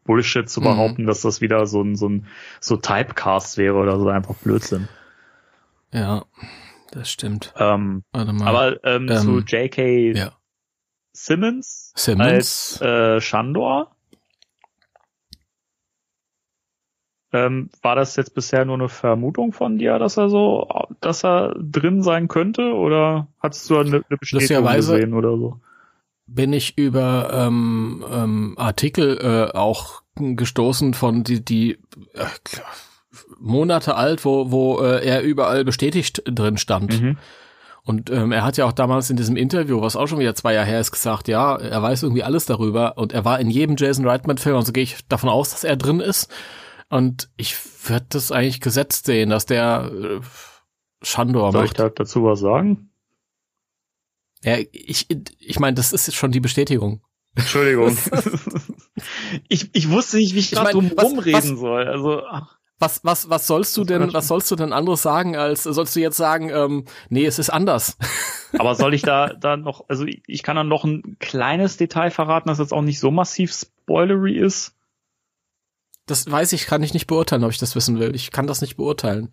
Bullshit 0.05 0.48
zu 0.51 0.60
Mhm. 0.60 0.64
behaupten, 0.64 1.06
dass 1.06 1.20
das 1.23 1.40
wieder 1.40 1.64
so 1.66 1.81
ein, 1.81 1.94
so 1.94 2.09
ein, 2.09 2.27
so 2.59 2.77
Typecast 2.77 3.56
wäre 3.56 3.77
oder 3.77 3.98
so 4.01 4.09
einfach 4.09 4.35
Blödsinn. 4.35 4.89
Ja, 5.93 6.24
das 6.90 7.09
stimmt. 7.10 7.55
Ähm, 7.56 8.02
Warte 8.12 8.32
mal. 8.32 8.48
aber 8.48 8.85
ähm, 8.85 9.09
Ähm, 9.09 9.16
zu 9.19 9.39
J.K. 9.39 10.12
ja. 10.16 10.32
Simmons, 11.13 11.93
Simmons. 11.97 12.81
als 12.81 12.81
äh, 12.81 13.21
Shandor. 13.21 13.95
Ähm, 17.35 17.71
war 17.81 17.97
das 17.97 18.17
jetzt 18.17 18.35
bisher 18.35 18.65
nur 18.67 18.75
eine 18.75 18.91
Vermutung 18.91 19.53
von 19.53 19.79
dir, 19.79 19.99
dass 19.99 20.19
er 20.19 20.29
so, 20.29 20.69
dass 21.01 21.25
er 21.25 21.55
drin 21.59 22.03
sein 22.03 22.29
könnte, 22.29 22.75
oder 22.75 23.29
hattest 23.41 23.71
du 23.71 23.79
eine, 23.79 24.03
eine 24.09 24.19
Bestätigung 24.19 24.67
gesehen 24.67 25.15
oder 25.15 25.37
so? 25.39 25.61
bin 26.27 26.53
ich 26.53 26.79
über 26.79 27.31
ähm, 27.33 28.05
ähm, 28.11 28.55
Artikel 28.57 29.19
äh, 29.19 29.57
auch 29.57 30.03
gestoßen 30.17 30.95
von 30.95 31.25
die 31.25 31.45
die 31.45 31.79
äh, 32.15 32.27
Monate 33.39 33.97
alt, 33.97 34.25
wo 34.25 34.51
wo 34.51 34.81
äh, 34.81 35.05
er 35.05 35.23
überall 35.23 35.65
bestätigt 35.65 36.23
drin 36.27 36.57
stand. 36.57 37.01
Mhm. 37.01 37.19
Und 37.85 38.11
ähm, 38.11 38.31
er 38.31 38.45
hat 38.45 38.57
ja 38.57 38.65
auch 38.65 38.73
damals 38.73 39.11
in 39.11 39.17
diesem 39.17 39.37
Interview, 39.37 39.81
was 39.81 39.97
auch 39.97 40.07
schon 40.07 40.21
wieder 40.21 40.37
zwei 40.37 40.55
Jahre 40.55 40.67
her 40.67 40.81
ist, 40.81 40.93
gesagt, 40.93 41.27
ja, 41.27 41.57
er 41.57 41.83
weiß 41.83 42.05
irgendwie 42.05 42.23
alles 42.23 42.47
darüber 42.47 42.97
und 42.97 43.13
er 43.13 43.25
war 43.25 43.41
in 43.41 43.51
jedem 43.51 43.77
Jason 43.77 44.07
Reitman-Film, 44.07 44.55
also 44.55 44.73
gehe 44.73 44.85
ich 44.85 45.07
davon 45.09 45.29
aus, 45.29 45.51
dass 45.51 45.65
er 45.65 45.77
drin 45.77 45.99
ist. 45.99 46.33
Und 46.89 47.31
ich 47.37 47.57
würde 47.89 48.07
das 48.11 48.31
eigentlich 48.31 48.61
gesetzt 48.61 49.07
sehen, 49.07 49.31
dass 49.31 49.47
der 49.47 49.91
äh, 49.93 50.21
Shandor 51.03 51.51
Soll 51.51 51.65
ich 51.65 51.71
macht. 51.71 51.81
da 51.81 51.89
dazu 51.89 52.23
was 52.25 52.41
sagen? 52.41 52.91
Ja, 54.45 54.59
ich, 54.73 55.09
ich 55.39 55.61
meine, 55.61 55.75
das 55.75 55.93
ist 55.93 56.07
jetzt 56.07 56.17
schon 56.17 56.33
die 56.33 56.41
Bestätigung. 56.41 57.03
Entschuldigung. 57.35 57.97
ich, 59.49 59.71
ich 59.75 59.91
wusste 59.91 60.19
nicht, 60.19 60.35
wie 60.35 60.41
ich, 60.41 60.53
Ich 60.53 60.59
gerade 60.59 60.73
drum 60.73 60.91
rumreden 60.93 61.57
soll. 61.57 61.89
Also, 61.89 62.23
ach, 62.27 62.59
Was, 62.83 63.05
was, 63.05 63.31
was 63.31 63.47
sollst 63.47 63.77
du 63.77 63.85
denn, 63.85 64.13
was 64.13 64.27
sollst 64.27 64.51
du 64.51 64.57
denn 64.57 64.73
anderes 64.73 65.03
sagen, 65.03 65.37
als 65.37 65.63
sollst 65.63 65.95
du 65.95 66.01
jetzt 66.01 66.17
sagen, 66.17 66.51
ähm, 66.51 66.85
nee, 67.11 67.25
es 67.25 67.39
ist 67.39 67.49
anders? 67.49 67.97
aber 68.59 68.75
soll 68.75 68.93
ich 68.93 69.03
da, 69.03 69.35
da 69.35 69.57
noch, 69.57 69.85
also 69.87 70.05
ich, 70.05 70.21
ich 70.27 70.43
kann 70.43 70.57
dann 70.57 70.67
noch 70.67 70.83
ein 70.83 71.17
kleines 71.21 71.77
Detail 71.77 72.11
verraten, 72.11 72.49
das 72.49 72.59
jetzt 72.59 72.73
auch 72.73 72.83
nicht 72.83 72.99
so 72.99 73.13
massiv 73.13 73.53
spoilery 73.53 74.37
ist. 74.37 74.75
Das 76.07 76.29
weiß 76.29 76.55
ich, 76.55 76.67
kann 76.67 76.83
ich 76.83 76.93
nicht 76.93 77.07
beurteilen, 77.07 77.45
ob 77.45 77.53
ich 77.53 77.59
das 77.59 77.77
wissen 77.77 78.01
will. 78.01 78.17
Ich 78.17 78.33
kann 78.33 78.49
das 78.49 78.63
nicht 78.63 78.77
beurteilen. 78.77 79.31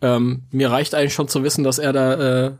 Ähm, 0.00 0.44
mir 0.50 0.70
reicht 0.70 0.94
eigentlich 0.94 1.12
schon 1.12 1.28
zu 1.28 1.42
wissen, 1.42 1.64
dass 1.64 1.78
er 1.78 1.92
da 1.92 2.14
äh, 2.14 2.56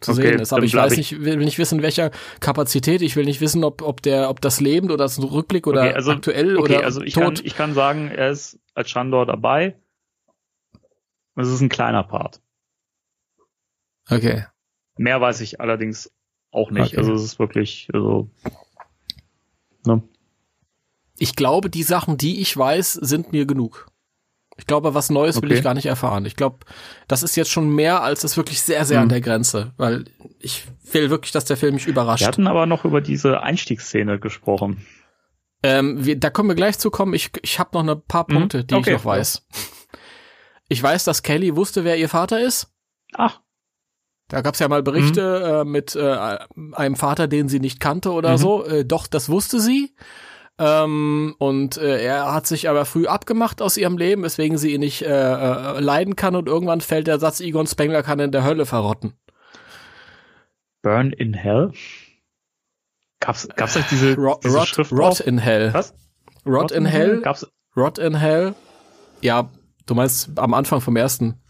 zu 0.00 0.12
Okay, 0.12 0.22
sehen 0.22 0.40
ist. 0.40 0.52
Aber 0.52 0.62
ich 0.62 0.74
weiß 0.74 0.92
ich- 0.92 1.12
nicht, 1.12 1.20
will 1.24 1.36
nicht 1.36 1.58
wissen, 1.58 1.82
welcher 1.82 2.10
Kapazität. 2.40 3.02
Ich 3.02 3.16
will 3.16 3.24
nicht 3.24 3.40
wissen, 3.40 3.64
ob, 3.64 3.82
ob 3.82 4.00
der, 4.02 4.30
ob 4.30 4.40
das 4.40 4.60
lebend 4.60 4.90
oder 4.92 5.04
das 5.04 5.20
Rückblick 5.20 5.66
oder 5.66 5.82
Okay, 5.82 5.94
also- 5.94 6.12
aktuell 6.12 6.56
Okay, 6.56 6.76
oder 6.76 6.84
also 6.84 7.02
ich 7.02 7.14
kann, 7.14 7.34
tot. 7.34 7.44
ich 7.44 7.54
kann 7.56 7.74
sagen, 7.74 8.08
er 8.08 8.30
ist 8.30 8.58
als 8.74 8.90
Shandor 8.90 9.26
dabei. 9.26 9.76
Es 11.34 11.48
ist 11.48 11.60
ein 11.60 11.68
kleiner 11.68 12.02
Part. 12.04 12.40
okay. 14.10 14.44
Mehr 14.96 15.20
weiß 15.20 15.40
ich 15.42 15.60
allerdings 15.60 16.10
auch 16.50 16.70
nicht. 16.72 16.88
Okay. 16.88 16.96
Also 16.96 17.12
es 17.14 17.22
ist 17.22 17.38
wirklich, 17.38 17.88
also, 17.94 18.28
ne? 19.86 20.02
Ich 21.18 21.36
glaube, 21.36 21.70
die 21.70 21.82
Sachen, 21.84 22.16
die 22.16 22.40
ich 22.40 22.56
weiß, 22.56 22.94
sind 22.94 23.32
mir 23.32 23.46
genug. 23.46 23.87
Ich 24.58 24.66
glaube, 24.66 24.92
was 24.94 25.08
Neues 25.08 25.36
will 25.40 25.48
Okay. 25.48 25.58
ich 25.58 25.62
gar 25.64 25.74
nicht 25.74 25.86
erfahren. 25.86 26.26
Ich 26.26 26.36
glaube, 26.36 26.58
das 27.06 27.22
ist 27.22 27.36
jetzt 27.36 27.50
schon 27.50 27.70
mehr 27.70 28.02
als 28.02 28.24
es 28.24 28.36
wirklich 28.36 28.60
sehr, 28.60 28.84
sehr 28.84 28.98
Mhm. 28.98 29.02
an 29.04 29.08
der 29.08 29.20
Grenze, 29.20 29.72
weil 29.76 30.04
ich 30.40 30.64
will 30.92 31.10
wirklich, 31.10 31.32
dass 31.32 31.44
der 31.46 31.56
Film 31.56 31.74
mich 31.74 31.86
überrascht. 31.86 32.20
Wir 32.22 32.26
hatten 32.28 32.46
aber 32.48 32.66
noch 32.66 32.84
über 32.84 33.00
diese 33.00 33.40
Einstiegsszene 33.42 34.18
gesprochen. 34.18 34.84
Ähm, 35.62 36.04
wir, 36.04 36.18
da 36.18 36.30
kommen 36.30 36.48
wir 36.50 36.54
gleich 36.56 36.78
zu 36.78 36.90
kommen. 36.90 37.14
Ich, 37.14 37.30
ich 37.42 37.58
habe 37.58 37.70
noch 37.72 37.86
ein 37.86 38.02
paar 38.06 38.26
Mhm. 38.28 38.34
Punkte, 38.34 38.64
die 38.64 38.74
Okay. 38.74 38.90
ich 38.90 38.96
noch 38.98 39.04
weiß. 39.04 39.46
Ich 40.68 40.82
weiß, 40.82 41.04
dass 41.04 41.22
Kelly 41.22 41.56
wusste, 41.56 41.84
wer 41.84 41.96
ihr 41.96 42.08
Vater 42.08 42.40
ist. 42.40 42.68
Ach, 43.14 43.40
Da 44.30 44.42
gab's 44.42 44.58
ja 44.58 44.68
mal 44.68 44.82
Berichte 44.82 45.62
Mhm. 45.64 45.68
äh, 45.68 45.72
mit 45.72 45.96
äh, 45.96 46.38
einem 46.72 46.96
Vater, 46.96 47.28
den 47.28 47.48
sie 47.48 47.60
nicht 47.60 47.80
kannte 47.80 48.10
oder 48.12 48.32
Mhm. 48.32 48.36
so. 48.38 48.64
Äh, 48.66 48.84
doch, 48.84 49.06
das 49.06 49.30
wusste 49.30 49.58
sie. 49.58 49.94
Ähm, 50.58 51.36
und 51.38 51.76
äh, 51.76 52.02
er 52.02 52.32
hat 52.32 52.46
sich 52.46 52.68
aber 52.68 52.84
früh 52.84 53.06
abgemacht 53.06 53.62
aus 53.62 53.76
ihrem 53.76 53.96
Leben, 53.96 54.22
weswegen 54.22 54.58
sie 54.58 54.74
ihn 54.74 54.80
nicht 54.80 55.02
äh, 55.02 55.08
äh, 55.08 55.80
leiden 55.80 56.16
kann. 56.16 56.34
Und 56.34 56.48
irgendwann 56.48 56.80
fällt 56.80 57.06
der 57.06 57.20
Satz, 57.20 57.40
Egon 57.40 57.66
Spengler 57.66 58.02
kann 58.02 58.18
in 58.18 58.32
der 58.32 58.44
Hölle 58.44 58.66
verrotten. 58.66 59.14
Burn 60.82 61.12
in 61.12 61.34
Hell? 61.34 61.72
Gab's, 63.20 63.48
gab's 63.56 63.76
euch 63.76 63.86
diese, 63.90 64.16
Rot, 64.16 64.44
diese 64.44 64.58
rot, 64.58 64.68
Schrift 64.68 64.92
rot 64.92 65.20
in 65.20 65.38
Hell. 65.38 65.72
Was? 65.74 65.94
Rot 66.46 66.70
in 66.72 66.86
Hell. 66.86 67.20
Gab's, 67.20 67.46
Rot 67.76 67.98
in 67.98 68.14
Hell. 68.16 68.54
Ja, 69.20 69.50
du 69.86 69.94
meinst 69.94 70.38
am 70.38 70.54
Anfang 70.54 70.80
vom 70.80 70.96
ersten. 70.96 71.40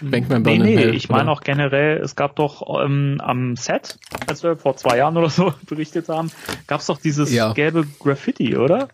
Bankman 0.00 0.42
nee, 0.42 0.44
Burn 0.56 0.66
in 0.68 0.74
nee, 0.74 0.76
Hell. 0.76 0.94
ich 0.94 1.08
meine 1.08 1.24
oder? 1.24 1.32
auch 1.32 1.40
generell, 1.42 1.98
es 1.98 2.16
gab 2.16 2.36
doch 2.36 2.62
ähm, 2.82 3.20
am 3.22 3.56
Set, 3.56 3.98
als 4.26 4.42
wir 4.42 4.56
vor 4.56 4.76
zwei 4.76 4.96
Jahren 4.96 5.16
oder 5.16 5.30
so 5.30 5.52
berichtet 5.66 6.08
haben, 6.08 6.30
gab's 6.66 6.86
doch 6.86 6.98
dieses 6.98 7.32
Ja. 7.32 7.52
gelbe 7.52 7.86
Graffiti, 7.98 8.56
oder? 8.56 8.88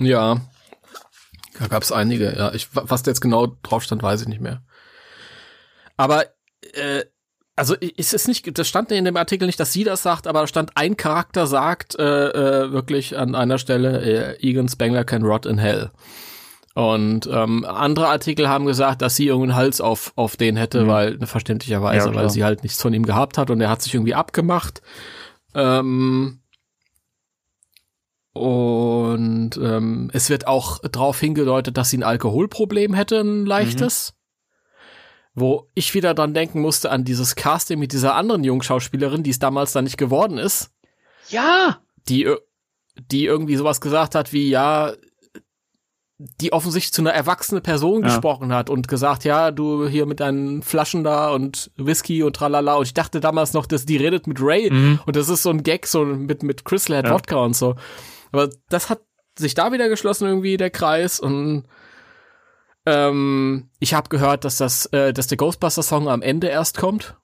Ja. 0.00 0.40
Da 1.58 1.66
gab's 1.68 1.92
einige, 1.92 2.34
ja. 2.36 2.52
Ich, 2.54 2.68
was 2.72 3.02
da 3.02 3.10
jetzt 3.10 3.20
genau 3.20 3.56
drauf 3.62 3.82
stand, 3.82 4.02
weiß 4.02 4.22
ich 4.22 4.28
nicht 4.28 4.40
mehr. 4.40 4.62
Aber 5.96 6.24
äh, 6.74 7.04
also 7.54 7.74
i- 7.80 7.94
es 7.96 8.12
ist 8.14 8.26
nicht, 8.28 8.58
das 8.58 8.66
stand 8.66 8.90
in 8.90 9.04
dem 9.04 9.16
Artikel 9.16 9.46
nicht, 9.46 9.60
dass 9.60 9.72
sie 9.72 9.84
das 9.84 10.02
sagt, 10.02 10.26
aber 10.26 10.40
da 10.40 10.46
stand 10.46 10.72
ein 10.76 10.96
Charakter 10.96 11.46
sagt 11.46 11.94
äh, 11.98 12.02
äh, 12.30 12.72
wirklich 12.72 13.16
an 13.18 13.34
einer 13.34 13.58
Stelle, 13.58 14.00
äh, 14.36 14.40
Egan 14.40 14.68
Spengler 14.68 15.04
can 15.04 15.22
rot 15.22 15.44
in 15.46 15.58
hell. 15.58 15.90
Und 16.74 17.28
ähm, 17.30 17.64
andere 17.66 18.08
Artikel 18.08 18.48
haben 18.48 18.64
gesagt, 18.64 19.02
dass 19.02 19.14
sie 19.16 19.26
irgendeinen 19.26 19.56
Hals 19.56 19.80
auf, 19.82 20.12
auf 20.16 20.36
den 20.36 20.56
hätte, 20.56 20.84
Mhm. 20.84 20.88
weil 20.88 21.16
ne, 21.18 21.26
verständlicherweise, 21.26 22.08
Ja, 22.08 22.14
weil 22.14 22.30
sie 22.30 22.44
halt 22.44 22.62
nichts 22.62 22.80
von 22.80 22.94
ihm 22.94 23.04
gehabt 23.04 23.36
hat 23.38 23.50
und 23.50 23.60
er 23.60 23.68
hat 23.68 23.82
sich 23.82 23.92
irgendwie 23.94 24.14
abgemacht. 24.14 24.80
Ähm, 25.54 26.40
und 28.32 29.58
ähm, 29.62 30.10
es 30.14 30.30
wird 30.30 30.46
auch 30.46 30.78
darauf 30.80 31.20
hingedeutet, 31.20 31.76
dass 31.76 31.90
sie 31.90 31.98
ein 31.98 32.02
Alkoholproblem 32.02 32.94
hätte, 32.94 33.20
ein 33.20 33.44
leichtes. 33.44 34.14
Wo 35.34 35.70
ich 35.74 35.94
wieder 35.94 36.12
dran 36.14 36.34
denken 36.34 36.60
musste 36.60 36.90
an 36.90 37.04
dieses 37.04 37.36
Casting 37.36 37.78
mit 37.78 37.92
dieser 37.92 38.14
anderen 38.14 38.44
Jungschauspielerin, 38.44 39.22
die 39.22 39.30
es 39.30 39.38
damals 39.38 39.72
dann 39.72 39.84
nicht 39.84 39.96
geworden 39.98 40.38
ist, 40.38 40.70
Ja! 41.28 41.80
die, 42.08 42.28
die 42.96 43.24
irgendwie 43.24 43.56
sowas 43.56 43.80
gesagt 43.80 44.14
hat 44.14 44.32
wie, 44.32 44.48
ja, 44.50 44.92
die 46.40 46.52
offensichtlich 46.52 46.92
zu 46.92 47.02
einer 47.02 47.12
erwachsenen 47.12 47.62
Person 47.62 48.02
Ja. 48.02 48.08
gesprochen 48.08 48.52
hat 48.52 48.70
und 48.70 48.88
gesagt, 48.88 49.24
ja, 49.24 49.50
du 49.50 49.86
hier 49.88 50.06
mit 50.06 50.20
deinen 50.20 50.62
Flaschen 50.62 51.04
da 51.04 51.30
und 51.30 51.70
Whisky 51.76 52.22
und 52.22 52.36
tralala. 52.36 52.74
Und 52.76 52.84
ich 52.84 52.94
dachte 52.94 53.20
damals 53.20 53.52
noch, 53.52 53.66
dass 53.66 53.86
die 53.86 53.96
redet 53.96 54.26
mit 54.26 54.38
Ray 54.40 54.70
Mhm. 54.70 55.00
und 55.06 55.16
das 55.16 55.28
ist 55.28 55.42
so 55.42 55.50
ein 55.50 55.62
Gag, 55.62 55.86
so 55.86 56.04
mit, 56.04 56.42
mit 56.42 56.64
Crystal 56.64 56.96
Head 56.96 57.06
Ja. 57.06 57.14
Wodka 57.14 57.36
und 57.36 57.54
so. 57.56 57.74
Aber 58.32 58.48
das 58.68 58.88
hat 58.90 59.00
sich 59.38 59.54
da 59.54 59.72
wieder 59.72 59.88
geschlossen 59.88 60.26
irgendwie, 60.26 60.56
der 60.56 60.70
Kreis. 60.70 61.18
Und 61.20 61.64
ähm, 62.86 63.70
ich 63.78 63.94
habe 63.94 64.08
gehört, 64.08 64.44
dass 64.44 64.56
das, 64.58 64.86
äh, 64.86 65.12
dass 65.12 65.26
der 65.28 65.38
Ghostbuster-Song 65.38 66.08
am 66.08 66.22
Ende 66.22 66.48
erst 66.48 66.76
kommt. 66.78 67.16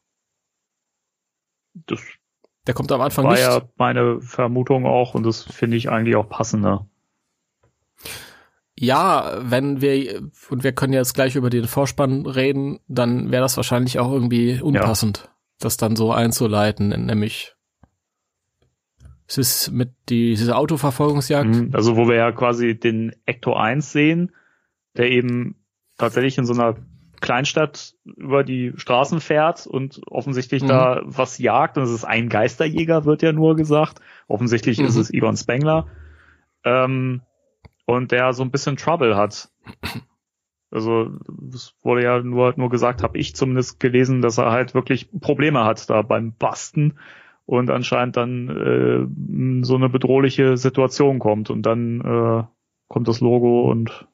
Das 1.86 2.00
Der 2.66 2.74
kommt 2.74 2.90
am 2.92 3.00
Anfang 3.00 3.24
war 3.24 3.32
nicht. 3.32 3.42
ja 3.42 3.62
meine 3.76 4.20
Vermutung 4.20 4.86
auch 4.86 5.14
und 5.14 5.24
das 5.24 5.42
finde 5.42 5.76
ich 5.76 5.88
eigentlich 5.90 6.16
auch 6.16 6.28
passender. 6.28 6.86
Ja, 8.80 9.38
wenn 9.40 9.80
wir, 9.80 10.22
und 10.50 10.62
wir 10.62 10.72
können 10.72 10.92
jetzt 10.92 11.14
gleich 11.14 11.34
über 11.34 11.50
den 11.50 11.66
Vorspann 11.66 12.26
reden, 12.26 12.78
dann 12.86 13.30
wäre 13.32 13.42
das 13.42 13.56
wahrscheinlich 13.56 13.98
auch 13.98 14.12
irgendwie 14.12 14.60
unpassend, 14.60 15.30
das 15.58 15.76
dann 15.76 15.96
so 15.96 16.12
einzuleiten, 16.12 16.88
nämlich 16.88 17.54
es 19.26 19.36
ist 19.36 19.70
mit 19.72 19.90
die, 20.08 20.30
diese 20.36 20.56
Autoverfolgungsjagd. 20.56 21.48
Mhm. 21.48 21.70
Also 21.74 21.96
wo 21.96 22.08
wir 22.08 22.16
ja 22.16 22.32
quasi 22.32 22.78
den 22.78 23.12
Ecto 23.26 23.54
1 23.54 23.92
sehen, 23.92 24.32
der 24.96 25.10
eben 25.10 25.56
tatsächlich 25.98 26.38
in 26.38 26.46
so 26.46 26.54
einer 26.54 26.76
Kleinstadt 27.20 27.94
über 28.04 28.44
die 28.44 28.72
Straßen 28.76 29.20
fährt 29.20 29.66
und 29.66 30.00
offensichtlich 30.06 30.62
Mhm. 30.62 30.68
da 30.68 31.02
was 31.04 31.38
jagt. 31.38 31.76
Und 31.76 31.82
es 31.82 31.90
ist 31.90 32.04
ein 32.04 32.28
Geisterjäger, 32.28 33.04
wird 33.04 33.22
ja 33.22 33.32
nur 33.32 33.56
gesagt. 33.56 34.00
Offensichtlich 34.28 34.78
Mhm. 34.78 34.86
ist 34.86 34.96
es 34.96 35.12
Egon 35.12 35.36
Spengler. 35.36 35.88
Ähm, 36.64 37.22
und 37.88 38.12
der 38.12 38.34
so 38.34 38.42
ein 38.42 38.50
bisschen 38.50 38.76
Trouble 38.76 39.16
hat. 39.16 39.48
Also 40.70 41.10
es 41.50 41.74
wurde 41.82 42.02
ja 42.02 42.20
nur, 42.20 42.52
nur 42.58 42.68
gesagt, 42.68 43.02
habe 43.02 43.16
ich 43.16 43.34
zumindest 43.34 43.80
gelesen, 43.80 44.20
dass 44.20 44.36
er 44.36 44.50
halt 44.50 44.74
wirklich 44.74 45.08
Probleme 45.22 45.64
hat 45.64 45.88
da 45.88 46.02
beim 46.02 46.34
Basten 46.34 46.98
und 47.46 47.70
anscheinend 47.70 48.18
dann 48.18 48.48
äh, 48.50 49.64
so 49.64 49.76
eine 49.76 49.88
bedrohliche 49.88 50.58
Situation 50.58 51.18
kommt 51.18 51.48
und 51.48 51.62
dann 51.62 52.02
äh, 52.02 52.44
kommt 52.88 53.08
das 53.08 53.20
Logo 53.20 53.70
und 53.70 54.06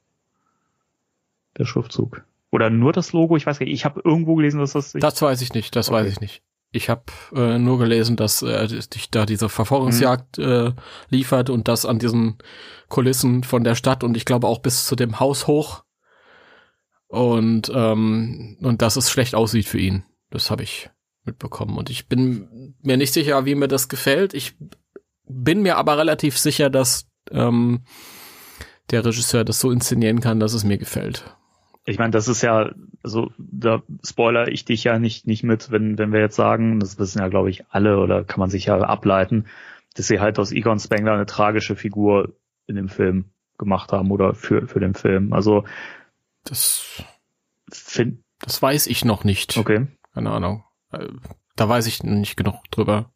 der 1.59 1.65
Schriftzug. 1.65 2.25
Oder 2.53 2.71
nur 2.71 2.93
das 2.93 3.13
Logo, 3.13 3.37
ich 3.37 3.45
weiß 3.45 3.59
gar 3.59 3.67
nicht, 3.67 3.75
ich 3.75 3.85
habe 3.85 4.03
irgendwo 4.05 4.37
gelesen, 4.37 4.61
dass 4.61 4.75
das 4.75 4.93
Das 4.93 5.21
weiß 5.21 5.43
ich 5.43 5.53
nicht, 5.53 5.75
das 5.75 5.89
Okay. 5.89 5.97
weiß 6.05 6.13
ich 6.13 6.21
nicht. 6.21 6.45
Ich 6.75 6.89
habe 6.89 7.05
äh, 7.35 7.59
nur 7.59 7.79
gelesen, 7.79 8.17
dass 8.17 8.43
äh, 8.43 8.67
dich 8.67 9.11
da 9.11 9.27
diese 9.27 9.49
Verfolgungsjagd 9.49 10.39
Mhm. 10.39 10.45
äh, 10.45 10.73
liefert 11.09 11.49
und 11.49 11.69
das 11.69 11.87
an 11.87 12.01
diesen 12.01 12.39
Kulissen 12.89 13.45
von 13.45 13.63
der 13.63 13.77
Stadt 13.77 14.03
und 14.03 14.17
ich 14.17 14.25
glaube 14.25 14.49
auch 14.49 14.59
bis 14.59 14.85
zu 14.85 14.97
dem 14.97 15.21
Haus 15.21 15.47
hoch. 15.47 15.85
Und, 17.07 17.71
ähm, 17.73 18.57
und 18.61 18.83
dass 18.83 18.97
es 18.97 19.09
schlecht 19.09 19.37
aussieht 19.37 19.67
für 19.69 19.79
ihn. 19.79 20.03
Das 20.31 20.51
habe 20.51 20.65
ich 20.65 20.91
mitbekommen. 21.25 21.79
Und 21.79 21.91
ich 21.91 22.09
bin 22.09 22.75
mir 22.83 22.97
nicht 22.97 23.13
sicher, 23.13 23.45
wie 23.45 23.55
mir 23.55 23.69
das 23.69 23.89
gefällt. 23.89 24.35
Ich 24.35 24.57
bin 25.29 25.63
mir 25.63 25.77
aber 25.77 25.97
relativ 25.97 26.37
sicher, 26.37 26.71
dass 26.71 27.07
ähm, 27.31 27.85
der 28.91 29.05
Regisseur 29.05 29.45
das 29.45 29.61
so 29.61 29.71
inszenieren 29.71 30.21
kann, 30.21 30.41
dass 30.41 30.55
es 30.55 30.65
mir 30.65 30.77
gefällt. 30.77 31.37
Ich 31.86 31.98
meine, 31.98 32.12
das 32.12 32.28
ist 32.28 32.43
ja, 32.43 32.70
also 33.02 33.31
da 33.39 33.82
spoiler 34.02 34.48
ich 34.48 34.65
dich 34.65 34.85
ja 34.85 34.98
nicht 34.98 35.27
nicht 35.27 35.43
mit, 35.44 35.70
wenn 35.70 35.98
wenn 35.98 36.12
wir 36.12 36.20
jetzt 36.20 36.36
sagen, 36.36 36.81
das 36.81 36.98
wissen 36.98 37.19
ja 37.20 37.28
glaube 37.28 37.51
ich 37.51 37.65
alle 37.69 37.98
oder 37.98 38.24
kann 38.24 38.40
man 38.40 38.51
sich 38.51 38.66
ja 38.66 38.78
ableiten, 38.81 39.47
dass 39.94 40.06
sie 40.06 40.20
halt 40.20 40.39
aus 40.39 40.51
Egon 40.52 40.78
Spengler 40.78 41.12
eine 41.12 41.27
tragische 41.27 41.77
Figur 41.77 42.35
in 42.66 42.77
dem 42.77 42.89
Film 42.89 43.27
gemacht 43.59 43.93
haben 43.93 44.11
oder 44.11 44.35
für 44.35 44.66
für 44.66 44.81
den 44.81 44.94
Film. 44.94 45.32
Also 45.32 45.65
Das, 46.44 47.02
find, 47.70 48.23
das 48.40 48.61
weiß 48.61 48.86
ich 48.86 49.05
noch 49.05 49.24
nicht. 49.24 49.56
okay, 49.56 49.86
Keine 50.15 50.31
Ahnung. 50.31 50.65
Äh, 50.93 51.09
Da 51.56 51.69
weiß 51.69 51.86
ich 51.86 52.02
nicht 52.02 52.36
genug 52.36 52.65
drüber. 52.70 53.12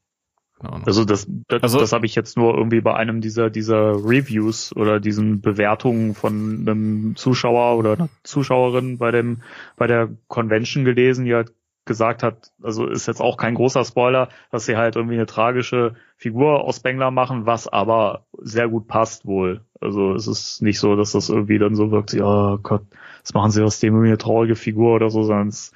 Also 0.61 1.05
das 1.05 1.27
das, 1.49 1.63
Also- 1.63 1.79
das 1.79 1.93
habe 1.93 2.07
ich 2.07 2.15
jetzt 2.15 2.37
nur 2.37 2.55
irgendwie 2.55 2.81
bei 2.81 2.95
einem 2.95 3.21
dieser 3.21 3.51
dieser 3.51 3.93
Reviews 3.95 4.75
oder 4.75 4.99
diesen 5.01 5.41
Bewertungen 5.41 6.15
von 6.15 6.65
einem 6.67 7.17
Zuschauer 7.17 7.77
oder 7.79 7.93
einer 7.93 8.09
Zuschauerin 8.25 8.99
bei 8.99 9.11
dem 9.11 9.43
bei 9.77 9.87
der 9.87 10.09
Convention 10.27 10.85
gelesen, 10.85 11.25
die 11.25 11.35
halt 11.35 11.53
gesagt 11.85 12.23
hat, 12.23 12.53
also 12.63 12.87
ist 12.87 13.07
jetzt 13.07 13.21
auch 13.23 13.39
kein 13.39 13.55
großer 13.55 13.83
Spoiler, 13.85 14.29
dass 14.51 14.67
sie 14.67 14.77
halt 14.77 14.97
irgendwie 14.97 15.15
eine 15.15 15.25
tragische 15.25 15.95
Figur 16.19 16.65
aus 16.65 16.77
Spengler 16.77 17.11
machen, 17.11 17.47
was 17.47 17.67
aber 17.67 18.27
sehr 18.43 18.69
gut 18.69 18.89
passt 18.89 19.25
wohl. 19.27 19.63
Also 19.81 20.13
es 20.13 20.27
ist 20.27 20.61
nicht 20.61 20.81
so, 20.81 20.97
dass 20.97 21.13
das 21.13 21.31
irgendwie 21.31 21.59
dann 21.59 21.75
so 21.75 21.91
wirkt, 21.91 22.15
oh 22.21 22.59
Gott, 22.63 22.83
was 23.23 23.33
machen 23.33 23.53
sie 23.53 23.63
aus 23.65 23.81
dem 23.81 23.95
irgendwie 23.95 24.09
eine 24.09 24.19
traurige 24.19 24.55
Figur 24.55 24.97
oder 24.97 25.09
so, 25.09 25.23
sondern 25.23 25.49
es 25.49 25.73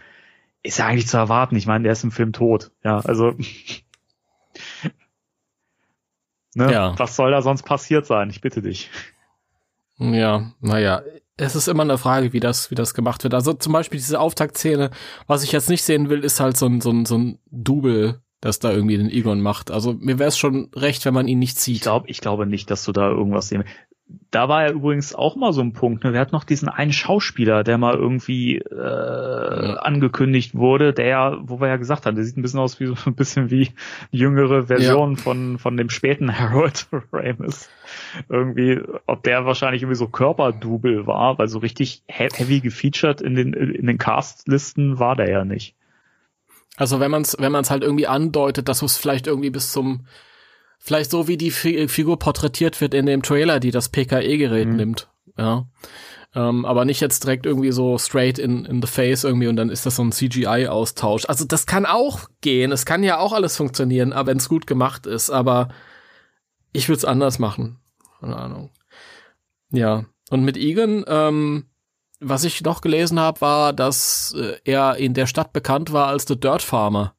ist 0.62 0.78
ja 0.78 0.86
eigentlich 0.86 1.08
zu 1.08 1.16
erwarten. 1.16 1.56
Ich 1.56 1.66
meine, 1.66 1.84
der 1.84 1.92
ist 1.92 2.04
im 2.04 2.10
Film 2.10 2.32
tot. 2.34 2.72
Ja, 2.84 2.98
also 2.98 3.34
ne? 6.54 6.72
Ja. 6.72 6.94
was 6.98 7.16
soll 7.16 7.30
da 7.30 7.42
sonst 7.42 7.62
passiert 7.64 8.06
sein? 8.06 8.30
Ich 8.30 8.40
bitte 8.40 8.62
dich. 8.62 8.90
Ja, 9.98 10.52
naja. 10.60 11.02
Es 11.36 11.56
ist 11.56 11.66
immer 11.68 11.82
eine 11.82 11.98
Frage, 11.98 12.32
wie 12.32 12.40
das, 12.40 12.70
wie 12.70 12.74
das 12.74 12.94
gemacht 12.94 13.24
wird. 13.24 13.34
Also 13.34 13.52
zum 13.54 13.72
Beispiel 13.72 13.98
diese 13.98 14.20
Auftaktszene, 14.20 14.90
was 15.26 15.42
ich 15.42 15.52
jetzt 15.52 15.68
nicht 15.70 15.82
sehen 15.82 16.08
will, 16.10 16.24
ist 16.24 16.40
halt 16.40 16.56
so 16.56 16.66
ein, 16.66 16.80
so 16.80 16.90
ein, 16.90 17.04
so 17.06 17.16
ein 17.18 17.38
Double, 17.50 18.20
das 18.40 18.58
da 18.58 18.70
irgendwie 18.70 18.98
den 18.98 19.10
Egon 19.10 19.40
macht. 19.40 19.70
Also 19.70 19.94
mir 19.94 20.18
wäre 20.18 20.28
es 20.28 20.36
schon 20.38 20.70
recht, 20.74 21.04
wenn 21.04 21.14
man 21.14 21.28
ihn 21.28 21.38
nicht 21.38 21.56
Ich 21.56 21.62
sieht. 21.62 21.82
glaube, 21.82 22.08
ich 22.08 22.20
glaube 22.20 22.46
nicht, 22.46 22.70
dass 22.70 22.84
du 22.84 22.92
da 22.92 23.08
irgendwas 23.08 23.48
sehen. 23.48 23.64
Da 24.30 24.48
war 24.48 24.66
ja 24.66 24.72
übrigens 24.72 25.14
auch 25.14 25.36
mal 25.36 25.52
so 25.52 25.60
ein 25.60 25.72
Punkt. 25.72 26.04
Ne? 26.04 26.12
Wir 26.12 26.20
hatten 26.20 26.34
noch 26.34 26.44
diesen 26.44 26.68
einen 26.68 26.92
Schauspieler, 26.92 27.64
der 27.64 27.78
mal 27.78 27.94
irgendwie 27.94 28.58
äh, 28.58 28.74
ja. 28.76 29.74
angekündigt 29.76 30.54
wurde, 30.54 30.92
der 30.92 31.06
ja, 31.06 31.38
wo 31.42 31.60
wir 31.60 31.68
ja 31.68 31.76
gesagt 31.76 32.06
haben, 32.06 32.16
der 32.16 32.24
sieht 32.24 32.36
ein 32.36 32.42
bisschen 32.42 32.60
aus 32.60 32.80
wie 32.80 32.86
so 32.86 32.94
ein 33.06 33.14
bisschen 33.14 33.50
wie 33.50 33.70
jüngere 34.10 34.66
Version 34.66 35.14
ja. 35.14 35.16
von 35.18 35.58
von 35.58 35.76
dem 35.76 35.90
späten 35.90 36.38
Harold 36.38 36.86
Ramis. 37.12 37.68
Irgendwie, 38.28 38.80
ob 39.06 39.22
der 39.22 39.44
wahrscheinlich 39.44 39.82
irgendwie 39.82 39.98
so 39.98 40.08
Körperdouble 40.08 41.06
war, 41.06 41.38
weil 41.38 41.48
so 41.48 41.58
richtig 41.58 42.02
heavy 42.08 42.60
gefeatured 42.60 43.20
in 43.20 43.34
den 43.34 43.52
in 43.52 43.86
den 43.86 43.98
Castlisten 43.98 44.98
war 44.98 45.16
der 45.16 45.30
ja 45.30 45.44
nicht. 45.44 45.74
Also 46.76 47.00
wenn 47.00 47.10
man 47.10 47.22
es 47.22 47.36
wenn 47.38 47.52
man 47.52 47.62
es 47.62 47.70
halt 47.70 47.82
irgendwie 47.82 48.06
andeutet, 48.06 48.68
dass 48.68 48.82
es 48.82 48.96
vielleicht 48.96 49.26
irgendwie 49.26 49.50
bis 49.50 49.72
zum 49.72 50.06
Vielleicht 50.84 51.12
so 51.12 51.28
wie 51.28 51.36
die 51.36 51.52
Figur 51.52 52.18
porträtiert 52.18 52.80
wird 52.80 52.92
in 52.92 53.06
dem 53.06 53.22
Trailer, 53.22 53.60
die 53.60 53.70
das 53.70 53.88
PKE-Gerät 53.88 54.66
mhm. 54.66 54.76
nimmt. 54.76 55.08
Ja. 55.38 55.68
Ähm, 56.34 56.64
aber 56.64 56.84
nicht 56.84 57.00
jetzt 57.00 57.22
direkt 57.22 57.46
irgendwie 57.46 57.70
so 57.70 57.98
straight 57.98 58.40
in, 58.40 58.64
in 58.64 58.82
the 58.82 58.88
face 58.88 59.22
irgendwie 59.22 59.46
und 59.46 59.54
dann 59.54 59.68
ist 59.68 59.86
das 59.86 59.94
so 59.94 60.02
ein 60.02 60.10
CGI-Austausch. 60.10 61.26
Also 61.26 61.44
das 61.44 61.66
kann 61.66 61.86
auch 61.86 62.28
gehen. 62.40 62.72
Es 62.72 62.84
kann 62.84 63.04
ja 63.04 63.18
auch 63.18 63.32
alles 63.32 63.56
funktionieren, 63.56 64.12
wenn 64.24 64.38
es 64.38 64.48
gut 64.48 64.66
gemacht 64.66 65.06
ist. 65.06 65.30
Aber 65.30 65.68
ich 66.72 66.88
würde 66.88 66.98
es 66.98 67.04
anders 67.04 67.38
machen. 67.38 67.78
Keine 68.18 68.36
Ahnung. 68.36 68.70
Ja. 69.70 70.06
Und 70.30 70.42
mit 70.42 70.56
Egan, 70.56 71.04
ähm, 71.06 71.66
was 72.18 72.42
ich 72.42 72.62
noch 72.62 72.80
gelesen 72.80 73.20
habe, 73.20 73.40
war, 73.40 73.72
dass 73.72 74.34
äh, 74.36 74.56
er 74.64 74.96
in 74.96 75.14
der 75.14 75.26
Stadt 75.26 75.52
bekannt 75.52 75.92
war 75.92 76.08
als 76.08 76.26
The 76.26 76.40
Dirt 76.40 76.62
Farmer. 76.62 77.14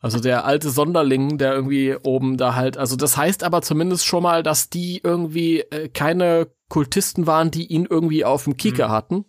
Also 0.00 0.18
der 0.18 0.46
alte 0.46 0.70
Sonderling, 0.70 1.36
der 1.36 1.54
irgendwie 1.54 1.94
oben 1.94 2.38
da 2.38 2.54
halt, 2.54 2.78
also 2.78 2.96
das 2.96 3.18
heißt 3.18 3.44
aber 3.44 3.60
zumindest 3.60 4.06
schon 4.06 4.22
mal, 4.22 4.42
dass 4.42 4.70
die 4.70 5.00
irgendwie 5.04 5.60
äh, 5.60 5.88
keine 5.90 6.48
Kultisten 6.68 7.26
waren, 7.26 7.50
die 7.50 7.66
ihn 7.66 7.86
irgendwie 7.88 8.24
auf 8.24 8.44
dem 8.44 8.56
Kieker 8.56 8.88
mhm. 8.88 8.92
hatten. 8.92 9.24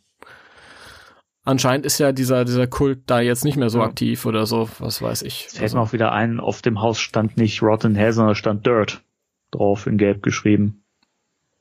Anscheinend 1.43 1.85
ist 1.85 1.97
ja 1.97 2.13
dieser, 2.13 2.45
dieser 2.45 2.67
Kult 2.67 3.01
da 3.07 3.19
jetzt 3.19 3.43
nicht 3.43 3.57
mehr 3.57 3.69
so 3.69 3.79
ja. 3.79 3.85
aktiv 3.85 4.25
oder 4.25 4.45
so, 4.45 4.69
was 4.79 5.01
weiß 5.01 5.23
ich. 5.23 5.47
Es 5.47 5.53
fällt 5.53 5.63
also. 5.63 5.77
mir 5.77 5.83
auch 5.83 5.93
wieder 5.93 6.13
ein, 6.13 6.39
auf 6.39 6.61
dem 6.61 6.79
Haus 6.81 6.99
stand 6.99 7.35
nicht 7.35 7.61
Rotten 7.61 7.95
Hell, 7.95 8.13
sondern 8.13 8.35
stand 8.35 8.65
Dirt 8.65 9.03
drauf 9.49 9.87
in 9.87 9.97
Gelb 9.97 10.23
geschrieben. 10.23 10.85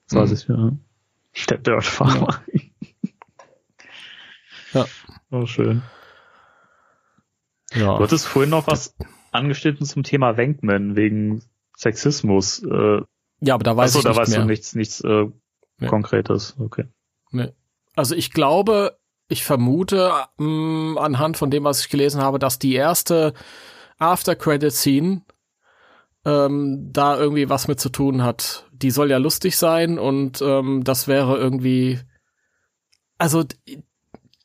Das 0.07 0.15
mhm. 0.15 0.19
weiß 0.21 0.33
ich, 0.33 0.49
ja. 0.49 0.73
Der 1.49 1.59
Dirt-Farmer. 1.59 2.43
Ja. 2.53 2.61
ja. 4.81 4.87
Oh, 5.31 5.47
schön. 5.47 5.83
Ja. 7.75 7.97
Du 7.97 8.05
hattest 8.05 8.27
vorhin 8.27 8.51
noch 8.51 8.67
was 8.67 8.95
angeschnitten 9.33 9.87
zum 9.87 10.03
Thema 10.03 10.37
Wenkman 10.37 10.97
wegen 10.97 11.43
Sexismus. 11.77 12.63
Äh, 12.63 13.03
ja, 13.41 13.55
aber 13.55 13.65
da 13.65 13.77
weiß 13.77 13.97
achso, 13.97 13.99
ich 14.01 14.05
nicht 14.05 14.17
da 14.17 14.21
weißt 14.21 14.31
mehr. 14.33 14.41
du 14.41 14.47
nichts, 14.47 14.75
nichts 14.75 15.01
äh, 15.03 15.27
nee. 15.79 15.87
Konkretes. 15.87 16.57
Okay. 16.59 16.87
Nee. 17.31 17.53
Also 17.95 18.15
ich 18.15 18.33
glaube, 18.33 18.99
ich 19.29 19.45
vermute 19.45 20.13
mh, 20.39 20.47
mm, 20.47 20.99
anhand 20.99 21.37
von 21.37 21.51
dem, 21.51 21.65
was 21.65 21.81
ich 21.81 21.89
gelesen 21.89 22.21
habe, 22.21 22.39
dass 22.39 22.59
die 22.59 22.75
erste 22.75 23.35
After-Credit-Scene 23.99 25.23
ähm, 26.25 26.89
da 26.93 27.17
irgendwie 27.17 27.49
was 27.49 27.69
mit 27.69 27.81
zu 27.81 27.89
tun 27.89 28.23
hat. 28.23 28.69
Die 28.73 28.91
soll 28.91 29.11
ja 29.11 29.19
lustig 29.19 29.57
sein 29.57 29.99
und 29.99 30.43
ähm, 30.43 30.85
das 30.85 31.09
wäre 31.09 31.39
irgendwie 31.39 32.01
also 33.21 33.45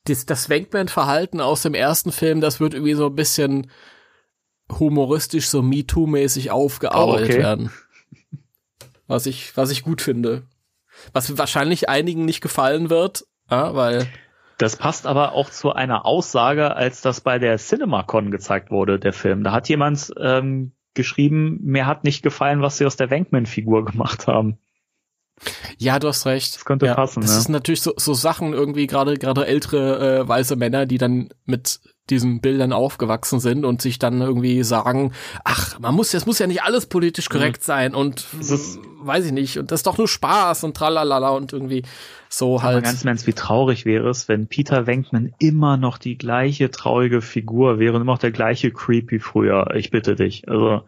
das, 0.06 0.26
das 0.26 0.50
Wankman-Verhalten 0.50 1.42
aus 1.42 1.62
dem 1.64 1.74
ersten 1.74 2.12
Film, 2.12 2.42
das 2.42 2.60
wird 2.60 2.74
irgendwie 2.74 2.94
so 2.94 3.08
ein 3.08 3.16
bisschen 3.16 3.70
humoristisch, 4.80 5.48
so 5.50 5.62
MeToo-mäßig 5.62 6.50
aufgearbeitet 6.50 7.30
oh, 7.30 7.34
okay. 7.34 7.38
werden. 7.38 7.72
Was 9.08 9.26
ich, 9.26 9.56
was 9.56 9.70
ich 9.70 9.84
gut 9.84 10.02
finde. 10.02 10.44
Was 11.14 11.38
wahrscheinlich 11.38 11.90
einigen 11.90 12.26
nicht 12.26 12.42
gefallen 12.42 12.90
wird, 12.90 13.26
ja, 13.52 13.76
weil. 13.76 14.08
Das 14.58 14.78
passt 14.78 15.06
aber 15.06 15.34
auch 15.34 15.50
zu 15.50 15.74
einer 15.74 16.06
Aussage, 16.06 16.76
als 16.76 17.02
das 17.02 17.22
bei 17.22 17.38
der 17.38 17.58
CinemaCon 17.58 18.32
gezeigt 18.32 18.72
wurde, 18.72 18.98
der 18.98 19.14
Film. 19.14 19.44
Da 19.44 19.52
hat 19.52 19.68
jemand 19.68 20.14
ähm, 20.20 20.72
geschrieben, 20.94 21.60
mir 21.62 21.86
hat 21.86 22.04
nicht 22.06 22.24
gefallen, 22.24 22.62
was 22.62 22.78
sie 22.78 22.86
aus 22.86 22.96
der 22.96 23.12
Wankman-Figur 23.12 23.86
gemacht 23.86 24.28
haben. 24.28 24.58
Ja, 25.78 26.00
du 26.00 26.08
hast 26.08 26.26
recht. 26.26 26.56
Das 26.56 26.66
könnte 26.66 26.86
ja, 26.86 26.96
passen. 26.96 27.22
Das 27.22 27.32
ja. 27.32 27.38
ist 27.40 27.50
natürlich 27.50 27.82
so, 27.82 27.94
so 27.98 28.14
Sachen 28.14 28.54
irgendwie 28.54 28.88
gerade 28.88 29.16
gerade 29.16 29.46
ältere 29.46 30.20
äh, 30.22 30.28
weiße 30.28 30.56
Männer, 30.56 30.86
die 30.86 30.98
dann 30.98 31.30
mit 31.46 31.80
diesen 32.10 32.40
Bildern 32.40 32.72
aufgewachsen 32.72 33.40
sind 33.40 33.66
und 33.66 33.82
sich 33.82 33.98
dann 33.98 34.22
irgendwie 34.22 34.64
sagen, 34.64 35.12
ach, 35.44 35.80
man 35.80 35.96
muss, 35.96 36.14
es 36.14 36.28
muss 36.28 36.38
ja 36.38 36.46
nicht 36.46 36.62
alles 36.62 36.86
politisch 36.86 37.30
korrekt 37.30 37.62
mhm. 37.62 37.66
sein 37.66 37.96
und 37.96 38.28
ist, 38.40 38.80
weiß 39.02 39.26
ich 39.26 39.32
nicht 39.32 39.58
und 39.58 39.72
das 39.72 39.80
ist 39.80 39.88
doch 39.88 39.98
nur 39.98 40.08
Spaß 40.08 40.64
und 40.66 40.78
tralalala 40.78 41.30
und 41.30 41.52
irgendwie 41.52 41.82
so 42.30 42.62
halt. 42.62 42.84
ganz 42.84 43.02
im 43.02 43.08
Ernst, 43.08 43.26
wie 43.26 43.34
traurig 43.34 43.86
wäre 43.86 44.10
es, 44.10 44.28
wenn 44.28 44.46
Peter 44.48 44.86
Wenkman 44.86 45.34
immer 45.40 45.78
noch 45.78 45.98
die 45.98 46.18
gleiche 46.18 46.70
traurige 46.70 47.22
Figur 47.22 47.80
wäre 47.80 47.96
und 47.96 48.02
immer 48.02 48.14
noch 48.14 48.20
der 48.20 48.32
gleiche 48.32 48.72
Creepy 48.72 49.20
früher. 49.20 49.74
Ich 49.76 49.90
bitte 49.90 50.16
dich. 50.16 50.48
Also. 50.48 50.84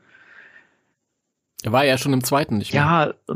Er 1.64 1.72
war 1.72 1.86
ja 1.86 1.98
schon 1.98 2.14
im 2.14 2.24
zweiten 2.24 2.58
nicht 2.58 2.74
mehr. 2.74 2.82
Ja, 3.28 3.36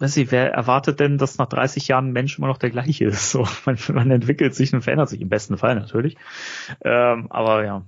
weiß 0.00 0.16
ich, 0.16 0.32
wer 0.32 0.52
erwartet 0.52 0.98
denn, 0.98 1.18
dass 1.18 1.38
nach 1.38 1.46
30 1.46 1.86
Jahren 1.88 2.08
ein 2.08 2.12
Mensch 2.12 2.38
immer 2.38 2.46
noch 2.48 2.58
der 2.58 2.70
gleiche 2.70 3.04
ist? 3.04 3.30
So, 3.30 3.46
man, 3.66 3.78
man 3.92 4.10
entwickelt 4.10 4.54
sich 4.54 4.72
und 4.72 4.82
verändert 4.82 5.10
sich 5.10 5.20
im 5.20 5.28
besten 5.28 5.58
Fall 5.58 5.74
natürlich. 5.74 6.16
Ähm, 6.82 7.30
aber 7.30 7.64
ja. 7.64 7.84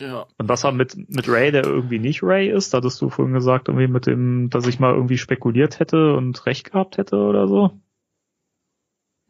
Ja. 0.00 0.26
Und 0.36 0.48
was 0.48 0.64
war 0.64 0.72
mit, 0.72 0.96
mit 1.08 1.28
Ray, 1.28 1.52
der 1.52 1.64
irgendwie 1.64 2.00
nicht 2.00 2.24
Ray 2.24 2.50
ist? 2.50 2.74
Da 2.74 2.78
hattest 2.78 3.00
du 3.00 3.08
vorhin 3.08 3.34
gesagt, 3.34 3.68
irgendwie 3.68 3.86
mit 3.86 4.06
dem, 4.06 4.50
dass 4.50 4.66
ich 4.66 4.80
mal 4.80 4.92
irgendwie 4.92 5.18
spekuliert 5.18 5.78
hätte 5.78 6.14
und 6.14 6.44
recht 6.44 6.72
gehabt 6.72 6.98
hätte 6.98 7.16
oder 7.16 7.46
so. 7.46 7.78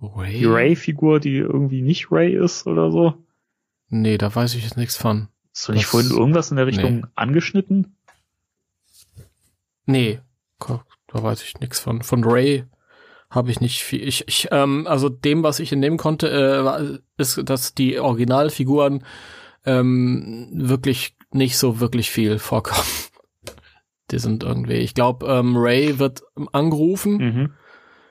Ray? 0.00 0.38
Die 0.38 0.46
Ray-Figur, 0.46 1.20
die 1.20 1.36
irgendwie 1.36 1.82
nicht 1.82 2.10
Ray 2.10 2.34
ist 2.34 2.66
oder 2.66 2.90
so. 2.90 3.14
Nee, 3.88 4.16
da 4.16 4.34
weiß 4.34 4.54
ich 4.54 4.64
jetzt 4.64 4.78
nichts 4.78 4.96
von. 4.96 5.28
Hast 5.54 5.68
du 5.68 5.72
nicht 5.72 5.84
vorhin 5.84 6.10
irgendwas 6.10 6.50
in 6.50 6.56
der 6.56 6.66
Richtung 6.66 7.00
nee. 7.00 7.06
angeschnitten? 7.14 7.94
Nee, 9.84 10.20
da 11.12 11.22
weiß 11.22 11.42
ich 11.42 11.58
nichts 11.60 11.80
von. 11.80 12.02
Von 12.02 12.24
Ray 12.24 12.64
habe 13.30 13.50
ich 13.50 13.60
nicht 13.60 13.82
viel. 13.82 14.06
Ich, 14.06 14.26
ich 14.28 14.48
ähm, 14.50 14.86
also 14.86 15.08
dem, 15.08 15.42
was 15.42 15.60
ich 15.60 15.72
entnehmen 15.72 15.96
konnte, 15.96 16.28
äh, 16.28 16.98
ist, 17.20 17.40
dass 17.44 17.74
die 17.74 17.98
Originalfiguren 17.98 19.04
ähm, 19.64 20.50
wirklich 20.52 21.16
nicht 21.32 21.56
so 21.56 21.80
wirklich 21.80 22.10
viel 22.10 22.38
vorkommen. 22.38 22.86
Die 24.10 24.18
sind 24.18 24.42
irgendwie. 24.42 24.74
Ich 24.74 24.94
glaube, 24.94 25.26
ähm, 25.26 25.56
Ray 25.56 25.98
wird 25.98 26.22
angerufen 26.52 27.16
mhm. 27.16 27.52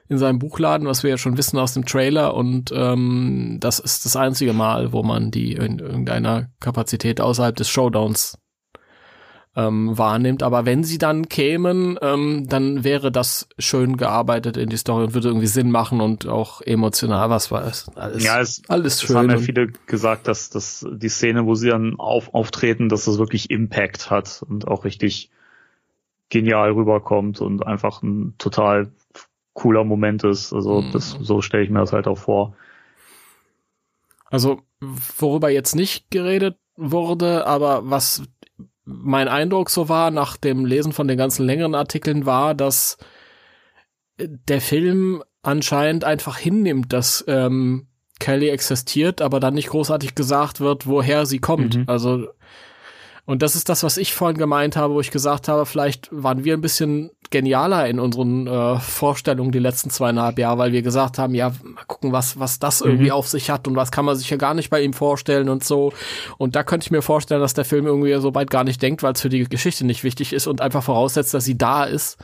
in 0.09 0.17
seinem 0.17 0.39
Buchladen, 0.39 0.87
was 0.87 1.03
wir 1.03 1.11
ja 1.11 1.17
schon 1.17 1.37
wissen 1.37 1.59
aus 1.59 1.75
dem 1.75 1.85
Trailer, 1.85 2.33
und 2.33 2.71
ähm, 2.73 3.57
das 3.59 3.77
ist 3.77 4.05
das 4.05 4.15
einzige 4.15 4.53
Mal, 4.53 4.93
wo 4.93 5.03
man 5.03 5.29
die 5.29 5.53
in 5.53 5.77
irgendeiner 5.77 6.49
Kapazität 6.59 7.21
außerhalb 7.21 7.55
des 7.55 7.69
Showdowns 7.69 8.40
ähm, 9.55 9.97
wahrnimmt. 9.97 10.43
Aber 10.43 10.65
wenn 10.65 10.83
sie 10.83 10.97
dann 10.97 11.27
kämen, 11.27 11.97
ähm, 12.01 12.47
dann 12.47 12.83
wäre 12.83 13.11
das 13.11 13.47
schön 13.57 13.97
gearbeitet 13.97 14.57
in 14.57 14.69
die 14.69 14.77
Story 14.77 15.05
und 15.05 15.13
würde 15.13 15.27
irgendwie 15.27 15.47
Sinn 15.47 15.71
machen 15.71 15.99
und 15.99 16.27
auch 16.27 16.61
emotional 16.61 17.29
was 17.29 17.51
war 17.51 17.65
es. 17.65 17.89
Alles, 17.95 18.23
ja, 18.23 18.39
es, 18.39 18.61
alles 18.69 19.01
schön. 19.01 19.09
Es 19.09 19.15
haben 19.15 19.29
ja 19.29 19.37
viele 19.37 19.67
gesagt, 19.87 20.27
dass, 20.27 20.49
dass 20.49 20.85
die 20.89 21.09
Szene, 21.09 21.45
wo 21.45 21.55
sie 21.55 21.69
dann 21.69 21.99
auf, 21.99 22.33
auftreten, 22.33 22.89
dass 22.89 23.05
das 23.05 23.17
wirklich 23.17 23.49
Impact 23.49 24.09
hat 24.09 24.43
und 24.47 24.67
auch 24.67 24.85
richtig 24.85 25.29
genial 26.29 26.71
rüberkommt 26.71 27.41
und 27.41 27.67
einfach 27.67 28.01
ein 28.03 28.35
total 28.37 28.91
cooler 29.53 29.83
Moment 29.83 30.23
ist. 30.23 30.53
Also 30.53 30.81
mhm. 30.81 30.91
das, 30.93 31.11
so 31.19 31.41
stelle 31.41 31.63
ich 31.63 31.69
mir 31.69 31.79
das 31.79 31.91
halt 31.91 32.07
auch 32.07 32.17
vor. 32.17 32.55
Also 34.29 34.61
worüber 34.79 35.49
jetzt 35.49 35.75
nicht 35.75 36.09
geredet 36.09 36.57
wurde, 36.77 37.45
aber 37.45 37.81
was 37.89 38.23
mein 38.85 39.27
Eindruck 39.27 39.69
so 39.69 39.89
war, 39.89 40.11
nach 40.11 40.37
dem 40.37 40.65
Lesen 40.65 40.91
von 40.91 41.07
den 41.07 41.17
ganzen 41.17 41.45
längeren 41.45 41.75
Artikeln, 41.75 42.25
war, 42.25 42.55
dass 42.55 42.97
der 44.17 44.61
Film 44.61 45.23
anscheinend 45.43 46.03
einfach 46.03 46.37
hinnimmt, 46.37 46.93
dass 46.93 47.23
ähm, 47.27 47.87
Kelly 48.19 48.49
existiert, 48.49 49.21
aber 49.21 49.39
dann 49.39 49.55
nicht 49.55 49.69
großartig 49.69 50.15
gesagt 50.15 50.59
wird, 50.59 50.87
woher 50.87 51.25
sie 51.25 51.39
kommt. 51.39 51.77
Mhm. 51.77 51.83
Also 51.87 52.27
und 53.25 53.41
das 53.41 53.55
ist 53.55 53.69
das, 53.69 53.83
was 53.83 53.97
ich 53.97 54.13
vorhin 54.13 54.37
gemeint 54.37 54.75
habe, 54.75 54.93
wo 54.93 54.99
ich 54.99 55.11
gesagt 55.11 55.47
habe, 55.47 55.65
vielleicht 55.65 56.09
waren 56.11 56.43
wir 56.43 56.55
ein 56.55 56.61
bisschen 56.61 57.11
genialer 57.29 57.87
in 57.87 57.99
unseren 57.99 58.47
äh, 58.47 58.79
Vorstellungen 58.79 59.51
die 59.51 59.59
letzten 59.59 59.89
zweieinhalb 59.89 60.39
Jahre, 60.39 60.57
weil 60.57 60.71
wir 60.71 60.81
gesagt 60.81 61.17
haben, 61.17 61.35
ja, 61.35 61.53
mal 61.63 61.85
gucken, 61.85 62.11
was, 62.11 62.39
was 62.39 62.59
das 62.59 62.81
irgendwie 62.81 63.05
mhm. 63.05 63.11
auf 63.11 63.27
sich 63.27 63.49
hat 63.49 63.67
und 63.67 63.75
was 63.75 63.91
kann 63.91 64.05
man 64.05 64.15
sich 64.15 64.29
ja 64.29 64.37
gar 64.37 64.53
nicht 64.53 64.69
bei 64.69 64.81
ihm 64.81 64.93
vorstellen 64.93 65.49
und 65.49 65.63
so. 65.63 65.93
Und 66.37 66.55
da 66.55 66.63
könnte 66.63 66.85
ich 66.85 66.91
mir 66.91 67.01
vorstellen, 67.01 67.41
dass 67.41 67.53
der 67.53 67.63
Film 67.63 67.85
irgendwie 67.85 68.13
so 68.19 68.33
weit 68.33 68.49
gar 68.49 68.63
nicht 68.63 68.81
denkt, 68.81 69.03
weil 69.03 69.13
es 69.13 69.21
für 69.21 69.29
die 69.29 69.43
Geschichte 69.43 69.85
nicht 69.85 70.03
wichtig 70.03 70.33
ist 70.33 70.47
und 70.47 70.59
einfach 70.59 70.83
voraussetzt, 70.83 71.33
dass 71.33 71.45
sie 71.45 71.57
da 71.57 71.83
ist. 71.83 72.17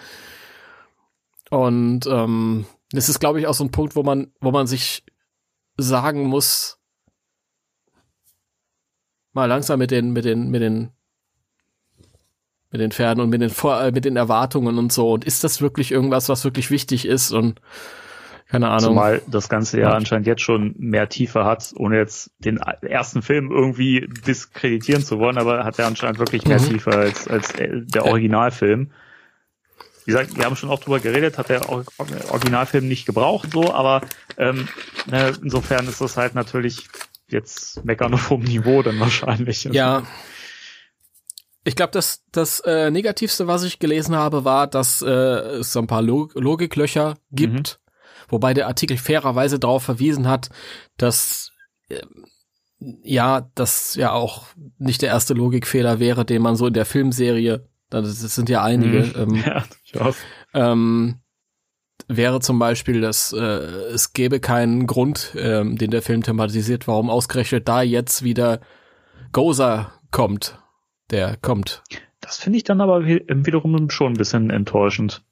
Und 1.52 2.08
ähm, 2.08 2.66
das 2.92 3.08
ist, 3.08 3.20
glaube 3.20 3.40
ich, 3.40 3.48
auch 3.48 3.54
so 3.54 3.64
ein 3.64 3.72
Punkt, 3.72 3.96
wo 3.96 4.04
man, 4.04 4.32
wo 4.42 4.52
man 4.52 4.68
sich 4.68 5.04
sagen 5.78 6.26
muss, 6.26 6.77
mal 9.38 9.46
langsam 9.46 9.80
mit 9.80 9.92
den, 9.92 10.12
mit 10.12 10.26
den, 10.26 10.50
mit 10.50 10.62
den 10.62 10.90
mit 12.70 12.82
den 12.82 12.92
Pferden 12.92 13.24
und 13.24 13.30
mit 13.30 13.42
den 13.42 13.50
Vor 13.50 13.82
äh, 13.82 13.92
mit 13.92 14.04
den 14.04 14.18
Erwartungen 14.18 14.78
und 14.78 14.92
so. 14.92 15.14
Und 15.14 15.24
ist 15.24 15.44
das 15.44 15.62
wirklich 15.62 15.92
irgendwas, 15.92 16.28
was 16.28 16.44
wirklich 16.44 16.70
wichtig 16.70 17.06
ist? 17.06 17.32
Und 17.32 17.62
keine 18.50 18.70
Ahnung. 18.70 18.90
Zumal 18.90 19.22
das 19.28 19.50
Ganze 19.50 19.80
ja 19.80 19.94
anscheinend 19.94 20.28
jetzt 20.28 20.42
schon 20.42 20.74
mehr 20.78 21.10
Tiefe 21.10 21.46
hat, 21.46 21.74
ohne 21.76 21.98
jetzt 21.98 22.32
den 22.40 22.58
ersten 22.58 23.22
Film 23.22 23.52
irgendwie 23.52 24.10
diskreditieren 24.26 25.04
zu 25.04 25.20
wollen, 25.20 25.38
aber 25.38 25.66
hat 25.66 25.80
er 25.80 25.88
anscheinend 25.88 26.20
wirklich 26.20 26.46
mehr 26.46 26.60
mhm. 26.60 26.70
Tiefe 26.70 26.92
als, 26.92 27.28
als 27.28 27.54
der 27.54 28.06
Originalfilm. 28.06 28.92
Wie 30.06 30.12
gesagt, 30.12 30.38
wir 30.38 30.46
haben 30.46 30.56
schon 30.56 30.70
auch 30.70 30.80
drüber 30.80 31.02
geredet, 31.02 31.38
hat 31.38 31.50
der 31.50 31.68
Originalfilm 31.68 32.88
nicht 32.88 33.06
gebraucht, 33.06 33.52
so, 33.52 33.74
aber 33.74 34.02
ähm, 34.38 34.70
ne, 35.08 35.34
insofern 35.44 35.86
ist 35.88 36.00
das 36.00 36.16
halt 36.16 36.34
natürlich 36.34 36.88
jetzt 37.30 37.84
meckern 37.86 38.14
auf 38.14 38.30
hohem 38.30 38.44
Niveau 38.44 38.82
dann 38.82 39.00
wahrscheinlich. 39.00 39.64
Ja. 39.66 40.04
Ich 41.64 41.76
glaube, 41.76 41.92
das, 41.92 42.24
das 42.32 42.62
äh, 42.62 42.92
Negativste, 42.92 43.48
was 43.48 43.64
ich 43.64 43.80
gelesen 43.80 44.16
habe, 44.16 44.46
war, 44.46 44.68
dass 44.68 45.02
äh, 45.02 45.10
es 45.10 45.74
so 45.74 45.80
ein 45.80 45.88
paar 45.88 46.02
Log 46.02 46.34
Logiklöcher 46.36 47.16
gibt, 47.32 47.80
mhm. 47.82 48.30
wobei 48.30 48.54
der 48.54 48.68
Artikel 48.68 48.98
fairerweise 48.98 49.60
darauf 49.60 49.84
verwiesen 49.84 50.28
hat, 50.28 50.50
dass 50.96 51.52
äh, 51.90 52.02
ja, 52.80 53.50
das 53.56 53.96
ja 53.96 54.12
auch 54.12 54.46
nicht 54.78 55.02
der 55.02 55.10
erste 55.10 55.34
Logikfehler 55.34 56.00
wäre, 56.00 56.26
den 56.26 56.42
man 56.42 56.56
so 56.56 56.68
in 56.68 56.74
der 56.74 56.86
Filmserie, 56.86 57.68
das 57.90 58.20
sind 58.20 58.50
ja 58.50 58.64
einige, 58.64 59.04
mhm. 59.04 59.36
ähm, 59.36 59.36
ja, 59.94 60.14
ähm, 60.54 61.20
wäre 62.08 62.40
zum 62.40 62.60
Beispiel, 62.60 63.02
dass 63.02 63.34
äh, 63.34 63.40
es 63.40 64.14
gäbe 64.14 64.40
keinen 64.40 64.88
Grund, 64.88 65.36
ähm, 65.38 65.78
den 65.78 65.92
der 65.92 66.02
Film 66.02 66.24
thematisiert, 66.24 66.88
warum 66.88 67.10
ausgerechnet 67.10 67.68
da 67.68 67.82
jetzt 67.82 68.24
wieder 68.24 68.60
Gozer 69.32 69.94
kommt. 70.12 70.58
Der 71.12 71.38
kommt. 71.38 71.84
Das 72.22 72.38
finde 72.38 72.58
ich 72.58 72.64
dann 72.64 72.82
aber 72.82 73.06
wiederum 73.06 73.90
schon 73.90 74.14
ein 74.14 74.18
bisschen 74.18 74.50
enttäuschend. 74.50 75.24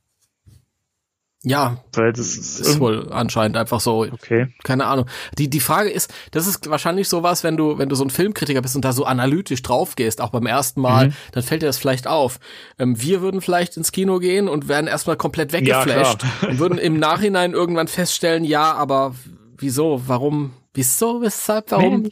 Ja, 1.47 1.77
weil 1.93 2.11
das 2.11 2.35
ist, 2.35 2.59
ist 2.59 2.79
wohl 2.79 3.11
anscheinend 3.11 3.55
einfach 3.55 3.79
so. 3.79 3.99
Okay. 4.03 4.47
Keine 4.63 4.87
Ahnung. 4.87 5.05
Die 5.37 5.47
die 5.47 5.59
Frage 5.59 5.91
ist, 5.91 6.11
das 6.31 6.47
ist 6.47 6.67
wahrscheinlich 6.71 7.07
sowas, 7.07 7.43
wenn 7.43 7.55
du 7.55 7.77
wenn 7.77 7.87
du 7.87 7.95
so 7.95 8.03
ein 8.03 8.09
Filmkritiker 8.09 8.63
bist 8.63 8.75
und 8.75 8.83
da 8.83 8.93
so 8.93 9.05
analytisch 9.05 9.61
drauf 9.61 9.95
gehst, 9.95 10.21
auch 10.21 10.31
beim 10.31 10.47
ersten 10.47 10.81
Mal, 10.81 11.09
mhm. 11.09 11.13
dann 11.33 11.43
fällt 11.43 11.61
dir 11.61 11.67
das 11.67 11.77
vielleicht 11.77 12.07
auf. 12.07 12.39
Ähm, 12.79 12.99
wir 12.99 13.21
würden 13.21 13.41
vielleicht 13.41 13.77
ins 13.77 13.91
Kino 13.91 14.17
gehen 14.17 14.49
und 14.49 14.67
werden 14.67 14.87
erstmal 14.87 15.17
komplett 15.17 15.53
weggeflasht 15.53 16.23
ja, 16.23 16.49
und 16.49 16.57
würden 16.57 16.79
im 16.79 16.97
Nachhinein 16.97 17.53
irgendwann 17.53 17.87
feststellen, 17.87 18.43
ja, 18.43 18.73
aber 18.73 19.13
wieso, 19.57 20.01
warum, 20.07 20.53
wieso, 20.73 21.21
weshalb, 21.21 21.69
warum? 21.69 22.09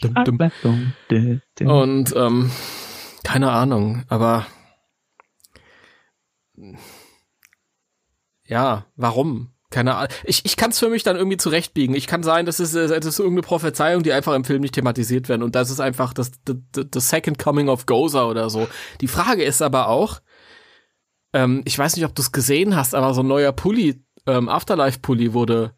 Und 1.68 2.16
ähm, 2.16 2.52
keine 3.24 3.52
Ahnung, 3.52 4.04
aber 4.10 4.46
ja, 8.48 8.86
warum? 8.96 9.50
Keine 9.70 9.96
Ahnung. 9.96 10.12
Ich, 10.24 10.46
ich 10.46 10.56
kann 10.56 10.70
es 10.70 10.78
für 10.78 10.90
mich 10.90 11.02
dann 11.02 11.16
irgendwie 11.16 11.38
zurechtbiegen. 11.38 11.96
Ich 11.96 12.06
kann 12.06 12.22
sein, 12.22 12.46
das 12.46 12.60
ist, 12.60 12.76
das 12.76 12.92
ist 12.92 13.18
irgendeine 13.18 13.42
Prophezeiung, 13.42 14.04
die 14.04 14.14
einfach 14.14 14.36
im 14.36 14.46
Film 14.46 14.62
nicht 14.62 14.76
thematisiert 14.76 15.30
werden. 15.30 15.42
Und 15.42 15.56
das 15.56 15.72
ist 15.72 15.80
einfach 15.80 16.14
das, 16.14 16.32
das, 16.46 16.58
das 16.92 17.10
Second 17.10 17.40
Coming 17.40 17.70
of 17.70 17.88
Gozer 17.88 18.30
oder 18.30 18.52
so. 18.52 18.68
Die 19.02 19.08
Frage 19.08 19.44
ist 19.44 19.64
aber 19.64 19.88
auch, 19.88 20.22
ähm, 21.34 21.64
ich 21.66 21.78
weiß 21.78 21.96
nicht, 21.96 22.06
ob 22.06 22.14
du 22.14 22.22
es 22.22 22.32
gesehen 22.32 22.76
hast, 22.76 22.94
aber 22.94 23.16
so 23.16 23.22
ein 23.22 23.28
neuer 23.28 23.52
Pulli, 23.52 24.04
ähm, 24.28 24.48
Afterlife-Pulli 24.48 25.34
wurde, 25.34 25.74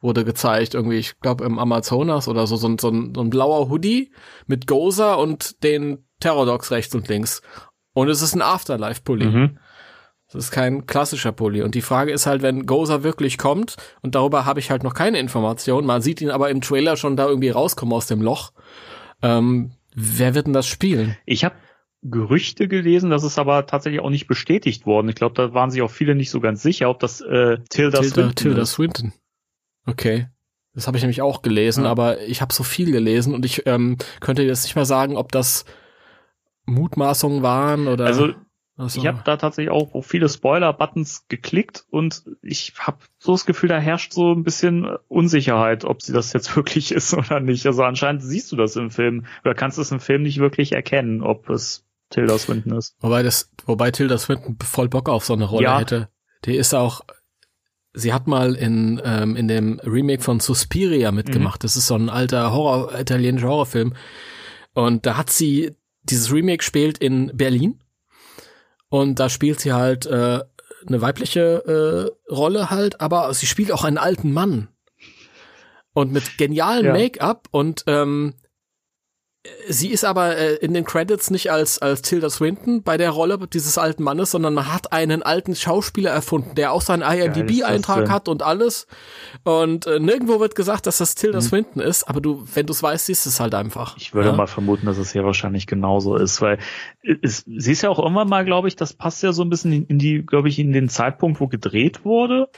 wurde 0.00 0.24
gezeigt. 0.24 0.74
Irgendwie, 0.74 0.98
ich 0.98 1.18
glaube 1.18 1.44
im 1.44 1.58
Amazonas 1.58 2.28
oder 2.28 2.46
so, 2.46 2.54
so, 2.54 2.68
ein, 2.68 2.78
so, 2.78 2.88
ein, 2.88 3.12
so 3.16 3.20
ein 3.20 3.30
blauer 3.30 3.68
Hoodie 3.68 4.12
mit 4.46 4.68
Gozer 4.68 5.18
und 5.18 5.64
den 5.64 6.06
Terror 6.20 6.46
Dogs 6.46 6.70
rechts 6.70 6.94
und 6.94 7.08
links. 7.08 7.42
Und 7.94 8.08
es 8.08 8.22
ist 8.22 8.34
ein 8.34 8.42
Afterlife-Pulli. 8.42 9.26
Mhm. 9.26 9.58
Das 10.32 10.44
ist 10.44 10.50
kein 10.52 10.86
klassischer 10.86 11.32
Pulli. 11.32 11.62
Und 11.62 11.74
die 11.74 11.82
Frage 11.82 12.12
ist 12.12 12.26
halt, 12.26 12.42
wenn 12.42 12.64
Gozer 12.64 13.02
wirklich 13.02 13.36
kommt, 13.36 13.76
und 14.00 14.14
darüber 14.14 14.44
habe 14.44 14.60
ich 14.60 14.70
halt 14.70 14.84
noch 14.84 14.94
keine 14.94 15.18
Information, 15.18 15.84
man 15.84 16.02
sieht 16.02 16.20
ihn 16.20 16.30
aber 16.30 16.50
im 16.50 16.60
Trailer 16.60 16.96
schon 16.96 17.16
da 17.16 17.26
irgendwie 17.26 17.50
rauskommen 17.50 17.92
aus 17.92 18.06
dem 18.06 18.22
Loch. 18.22 18.52
Ähm, 19.22 19.72
wer 19.94 20.34
wird 20.34 20.46
denn 20.46 20.52
das 20.52 20.66
spielen? 20.66 21.16
Ich 21.26 21.44
habe 21.44 21.56
Gerüchte 22.02 22.68
gelesen, 22.68 23.10
das 23.10 23.24
ist 23.24 23.38
aber 23.38 23.66
tatsächlich 23.66 24.00
auch 24.00 24.08
nicht 24.08 24.26
bestätigt 24.26 24.86
worden. 24.86 25.08
Ich 25.08 25.16
glaube, 25.16 25.34
da 25.34 25.52
waren 25.52 25.70
sich 25.70 25.82
auch 25.82 25.90
viele 25.90 26.14
nicht 26.14 26.30
so 26.30 26.40
ganz 26.40 26.62
sicher, 26.62 26.88
ob 26.88 27.00
das 27.00 27.20
äh, 27.20 27.58
Tilda, 27.68 27.98
Tilda 27.98 28.02
Swinton 28.02 28.34
Tilda 28.36 28.62
ist. 28.62 28.70
Swinton. 28.70 29.12
Okay. 29.84 30.28
Das 30.72 30.86
habe 30.86 30.96
ich 30.96 31.02
nämlich 31.02 31.20
auch 31.20 31.42
gelesen, 31.42 31.84
ja. 31.84 31.90
aber 31.90 32.22
ich 32.22 32.40
habe 32.40 32.54
so 32.54 32.62
viel 32.62 32.92
gelesen 32.92 33.34
und 33.34 33.44
ich 33.44 33.66
ähm, 33.66 33.98
könnte 34.20 34.42
jetzt 34.42 34.62
nicht 34.62 34.76
mehr 34.76 34.84
sagen, 34.84 35.16
ob 35.16 35.32
das 35.32 35.64
Mutmaßungen 36.64 37.42
waren 37.42 37.88
oder. 37.88 38.06
Also 38.06 38.34
so. 38.88 39.00
Ich 39.00 39.06
habe 39.06 39.20
da 39.24 39.36
tatsächlich 39.36 39.70
auch 39.70 39.94
auf 39.94 40.06
viele 40.06 40.28
Spoiler-Buttons 40.28 41.26
geklickt 41.28 41.84
und 41.90 42.24
ich 42.42 42.74
habe 42.78 42.98
so 43.18 43.32
das 43.32 43.46
Gefühl, 43.46 43.68
da 43.68 43.78
herrscht 43.78 44.12
so 44.12 44.32
ein 44.32 44.44
bisschen 44.44 44.86
Unsicherheit, 45.08 45.84
ob 45.84 46.02
sie 46.02 46.12
das 46.12 46.32
jetzt 46.32 46.54
wirklich 46.56 46.92
ist 46.92 47.14
oder 47.14 47.40
nicht. 47.40 47.66
Also 47.66 47.82
anscheinend 47.82 48.22
siehst 48.22 48.50
du 48.52 48.56
das 48.56 48.76
im 48.76 48.90
Film 48.90 49.26
oder 49.44 49.54
kannst 49.54 49.78
es 49.78 49.92
im 49.92 50.00
Film 50.00 50.22
nicht 50.22 50.38
wirklich 50.38 50.72
erkennen, 50.72 51.22
ob 51.22 51.50
es 51.50 51.84
Tilda 52.10 52.38
Swinton 52.38 52.76
ist. 52.76 52.96
Wobei 53.00 53.22
das, 53.22 53.50
wobei 53.66 53.90
Tilda 53.90 54.18
Swinton 54.18 54.56
voll 54.62 54.88
Bock 54.88 55.08
auf 55.08 55.24
so 55.24 55.34
eine 55.34 55.44
Rolle 55.44 55.64
ja. 55.64 55.78
hätte. 55.78 56.08
Die 56.44 56.56
ist 56.56 56.74
auch, 56.74 57.02
sie 57.92 58.12
hat 58.12 58.26
mal 58.26 58.54
in 58.54 59.00
ähm, 59.04 59.36
in 59.36 59.48
dem 59.48 59.80
Remake 59.84 60.22
von 60.22 60.40
Suspiria 60.40 61.12
mitgemacht. 61.12 61.62
Mhm. 61.62 61.64
Das 61.64 61.76
ist 61.76 61.86
so 61.86 61.94
ein 61.94 62.08
alter 62.08 62.52
Horror 62.52 62.98
italienischer 62.98 63.48
Horrorfilm 63.48 63.94
und 64.74 65.06
da 65.06 65.16
hat 65.16 65.30
sie 65.30 65.76
dieses 66.02 66.32
Remake 66.32 66.62
spielt 66.62 66.98
in 66.98 67.30
Berlin 67.34 67.80
und 68.90 69.18
da 69.18 69.30
spielt 69.30 69.60
sie 69.60 69.72
halt 69.72 70.04
äh, 70.06 70.40
eine 70.86 71.00
weibliche 71.00 72.10
äh, 72.28 72.32
Rolle 72.32 72.70
halt, 72.70 73.00
aber 73.00 73.32
sie 73.32 73.46
spielt 73.46 73.72
auch 73.72 73.84
einen 73.84 73.98
alten 73.98 74.32
Mann. 74.32 74.68
Und 75.92 76.12
mit 76.12 76.38
genialem 76.38 76.86
ja. 76.86 76.92
Make-up 76.92 77.48
und 77.50 77.84
ähm, 77.86 78.34
Sie 79.68 79.88
ist 79.88 80.04
aber 80.04 80.36
äh, 80.36 80.56
in 80.56 80.74
den 80.74 80.84
Credits 80.84 81.30
nicht 81.30 81.50
als, 81.50 81.78
als 81.78 82.02
Tilda 82.02 82.28
Swinton 82.28 82.82
bei 82.82 82.98
der 82.98 83.08
Rolle 83.08 83.38
dieses 83.50 83.78
alten 83.78 84.02
Mannes, 84.02 84.32
sondern 84.32 84.52
man 84.52 84.70
hat 84.70 84.92
einen 84.92 85.22
alten 85.22 85.56
Schauspieler 85.56 86.10
erfunden, 86.10 86.54
der 86.56 86.72
auch 86.72 86.82
seinen 86.82 87.00
IMDb-Eintrag 87.00 88.10
hat 88.10 88.28
und 88.28 88.42
alles. 88.42 88.86
Und 89.42 89.86
äh, 89.86 89.98
nirgendwo 89.98 90.40
wird 90.40 90.56
gesagt, 90.56 90.86
dass 90.86 90.98
das 90.98 91.14
Tilda 91.14 91.38
hm. 91.38 91.46
Swinton 91.46 91.82
ist, 91.82 92.04
aber 92.04 92.20
du, 92.20 92.44
wenn 92.52 92.66
du 92.66 92.74
es 92.74 92.82
weißt, 92.82 93.06
siehst 93.06 93.24
du 93.24 93.30
es 93.30 93.40
halt 93.40 93.54
einfach. 93.54 93.96
Ich 93.96 94.12
würde 94.12 94.28
ja? 94.28 94.34
mal 94.34 94.46
vermuten, 94.46 94.84
dass 94.84 94.98
es 94.98 95.10
hier 95.10 95.24
wahrscheinlich 95.24 95.66
genauso 95.66 96.16
ist, 96.16 96.42
weil 96.42 96.58
es, 97.22 97.42
sie 97.46 97.72
ist 97.72 97.80
ja 97.80 97.88
auch 97.88 97.98
irgendwann 97.98 98.28
mal, 98.28 98.44
glaube 98.44 98.68
ich, 98.68 98.76
das 98.76 98.92
passt 98.92 99.22
ja 99.22 99.32
so 99.32 99.42
ein 99.42 99.48
bisschen 99.48 99.86
in 99.86 99.98
die, 99.98 100.20
glaube 100.20 100.50
ich, 100.50 100.58
in 100.58 100.74
den 100.74 100.90
Zeitpunkt, 100.90 101.40
wo 101.40 101.48
gedreht 101.48 102.04
wurde. 102.04 102.50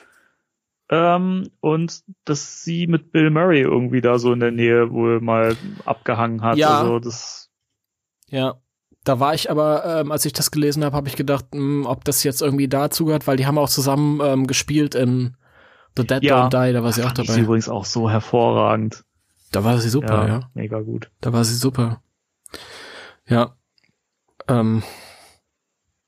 Ähm, 0.93 1.49
und 1.61 2.03
dass 2.27 2.65
sie 2.65 2.87
mit 2.87 3.13
Bill 3.13 3.31
Murray 3.31 3.63
irgendwie 3.63 4.03
da 4.03 4.19
so 4.19 4.35
in 4.35 4.41
der 4.41 4.51
Nähe 4.51 4.91
wohl 4.91 5.23
mal 5.23 5.57
abgehangen 5.87 6.43
hat. 6.43 6.59
Ja. 6.59 6.81
Also 6.81 6.99
das 6.99 7.51
ja. 8.29 8.57
Da 9.05 9.19
war 9.19 9.35
ich 9.35 9.51
aber, 9.51 10.01
ähm, 10.01 10.13
als 10.13 10.27
ich 10.27 10.35
das 10.35 10.51
gelesen 10.51 10.85
habe, 10.85 10.95
habe 10.95 11.09
ich 11.09 11.17
gedacht, 11.17 11.47
mh, 11.55 11.59
hm, 11.59 11.87
ob 11.87 12.05
das 12.05 12.23
jetzt 12.25 12.43
irgendwie 12.43 12.69
dazu 12.69 13.07
gehört, 13.07 13.27
weil 13.27 13.39
die 13.39 13.47
haben 13.47 13.57
auch 13.57 13.71
zusammen 13.71 14.21
ähm, 14.23 14.47
gespielt 14.47 14.95
in 14.95 15.35
The 15.97 16.07
Dead 16.07 16.23
ja, 16.23 16.47
Don't 16.47 16.67
Die, 16.67 16.73
da 16.75 16.85
war 16.85 16.93
sie 16.93 17.03
auch 17.03 17.13
dabei. 17.13 17.33
Sie 17.33 17.41
übrigens 17.41 17.71
auch 17.71 17.87
so 17.87 18.11
hervorragend. 18.11 19.03
Da 19.51 19.65
war 19.65 19.79
sie 19.79 19.89
super, 19.89 20.27
ja, 20.27 20.29
ja. 20.29 20.51
Mega 20.53 20.81
gut. 20.81 21.11
Da 21.23 21.33
war 21.33 21.45
sie 21.45 21.57
super. 21.57 22.03
Ja. 23.27 23.57
Ähm, 24.47 24.83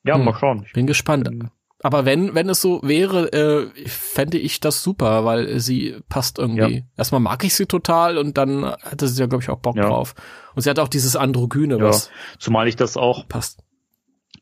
ja, 0.05 0.17
hm, 0.17 0.25
mal 0.27 0.35
schauen. 0.35 0.63
Ich 0.67 0.75
bin 0.75 0.87
gespannt. 0.87 1.25
Bin 1.25 1.51
aber 1.85 2.07
wenn, 2.07 2.35
wenn 2.35 2.49
es 2.49 2.63
so 2.63 2.81
wäre, 2.83 3.31
äh, 3.35 3.67
fände 3.87 4.39
ich 4.39 4.59
das 4.59 4.83
super, 4.83 5.27
weil 5.27 5.61
sie 5.61 5.97
passt 6.09 6.39
irgendwie. 6.39 6.77
Ja. 6.77 6.83
Erstmal 6.97 7.21
mag 7.21 7.45
ich 7.45 7.55
sie 7.55 7.67
total 7.67 8.17
und 8.17 8.39
dann 8.39 8.65
hatte 8.65 9.07
sie 9.07 9.21
ja, 9.21 9.27
glaube 9.27 9.43
ich, 9.43 9.51
auch 9.51 9.59
Bock 9.59 9.77
ja. 9.77 9.87
drauf. 9.87 10.15
Und 10.55 10.63
sie 10.63 10.71
hat 10.71 10.79
auch 10.79 10.89
dieses 10.89 11.15
Androgyne, 11.15 11.77
ja. 11.77 11.85
was. 11.85 12.11
Zumal 12.39 12.69
ich 12.69 12.77
das 12.77 12.97
auch 12.97 13.29
passt. 13.29 13.63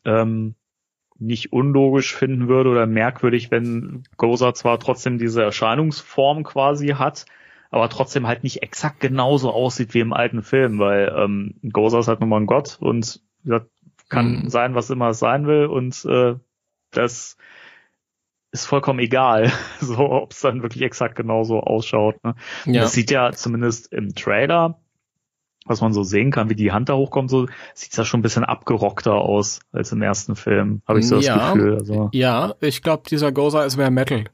Ähm, 0.04 0.54
nicht 1.18 1.52
unlogisch 1.52 2.14
finden 2.14 2.46
würde 2.46 2.70
oder 2.70 2.86
merkwürdig, 2.86 3.50
wenn 3.50 4.04
Goza 4.16 4.54
zwar 4.54 4.78
trotzdem 4.78 5.18
diese 5.18 5.42
Erscheinungsform 5.42 6.44
quasi 6.44 6.90
hat, 6.90 7.26
aber 7.72 7.88
trotzdem 7.88 8.28
halt 8.28 8.44
nicht 8.44 8.62
exakt 8.62 9.00
genauso 9.00 9.50
aussieht 9.50 9.94
wie 9.94 10.00
im 10.00 10.12
alten 10.12 10.44
Film, 10.44 10.78
weil 10.78 11.12
ähm, 11.18 11.56
Goza 11.72 11.98
ist 11.98 12.06
halt 12.06 12.20
nun 12.20 12.28
mal 12.28 12.40
ein 12.40 12.46
Gott 12.46 12.78
und 12.80 13.20
das 13.42 13.62
kann 14.08 14.42
mhm. 14.42 14.48
sein, 14.48 14.76
was 14.76 14.90
immer 14.90 15.08
es 15.08 15.18
sein 15.18 15.48
will 15.48 15.66
und 15.66 16.04
äh, 16.04 16.36
das 16.92 17.36
ist 18.52 18.66
vollkommen 18.66 19.00
egal, 19.00 19.50
so 19.80 19.98
ob 19.98 20.32
es 20.32 20.40
dann 20.40 20.62
wirklich 20.62 20.82
exakt 20.82 21.16
genauso 21.16 21.60
ausschaut. 21.60 22.22
Ne? 22.22 22.34
Ja. 22.66 22.82
Das 22.82 22.92
sieht 22.92 23.10
ja 23.10 23.32
zumindest 23.32 23.92
im 23.92 24.14
Trailer, 24.14 24.78
was 25.64 25.80
man 25.80 25.92
so 25.92 26.02
sehen 26.02 26.30
kann, 26.30 26.50
wie 26.50 26.54
die 26.54 26.72
Hand 26.72 26.88
da 26.88 26.94
hochkommt, 26.94 27.30
so 27.30 27.46
sieht 27.74 27.96
das 27.96 28.06
schon 28.06 28.20
ein 28.20 28.22
bisschen 28.22 28.44
abgerockter 28.44 29.14
aus 29.14 29.60
als 29.72 29.92
im 29.92 30.02
ersten 30.02 30.36
Film, 30.36 30.82
habe 30.86 31.00
ich 31.00 31.08
so 31.08 31.18
ja, 31.18 31.36
das 31.36 31.52
Gefühl. 31.54 31.74
Also. 31.78 32.10
Ja, 32.12 32.54
ich 32.60 32.82
glaube, 32.82 33.04
dieser 33.08 33.32
Gozer 33.32 33.64
ist 33.64 33.76
mehr 33.76 33.90
Metal. 33.90 34.24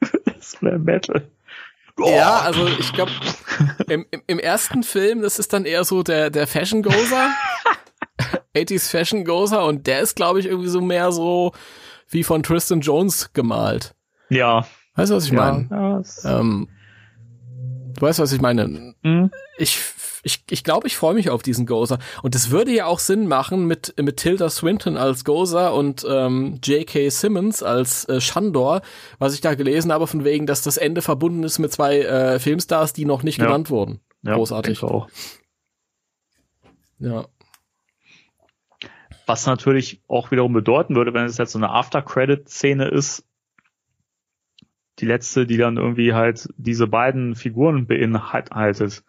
ist 0.38 0.62
mehr 0.62 0.78
Metal. 0.78 1.28
Oh. 2.00 2.08
Ja, 2.08 2.38
also 2.40 2.66
ich 2.66 2.92
glaube, 2.92 3.10
im, 3.88 4.06
im, 4.10 4.22
im, 4.26 4.38
ersten 4.38 4.84
Film, 4.84 5.20
das 5.20 5.38
ist 5.40 5.52
dann 5.52 5.64
eher 5.64 5.82
so 5.82 6.02
der, 6.04 6.30
der 6.30 6.46
Fashion 6.46 6.82
Gozer. 6.82 7.30
80s 8.64 8.90
Fashion 8.90 9.24
Gozer 9.24 9.64
und 9.64 9.86
der 9.86 10.00
ist, 10.00 10.16
glaube 10.16 10.40
ich, 10.40 10.46
irgendwie 10.46 10.68
so 10.68 10.80
mehr 10.80 11.12
so 11.12 11.52
wie 12.08 12.24
von 12.24 12.42
Tristan 12.42 12.80
Jones 12.80 13.32
gemalt. 13.32 13.94
Ja. 14.30 14.66
Weißt 14.94 15.10
du, 15.10 15.16
was 15.16 15.24
ich 15.26 15.32
ja, 15.32 15.52
meine? 15.68 16.02
Ja, 16.24 16.38
Ähm, 16.40 16.68
du 17.94 18.00
weißt, 18.00 18.18
was 18.18 18.32
ich 18.32 18.40
meine. 18.40 18.94
Mhm. 19.02 19.30
Ich 19.58 19.78
ich 20.24 20.42
ich, 20.50 20.64
glaube, 20.64 20.88
ich 20.88 20.96
freue 20.96 21.14
mich 21.14 21.30
auf 21.30 21.42
diesen 21.42 21.64
Gozer. 21.64 21.98
Und 22.22 22.34
es 22.34 22.50
würde 22.50 22.72
ja 22.72 22.86
auch 22.86 22.98
Sinn 22.98 23.28
machen 23.28 23.66
mit, 23.66 23.94
mit 24.02 24.16
Tilda 24.16 24.50
Swinton 24.50 24.96
als 24.96 25.24
Gozer 25.24 25.72
und 25.72 26.04
ähm, 26.08 26.58
J.K. 26.62 27.08
Simmons 27.10 27.62
als 27.62 28.04
äh, 28.08 28.20
Shandor, 28.20 28.82
was 29.20 29.34
ich 29.34 29.40
da 29.40 29.54
gelesen 29.54 29.92
habe, 29.92 30.08
von 30.08 30.24
wegen, 30.24 30.46
dass 30.46 30.62
das 30.62 30.76
Ende 30.76 31.02
verbunden 31.02 31.44
ist 31.44 31.60
mit 31.60 31.72
zwei 31.72 32.00
äh, 32.00 32.38
Filmstars, 32.40 32.92
die 32.92 33.04
noch 33.04 33.22
nicht 33.22 33.38
Ja. 33.38 33.44
genannt 33.44 33.70
wurden. 33.70 34.00
ja, 34.22 34.34
Großartig. 34.34 34.82
auch. 34.82 35.08
Ja. 36.98 37.26
Was 39.28 39.44
natürlich 39.44 40.00
auch 40.08 40.30
wiederum 40.30 40.54
bedeuten 40.54 40.96
würde, 40.96 41.12
wenn 41.12 41.26
es 41.26 41.36
jetzt 41.36 41.52
so 41.52 41.58
eine 41.58 41.68
After-Credit-Szene 41.68 42.88
ist, 42.88 43.26
die 45.00 45.04
letzte, 45.04 45.46
die 45.46 45.58
dann 45.58 45.76
irgendwie 45.76 46.14
halt 46.14 46.48
diese 46.56 46.86
beiden 46.86 47.34
Figuren 47.34 47.86
beinhaltet. 47.86 49.04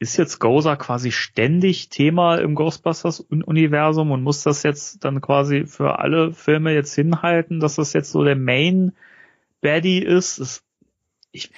Ist 0.00 0.16
jetzt 0.16 0.40
Gozer 0.40 0.76
quasi 0.76 1.12
ständig 1.12 1.88
Thema 1.88 2.34
im 2.38 2.56
Ghostbusters-Universum 2.56 4.10
und 4.10 4.24
muss 4.24 4.42
das 4.42 4.64
jetzt 4.64 5.04
dann 5.04 5.20
quasi 5.20 5.66
für 5.66 6.00
alle 6.00 6.32
Filme 6.32 6.74
jetzt 6.74 6.92
hinhalten, 6.92 7.60
dass 7.60 7.76
das 7.76 7.92
jetzt 7.92 8.10
so 8.10 8.24
der 8.24 8.34
Main 8.34 8.92
Baddie 9.60 10.02
ist? 10.02 10.40
Das, 10.40 10.64
ich, 11.30 11.52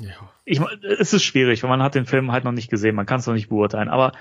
ja. 0.00 0.32
ich, 0.46 0.58
es 0.98 1.12
ist 1.12 1.22
schwierig, 1.22 1.62
weil 1.62 1.68
man 1.68 1.82
hat 1.82 1.96
den 1.96 2.06
Film 2.06 2.32
halt 2.32 2.44
noch 2.44 2.52
nicht 2.52 2.70
gesehen, 2.70 2.94
man 2.94 3.04
kann 3.04 3.20
es 3.20 3.26
noch 3.26 3.34
nicht 3.34 3.50
beurteilen. 3.50 3.90
Aber 3.90 4.12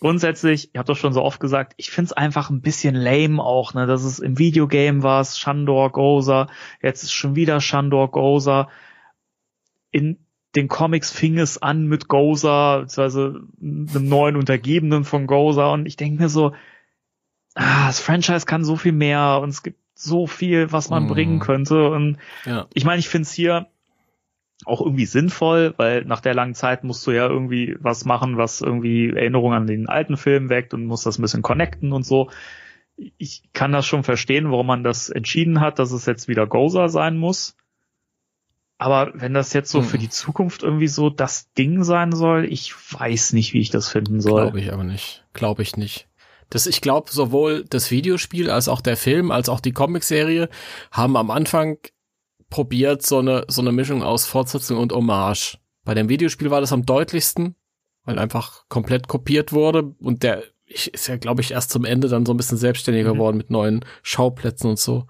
grundsätzlich, 0.00 0.70
ich 0.72 0.78
habe 0.78 0.86
doch 0.86 0.96
schon 0.96 1.12
so 1.12 1.22
oft 1.22 1.40
gesagt, 1.40 1.74
ich 1.76 1.90
find's 1.90 2.12
einfach 2.12 2.50
ein 2.50 2.62
bisschen 2.62 2.94
lame 2.94 3.42
auch, 3.42 3.74
ne, 3.74 3.86
dass 3.86 4.02
es 4.02 4.18
im 4.18 4.38
Videogame 4.38 5.02
war, 5.02 5.24
Shandor 5.24 5.92
Gozer, 5.92 6.48
jetzt 6.82 7.02
ist 7.02 7.12
schon 7.12 7.36
wieder 7.36 7.60
Shandor 7.60 8.10
Gozer. 8.10 8.68
In 9.90 10.18
den 10.56 10.68
Comics 10.68 11.10
fing 11.12 11.38
es 11.38 11.62
an 11.62 11.86
mit 11.86 12.08
Gozer, 12.08 12.80
beziehungsweise 12.80 13.42
einem 13.60 14.08
neuen 14.08 14.36
Untergebenen 14.36 15.04
von 15.04 15.26
Gozer 15.26 15.70
und 15.72 15.86
ich 15.86 15.96
denke 15.96 16.22
mir 16.22 16.28
so, 16.28 16.54
ah, 17.54 17.86
das 17.86 18.00
Franchise 18.00 18.46
kann 18.46 18.64
so 18.64 18.76
viel 18.76 18.92
mehr 18.92 19.40
und 19.42 19.50
es 19.50 19.62
gibt 19.62 19.78
so 19.94 20.26
viel, 20.26 20.72
was 20.72 20.88
man 20.88 21.04
Mhm. 21.04 21.08
bringen 21.08 21.38
könnte 21.40 21.90
und 21.90 22.16
Ja. 22.46 22.66
ich 22.72 22.84
meine, 22.84 23.00
ich 23.00 23.08
finde 23.08 23.24
es 23.24 23.32
hier 23.32 23.66
auch 24.66 24.80
irgendwie 24.80 25.06
sinnvoll, 25.06 25.74
weil 25.78 26.04
nach 26.04 26.20
der 26.20 26.34
langen 26.34 26.54
Zeit 26.54 26.84
musst 26.84 27.06
du 27.06 27.12
ja 27.12 27.26
irgendwie 27.26 27.76
was 27.80 28.04
machen, 28.04 28.36
was 28.36 28.60
irgendwie 28.60 29.08
Erinnerungen 29.10 29.56
an 29.56 29.66
den 29.66 29.88
alten 29.88 30.16
Film 30.16 30.48
weckt 30.50 30.74
und 30.74 30.84
musst 30.86 31.06
das 31.06 31.18
ein 31.18 31.22
bisschen 31.22 31.42
connecten 31.42 31.92
und 31.92 32.04
so. 32.04 32.30
Ich 33.16 33.42
kann 33.54 33.72
das 33.72 33.86
schon 33.86 34.04
verstehen, 34.04 34.50
warum 34.50 34.66
man 34.66 34.84
das 34.84 35.08
entschieden 35.08 35.60
hat, 35.60 35.78
dass 35.78 35.92
es 35.92 36.04
jetzt 36.04 36.28
wieder 36.28 36.46
Gozer 36.46 36.88
sein 36.90 37.16
muss. 37.16 37.56
Aber 38.76 39.12
wenn 39.14 39.34
das 39.34 39.52
jetzt 39.52 39.70
so 39.70 39.80
Mhm. 39.80 39.84
für 39.84 39.98
die 39.98 40.08
Zukunft 40.08 40.62
irgendwie 40.62 40.88
so 40.88 41.10
das 41.10 41.52
Ding 41.52 41.84
sein 41.84 42.12
soll, 42.12 42.46
ich 42.46 42.74
weiß 42.74 43.34
nicht, 43.34 43.52
wie 43.52 43.60
ich 43.60 43.70
das 43.70 43.88
finden 43.88 44.20
soll. 44.20 44.42
Glaube 44.42 44.60
ich 44.60 44.72
aber 44.72 44.84
nicht. 44.84 45.24
Glaube 45.32 45.62
ich 45.62 45.76
nicht. 45.76 46.08
Das, 46.48 46.66
ich 46.66 46.80
glaube, 46.80 47.10
sowohl 47.10 47.64
das 47.68 47.90
Videospiel 47.90 48.50
als 48.50 48.68
auch 48.68 48.80
der 48.80 48.96
Film, 48.96 49.30
als 49.30 49.48
auch 49.48 49.60
die 49.60 49.72
Comicserie 49.72 50.48
haben 50.90 51.16
am 51.16 51.30
Anfang 51.30 51.78
probiert, 52.50 53.06
so 53.06 53.18
eine, 53.18 53.44
so 53.48 53.60
eine 53.60 53.72
Mischung 53.72 54.02
aus 54.02 54.26
Fortsetzung 54.26 54.78
und 54.78 54.92
Hommage. 54.92 55.58
Bei 55.84 55.94
dem 55.94 56.08
Videospiel 56.08 56.50
war 56.50 56.60
das 56.60 56.72
am 56.72 56.84
deutlichsten, 56.84 57.54
weil 58.04 58.18
einfach 58.18 58.64
komplett 58.68 59.08
kopiert 59.08 59.52
wurde 59.52 59.94
und 60.00 60.22
der 60.22 60.42
ich, 60.72 60.94
ist 60.94 61.08
ja, 61.08 61.16
glaube 61.16 61.40
ich, 61.40 61.50
erst 61.50 61.70
zum 61.70 61.84
Ende 61.84 62.08
dann 62.08 62.24
so 62.24 62.32
ein 62.32 62.36
bisschen 62.36 62.56
selbstständiger 62.56 63.10
Mhm. 63.10 63.14
geworden 63.14 63.36
mit 63.36 63.50
neuen 63.50 63.84
Schauplätzen 64.02 64.70
und 64.70 64.78
so. 64.78 65.06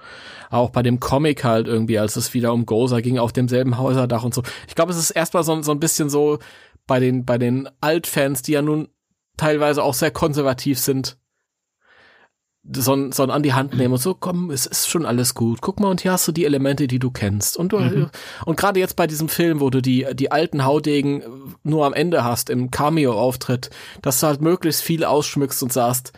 Auch 0.48 0.70
bei 0.70 0.82
dem 0.82 1.00
Comic 1.00 1.44
halt 1.44 1.66
irgendwie, 1.66 1.98
als 1.98 2.16
es 2.16 2.32
wieder 2.32 2.54
um 2.54 2.64
Gozer 2.64 3.02
ging, 3.02 3.18
auf 3.18 3.32
demselben 3.32 3.76
Häuserdach 3.76 4.24
und 4.24 4.32
so. 4.32 4.42
Ich 4.68 4.74
glaube, 4.74 4.92
es 4.92 4.98
ist 4.98 5.10
erstmal 5.10 5.44
so, 5.44 5.60
so 5.60 5.72
ein 5.72 5.80
bisschen 5.80 6.08
so 6.08 6.38
bei 6.86 6.98
den, 6.98 7.26
bei 7.26 7.36
den 7.36 7.68
Altfans, 7.82 8.40
die 8.40 8.52
ja 8.52 8.62
nun 8.62 8.88
teilweise 9.36 9.82
auch 9.82 9.94
sehr 9.94 10.10
konservativ 10.10 10.78
sind, 10.78 11.18
so 12.74 12.94
ein, 12.94 13.12
so 13.12 13.22
ein 13.22 13.30
an 13.30 13.42
die 13.42 13.52
Hand 13.54 13.74
nehmen 13.76 13.92
und 13.94 14.00
so, 14.00 14.14
komm, 14.14 14.50
es 14.50 14.66
ist 14.66 14.88
schon 14.88 15.06
alles 15.06 15.34
gut. 15.34 15.60
Guck 15.60 15.80
mal, 15.80 15.88
und 15.88 16.00
hier 16.00 16.12
hast 16.12 16.26
du 16.28 16.32
die 16.32 16.44
Elemente, 16.44 16.86
die 16.86 16.98
du 16.98 17.10
kennst. 17.10 17.56
Und 17.56 17.72
du, 17.72 17.78
Mhm. 17.78 18.10
und 18.44 18.56
gerade 18.56 18.78
jetzt 18.80 18.96
bei 18.96 19.06
diesem 19.06 19.28
Film, 19.28 19.60
wo 19.60 19.70
du 19.70 19.80
die, 19.80 20.06
die 20.14 20.30
alten 20.30 20.64
Haudegen 20.64 21.22
nur 21.62 21.86
am 21.86 21.92
Ende 21.92 22.22
hast, 22.24 22.50
im 22.50 22.70
Cameo-Auftritt, 22.70 23.70
dass 24.02 24.20
du 24.20 24.26
halt 24.26 24.40
möglichst 24.40 24.82
viel 24.82 25.04
ausschmückst 25.04 25.62
und 25.62 25.72
sagst, 25.72 26.12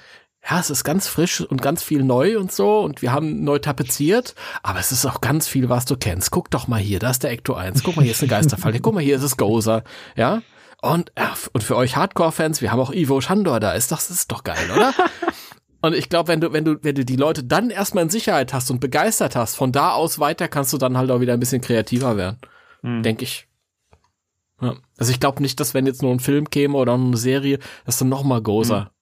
ja, 0.51 0.59
es 0.59 0.71
ist 0.71 0.83
ganz 0.83 1.07
frisch 1.07 1.41
und 1.41 1.63
ganz 1.63 1.85
viel 1.85 2.03
neu 2.03 2.37
und 2.39 2.51
so 2.51 2.81
und 2.81 3.01
wir 3.01 3.13
haben 3.13 3.45
neu 3.45 3.61
tapeziert, 3.61 4.35
aber 4.65 4.81
es 4.81 4.91
ist 4.91 5.07
auch 5.07 5.21
ganz 5.21 5.47
viel, 5.47 5.69
was 5.69 5.85
du 5.85 5.97
kennst. 5.97 6.33
Guck 6.33 6.51
doch 6.51 6.67
mal 6.67 6.81
hier, 6.81 6.99
da 6.99 7.11
ist 7.11 7.23
der 7.23 7.31
Ecto 7.31 7.55
1. 7.55 7.85
Guck 7.85 7.95
mal, 7.97 8.03
hier 8.03 8.11
ist 8.11 8.23
eine 8.23 8.31
Geisterfalle. 8.31 8.81
Guck 8.81 8.95
mal, 8.95 9.03
hier 9.05 9.15
ist 9.17 9.23
es 9.23 9.37
Gozer. 9.37 9.85
Ja? 10.17 10.43
Und, 10.81 11.13
und 11.53 11.63
für 11.63 11.77
euch 11.77 11.95
Hardcore-Fans, 11.97 12.61
wir 12.61 12.73
haben 12.73 12.81
auch 12.81 12.93
Ivo 12.93 13.21
Shandor 13.21 13.61
da. 13.61 13.71
Ist 13.75 13.93
das 13.93 14.11
ist 14.11 14.33
doch 14.33 14.43
geil, 14.43 14.69
oder? 14.75 14.93
Und 15.83 15.95
ich 15.95 16.09
glaube, 16.09 16.29
wenn 16.29 16.41
du, 16.41 16.53
wenn 16.53 16.65
du, 16.65 16.83
wenn 16.83 16.95
du 16.95 17.05
die 17.05 17.17
Leute 17.17 17.43
dann 17.43 17.71
erstmal 17.71 18.05
in 18.05 18.11
Sicherheit 18.11 18.55
hast 18.55 18.71
und 18.71 18.81
begeistert 18.81 19.35
hast, 19.35 19.57
von 19.57 19.73
da 19.73 19.93
aus 19.93 20.21
weiter 20.21 20.47
kannst 20.47 20.73
du 20.73 20.79
dann 20.79 20.97
halt 20.97 21.11
auch 21.11 21.21
wieder 21.21 21.35
ein 21.35 21.41
bisschen 21.41 21.61
kreativer 21.61 22.17
werden. 22.17 22.39
Hm. 22.83 23.03
Denke 23.03 23.25
ich. 23.25 23.49
Ja. 24.61 24.77
Also 24.97 25.11
ich 25.11 25.19
glaube 25.19 25.43
nicht, 25.43 25.59
dass 25.59 25.75
wenn 25.75 25.87
jetzt 25.87 26.01
nur 26.01 26.13
ein 26.13 26.21
Film 26.21 26.49
käme 26.49 26.79
oder 26.79 26.95
eine 26.95 27.17
Serie, 27.17 27.59
dass 27.85 27.99
dann 27.99 28.09
noch 28.09 28.23
mal 28.23 28.41
Gozer. 28.41 28.93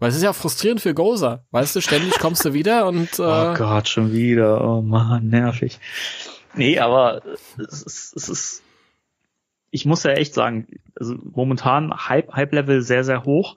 Weil 0.00 0.10
es 0.10 0.16
ist 0.16 0.24
ja 0.24 0.32
frustrierend 0.32 0.80
für 0.80 0.92
Gozer. 0.92 1.46
Weißt 1.52 1.76
du, 1.76 1.80
ständig 1.80 2.18
kommst 2.18 2.44
du 2.44 2.52
wieder 2.52 2.86
und 2.88 3.08
äh, 3.18 3.22
Oh 3.22 3.54
Gott, 3.54 3.88
schon 3.88 4.12
wieder. 4.12 4.62
Oh 4.62 4.82
man, 4.82 5.28
nervig. 5.28 5.78
Nee, 6.54 6.80
aber 6.80 7.22
es 7.58 7.82
ist, 7.82 8.16
es 8.16 8.28
ist, 8.28 8.62
ich 9.70 9.86
muss 9.86 10.02
ja 10.02 10.12
echt 10.12 10.34
sagen, 10.34 10.66
also 10.98 11.14
momentan 11.22 12.08
Hype, 12.08 12.32
Hype-Level 12.32 12.82
sehr, 12.82 13.04
sehr 13.04 13.24
hoch. 13.24 13.56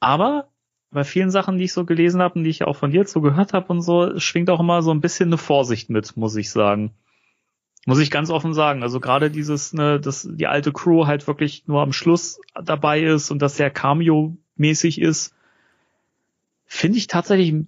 Aber 0.00 0.48
bei 0.92 1.04
vielen 1.04 1.30
Sachen, 1.30 1.58
die 1.58 1.64
ich 1.64 1.72
so 1.72 1.84
gelesen 1.84 2.20
habe 2.20 2.34
und 2.34 2.44
die 2.44 2.50
ich 2.50 2.64
auch 2.64 2.76
von 2.76 2.90
dir 2.90 3.06
so 3.06 3.20
gehört 3.20 3.54
habe 3.54 3.72
und 3.72 3.82
so, 3.82 4.18
schwingt 4.18 4.50
auch 4.50 4.60
immer 4.60 4.82
so 4.82 4.92
ein 4.92 5.00
bisschen 5.00 5.30
eine 5.30 5.38
Vorsicht 5.38 5.90
mit, 5.90 6.16
muss 6.16 6.36
ich 6.36 6.50
sagen. 6.50 6.92
Muss 7.86 7.98
ich 7.98 8.10
ganz 8.10 8.30
offen 8.30 8.54
sagen. 8.54 8.82
Also 8.82 9.00
gerade 9.00 9.30
dieses, 9.30 9.72
ne, 9.72 9.98
dass 9.98 10.28
die 10.30 10.46
alte 10.46 10.72
Crew 10.72 11.06
halt 11.06 11.26
wirklich 11.26 11.66
nur 11.66 11.80
am 11.82 11.92
Schluss 11.92 12.40
dabei 12.54 13.02
ist 13.02 13.30
und 13.30 13.42
dass 13.42 13.56
sehr 13.56 13.70
Cameo-mäßig 13.70 15.00
ist, 15.00 15.34
finde 16.66 16.98
ich 16.98 17.06
tatsächlich 17.06 17.64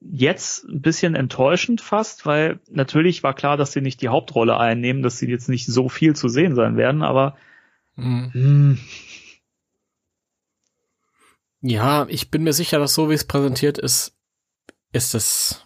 jetzt 0.00 0.64
ein 0.64 0.82
bisschen 0.82 1.14
enttäuschend 1.14 1.80
fast, 1.80 2.26
weil 2.26 2.60
natürlich 2.70 3.22
war 3.22 3.32
klar, 3.32 3.56
dass 3.56 3.72
sie 3.72 3.80
nicht 3.80 4.02
die 4.02 4.08
Hauptrolle 4.08 4.58
einnehmen, 4.58 5.02
dass 5.02 5.18
sie 5.18 5.30
jetzt 5.30 5.48
nicht 5.48 5.66
so 5.66 5.88
viel 5.88 6.14
zu 6.14 6.28
sehen 6.28 6.54
sein 6.54 6.76
werden, 6.76 7.02
aber 7.02 7.36
mh. 7.96 8.76
Ja, 11.68 12.06
ich 12.08 12.30
bin 12.30 12.42
mir 12.44 12.52
sicher, 12.52 12.78
dass 12.78 12.94
so 12.94 13.10
wie 13.10 13.14
es 13.14 13.24
präsentiert 13.24 13.78
ist, 13.78 14.14
ist 14.92 15.14
es, 15.14 15.62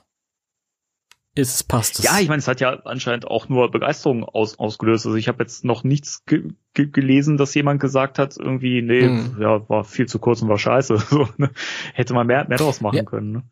ist 1.35 1.55
es 1.55 1.62
passt 1.62 1.99
es. 1.99 2.05
ja, 2.05 2.19
ich 2.19 2.29
meine, 2.29 2.41
es 2.41 2.49
hat 2.49 2.61
ja 2.61 2.81
anscheinend 2.85 3.27
auch 3.27 3.49
nur 3.49 3.70
Begeisterung 3.70 4.25
aus, 4.25 4.59
ausgelöst. 4.59 5.07
Also 5.07 5.17
ich 5.17 5.29
habe 5.29 5.43
jetzt 5.43 5.65
noch 5.65 5.85
nichts 5.85 6.25
ge 6.25 6.49
ge 6.75 6.87
gelesen, 6.87 7.37
dass 7.37 7.55
jemand 7.55 7.81
gesagt 7.81 8.19
hat, 8.19 8.37
irgendwie, 8.37 8.83
nee, 8.83 9.03
Hm. 9.03 9.37
ja, 9.41 9.69
war 9.69 9.85
viel 9.85 10.07
zu 10.07 10.19
kurz 10.19 10.43
und 10.43 10.49
war 10.49 10.59
scheiße. 10.59 10.97
So, 11.11 11.29
ne? 11.37 11.51
Hätte 11.95 12.15
man 12.15 12.27
mehr, 12.27 12.47
mehr 12.49 12.59
draus 12.59 12.81
machen 12.81 12.97
Ja. 12.97 13.03
können. 13.05 13.33
Ne? 13.33 13.43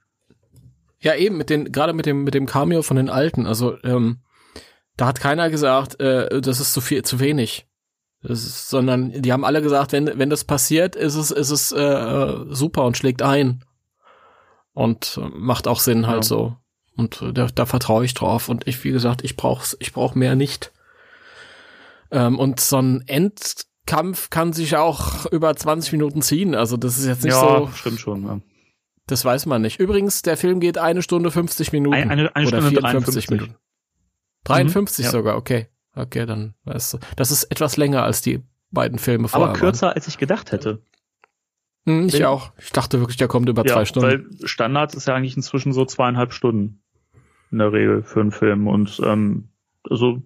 Ja, 1.00 1.14
eben, 1.14 1.36
mit 1.36 1.48
den, 1.50 1.70
gerade 1.70 1.92
mit 1.92 2.06
dem, 2.06 2.24
mit 2.24 2.34
dem 2.34 2.46
Cameo 2.46 2.82
von 2.82 2.96
den 2.96 3.08
Alten, 3.10 3.46
also, 3.46 3.76
ähm, 3.84 4.18
da 4.96 5.06
hat 5.06 5.20
keiner 5.20 5.48
gesagt, 5.48 6.00
äh, 6.00 6.40
das 6.40 6.58
ist 6.58 6.72
zu 6.72 6.80
viel, 6.80 7.02
zu 7.04 7.20
wenig. 7.20 7.67
Ist, 8.22 8.68
sondern 8.68 9.22
die 9.22 9.32
haben 9.32 9.44
alle 9.44 9.62
gesagt, 9.62 9.92
wenn, 9.92 10.18
wenn 10.18 10.30
das 10.30 10.44
passiert, 10.44 10.96
ist 10.96 11.14
es, 11.14 11.30
ist 11.30 11.50
es 11.50 11.72
äh, 11.72 12.44
super 12.48 12.84
und 12.84 12.96
schlägt 12.96 13.22
ein. 13.22 13.64
Und 14.72 15.18
äh, 15.22 15.28
macht 15.34 15.68
auch 15.68 15.80
Sinn 15.80 16.06
halt 16.06 16.24
Ja. 16.24 16.28
so. 16.28 16.56
Und 16.96 17.22
äh, 17.22 17.32
da, 17.32 17.46
da 17.46 17.64
vertraue 17.64 18.04
ich 18.04 18.14
drauf. 18.14 18.48
Und 18.48 18.66
ich, 18.66 18.82
wie 18.82 18.90
gesagt, 18.90 19.22
ich 19.24 19.36
brauch's, 19.36 19.76
ich 19.78 19.92
brauch 19.92 20.16
mehr 20.16 20.34
nicht. 20.34 20.72
Ähm, 22.10 22.38
und 22.38 22.58
so 22.58 22.78
ein 22.78 23.04
Endkampf 23.06 24.30
kann 24.30 24.52
sich 24.52 24.76
auch 24.76 25.26
über 25.26 25.54
20 25.54 25.92
Minuten 25.92 26.20
ziehen. 26.20 26.56
Also 26.56 26.76
das 26.76 26.98
ist 26.98 27.06
jetzt 27.06 27.22
nicht 27.22 27.34
ja, 27.34 27.40
so, 27.40 27.70
stimmt 27.72 28.00
schon. 28.00 28.24
Ja. 28.24 28.40
das 29.06 29.24
weiß 29.24 29.46
man 29.46 29.62
nicht. 29.62 29.78
Übrigens, 29.78 30.22
der 30.22 30.36
Film 30.36 30.58
geht 30.58 30.76
eine 30.76 31.02
Stunde 31.02 31.30
50 31.30 31.72
Minuten. 31.72 31.94
Eine, 31.94 32.10
eine, 32.10 32.36
eine 32.36 32.48
oder 32.48 32.62
Stunde 32.62 32.80
54 32.80 33.26
53. 33.26 33.30
Minuten. 33.30 33.56
53 34.44 35.04
ja. 35.04 35.10
sogar, 35.12 35.36
okay. 35.36 35.68
Okay, 35.98 36.26
dann 36.26 36.54
weißt 36.64 36.94
du. 36.94 36.98
Das 37.16 37.30
ist 37.30 37.44
etwas 37.44 37.76
länger 37.76 38.02
als 38.04 38.22
die 38.22 38.42
beiden 38.70 38.98
Filme 38.98 39.28
vorher. 39.28 39.48
Aber 39.50 39.58
kürzer, 39.58 39.94
als 39.94 40.06
ich 40.08 40.18
gedacht 40.18 40.52
hätte. 40.52 40.80
Waren. 41.86 42.00
Hm, 42.00 42.06
ich 42.08 42.14
Wenn- 42.14 42.24
auch. 42.26 42.52
Ich 42.58 42.70
dachte 42.70 43.00
wirklich, 43.00 43.16
der 43.16 43.28
kommt 43.28 43.48
über 43.48 43.64
ja, 43.66 43.72
zwei 43.74 43.84
Stunden. 43.84 44.08
Weil 44.08 44.46
Standard 44.48 44.94
ist 44.94 45.08
ja 45.08 45.14
eigentlich 45.14 45.36
inzwischen 45.36 45.72
so 45.72 45.84
zweieinhalb 45.84 46.32
Stunden 46.32 46.82
in 47.50 47.58
der 47.58 47.72
Regel 47.72 48.02
für 48.02 48.20
einen 48.20 48.30
Film 48.30 48.68
und 48.68 49.00
ähm, 49.04 49.48
also 49.88 50.22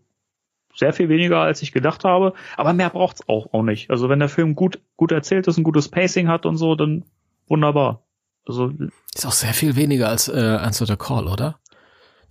sehr 0.74 0.92
viel 0.92 1.08
weniger 1.08 1.38
als 1.40 1.62
ich 1.62 1.70
gedacht 1.70 2.02
habe, 2.02 2.32
aber 2.56 2.72
mehr 2.72 2.90
braucht's 2.90 3.28
auch 3.28 3.52
auch 3.52 3.62
nicht. 3.62 3.90
Also 3.90 4.08
wenn 4.08 4.18
der 4.18 4.28
Film 4.28 4.54
gut 4.56 4.80
gut 4.96 5.12
erzählt 5.12 5.46
ist, 5.46 5.56
ein 5.58 5.62
gutes 5.62 5.88
Pacing 5.88 6.28
hat 6.28 6.46
und 6.46 6.56
so, 6.56 6.74
dann 6.74 7.04
wunderbar. 7.46 8.02
Also 8.46 8.72
Ist 9.14 9.24
auch 9.26 9.32
sehr 9.32 9.54
viel 9.54 9.76
weniger 9.76 10.08
als 10.08 10.26
äh, 10.28 10.32
Answer 10.60 10.86
the 10.86 10.96
Call, 10.96 11.28
oder? 11.28 11.60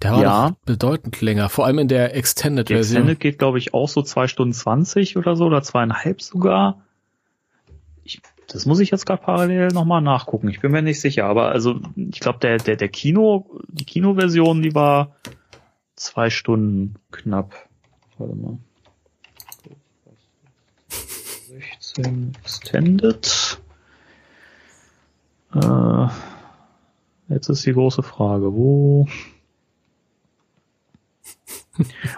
Der 0.02 0.12
war 0.14 0.22
Ja. 0.22 0.50
doch 0.50 0.56
bedeutend 0.66 1.22
länger, 1.22 1.50
vor 1.50 1.66
allem 1.66 1.80
in 1.80 1.88
der 1.88 2.16
Extended-Version. 2.16 2.98
Extended 2.98 3.20
geht, 3.20 3.38
glaube 3.40 3.58
ich, 3.60 3.74
auch 3.74 3.88
so 3.88 4.02
zwei 4.02 4.28
Stunden 4.28 4.54
zwanzig 4.54 5.18
oder 5.18 5.36
so, 5.36 5.46
oder 5.46 5.62
zweieinhalb 5.62 6.22
sogar. 6.22 6.82
Ich, 8.04 8.22
das 8.48 8.66
muss 8.66 8.80
ich 8.80 8.90
jetzt 8.92 9.06
gerade 9.06 9.22
parallel 9.22 9.68
nochmal 9.70 10.02
nachgucken. 10.02 10.50
Ich 10.50 10.60
bin 10.60 10.72
mir 10.72 10.82
nicht 10.82 11.00
sicher, 11.02 11.26
aber 11.26 11.50
also 11.52 11.80
ich 11.96 12.20
glaube, 12.20 12.40
der, 12.40 12.58
der, 12.58 12.76
der 12.78 12.90
Kino, 12.90 13.60
die 13.68 13.86
Kinoversion, 13.86 14.62
die 14.64 14.74
war 14.74 15.16
zwei 15.96 16.30
Stunden 16.32 16.96
knapp. 17.12 17.54
Warte 18.18 18.36
mal. 18.36 18.58
16 20.90 22.34
Extended. 22.42 23.60
Äh, 25.54 26.08
jetzt 27.30 27.50
ist 27.50 27.66
die 27.66 27.74
große 27.74 28.04
Frage, 28.04 28.54
wo 28.54 29.08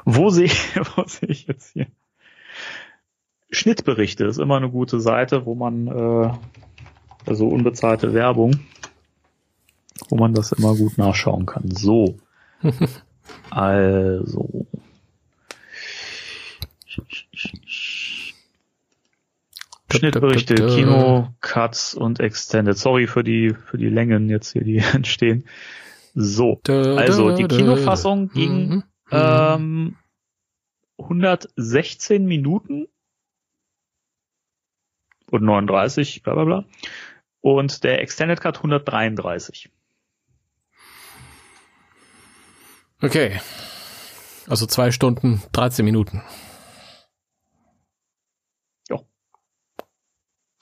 wo 0.06 0.30
sehe 0.30 0.50
wo 0.96 1.04
sehe 1.06 1.30
ich 1.30 1.48
jetzt 1.48 1.74
hier? 1.74 1.88
Schnittberichte 3.52 4.26
ist 4.26 4.40
immer 4.40 4.58
eine 4.58 4.70
gute 4.70 5.00
Seite, 5.00 5.46
wo 5.46 5.54
man 5.54 5.88
äh, 5.88 6.34
also 7.26 7.48
unbezahlte 7.48 8.14
Werbung, 8.14 8.60
wo 10.10 10.16
man 10.16 10.34
das 10.34 10.52
immer 10.52 10.76
gut 10.76 10.98
nachschauen 10.98 11.46
kann. 11.46 11.70
So. 11.72 12.18
also. 13.52 14.66
Schnittberichte, 19.92 20.56
Kino, 20.56 21.30
Cuts 21.40 21.94
und 21.94 22.20
Extended. 22.20 22.78
Sorry 22.78 23.06
für 23.06 23.24
die 23.24 23.54
für 23.54 23.78
die 23.78 23.90
Längen 23.90 24.30
jetzt 24.30 24.54
hier, 24.54 24.64
die 24.64 24.78
entstehen. 24.94 25.46
So. 26.16 26.60
Also 26.68 27.36
die 27.36 27.46
Kinofassung 27.46 28.30
ging 28.30 28.84
Mhm. 29.14 29.98
ähm, 29.98 29.98
116 30.98 32.26
Minuten 32.26 32.88
und 35.32 35.44
39, 35.44 36.24
bla 36.24 36.34
bla 36.34 36.44
bla. 36.46 36.66
Und 37.42 37.84
der 37.84 38.02
Extended 38.02 38.40
Cut 38.40 38.58
133. 38.58 39.72
Okay. 43.02 43.42
Also 44.48 44.66
zwei 44.66 44.92
Stunden, 44.92 45.42
13 45.52 45.84
Minuten. 45.84 46.22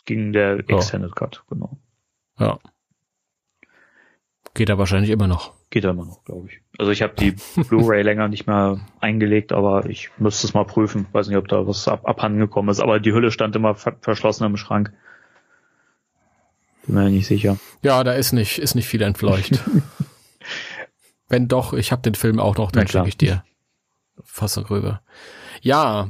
Ging 0.06 0.34
der 0.34 0.64
Ja. 0.68 0.78
Extended 0.78 1.16
Cut, 1.16 1.44
genau. 1.48 1.78
Ja. 2.40 2.60
Geht 4.54 4.70
da 4.70 4.78
wahrscheinlich 4.78 5.12
immer 5.12 5.28
noch. 5.28 5.54
Geht 5.70 5.84
ja 5.84 5.92
immer 5.92 6.06
noch, 6.06 6.24
glaube 6.24 6.50
ich. 6.50 6.62
Also 6.82 6.92
ich 6.92 7.04
habe 7.04 7.14
die 7.14 7.36
Blu-ray 7.70 8.02
länger 8.02 8.28
nicht 8.28 8.48
mehr 8.48 8.80
eingelegt, 9.00 9.52
aber 9.52 9.86
ich 9.86 10.10
müsste 10.18 10.48
es 10.48 10.56
mal 10.56 10.66
prüfen. 10.66 11.06
Weiß 11.12 11.28
nicht, 11.28 11.38
ob 11.38 11.48
da 11.48 11.68
was 11.68 11.88
ab 11.88 12.10
abhanden 12.10 12.40
gekommen 12.40 12.70
ist, 12.70 12.80
aber 12.80 13.00
die 13.00 13.14
Hülle 13.14 13.30
stand 13.30 13.56
immer 13.56 13.76
ver 13.76 13.96
verschlossen 14.02 14.46
im 14.46 14.58
Schrank. 14.58 14.92
Bin 16.88 16.96
mir 16.96 17.12
nicht 17.12 17.28
sicher. 17.28 17.60
Ja, 17.84 18.04
da 18.04 18.14
ist 18.14 18.32
nicht, 18.32 18.58
ist 18.58 18.74
nicht 18.74 18.88
viel 18.88 19.04
entfleucht. 19.04 19.60
Wenn 21.30 21.48
doch, 21.48 21.74
ich 21.74 21.92
habe 21.92 22.02
den 22.02 22.16
Film 22.16 22.40
auch 22.40 22.58
noch, 22.58 22.72
dann 22.72 22.88
schicke 22.88 23.10
ich 23.10 23.18
dir 23.18 23.44
Fassung 24.24 24.66
rüber. 24.66 25.04
Ja, 25.62 26.10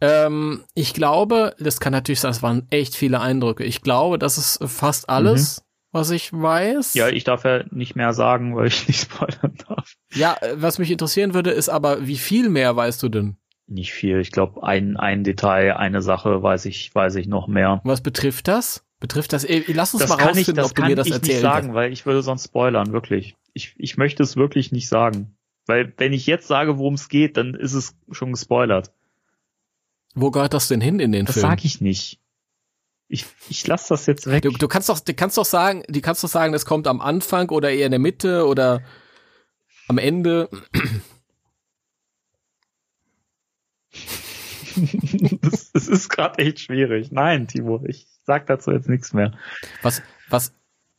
ähm, 0.00 0.62
ich 0.74 0.94
glaube, 0.94 1.56
das 1.58 1.80
kann 1.80 1.92
natürlich 1.92 2.20
sein, 2.20 2.30
es 2.30 2.40
waren 2.40 2.68
echt 2.70 2.94
viele 2.94 3.20
Eindrücke. 3.20 3.64
Ich 3.64 3.82
glaube, 3.82 4.20
das 4.20 4.38
ist 4.38 4.60
fast 4.64 5.08
alles, 5.08 5.64
was 5.94 6.10
ich 6.10 6.32
weiß. 6.32 6.94
Ja, 6.94 7.08
ich 7.08 7.24
darf 7.24 7.44
ja 7.44 7.64
nicht 7.70 7.96
mehr 7.96 8.12
sagen, 8.12 8.54
weil 8.56 8.66
ich 8.66 8.86
nicht 8.88 9.00
spoilern 9.02 9.54
darf. 9.68 9.94
ja, 10.12 10.36
äh, 10.40 10.54
was 10.56 10.78
mich 10.78 10.90
interessieren 10.90 11.32
würde, 11.34 11.50
ist 11.50 11.68
aber, 11.68 12.06
wie 12.06 12.18
viel 12.18 12.48
mehr 12.50 12.74
weißt 12.76 13.02
du 13.02 13.08
denn? 13.08 13.36
Nicht 13.66 13.92
viel. 13.94 14.20
Ich 14.20 14.30
glaube, 14.30 14.62
ein, 14.62 14.96
ein 14.98 15.24
Detail, 15.24 15.76
eine 15.76 16.02
Sache 16.02 16.42
weiß 16.42 16.66
ich, 16.66 16.94
weiß 16.94 17.14
ich 17.14 17.26
noch 17.28 17.46
mehr. 17.48 17.80
Was 17.84 18.02
betrifft 18.02 18.48
das? 18.48 18.84
Betrifft 19.00 19.32
das? 19.32 19.44
Äh, 19.44 19.62
Lass 19.68 19.94
uns 19.94 20.02
Das 20.02 20.10
mal 20.10 20.16
kann 20.16 20.30
ich, 20.32 20.48
rausfinden, 20.48 20.56
das 20.56 20.66
ob 20.70 20.74
du 20.74 20.82
kann 20.82 20.90
mir 20.90 20.96
das 20.96 21.06
ich 21.06 21.22
nicht 21.22 21.40
sagen, 21.40 21.72
weil 21.74 21.92
ich 21.92 22.04
würde 22.04 22.22
sonst 22.22 22.44
spoilern, 22.44 22.92
wirklich. 22.92 23.36
Ich, 23.54 23.74
ich 23.78 23.96
möchte 23.96 24.22
es 24.22 24.36
wirklich 24.36 24.72
nicht 24.72 24.88
sagen. 24.88 25.36
Weil 25.66 25.94
wenn 25.96 26.12
ich 26.12 26.26
jetzt 26.26 26.46
sage, 26.46 26.76
worum 26.78 26.94
es 26.94 27.08
geht, 27.08 27.36
dann 27.38 27.54
ist 27.54 27.72
es 27.72 27.96
schon 28.10 28.32
gespoilert. 28.32 28.92
Wo 30.14 30.30
gehört 30.30 30.52
das 30.54 30.68
denn 30.68 30.80
hin 30.82 31.00
in 31.00 31.12
den 31.12 31.24
Das 31.26 31.34
Film? 31.34 31.46
sage 31.48 31.62
ich 31.64 31.80
nicht. 31.80 32.20
Ich, 33.14 33.26
ich 33.48 33.64
lasse 33.68 33.90
das 33.90 34.06
jetzt 34.06 34.26
weg. 34.26 34.42
Du, 34.42 34.50
du 34.50 34.66
kannst 34.66 34.88
doch, 34.88 34.98
du 34.98 35.14
kannst 35.14 35.38
doch 35.38 35.44
sagen, 35.44 35.84
du 35.88 36.00
kannst 36.00 36.24
doch 36.24 36.28
sagen, 36.28 36.52
das 36.52 36.66
kommt 36.66 36.88
am 36.88 37.00
Anfang 37.00 37.48
oder 37.50 37.70
eher 37.70 37.86
in 37.86 37.92
der 37.92 38.00
Mitte 38.00 38.44
oder 38.46 38.82
am 39.86 39.98
Ende. 39.98 40.48
Es 45.42 45.70
es 45.72 45.86
ist 45.88 46.08
gerade 46.08 46.38
echt 46.38 46.58
schwierig. 46.58 47.12
Nein, 47.12 47.46
Timo, 47.46 47.80
ich 47.86 48.08
sag 48.26 48.46
dazu 48.46 48.72
jetzt 48.72 48.88
nichts 48.88 49.12
mehr. 49.12 49.32
Was, 49.82 50.02
was, 50.28 50.52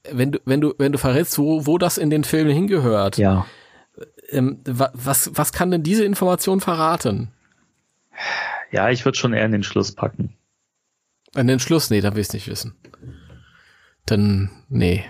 wenn 0.10 0.32
du, 0.32 0.40
wenn 0.46 0.62
du, 0.62 0.74
wenn 0.78 0.94
du 0.94 0.98
verrätst, 0.98 1.38
wo, 1.38 1.66
wo 1.66 1.78
das 1.78 1.98
in 1.98 2.10
den 2.10 2.24
Film 2.24 2.48
hingehört, 2.48 3.18
Ja. 3.18 3.46
ähm, 4.30 4.62
wa, 4.66 4.92
was, 4.94 5.32
was 5.34 5.52
kann 5.52 5.72
denn 5.72 5.84
diese 5.84 6.06
Information 6.06 6.62
verraten? 6.62 7.32
Ja, 8.72 8.90
ich 8.90 9.04
würde 9.04 9.18
schon 9.18 9.34
eher 9.34 9.46
in 9.46 9.52
den 9.52 9.64
Schluss 9.64 9.92
packen. 9.94 10.38
An 11.36 11.48
den 11.48 11.60
Schluss, 11.60 11.90
nee, 11.90 12.02
dann 12.02 12.16
will 12.16 12.22
ich 12.22 12.34
nicht 12.34 12.48
wissen. 12.48 12.76
Dann, 14.06 14.50
nee. 14.70 15.06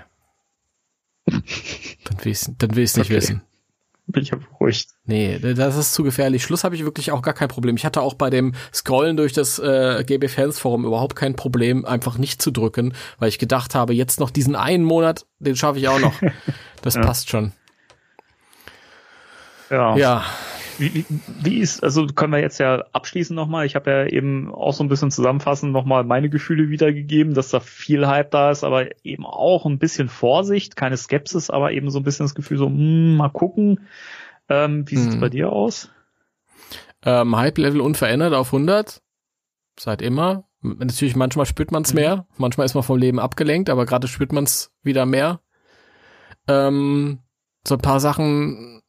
Dann 1.27 2.23
will 2.23 2.31
ich 2.31 2.41
dann 2.57 2.75
will 2.75 2.83
ich's 2.83 2.97
nicht 2.97 3.07
Okay. 3.07 3.15
wissen. 3.15 3.41
Bin 4.07 4.21
ich 4.21 4.29
beruhigt. 4.29 4.89
Nee, 5.05 5.39
das 5.39 5.75
ist 5.75 5.93
zu 5.95 6.03
gefährlich. 6.03 6.43
Schluss 6.43 6.63
habe 6.63 6.75
ich 6.75 6.83
wirklich 6.83 7.11
auch 7.11 7.23
gar 7.23 7.33
kein 7.33 7.47
Problem. 7.47 7.75
Ich 7.75 7.83
hatte 7.85 8.01
auch 8.01 8.13
bei 8.13 8.29
dem 8.29 8.53
Scrollen 8.71 9.17
durch 9.17 9.33
das 9.33 9.57
äh, 9.57 10.03
GB 10.05 10.27
Fans 10.27 10.59
Forum 10.59 10.85
überhaupt 10.85 11.15
kein 11.15 11.35
Problem, 11.35 11.83
einfach 11.85 12.19
nicht 12.19 12.39
zu 12.43 12.51
drücken, 12.51 12.93
weil 13.17 13.29
ich 13.29 13.39
gedacht 13.39 13.73
habe, 13.73 13.95
jetzt 13.95 14.19
noch 14.19 14.29
diesen 14.29 14.55
einen 14.55 14.83
Monat, 14.83 15.25
den 15.39 15.55
schaffe 15.55 15.79
ich 15.79 15.87
auch 15.87 15.99
noch. 15.99 16.13
Das 16.83 16.93
Ja. 16.93 17.01
passt 17.01 17.31
schon. 17.31 17.51
Ja. 19.71 19.97
Ja, 19.97 20.25
Wie, 20.77 20.93
wie, 20.93 21.05
wie 21.27 21.57
ist, 21.59 21.83
also 21.83 22.05
können 22.07 22.33
wir 22.33 22.39
jetzt 22.39 22.57
ja 22.59 22.83
abschließen 22.91 23.35
nochmal. 23.35 23.65
Ich 23.65 23.75
habe 23.75 23.89
ja 23.89 24.05
eben 24.07 24.53
auch 24.53 24.73
so 24.73 24.83
ein 24.83 24.89
bisschen 24.89 25.09
zusammenfassend 25.11 25.71
nochmal 25.71 26.03
meine 26.03 26.29
Gefühle 26.29 26.69
wiedergegeben, 26.69 27.33
dass 27.33 27.49
da 27.49 27.59
viel 27.61 28.07
Hype 28.07 28.31
da 28.31 28.51
ist, 28.51 28.63
aber 28.63 28.87
eben 29.05 29.25
auch 29.25 29.65
ein 29.65 29.79
bisschen 29.79 30.09
Vorsicht, 30.09 30.75
keine 30.75 30.97
Skepsis, 30.97 31.49
aber 31.49 31.71
eben 31.71 31.89
so 31.91 31.99
ein 31.99 32.03
bisschen 32.03 32.25
das 32.25 32.35
Gefühl 32.35 32.57
so, 32.57 32.67
hm, 32.67 33.15
mal 33.15 33.29
gucken. 33.29 33.87
Ähm, 34.49 34.89
wie 34.89 34.97
sieht's 34.97 35.15
Mhm. 35.15 35.19
bei 35.21 35.29
dir 35.29 35.51
aus? 35.51 35.91
ähm, 37.07 37.35
Hype-Level 37.37 37.81
unverändert 37.81 38.33
auf 38.33 38.51
100. 38.51 39.01
Seit 39.79 40.01
immer. 40.01 40.45
Natürlich, 40.61 41.15
manchmal 41.15 41.45
spürt 41.45 41.71
man 41.71 41.83
es 41.83 41.93
Mhm. 41.93 41.99
mehr. 41.99 42.27
Manchmal 42.37 42.65
ist 42.65 42.73
man 42.73 42.83
vom 42.83 42.97
Leben 42.97 43.19
abgelenkt, 43.19 43.69
aber 43.69 43.85
gerade 43.85 44.07
spürt 44.07 44.33
man 44.33 44.45
es 44.45 44.71
wieder 44.81 45.05
mehr. 45.05 45.39
Ähm, 46.47 47.19
so 47.67 47.75
ein 47.75 47.81
paar 47.81 47.99
Sachen 47.99 48.81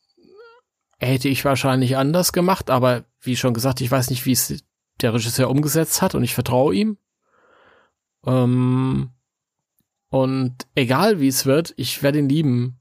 hätte 0.99 1.29
ich 1.29 1.45
wahrscheinlich 1.45 1.97
anders 1.97 2.33
gemacht, 2.33 2.71
aber 2.71 3.05
wie 3.21 3.37
schon 3.37 3.55
gesagt, 3.55 3.81
ich 3.81 3.91
weiß 3.91 4.11
nicht, 4.11 4.25
wie 4.27 4.33
es 4.33 4.65
der 5.01 5.13
Regisseur 5.13 5.51
umgesetzt 5.51 6.01
hat 6.03 6.15
und 6.15 6.25
ich 6.25 6.35
vertraue 6.35 6.75
ihm. 6.75 6.99
Ähm, 8.25 9.11
und 10.09 10.55
egal 10.75 11.21
wie 11.21 11.29
es 11.29 11.45
wird, 11.47 11.75
ich 11.77 12.03
werde 12.03 12.19
ihn 12.19 12.29
lieben. 12.29 12.81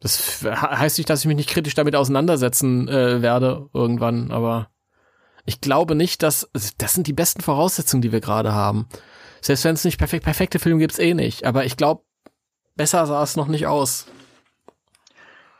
Das 0.00 0.40
he- 0.42 0.50
heißt 0.50 0.98
nicht, 0.98 1.08
dass 1.10 1.20
ich 1.20 1.26
mich 1.26 1.36
nicht 1.36 1.50
kritisch 1.50 1.74
damit 1.74 1.96
auseinandersetzen 1.96 2.88
äh, 2.88 3.22
werde 3.22 3.68
irgendwann, 3.72 4.30
aber 4.30 4.70
ich 5.46 5.60
glaube 5.60 5.94
nicht, 5.94 6.22
dass 6.22 6.50
das 6.78 6.94
sind 6.94 7.06
die 7.06 7.12
besten 7.12 7.40
Voraussetzungen, 7.40 8.02
die 8.02 8.12
wir 8.12 8.20
gerade 8.20 8.52
haben. 8.52 8.88
Selbst 9.40 9.64
wenn 9.64 9.74
es 9.74 9.84
nicht 9.84 9.98
perfekt 9.98 10.24
perfekte 10.24 10.58
Filme 10.58 10.80
gibt's 10.80 10.98
eh 10.98 11.14
nicht, 11.14 11.44
aber 11.44 11.64
ich 11.64 11.76
glaube, 11.76 12.04
besser 12.76 13.06
sah 13.06 13.22
es 13.22 13.36
noch 13.36 13.48
nicht 13.48 13.66
aus. 13.66 14.06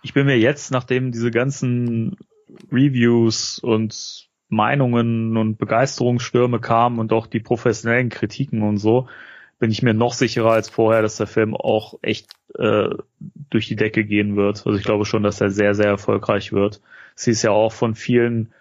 Ich 0.02 0.14
bin 0.14 0.26
mir 0.26 0.38
jetzt, 0.38 0.70
nachdem 0.70 1.12
diese 1.12 1.30
ganzen 1.30 2.16
Reviews 2.72 3.58
und 3.58 4.28
Meinungen 4.48 5.36
und 5.36 5.58
Begeisterungsstürme 5.58 6.60
kamen 6.60 6.98
und 6.98 7.12
auch 7.12 7.26
die 7.26 7.40
professionellen 7.40 8.08
Kritiken 8.08 8.62
und 8.62 8.78
so, 8.78 9.08
bin 9.58 9.70
ich 9.70 9.82
mir 9.82 9.94
noch 9.94 10.14
sicherer 10.14 10.52
als 10.52 10.70
vorher, 10.70 11.02
dass 11.02 11.18
der 11.18 11.26
Film 11.26 11.54
auch 11.54 11.94
echt 12.02 12.32
äh, 12.58 12.88
durch 13.50 13.68
die 13.68 13.76
Decke 13.76 14.04
gehen 14.04 14.34
wird. 14.36 14.66
Also 14.66 14.74
ich 14.78 14.84
glaube 14.84 15.04
schon, 15.04 15.22
dass 15.22 15.40
er 15.40 15.50
sehr, 15.50 15.74
sehr 15.74 15.86
erfolgreich 15.86 16.52
wird. 16.52 16.80
Es 17.14 17.24
hieß 17.24 17.42
ja 17.42 17.50
auch 17.50 17.72
von 17.72 17.94
vielen 17.94 18.52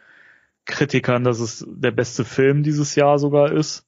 Kritikern, 0.66 1.24
dass 1.24 1.40
es 1.40 1.66
der 1.68 1.92
beste 1.92 2.26
Film 2.26 2.64
dieses 2.64 2.96
Jahr 2.96 3.18
sogar 3.18 3.52
ist. 3.52 3.88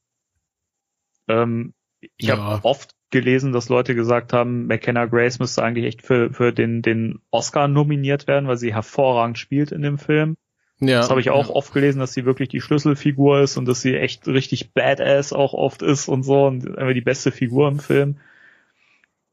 Ähm, 1.27 1.73
ich 2.17 2.27
Ja. 2.27 2.37
habe 2.37 2.65
oft 2.65 2.95
gelesen, 3.11 3.51
dass 3.51 3.69
Leute 3.69 3.95
gesagt 3.95 4.33
haben, 4.33 4.67
McKenna 4.67 5.05
Grace 5.05 5.39
müsste 5.39 5.63
eigentlich 5.63 5.85
echt 5.85 6.01
für, 6.01 6.33
für 6.33 6.51
den, 6.51 6.81
den 6.81 7.19
Oscar 7.29 7.67
nominiert 7.67 8.27
werden, 8.27 8.47
weil 8.47 8.57
sie 8.57 8.73
hervorragend 8.73 9.37
spielt 9.37 9.71
in 9.71 9.81
dem 9.81 9.97
Film. 9.97 10.37
Ja, 10.79 10.97
Das 10.99 11.09
habe 11.11 11.21
ich 11.21 11.29
auch 11.29 11.49
ja. 11.49 11.55
oft 11.55 11.73
gelesen, 11.73 11.99
dass 11.99 12.13
sie 12.13 12.25
wirklich 12.25 12.49
die 12.49 12.61
Schlüsselfigur 12.61 13.41
ist 13.41 13.57
und 13.57 13.67
dass 13.67 13.81
sie 13.81 13.95
echt 13.95 14.27
richtig 14.27 14.73
badass 14.73 15.31
auch 15.31 15.53
oft 15.53 15.83
ist 15.83 16.07
und 16.07 16.23
so 16.23 16.45
und 16.45 16.77
einfach 16.77 16.93
die 16.93 17.01
beste 17.01 17.31
Figur 17.31 17.67
im 17.67 17.79
Film. 17.79 18.17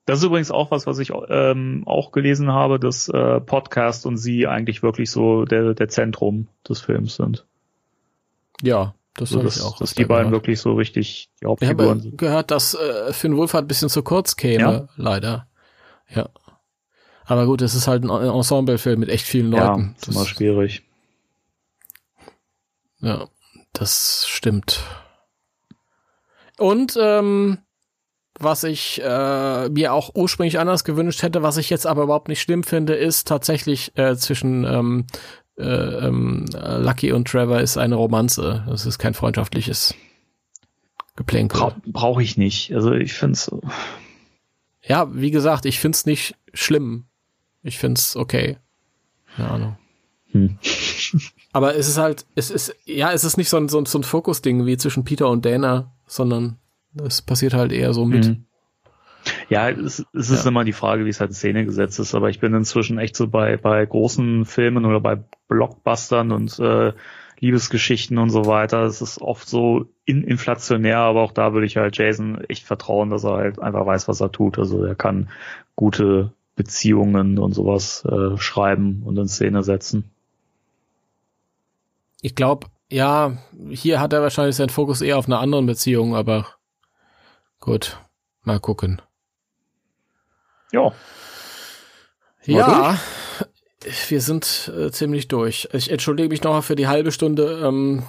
Das 0.05 0.19
ist 0.19 0.25
übrigens 0.25 0.51
auch 0.51 0.71
was, 0.71 0.87
was 0.87 0.99
ich 0.99 1.13
ähm, 1.29 1.83
auch 1.87 2.13
gelesen 2.13 2.53
habe, 2.53 2.79
dass 2.79 3.09
äh, 3.09 3.41
Podcast 3.41 4.07
und 4.07 4.17
sie 4.17 4.47
eigentlich 4.47 4.83
wirklich 4.83 5.11
so 5.11 5.45
der, 5.45 5.75
der 5.75 5.89
Zentrum 5.89 6.49
des 6.69 6.81
Films 6.81 7.17
sind. 7.17 7.47
Ja, 8.63 8.95
das 9.21 9.31
so, 9.31 9.37
habe 9.37 9.47
dass, 9.47 9.57
ich 9.57 9.63
auch. 9.63 9.79
dass 9.79 9.95
die 9.95 10.05
beiden 10.05 10.33
wirklich 10.33 10.61
so 10.61 10.73
richtig 10.75 11.29
die 11.41 11.45
Ich 11.45 11.49
Hauptfiguren 11.49 11.89
habe 11.91 12.01
sind. 12.01 12.19
gehört, 12.19 12.51
dass 12.51 12.75
äh, 12.75 13.13
Finn 13.13 13.37
Wolfhard 13.37 13.65
ein 13.65 13.69
bisschen 13.69 13.89
zu 13.89 14.03
kurz 14.03 14.37
käme, 14.37 14.63
Ja. 14.63 14.89
leider. 14.97 15.49
Ja. 16.09 16.29
Aber 17.25 17.45
gut, 17.47 17.61
es 17.63 17.75
ist 17.75 17.87
halt 17.89 18.05
ein 18.05 18.11
Ensemblefilm 18.11 19.01
mit 19.01 19.09
echt 19.11 19.27
vielen 19.27 19.53
Ja, 19.53 19.69
Leuten. 19.75 19.95
ist 20.01 20.09
immer 20.09 20.25
schwierig. 20.25 20.83
Ja, 23.01 23.29
das 23.73 24.27
stimmt. 24.27 24.83
Und 26.59 26.99
ähm, 27.01 27.59
was 28.41 28.65
ich 28.65 29.01
äh, 29.05 29.69
mir 29.69 29.93
auch 29.93 30.11
ursprünglich 30.15 30.59
anders 30.59 30.85
gewünscht 30.85 31.23
hätte, 31.23 31.43
was 31.43 31.57
ich 31.57 31.71
jetzt 31.71 31.87
aber 31.87 32.03
überhaupt 32.05 32.29
nicht 32.29 32.41
schlimm 32.41 32.63
finde, 32.65 32.95
ist 32.95 33.29
tatsächlich 33.29 33.97
äh, 33.97 34.17
zwischen 34.17 34.65
ähm, 34.65 35.07
äh, 35.59 36.07
ähm, 36.07 36.47
Lucky 36.53 37.13
und 37.13 37.29
Trevor 37.29 37.61
ist 37.61 37.77
eine 37.77 37.97
Romanze. 37.97 38.65
Das 38.69 38.87
ist 38.87 38.99
kein 38.99 39.15
freundschaftliches 39.15 39.95
Geplänkel. 41.17 41.59
Bra 41.59 41.77
Brauche 41.87 42.23
ich 42.23 42.37
nicht. 42.37 42.73
Also 42.75 42.93
ich 42.93 43.15
finde 43.15 43.33
es 43.35 43.51
Ja, 44.83 45.09
wie 45.15 45.31
gesagt, 45.31 45.67
ich 45.67 45.81
find's 45.81 46.07
nicht 46.07 46.37
schlimm. 46.55 47.07
Ich 47.63 47.79
find's 47.79 48.17
okay. 48.17 48.59
Keine 49.37 49.51
Ahnung. 49.51 49.79
Hm. 50.31 50.59
Aber 51.53 51.75
es 51.75 51.89
ist 51.89 51.99
halt, 51.99 52.27
es 52.35 52.51
ist, 52.51 52.75
ja, 52.85 53.13
es 53.13 53.25
ist 53.25 53.37
nicht 53.37 53.49
so 53.49 53.57
ein, 53.57 53.69
so 53.69 53.79
ein, 53.79 53.87
so 53.87 53.99
ein 53.99 54.05
Fokusding 54.05 54.67
wie 54.67 54.77
zwischen 54.77 55.05
Peter 55.05 55.29
und 55.29 55.45
Dana, 55.45 55.93
sondern 56.07 56.59
es 57.05 57.23
passiert 57.23 57.55
halt 57.55 57.73
eher 57.73 57.95
so 57.95 58.05
mit. 58.05 58.27
Mhm. 58.27 58.45
Ja, 59.49 59.71
es, 59.71 60.05
es 60.13 60.31
ist 60.31 60.45
Ja. 60.45 60.49
immer 60.51 60.65
die 60.65 60.73
Frage, 60.73 61.05
wie 61.05 61.11
es 61.11 61.21
halt 61.21 61.31
in 61.31 61.35
Szene 61.35 61.65
gesetzt 61.65 61.99
ist, 61.99 62.15
aber 62.15 62.31
ich 62.31 62.41
bin 62.41 62.55
inzwischen 62.55 62.99
echt 62.99 63.17
so 63.17 63.29
bei, 63.29 63.57
bei 63.57 63.85
großen 63.85 64.45
Filmen 64.45 64.85
oder 64.85 65.01
bei 65.01 65.19
Blockbustern 65.49 66.33
und 66.33 66.59
äh, 66.59 66.93
Liebesgeschichten 67.41 68.19
und 68.19 68.31
so 68.31 68.47
weiter. 68.47 68.83
Es 68.83 69.01
ist 69.01 69.21
oft 69.21 69.49
so 69.49 69.87
in, 70.05 70.25
inflationär, 70.25 70.99
aber 70.99 71.23
auch 71.23 71.33
da 71.33 71.53
würde 71.53 71.67
ich 71.67 71.77
halt 71.77 71.97
Jason 71.97 72.45
echt 72.49 72.65
vertrauen, 72.65 73.11
dass 73.11 73.25
er 73.25 73.35
halt 73.35 73.59
einfach 73.61 73.87
weiß, 73.87 74.09
was 74.09 74.21
er 74.21 74.33
tut. 74.33 74.59
Also 74.59 74.85
er 74.85 74.95
kann 74.95 75.31
gute 75.77 76.33
Beziehungen 76.57 77.39
und 77.39 77.53
sowas 77.53 78.05
äh, 78.05 78.37
schreiben 78.37 79.03
und 79.05 79.17
in 79.17 79.29
Szene 79.29 79.63
setzen. 79.63 80.11
Ich 82.21 82.35
glaube, 82.35 82.67
ja, 82.91 83.39
hier 83.71 84.01
hat 84.01 84.13
er 84.13 84.23
wahrscheinlich 84.23 84.57
seinen 84.57 84.71
Fokus 84.71 85.01
eher 85.01 85.19
auf 85.19 85.27
einer 85.27 85.39
anderen 85.39 85.67
Beziehung, 85.67 86.17
aber 86.17 86.47
gut, 87.61 88.01
mal 88.43 88.59
gucken. 88.59 89.01
Ja, 90.73 90.93
Ja, 92.45 92.99
wir 94.09 94.21
sind 94.21 94.73
äh, 94.77 94.91
ziemlich 94.91 95.29
durch. 95.29 95.69
Ich 95.73 95.91
entschuldige 95.91 96.29
mich 96.29 96.43
nochmal 96.43 96.63
für 96.63 96.77
die 96.77 96.89
halbe 96.89 97.13
Stunde 97.13 97.63
ähm, 97.65 98.03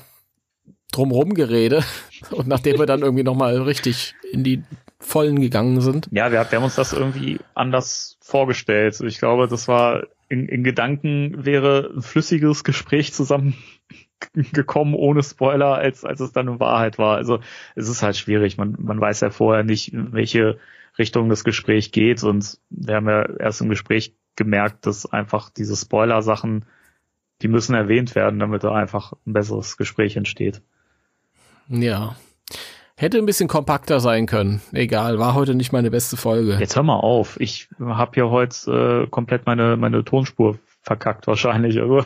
drumrum 0.92 1.34
gerede 1.34 1.84
und 2.32 2.48
nachdem 2.48 2.80
wir 2.80 2.86
dann 2.86 3.02
irgendwie 3.02 3.24
nochmal 3.24 3.62
richtig 3.62 4.16
in 4.32 4.44
die 4.44 4.64
Vollen 5.00 5.40
gegangen 5.40 5.82
sind. 5.82 6.10
Ja, 6.12 6.32
wir, 6.32 6.40
wir 6.50 6.58
haben 6.58 6.64
uns 6.64 6.76
das 6.76 6.94
irgendwie 6.94 7.40
anders 7.54 8.18
vorgestellt. 8.22 9.00
Ich 9.02 9.20
glaube, 9.20 9.48
das 9.48 9.68
war 9.68 10.04
in, 10.28 10.48
in 10.48 10.64
Gedanken 10.64 11.46
wäre 11.46 11.92
ein 11.96 12.02
flüssiges 12.02 12.64
Gespräch 12.64 13.14
zusammengekommen 13.14 14.94
ohne 14.94 15.24
Spoiler, 15.24 15.76
als, 15.76 16.06
als 16.06 16.20
es 16.20 16.32
dann 16.32 16.48
in 16.48 16.60
Wahrheit 16.60 16.98
war. 16.98 17.18
Also 17.18 17.40
es 17.76 17.88
ist 17.90 18.04
halt 18.04 18.18
schwierig. 18.18 18.58
Man, 18.58 18.76
man 18.80 19.00
weiß 19.00 19.22
ja 19.22 19.30
vorher 19.32 19.64
nicht, 19.64 19.92
welche 19.94 20.60
Richtung 21.00 21.30
das 21.30 21.44
Gespräch 21.44 21.92
geht 21.92 22.24
und 22.24 22.60
wir 22.70 22.96
haben 22.96 23.08
ja 23.08 23.24
erst 23.40 23.62
im 23.62 23.70
Gespräch 23.70 24.16
gemerkt, 24.36 24.86
dass 24.86 25.06
einfach 25.06 25.50
diese 25.50 25.76
Spoiler-Sachen, 25.76 26.66
die 27.42 27.48
müssen 27.48 27.74
erwähnt 27.74 28.16
werden, 28.16 28.40
damit 28.40 28.64
da 28.64 28.74
einfach 28.74 29.14
ein 29.26 29.34
besseres 29.34 29.78
Gespräch 29.78 30.16
entsteht. 30.18 30.62
Ja. 31.70 32.16
Hätte 32.96 33.18
ein 33.18 33.26
bisschen 33.26 33.48
kompakter 33.48 34.02
sein 34.02 34.26
können. 34.26 34.62
Egal, 34.74 35.20
war 35.20 35.34
heute 35.34 35.56
nicht 35.56 35.72
meine 35.72 35.90
beste 35.90 36.18
Folge. 36.18 36.58
Jetzt 36.60 36.76
hör 36.76 36.84
mal 36.84 37.00
auf. 37.00 37.40
Ich 37.40 37.70
habe 37.80 38.12
hier 38.14 38.30
heute 38.30 39.06
äh, 39.06 39.10
komplett 39.10 39.46
meine, 39.46 39.78
meine 39.78 40.04
Tonspur 40.04 40.60
verkackt 40.82 41.28
wahrscheinlich. 41.28 41.80
Also, 41.80 42.00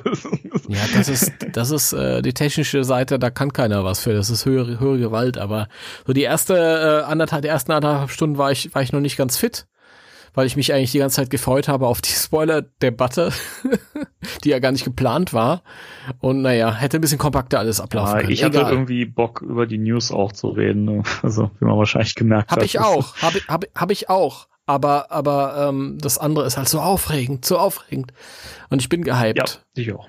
Ja, 0.68 0.80
das 0.96 1.08
ist, 1.10 1.32
das 1.54 1.72
ist 1.72 1.94
äh, 1.94 2.22
die 2.22 2.34
technische 2.34 2.84
Seite, 2.84 3.20
da 3.20 3.30
kann 3.30 3.54
keiner 3.54 3.84
was 3.84 4.00
für. 4.02 4.14
Das 4.14 4.30
ist 4.30 4.46
höhere, 4.46 4.80
höhere 4.80 5.00
Gewalt. 5.00 5.38
Aber 5.38 5.68
so 6.06 6.14
die 6.14 6.24
erste 6.24 7.04
äh, 7.06 7.10
anderthalb, 7.10 7.42
die 7.44 7.48
ersten 7.50 7.72
anderthalb 7.72 8.10
Stunden 8.10 8.38
war 8.38 8.52
ich, 8.52 8.74
war 8.76 8.82
ich 8.82 8.92
noch 8.92 9.00
nicht 9.00 9.16
ganz 9.18 9.38
fit, 9.38 9.68
weil 10.34 10.48
ich 10.48 10.56
mich 10.56 10.74
eigentlich 10.74 10.92
die 10.92 10.98
ganze 10.98 11.18
Zeit 11.18 11.30
gefreut 11.30 11.68
habe 11.68 11.88
auf 11.88 12.02
die 12.02 12.10
Spoiler-Debatte, 12.14 13.32
die 14.44 14.50
ja 14.50 14.60
gar 14.60 14.72
nicht 14.72 14.86
geplant 14.86 15.34
war. 15.34 15.62
Und 16.20 16.42
naja, 16.42 16.74
hätte 16.74 16.98
ein 16.98 17.02
bisschen 17.02 17.20
kompakter 17.20 17.60
alles 17.60 17.80
ablaufen 17.80 18.16
ja, 18.16 18.20
können. 18.22 18.32
ich 18.34 18.44
hatte 18.44 18.58
Egal. 18.60 18.72
irgendwie 18.72 19.06
Bock, 19.06 19.42
über 19.42 19.68
die 19.68 19.78
News 19.78 20.12
auch 20.12 20.32
zu 20.32 20.48
reden. 20.50 20.86
ne? 20.86 21.04
Also, 21.22 21.52
wie 21.60 21.66
man 21.66 21.78
wahrscheinlich 21.78 22.16
gemerkt 22.16 22.52
hat. 22.52 22.58
Hab 22.58 22.66
ich 22.66 22.80
auch, 22.80 23.16
hab, 23.18 23.36
ich- 23.36 23.48
hab, 23.48 23.66
hab 23.76 23.92
ich 23.92 24.10
auch. 24.10 24.48
Aber, 24.66 25.12
aber 25.12 25.68
ähm, 25.70 25.98
das 26.00 26.18
andere 26.18 26.46
ist 26.46 26.58
halt 26.58 26.70
so 26.70 26.80
aufregend, 26.80 27.46
so 27.46 27.58
aufregend. 27.58 28.14
Und 28.70 28.82
ich 28.82 28.90
bin 28.90 29.04
gehypt. 29.04 29.38
Ja, 29.38 29.46
ich 29.76 29.92
auch. 29.94 30.08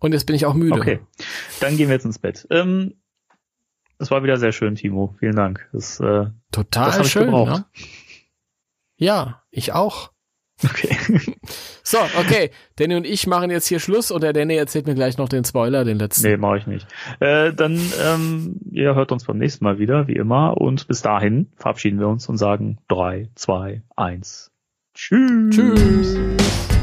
Und 0.00 0.12
jetzt 0.12 0.26
bin 0.26 0.34
ich 0.34 0.44
auch 0.44 0.54
müde. 0.54 0.78
Okay, 0.78 1.00
dann 1.60 1.76
gehen 1.76 1.88
wir 1.88 1.94
jetzt 1.94 2.04
ins 2.04 2.18
Bett. 2.18 2.46
Ähm, 2.50 2.94
es 3.98 4.10
war 4.10 4.22
wieder 4.22 4.36
sehr 4.38 4.52
schön, 4.52 4.74
Timo. 4.74 5.14
Vielen 5.18 5.36
Dank. 5.36 5.68
Das, 5.72 6.00
äh, 6.00 6.26
Total 6.50 6.98
Das 6.98 7.10
schön. 7.10 7.30
Ne? 7.30 7.64
Ja, 8.96 9.42
ich 9.50 9.72
auch. 9.72 10.12
Okay. 10.64 10.96
So, 11.86 11.98
okay. 12.18 12.50
Danny 12.76 12.94
und 12.94 13.06
ich 13.06 13.26
machen 13.26 13.50
jetzt 13.50 13.66
hier 13.66 13.78
Schluss 13.78 14.10
und 14.10 14.22
der 14.22 14.32
Danny 14.32 14.56
erzählt 14.56 14.86
mir 14.86 14.94
gleich 14.94 15.18
noch 15.18 15.28
den 15.28 15.44
Spoiler, 15.44 15.84
den 15.84 15.98
letzten. 15.98 16.26
nee, 16.26 16.38
mache 16.38 16.56
ich 16.56 16.66
nicht. 16.66 16.86
Äh, 17.20 17.52
dann, 17.52 17.78
ähm, 18.02 18.56
ihr 18.70 18.94
hört 18.94 19.12
uns 19.12 19.24
beim 19.24 19.36
nächsten 19.36 19.64
Mal 19.64 19.78
wieder, 19.78 20.08
wie 20.08 20.16
immer. 20.16 20.56
Und 20.56 20.88
bis 20.88 21.02
dahin 21.02 21.52
verabschieden 21.56 22.00
wir 22.00 22.08
uns 22.08 22.26
und 22.26 22.38
sagen 22.38 22.78
drei, 22.88 23.28
zwei, 23.34 23.82
eins. 23.96 24.50
Tschüss. 24.94 25.54
Tschüss. 25.54 26.73